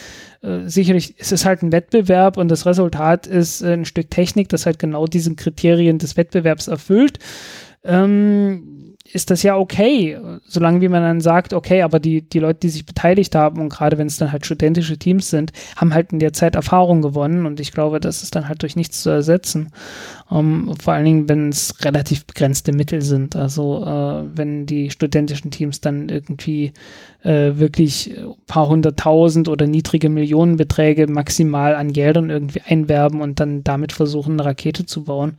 äh, 0.42 0.68
sicherlich, 0.68 1.16
es 1.18 1.32
ist 1.32 1.46
halt 1.46 1.64
ein 1.64 1.72
Wettbewerb 1.72 2.38
und 2.38 2.50
das 2.50 2.66
Resultat 2.66 3.26
ist 3.26 3.62
äh, 3.62 3.74
ein 3.74 3.86
Stück 3.86 4.12
Technik, 4.12 4.50
das 4.50 4.66
halt 4.66 4.78
genau 4.78 5.08
diesen 5.08 5.38
Kriterien 5.38 5.98
des 5.98 6.18
Wettbewerbs 6.18 6.68
erfüllt. 6.68 7.20
Ähm, 7.86 8.97
ist 9.14 9.32
das 9.32 9.44
ja 9.44 9.58
okay, 9.58 10.18
solange 10.46 10.82
wie 10.82 10.90
man 10.90 11.02
dann 11.02 11.22
sagt, 11.22 11.54
okay, 11.54 11.82
aber 11.82 12.00
die, 12.00 12.22
die 12.22 12.40
Leute, 12.40 12.60
die 12.62 12.70
sich 12.70 12.86
beteiligt 12.86 13.36
haben 13.36 13.62
und 13.62 13.70
gerade 13.70 13.98
wenn 13.98 14.08
es 14.08 14.18
dann 14.18 14.32
halt 14.32 14.46
studentische 14.46 14.98
Teams 14.98 15.30
sind, 15.30 15.52
haben 15.76 15.94
halt 15.94 16.12
in 16.12 16.20
der 16.20 16.34
Zeit 16.34 16.56
Erfahrung 16.56 17.02
gewonnen 17.02 17.46
und 17.46 17.60
ich 17.60 17.72
glaube, 17.72 18.00
das 18.00 18.24
ist 18.24 18.36
dann 18.36 18.48
halt 18.48 18.62
durch 18.64 18.76
nichts 18.76 19.02
zu 19.04 19.10
ersetzen. 19.10 19.70
Um, 20.30 20.70
ähm, 20.70 20.76
vor 20.78 20.94
allen 20.94 21.06
Dingen, 21.06 21.30
wenn 21.30 21.50
es 21.50 21.86
relativ 21.86 22.26
begrenzte 22.26 22.74
Mittel 22.74 23.02
sind. 23.02 23.38
Also 23.38 23.84
äh, 23.86 24.26
wenn 24.38 24.66
die 24.66 24.90
studentischen 24.90 25.52
Teams 25.52 25.80
dann 25.80 26.10
irgendwie 26.10 26.74
äh, 27.24 27.52
wirklich 27.56 28.14
paar 28.46 28.68
hunderttausend 28.68 29.48
oder 29.48 29.68
niedrige 29.68 30.10
Millionenbeträge 30.10 31.08
maximal 31.08 31.76
an 31.76 31.94
Geldern 31.94 32.30
irgendwie 32.30 32.62
einwerben 32.62 33.22
und 33.22 33.40
dann 33.40 33.64
damit 33.64 33.94
versuchen, 33.94 34.34
eine 34.34 34.46
Rakete 34.46 34.86
zu 34.86 35.06
bauen 35.06 35.38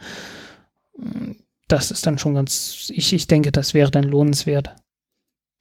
das 1.68 1.90
ist 1.90 2.06
dann 2.06 2.18
schon 2.18 2.34
ganz, 2.34 2.90
ich, 2.92 3.12
ich 3.12 3.26
denke, 3.26 3.52
das 3.52 3.74
wäre 3.74 3.90
dann 3.90 4.04
lohnenswert. 4.04 4.74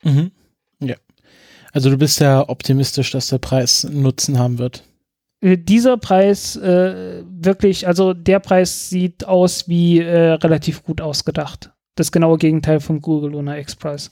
Mhm. 0.03 0.31
Ja. 0.79 0.95
Also 1.73 1.89
du 1.89 1.97
bist 1.97 2.19
ja 2.19 2.47
optimistisch, 2.47 3.11
dass 3.11 3.27
der 3.27 3.38
Preis 3.38 3.84
Nutzen 3.84 4.39
haben 4.39 4.57
wird. 4.57 4.84
Äh, 5.41 5.57
dieser 5.57 5.97
Preis 5.97 6.55
äh, 6.55 7.23
wirklich, 7.29 7.88
also 7.88 8.13
der 8.13 8.39
Preis 8.39 8.89
sieht 8.89 9.25
aus 9.25 9.67
wie 9.67 9.99
äh, 9.99 10.31
relativ 10.34 10.84
gut 10.84 11.01
ausgedacht. 11.01 11.71
Das 11.95 12.11
genaue 12.11 12.38
Gegenteil 12.38 12.79
vom 12.79 13.01
Google 13.01 13.31
Lunar 13.31 13.57
X 13.59 13.75
Preis. 13.75 14.11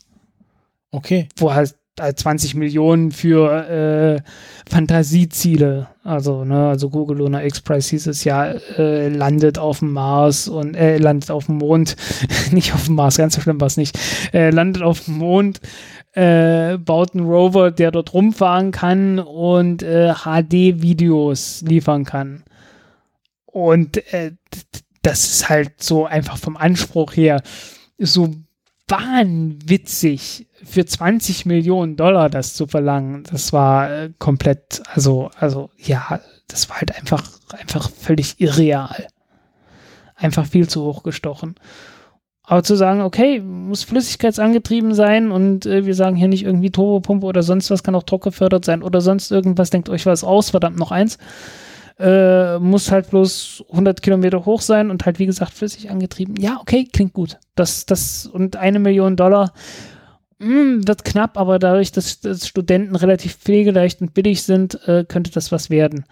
Okay. 0.91 1.27
Wo 1.37 1.53
halt 1.53 1.75
20 1.97 2.55
Millionen 2.55 3.11
für 3.11 3.69
äh, 3.69 4.21
Fantasieziele. 4.69 5.87
Also, 6.03 6.43
ne, 6.43 6.67
also 6.67 6.89
Google 6.89 7.17
Lunar 7.17 7.45
X-Prize 7.45 7.89
hieß 7.91 8.07
es 8.07 8.23
ja, 8.25 8.51
äh, 8.77 9.07
landet 9.07 9.57
auf 9.57 9.79
dem 9.79 9.93
Mars 9.93 10.47
und 10.49 10.75
äh, 10.75 10.97
landet 10.97 11.31
auf 11.31 11.45
dem 11.45 11.57
Mond, 11.57 11.95
nicht 12.51 12.73
auf 12.73 12.85
dem 12.85 12.95
Mars, 12.95 13.17
ganz 13.17 13.35
so 13.35 13.41
schlimm 13.41 13.61
war 13.61 13.67
es 13.67 13.77
nicht, 13.77 13.97
äh, 14.33 14.49
landet 14.49 14.83
auf 14.83 15.05
dem 15.05 15.19
Mond, 15.19 15.61
äh, 16.13 16.77
baut 16.77 17.13
einen 17.15 17.25
Rover, 17.25 17.71
der 17.71 17.91
dort 17.91 18.13
rumfahren 18.13 18.71
kann 18.71 19.19
und 19.19 19.81
äh, 19.81 20.13
HD-Videos 20.13 21.61
liefern 21.61 22.03
kann. 22.03 22.43
Und 23.45 23.97
äh, 24.13 24.33
das 25.01 25.25
ist 25.25 25.49
halt 25.49 25.81
so 25.81 26.05
einfach 26.05 26.37
vom 26.37 26.57
Anspruch 26.57 27.15
her 27.15 27.41
so 27.97 28.35
wahnwitzig 28.87 30.47
für 30.65 30.85
20 30.85 31.45
Millionen 31.45 31.95
Dollar 31.95 32.29
das 32.29 32.53
zu 32.55 32.67
verlangen, 32.67 33.23
das 33.31 33.53
war 33.53 33.91
äh, 33.91 34.09
komplett, 34.19 34.81
also, 34.93 35.29
also, 35.39 35.69
ja, 35.77 36.19
das 36.47 36.69
war 36.69 36.77
halt 36.77 36.95
einfach, 36.97 37.23
einfach 37.57 37.89
völlig 37.89 38.39
irreal. 38.39 39.07
Einfach 40.15 40.45
viel 40.45 40.67
zu 40.67 40.83
hoch 40.83 41.03
gestochen. 41.03 41.55
Aber 42.43 42.63
zu 42.63 42.75
sagen, 42.75 43.01
okay, 43.01 43.39
muss 43.39 43.83
flüssigkeitsangetrieben 43.83 44.93
sein 44.93 45.31
und 45.31 45.65
äh, 45.65 45.85
wir 45.85 45.95
sagen 45.95 46.15
hier 46.15 46.27
nicht 46.27 46.43
irgendwie 46.43 46.69
Turbopumpe 46.69 47.25
oder 47.25 47.41
sonst 47.41 47.71
was, 47.71 47.83
kann 47.83 47.95
auch 47.95 48.03
druckgefördert 48.03 48.65
sein 48.65 48.83
oder 48.83 49.01
sonst 49.01 49.31
irgendwas, 49.31 49.71
denkt 49.71 49.89
euch 49.89 50.05
was 50.05 50.23
aus, 50.23 50.51
verdammt 50.51 50.77
noch 50.77 50.91
eins. 50.91 51.17
Äh, 51.97 52.59
muss 52.59 52.91
halt 52.91 53.09
bloß 53.09 53.63
100 53.71 54.01
Kilometer 54.01 54.45
hoch 54.45 54.61
sein 54.61 54.91
und 54.91 55.05
halt 55.05 55.17
wie 55.17 55.25
gesagt 55.25 55.53
flüssig 55.53 55.89
angetrieben. 55.89 56.35
Ja, 56.37 56.59
okay, 56.59 56.87
klingt 56.91 57.13
gut. 57.13 57.37
Das, 57.55 57.85
das 57.85 58.27
und 58.27 58.57
eine 58.57 58.79
Million 58.79 59.15
Dollar 59.15 59.53
mh, 60.39 60.47
hm, 60.47 60.87
wird 60.87 61.05
knapp, 61.05 61.37
aber 61.37 61.59
dadurch, 61.59 61.91
dass, 61.91 62.19
dass, 62.19 62.47
Studenten 62.47 62.95
relativ 62.95 63.35
pflegeleicht 63.37 64.01
und 64.01 64.13
billig 64.13 64.43
sind, 64.43 64.79
äh, 64.87 65.05
könnte 65.07 65.31
das 65.31 65.51
was 65.51 65.69
werden. 65.69 66.05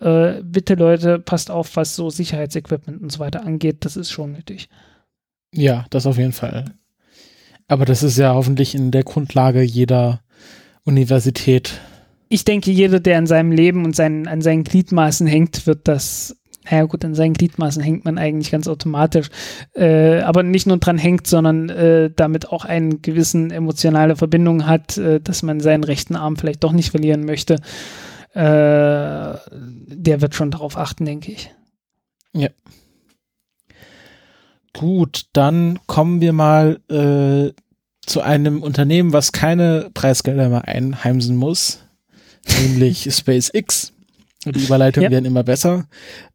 Äh, 0.00 0.42
bitte 0.42 0.74
Leute, 0.74 1.18
passt 1.18 1.50
auf, 1.50 1.76
was 1.76 1.96
so 1.96 2.10
Sicherheitsequipment 2.10 3.00
und 3.00 3.10
so 3.10 3.18
weiter 3.18 3.44
angeht. 3.44 3.84
Das 3.84 3.96
ist 3.96 4.10
schon 4.10 4.32
nötig. 4.32 4.68
Ja, 5.52 5.86
das 5.90 6.06
auf 6.06 6.18
jeden 6.18 6.32
Fall. 6.32 6.74
Aber 7.68 7.84
das 7.84 8.02
ist 8.02 8.18
ja 8.18 8.34
hoffentlich 8.34 8.74
in 8.74 8.90
der 8.90 9.02
Grundlage 9.02 9.62
jeder 9.62 10.20
Universität. 10.84 11.80
Ich 12.28 12.44
denke, 12.44 12.70
jeder, 12.70 13.00
der 13.00 13.18
an 13.18 13.26
seinem 13.26 13.52
Leben 13.52 13.84
und 13.84 13.96
seinen, 13.96 14.28
an 14.28 14.42
seinen 14.42 14.64
Gliedmaßen 14.64 15.26
hängt, 15.26 15.66
wird 15.66 15.88
das 15.88 16.36
naja 16.70 16.84
gut, 16.84 17.04
an 17.04 17.14
seinen 17.14 17.34
Gliedmaßen 17.34 17.82
hängt 17.82 18.04
man 18.04 18.18
eigentlich 18.18 18.50
ganz 18.50 18.68
automatisch. 18.68 19.28
Äh, 19.74 20.20
aber 20.20 20.42
nicht 20.42 20.66
nur 20.66 20.78
dran 20.78 20.98
hängt, 20.98 21.26
sondern 21.26 21.68
äh, 21.68 22.10
damit 22.14 22.50
auch 22.50 22.64
eine 22.64 22.96
gewissen 22.96 23.50
emotionale 23.50 24.16
Verbindung 24.16 24.66
hat, 24.66 24.98
äh, 24.98 25.20
dass 25.20 25.42
man 25.42 25.60
seinen 25.60 25.84
rechten 25.84 26.16
Arm 26.16 26.36
vielleicht 26.36 26.64
doch 26.64 26.72
nicht 26.72 26.90
verlieren 26.90 27.24
möchte. 27.24 27.56
Äh, 28.34 28.38
der 28.38 30.20
wird 30.20 30.34
schon 30.34 30.50
darauf 30.50 30.76
achten, 30.76 31.04
denke 31.04 31.32
ich. 31.32 31.54
Ja. 32.32 32.48
Gut, 34.74 35.26
dann 35.32 35.78
kommen 35.86 36.20
wir 36.20 36.34
mal 36.34 36.80
äh, 36.90 37.52
zu 38.04 38.20
einem 38.20 38.62
Unternehmen, 38.62 39.12
was 39.12 39.32
keine 39.32 39.90
Preisgelder 39.94 40.50
mehr 40.50 40.68
einheimsen 40.68 41.36
muss, 41.36 41.80
nämlich 42.60 43.08
SpaceX. 43.10 43.95
Die 44.52 44.64
Überleitungen 44.64 45.04
ja. 45.04 45.10
werden 45.10 45.24
immer 45.24 45.42
besser. 45.42 45.86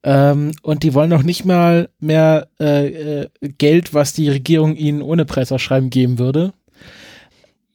Ähm, 0.04 0.52
und 0.62 0.84
die 0.84 0.94
wollen 0.94 1.10
noch 1.10 1.24
nicht 1.24 1.46
mal 1.46 1.90
mehr 2.00 2.48
äh, 2.60 3.22
äh, 3.22 3.30
Geld, 3.58 3.94
was 3.94 4.14
die 4.14 4.30
Regierung 4.30 4.76
ihnen 4.76 5.02
ohne 5.02 5.26
Preisausschreiben 5.26 5.90
geben 5.90 6.20
würde. 6.20 6.54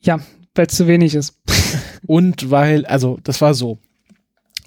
Ja, 0.01 0.21
weil 0.55 0.67
es 0.67 0.77
zu 0.77 0.87
wenig 0.87 1.15
ist. 1.15 1.39
und 2.07 2.51
weil, 2.51 2.85
also 2.87 3.19
das 3.23 3.41
war 3.41 3.55
so. 3.55 3.79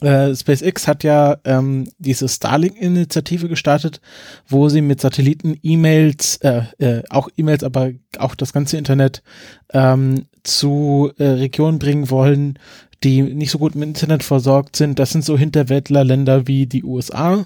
äh, 0.02 0.34
SpaceX 0.36 0.88
hat 0.88 1.04
ja 1.04 1.38
ähm, 1.44 1.88
diese 1.98 2.28
Starlink-Initiative 2.28 3.48
gestartet, 3.48 4.02
wo 4.48 4.70
sie 4.70 4.82
mit 4.82 5.02
Satelliten 5.02 5.58
E-Mails, 5.62 6.38
äh, 6.38 6.64
äh, 6.80 7.04
auch 7.10 7.30
E-Mails, 7.38 7.64
aber 7.64 7.91
auch 8.18 8.36
das 8.36 8.54
ganze 8.54 8.78
Internet 8.78 9.22
ähm, 9.74 10.26
zu 10.44 11.12
äh, 11.18 11.26
Regionen 11.26 11.80
bringen 11.80 12.10
wollen, 12.10 12.58
die 13.04 13.22
nicht 13.22 13.52
so 13.52 13.60
gut 13.60 13.76
mit 13.76 13.88
Internet 13.88 14.24
versorgt 14.24 14.76
sind. 14.76 15.00
Das 15.00 15.12
sind 15.12 15.24
so 15.24 15.38
Hinterwäldlerländer 15.38 16.48
wie 16.48 16.66
die 16.66 16.84
USA, 16.84 17.46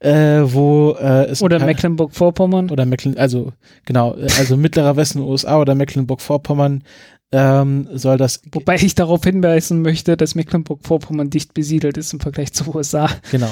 äh, 0.00 0.40
wo 0.44 0.96
äh, 1.00 1.26
es 1.26 1.42
Oder 1.42 1.64
Mecklenburg-Vorpommern. 1.64 2.70
oder 2.70 2.86
Mecklen, 2.86 3.16
also 3.16 3.52
genau, 3.84 4.14
äh, 4.16 4.28
also 4.38 4.56
mittlerer 4.56 4.96
Westen 4.96 5.20
USA 5.20 5.58
oder 5.58 5.74
Mecklenburg-Vorpommern 5.74 6.84
ähm, 7.32 7.88
soll 7.92 8.16
das 8.16 8.42
Wobei 8.52 8.76
ich 8.76 8.94
darauf 8.94 9.22
hinweisen 9.22 9.82
möchte, 9.82 10.16
dass 10.16 10.34
Mecklenburg-Vorpommern 10.34 11.30
dicht 11.30 11.54
besiedelt 11.54 11.96
ist 11.96 12.12
im 12.12 12.20
Vergleich 12.20 12.52
zu 12.52 12.74
USA. 12.74 13.08
genau. 13.30 13.50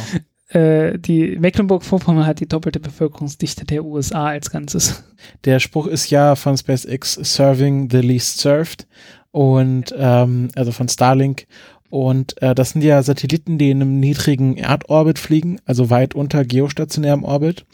Äh, 0.49 0.99
die 0.99 1.37
Mecklenburg-Vorpommern 1.39 2.27
hat 2.27 2.41
die 2.41 2.49
doppelte 2.49 2.81
Bevölkerungsdichte 2.81 3.67
der 3.67 3.85
USA 3.85 4.29
als 4.29 4.51
Ganzes. 4.51 5.05
Der 5.45 5.61
Spruch 5.61 5.87
ist 5.87 6.09
ja 6.09 6.37
von 6.37 6.57
SpaceX 6.57 7.15
Serving 7.15 7.91
the 7.91 7.99
Least 7.99 8.39
Served 8.39 8.87
und 9.31 9.95
ähm, 9.97 10.51
also 10.55 10.73
von 10.73 10.89
Starlink 10.89 11.47
und 11.91 12.41
äh, 12.43 12.55
das 12.55 12.71
sind 12.71 12.83
ja 12.83 13.03
Satelliten, 13.03 13.57
die 13.59 13.71
in 13.71 13.81
einem 13.81 13.99
niedrigen 13.99 14.57
Erdorbit 14.57 15.19
fliegen, 15.19 15.59
also 15.65 15.89
weit 15.91 16.15
unter 16.15 16.45
geostationärem 16.45 17.25
Orbit. 17.25 17.65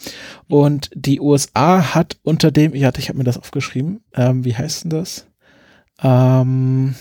Und 0.49 0.91
die 0.95 1.21
USA 1.21 1.95
hat 1.95 2.17
unter 2.23 2.53
dem, 2.53 2.75
ja, 2.75 2.93
ich 2.97 3.09
habe 3.09 3.19
mir 3.19 3.25
das 3.25 3.39
aufgeschrieben. 3.39 4.05
Ähm, 4.15 4.45
wie 4.45 4.55
heißt 4.55 4.85
denn 4.85 4.91
das? 4.91 5.27
Ähm, 6.03 6.95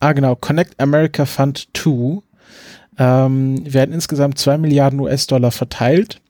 Ah, 0.00 0.12
genau. 0.12 0.36
Connect 0.36 0.80
America 0.80 1.26
Fund 1.26 1.68
2 1.74 2.22
ähm, 2.98 3.72
werden 3.72 3.92
insgesamt 3.92 4.38
zwei 4.38 4.56
Milliarden 4.56 5.00
US-Dollar 5.00 5.50
verteilt. 5.50 6.20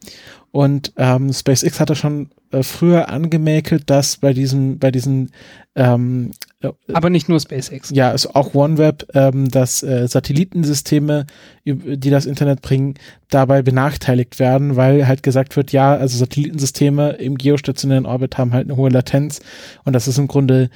Und 0.51 0.93
ähm, 0.97 1.33
SpaceX 1.33 1.79
hatte 1.79 1.95
schon 1.95 2.31
äh, 2.53 2.63
früher 2.63 3.11
angemäkelt, 3.11 3.91
dass 3.91 4.17
bei 4.17 4.33
diesem, 4.33 4.79
bei 4.79 4.91
diesen, 4.91 5.31
ähm, 5.75 6.31
äh, 6.61 6.71
Aber 6.93 7.11
nicht 7.11 7.29
nur 7.29 7.39
SpaceX. 7.39 7.91
ja, 7.91 8.11
ist 8.13 8.35
auch 8.35 8.55
OneWeb, 8.55 9.07
ähm, 9.15 9.51
dass 9.51 9.83
äh, 9.83 10.09
Satellitensysteme, 10.09 11.27
üb- 11.67 11.97
die 11.97 12.11
das 12.11 12.25
Internet 12.25 12.63
bringen, 12.63 12.95
dabei 13.29 13.61
benachteiligt 13.63 14.39
werden, 14.39 14.77
weil 14.77 15.07
halt 15.07 15.23
gesagt 15.23 15.55
wird, 15.57 15.73
ja, 15.73 15.95
also 15.95 16.17
Satellitensysteme 16.17 17.11
im 17.13 17.37
geostationären 17.37 18.07
Orbit 18.07 18.39
haben 18.39 18.55
halt 18.55 18.67
eine 18.69 18.77
hohe 18.77 18.91
Latenz 18.91 19.41
und 19.85 19.93
das 19.93 20.09
ist 20.09 20.17
im 20.19 20.29
Grunde 20.29 20.71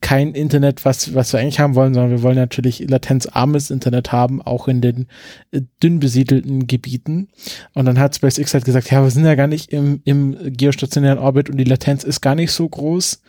kein 0.00 0.34
Internet, 0.34 0.84
was, 0.84 1.14
was 1.14 1.32
wir 1.32 1.40
eigentlich 1.40 1.60
haben 1.60 1.74
wollen, 1.74 1.94
sondern 1.94 2.10
wir 2.10 2.22
wollen 2.22 2.36
natürlich 2.36 2.88
latenzarmes 2.88 3.70
Internet 3.70 4.12
haben, 4.12 4.40
auch 4.40 4.66
in 4.66 4.80
den 4.80 5.06
äh, 5.50 5.60
dünn 5.82 6.00
besiedelten 6.00 6.66
Gebieten. 6.66 7.28
Und 7.74 7.84
dann 7.84 7.98
hat 7.98 8.16
SpaceX 8.16 8.54
halt 8.54 8.64
gesagt, 8.64 8.90
ja, 8.90 9.02
wir 9.02 9.10
sind 9.10 9.24
ja 9.24 9.34
gar 9.34 9.46
nicht 9.46 9.72
im, 9.72 10.00
im 10.04 10.36
geostationären 10.56 11.18
Orbit 11.18 11.50
und 11.50 11.58
die 11.58 11.64
Latenz 11.64 12.04
ist 12.04 12.20
gar 12.20 12.34
nicht 12.34 12.52
so 12.52 12.68
groß. 12.68 13.22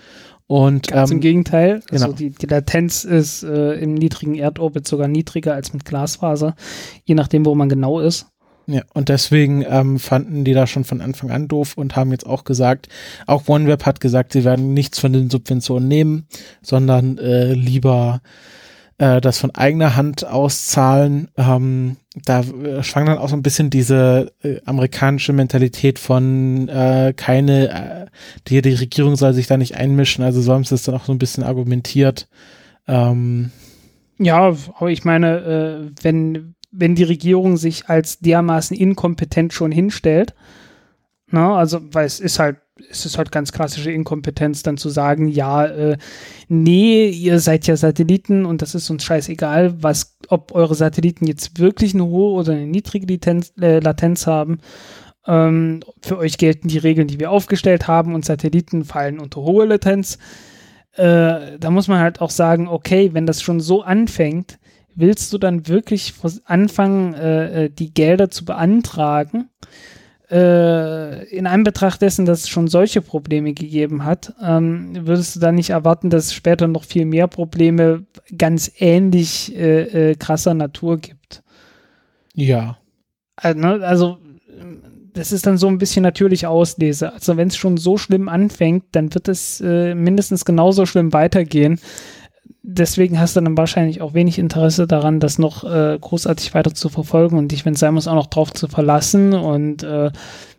Und 0.48 0.88
Ganz 0.88 1.12
im 1.12 1.18
ähm, 1.18 1.22
Gegenteil. 1.22 1.82
Also 1.92 2.08
genau. 2.08 2.18
die, 2.18 2.30
die 2.32 2.46
Latenz 2.46 3.06
ist 3.06 3.44
äh, 3.44 3.74
im 3.76 3.94
niedrigen 3.94 4.36
Erdorbit 4.36 4.88
sogar 4.88 5.08
niedriger 5.08 5.54
als 5.54 5.74
mit 5.74 5.86
Glasfaser, 5.86 6.56
je 7.06 7.16
nachdem, 7.16 7.46
wo 7.46 7.56
man 7.56 7.70
genau 7.70 8.00
ist. 8.00 8.28
Ja, 8.72 8.84
und 8.94 9.10
deswegen 9.10 9.66
ähm, 9.68 10.00
fanden 10.00 10.46
die 10.46 10.54
da 10.54 10.66
schon 10.66 10.86
von 10.86 11.02
Anfang 11.02 11.30
an 11.30 11.50
doof 11.50 11.74
und 11.76 11.98
haben 11.98 12.12
jetzt 12.12 12.26
auch 12.26 12.46
gesagt, 12.46 12.88
auch 13.28 13.48
OneWeb 13.50 13.86
hat 13.86 14.00
gesagt, 14.00 14.32
sie 14.32 14.46
werden 14.46 14.74
nichts 14.74 14.98
von 14.98 15.12
den 15.12 15.30
Subventionen 15.30 15.90
nehmen, 15.90 16.26
sondern 16.62 17.18
äh, 17.18 17.52
lieber 17.52 18.22
äh, 18.98 19.20
das 19.20 19.40
von 19.40 19.54
eigener 19.56 19.98
Hand 19.98 20.26
auszahlen. 20.26 21.28
Ähm, 21.36 21.98
da 22.24 22.42
äh, 22.42 22.82
schwang 22.82 23.08
dann 23.08 23.18
auch 23.18 23.28
so 23.28 23.36
ein 23.36 23.44
bisschen 23.44 23.70
diese 23.70 24.32
äh, 24.42 24.62
amerikanische 24.64 25.34
Mentalität 25.34 26.00
von 26.00 26.70
äh, 26.70 27.14
keine, 27.18 27.70
äh, 27.70 28.06
die, 28.48 28.62
die 28.62 28.74
Regierung 28.74 29.18
soll 29.18 29.34
sich 29.34 29.48
da 29.48 29.58
nicht 29.58 29.76
einmischen, 29.76 30.24
also 30.24 30.42
so 30.42 30.54
haben 30.54 30.64
sie 30.64 30.76
es 30.76 30.84
dann 30.84 30.96
auch 30.96 31.06
so 31.06 31.12
ein 31.12 31.20
bisschen 31.20 31.44
argumentiert. 31.44 32.30
Ähm, 32.88 33.52
Ja, 34.18 34.38
aber 34.78 34.92
ich 34.92 35.04
meine, 35.04 35.38
äh, 35.40 36.04
wenn, 36.04 36.56
wenn 36.72 36.96
die 36.96 37.04
Regierung 37.04 37.58
sich 37.58 37.90
als 37.90 38.20
dermaßen 38.20 38.76
inkompetent 38.76 39.54
schon 39.54 39.72
hinstellt, 39.72 40.34
na, 41.34 41.56
also, 41.56 41.80
weil 41.94 42.06
es 42.06 42.20
ist 42.20 42.40
halt, 42.40 42.58
es 42.90 43.06
ist 43.06 43.18
halt 43.18 43.32
ganz 43.32 43.54
klassische 43.54 43.92
Inkompetenz, 43.92 44.64
dann 44.64 44.78
zu 44.78 44.90
sagen, 44.90 45.28
ja, 45.30 45.66
äh, 45.66 45.98
nee, 46.50 47.08
ihr 47.10 47.40
seid 47.40 47.68
ja 47.68 47.78
Satelliten 47.78 48.46
und 48.46 48.62
das 48.62 48.76
ist 48.76 48.90
uns 48.90 49.04
scheißegal, 49.04 49.82
was, 49.82 50.18
ob 50.28 50.54
eure 50.54 50.76
Satelliten 50.76 51.26
jetzt 51.28 51.58
wirklich 51.60 51.94
eine 51.94 52.06
hohe 52.06 52.34
oder 52.34 52.54
eine 52.54 52.68
niedrige 52.68 53.06
Latenz, 53.14 53.54
äh, 53.62 53.80
Latenz 53.80 54.28
haben. 54.28 54.60
Ähm, 55.26 55.82
für 56.02 56.18
euch 56.18 56.38
gelten 56.38 56.68
die 56.68 56.80
Regeln, 56.80 57.08
die 57.08 57.20
wir 57.20 57.32
aufgestellt 57.32 57.88
haben 57.88 58.14
und 58.14 58.26
Satelliten 58.26 58.84
fallen 58.84 59.20
unter 59.20 59.42
hohe 59.42 59.66
Latenz 59.66 60.18
äh, 60.94 61.58
da 61.58 61.72
muss 61.72 61.88
man 61.88 62.00
halt 62.00 62.22
auch 62.22 62.30
sagen, 62.30 62.68
okay, 62.68 63.12
wenn 63.14 63.26
das 63.26 63.42
schon 63.42 63.60
so 63.60 63.82
anfängt, 63.82 64.60
willst 64.96 65.32
du 65.34 65.38
dann 65.38 65.68
wirklich 65.68 66.14
anfangen, 66.46 67.14
äh, 67.14 67.66
äh, 67.66 67.70
die 67.70 67.94
Gelder 67.94 68.30
zu 68.30 68.46
beantragen? 68.46 69.50
Äh, 70.30 71.26
in 71.26 71.46
Anbetracht 71.46 72.02
dessen, 72.02 72.26
dass 72.26 72.42
es 72.42 72.50
schon 72.50 72.70
solche 72.70 73.02
Probleme 73.02 73.54
gegeben 73.54 74.06
hat, 74.06 74.34
ähm, 74.42 75.06
würdest 75.06 75.36
du 75.36 75.40
dann 75.42 75.56
nicht 75.56 75.72
erwarten, 75.72 76.10
dass 76.10 76.28
es 76.28 76.34
später 76.34 76.68
noch 76.68 76.86
viel 76.86 77.04
mehr 77.06 77.28
Probleme 77.28 78.06
ganz 78.38 78.72
ähnlich 78.78 79.54
äh, 79.54 80.12
äh, 80.12 80.16
krasser 80.16 80.54
Natur 80.54 81.00
gibt? 81.00 81.44
ja, 82.34 82.78
Also, 83.36 83.60
ne, 83.60 83.86
also 83.86 84.18
das 85.14 85.32
ist 85.32 85.46
dann 85.46 85.58
so 85.58 85.68
ein 85.68 85.78
bisschen 85.78 86.04
natürliche 86.04 86.50
Auslese. 86.50 87.14
Also 87.14 87.38
wenn 87.38 87.50
es 87.50 87.58
schon 87.58 87.78
so 87.78 87.98
schlimm 87.98 88.30
anfängt, 88.30 88.86
dann 88.94 89.14
wird 89.14 89.28
es 89.28 89.62
äh, 89.62 89.94
mindestens 89.96 90.46
genauso 90.46 90.86
schlimm 90.86 91.14
weitergehen. 91.14 91.80
Deswegen 92.64 93.20
hast 93.20 93.36
du 93.36 93.42
dann 93.42 93.58
wahrscheinlich 93.58 94.02
auch 94.02 94.14
wenig 94.14 94.38
Interesse 94.38 94.86
daran, 94.86 95.20
das 95.20 95.40
noch 95.40 95.64
äh, 95.64 95.98
großartig 96.00 96.54
weiter 96.54 96.74
zu 96.74 96.90
verfolgen 96.90 97.38
und 97.38 97.52
dich, 97.52 97.66
wenn 97.66 97.74
es 97.74 97.80
sein 97.80 97.96
muss, 97.96 98.08
auch 98.08 98.16
noch 98.16 98.28
drauf 98.28 98.54
zu 98.54 98.68
verlassen 98.68 99.34
und 99.34 99.82
äh, 99.82 100.12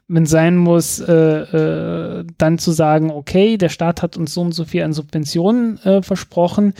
wenn 0.08 0.24
es 0.24 0.30
sein 0.30 0.56
muss, 0.56 0.98
äh, 0.98 1.12
äh, 1.14 2.24
dann 2.38 2.58
zu 2.58 2.72
sagen, 2.72 3.10
okay, 3.10 3.56
der 3.56 3.68
Staat 3.68 4.02
hat 4.02 4.16
uns 4.16 4.34
so 4.34 4.42
und 4.42 4.52
so 4.52 4.64
viel 4.64 4.82
an 4.82 4.92
Subventionen 4.92 5.78
äh, 5.84 6.02
versprochen. 6.02 6.74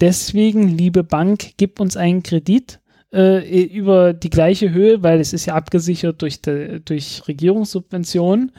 Deswegen, 0.00 0.68
liebe 0.68 1.04
Bank, 1.04 1.52
gib 1.58 1.78
uns 1.78 1.96
einen 1.96 2.22
Kredit 2.22 2.80
äh, 3.12 3.62
über 3.66 4.14
die 4.14 4.30
gleiche 4.30 4.72
Höhe, 4.72 5.02
weil 5.02 5.20
es 5.20 5.32
ist 5.32 5.46
ja 5.46 5.54
abgesichert 5.54 6.22
durch, 6.22 6.40
de, 6.40 6.80
durch 6.80 7.22
Regierungssubventionen. 7.28 8.52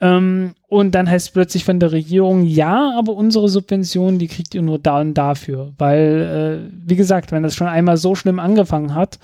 Ähm, 0.00 0.54
und 0.68 0.94
dann 0.94 1.08
heißt 1.08 1.32
plötzlich 1.32 1.64
von 1.64 1.80
der 1.80 1.92
Regierung, 1.92 2.44
ja, 2.44 2.92
aber 2.98 3.14
unsere 3.14 3.48
Subventionen, 3.48 4.18
die 4.18 4.28
kriegt 4.28 4.54
ihr 4.54 4.62
nur 4.62 4.78
da 4.78 5.00
und 5.00 5.14
dafür. 5.14 5.72
Weil, 5.78 6.68
äh, 6.70 6.72
wie 6.86 6.96
gesagt, 6.96 7.32
wenn 7.32 7.42
das 7.42 7.54
schon 7.54 7.66
einmal 7.66 7.96
so 7.96 8.14
schlimm 8.14 8.38
angefangen 8.38 8.94
hat, 8.94 9.18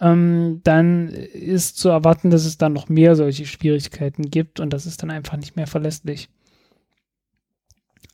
ähm, 0.00 0.60
dann 0.64 1.08
ist 1.08 1.78
zu 1.78 1.88
erwarten, 1.88 2.30
dass 2.30 2.44
es 2.44 2.58
dann 2.58 2.72
noch 2.72 2.88
mehr 2.88 3.16
solche 3.16 3.46
Schwierigkeiten 3.46 4.30
gibt 4.30 4.60
und 4.60 4.70
das 4.72 4.86
ist 4.86 5.02
dann 5.02 5.10
einfach 5.10 5.36
nicht 5.36 5.56
mehr 5.56 5.66
verlässlich. 5.66 6.28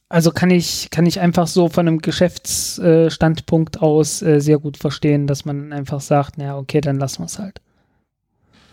Also 0.08 0.30
kann 0.30 0.50
ich, 0.50 0.90
kann 0.90 1.06
ich 1.06 1.18
einfach 1.18 1.48
so 1.48 1.68
von 1.68 1.88
einem 1.88 1.98
Geschäftsstandpunkt 1.98 3.82
aus 3.82 4.22
äh, 4.22 4.40
sehr 4.40 4.58
gut 4.58 4.76
verstehen, 4.76 5.26
dass 5.26 5.44
man 5.44 5.72
einfach 5.72 6.00
sagt, 6.00 6.38
naja, 6.38 6.56
okay, 6.56 6.80
dann 6.80 6.98
lassen 6.98 7.22
wir 7.22 7.26
es 7.26 7.40
halt. 7.40 7.60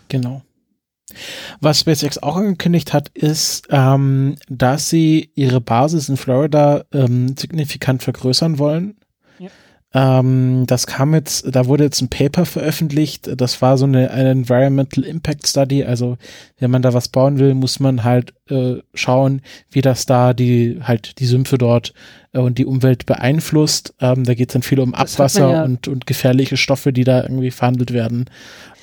Genau. 0.08 0.42
Was 1.60 1.80
SpaceX 1.80 2.18
auch 2.18 2.36
angekündigt 2.36 2.92
hat, 2.92 3.08
ist, 3.10 3.66
ähm, 3.70 4.36
dass 4.48 4.88
sie 4.88 5.30
ihre 5.34 5.60
Basis 5.60 6.08
in 6.08 6.16
Florida 6.16 6.84
ähm, 6.92 7.36
signifikant 7.36 8.02
vergrößern 8.02 8.58
wollen. 8.58 8.96
Ja. 9.38 9.50
Ähm, 9.94 10.64
das 10.66 10.86
kam 10.88 11.14
jetzt, 11.14 11.54
da 11.54 11.66
wurde 11.66 11.84
jetzt 11.84 12.00
ein 12.00 12.08
Paper 12.08 12.46
veröffentlicht. 12.46 13.30
Das 13.40 13.62
war 13.62 13.78
so 13.78 13.84
eine, 13.84 14.10
eine 14.10 14.30
Environmental 14.30 15.04
Impact 15.04 15.46
Study. 15.46 15.84
Also 15.84 16.16
wenn 16.58 16.70
man 16.70 16.82
da 16.82 16.94
was 16.94 17.08
bauen 17.08 17.38
will, 17.38 17.54
muss 17.54 17.78
man 17.78 18.02
halt 18.02 18.34
äh, 18.48 18.76
schauen, 18.94 19.40
wie 19.70 19.82
das 19.82 20.06
da 20.06 20.34
die 20.34 20.80
halt 20.82 21.20
die 21.20 21.26
Sümpfe 21.26 21.58
dort 21.58 21.94
äh, 22.32 22.40
und 22.40 22.58
die 22.58 22.66
Umwelt 22.66 23.06
beeinflusst. 23.06 23.94
Ähm, 24.00 24.24
da 24.24 24.34
geht 24.34 24.48
es 24.48 24.54
dann 24.54 24.62
viel 24.62 24.80
um 24.80 24.92
Das 24.92 25.14
Abwasser 25.14 25.50
ja- 25.52 25.64
und, 25.64 25.86
und 25.86 26.06
gefährliche 26.06 26.56
Stoffe, 26.56 26.92
die 26.92 27.04
da 27.04 27.22
irgendwie 27.22 27.52
verhandelt 27.52 27.92
werden. 27.92 28.24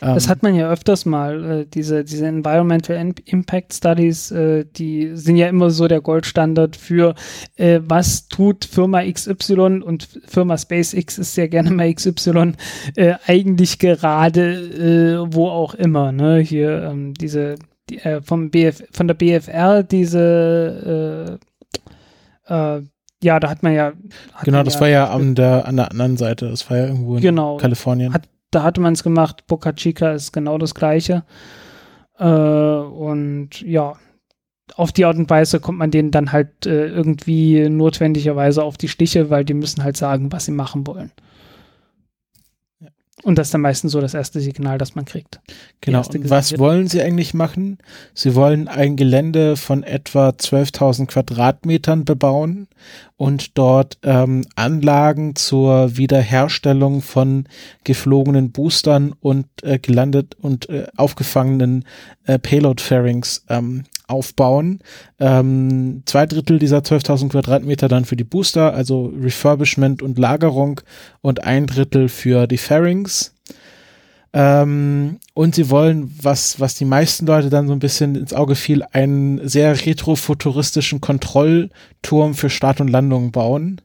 Das 0.03 0.25
Ähm, 0.25 0.29
hat 0.31 0.41
man 0.41 0.55
ja 0.55 0.67
öfters 0.71 1.05
mal, 1.05 1.43
äh, 1.61 1.65
diese, 1.67 2.03
diese 2.03 2.25
Environmental 2.25 2.95
Im- 2.97 3.13
Impact 3.25 3.71
Studies, 3.71 4.31
äh, 4.31 4.65
die 4.65 5.11
sind 5.13 5.35
ja 5.35 5.47
immer 5.47 5.69
so 5.69 5.87
der 5.87 6.01
Goldstandard 6.01 6.75
für, 6.75 7.13
äh, 7.55 7.81
was 7.85 8.27
tut 8.27 8.65
Firma 8.65 9.03
XY 9.03 9.83
und 9.83 10.07
Firma 10.25 10.57
SpaceX 10.57 11.19
ist 11.19 11.35
sehr 11.35 11.47
gerne 11.49 11.69
mal 11.69 11.93
XY, 11.93 12.53
äh, 12.95 13.13
eigentlich 13.27 13.77
gerade, 13.77 14.53
äh, 15.27 15.33
wo 15.35 15.47
auch 15.47 15.75
immer, 15.75 16.11
ne, 16.11 16.39
hier 16.39 16.81
ähm, 16.81 17.13
diese, 17.13 17.55
die, 17.89 17.99
äh, 17.99 18.21
vom 18.23 18.49
BF, 18.49 18.83
von 18.91 19.07
der 19.07 19.13
BFR 19.13 19.83
diese, 19.83 21.37
ja, 23.23 23.39
da 23.39 23.49
hat 23.49 23.61
man 23.61 23.73
ja. 23.73 23.93
Hat 24.33 24.45
Genau, 24.45 24.57
man 24.57 24.65
das 24.65 24.81
war 24.81 24.89
ja 24.89 25.09
an 25.11 25.35
der, 25.35 25.67
an 25.67 25.75
der 25.77 25.91
anderen 25.91 26.17
Seite. 26.17 26.49
Das 26.49 26.67
war 26.71 26.77
ja 26.77 26.87
irgendwo 26.87 27.15
in 27.17 27.21
Genau. 27.21 27.57
Kalifornien. 27.57 28.13
Hat- 28.15 28.27
Da 28.51 28.63
hatte 28.63 28.81
man 28.81 28.93
es 28.93 29.03
gemacht. 29.03 29.47
Boca 29.47 29.73
Chica 29.73 30.11
ist 30.11 30.33
genau 30.33 30.57
das 30.57 30.75
Gleiche. 30.75 31.23
Äh, 32.19 32.25
und 32.25 33.61
ja, 33.61 33.95
auf 34.75 34.91
die 34.91 35.05
Art 35.05 35.17
und 35.17 35.29
Weise 35.29 35.59
kommt 35.59 35.79
man 35.79 35.91
denen 35.91 36.11
dann 36.11 36.31
halt 36.31 36.65
äh, 36.65 36.87
irgendwie 36.87 37.67
notwendigerweise 37.69 38.63
auf 38.63 38.77
die 38.77 38.87
Stiche, 38.87 39.29
weil 39.29 39.45
die 39.45 39.53
müssen 39.53 39.83
halt 39.83 39.97
sagen, 39.97 40.31
was 40.31 40.45
sie 40.45 40.51
machen 40.51 40.85
wollen. 40.87 41.11
Und 43.23 43.37
das 43.37 43.47
ist 43.47 43.53
dann 43.53 43.61
meistens 43.61 43.91
so 43.91 44.01
das 44.01 44.13
erste 44.13 44.39
Signal, 44.39 44.77
das 44.77 44.95
man 44.95 45.05
kriegt. 45.05 45.39
Genau. 45.81 45.99
Und 45.99 46.29
was 46.29 46.57
wollen 46.57 46.87
sie 46.87 47.01
eigentlich 47.01 47.33
machen? 47.33 47.77
Sie 48.13 48.35
wollen 48.35 48.67
ein 48.67 48.95
Gelände 48.95 49.57
von 49.57 49.83
etwa 49.83 50.29
12.000 50.29 51.07
Quadratmetern 51.07 52.03
bebauen 52.03 52.67
und 53.17 53.57
dort 53.57 53.99
ähm, 54.01 54.45
Anlagen 54.55 55.35
zur 55.35 55.97
Wiederherstellung 55.97 57.01
von 57.01 57.45
geflogenen 57.83 58.51
Boostern 58.51 59.13
und 59.19 59.45
äh, 59.61 59.77
gelandet 59.77 60.35
und 60.41 60.69
äh, 60.69 60.87
aufgefangenen 60.97 61.85
äh, 62.25 62.39
Payload-Fairings 62.39 63.45
ähm, 63.49 63.83
aufbauen. 64.11 64.79
Ähm, 65.19 66.03
zwei 66.05 66.25
Drittel 66.25 66.59
dieser 66.59 66.79
12.000 66.79 67.29
Quadratmeter 67.29 67.87
dann 67.87 68.05
für 68.05 68.15
die 68.15 68.23
Booster, 68.23 68.73
also 68.73 69.13
Refurbishment 69.19 70.01
und 70.01 70.19
Lagerung 70.19 70.81
und 71.21 71.43
ein 71.43 71.67
Drittel 71.67 72.09
für 72.09 72.47
die 72.47 72.57
Fairings. 72.57 73.35
Ähm, 74.33 75.19
und 75.33 75.55
sie 75.55 75.69
wollen, 75.69 76.13
was, 76.21 76.59
was 76.59 76.75
die 76.75 76.85
meisten 76.85 77.25
Leute 77.25 77.49
dann 77.49 77.67
so 77.67 77.73
ein 77.73 77.79
bisschen 77.79 78.15
ins 78.15 78.33
Auge 78.33 78.55
fiel, 78.55 78.83
einen 78.91 79.47
sehr 79.47 79.85
retrofuturistischen 79.85 81.01
Kontrollturm 81.01 82.33
für 82.33 82.49
Start 82.49 82.79
und 82.79 82.87
Landung 82.87 83.31
bauen. 83.31 83.81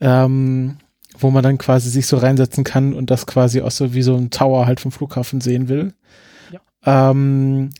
Ähm, 0.00 0.78
wo 1.18 1.30
man 1.30 1.42
dann 1.42 1.58
quasi 1.58 1.90
sich 1.90 2.06
so 2.06 2.16
reinsetzen 2.16 2.64
kann 2.64 2.94
und 2.94 3.10
das 3.10 3.26
quasi 3.26 3.60
auch 3.60 3.70
so 3.70 3.94
wie 3.94 4.02
so 4.02 4.16
ein 4.16 4.30
Tower 4.30 4.66
halt 4.66 4.80
vom 4.80 4.92
Flughafen 4.92 5.40
sehen 5.40 5.68
will. 5.68 5.94
Ähm, 6.84 7.70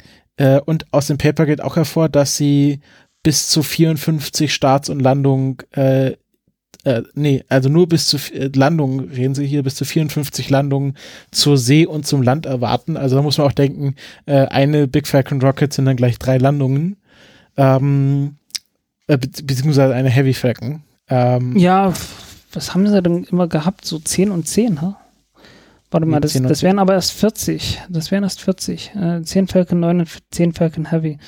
äh, 0.43 0.61
und 0.61 0.93
aus 0.93 1.07
dem 1.07 1.19
Paper 1.19 1.47
geht 1.47 1.61
auch 1.61 1.77
hervor, 1.77 2.09
dass 2.09 2.37
sie 2.37 2.81
bis 3.23 3.49
zu 3.49 3.62
54 3.62 4.53
Starts 4.53 4.89
und 4.89 4.99
Landungen 4.99 5.59
äh, 5.71 6.17
äh, 6.85 7.03
nee, 7.15 7.45
also 7.49 7.69
nur 7.69 7.89
bis 7.89 8.07
zu 8.07 8.17
äh, 8.35 8.51
Landungen 8.53 9.11
reden 9.11 9.37
sie 9.37 9.47
hier, 9.47 9.62
bis 9.62 9.77
zu 9.77 9.85
54 9.85 10.51
Landungen 10.51 10.97
zur 11.31 11.57
See 11.57 11.87
und 11.87 12.07
zum 12.07 12.23
Land 12.23 12.45
erwarten. 12.45 12.97
Also 12.97 13.15
da 13.15 13.23
muss 13.23 13.39
man 13.39 13.47
auch 13.47 13.53
denken, 13.53 13.95
äh, 14.27 14.47
eine 14.47 14.89
Big 14.89 15.07
Falcon 15.07 15.41
Rocket 15.41 15.73
sind 15.73 15.85
dann 15.85 15.95
gleich 15.95 16.19
drei 16.19 16.39
Landungen. 16.39 16.97
Ähm, 17.57 18.37
äh, 19.07 19.17
be 19.17 19.29
beziehungsweise 19.45 19.95
eine 19.95 20.11
Heavy 20.11 20.35
Falcon. 20.35 20.83
Ähm, 21.09 21.57
Ja, 21.57 21.93
was 22.53 22.75
haben 22.75 22.89
sie 22.89 23.01
denn 23.01 23.25
immer 23.31 23.47
gehabt? 23.47 23.85
So 23.85 24.01
10 24.01 24.33
und 24.33 24.49
10, 24.49 24.81
ha? 24.81 24.99
Warte 25.93 26.07
mal, 26.07 26.21
das, 26.21 26.33
10 26.33 26.43
und 26.43 26.49
das 26.49 26.62
wären 26.62 26.79
aber 26.79 26.95
erst 26.95 27.12
40. 27.12 27.83
Das 27.89 28.11
wären 28.11 28.25
erst 28.25 28.41
40. 28.41 28.93
Äh, 28.97 29.23
10 29.23 29.47
Falcon 29.47 29.81
9 29.81 30.01
und 30.01 30.09
10 30.31 30.55
Falcon 30.55 30.91
Heavy. 30.91 31.19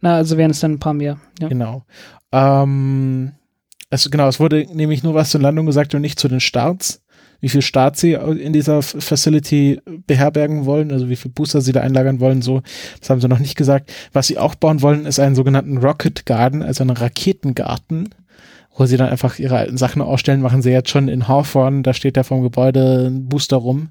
Na, 0.00 0.16
also 0.16 0.36
wären 0.36 0.52
es 0.52 0.60
dann 0.60 0.72
ein 0.72 0.78
paar 0.78 0.94
mehr. 0.94 1.18
Ja. 1.40 1.48
Genau. 1.48 1.84
Ähm, 2.30 3.32
also 3.90 4.10
genau, 4.10 4.28
es 4.28 4.40
wurde 4.40 4.66
nämlich 4.72 5.02
nur 5.02 5.14
was 5.14 5.30
zur 5.30 5.40
Landung 5.40 5.66
gesagt 5.66 5.94
und 5.94 6.00
nicht 6.00 6.18
zu 6.18 6.28
den 6.28 6.40
Starts. 6.40 7.02
Wie 7.40 7.48
viel 7.48 7.62
Starts 7.62 8.00
sie 8.00 8.12
in 8.12 8.52
dieser 8.52 8.82
Facility 8.82 9.80
beherbergen 10.06 10.64
wollen, 10.64 10.92
also 10.92 11.08
wie 11.08 11.16
viele 11.16 11.34
Booster 11.34 11.60
sie 11.60 11.72
da 11.72 11.80
einlagern 11.80 12.20
wollen, 12.20 12.40
so, 12.40 12.62
das 13.00 13.10
haben 13.10 13.20
sie 13.20 13.26
noch 13.26 13.40
nicht 13.40 13.56
gesagt. 13.56 13.92
Was 14.12 14.28
sie 14.28 14.38
auch 14.38 14.54
bauen 14.54 14.80
wollen, 14.80 15.06
ist 15.06 15.18
einen 15.18 15.34
sogenannten 15.34 15.78
Rocket 15.78 16.24
Garden, 16.24 16.62
also 16.62 16.84
einen 16.84 16.96
Raketengarten, 16.96 18.10
wo 18.74 18.86
sie 18.86 18.96
dann 18.96 19.10
einfach 19.10 19.38
ihre 19.38 19.56
alten 19.56 19.76
Sachen 19.76 20.02
ausstellen, 20.02 20.40
machen 20.40 20.62
sie 20.62 20.70
jetzt 20.70 20.90
schon 20.90 21.08
in 21.08 21.28
Hawthorne, 21.28 21.82
da 21.82 21.92
steht 21.92 22.16
ja 22.16 22.22
vom 22.22 22.42
Gebäude 22.42 23.08
ein 23.08 23.28
Booster 23.28 23.58
rum. 23.58 23.90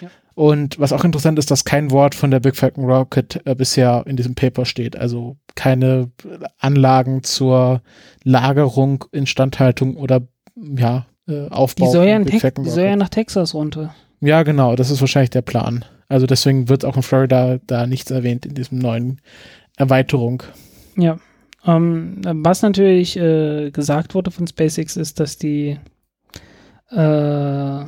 Ja. 0.00 0.08
Und 0.34 0.78
was 0.78 0.92
auch 0.92 1.04
interessant 1.04 1.38
ist, 1.38 1.50
dass 1.50 1.64
kein 1.64 1.90
Wort 1.90 2.14
von 2.14 2.30
der 2.30 2.40
Big 2.40 2.56
Falcon 2.56 2.84
Rocket 2.84 3.40
äh, 3.44 3.54
bisher 3.54 4.04
in 4.06 4.16
diesem 4.16 4.34
Paper 4.34 4.64
steht. 4.64 4.96
Also 4.96 5.36
keine 5.54 6.10
Anlagen 6.58 7.22
zur 7.22 7.82
Lagerung, 8.24 9.04
Instandhaltung 9.12 9.96
oder 9.96 10.22
ja, 10.56 11.06
äh, 11.28 11.48
Aufbau. 11.48 11.86
Die 11.86 11.92
soll, 11.92 12.06
ja 12.06 12.18
Big 12.18 12.40
Falcon 12.40 12.64
die 12.64 12.70
soll 12.70 12.84
ja 12.84 12.96
nach 12.96 13.10
Texas 13.10 13.54
runter. 13.54 13.94
ja, 14.20 14.42
genau, 14.42 14.74
das 14.74 14.90
ist 14.90 15.00
wahrscheinlich 15.00 15.30
der 15.30 15.42
Plan. 15.42 15.84
Also 16.08 16.26
deswegen 16.26 16.68
wird 16.68 16.84
auch 16.84 16.96
in 16.96 17.02
Florida 17.02 17.58
da 17.66 17.86
nichts 17.86 18.10
erwähnt 18.10 18.46
in 18.46 18.54
diesem 18.54 18.78
neuen 18.78 19.20
Erweiterung. 19.76 20.42
Ja. 20.96 21.18
Ähm, 21.66 22.20
was 22.22 22.62
natürlich 22.62 23.16
äh, 23.16 23.70
gesagt 23.70 24.14
wurde 24.14 24.30
von 24.30 24.46
SpaceX 24.46 24.96
ist, 24.96 25.18
dass 25.20 25.38
die 25.38 25.78
äh, 26.90 27.84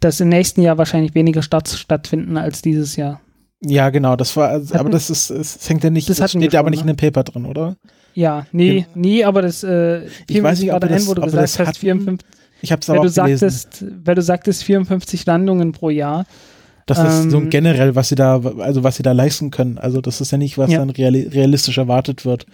dass 0.00 0.20
im 0.20 0.28
nächsten 0.28 0.62
Jahr 0.62 0.78
wahrscheinlich 0.78 1.14
weniger 1.14 1.42
Starts 1.42 1.78
stattfinden 1.78 2.36
als 2.36 2.62
dieses 2.62 2.96
Jahr. 2.96 3.20
Ja, 3.64 3.90
genau, 3.90 4.16
das 4.16 4.36
war, 4.36 4.48
also, 4.48 4.74
aber 4.74 4.90
das 4.90 5.08
ist, 5.08 5.30
es 5.30 5.68
hängt 5.68 5.84
ja 5.84 5.90
nicht, 5.90 6.08
Das 6.10 6.16
das, 6.16 6.32
steht 6.32 6.52
ja 6.52 6.58
aber 6.60 6.70
nicht 6.70 6.80
in 6.80 6.86
ne? 6.86 6.94
dem 6.94 6.96
Paper 6.96 7.22
drin, 7.22 7.46
oder? 7.46 7.76
Ja, 8.14 8.46
nee, 8.50 8.80
Gen- 8.92 9.00
nie, 9.00 9.24
aber 9.24 9.40
das 9.42 9.62
äh, 9.62 10.02
mir 10.28 10.42
weiß 10.42 10.60
nicht, 10.60 10.72
ob 10.72 10.82
ein, 10.82 10.88
das- 10.90 11.06
wo 11.06 11.14
du 11.14 11.22
gesagt 11.22 11.42
hast, 11.44 11.58
hatten. 11.60 11.74
54, 11.78 12.28
Ich 12.60 12.70
weil 12.70 12.78
aber 12.98 13.08
du 13.08 13.08
auch 13.08 13.24
gelesen. 13.24 13.48
sagtest, 13.50 13.84
weil 14.04 14.14
du 14.16 14.22
sagtest 14.22 14.64
54 14.64 15.24
Landungen 15.26 15.70
pro 15.72 15.90
Jahr. 15.90 16.26
Das 16.86 16.98
ist 16.98 17.30
so 17.30 17.38
Ähm, 17.38 17.50
generell, 17.50 17.94
was 17.94 18.08
sie 18.08 18.14
da, 18.16 18.40
also 18.58 18.82
was 18.82 18.96
sie 18.96 19.02
da 19.02 19.12
leisten 19.12 19.50
können. 19.50 19.78
Also 19.78 20.00
das 20.00 20.20
ist 20.20 20.32
ja 20.32 20.38
nicht, 20.38 20.58
was 20.58 20.70
Ja. 20.70 20.78
dann 20.78 20.90
reali 20.90 21.28
realistisch 21.28 21.78
erwartet 21.78 22.24
wird. 22.24 22.46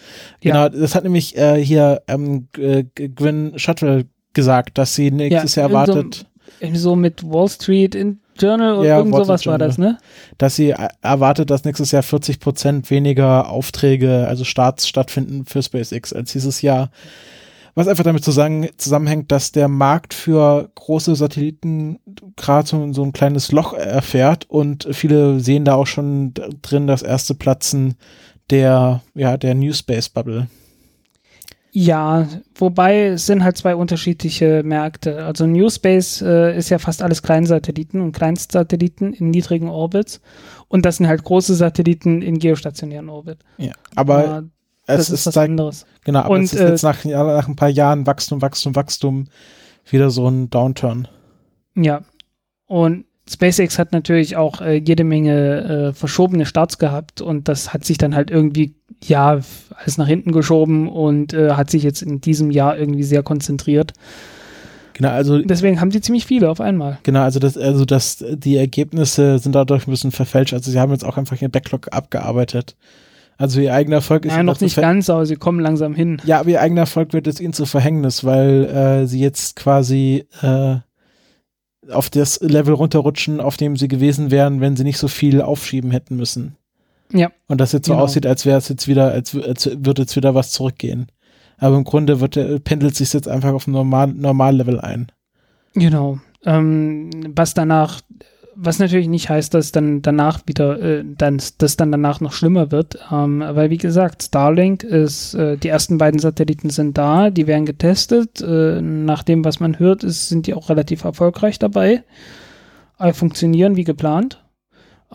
Ja. 0.43 0.67
Genau, 0.69 0.81
das 0.81 0.95
hat 0.95 1.05
nämlich 1.05 1.37
äh, 1.37 1.63
hier 1.65 2.03
ähm, 2.09 2.49
G- 2.53 2.85
G- 2.95 3.09
Gwyn 3.09 3.53
Shutwell 3.57 4.05
gesagt, 4.35 4.77
dass 4.79 4.95
sie 4.95 5.11
nächstes 5.11 5.55
Ja, 5.55 5.63
Jahr 5.69 5.71
so 5.87 5.93
erwartet, 5.93 6.27
Irgendwie 6.61 6.79
so 6.81 6.95
mit 6.97 7.23
Wall 7.25 7.49
Street 7.49 7.95
in 7.95 8.21
Journal 8.39 8.77
oder 8.77 8.89
Ja, 8.89 8.99
irgend 8.99 9.15
sowas 9.17 9.47
war 9.47 9.59
das, 9.59 9.79
ne? 9.79 9.99
dass 10.37 10.55
sie 10.57 10.71
äh, 10.71 10.89
erwartet, 11.03 11.51
dass 11.51 11.65
nächstes 11.65 11.91
Jahr 11.91 12.03
40 12.05 12.39
Prozent 12.39 12.91
weniger 12.91 13.51
Aufträge, 13.51 14.27
also 14.29 14.45
Starts 14.45 14.87
stattfinden 14.87 15.45
für 15.47 15.63
SpaceX 15.63 16.13
als 16.13 16.33
dieses 16.33 16.63
Jahr. 16.63 16.91
Was 17.79 17.87
einfach 17.87 18.03
damit 18.03 18.25
zusammen, 18.25 18.67
zusammenhängt, 18.77 19.31
dass 19.31 19.53
der 19.53 19.69
Markt 19.69 20.13
für 20.13 20.69
große 20.75 21.15
Satelliten 21.15 22.01
gerade 22.35 22.67
so, 22.67 22.93
so 22.93 23.05
ein 23.05 23.13
kleines 23.13 23.53
Loch 23.53 23.73
erfährt 23.73 24.51
und 24.51 24.89
viele 24.91 25.39
sehen 25.39 25.65
da 25.65 25.75
auch 25.75 25.87
schon 25.87 26.35
drin 26.35 26.89
das 26.89 27.03
erste 27.03 27.37
Platzen 27.37 27.95
der, 28.51 29.03
ja, 29.15 29.37
der 29.37 29.55
New 29.55 29.73
Space 29.73 30.09
Bubble. 30.09 30.49
Ja, 31.71 32.27
wobei 32.57 33.11
es 33.11 33.27
sind 33.27 33.45
halt 33.45 33.57
zwei 33.57 33.77
unterschiedliche 33.77 34.65
Märkte. 34.65 35.25
Also 35.25 35.47
New 35.47 35.71
Space 35.71 36.21
äh, 36.21 36.59
ist 36.59 36.71
ja 36.71 36.81
fast 36.81 37.01
alles 37.01 37.23
Kleinsatelliten 37.23 38.01
und 38.01 38.11
Kleinstsatelliten 38.11 39.13
in 39.13 39.31
niedrigen 39.31 39.69
Orbits. 39.69 40.21
Und 40.67 40.85
das 40.85 40.97
sind 40.97 41.07
halt 41.07 41.23
große 41.23 41.55
Satelliten 41.55 42.23
in 42.23 42.41
geostationären 42.41 43.09
Orbit. 43.09 43.39
Ja. 43.57 43.75
Aber 43.95 44.39
Äh, 44.39 44.58
das 44.97 45.01
es 45.01 45.11
ist 45.11 45.21
ist, 45.21 45.27
was 45.27 45.35
zeigt, 45.35 45.51
anderes. 45.51 45.87
genau, 46.05 46.21
aber 46.21 46.31
Und, 46.31 46.45
es 46.45 46.53
ist 46.53 46.61
äh, 46.61 46.69
jetzt 46.69 46.83
nach, 46.83 47.05
ja, 47.05 47.23
nach 47.23 47.49
ein 47.49 47.57
paar 47.57 47.69
Jahren 47.69 48.07
Wachstum, 48.07 48.43
Wachstum, 48.43 48.75
Wachstum 48.75 49.25
wieder 49.91 50.11
so 50.11 50.29
ein 50.29 50.51
Downturn. 50.51 51.09
Ja. 51.75 52.03
Und 52.67 53.05
SpaceX 53.29 53.79
hat 53.79 53.93
natürlich 53.93 54.37
auch 54.37 54.61
äh, 54.61 54.77
jede 54.77 55.05
Menge 55.05 55.91
äh, 55.91 55.93
verschobene 55.93 56.47
Starts 56.47 56.79
gehabt 56.79 57.21
und 57.21 57.49
das 57.49 57.73
hat 57.73 57.85
sich 57.85 57.99
dann 57.99 58.15
halt 58.15 58.31
irgendwie, 58.31 58.75
ja, 59.03 59.41
alles 59.77 59.99
nach 59.99 60.07
hinten 60.07 60.33
geschoben 60.33 60.89
und 60.89 61.35
äh, 61.35 61.53
hat 61.53 61.71
sich 61.71 61.83
jetzt 61.83 62.03
in 62.03 62.21
diesem 62.21 62.51
Jahr 62.51 62.79
irgendwie 62.79 63.03
sehr 63.03 63.23
konzentriert. 63.23 63.93
Genau, 64.95 65.11
also 65.11 65.39
Deswegen 65.39 65.81
haben 65.81 65.93
sie 65.93 66.01
ziemlich 66.01 66.27
viele 66.27 66.51
auf 66.51 66.61
einmal. 66.61 66.99
Genau, 67.05 67.21
also 67.21 67.39
das, 67.39 67.57
also 67.57 67.85
das, 67.85 68.25
die 68.29 68.57
Ergebnisse 68.57 69.39
sind 69.39 69.55
dadurch 69.55 69.87
ein 69.87 69.93
bisschen 69.93 70.11
verfälscht. 70.11 70.55
Also 70.55 70.73
sie 70.73 70.81
haben 70.81 70.91
jetzt 70.91 71.05
auch 71.05 71.17
einfach 71.17 71.41
ihren 71.41 71.53
Backlog 71.53 71.93
abgearbeitet. 71.93 72.77
Also 73.41 73.61
ihr 73.61 73.73
eigener 73.73 73.97
Erfolg 73.97 74.25
ist 74.25 74.33
Ja, 74.37 74.43
noch 74.43 74.61
nicht 74.61 74.77
ganz, 74.77 75.09
aber 75.09 75.25
sie 75.25 75.37
kommen 75.37 75.61
langsam 75.61 75.95
hin. 75.95 76.21
Ja, 76.25 76.41
aber 76.41 76.51
ihr 76.51 76.61
eigener 76.61 76.81
Erfolg 76.83 77.13
wird 77.13 77.27
jetzt 77.29 77.41
ihnen 77.41 77.53
zu 77.53 77.67
Verhängnis, 77.67 78.25
weil 78.25 78.65
äh, 78.65 79.07
sie 79.07 79.21
jetzt 79.21 79.55
quasi 79.57 80.27
äh, 80.43 80.77
auf 81.91 82.11
das 82.11 82.41
Level 82.41 82.75
runterrutschen, 82.75 83.41
auf 83.41 83.57
dem 83.57 83.77
sie 83.77 83.87
gewesen 83.89 84.31
wären, 84.33 84.61
wenn 84.61 84.77
sie 84.77 84.83
nicht 84.85 84.99
so 84.99 85.07
viel 85.09 85.41
aufschieben 85.41 85.91
hätten 85.93 86.17
müssen. 86.17 86.57
Ja. 87.13 87.31
Und 87.47 87.61
das 87.61 87.73
jetzt 87.73 87.87
so 87.87 87.93
Genau. 87.93 88.05
aussieht, 88.05 88.27
als 88.27 88.45
wäre 88.45 88.59
es 88.59 88.69
jetzt 88.69 88.89
wieder, 88.89 89.13
als, 89.13 89.35
als 89.35 89.67
würde 89.73 90.03
jetzt 90.03 90.17
wieder 90.17 90.35
was 90.35 90.51
zurückgehen. 90.51 91.07
Aber 91.59 91.77
im 91.77 91.85
Grunde 91.85 92.21
wird, 92.21 92.37
der- 92.37 92.59
pendelt 92.59 92.97
sich 92.97 93.13
jetzt 93.13 93.29
einfach 93.29 93.53
auf 93.53 93.67
ein 93.67 93.73
Normal, 93.73 94.09
Normallevel 94.09 94.81
ein. 94.81 95.11
Genau. 95.75 96.19
Ähm, 96.45 97.11
was 97.35 97.55
danach, 97.55 98.01
was 98.61 98.81
natürlich 98.81 99.07
nicht 99.07 99.31
heißt, 99.31 99.55
dass 99.55 99.71
dann 99.71 100.03
danach 100.03 100.41
wieder, 100.47 100.81
äh, 100.81 101.05
dann, 101.07 101.41
dass 101.59 101.77
dann 101.77 101.93
danach 101.93 102.21
noch 102.21 102.33
schlimmer 102.33 102.73
wird, 102.73 102.99
ähm, 103.13 103.41
weil 103.41 103.71
wie 103.71 103.77
gesagt, 103.77 104.25
Starlink 104.25 104.83
ist, 104.83 105.35
äh, 105.35 105.57
die 105.57 105.69
ersten 105.69 105.97
beiden 105.97 106.19
Satelliten 106.19 106.69
sind 106.69 106.99
da, 106.99 107.31
die 107.31 107.47
werden 107.47 107.67
getestet. 107.67 108.41
Äh, 108.41 108.81
nach 108.83 109.23
dem, 109.23 109.45
was 109.45 109.61
man 109.61 109.79
hört, 109.79 110.03
ist, 110.03 110.29
sind 110.29 110.49
die 110.49 110.55
auch 110.55 110.71
relativ 110.71 111.05
erfolgreich 111.05 111.61
dabei. 111.61 112.03
Äh, 112.99 113.13
funktionieren 113.13 113.77
wie 113.77 113.85
geplant. 113.85 114.45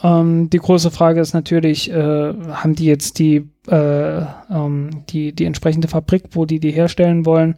Ähm, 0.01 0.49
die 0.49 0.59
große 0.59 0.89
Frage 0.89 1.19
ist 1.19 1.33
natürlich, 1.33 1.91
äh, 1.91 2.33
haben 2.33 2.75
die 2.75 2.85
jetzt 2.85 3.19
die 3.19 3.49
äh, 3.67 4.21
ähm, 4.49 5.03
die, 5.09 5.33
die 5.33 5.45
entsprechende 5.45 5.89
Fabrik, 5.89 6.23
wo 6.31 6.45
die 6.45 6.59
die 6.59 6.71
herstellen 6.71 7.25
wollen, 7.25 7.55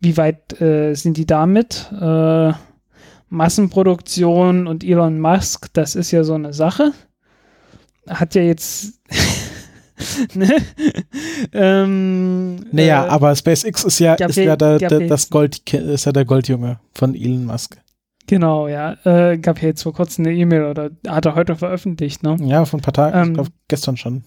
wie 0.00 0.16
weit 0.16 0.60
äh, 0.60 0.94
sind 0.94 1.18
die 1.18 1.26
damit? 1.26 1.92
Äh, 1.92 2.52
Massenproduktion 3.32 4.66
und 4.66 4.84
Elon 4.84 5.18
Musk, 5.18 5.68
das 5.72 5.94
ist 5.96 6.10
ja 6.10 6.22
so 6.22 6.34
eine 6.34 6.52
Sache. 6.52 6.92
Hat 8.08 8.34
ja 8.34 8.42
jetzt. 8.42 9.00
ne? 10.34 10.56
ähm, 11.52 12.56
Naja, 12.72 13.06
äh, 13.06 13.08
aber 13.08 13.34
SpaceX 13.34 13.84
ist 13.84 13.98
ja, 13.98 14.14
ist 14.14 14.36
ja- 14.36 14.56
der, 14.56 14.78
der, 14.78 15.00
das 15.08 15.30
Gold, 15.30 15.72
ist 15.72 16.04
ja 16.04 16.12
der 16.12 16.24
Goldjunge 16.24 16.78
von 16.92 17.14
Elon 17.14 17.44
Musk. 17.46 17.78
Genau, 18.26 18.68
ja. 18.68 18.96
Äh, 19.04 19.38
gab 19.38 19.60
ja 19.60 19.68
jetzt 19.68 19.82
vor 19.82 19.92
kurzem 19.94 20.24
eine 20.26 20.34
E-Mail 20.34 20.64
oder 20.64 20.90
hat 21.08 21.26
er 21.26 21.34
heute 21.34 21.56
veröffentlicht, 21.56 22.22
ne? 22.22 22.36
Ja, 22.40 22.64
vor 22.64 22.78
ein 22.78 22.82
paar 22.82 22.94
Tagen, 22.94 23.16
Ähm, 23.18 23.28
ich 23.28 23.34
glaube 23.34 23.50
gestern 23.68 23.96
schon. 23.96 24.24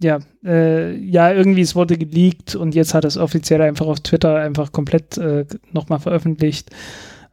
Ja, 0.00 0.18
äh, 0.44 0.96
ja, 0.96 1.32
irgendwie 1.32 1.60
es 1.60 1.74
wurde 1.74 1.96
geleakt 1.96 2.54
und 2.54 2.74
jetzt 2.74 2.92
hat 2.94 3.04
es 3.04 3.16
offiziell 3.16 3.62
einfach 3.62 3.86
auf 3.86 4.00
Twitter 4.00 4.36
einfach 4.36 4.72
komplett 4.72 5.16
äh, 5.18 5.44
nochmal 5.72 6.00
veröffentlicht, 6.00 6.70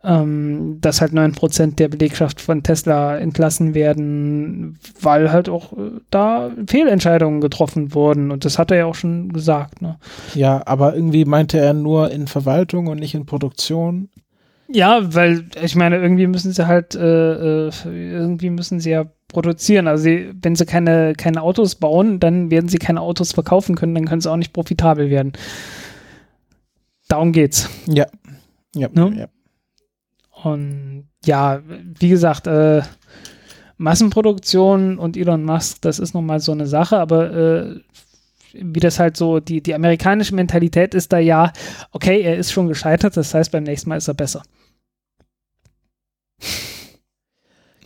ähm, 0.03 0.77
dass 0.79 1.01
halt 1.01 1.11
9% 1.11 1.75
der 1.75 1.89
Belegschaft 1.89 2.39
von 2.39 2.63
Tesla 2.63 3.17
entlassen 3.17 3.73
werden, 3.73 4.79
weil 5.01 5.31
halt 5.31 5.49
auch 5.49 5.73
äh, 5.73 5.91
da 6.09 6.51
Fehlentscheidungen 6.67 7.41
getroffen 7.41 7.93
wurden 7.93 8.31
und 8.31 8.45
das 8.45 8.57
hat 8.57 8.71
er 8.71 8.77
ja 8.77 8.85
auch 8.85 8.95
schon 8.95 9.33
gesagt, 9.33 9.81
ne? 9.81 9.97
Ja, 10.35 10.61
aber 10.65 10.95
irgendwie 10.95 11.25
meinte 11.25 11.59
er 11.59 11.73
nur 11.73 12.11
in 12.11 12.27
Verwaltung 12.27 12.87
und 12.87 12.99
nicht 12.99 13.13
in 13.13 13.25
Produktion. 13.25 14.09
Ja, 14.71 15.13
weil 15.15 15.45
ich 15.61 15.75
meine, 15.75 15.97
irgendwie 15.97 16.27
müssen 16.27 16.53
sie 16.53 16.67
halt, 16.67 16.93
äh, 16.95 17.67
äh, 17.67 17.71
irgendwie 17.85 18.51
müssen 18.51 18.79
sie 18.79 18.91
ja 18.91 19.05
produzieren. 19.27 19.87
Also 19.87 20.03
sie, 20.03 20.31
wenn 20.41 20.55
sie 20.55 20.65
keine, 20.65 21.13
keine 21.17 21.41
Autos 21.41 21.75
bauen, 21.75 22.19
dann 22.19 22.51
werden 22.51 22.69
sie 22.69 22.77
keine 22.77 23.01
Autos 23.01 23.31
verkaufen 23.33 23.75
können, 23.75 23.95
dann 23.95 24.05
können 24.05 24.21
sie 24.21 24.31
auch 24.31 24.37
nicht 24.37 24.53
profitabel 24.53 25.09
werden. 25.09 25.33
Darum 27.07 27.31
geht's. 27.31 27.67
Ja. 27.87 28.05
Ja, 28.75 28.89
Ne? 28.93 29.13
ja. 29.17 29.27
Und 30.43 31.09
ja, 31.25 31.61
wie 31.65 32.09
gesagt, 32.09 32.47
äh, 32.47 32.81
Massenproduktion 33.77 34.99
und 34.99 35.17
Elon 35.17 35.43
Musk, 35.43 35.81
das 35.81 35.99
ist 35.99 36.13
nochmal 36.13 36.39
so 36.39 36.51
eine 36.51 36.67
Sache, 36.67 36.97
aber 36.97 37.31
äh, 37.33 37.79
wie 38.53 38.79
das 38.79 38.99
halt 38.99 39.15
so, 39.15 39.39
die, 39.39 39.61
die 39.61 39.73
amerikanische 39.73 40.35
Mentalität 40.35 40.93
ist 40.93 41.13
da 41.13 41.19
ja, 41.19 41.53
okay, 41.91 42.21
er 42.21 42.37
ist 42.37 42.51
schon 42.51 42.67
gescheitert, 42.67 43.15
das 43.15 43.33
heißt, 43.33 43.51
beim 43.51 43.63
nächsten 43.63 43.89
Mal 43.89 43.97
ist 43.97 44.07
er 44.07 44.13
besser. 44.13 44.43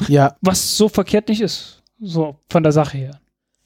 ja, 0.07 0.35
Was 0.41 0.77
so 0.77 0.89
verkehrt 0.89 1.29
nicht 1.29 1.41
ist. 1.41 1.83
So, 1.99 2.37
von 2.49 2.63
der 2.63 2.71
Sache 2.71 2.97
her. 2.97 3.19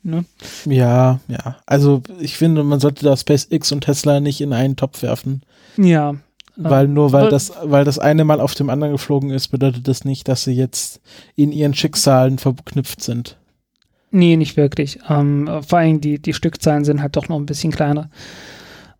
Ne? 0.04 0.26
ja, 0.66 1.20
ja. 1.28 1.58
Also 1.66 2.02
ich 2.20 2.38
finde, 2.38 2.64
man 2.64 2.80
sollte 2.80 3.04
da 3.04 3.18
SpaceX 3.18 3.72
und 3.72 3.82
Tesla 3.82 4.20
nicht 4.20 4.42
in 4.42 4.54
einen 4.54 4.76
Topf 4.76 5.02
werfen. 5.02 5.44
Ja. 5.78 6.16
Weil 6.58 6.88
nur 6.88 7.12
weil 7.12 7.30
das, 7.30 7.54
weil 7.64 7.86
das 7.86 8.00
eine 8.00 8.26
mal 8.26 8.42
auf 8.42 8.56
dem 8.56 8.72
anderen 8.72 8.94
geflogen 8.94 9.30
ist, 9.30 9.50
bedeutet 9.50 9.88
das 9.88 10.06
nicht, 10.06 10.28
dass 10.28 10.44
sie 10.44 10.54
jetzt 10.54 11.02
in 11.36 11.52
ihren 11.52 11.76
Schicksalen 11.76 12.40
verknüpft 12.40 13.04
sind. 13.04 13.38
Nee, 14.10 14.36
nicht 14.38 14.58
wirklich. 14.58 15.00
Ähm, 15.08 15.48
vor 15.68 15.80
allem 15.80 16.02
die, 16.02 16.20
die 16.20 16.34
Stückzahlen 16.34 16.84
sind 16.84 17.02
halt 17.02 17.16
doch 17.16 17.30
noch 17.30 17.38
ein 17.38 17.46
bisschen 17.46 17.72
kleiner. 17.72 18.10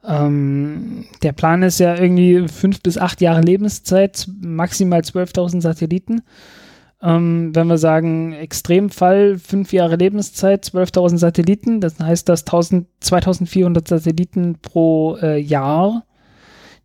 Ähm, 0.06 1.06
der 1.24 1.32
Plan 1.32 1.64
ist 1.64 1.80
ja 1.80 1.96
irgendwie 1.98 2.48
fünf 2.48 2.82
bis 2.82 2.98
acht 2.98 3.22
Jahre 3.22 3.42
Lebenszeit, 3.42 4.28
maximal 4.40 5.02
12.000 5.02 5.62
Satelliten. 5.62 6.22
Ähm, 7.02 7.52
wenn 7.54 7.68
wir 7.68 7.78
sagen, 7.78 8.34
Extremfall, 8.34 9.38
fünf 9.38 9.72
Jahre 9.72 9.98
Lebenszeit, 9.98 10.66
12.000 10.66 11.18
Satelliten, 11.18 11.82
das 11.82 12.00
heißt, 12.00 12.28
dass 12.28 12.42
1000, 12.42 12.88
2400 13.02 13.88
Satelliten 13.88 14.58
pro 14.62 15.18
äh, 15.18 15.38
Jahr, 15.40 16.07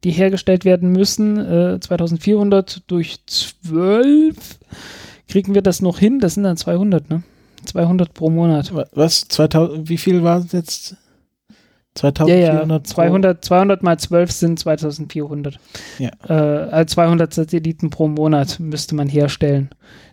die 0.04 0.10
hergestellt 0.10 0.64
werden 0.64 0.90
müssen, 0.92 1.38
äh, 1.38 1.78
2400 1.80 2.82
durch 2.90 3.18
12, 3.26 4.58
kriegen 5.28 5.54
wir 5.54 5.62
das 5.62 5.80
noch 5.82 5.98
hin? 5.98 6.18
Das 6.20 6.34
sind 6.34 6.42
dann 6.44 6.56
200, 6.56 7.08
ne? 7.10 7.22
200 7.64 8.12
pro 8.12 8.28
Monat. 8.30 8.74
Wa- 8.74 8.86
Was? 8.92 9.28
2000, 9.28 9.88
wie 9.88 9.98
viel 9.98 10.22
war 10.22 10.38
es 10.38 10.52
jetzt? 10.52 10.96
Ja, 11.50 11.54
2400 11.94 12.88
ja, 12.88 12.94
pro- 12.94 12.94
200, 13.02 13.44
200 13.44 13.82
mal 13.82 13.98
12 13.98 14.32
sind 14.32 14.58
2400. 14.58 15.58
Ja. 15.98 16.10
Äh, 16.28 16.80
äh, 16.80 16.86
200 16.86 17.32
Satelliten 17.34 17.90
pro 17.90 18.08
Monat 18.08 18.58
müsste 18.60 18.94
man 18.94 19.08
herstellen. 19.08 19.68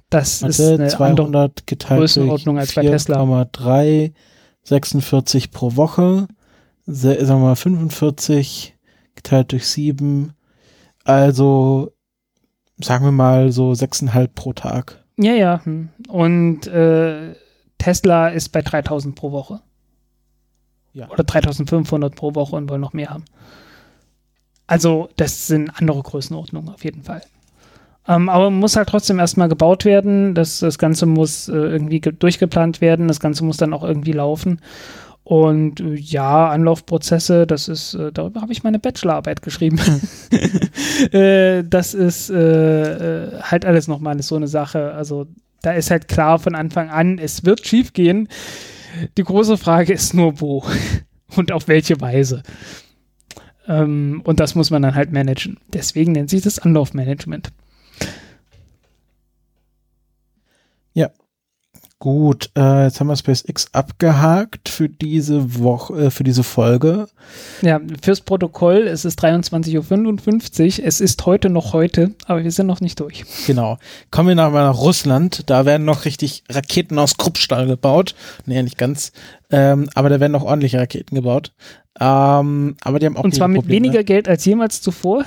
Das 0.10 0.42
ist 0.42 0.60
Warte, 0.60 0.74
eine 0.74 0.84
andere 0.84 0.90
200 1.28 1.68
geteilt 1.68 2.00
Größenordnung 2.00 2.60
als 2.60 2.74
bei 2.76 2.82
Tesla. 2.82 3.22
4,3, 3.24 4.12
46 4.64 5.52
pro 5.52 5.76
Woche, 5.76 6.28
sagen 6.86 7.28
wir 7.28 7.38
mal 7.38 7.56
45 7.56 8.76
geteilt 9.24 9.52
durch 9.52 9.68
7, 9.68 10.34
also 11.04 11.92
sagen 12.82 13.06
wir 13.06 13.12
mal 13.12 13.52
so 13.52 13.72
6,5 13.72 14.30
pro 14.34 14.54
Tag. 14.54 15.04
Ja, 15.18 15.34
ja. 15.34 15.62
Und 16.08 16.68
äh, 16.68 17.36
Tesla 17.78 18.30
ist 18.30 18.50
bei 18.50 18.62
3000 18.62 19.16
pro 19.16 19.32
Woche. 19.32 19.60
Ja. 20.94 21.10
Oder 21.10 21.24
3500 21.24 22.16
pro 22.16 22.36
Woche 22.36 22.56
und 22.56 22.70
wollen 22.70 22.82
noch 22.82 22.94
mehr 22.94 23.10
haben. 23.10 23.26
Also, 24.68 25.10
das 25.18 25.48
sind 25.48 25.72
andere 25.80 26.02
Größenordnungen 26.04 26.74
auf 26.74 26.84
jeden 26.84 27.04
Fall. 27.04 27.22
Ähm, 28.08 28.30
aber 28.30 28.50
muss 28.50 28.76
halt 28.76 28.90
trotzdem 28.90 29.20
erstmal 29.20 29.50
gebaut 29.50 29.84
werden. 29.86 30.36
Das, 30.36 30.60
das 30.60 30.78
Ganze 30.78 31.06
muss 31.06 31.48
äh, 31.50 31.54
irgendwie 31.54 32.00
ge- 32.00 32.14
durchgeplant 32.18 32.80
werden. 32.82 33.08
Das 33.08 33.20
Ganze 33.20 33.44
muss 33.44 33.58
dann 33.58 33.74
auch 33.74 33.84
irgendwie 33.84 34.14
laufen. 34.14 34.62
Und 35.24 35.80
äh, 35.80 35.96
ja, 35.96 36.50
Anlaufprozesse, 36.50 37.46
das 37.46 37.68
ist, 37.68 37.94
äh, 37.94 38.12
darüber 38.12 38.42
habe 38.42 38.52
ich 38.52 38.64
meine 38.64 38.80
Bachelorarbeit 38.80 39.42
geschrieben. 39.42 39.80
äh, 41.12 41.64
das 41.64 41.94
ist 41.94 42.30
äh, 42.30 43.40
halt 43.42 43.66
alles 43.66 43.88
nochmal 43.88 44.22
so 44.22 44.36
eine 44.36 44.48
Sache. 44.48 44.94
Also 44.94 45.28
da 45.62 45.74
ist 45.74 45.92
halt 45.92 46.08
klar 46.08 46.40
von 46.40 46.56
Anfang 46.56 46.90
an, 46.90 47.20
es 47.20 47.46
wird 47.46 47.66
schief 47.66 47.94
gehen. 47.94 48.28
Die 49.18 49.24
große 49.24 49.58
Frage 49.58 49.94
ist 49.94 50.14
nur 50.14 50.42
wo 50.42 50.64
und 51.36 51.52
auf 51.52 51.68
welche 51.68 52.02
Weise. 52.02 52.44
Ähm, 53.68 54.22
und 54.24 54.40
das 54.40 54.56
muss 54.56 54.72
man 54.72 54.82
dann 54.82 54.96
halt 54.96 55.12
managen. 55.12 55.60
Deswegen 55.68 56.14
nennt 56.14 56.32
sich 56.32 56.42
das 56.42 56.60
Anlaufmanagement. 56.60 57.52
Gut, 62.02 62.50
äh, 62.58 62.86
jetzt 62.86 63.02
haben 63.02 63.08
wir 63.08 63.18
SpaceX 63.18 63.74
abgehakt 63.74 64.70
für 64.70 64.88
diese 64.88 65.60
Woche, 65.60 66.06
äh, 66.06 66.10
für 66.12 66.24
diese 66.24 66.44
Folge. 66.44 67.10
Ja, 67.62 67.82
fürs 68.02 68.22
Protokoll, 68.22 68.88
es 68.88 69.04
ist 69.04 69.22
23.55 69.22 70.80
Uhr. 70.80 70.86
Es 70.86 71.02
ist 71.02 71.26
heute 71.26 71.50
noch 71.50 71.74
heute, 71.74 72.12
aber 72.26 72.42
wir 72.46 72.52
sind 72.52 72.68
noch 72.68 72.80
nicht 72.80 73.02
durch. 73.02 73.26
Genau. 73.48 73.78
Kommen 74.12 74.30
wir 74.30 74.36
nach, 74.36 74.50
mal 74.50 74.64
nach 74.64 74.78
Russland. 74.80 75.50
Da 75.50 75.66
werden 75.66 75.84
noch 75.84 76.06
richtig 76.06 76.46
Raketen 76.50 76.98
aus 76.98 77.18
Kruppstahl 77.18 77.68
gebaut. 77.68 78.16
Nee, 78.46 78.64
nicht 78.64 78.78
ganz. 78.78 79.12
Ähm, 79.52 79.90
aber 79.94 80.08
da 80.08 80.22
werden 80.22 80.32
noch 80.32 80.44
ordentliche 80.44 80.80
Raketen 80.80 81.16
gebaut. 81.16 81.52
Ähm, 82.00 82.78
aber 82.82 83.00
die 83.00 83.08
haben 83.08 83.18
auch 83.18 83.26
Und 83.26 83.36
zwar 83.36 83.50
mit 83.50 83.58
Probleme. 83.64 83.88
weniger 83.88 84.06
Geld 84.06 84.30
als 84.30 84.46
jemals 84.46 84.82
zuvor. 84.82 85.26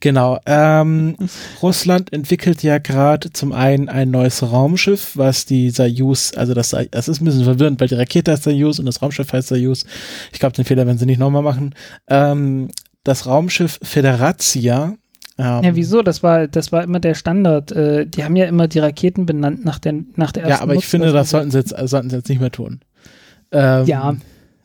Genau. 0.00 0.38
Ähm, 0.46 1.16
Russland 1.62 2.12
entwickelt 2.12 2.62
ja 2.62 2.78
gerade 2.78 3.32
zum 3.32 3.52
einen 3.52 3.88
ein 3.88 4.10
neues 4.10 4.42
Raumschiff, 4.42 5.16
was 5.16 5.44
die 5.46 5.70
Soyuz, 5.70 6.32
also 6.36 6.54
das, 6.54 6.76
das 6.90 7.08
ist 7.08 7.20
ein 7.20 7.24
bisschen 7.24 7.44
verwirrend, 7.44 7.80
weil 7.80 7.88
die 7.88 7.94
Rakete 7.94 8.32
heißt 8.32 8.44
Soyuz 8.44 8.78
und 8.78 8.86
das 8.86 9.02
Raumschiff 9.02 9.32
heißt 9.32 9.48
Soyuz. 9.48 9.84
Ich 10.32 10.38
glaube, 10.40 10.54
den 10.54 10.64
Fehler 10.64 10.86
werden 10.86 10.98
sie 10.98 11.06
nicht 11.06 11.18
nochmal 11.18 11.42
machen. 11.42 11.74
Ähm, 12.08 12.68
das 13.04 13.26
Raumschiff 13.26 13.78
Federatia. 13.82 14.94
Ähm, 15.38 15.64
Ja, 15.64 15.74
wieso? 15.74 16.02
Das 16.02 16.22
war, 16.22 16.46
das 16.46 16.72
war 16.72 16.82
immer 16.84 17.00
der 17.00 17.14
Standard. 17.14 17.72
Äh, 17.72 18.06
die 18.06 18.22
haben 18.24 18.36
ja 18.36 18.44
immer 18.46 18.68
die 18.68 18.78
Raketen 18.78 19.26
benannt 19.26 19.64
nach 19.64 19.78
der, 19.78 19.94
nach 20.16 20.30
der 20.32 20.44
ersten 20.44 20.58
Ja, 20.58 20.62
aber 20.62 20.72
ich 20.74 20.76
Nutzung. 20.78 20.90
finde, 21.00 21.12
das 21.12 21.30
sollten 21.30 21.50
sie 21.50 21.58
jetzt, 21.58 21.74
sollten 21.88 22.10
sie 22.10 22.16
jetzt 22.16 22.28
nicht 22.28 22.40
mehr 22.40 22.50
tun. 22.52 22.80
Ähm, 23.50 23.86
Ja. 23.86 24.14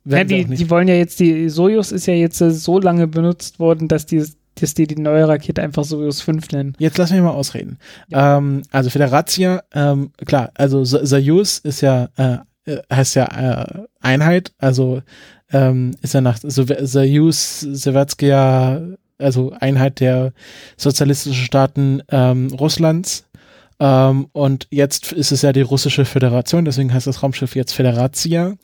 Ja, 0.10 0.24
die, 0.24 0.46
die 0.46 0.70
wollen 0.70 0.88
ja 0.88 0.94
jetzt, 0.94 1.20
die 1.20 1.50
Soyuz 1.50 1.92
ist 1.92 2.06
ja 2.06 2.14
jetzt 2.14 2.40
äh, 2.40 2.52
so 2.52 2.80
lange 2.80 3.08
benutzt 3.08 3.60
worden, 3.60 3.90
dass 3.90 4.06
die, 4.06 4.24
dass 4.60 4.74
die 4.74 4.88
die 4.88 4.96
neue 5.00 5.28
Rakete 5.28 5.62
einfach 5.62 5.84
Soyuz 5.84 6.22
5 6.22 6.52
nennen. 6.52 6.74
Jetzt 6.80 6.98
lass 6.98 7.12
mich 7.12 7.22
mal 7.22 7.32
ausreden. 7.32 7.78
Ähm, 8.12 8.62
also 8.72 8.90
Federatia, 8.90 9.64
ähm, 9.74 10.12
klar, 10.26 10.52
also 10.56 10.84
So- 10.84 11.04
Soyuz 11.06 11.60
ist 11.60 11.82
ja, 11.82 12.10
äh, 12.18 12.38
äh, 12.66 12.82
heißt 12.92 13.16
ja 13.16 13.26
äh, 13.26 13.84
Einheit, 14.02 14.52
also 14.58 15.02
ähm, 15.52 15.92
ist 16.02 16.14
ja 16.14 16.22
nach 16.22 16.38
so 16.42 16.66
Soyuz, 16.82 17.62
Sowjetskaya, 17.62 18.82
also 19.18 19.54
Einheit 19.60 20.00
der 20.00 20.34
sozialistischen 20.76 21.44
Staaten 21.46 22.02
ähm, 22.10 22.48
Russlands. 22.60 23.24
Ähm, 23.80 24.28
und 24.34 24.68
jetzt 24.72 25.12
ist 25.14 25.32
es 25.32 25.44
ja 25.44 25.54
die 25.54 25.62
russische 25.62 26.04
Föderation, 26.06 26.66
deswegen 26.66 26.94
heißt 26.94 27.08
das 27.08 27.22
Raumschiff 27.24 27.56
jetzt 27.56 27.74
Federatia. 27.74 28.56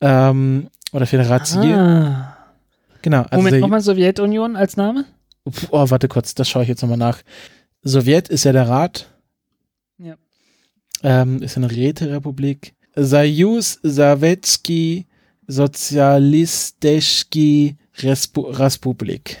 Ähm, 0.00 0.68
oder 0.92 1.06
Federatie. 1.06 1.72
Ah. 1.74 2.36
Genau. 3.02 3.22
Also 3.22 3.36
Moment, 3.36 3.60
nochmal 3.60 3.80
Sowjetunion 3.80 4.56
als 4.56 4.76
Name? 4.76 5.04
Oh, 5.70 5.88
warte 5.90 6.08
kurz, 6.08 6.34
das 6.34 6.48
schaue 6.48 6.62
ich 6.64 6.68
jetzt 6.68 6.82
nochmal 6.82 6.98
nach. 6.98 7.22
Sowjet 7.82 8.28
ist 8.28 8.44
ja 8.44 8.52
der 8.52 8.68
Rat. 8.68 9.10
Ja. 9.98 10.16
Ähm, 11.02 11.40
ist 11.42 11.56
eine 11.56 11.70
Räterepublik. 11.70 12.74
Soyuz 12.96 13.78
Sowiecki 13.82 15.06
Sozialistischki 15.46 17.76
Respublik. 18.02 19.38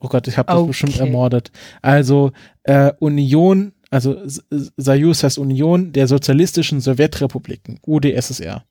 Oh 0.00 0.08
Gott, 0.08 0.26
ich 0.26 0.36
habe 0.38 0.46
das 0.48 0.56
Okay. 0.58 0.66
bestimmt 0.68 0.98
ermordet. 0.98 1.52
Also 1.82 2.32
äh, 2.64 2.92
Union, 2.98 3.72
also 3.90 4.14
S- 4.24 4.42
Soyuz 4.76 5.22
heißt 5.22 5.38
Union 5.38 5.92
der 5.92 6.08
Sozialistischen 6.08 6.80
Sowjetrepubliken, 6.80 7.78
UdSSR. 7.86 8.64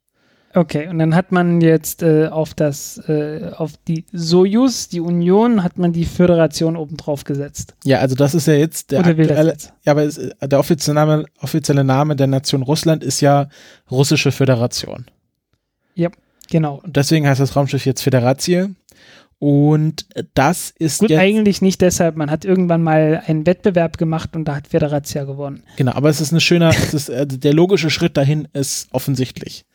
Okay, 0.54 0.88
und 0.88 1.00
dann 1.00 1.16
hat 1.16 1.32
man 1.32 1.62
jetzt 1.62 2.04
äh, 2.04 2.28
auf 2.28 2.54
das, 2.54 2.98
äh, 3.08 3.52
auf 3.56 3.74
die 3.88 4.06
Sojus, 4.12 4.90
die 4.90 5.00
Union, 5.00 5.64
hat 5.64 5.78
man 5.78 5.94
die 5.94 6.06
Föderation 6.06 6.76
obendrauf 6.76 7.24
gesetzt. 7.24 7.76
Ja, 7.84 8.00
also 8.00 8.16
das 8.16 8.36
ist 8.36 8.48
ja 8.48 8.54
jetzt 8.54 8.92
der 8.92 9.00
Oder 9.00 9.10
aktuelle, 9.10 9.52
jetzt? 9.52 9.74
ja, 9.86 9.92
aber 9.92 10.04
es, 10.04 10.20
der 10.42 10.60
offizielle 10.60 10.96
Name, 10.96 11.26
offizielle 11.40 11.84
Name 11.84 12.16
der 12.16 12.28
Nation 12.28 12.64
Russland 12.64 13.04
ist 13.04 13.22
ja 13.22 13.48
Russische 13.90 14.32
Föderation. 14.32 15.06
Genau. 16.52 16.82
Und 16.84 16.98
deswegen 16.98 17.28
heißt 17.28 17.40
das 17.40 17.56
Raumschiff 17.56 17.86
jetzt 17.86 18.04
Föderatie. 18.04 18.68
Und 19.40 20.06
das 20.36 20.72
ist 20.78 21.00
Gut, 21.00 21.10
jetzt, 21.10 21.20
eigentlich 21.20 21.64
nicht 21.64 21.82
deshalb. 21.82 22.16
Man 22.16 22.30
hat 22.30 22.46
irgendwann 22.46 22.84
mal 22.84 23.24
einen 23.26 23.48
Wettbewerb 23.48 23.98
gemacht 23.98 24.36
und 24.36 24.46
da 24.46 24.58
hat 24.58 24.68
Federatia 24.68 25.24
gewonnen. 25.24 25.64
genau, 25.78 25.94
aber 25.94 26.10
es 26.10 26.22
ist 26.22 26.32
ein 26.32 26.40
schöner, 26.40 26.70
es 26.70 26.94
ist, 26.94 27.10
äh, 27.10 27.26
der 27.26 27.54
logische 27.54 27.90
Schritt 27.90 28.18
dahin 28.18 28.48
ist 28.54 28.90
offensichtlich. 28.92 29.66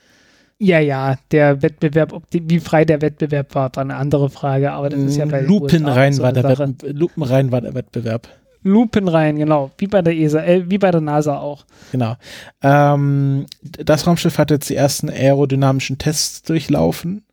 Ja, 0.59 0.79
ja, 0.79 1.17
der 1.33 1.61
Wettbewerb, 1.61 2.15
ob 2.15 2.31
die, 2.31 2.49
wie 2.49 2.61
frei 2.61 2.87
der 2.87 3.03
Wettbewerb 3.03 3.55
war, 3.55 3.71
war 3.75 3.83
eine 3.83 3.97
andere 3.97 4.31
Frage, 4.31 4.73
aber 4.73 4.89
das 4.89 5.01
ist 5.01 5.17
ja 5.17 5.27
bei 5.27 5.43
Lupenrein 5.43 6.13
USA 6.15 6.23
war 6.23 6.35
so 6.35 6.43
der 6.43 6.57
Sache. 6.57 6.75
Lupenrein 6.93 7.53
war 7.53 7.61
der 7.61 7.75
Wettbewerb. 7.75 8.29
Lupenrein, 8.63 9.37
genau, 9.37 9.71
wie 9.79 9.87
bei 9.87 10.03
der 10.03 10.15
ESA, 10.15 10.45
äh, 10.45 10.69
wie 10.69 10.79
bei 10.79 10.91
der 10.91 11.01
NASA 11.01 11.39
auch. 11.39 11.67
Genau. 11.93 12.17
Ähm, 12.63 13.47
das 13.61 14.07
Raumschiff 14.07 14.39
hat 14.39 14.51
jetzt 14.51 14.69
die 14.71 14.75
ersten 14.75 15.09
aerodynamischen 15.09 15.99
Tests 15.99 16.43
durchlaufen 16.43 17.25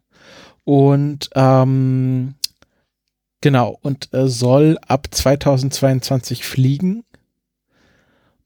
und 0.64 1.30
ähm, 1.34 2.36
genau 3.42 3.80
und 3.82 4.14
äh, 4.14 4.28
soll 4.28 4.78
ab 4.88 5.08
2022 5.10 6.46
fliegen. 6.46 7.04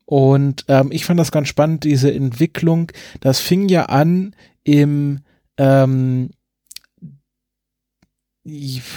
Und 0.06 0.64
ähm, 0.70 0.90
ich 0.92 1.04
fand 1.04 1.20
das 1.20 1.32
ganz 1.32 1.50
spannend, 1.50 1.84
diese 1.84 2.14
Entwicklung. 2.14 2.94
Das 3.20 3.42
fing 3.42 3.68
ja 3.68 3.88
an 3.88 4.34
im 4.68 5.22
ähm, 5.58 6.30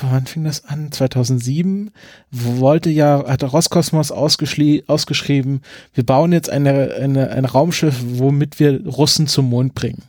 wann 0.02 0.26
fing 0.26 0.44
das 0.44 0.64
an? 0.64 0.92
2007 0.92 1.90
wollte 2.30 2.90
ja, 2.90 3.24
hatte 3.26 3.46
Roskosmos 3.46 4.12
ausgeschrieben, 4.12 5.62
wir 5.94 6.04
bauen 6.04 6.32
jetzt 6.32 6.50
eine, 6.50 6.94
eine, 6.94 7.30
ein 7.30 7.44
Raumschiff, 7.44 7.96
womit 8.00 8.60
wir 8.60 8.86
Russen 8.86 9.26
zum 9.26 9.48
Mond 9.48 9.74
bringen. 9.74 10.04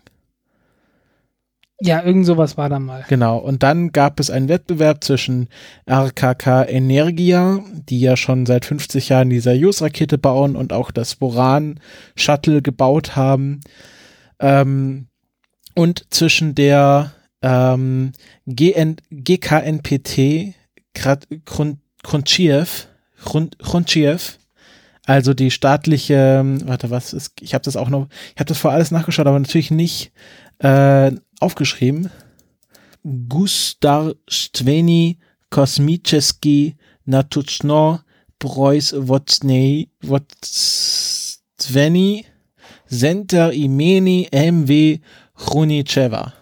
Ja, 1.83 2.03
irgend 2.03 2.27
sowas 2.27 2.57
war 2.57 2.69
da 2.69 2.77
mal. 2.77 3.06
Genau. 3.09 3.40
Und 3.40 3.64
dann 3.64 3.91
gab 3.91 4.19
es 4.19 4.30
einen 4.30 4.49
Wettbewerb 4.49 5.03
zwischen 5.03 5.49
RKK 5.90 6.65
Energia, 6.65 7.59
die 7.90 7.99
ja 7.99 8.15
schon 8.15 8.45
seit 8.45 8.65
50 8.65 9.09
Jahren 9.09 9.31
die 9.31 9.40
Soyuz-Rakete 9.40 10.19
bauen 10.19 10.56
und 10.56 10.73
auch 10.73 10.91
das 10.91 11.15
Boran-Shuttle 11.15 12.61
gebaut 12.61 13.15
haben. 13.15 13.61
Ähm, 14.40 15.07
und 15.75 16.06
zwischen 16.09 16.56
der 16.56 17.11
ähm, 17.41 18.14
GN, 18.45 18.98
GKNPT 19.11 20.56
Krun- 20.93 21.77
Krunchiev, 22.03 22.88
also 25.06 25.33
die 25.33 25.51
staatliche, 25.51 26.43
warte, 26.66 26.90
was 26.90 27.14
ist, 27.14 27.33
ich 27.41 27.53
habe 27.53 27.64
das 27.64 27.75
auch 27.75 27.90
noch, 27.90 28.08
ich 28.33 28.40
habe 28.40 28.45
das 28.45 28.58
vor 28.58 28.72
alles 28.72 28.90
nachgeschaut, 28.91 29.27
aber 29.27 29.40
natürlich 29.40 29.72
nicht 29.72 30.11
äh, 30.59 31.11
aufgeschrieben. 31.40 32.09
Gustarstweni 33.03 35.17
Kosmicheski 35.50 36.75
Natuchno 37.06 38.00
Preuß 38.38 38.93
Wozweni 39.08 39.90
Center 42.88 43.53
Imeni 43.53 44.27
MW 44.32 45.00
Chrunicheva. 45.45 46.33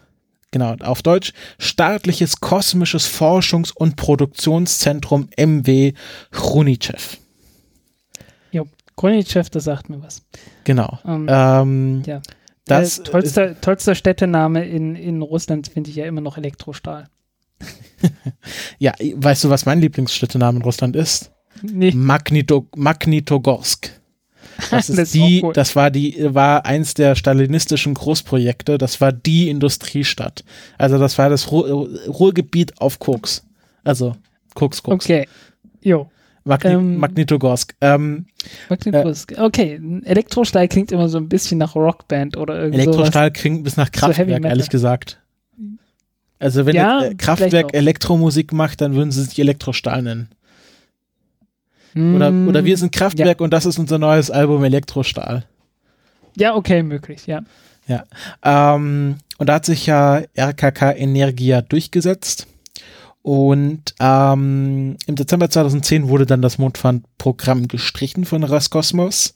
Genau, 0.51 0.75
auf 0.81 1.01
Deutsch 1.03 1.33
Staatliches 1.59 2.39
Kosmisches 2.39 3.07
Forschungs- 3.07 3.71
und 3.73 3.95
Produktionszentrum 3.95 5.29
MW 5.37 5.93
Chrunichev. 6.31 7.17
Jo, 8.51 8.65
Kronitschew, 8.97 9.43
das 9.51 9.65
sagt 9.65 9.89
mir 9.89 10.01
was. 10.01 10.23
Genau. 10.63 10.97
Ähm, 11.05 11.27
Ähm, 11.29 12.03
ja. 12.05 12.21
das 12.65 12.99
äh, 12.99 13.03
tollster, 13.03 13.61
tollster 13.61 13.93
Städtename 13.93 14.65
in, 14.65 14.95
in 14.95 15.21
Russland 15.21 15.67
finde 15.67 15.91
ich 15.91 15.95
ja 15.95 16.05
immer 16.05 16.21
noch 16.21 16.37
Elektrostahl. 16.37 17.07
ja, 18.79 18.93
weißt 18.99 19.43
du, 19.43 19.49
was 19.49 19.65
mein 19.65 19.81
Lieblingsstädtename 19.81 20.57
in 20.57 20.63
Russland 20.63 20.95
ist? 20.95 21.31
Nee, 21.61 21.91
Magnito, 21.91 22.67
Magnitogorsk. 22.75 23.98
Das, 24.71 24.89
ist 24.89 24.97
Das 24.97 25.07
ist 25.09 25.13
die, 25.15 25.41
cool. 25.43 25.53
das 25.53 25.75
war 25.75 25.91
die, 25.91 26.15
war 26.33 26.65
eins 26.65 26.93
der 26.93 27.15
stalinistischen 27.15 27.93
Großprojekte. 27.93 28.77
Das 28.77 28.99
war 29.01 29.11
die 29.11 29.49
Industriestadt. 29.49 30.43
Also 30.77 30.97
das 30.97 31.17
war 31.17 31.29
das 31.29 31.51
Ruhr, 31.51 31.89
Ruhrgebiet 32.07 32.79
auf 32.81 32.99
Koks. 32.99 33.43
Also 33.83 34.15
Koks, 34.55 34.83
Koks. 34.83 35.05
okay. 35.05 35.27
Jo. 35.81 36.09
Magni 36.45 36.71
Ähm, 36.71 36.97
Magnitogorsk. 36.97 37.75
Ähm, 37.81 38.25
Magnetbus. 38.69 39.27
Okay, 39.37 39.75
ein 39.75 40.03
Elektrostahl 40.05 40.67
klingt 40.67 40.91
immer 40.91 41.07
so 41.09 41.17
ein 41.17 41.29
bisschen 41.29 41.57
nach 41.57 41.75
Rockband 41.75 42.37
oder 42.37 42.55
irgend 42.59 42.75
sowas. 42.75 42.85
Elektrostahl 42.87 43.31
klingt 43.31 43.63
bis 43.63 43.77
nach 43.77 43.87
So 43.87 43.99
Kraftwerk, 43.99 44.27
Metal. 44.27 44.45
ehrlich 44.51 44.69
gesagt. 44.69 45.19
Also 46.39 46.65
wenn 46.65 46.75
Ja, 46.75 47.03
äh, 47.03 47.15
Kraftwerk. 47.15 47.73
Elektromusik 47.73 48.53
macht, 48.53 48.81
dann 48.81 48.95
würden 48.95 49.11
sie 49.11 49.23
sich 49.25 49.37
Elektrostahl 49.39 50.01
nennen. 50.01 50.29
Oder, 51.95 52.31
Mm, 52.31 52.47
oder 52.47 52.65
wir 52.65 52.77
sind 52.77 52.91
Kraftwerk 52.91 53.41
und 53.41 53.51
das 53.51 53.65
ist 53.65 53.79
unser 53.79 53.97
neues 53.97 54.29
Album 54.29 54.63
Elektrostahl. 54.63 55.45
Ja, 56.35 56.55
okay, 56.55 56.83
möglich, 56.83 57.27
ja. 57.27 57.41
Ähm, 58.43 59.17
und 59.37 59.49
da 59.49 59.55
hat 59.55 59.65
sich 59.65 59.85
ja 59.85 60.21
RKK 60.37 60.91
Energia 60.91 61.61
durchgesetzt. 61.61 62.47
Und 63.21 63.95
ähm, 63.99 64.97
im 65.05 65.15
Dezember 65.15 65.49
2010 65.49 66.07
wurde 66.07 66.25
dann 66.25 66.41
das 66.41 66.57
Mondfahrtprogramm 66.57 67.67
gestrichen 67.67 68.25
von 68.25 68.43
Roskosmos. 68.43 69.33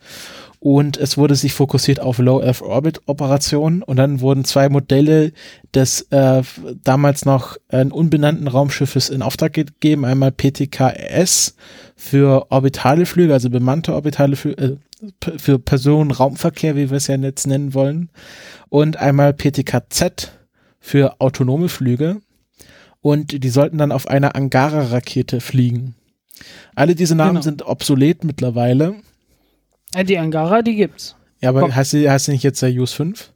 Und 0.66 0.96
es 0.96 1.18
wurde 1.18 1.36
sich 1.36 1.52
fokussiert 1.54 2.00
auf 2.00 2.20
Low 2.20 2.42
Earth 2.42 2.62
Orbit 2.62 3.02
Operationen. 3.06 3.84
Und 3.84 3.98
dann 3.98 4.22
wurden 4.22 4.46
zwei 4.46 4.70
Modelle 4.70 5.34
des 5.74 6.04
äh, 6.12 6.42
damals 6.86 7.26
noch 7.26 7.58
äh, 7.68 7.84
unbenannten 7.84 8.48
Raumschiffes 8.48 9.10
in 9.10 9.22
Auftrag 9.24 9.52
gegeben. 9.52 10.06
Einmal 10.06 10.32
PTKS 10.32 11.56
für 11.98 12.50
orbitale 12.50 13.06
Flüge, 13.06 13.34
also 13.34 13.50
bemannte 13.50 13.94
orbitale 13.94 14.38
Flüge, 14.38 14.62
äh, 14.64 15.32
für 15.38 15.60
Personen-Raumverkehr, 15.60 16.78
wie 16.78 16.90
wir 16.90 16.96
es 16.96 17.08
ja 17.08 17.18
jetzt 17.18 17.46
nennen 17.46 17.74
wollen 17.74 18.10
und 18.70 18.96
einmal 18.96 19.34
PTKZ 19.34 20.32
für 20.80 21.20
autonome 21.20 21.68
Flüge. 21.68 22.22
Und 23.02 23.44
die 23.44 23.50
sollten 23.50 23.78
dann 23.80 23.92
auf 23.92 24.08
einer 24.08 24.34
Angara-Rakete 24.38 25.42
fliegen. 25.42 25.96
Alle 26.74 26.96
diese 26.96 27.16
Namen 27.16 27.32
Genau. 27.32 27.42
sind 27.42 27.66
obsolet 27.66 28.24
mittlerweile. 28.24 28.96
Äh, 29.96 30.04
Die 30.04 30.18
Angara, 30.18 30.62
die 30.62 30.76
gibt's. 30.76 31.16
Ja, 31.42 31.50
aber 31.50 31.62
Komm. 31.62 31.76
heißt 31.76 31.92
sie, 31.92 32.10
heißt 32.10 32.26
sie 32.26 32.32
nicht 32.32 32.44
jetzt 32.44 32.60
Soyuz 32.60 32.94
5? 32.94 33.32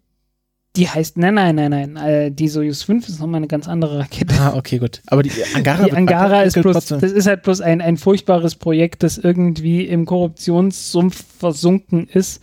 Die 0.76 0.88
heißt, 0.88 1.18
nein, 1.18 1.34
nein, 1.34 1.56
nein, 1.56 1.72
nein. 1.72 1.95
Äh, 1.98 2.32
die 2.32 2.48
Soyuz 2.48 2.84
5 2.84 3.08
ist 3.10 3.19
nochmal 3.19 3.38
eine 3.38 3.48
ganz 3.48 3.68
andere 3.68 4.00
Rakete. 4.00 4.36
Ah, 4.40 4.53
okay, 4.56 4.77
gut. 4.77 5.02
Aber 5.08 5.24
die 5.24 5.32
Angara, 5.56 5.84
Die 5.86 5.92
Angara 5.92 6.44
ist 6.44 6.53
bloß, 6.61 6.86
das 6.86 7.11
ist 7.11 7.26
halt 7.27 7.42
bloß 7.44 7.61
ein, 7.61 7.82
ein 7.82 7.98
furchtbares 7.98 8.56
Projekt, 8.56 9.02
das 9.03 9.18
irgendwie 9.18 9.86
im 9.86 10.06
Korruptionssumpf 10.06 11.24
versunken 11.40 12.08
ist, 12.08 12.42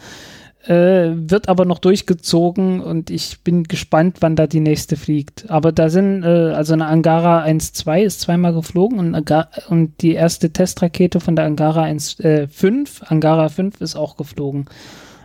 äh, 0.66 1.12
wird 1.14 1.48
aber 1.48 1.64
noch 1.64 1.78
durchgezogen 1.78 2.80
und 2.80 3.10
ich 3.10 3.40
bin 3.40 3.64
gespannt, 3.64 4.18
wann 4.20 4.36
da 4.36 4.46
die 4.46 4.60
nächste 4.60 4.96
fliegt. 4.96 5.50
Aber 5.50 5.72
da 5.72 5.90
sind, 5.90 6.22
äh, 6.22 6.52
also 6.52 6.72
eine 6.72 6.86
Angara 6.86 7.44
1-2 7.44 8.02
ist 8.02 8.20
zweimal 8.20 8.54
geflogen 8.54 8.98
und, 8.98 9.30
und 9.68 10.02
die 10.02 10.14
erste 10.14 10.50
Testrakete 10.50 11.20
von 11.20 11.36
der 11.36 11.44
Angara 11.44 11.84
1-5, 11.84 13.04
Angara 13.04 13.48
5 13.48 13.80
ist 13.80 13.96
auch 13.96 14.16
geflogen. 14.16 14.66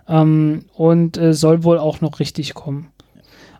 Ähm, 0.07 0.65
und 0.73 1.17
äh, 1.17 1.33
soll 1.33 1.63
wohl 1.63 1.77
auch 1.77 2.01
noch 2.01 2.19
richtig 2.19 2.53
kommen. 2.53 2.89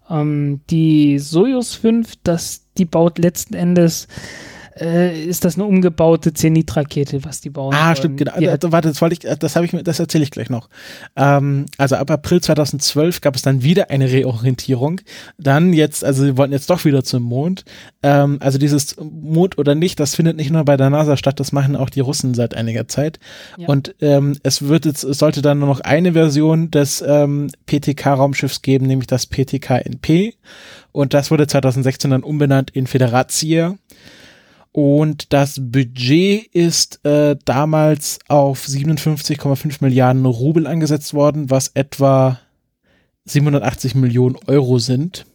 Ähm, 0.09 0.61
die 0.69 1.19
Soyuz 1.19 1.75
5, 1.75 2.13
das, 2.23 2.65
die 2.77 2.85
baut 2.85 3.19
letzten 3.19 3.53
Endes 3.53 4.07
äh, 4.81 5.23
ist 5.23 5.45
das 5.45 5.55
eine 5.55 5.65
umgebaute 5.65 6.33
Zenit-Rakete, 6.33 7.23
was 7.25 7.41
die 7.41 7.49
bauen. 7.49 7.73
Ah, 7.75 7.95
stimmt, 7.95 8.17
genau. 8.17 8.33
Die 8.39 8.47
Also, 8.47 8.71
warte, 8.71 8.89
das 8.89 9.01
wollte 9.01 9.13
ich, 9.13 9.39
das 9.39 9.55
habe 9.55 9.65
ich, 9.65 9.73
mir- 9.73 9.83
das 9.83 9.99
erzähle 9.99 10.23
ich 10.23 10.31
gleich 10.31 10.49
noch. 10.49 10.69
Ähm, 11.15 11.65
also 11.77 11.95
ab 11.95 12.09
April 12.11 12.41
2012 12.41 13.21
gab 13.21 13.35
es 13.35 13.41
dann 13.41 13.63
wieder 13.63 13.89
eine 13.89 14.11
Reorientierung. 14.11 15.01
Dann 15.37 15.73
jetzt, 15.73 16.03
also 16.03 16.23
sie 16.23 16.37
wollten 16.37 16.53
jetzt 16.53 16.69
doch 16.69 16.85
wieder 16.85 17.03
zum 17.03 17.23
Mond. 17.23 17.65
Ähm, 18.03 18.37
also 18.39 18.57
dieses 18.57 18.95
Mond 18.99 19.57
oder 19.57 19.75
nicht, 19.75 19.99
das 19.99 20.15
findet 20.15 20.37
nicht 20.37 20.51
nur 20.51 20.63
bei 20.65 20.77
der 20.77 20.89
NASA 20.89 21.17
statt, 21.17 21.39
das 21.39 21.51
machen 21.51 21.75
auch 21.75 21.89
die 21.89 21.99
Russen 22.01 22.33
seit 22.33 22.55
einiger 22.55 22.87
Zeit. 22.87 23.19
Ja. 23.57 23.67
Und 23.67 23.95
ähm, 24.01 24.37
es 24.43 24.61
wird 24.67 24.85
jetzt, 24.85 25.03
es 25.03 25.17
sollte 25.19 25.41
dann 25.41 25.59
nur 25.59 25.67
noch 25.67 25.81
eine 25.81 26.13
Version 26.13 26.71
des 26.71 27.03
ähm, 27.05 27.49
PTK-Raumschiffs 27.65 28.61
geben, 28.61 28.87
nämlich 28.87 29.07
das 29.07 29.25
PTK-NP. 29.27 30.33
Und 30.91 31.13
das 31.13 31.31
wurde 31.31 31.47
2016 31.47 32.11
dann 32.11 32.23
umbenannt 32.23 32.71
in 32.71 32.87
Federatia. 32.87 33.75
Und 34.71 35.33
das 35.33 35.59
Budget 35.59 36.45
ist 36.53 37.03
äh, 37.03 37.35
damals 37.43 38.19
auf 38.27 38.65
57,5 38.65 39.77
Milliarden 39.81 40.25
Rubel 40.25 40.67
angesetzt 40.67 41.13
worden, 41.13 41.49
was 41.49 41.69
etwa 41.73 42.39
780 43.25 43.95
Millionen 43.95 44.35
Euro 44.47 44.77
sind. 44.79 45.25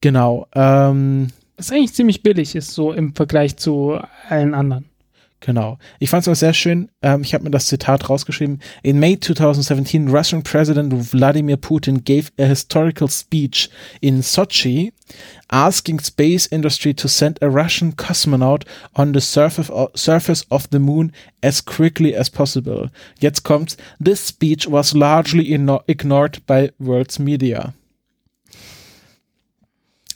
Genau, 0.00 0.46
ähm, 0.54 1.28
was 1.56 1.72
eigentlich 1.72 1.94
ziemlich 1.94 2.22
billig 2.22 2.54
ist, 2.54 2.72
so 2.72 2.92
im 2.92 3.14
Vergleich 3.14 3.56
zu 3.56 3.98
allen 4.28 4.54
anderen. 4.54 4.84
Genau. 5.46 5.78
Ich 6.00 6.10
fand 6.10 6.22
es 6.22 6.28
auch 6.28 6.34
sehr 6.34 6.52
schön. 6.52 6.90
Ähm, 7.00 7.22
ich 7.22 7.32
habe 7.32 7.44
mir 7.44 7.50
das 7.50 7.66
Zitat 7.66 8.10
rausgeschrieben. 8.10 8.60
In 8.82 8.98
May 8.98 9.18
2017, 9.18 10.08
Russian 10.08 10.42
President 10.42 10.92
Vladimir 10.92 11.56
Putin 11.56 12.04
gave 12.04 12.30
a 12.38 12.44
historical 12.44 13.08
speech 13.08 13.70
in 14.00 14.22
Sochi, 14.22 14.92
asking 15.48 16.00
space 16.00 16.46
industry 16.46 16.92
to 16.92 17.08
send 17.08 17.40
a 17.40 17.46
Russian 17.46 17.96
cosmonaut 17.96 18.64
on 18.94 19.14
the 19.14 19.20
surface 19.20 19.70
of, 19.70 19.90
surface 19.94 20.44
of 20.50 20.66
the 20.70 20.80
moon 20.80 21.12
as 21.40 21.64
quickly 21.64 22.14
as 22.14 22.28
possible. 22.28 22.90
Jetzt 23.20 23.44
kommt's. 23.44 23.76
This 23.98 24.26
speech 24.26 24.66
was 24.68 24.94
largely 24.94 25.44
igno- 25.54 25.84
ignored 25.86 26.44
by 26.46 26.72
world's 26.78 27.18
media. 27.18 27.72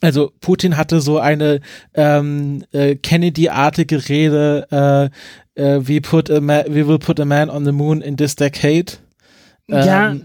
Also 0.01 0.33
Putin 0.41 0.77
hatte 0.77 1.01
so 1.01 1.19
eine 1.19 1.61
ähm, 1.95 2.65
äh, 2.73 2.97
Kennedy-artige 2.97 4.09
Rede, 4.09 5.11
äh, 5.57 5.63
äh, 5.63 5.81
we, 5.87 6.01
put 6.01 6.31
a 6.31 6.41
ma 6.41 6.63
we 6.67 6.87
will 6.89 6.99
put 6.99 7.21
a 7.21 7.25
man 7.25 7.51
on 7.51 7.65
the 7.65 7.73
moon 7.73 8.01
in 8.01 8.17
this 8.17 8.35
decade. 8.35 8.93
ja, 9.69 10.13
Ähm, 10.13 10.23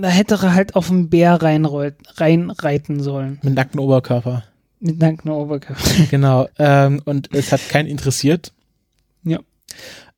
da 0.00 0.08
hätte 0.08 0.34
er 0.42 0.54
halt 0.54 0.74
auf 0.74 0.90
einen 0.90 1.08
Bär 1.08 1.40
reinreiten 1.40 3.00
sollen. 3.00 3.38
Mit 3.42 3.54
nacktem 3.54 3.80
Oberkörper. 3.80 4.44
Mit 4.80 4.98
nackten 4.98 5.30
Oberkörper. 5.30 5.82
Genau. 6.10 6.48
Ähm, 6.58 7.00
und 7.04 7.32
es 7.32 7.52
hat 7.52 7.60
keinen 7.68 7.86
interessiert. 7.86 8.52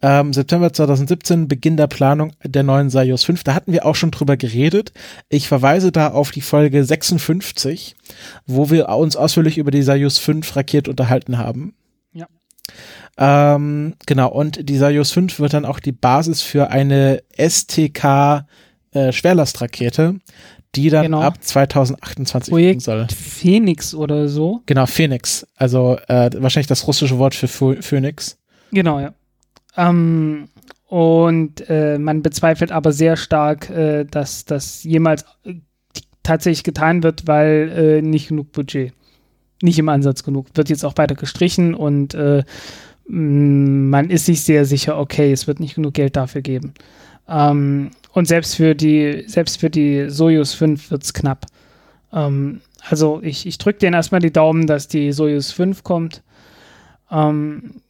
Ähm, 0.02 0.32
September 0.34 0.72
2017, 0.72 1.48
Beginn 1.48 1.76
der 1.78 1.86
Planung 1.86 2.32
der 2.44 2.62
neuen 2.62 2.90
Soyuz 2.90 3.24
5. 3.24 3.42
Da 3.44 3.54
hatten 3.54 3.72
wir 3.72 3.86
auch 3.86 3.94
schon 3.94 4.10
drüber 4.10 4.36
geredet. 4.36 4.92
Ich 5.30 5.48
verweise 5.48 5.92
da 5.92 6.08
auf 6.08 6.30
die 6.30 6.42
Folge 6.42 6.84
56, 6.84 7.96
wo 8.46 8.70
wir 8.70 8.88
uns 8.90 9.16
ausführlich 9.16 9.56
über 9.56 9.70
die 9.70 9.82
Soyuz 9.82 10.18
5 10.18 10.56
Rakete 10.56 10.90
unterhalten 10.90 11.38
haben. 11.38 11.74
Ja. 12.12 12.26
Ähm, 13.16 13.94
genau. 14.06 14.30
Und 14.30 14.68
die 14.68 14.76
Soyuz 14.76 15.10
5 15.12 15.38
wird 15.38 15.54
dann 15.54 15.64
auch 15.64 15.80
die 15.80 15.92
Basis 15.92 16.42
für 16.42 16.68
eine 16.70 17.22
STK 17.38 18.46
äh, 18.92 19.12
Schwerlastrakete, 19.12 20.16
die 20.74 20.90
dann 20.90 21.04
Genau. 21.04 21.20
ab 21.22 21.42
2028 21.42 22.52
fliegen 22.52 22.64
Projekt 22.66 22.82
soll. 22.82 23.06
Phoenix 23.08 23.94
oder 23.94 24.28
so. 24.28 24.60
Genau, 24.66 24.86
Phoenix. 24.86 25.46
Also 25.56 25.98
äh, 26.08 26.30
wahrscheinlich 26.36 26.66
das 26.66 26.86
russische 26.86 27.18
Wort 27.18 27.34
für 27.34 27.46
Pho- 27.46 27.80
Phoenix. 27.80 28.36
Genau, 28.72 28.98
ja. 29.00 29.14
Ähm, 29.76 30.48
und 30.86 31.68
äh, 31.68 31.98
man 31.98 32.22
bezweifelt 32.22 32.70
aber 32.70 32.92
sehr 32.92 33.16
stark, 33.16 33.70
äh, 33.70 34.04
dass 34.04 34.44
das 34.44 34.84
jemals 34.84 35.24
äh, 35.44 35.54
tatsächlich 36.22 36.62
getan 36.64 37.02
wird, 37.02 37.26
weil 37.26 37.72
äh, 37.76 38.02
nicht 38.02 38.28
genug 38.28 38.52
Budget. 38.52 38.92
Nicht 39.62 39.78
im 39.78 39.88
Ansatz 39.88 40.22
genug. 40.22 40.48
Wird 40.54 40.68
jetzt 40.68 40.84
auch 40.84 40.96
weiter 40.96 41.14
gestrichen 41.14 41.74
und 41.74 42.14
äh, 42.14 42.44
mh, 43.08 43.90
man 43.90 44.10
ist 44.10 44.26
sich 44.26 44.42
sehr 44.42 44.64
sicher, 44.64 44.98
okay, 44.98 45.32
es 45.32 45.46
wird 45.46 45.60
nicht 45.60 45.74
genug 45.74 45.94
Geld 45.94 46.16
dafür 46.16 46.42
geben. 46.42 46.74
Ähm, 47.28 47.90
und 48.12 48.28
selbst 48.28 48.54
für 48.56 48.74
die, 48.74 49.24
selbst 49.26 49.58
für 49.60 49.70
die 49.70 50.08
Soyuz 50.10 50.52
5 50.54 50.90
wird 50.90 51.02
es 51.02 51.14
knapp. 51.14 51.46
Ähm, 52.12 52.60
also 52.88 53.20
ich, 53.22 53.46
ich 53.46 53.58
drücke 53.58 53.80
denen 53.80 53.94
erstmal 53.94 54.20
die 54.20 54.32
Daumen, 54.32 54.66
dass 54.66 54.88
die 54.88 55.12
Soyuz 55.12 55.50
5 55.50 55.82
kommt. 55.82 56.22
Ähm, 57.10 57.82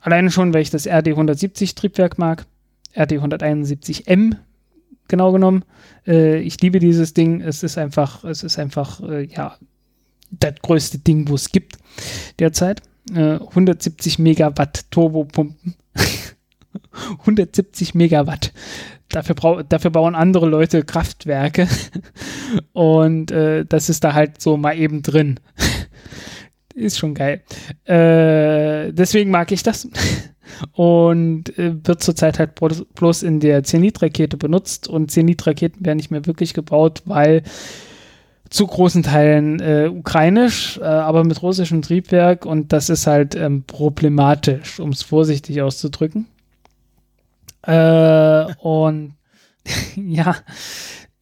alleine 0.00 0.30
schon, 0.30 0.54
weil 0.54 0.62
ich 0.62 0.70
das 0.70 0.88
RD170 0.88 1.74
Triebwerk 1.74 2.18
mag. 2.18 2.46
RD171M 2.94 4.36
genau 5.08 5.32
genommen. 5.32 5.64
Äh, 6.06 6.40
ich 6.40 6.60
liebe 6.60 6.78
dieses 6.78 7.14
Ding. 7.14 7.40
Es 7.40 7.62
ist 7.62 7.78
einfach, 7.78 8.24
es 8.24 8.42
ist 8.42 8.58
einfach, 8.58 9.00
äh, 9.00 9.24
ja, 9.24 9.56
das 10.30 10.54
größte 10.62 10.98
Ding, 10.98 11.28
wo 11.28 11.34
es 11.34 11.50
gibt 11.50 11.78
derzeit. 12.38 12.82
Äh, 13.12 13.38
170 13.38 14.18
Megawatt 14.18 14.90
Turbopumpen. 14.90 15.74
170 17.20 17.94
Megawatt. 17.94 18.52
Dafür, 19.08 19.64
dafür 19.68 19.90
bauen 19.90 20.16
andere 20.16 20.46
Leute 20.46 20.82
Kraftwerke. 20.82 21.68
Und 22.72 23.30
äh, 23.30 23.64
das 23.64 23.88
ist 23.88 24.02
da 24.02 24.14
halt 24.14 24.40
so 24.40 24.56
mal 24.56 24.76
eben 24.76 25.02
drin. 25.02 25.38
ist 26.76 26.98
schon 26.98 27.14
geil. 27.14 27.42
Äh, 27.84 28.92
deswegen 28.92 29.30
mag 29.30 29.50
ich 29.52 29.62
das. 29.62 29.88
Und 30.72 31.58
äh, 31.58 31.74
wird 31.84 32.02
zurzeit 32.02 32.38
halt 32.38 32.56
blo- 32.56 32.86
bloß 32.94 33.24
in 33.24 33.40
der 33.40 33.64
Zenit-Rakete 33.64 34.36
benutzt. 34.36 34.86
Und 34.86 35.10
Zenit-Raketen 35.10 35.84
werden 35.84 35.96
nicht 35.96 36.10
mehr 36.10 36.26
wirklich 36.26 36.54
gebaut, 36.54 37.02
weil 37.04 37.42
zu 38.48 38.66
großen 38.66 39.02
Teilen 39.02 39.58
äh, 39.60 39.90
ukrainisch, 39.92 40.78
äh, 40.78 40.84
aber 40.84 41.24
mit 41.24 41.42
russischem 41.42 41.82
Triebwerk. 41.82 42.46
Und 42.46 42.72
das 42.72 42.90
ist 42.90 43.06
halt 43.06 43.34
ähm, 43.34 43.64
problematisch, 43.66 44.78
um 44.78 44.90
es 44.90 45.02
vorsichtig 45.02 45.62
auszudrücken. 45.62 46.26
Äh, 47.62 48.44
und 48.60 49.14
ja, 49.96 50.36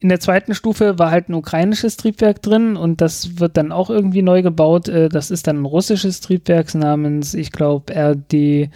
in 0.05 0.09
der 0.09 0.19
zweiten 0.19 0.53
Stufe 0.53 0.99
war 0.99 1.09
halt 1.09 1.29
ein 1.29 1.33
ukrainisches 1.33 1.97
Triebwerk 1.97 2.39
drin 2.43 2.77
und 2.77 3.01
das 3.01 3.39
wird 3.39 3.57
dann 3.57 3.71
auch 3.71 3.89
irgendwie 3.89 4.21
neu 4.21 4.43
gebaut. 4.43 4.87
Äh, 4.87 5.09
das 5.09 5.31
ist 5.31 5.47
dann 5.47 5.63
ein 5.63 5.65
russisches 5.65 6.21
Triebwerk 6.21 6.75
namens, 6.75 7.33
ich 7.33 7.51
glaube, 7.51 7.91
RD 7.91 8.69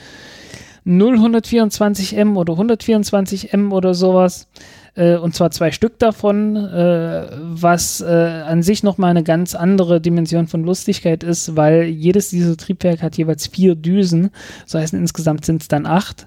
0124M 0.87 2.33
oder 2.35 2.53
124M 2.53 3.69
oder 3.69 3.93
sowas. 3.93 4.47
Äh, 4.95 5.17
und 5.17 5.35
zwar 5.35 5.51
zwei 5.51 5.71
Stück 5.71 5.99
davon, 5.99 6.55
äh, 6.55 7.27
was 7.39 8.01
an 8.01 8.63
sich 8.63 8.81
nochmal 8.81 9.11
eine 9.11 9.21
ganz 9.21 9.53
andere 9.53 10.01
Dimension 10.01 10.47
von 10.47 10.63
Lustigkeit 10.63 11.23
ist, 11.23 11.55
weil 11.55 11.83
jedes 11.83 12.31
dieser 12.31 12.57
Triebwerke 12.57 13.03
hat 13.03 13.19
jeweils 13.19 13.45
vier 13.45 13.75
Düsen. 13.75 14.31
Das 14.63 14.73
heißt, 14.73 14.95
insgesamt 14.95 15.45
sind 15.45 15.61
es 15.61 15.67
dann 15.67 15.85
acht. 15.85 16.25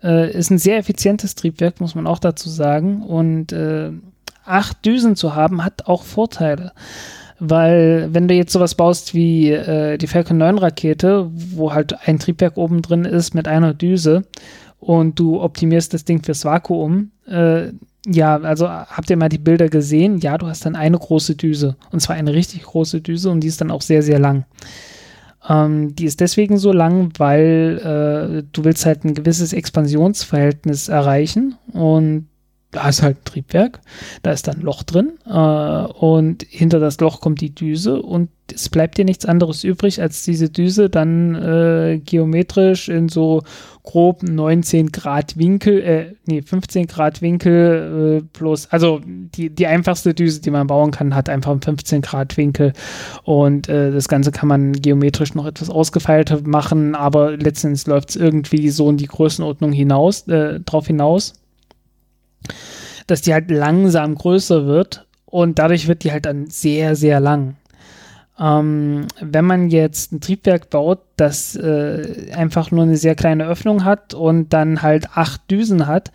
Ist 0.00 0.50
ein 0.50 0.56
sehr 0.56 0.78
effizientes 0.78 1.34
Triebwerk, 1.34 1.78
muss 1.78 1.94
man 1.94 2.06
auch 2.06 2.20
dazu 2.20 2.48
sagen. 2.48 3.02
Und 3.02 3.52
acht 4.50 4.84
Düsen 4.84 5.16
zu 5.16 5.34
haben, 5.34 5.64
hat 5.64 5.86
auch 5.86 6.04
Vorteile. 6.04 6.72
Weil, 7.38 8.08
wenn 8.12 8.28
du 8.28 8.34
jetzt 8.34 8.52
sowas 8.52 8.74
baust 8.74 9.14
wie 9.14 9.50
äh, 9.50 9.96
die 9.96 10.06
Falcon 10.06 10.36
9 10.36 10.58
Rakete, 10.58 11.30
wo 11.32 11.72
halt 11.72 11.96
ein 12.06 12.18
Triebwerk 12.18 12.58
oben 12.58 12.82
drin 12.82 13.06
ist 13.06 13.34
mit 13.34 13.48
einer 13.48 13.72
Düse 13.72 14.24
und 14.78 15.18
du 15.18 15.40
optimierst 15.40 15.94
das 15.94 16.04
Ding 16.04 16.22
fürs 16.22 16.44
Vakuum, 16.44 17.12
äh, 17.26 17.72
ja, 18.06 18.36
also 18.36 18.68
habt 18.68 19.10
ihr 19.10 19.16
mal 19.16 19.28
die 19.28 19.38
Bilder 19.38 19.68
gesehen? 19.68 20.18
Ja, 20.18 20.38
du 20.38 20.46
hast 20.46 20.64
dann 20.64 20.76
eine 20.76 20.98
große 20.98 21.34
Düse. 21.34 21.76
Und 21.92 22.00
zwar 22.00 22.16
eine 22.16 22.32
richtig 22.32 22.62
große 22.62 23.00
Düse 23.00 23.30
und 23.30 23.40
die 23.40 23.48
ist 23.48 23.60
dann 23.60 23.70
auch 23.70 23.82
sehr, 23.82 24.02
sehr 24.02 24.18
lang. 24.18 24.44
Ähm, 25.48 25.94
die 25.94 26.04
ist 26.04 26.20
deswegen 26.20 26.58
so 26.58 26.72
lang, 26.72 27.10
weil 27.18 27.78
äh, 27.78 28.42
du 28.52 28.64
willst 28.64 28.86
halt 28.86 29.04
ein 29.04 29.14
gewisses 29.14 29.52
Expansionsverhältnis 29.52 30.88
erreichen 30.88 31.56
und 31.72 32.26
da 32.70 32.88
ist 32.88 33.02
halt 33.02 33.18
ein 33.18 33.24
Triebwerk, 33.24 33.80
da 34.22 34.32
ist 34.32 34.46
dann 34.46 34.58
ein 34.58 34.62
Loch 34.62 34.82
drin 34.84 35.12
äh, 35.26 35.30
und 35.30 36.44
hinter 36.48 36.78
das 36.78 37.00
Loch 37.00 37.20
kommt 37.20 37.40
die 37.40 37.54
Düse 37.54 38.00
und 38.00 38.28
es 38.52 38.68
bleibt 38.68 38.98
dir 38.98 39.04
nichts 39.04 39.26
anderes 39.26 39.64
übrig, 39.64 40.00
als 40.00 40.24
diese 40.24 40.50
Düse 40.50 40.90
dann 40.90 41.34
äh, 41.34 42.00
geometrisch 42.04 42.88
in 42.88 43.08
so 43.08 43.42
grob 43.82 44.22
19 44.22 44.92
Grad 44.92 45.36
Winkel, 45.36 45.82
äh, 45.82 46.14
nee, 46.26 46.42
15 46.42 46.86
Grad 46.86 47.22
Winkel 47.22 48.20
äh, 48.20 48.28
plus, 48.32 48.66
also 48.66 49.00
die, 49.04 49.50
die 49.50 49.66
einfachste 49.66 50.14
Düse, 50.14 50.40
die 50.40 50.50
man 50.50 50.66
bauen 50.66 50.90
kann, 50.90 51.14
hat 51.14 51.28
einfach 51.28 51.52
einen 51.52 51.62
15 51.62 52.02
Grad 52.02 52.36
Winkel 52.36 52.72
und 53.24 53.68
äh, 53.68 53.90
das 53.90 54.08
Ganze 54.08 54.30
kann 54.30 54.48
man 54.48 54.72
geometrisch 54.72 55.34
noch 55.34 55.46
etwas 55.46 55.70
ausgefeilter 55.70 56.40
machen, 56.44 56.94
aber 56.94 57.36
letztendlich 57.36 57.86
läuft 57.86 58.10
es 58.10 58.16
irgendwie 58.16 58.70
so 58.70 58.90
in 58.90 58.96
die 58.96 59.06
Größenordnung 59.06 59.72
hinaus, 59.72 60.26
äh, 60.28 60.60
drauf 60.60 60.86
hinaus 60.86 61.34
dass 63.06 63.22
die 63.22 63.32
halt 63.32 63.50
langsam 63.50 64.14
größer 64.14 64.66
wird 64.66 65.06
und 65.26 65.58
dadurch 65.58 65.88
wird 65.88 66.04
die 66.04 66.12
halt 66.12 66.26
dann 66.26 66.46
sehr, 66.48 66.96
sehr 66.96 67.20
lang. 67.20 67.56
Ähm, 68.38 69.06
wenn 69.20 69.44
man 69.44 69.68
jetzt 69.68 70.12
ein 70.12 70.20
Triebwerk 70.20 70.70
baut, 70.70 71.00
das 71.16 71.56
äh, 71.56 72.32
einfach 72.34 72.70
nur 72.70 72.84
eine 72.84 72.96
sehr 72.96 73.14
kleine 73.14 73.46
Öffnung 73.46 73.84
hat 73.84 74.14
und 74.14 74.52
dann 74.52 74.82
halt 74.82 75.16
acht 75.16 75.50
Düsen 75.50 75.86
hat, 75.86 76.10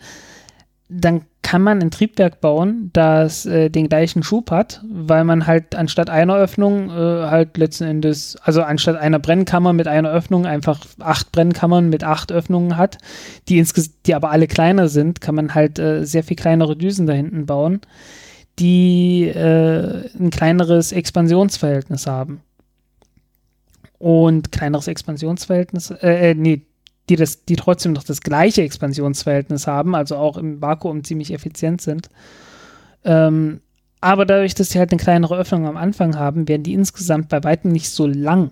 dann 0.88 1.22
kann 1.46 1.62
man 1.62 1.80
ein 1.80 1.92
Triebwerk 1.92 2.40
bauen, 2.40 2.90
das 2.92 3.46
äh, 3.46 3.70
den 3.70 3.88
gleichen 3.88 4.24
Schub 4.24 4.50
hat, 4.50 4.82
weil 4.90 5.22
man 5.22 5.46
halt 5.46 5.76
anstatt 5.76 6.10
einer 6.10 6.34
Öffnung 6.34 6.90
äh, 6.90 6.92
halt 6.92 7.56
letzten 7.56 7.84
Endes, 7.84 8.34
also 8.42 8.62
anstatt 8.62 8.96
einer 8.96 9.20
Brennkammer 9.20 9.72
mit 9.72 9.86
einer 9.86 10.10
Öffnung 10.10 10.44
einfach 10.44 10.80
acht 10.98 11.30
Brennkammern 11.30 11.88
mit 11.88 12.02
acht 12.02 12.32
Öffnungen 12.32 12.76
hat, 12.76 12.98
die, 13.48 13.64
die 14.06 14.14
aber 14.16 14.32
alle 14.32 14.48
kleiner 14.48 14.88
sind, 14.88 15.20
kann 15.20 15.36
man 15.36 15.54
halt 15.54 15.78
äh, 15.78 16.04
sehr 16.04 16.24
viel 16.24 16.36
kleinere 16.36 16.76
Düsen 16.76 17.06
da 17.06 17.12
hinten 17.12 17.46
bauen, 17.46 17.80
die 18.58 19.28
äh, 19.28 20.10
ein 20.18 20.30
kleineres 20.30 20.90
Expansionsverhältnis 20.90 22.08
haben. 22.08 22.40
Und 23.98 24.50
kleineres 24.50 24.88
Expansionsverhältnis, 24.88 25.92
äh, 25.92 26.30
äh 26.30 26.34
nee, 26.34 26.62
die, 27.08 27.16
das, 27.16 27.44
die 27.44 27.56
trotzdem 27.56 27.92
noch 27.92 28.04
das 28.04 28.20
gleiche 28.20 28.62
Expansionsverhältnis 28.62 29.66
haben, 29.66 29.94
also 29.94 30.16
auch 30.16 30.36
im 30.36 30.60
Vakuum 30.60 31.04
ziemlich 31.04 31.32
effizient 31.32 31.80
sind. 31.80 32.08
Ähm, 33.04 33.60
aber 34.00 34.26
dadurch, 34.26 34.54
dass 34.54 34.70
sie 34.70 34.78
halt 34.78 34.92
eine 34.92 35.00
kleinere 35.00 35.36
Öffnung 35.36 35.66
am 35.66 35.76
Anfang 35.76 36.18
haben, 36.18 36.48
werden 36.48 36.62
die 36.62 36.74
insgesamt 36.74 37.28
bei 37.28 37.42
weitem 37.44 37.72
nicht 37.72 37.90
so 37.90 38.06
lang. 38.06 38.50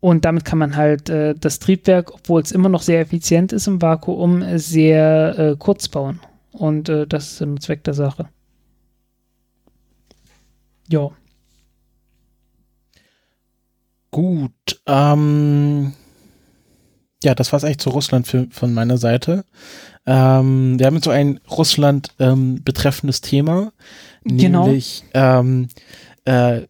Und 0.00 0.24
damit 0.26 0.44
kann 0.44 0.58
man 0.58 0.76
halt 0.76 1.08
äh, 1.08 1.34
das 1.34 1.60
Triebwerk, 1.60 2.12
obwohl 2.12 2.42
es 2.42 2.52
immer 2.52 2.68
noch 2.68 2.82
sehr 2.82 3.00
effizient 3.00 3.52
ist 3.52 3.66
im 3.66 3.80
Vakuum, 3.80 4.44
sehr 4.58 5.38
äh, 5.38 5.56
kurz 5.58 5.88
bauen. 5.88 6.20
Und 6.52 6.88
äh, 6.88 7.06
das 7.06 7.32
ist 7.32 7.40
ein 7.40 7.58
Zweck 7.58 7.84
der 7.84 7.94
Sache. 7.94 8.28
Ja. 10.88 11.10
Gut. 14.10 14.82
Ähm, 14.86 15.94
ja, 17.24 17.34
das 17.34 17.52
war 17.52 17.56
es 17.56 17.64
eigentlich 17.64 17.78
zu 17.78 17.90
Russland 17.90 18.26
für, 18.26 18.46
von 18.50 18.72
meiner 18.74 18.98
Seite. 18.98 19.44
Ähm, 20.06 20.78
wir 20.78 20.86
haben 20.86 20.94
jetzt 20.94 21.04
so 21.04 21.10
ein 21.10 21.40
Russland 21.50 22.10
ähm, 22.18 22.62
betreffendes 22.62 23.20
Thema, 23.22 23.72
genau. 24.24 24.66
nämlich 24.66 25.02
ähm, 25.14 25.68
äh, 26.24 26.62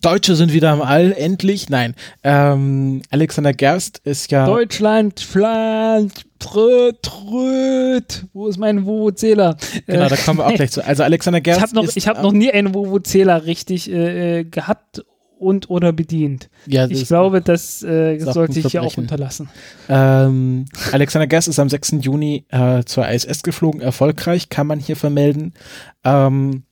Deutsche 0.00 0.36
sind 0.36 0.52
wieder 0.52 0.70
am 0.70 0.80
All, 0.80 1.12
endlich. 1.12 1.68
Nein, 1.68 1.94
ähm, 2.22 3.02
Alexander 3.10 3.52
Gerst 3.52 4.00
ist 4.04 4.30
ja. 4.30 4.46
Deutschland, 4.46 5.20
Fland, 5.20 6.12
Tröt, 6.38 7.02
Tröt. 7.02 8.24
Wo 8.32 8.48
ist 8.48 8.58
mein 8.58 8.86
Vuvuzela? 8.86 9.56
Genau, 9.86 10.08
da 10.08 10.16
kommen 10.16 10.38
wir 10.38 10.46
auch 10.46 10.54
gleich 10.56 10.70
zu. 10.70 10.84
Also 10.84 11.02
Alexander 11.02 11.40
Gerst. 11.40 11.58
Ich 11.58 11.62
habe 11.62 11.74
noch, 11.74 11.96
ich 11.96 12.08
hab 12.08 12.22
noch 12.22 12.32
nie 12.32 12.50
einen 12.50 12.74
Vuvuzela 12.74 13.36
richtig 13.36 13.90
äh, 13.90 14.40
äh 14.40 14.44
gehabt 14.44 15.04
und 15.42 15.68
oder 15.68 15.92
bedient. 15.92 16.48
Ja, 16.66 16.86
ich 16.86 17.06
glaube, 17.06 17.40
das, 17.40 17.82
äh, 17.82 18.18
sollte 18.18 18.60
ich 18.60 18.66
hier 18.66 18.82
auch 18.82 18.96
unterlassen. 18.96 19.48
Ähm, 19.88 20.66
Alexander 20.92 21.26
Gerst 21.26 21.48
ist 21.48 21.58
am 21.58 21.68
6. 21.68 21.96
Juni 22.00 22.44
äh, 22.50 22.84
zur 22.84 23.08
ISS 23.08 23.42
geflogen, 23.42 23.80
erfolgreich, 23.80 24.48
kann 24.48 24.66
man 24.66 24.78
hier 24.78 24.96
vermelden. 24.96 25.52
Ähm, 26.04 26.62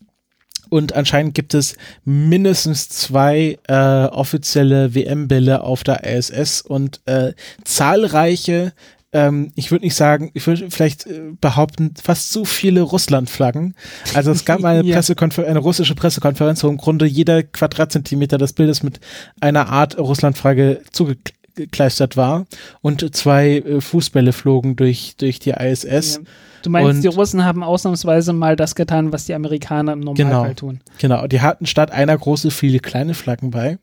und 0.70 0.94
anscheinend 0.94 1.34
gibt 1.34 1.52
es 1.52 1.74
mindestens 2.05 2.89
zwei 2.89 3.58
äh, 3.66 4.05
offizielle 4.07 4.94
WM-Bälle 4.94 5.62
auf 5.62 5.82
der 5.82 6.05
ISS 6.05 6.62
und 6.62 7.00
äh, 7.07 7.32
zahlreiche 7.65 8.73
ähm, 9.12 9.52
ich 9.56 9.70
würde 9.70 9.84
nicht 9.84 9.94
sagen, 9.94 10.30
ich 10.34 10.47
würde 10.47 10.70
vielleicht 10.70 11.06
äh, 11.06 11.32
behaupten, 11.40 11.94
fast 12.00 12.30
zu 12.32 12.44
viele 12.44 12.82
Russland-Flaggen. 12.82 13.74
Also 14.14 14.30
es 14.30 14.44
gab 14.44 14.60
mal 14.60 14.78
eine, 14.78 14.89
ja. 14.89 15.00
Eine 15.00 15.58
russische 15.58 15.94
Pressekonferenz, 15.94 16.62
wo 16.62 16.68
im 16.68 16.76
Grunde 16.76 17.06
jeder 17.06 17.42
Quadratzentimeter 17.42 18.39
des 18.39 18.52
Bildes 18.52 18.82
mit 18.82 19.00
einer 19.40 19.68
Art 19.68 19.98
Russland-Flagge 19.98 20.82
zugekleistert 20.92 22.16
war 22.16 22.47
und 22.82 23.14
zwei 23.14 23.58
äh, 23.58 23.80
Fußbälle 23.80 24.32
flogen 24.32 24.76
durch, 24.76 25.16
durch 25.18 25.40
die 25.40 25.50
ISS. 25.50 26.16
Ja. 26.16 26.20
Du 26.62 26.70
meinst, 26.70 26.90
und 26.90 27.02
die 27.02 27.08
Russen 27.08 27.44
haben 27.44 27.62
ausnahmsweise 27.62 28.32
mal 28.32 28.56
das 28.56 28.74
getan, 28.74 29.12
was 29.12 29.26
die 29.26 29.34
Amerikaner 29.34 29.92
im 29.92 30.00
Normalfall 30.00 30.48
genau, 30.48 30.55
tun. 30.55 30.80
Genau, 30.98 31.26
die 31.26 31.40
hatten 31.40 31.66
statt 31.66 31.90
einer 31.90 32.16
große 32.16 32.50
viele 32.50 32.80
kleine 32.80 33.14
Flaggen 33.14 33.50
bei. 33.50 33.78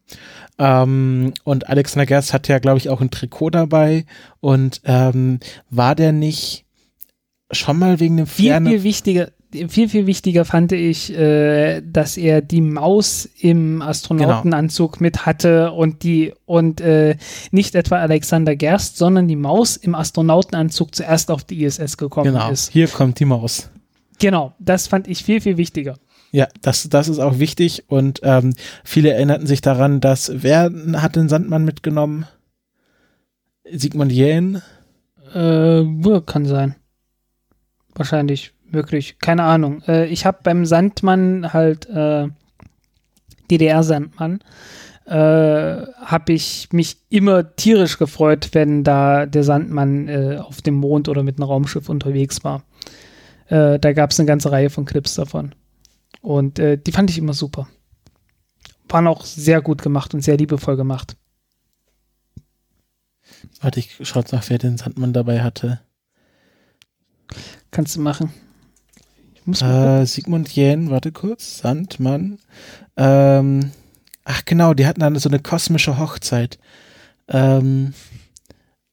Ähm, 0.59 1.33
und 1.43 1.69
Alexander 1.69 2.05
Gerst 2.05 2.33
hat 2.33 2.47
ja, 2.47 2.59
glaube 2.59 2.77
ich, 2.77 2.89
auch 2.89 3.01
ein 3.01 3.11
Trikot 3.11 3.51
dabei. 3.51 4.05
Und 4.39 4.81
ähm, 4.85 5.39
war 5.69 5.95
der 5.95 6.11
nicht 6.11 6.65
schon 7.51 7.79
mal 7.79 7.99
wegen 7.99 8.17
dem 8.17 8.27
Viel, 8.27 8.55
viel 8.65 8.83
wichtiger, 8.83 9.29
viel, 9.69 9.89
viel 9.89 10.05
wichtiger 10.07 10.45
fand 10.45 10.71
ich, 10.71 11.13
äh, 11.13 11.81
dass 11.81 12.17
er 12.17 12.41
die 12.41 12.61
Maus 12.61 13.27
im 13.39 13.81
Astronautenanzug 13.81 14.93
genau. 14.93 15.03
mit 15.03 15.25
hatte 15.25 15.71
und 15.71 16.03
die 16.03 16.33
und 16.45 16.81
äh, 16.81 17.15
nicht 17.51 17.75
etwa 17.75 17.97
Alexander 17.97 18.55
Gerst, 18.55 18.97
sondern 18.97 19.27
die 19.27 19.35
Maus 19.35 19.77
im 19.77 19.95
Astronautenanzug 19.95 20.93
zuerst 20.93 21.31
auf 21.31 21.43
die 21.43 21.63
ISS 21.63 21.97
gekommen 21.97 22.33
genau. 22.33 22.51
ist. 22.51 22.71
Hier 22.71 22.87
kommt 22.87 23.19
die 23.19 23.25
Maus. 23.25 23.69
Genau, 24.19 24.53
das 24.59 24.87
fand 24.87 25.07
ich 25.07 25.23
viel, 25.23 25.41
viel 25.41 25.57
wichtiger. 25.57 25.97
Ja, 26.31 26.47
das, 26.61 26.89
das 26.89 27.07
ist 27.07 27.19
auch 27.19 27.39
wichtig 27.39 27.85
und 27.87 28.19
ähm, 28.23 28.53
viele 28.83 29.11
erinnerten 29.11 29.47
sich 29.47 29.61
daran, 29.61 30.01
dass 30.01 30.31
wer 30.33 30.71
hat 30.93 31.15
den 31.15 31.29
Sandmann 31.29 31.63
mitgenommen? 31.63 32.25
Sigmund 33.71 34.11
Jähn? 34.11 34.61
Äh, 35.33 35.83
kann 36.25 36.45
sein. 36.45 36.75
Wahrscheinlich, 37.95 38.53
wirklich. 38.77 39.19
Keine 39.19 39.43
Ahnung. 39.43 39.81
Äh, 39.87 40.05
ich 40.05 40.25
habe 40.25 40.37
beim 40.43 40.65
Sandmann 40.65 41.51
halt 41.51 41.89
äh, 41.89 42.29
DDR-Sandmann. 43.51 44.39
Äh, 45.05 45.85
habe 46.05 46.33
ich 46.33 46.69
mich 46.71 46.97
immer 47.09 47.55
tierisch 47.55 47.97
gefreut, 47.97 48.49
wenn 48.53 48.83
da 48.83 49.25
der 49.25 49.43
Sandmann 49.43 50.07
äh, 50.07 50.37
auf 50.37 50.61
dem 50.61 50.75
Mond 50.75 51.09
oder 51.09 51.23
mit 51.23 51.37
einem 51.37 51.49
Raumschiff 51.49 51.89
unterwegs 51.89 52.43
war. 52.43 52.63
Äh, 53.47 53.79
da 53.79 53.93
gab 53.93 54.11
es 54.11 54.19
eine 54.19 54.27
ganze 54.27 54.51
Reihe 54.51 54.69
von 54.69 54.85
Clips 54.85 55.15
davon. 55.15 55.55
Und 56.21 56.59
äh, 56.59 56.77
die 56.77 56.91
fand 56.91 57.09
ich 57.09 57.17
immer 57.17 57.33
super. 57.33 57.67
Waren 58.89 59.07
auch 59.07 59.25
sehr 59.25 59.61
gut 59.61 59.81
gemacht 59.81 60.13
und 60.13 60.21
sehr 60.21 60.37
liebevoll 60.37 60.75
gemacht. 60.75 61.15
Warte, 63.61 63.79
ich 63.79 63.97
schaue 64.01 64.23
nach, 64.31 64.49
wer 64.49 64.57
den 64.57 64.77
Sandmann 64.77 65.13
dabei 65.13 65.41
hatte. 65.41 65.81
Kannst 67.71 67.95
du 67.95 68.01
machen. 68.01 68.33
Äh, 69.47 70.05
Sigmund 70.05 70.49
Jähn, 70.49 70.89
warte 70.89 71.11
kurz. 71.11 71.59
Sandmann. 71.59 72.39
Ähm, 72.97 73.71
ach 74.25 74.43
genau, 74.45 74.73
die 74.73 74.85
hatten 74.85 74.99
dann 74.99 75.15
so 75.15 75.29
eine 75.29 75.39
kosmische 75.39 75.97
Hochzeit. 75.97 76.59
Ähm, 77.29 77.93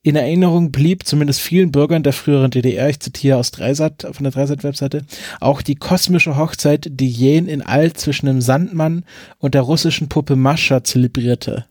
in 0.03 0.17
Erinnerung 0.17 0.71
blieb 0.71 1.07
zumindest 1.07 1.41
vielen 1.41 1.73
Bürgern 1.73 2.03
der 2.03 2.13
früheren 2.13 2.51
DDR, 2.51 2.91
ich 2.91 3.01
zitiere 3.01 3.39
aus 3.39 3.51
Dreisat, 3.53 4.07
von 4.13 4.23
der 4.23 4.33
Dreisat-Webseite, 4.33 5.07
auch 5.41 5.63
die 5.63 5.77
kosmische 5.77 6.37
Hochzeit, 6.37 6.89
die 6.91 7.09
Jen 7.09 7.49
in 7.49 7.63
All 7.63 7.95
zwischen 7.95 8.27
dem 8.27 8.43
Sandmann 8.43 9.05
und 9.39 9.55
der 9.55 9.63
russischen 9.63 10.11
Puppe 10.11 10.37
Mascha 10.37 10.85
zelebrierte. 10.85 11.65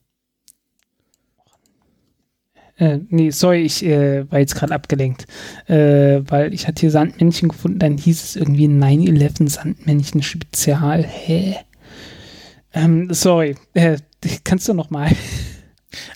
Äh, 2.78 3.00
nee, 3.10 3.30
sorry, 3.30 3.62
ich 3.62 3.86
äh, 3.86 4.30
war 4.32 4.40
jetzt 4.40 4.56
gerade 4.56 4.74
abgelenkt, 4.74 5.28
äh, 5.68 6.22
weil 6.28 6.54
ich 6.54 6.68
hatte 6.68 6.82
hier 6.82 6.92
Sandmännchen 6.92 7.50
gefunden, 7.50 7.80
dann 7.80 7.98
hieß 7.98 8.24
es 8.24 8.36
irgendwie 8.36 8.68
9-11 8.68 9.50
Sandmännchen 9.50 10.24
Spezial. 10.24 11.04
Hä? 11.04 11.56
Ähm, 12.74 13.14
sorry, 13.14 13.56
äh, 13.74 13.98
kannst 14.44 14.68
du 14.68 14.74
noch 14.74 14.90
mal? 14.90 15.12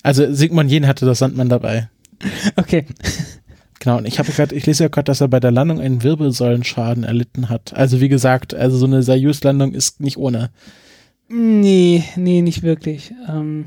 Also 0.02 0.34
Sigmund 0.34 0.72
Jen 0.72 0.88
hatte 0.88 1.06
das 1.06 1.20
Sandmann 1.20 1.50
dabei. 1.50 1.90
Okay. 2.56 2.86
Genau, 3.80 4.00
und 4.00 4.08
ich 4.08 4.18
habe 4.18 4.32
gerade, 4.32 4.56
ich 4.56 4.66
lese 4.66 4.86
ja 4.86 4.90
gerade, 4.90 5.06
dass 5.06 5.22
er 5.22 5.28
bei 5.28 5.40
der 5.40 5.52
Landung 5.52 5.80
einen 5.80 6.02
Wirbelsäulenschaden 6.02 7.04
erlitten 7.04 7.48
hat. 7.50 7.74
Also 7.76 8.02
wie 8.02 8.10
gesagt, 8.10 8.56
also 8.56 8.76
so 8.76 8.88
eine 8.88 9.04
Soyuz-Landung 9.04 9.74
ist 9.74 10.02
nicht 10.02 10.18
ohne. 10.18 10.50
Nee, 11.30 12.04
nee, 12.16 12.42
nicht 12.42 12.64
wirklich. 12.64 13.14
Ähm, 13.30 13.66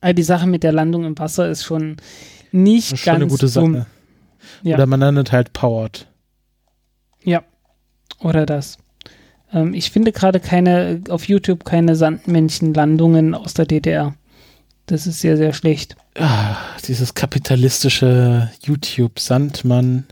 also 0.00 0.14
die 0.14 0.22
Sache 0.22 0.46
mit 0.46 0.62
der 0.62 0.72
Landung 0.72 1.04
im 1.04 1.18
Wasser 1.18 1.48
ist 1.48 1.64
schon 1.64 1.96
nicht 2.52 2.92
ist 2.92 3.00
schon 3.00 3.12
ganz 3.12 3.22
eine 3.22 3.30
gute 3.30 3.48
Sache. 3.48 3.64
Dumm. 3.64 3.86
Ja. 4.62 4.76
Oder 4.76 4.86
man 4.86 5.00
landet 5.00 5.32
halt 5.32 5.52
powered. 5.52 6.06
Ja, 7.22 7.42
oder 8.20 8.46
das. 8.46 8.78
Ähm, 9.52 9.74
ich 9.74 9.90
finde 9.90 10.12
gerade 10.12 10.40
keine, 10.40 11.02
auf 11.08 11.28
YouTube 11.28 11.64
keine 11.64 11.96
Sandmännchenlandungen 11.96 13.34
aus 13.34 13.54
der 13.54 13.66
DDR. 13.66 14.14
Das 14.86 15.06
ist 15.06 15.20
sehr, 15.20 15.36
sehr 15.36 15.52
schlecht. 15.52 15.96
Ah, 16.18 16.56
dieses 16.86 17.14
kapitalistische 17.14 18.50
YouTube 18.64 19.20
Sandmann 19.20 20.06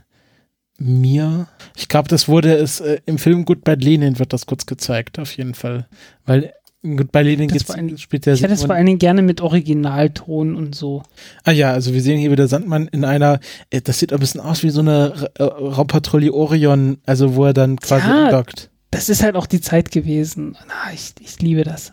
mir. 0.79 1.49
Ich 1.75 1.89
glaube, 1.89 2.09
das 2.09 2.29
wurde 2.29 2.55
es 2.55 2.81
äh, 2.81 3.01
im 3.07 3.19
Film 3.19 3.45
Goodbye 3.47 3.77
Lenin 3.77 4.19
wird 4.19 4.33
das 4.33 4.47
kurz 4.47 4.67
gezeigt, 4.67 5.19
auf 5.19 5.35
jeden 5.37 5.55
Fall. 5.55 5.89
Weil 6.27 6.53
in 6.87 6.97
Goodbye 6.97 7.23
Lenin 7.23 7.49
geht's, 7.49 7.71
ein, 7.71 7.99
spielt 7.99 8.27
der 8.27 8.35
Ich 8.35 8.43
hätte 8.43 8.55
es 8.55 8.65
vor 8.65 8.75
allen 8.75 8.87
Dingen 8.87 8.99
gerne 8.99 9.23
mit 9.23 9.41
Originalton 9.41 10.55
und 10.55 10.75
so. 10.75 11.03
Ah 11.45 11.51
ja, 11.51 11.73
also 11.73 11.93
wir 11.93 12.01
sehen 12.01 12.19
hier 12.19 12.31
wieder 12.31 12.49
Sandmann 12.49 12.89
in 12.89 13.05
einer, 13.05 13.41
äh, 13.71 13.81
das 13.81 13.99
sieht 13.99 14.13
ein 14.13 14.21
bisschen 14.21 14.41
aus 14.41 14.63
wie 14.63 14.71
so 14.71 14.81
eine 14.81 15.31
äh, 15.35 15.43
Raumpatrouille 15.43 16.33
Orion, 16.33 16.99
also 17.07 17.35
wo 17.35 17.45
er 17.45 17.53
dann 17.53 17.77
quasi 17.79 18.07
ja, 18.07 18.31
dockt. 18.31 18.71
Das 18.91 19.09
ist 19.09 19.23
halt 19.23 19.37
auch 19.37 19.47
die 19.47 19.61
Zeit 19.61 19.91
gewesen. 19.91 20.57
Na, 20.69 20.93
ich, 20.95 21.15
ich 21.21 21.41
liebe 21.41 21.65
das. 21.65 21.93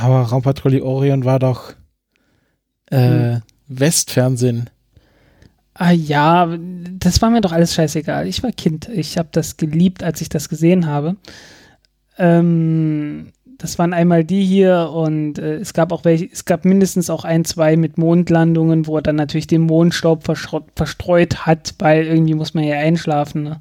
Aber 0.00 0.22
Raumpatrouille 0.22 0.84
Orion 0.84 1.24
war 1.24 1.38
doch 1.38 1.74
äh, 2.90 2.96
Hm. 2.96 3.42
Westfernsehen. 3.68 4.70
Ah 5.74 5.92
ja, 5.92 6.54
das 6.98 7.22
war 7.22 7.30
mir 7.30 7.40
doch 7.40 7.52
alles 7.52 7.74
scheißegal. 7.74 8.26
Ich 8.26 8.42
war 8.42 8.52
Kind. 8.52 8.88
Ich 8.88 9.16
habe 9.16 9.30
das 9.32 9.56
geliebt, 9.56 10.02
als 10.02 10.20
ich 10.20 10.28
das 10.28 10.50
gesehen 10.50 10.86
habe. 10.86 11.16
Ähm, 12.18 13.32
das 13.62 13.78
waren 13.78 13.94
einmal 13.94 14.24
die 14.24 14.44
hier 14.44 14.90
und 14.92 15.38
äh, 15.38 15.54
es 15.54 15.72
gab 15.72 15.92
auch 15.92 16.04
welche, 16.04 16.28
es 16.30 16.44
gab 16.44 16.64
mindestens 16.64 17.08
auch 17.10 17.24
ein, 17.24 17.44
zwei 17.44 17.76
mit 17.76 17.96
Mondlandungen, 17.96 18.86
wo 18.86 18.96
er 18.96 19.02
dann 19.02 19.16
natürlich 19.16 19.46
den 19.46 19.62
Mondstaub 19.62 20.24
verstreut 20.24 21.46
hat, 21.46 21.74
weil 21.78 22.04
irgendwie 22.06 22.34
muss 22.34 22.54
man 22.54 22.64
ja 22.64 22.76
einschlafen. 22.76 23.44
Ne? 23.44 23.60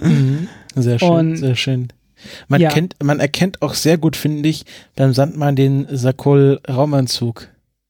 Mhm. 0.00 0.48
Sehr 0.74 0.98
schön, 0.98 1.08
Und- 1.10 1.36
sehr 1.36 1.56
schön. 1.56 1.88
Man, 2.48 2.60
Ja. 2.60 2.68
kennt, 2.70 2.96
man 3.02 3.18
erkennt 3.18 3.62
auch 3.62 3.72
sehr 3.74 3.96
gut, 3.96 4.14
finde 4.16 4.48
ich, 4.48 4.64
beim 4.94 5.12
Sandmann 5.14 5.56
den 5.56 5.86
Sakol-Raumanzug. 5.90 7.48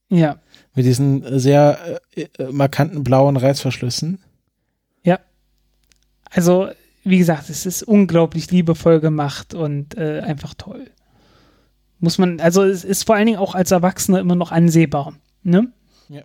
Ja, 0.08 0.38
Mit 0.74 0.86
diesen 0.86 1.38
sehr 1.40 2.00
äh, 2.14 2.22
äh, 2.38 2.52
markanten 2.52 3.02
blauen 3.04 3.36
Reißverschlüssen. 3.36 4.18
also 6.32 6.68
wie 7.02 7.18
gesagt, 7.18 7.48
es 7.50 7.66
ist 7.66 7.82
unglaublich 7.82 8.50
liebevoll 8.50 9.00
gemacht 9.00 9.54
und 9.54 9.96
äh, 9.96 10.20
einfach 10.20 10.54
toll. 10.54 10.90
Muss 11.98 12.18
man, 12.18 12.40
also 12.40 12.62
es 12.62 12.84
ist 12.84 13.04
vor 13.04 13.14
allen 13.14 13.26
Dingen 13.26 13.38
auch 13.38 13.54
als 13.54 13.70
Erwachsener 13.70 14.20
immer 14.20 14.34
noch 14.34 14.52
ansehbar. 14.52 15.14
Ne? 15.42 15.68
Ja. 16.08 16.22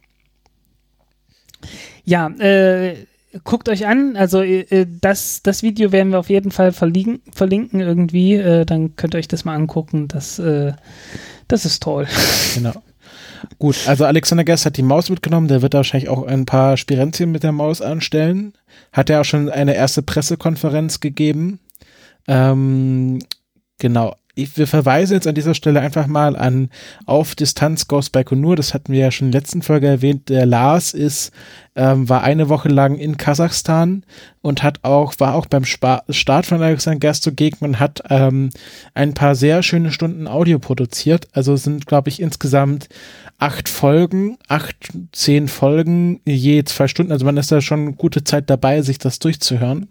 Ja, 2.04 2.28
äh, 2.40 3.06
guckt 3.44 3.70
euch 3.70 3.86
an. 3.86 4.16
Also 4.16 4.42
äh, 4.42 4.86
das, 5.02 5.42
das 5.44 5.64
Video 5.64 5.92
werden 5.92 6.12
wir 6.12 6.20
auf 6.20 6.30
jeden 6.30 6.52
Fall 6.52 6.72
verlinken, 6.72 7.22
verlinken 7.34 7.80
irgendwie. 7.82 8.34
Äh, 8.36 8.66
dann 8.66 8.95
könnt 8.95 9.16
ihr 9.16 9.20
euch 9.20 9.28
das 9.28 9.45
mal 9.45 9.56
angucken. 9.56 10.08
Das, 10.08 10.40
äh, 10.40 10.74
das 11.48 11.66
ist 11.66 11.84
toll. 11.84 12.08
Genau. 12.56 12.74
Gut, 13.59 13.88
also 13.88 14.06
Alexander 14.06 14.43
Gerst 14.43 14.65
hat 14.65 14.77
die 14.77 14.83
Maus 14.83 15.09
mitgenommen, 15.09 15.48
der 15.48 15.61
wird 15.61 15.74
da 15.74 15.80
wahrscheinlich 15.80 16.09
auch 16.09 16.25
ein 16.25 16.45
paar 16.45 16.77
Spirenzien 16.77 17.32
mit 17.32 17.43
der 17.43 17.51
Maus 17.51 17.82
anstellen. 17.82 18.53
Hat 18.91 19.09
er 19.09 19.22
auch 19.22 19.25
schon 19.25 19.49
eine 19.49 19.75
erste 19.75 20.01
Pressekonferenz 20.01 20.99
gegeben. 20.99 21.59
Ähm, 22.27 23.19
genau. 23.77 24.15
Ich, 24.38 24.57
wir 24.57 24.67
verweisen 24.67 25.14
jetzt 25.14 25.27
an 25.27 25.35
dieser 25.35 25.53
Stelle 25.53 25.80
einfach 25.80 26.07
mal 26.07 26.35
an 26.35 26.69
Auf 27.06 27.35
Distanz 27.35 27.88
Ghost 27.88 28.11
Baikonur. 28.11 28.57
Das 28.57 28.74
hatten 28.74 28.91
wir 28.91 28.99
ja 28.99 29.11
schon 29.11 29.30
in 29.30 29.32
der 29.32 29.40
letzten 29.40 29.61
Folge 29.61 29.88
erwähnt. 29.88 30.27
Der 30.27 30.45
Lars 30.45 30.93
ist, 30.93 31.32
ähm, 31.75 32.09
war 32.09 32.22
eine 32.22 32.49
Woche 32.49 32.67
lang 32.67 32.95
in 32.95 33.15
Kasachstan 33.15 34.03
und 34.41 34.61
hat 34.61 34.80
auch, 34.83 35.14
war 35.19 35.35
auch 35.35 35.45
beim 35.45 35.64
Spa 35.64 36.03
Start 36.09 36.45
von 36.45 36.61
Alexander 36.61 36.99
Gerst 36.99 37.24
zugegen 37.24 37.59
und 37.61 37.80
hat 37.80 38.03
ähm, 38.09 38.49
ein 38.93 39.14
paar 39.14 39.35
sehr 39.35 39.64
schöne 39.64 39.93
Stunden 39.93 40.27
Audio 40.27 40.59
produziert. 40.59 41.30
Also 41.32 41.56
sind, 41.56 41.85
glaube 41.85 42.09
ich, 42.09 42.22
insgesamt 42.22 42.90
acht 43.45 43.69
Folgen, 43.69 44.40
acht, 44.48 44.75
zehn 45.11 45.48
Folgen, 45.48 46.19
je 46.25 46.64
zwei 46.64 46.88
Stunden. 46.88 47.11
Also 47.11 47.25
man 47.25 47.38
ist 47.38 47.51
da 47.51 47.61
schon 47.61 47.95
gute 47.95 48.24
Zeit 48.24 48.49
dabei, 48.49 48.82
sich 48.82 48.98
das 48.98 49.19
durchzuhören. 49.19 49.88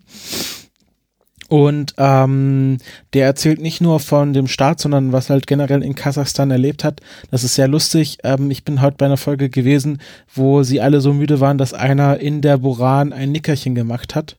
Und 1.49 1.95
ähm, 1.99 2.79
der 3.13 3.27
erzählt 3.27 3.61
nicht 3.61 3.81
nur 3.81 4.01
von 4.01 4.33
dem 4.33 4.49
Start, 4.49 4.81
sondern 4.81 5.13
was 5.13 5.31
halt 5.31 5.47
generell 5.47 5.85
in 5.85 5.95
Kasachstan 5.95 6.51
erlebt 6.51 6.83
hat. 6.83 7.01
Das 7.31 7.45
ist 7.45 7.55
sehr 7.55 7.69
lustig. 7.69 8.19
Ähm, 8.25 8.51
ich 8.51 8.65
bin 8.65 8.81
heute 8.81 8.97
bei 8.97 9.07
einer 9.07 9.17
Folge 9.17 9.49
gewesen, 9.51 10.01
wo 10.35 10.65
sie 10.65 10.81
alle 10.81 11.01
so 11.01 11.13
müde 11.13 11.39
waren, 11.39 11.57
dass 11.57 11.75
einer 11.75 12.19
in 12.19 12.41
der 12.41 12.59
Buran 12.59 13.13
ein 13.13 13.31
Nickerchen 13.31 13.77
gemacht 13.77 14.17
hat. 14.17 14.37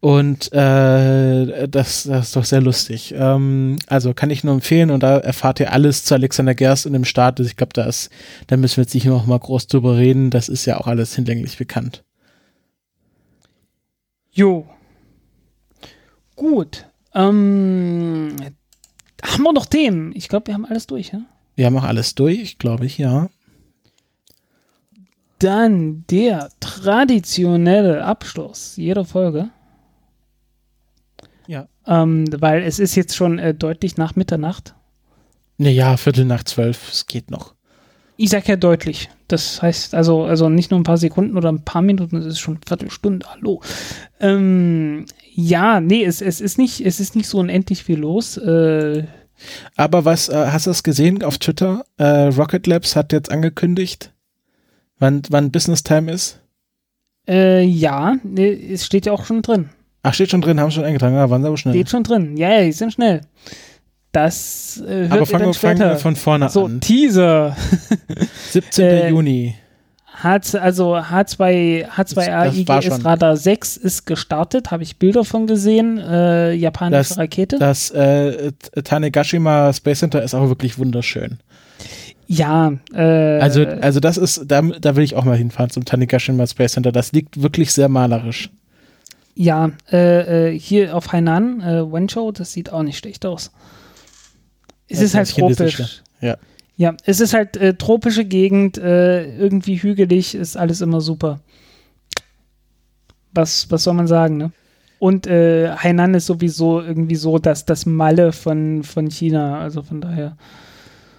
Und 0.00 0.52
äh, 0.52 1.68
das, 1.68 2.04
das 2.04 2.26
ist 2.26 2.36
doch 2.36 2.44
sehr 2.44 2.60
lustig. 2.60 3.14
Ähm, 3.16 3.78
also 3.86 4.12
kann 4.14 4.30
ich 4.30 4.44
nur 4.44 4.54
empfehlen 4.54 4.90
und 4.90 5.02
da 5.02 5.18
erfahrt 5.18 5.58
ihr 5.58 5.72
alles 5.72 6.04
zu 6.04 6.14
Alexander 6.14 6.54
Gerst 6.54 6.86
und 6.86 6.92
dem 6.92 7.04
Start. 7.04 7.38
Also 7.38 7.48
ich 7.48 7.56
glaube, 7.56 7.72
da 7.72 7.84
ist, 7.84 8.10
da 8.46 8.56
müssen 8.56 8.76
wir 8.76 8.84
jetzt 8.84 8.94
nicht 8.94 9.06
noch 9.06 9.26
mal 9.26 9.38
groß 9.38 9.66
drüber 9.68 9.96
reden. 9.96 10.30
Das 10.30 10.48
ist 10.48 10.66
ja 10.66 10.78
auch 10.78 10.86
alles 10.86 11.14
hinlänglich 11.14 11.56
bekannt. 11.56 12.04
Jo. 14.32 14.66
Gut. 16.36 16.86
Ähm, 17.14 18.36
haben 19.24 19.42
wir 19.42 19.52
noch 19.54 19.66
Themen? 19.66 20.12
Ich 20.14 20.28
glaube, 20.28 20.48
wir 20.48 20.54
haben 20.54 20.66
alles 20.66 20.86
durch, 20.86 21.12
ja? 21.12 21.22
Wir 21.54 21.66
haben 21.66 21.78
auch 21.78 21.84
alles 21.84 22.14
durch, 22.14 22.58
glaube 22.58 22.84
ich, 22.84 22.98
ja. 22.98 23.30
Dann 25.38 26.04
der 26.10 26.50
traditionelle 26.60 28.04
Abschluss 28.04 28.76
jeder 28.76 29.06
Folge. 29.06 29.50
Ähm, 31.86 32.24
weil 32.38 32.62
es 32.62 32.78
ist 32.78 32.96
jetzt 32.96 33.14
schon 33.14 33.38
äh, 33.38 33.54
deutlich 33.54 33.96
nach 33.96 34.16
Mitternacht. 34.16 34.74
Naja, 35.58 35.96
Viertel 35.96 36.24
nach 36.24 36.44
zwölf, 36.44 36.90
es 36.90 37.06
geht 37.06 37.30
noch. 37.30 37.54
Ich 38.18 38.30
sag 38.30 38.48
ja 38.48 38.56
deutlich. 38.56 39.10
Das 39.28 39.60
heißt 39.60 39.94
also, 39.94 40.24
also 40.24 40.48
nicht 40.48 40.70
nur 40.70 40.80
ein 40.80 40.84
paar 40.84 40.96
Sekunden 40.98 41.36
oder 41.36 41.50
ein 41.50 41.64
paar 41.64 41.82
Minuten, 41.82 42.16
es 42.16 42.26
ist 42.26 42.38
schon 42.38 42.54
eine 42.54 42.62
Viertelstunde, 42.66 43.26
hallo. 43.28 43.60
Ähm, 44.20 45.06
ja, 45.34 45.80
nee, 45.80 46.04
es, 46.04 46.22
es, 46.22 46.40
ist 46.40 46.58
nicht, 46.58 46.80
es 46.80 47.00
ist 47.00 47.16
nicht 47.16 47.28
so 47.28 47.38
unendlich 47.38 47.84
viel 47.84 47.98
los. 47.98 48.36
Äh, 48.36 49.04
Aber 49.76 50.04
was, 50.04 50.28
äh, 50.28 50.46
hast 50.50 50.66
du 50.66 50.70
es 50.70 50.82
gesehen 50.82 51.22
auf 51.22 51.38
Twitter? 51.38 51.84
Äh, 51.98 52.28
Rocket 52.28 52.66
Labs 52.66 52.96
hat 52.96 53.12
jetzt 53.12 53.30
angekündigt, 53.30 54.12
wann, 54.98 55.22
wann 55.28 55.50
Business 55.52 55.82
Time 55.82 56.10
ist. 56.10 56.40
äh, 57.28 57.62
ja, 57.62 58.16
nee, 58.22 58.72
es 58.72 58.86
steht 58.86 59.06
ja 59.06 59.12
auch 59.12 59.24
schon 59.26 59.42
drin. 59.42 59.70
Ach, 60.08 60.14
steht 60.14 60.30
schon 60.30 60.40
drin, 60.40 60.60
haben 60.60 60.70
schon 60.70 60.84
eingetragen, 60.84 61.14
ja, 61.16 61.28
waren 61.28 61.42
sie 61.42 61.48
aber 61.48 61.56
schnell. 61.56 61.74
Steht 61.74 61.90
schon 61.90 62.02
drin. 62.04 62.36
Ja, 62.36 62.50
ja, 62.50 62.64
die 62.64 62.72
sind 62.72 62.92
schnell. 62.92 63.22
Das 64.12 64.82
äh, 64.86 65.08
hört 65.08 65.12
aber 65.12 65.26
fangen 65.26 65.42
dann 65.44 65.48
wir, 65.50 65.54
fangen 65.54 65.76
später. 65.76 65.90
wir 65.90 65.96
von 65.98 66.16
vorne 66.16 66.48
so, 66.48 66.64
an. 66.66 66.80
Teaser. 66.80 67.56
17. 68.50 68.84
äh, 68.84 69.08
Juni. 69.10 69.54
H, 70.22 70.40
also 70.58 70.96
H2, 70.96 71.84
Das- 71.96 72.14
das 72.14 72.26
H2A 72.26 72.68
war 72.68 72.82
IGS. 72.84 73.04
Radar 73.04 73.36
6 73.36 73.76
ist 73.76 74.06
gestartet, 74.06 74.70
habe 74.70 74.82
ich 74.82 74.98
Bilder 74.98 75.24
von 75.24 75.46
gesehen. 75.46 75.98
Äh, 75.98 76.52
japanische 76.54 76.96
Das- 77.10 77.18
Rakete. 77.18 77.58
Das 77.58 77.90
äh, 77.90 78.52
Tanegashima 78.82 79.72
Space 79.74 79.98
Center 79.98 80.22
ist 80.22 80.34
auch 80.34 80.48
wirklich 80.48 80.78
wunderschön. 80.78 81.38
ja, 82.26 82.72
äh, 82.94 83.02
Also, 83.40 83.64
also 83.66 84.00
das 84.00 84.16
ist, 84.16 84.44
da, 84.46 84.62
da 84.62 84.96
will 84.96 85.04
ich 85.04 85.16
auch 85.16 85.24
mal 85.24 85.36
hinfahren 85.36 85.68
zum 85.70 85.84
Tanegashima 85.84 86.46
Space 86.46 86.72
Center. 86.72 86.92
Das 86.92 87.12
liegt 87.12 87.42
wirklich 87.42 87.72
sehr 87.72 87.90
malerisch. 87.90 88.48
Ja, 89.36 89.70
äh, 89.92 90.54
äh, 90.54 90.58
hier 90.58 90.96
auf 90.96 91.12
Hainan, 91.12 91.60
äh, 91.60 91.92
Wenzhou, 91.92 92.32
das 92.32 92.52
sieht 92.52 92.72
auch 92.72 92.82
nicht 92.82 92.96
schlecht 92.96 93.26
aus. 93.26 93.52
Es 94.88 94.98
Das 94.98 95.06
ist 95.08 95.14
halt 95.14 95.30
tropisch. 95.30 96.02
ja. 96.20 96.36
Ja, 96.78 96.94
es 97.04 97.20
ist 97.20 97.32
halt 97.32 97.56
äh, 97.56 97.74
tropische 97.74 98.24
Gegend, 98.24 98.76
äh, 98.76 99.36
irgendwie 99.36 99.76
hügelig, 99.76 100.34
ist 100.34 100.56
alles 100.56 100.82
immer 100.82 101.00
super. 101.00 101.40
Was, 103.32 103.70
was 103.70 103.84
soll 103.84 103.94
man 103.94 104.06
sagen, 104.06 104.36
ne? 104.36 104.52
Und 104.98 105.26
äh, 105.26 105.70
Hainan 105.74 106.14
ist 106.14 106.26
sowieso 106.26 106.80
irgendwie 106.80 107.16
so 107.16 107.38
dass 107.38 107.66
das 107.66 107.84
Malle 107.86 108.32
von, 108.32 108.82
von 108.82 109.10
China, 109.10 109.60
also 109.60 109.82
von 109.82 110.00
daher. 110.00 110.36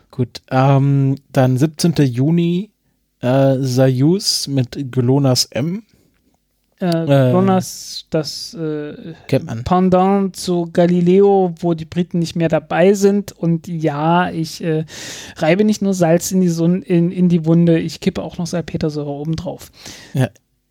Gut, 0.10 0.42
ähm, 0.50 1.16
dann 1.32 1.58
17. 1.58 1.94
Juni 2.06 2.72
äh, 3.22 3.58
Soyuz 3.60 4.48
mit 4.48 4.92
GLONASS 4.92 5.46
M. 5.52 5.84
Äh, 6.80 7.32
Jonas, 7.32 8.06
das 8.12 8.54
äh, 8.54 9.14
Kennt 9.28 9.46
man. 9.46 9.64
Pendant 9.64 10.36
zu 10.36 10.70
Galileo, 10.72 11.56
wo 11.60 11.74
die 11.74 11.86
Briten 11.86 12.20
nicht 12.20 12.36
mehr 12.36 12.50
dabei 12.50 12.94
sind. 12.94 13.32
Und 13.32 13.68
ja, 13.68 14.30
ich 14.30 14.64
äh, 14.64 14.86
reibe 15.38 15.64
nicht 15.64 15.82
nur 15.82 15.94
Salz 15.94 16.32
in 16.32 16.42
die, 16.42 16.50
Sonne, 16.50 16.80
in, 16.80 17.12
in 17.12 17.30
die 17.30 17.46
Wunde, 17.46 17.80
ich 17.80 18.00
kippe 18.00 18.22
auch 18.22 18.38
noch 18.38 18.46
Salpetersäure 18.46 19.10
obendrauf. 19.10 19.72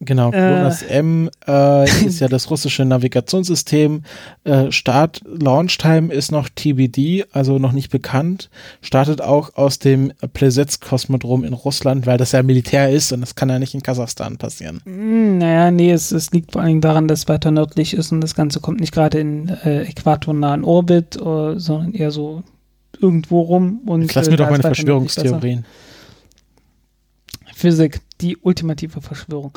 Genau, 0.01 0.29
Äh. 0.29 0.33
GLONASS 0.33 0.83
M 0.83 1.31
äh, 1.49 2.07
ist 2.07 2.21
ja 2.21 2.29
das 2.29 2.51
russische 2.51 2.85
Navigationssystem. 2.85 4.03
Äh, 4.45 4.71
Start, 4.71 5.23
Launchtime 5.27 6.13
ist 6.13 6.31
noch 6.31 6.51
TBD, 6.51 7.25
also 7.33 7.59
noch 7.59 7.73
nicht 7.73 7.91
bekannt. 7.91 8.51
Startet 8.83 9.23
auch 9.23 9.55
aus 9.55 9.79
dem 9.79 10.13
Plesetsk-Kosmodrom 10.35 11.45
in 11.45 11.55
Russland, 11.55 12.07
weil 12.07 12.19
das 12.19 12.33
ja 12.33 12.43
Militär 12.43 12.91
ist 12.91 13.13
und 13.13 13.23
das 13.23 13.37
kann 13.37 13.49
ja 13.49 13.59
nicht 13.59 13.75
in 13.75 13.83
Kasachstan 13.83 14.37
passieren. 14.37 14.81
Hm, 14.85 15.39
Naja, 15.39 15.71
nee, 15.71 15.93
es, 15.93 16.13
es 16.13 16.31
liegt 16.31 16.53
vor 16.53 16.61
allen 16.61 16.69
Dingen 16.69 16.81
daran, 16.83 17.09
dass 17.09 17.21
es 17.21 17.29
weiter 17.29 17.51
nördlich 17.51 17.95
ist 17.95 18.13
und 18.13 18.21
das 18.21 18.35
Ganze 18.35 18.61
kommt 18.61 18.81
nicht 18.81 18.93
gerade 18.93 19.19
in 19.19 19.49
äh, 19.49 19.85
äquatornahen 19.85 20.63
Orbit, 20.65 21.17
äh, 21.17 21.59
sondern 21.59 21.95
eher 21.95 22.11
so 22.11 22.43
irgendwo 23.01 23.41
rum. 23.41 23.81
Und, 23.87 24.15
lass 24.15 24.29
äh, 24.29 24.31
mir 24.31 24.37
doch 24.37 24.51
meine 24.51 24.63
nördlich 24.63 25.15
besser. 25.15 25.41
Physik, 27.57 28.01
die 28.21 28.37
ultimative 28.37 29.01
Verschwörung. 29.01 29.57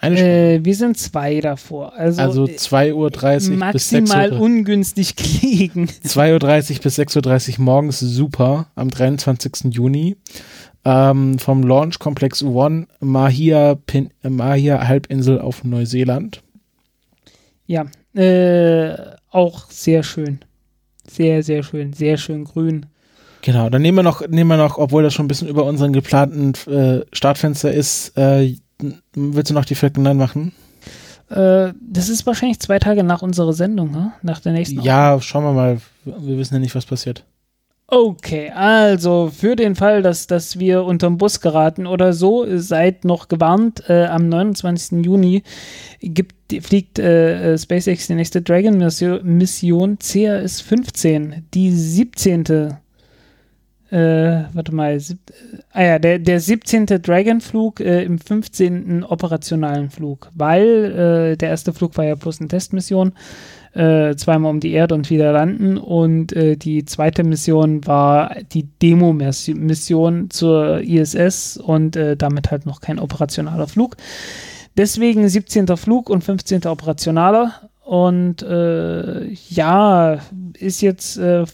Eine 0.01 0.15
Stunde. 0.15 0.53
Äh, 0.53 0.65
wir 0.65 0.75
sind 0.75 0.97
zwei 0.97 1.41
davor. 1.41 1.93
Also, 1.93 2.21
Also 2.21 2.47
äh, 2.47 2.55
2.30 2.55 2.93
Uhr 2.93 3.09
bis 3.11 3.89
6 3.89 4.01
maximal 4.01 4.33
Uhr. 4.33 4.39
ungünstig 4.39 5.15
gelegen. 5.41 5.89
2.30 6.05 6.75
Uhr 6.77 6.81
bis 6.81 6.99
6.30 6.99 7.59
Uhr 7.59 7.65
morgens 7.65 7.99
super 7.99 8.67
am 8.75 8.89
23. 8.89 9.73
Juni. 9.73 10.15
Ähm, 10.85 11.39
vom 11.39 11.63
Launch 11.63 11.99
Komplex 11.99 12.41
One 12.41 12.87
Mahia, 12.99 13.75
Pin 13.75 14.11
Mahia 14.23 14.87
Halbinsel 14.87 15.39
auf 15.39 15.63
Neuseeland. 15.63 16.41
Ja, 17.67 17.85
äh, 18.15 18.95
auch 19.29 19.69
sehr 19.69 20.03
schön. 20.03 20.39
Sehr, 21.07 21.43
sehr 21.43 21.63
schön. 21.63 21.93
Sehr 21.93 22.17
schön 22.17 22.45
grün. 22.45 22.85
Genau, 23.41 23.69
dann 23.69 23.81
nehmen 23.81 23.97
wir 23.97 24.03
noch, 24.03 24.27
nehmen 24.27 24.49
wir 24.49 24.57
noch, 24.57 24.77
obwohl 24.77 25.03
das 25.03 25.13
schon 25.13 25.25
ein 25.25 25.27
bisschen 25.27 25.47
über 25.47 25.63
unseren 25.65 25.93
geplanten 25.93 26.53
äh, 26.71 27.05
Startfenster 27.13 27.71
ist, 27.71 28.17
äh, 28.17 28.55
willst 29.13 29.49
du 29.49 29.53
noch 29.53 29.65
die 29.65 29.75
Falcon 29.75 30.03
9 30.03 30.17
machen? 30.17 30.51
Äh, 31.29 31.73
das 31.79 32.09
ist 32.09 32.25
wahrscheinlich 32.25 32.59
zwei 32.59 32.79
Tage 32.79 33.03
nach 33.03 33.21
unserer 33.21 33.53
Sendung, 33.53 33.91
ne? 33.91 34.13
nach 34.23 34.39
der 34.39 34.53
nächsten. 34.53 34.81
Ja, 34.81 35.19
schauen 35.21 35.43
wir 35.43 35.53
mal. 35.53 35.81
Wir 36.05 36.37
wissen 36.37 36.55
ja 36.55 36.59
nicht, 36.59 36.75
was 36.75 36.85
passiert. 36.85 37.25
Okay, 37.91 38.51
also 38.51 39.31
für 39.35 39.55
den 39.55 39.73
Fall, 39.75 40.03
dass, 40.03 40.27
dass 40.27 40.59
wir 40.59 40.83
unterm 40.83 41.17
Bus 41.17 41.41
geraten 41.41 41.87
oder 41.87 42.13
so, 42.13 42.45
seid 42.57 43.03
noch 43.03 43.29
gewarnt. 43.29 43.89
Äh, 43.89 44.05
am 44.05 44.29
29. 44.29 45.03
Juni 45.03 45.41
gibt, 45.99 46.35
fliegt 46.63 46.99
äh, 46.99 47.53
äh, 47.53 47.57
SpaceX 47.57 48.05
die 48.05 48.13
nächste 48.13 48.43
Dragon-Mission 48.43 49.97
CRS 49.97 50.61
15, 50.61 51.47
die 51.55 51.71
17. 51.71 52.77
Äh, 53.89 54.43
warte 54.53 54.75
mal, 54.75 54.99
sieb, 54.99 55.17
ah 55.71 55.81
ja, 55.81 55.97
der, 55.97 56.19
der 56.19 56.39
17. 56.39 56.85
Dragon-Flug 56.85 57.79
äh, 57.79 58.03
im 58.03 58.19
15. 58.19 59.03
operationalen 59.03 59.89
Flug, 59.89 60.29
weil 60.35 61.31
äh, 61.31 61.37
der 61.37 61.49
erste 61.49 61.73
Flug 61.73 61.97
war 61.97 62.05
ja 62.05 62.13
bloß 62.13 62.39
eine 62.39 62.49
Testmission 62.49 63.13
äh, 63.73 64.15
zweimal 64.15 64.51
um 64.51 64.59
die 64.59 64.71
Erde 64.71 64.95
und 64.95 65.09
wieder 65.09 65.31
landen. 65.31 65.77
Und 65.77 66.33
äh, 66.33 66.55
die 66.57 66.85
zweite 66.85 67.23
Mission 67.23 67.85
war 67.85 68.35
die 68.51 68.63
Demo-Mission 68.81 70.29
zur 70.29 70.81
ISS 70.81 71.57
und 71.57 71.95
äh, 71.95 72.17
damit 72.17 72.51
halt 72.51 72.65
noch 72.65 72.81
kein 72.81 72.99
operationaler 72.99 73.67
Flug. 73.67 73.97
Deswegen 74.77 75.27
17. 75.27 75.67
Flug 75.77 76.09
und 76.09 76.23
15. 76.23 76.65
operationaler. 76.65 77.69
Und 77.83 78.43
äh, 78.43 79.25
ja, 79.31 80.19
ist 80.59 80.81
jetzt, 80.81 81.17
äh, 81.17 81.45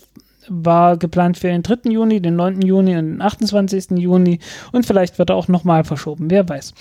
war 0.47 0.97
geplant 0.97 1.37
für 1.37 1.47
den 1.47 1.63
3. 1.63 1.89
Juni, 1.89 2.21
den 2.21 2.35
9. 2.35 2.61
Juni 2.61 2.97
und 2.97 3.05
den 3.05 3.21
28. 3.21 3.91
Juni. 3.91 4.39
Und 4.71 4.85
vielleicht 4.85 5.17
wird 5.17 5.29
er 5.29 5.37
auch 5.37 5.47
nochmal 5.47 5.83
verschoben, 5.85 6.29
wer 6.29 6.47
weiß. 6.47 6.73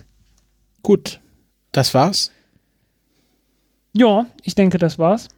Gut, 0.82 1.20
das 1.72 1.92
war's. 1.92 2.30
Ja, 3.92 4.26
ich 4.42 4.54
denke, 4.54 4.78
das 4.78 4.98
war's. 4.98 5.28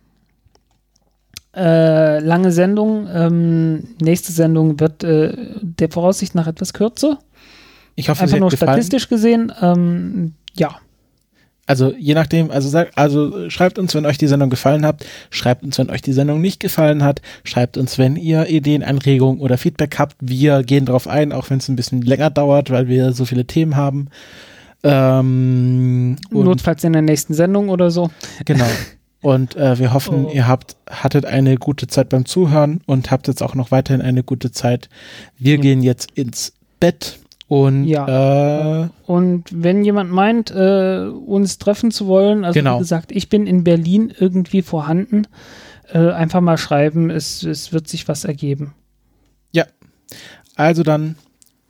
Äh, 1.54 2.20
lange 2.20 2.52
Sendung. 2.52 3.08
Ähm, 3.12 3.88
nächste 4.00 4.32
Sendung 4.32 4.78
wird 4.78 5.02
äh, 5.02 5.32
der 5.60 5.90
Voraussicht 5.90 6.34
nach 6.34 6.46
etwas 6.46 6.72
kürzer. 6.72 7.18
Ich 7.96 8.08
hoffe, 8.08 8.22
Einfach 8.22 8.38
nur 8.38 8.50
gefallen. 8.50 8.70
statistisch 8.72 9.08
gesehen. 9.08 9.52
Ähm, 9.60 10.34
ja. 10.54 10.76
Also 11.66 11.92
je 11.96 12.14
nachdem, 12.14 12.50
also 12.50 12.68
sagt, 12.68 12.98
also 12.98 13.48
schreibt 13.48 13.78
uns, 13.78 13.94
wenn 13.94 14.04
euch 14.06 14.18
die 14.18 14.26
Sendung 14.26 14.50
gefallen 14.50 14.84
hat, 14.84 15.04
schreibt 15.30 15.62
uns, 15.62 15.78
wenn 15.78 15.88
euch 15.90 16.02
die 16.02 16.12
Sendung 16.12 16.40
nicht 16.40 16.58
gefallen 16.58 17.04
hat, 17.04 17.20
schreibt 17.44 17.76
uns, 17.76 17.96
wenn 17.96 18.16
ihr 18.16 18.48
Ideen, 18.48 18.82
Anregungen 18.82 19.40
oder 19.40 19.56
Feedback 19.56 19.96
habt. 19.98 20.16
Wir 20.20 20.64
gehen 20.64 20.86
drauf 20.86 21.06
ein, 21.06 21.32
auch 21.32 21.48
wenn 21.50 21.58
es 21.58 21.68
ein 21.68 21.76
bisschen 21.76 22.02
länger 22.02 22.30
dauert, 22.30 22.70
weil 22.70 22.88
wir 22.88 23.12
so 23.12 23.24
viele 23.24 23.44
Themen 23.44 23.76
haben. 23.76 24.08
Ähm, 24.82 26.16
Notfalls 26.30 26.84
in 26.84 26.92
der 26.92 27.02
nächsten 27.02 27.34
Sendung 27.34 27.68
oder 27.68 27.90
so. 27.90 28.10
genau. 28.44 28.66
Und 29.22 29.54
äh, 29.56 29.78
wir 29.78 29.92
hoffen, 29.92 30.24
Oh. 30.26 30.30
ihr 30.32 30.48
habt 30.48 30.76
hattet 30.88 31.26
eine 31.26 31.56
gute 31.58 31.86
Zeit 31.86 32.08
beim 32.08 32.24
Zuhören 32.24 32.80
und 32.86 33.10
habt 33.10 33.28
jetzt 33.28 33.42
auch 33.42 33.54
noch 33.54 33.70
weiterhin 33.70 34.00
eine 34.00 34.22
gute 34.22 34.50
Zeit. 34.50 34.88
Wir 35.38 35.58
Mhm. 35.58 35.62
gehen 35.62 35.82
jetzt 35.82 36.12
ins 36.12 36.54
Bett 36.80 37.18
und 37.46 37.86
äh, 37.86 38.88
Und 39.06 39.44
wenn 39.52 39.84
jemand 39.84 40.10
meint, 40.10 40.50
äh, 40.52 41.04
uns 41.08 41.58
treffen 41.58 41.90
zu 41.90 42.06
wollen, 42.06 42.44
also 42.46 42.58
Genau. 42.58 42.76
wie 42.76 42.78
gesagt, 42.78 43.12
ich 43.12 43.28
bin 43.28 43.46
in 43.46 43.62
Berlin 43.62 44.10
irgendwie 44.18 44.62
vorhanden, 44.62 45.26
äh, 45.92 45.98
einfach 46.12 46.40
mal 46.40 46.56
schreiben, 46.56 47.10
es, 47.10 47.42
es 47.42 47.72
wird 47.74 47.88
sich 47.88 48.08
was 48.08 48.24
ergeben. 48.24 48.74
also 50.56 50.82
dann 50.82 51.16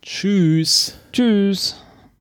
tschüss. 0.01 0.95
Tschüss. 1.13 1.77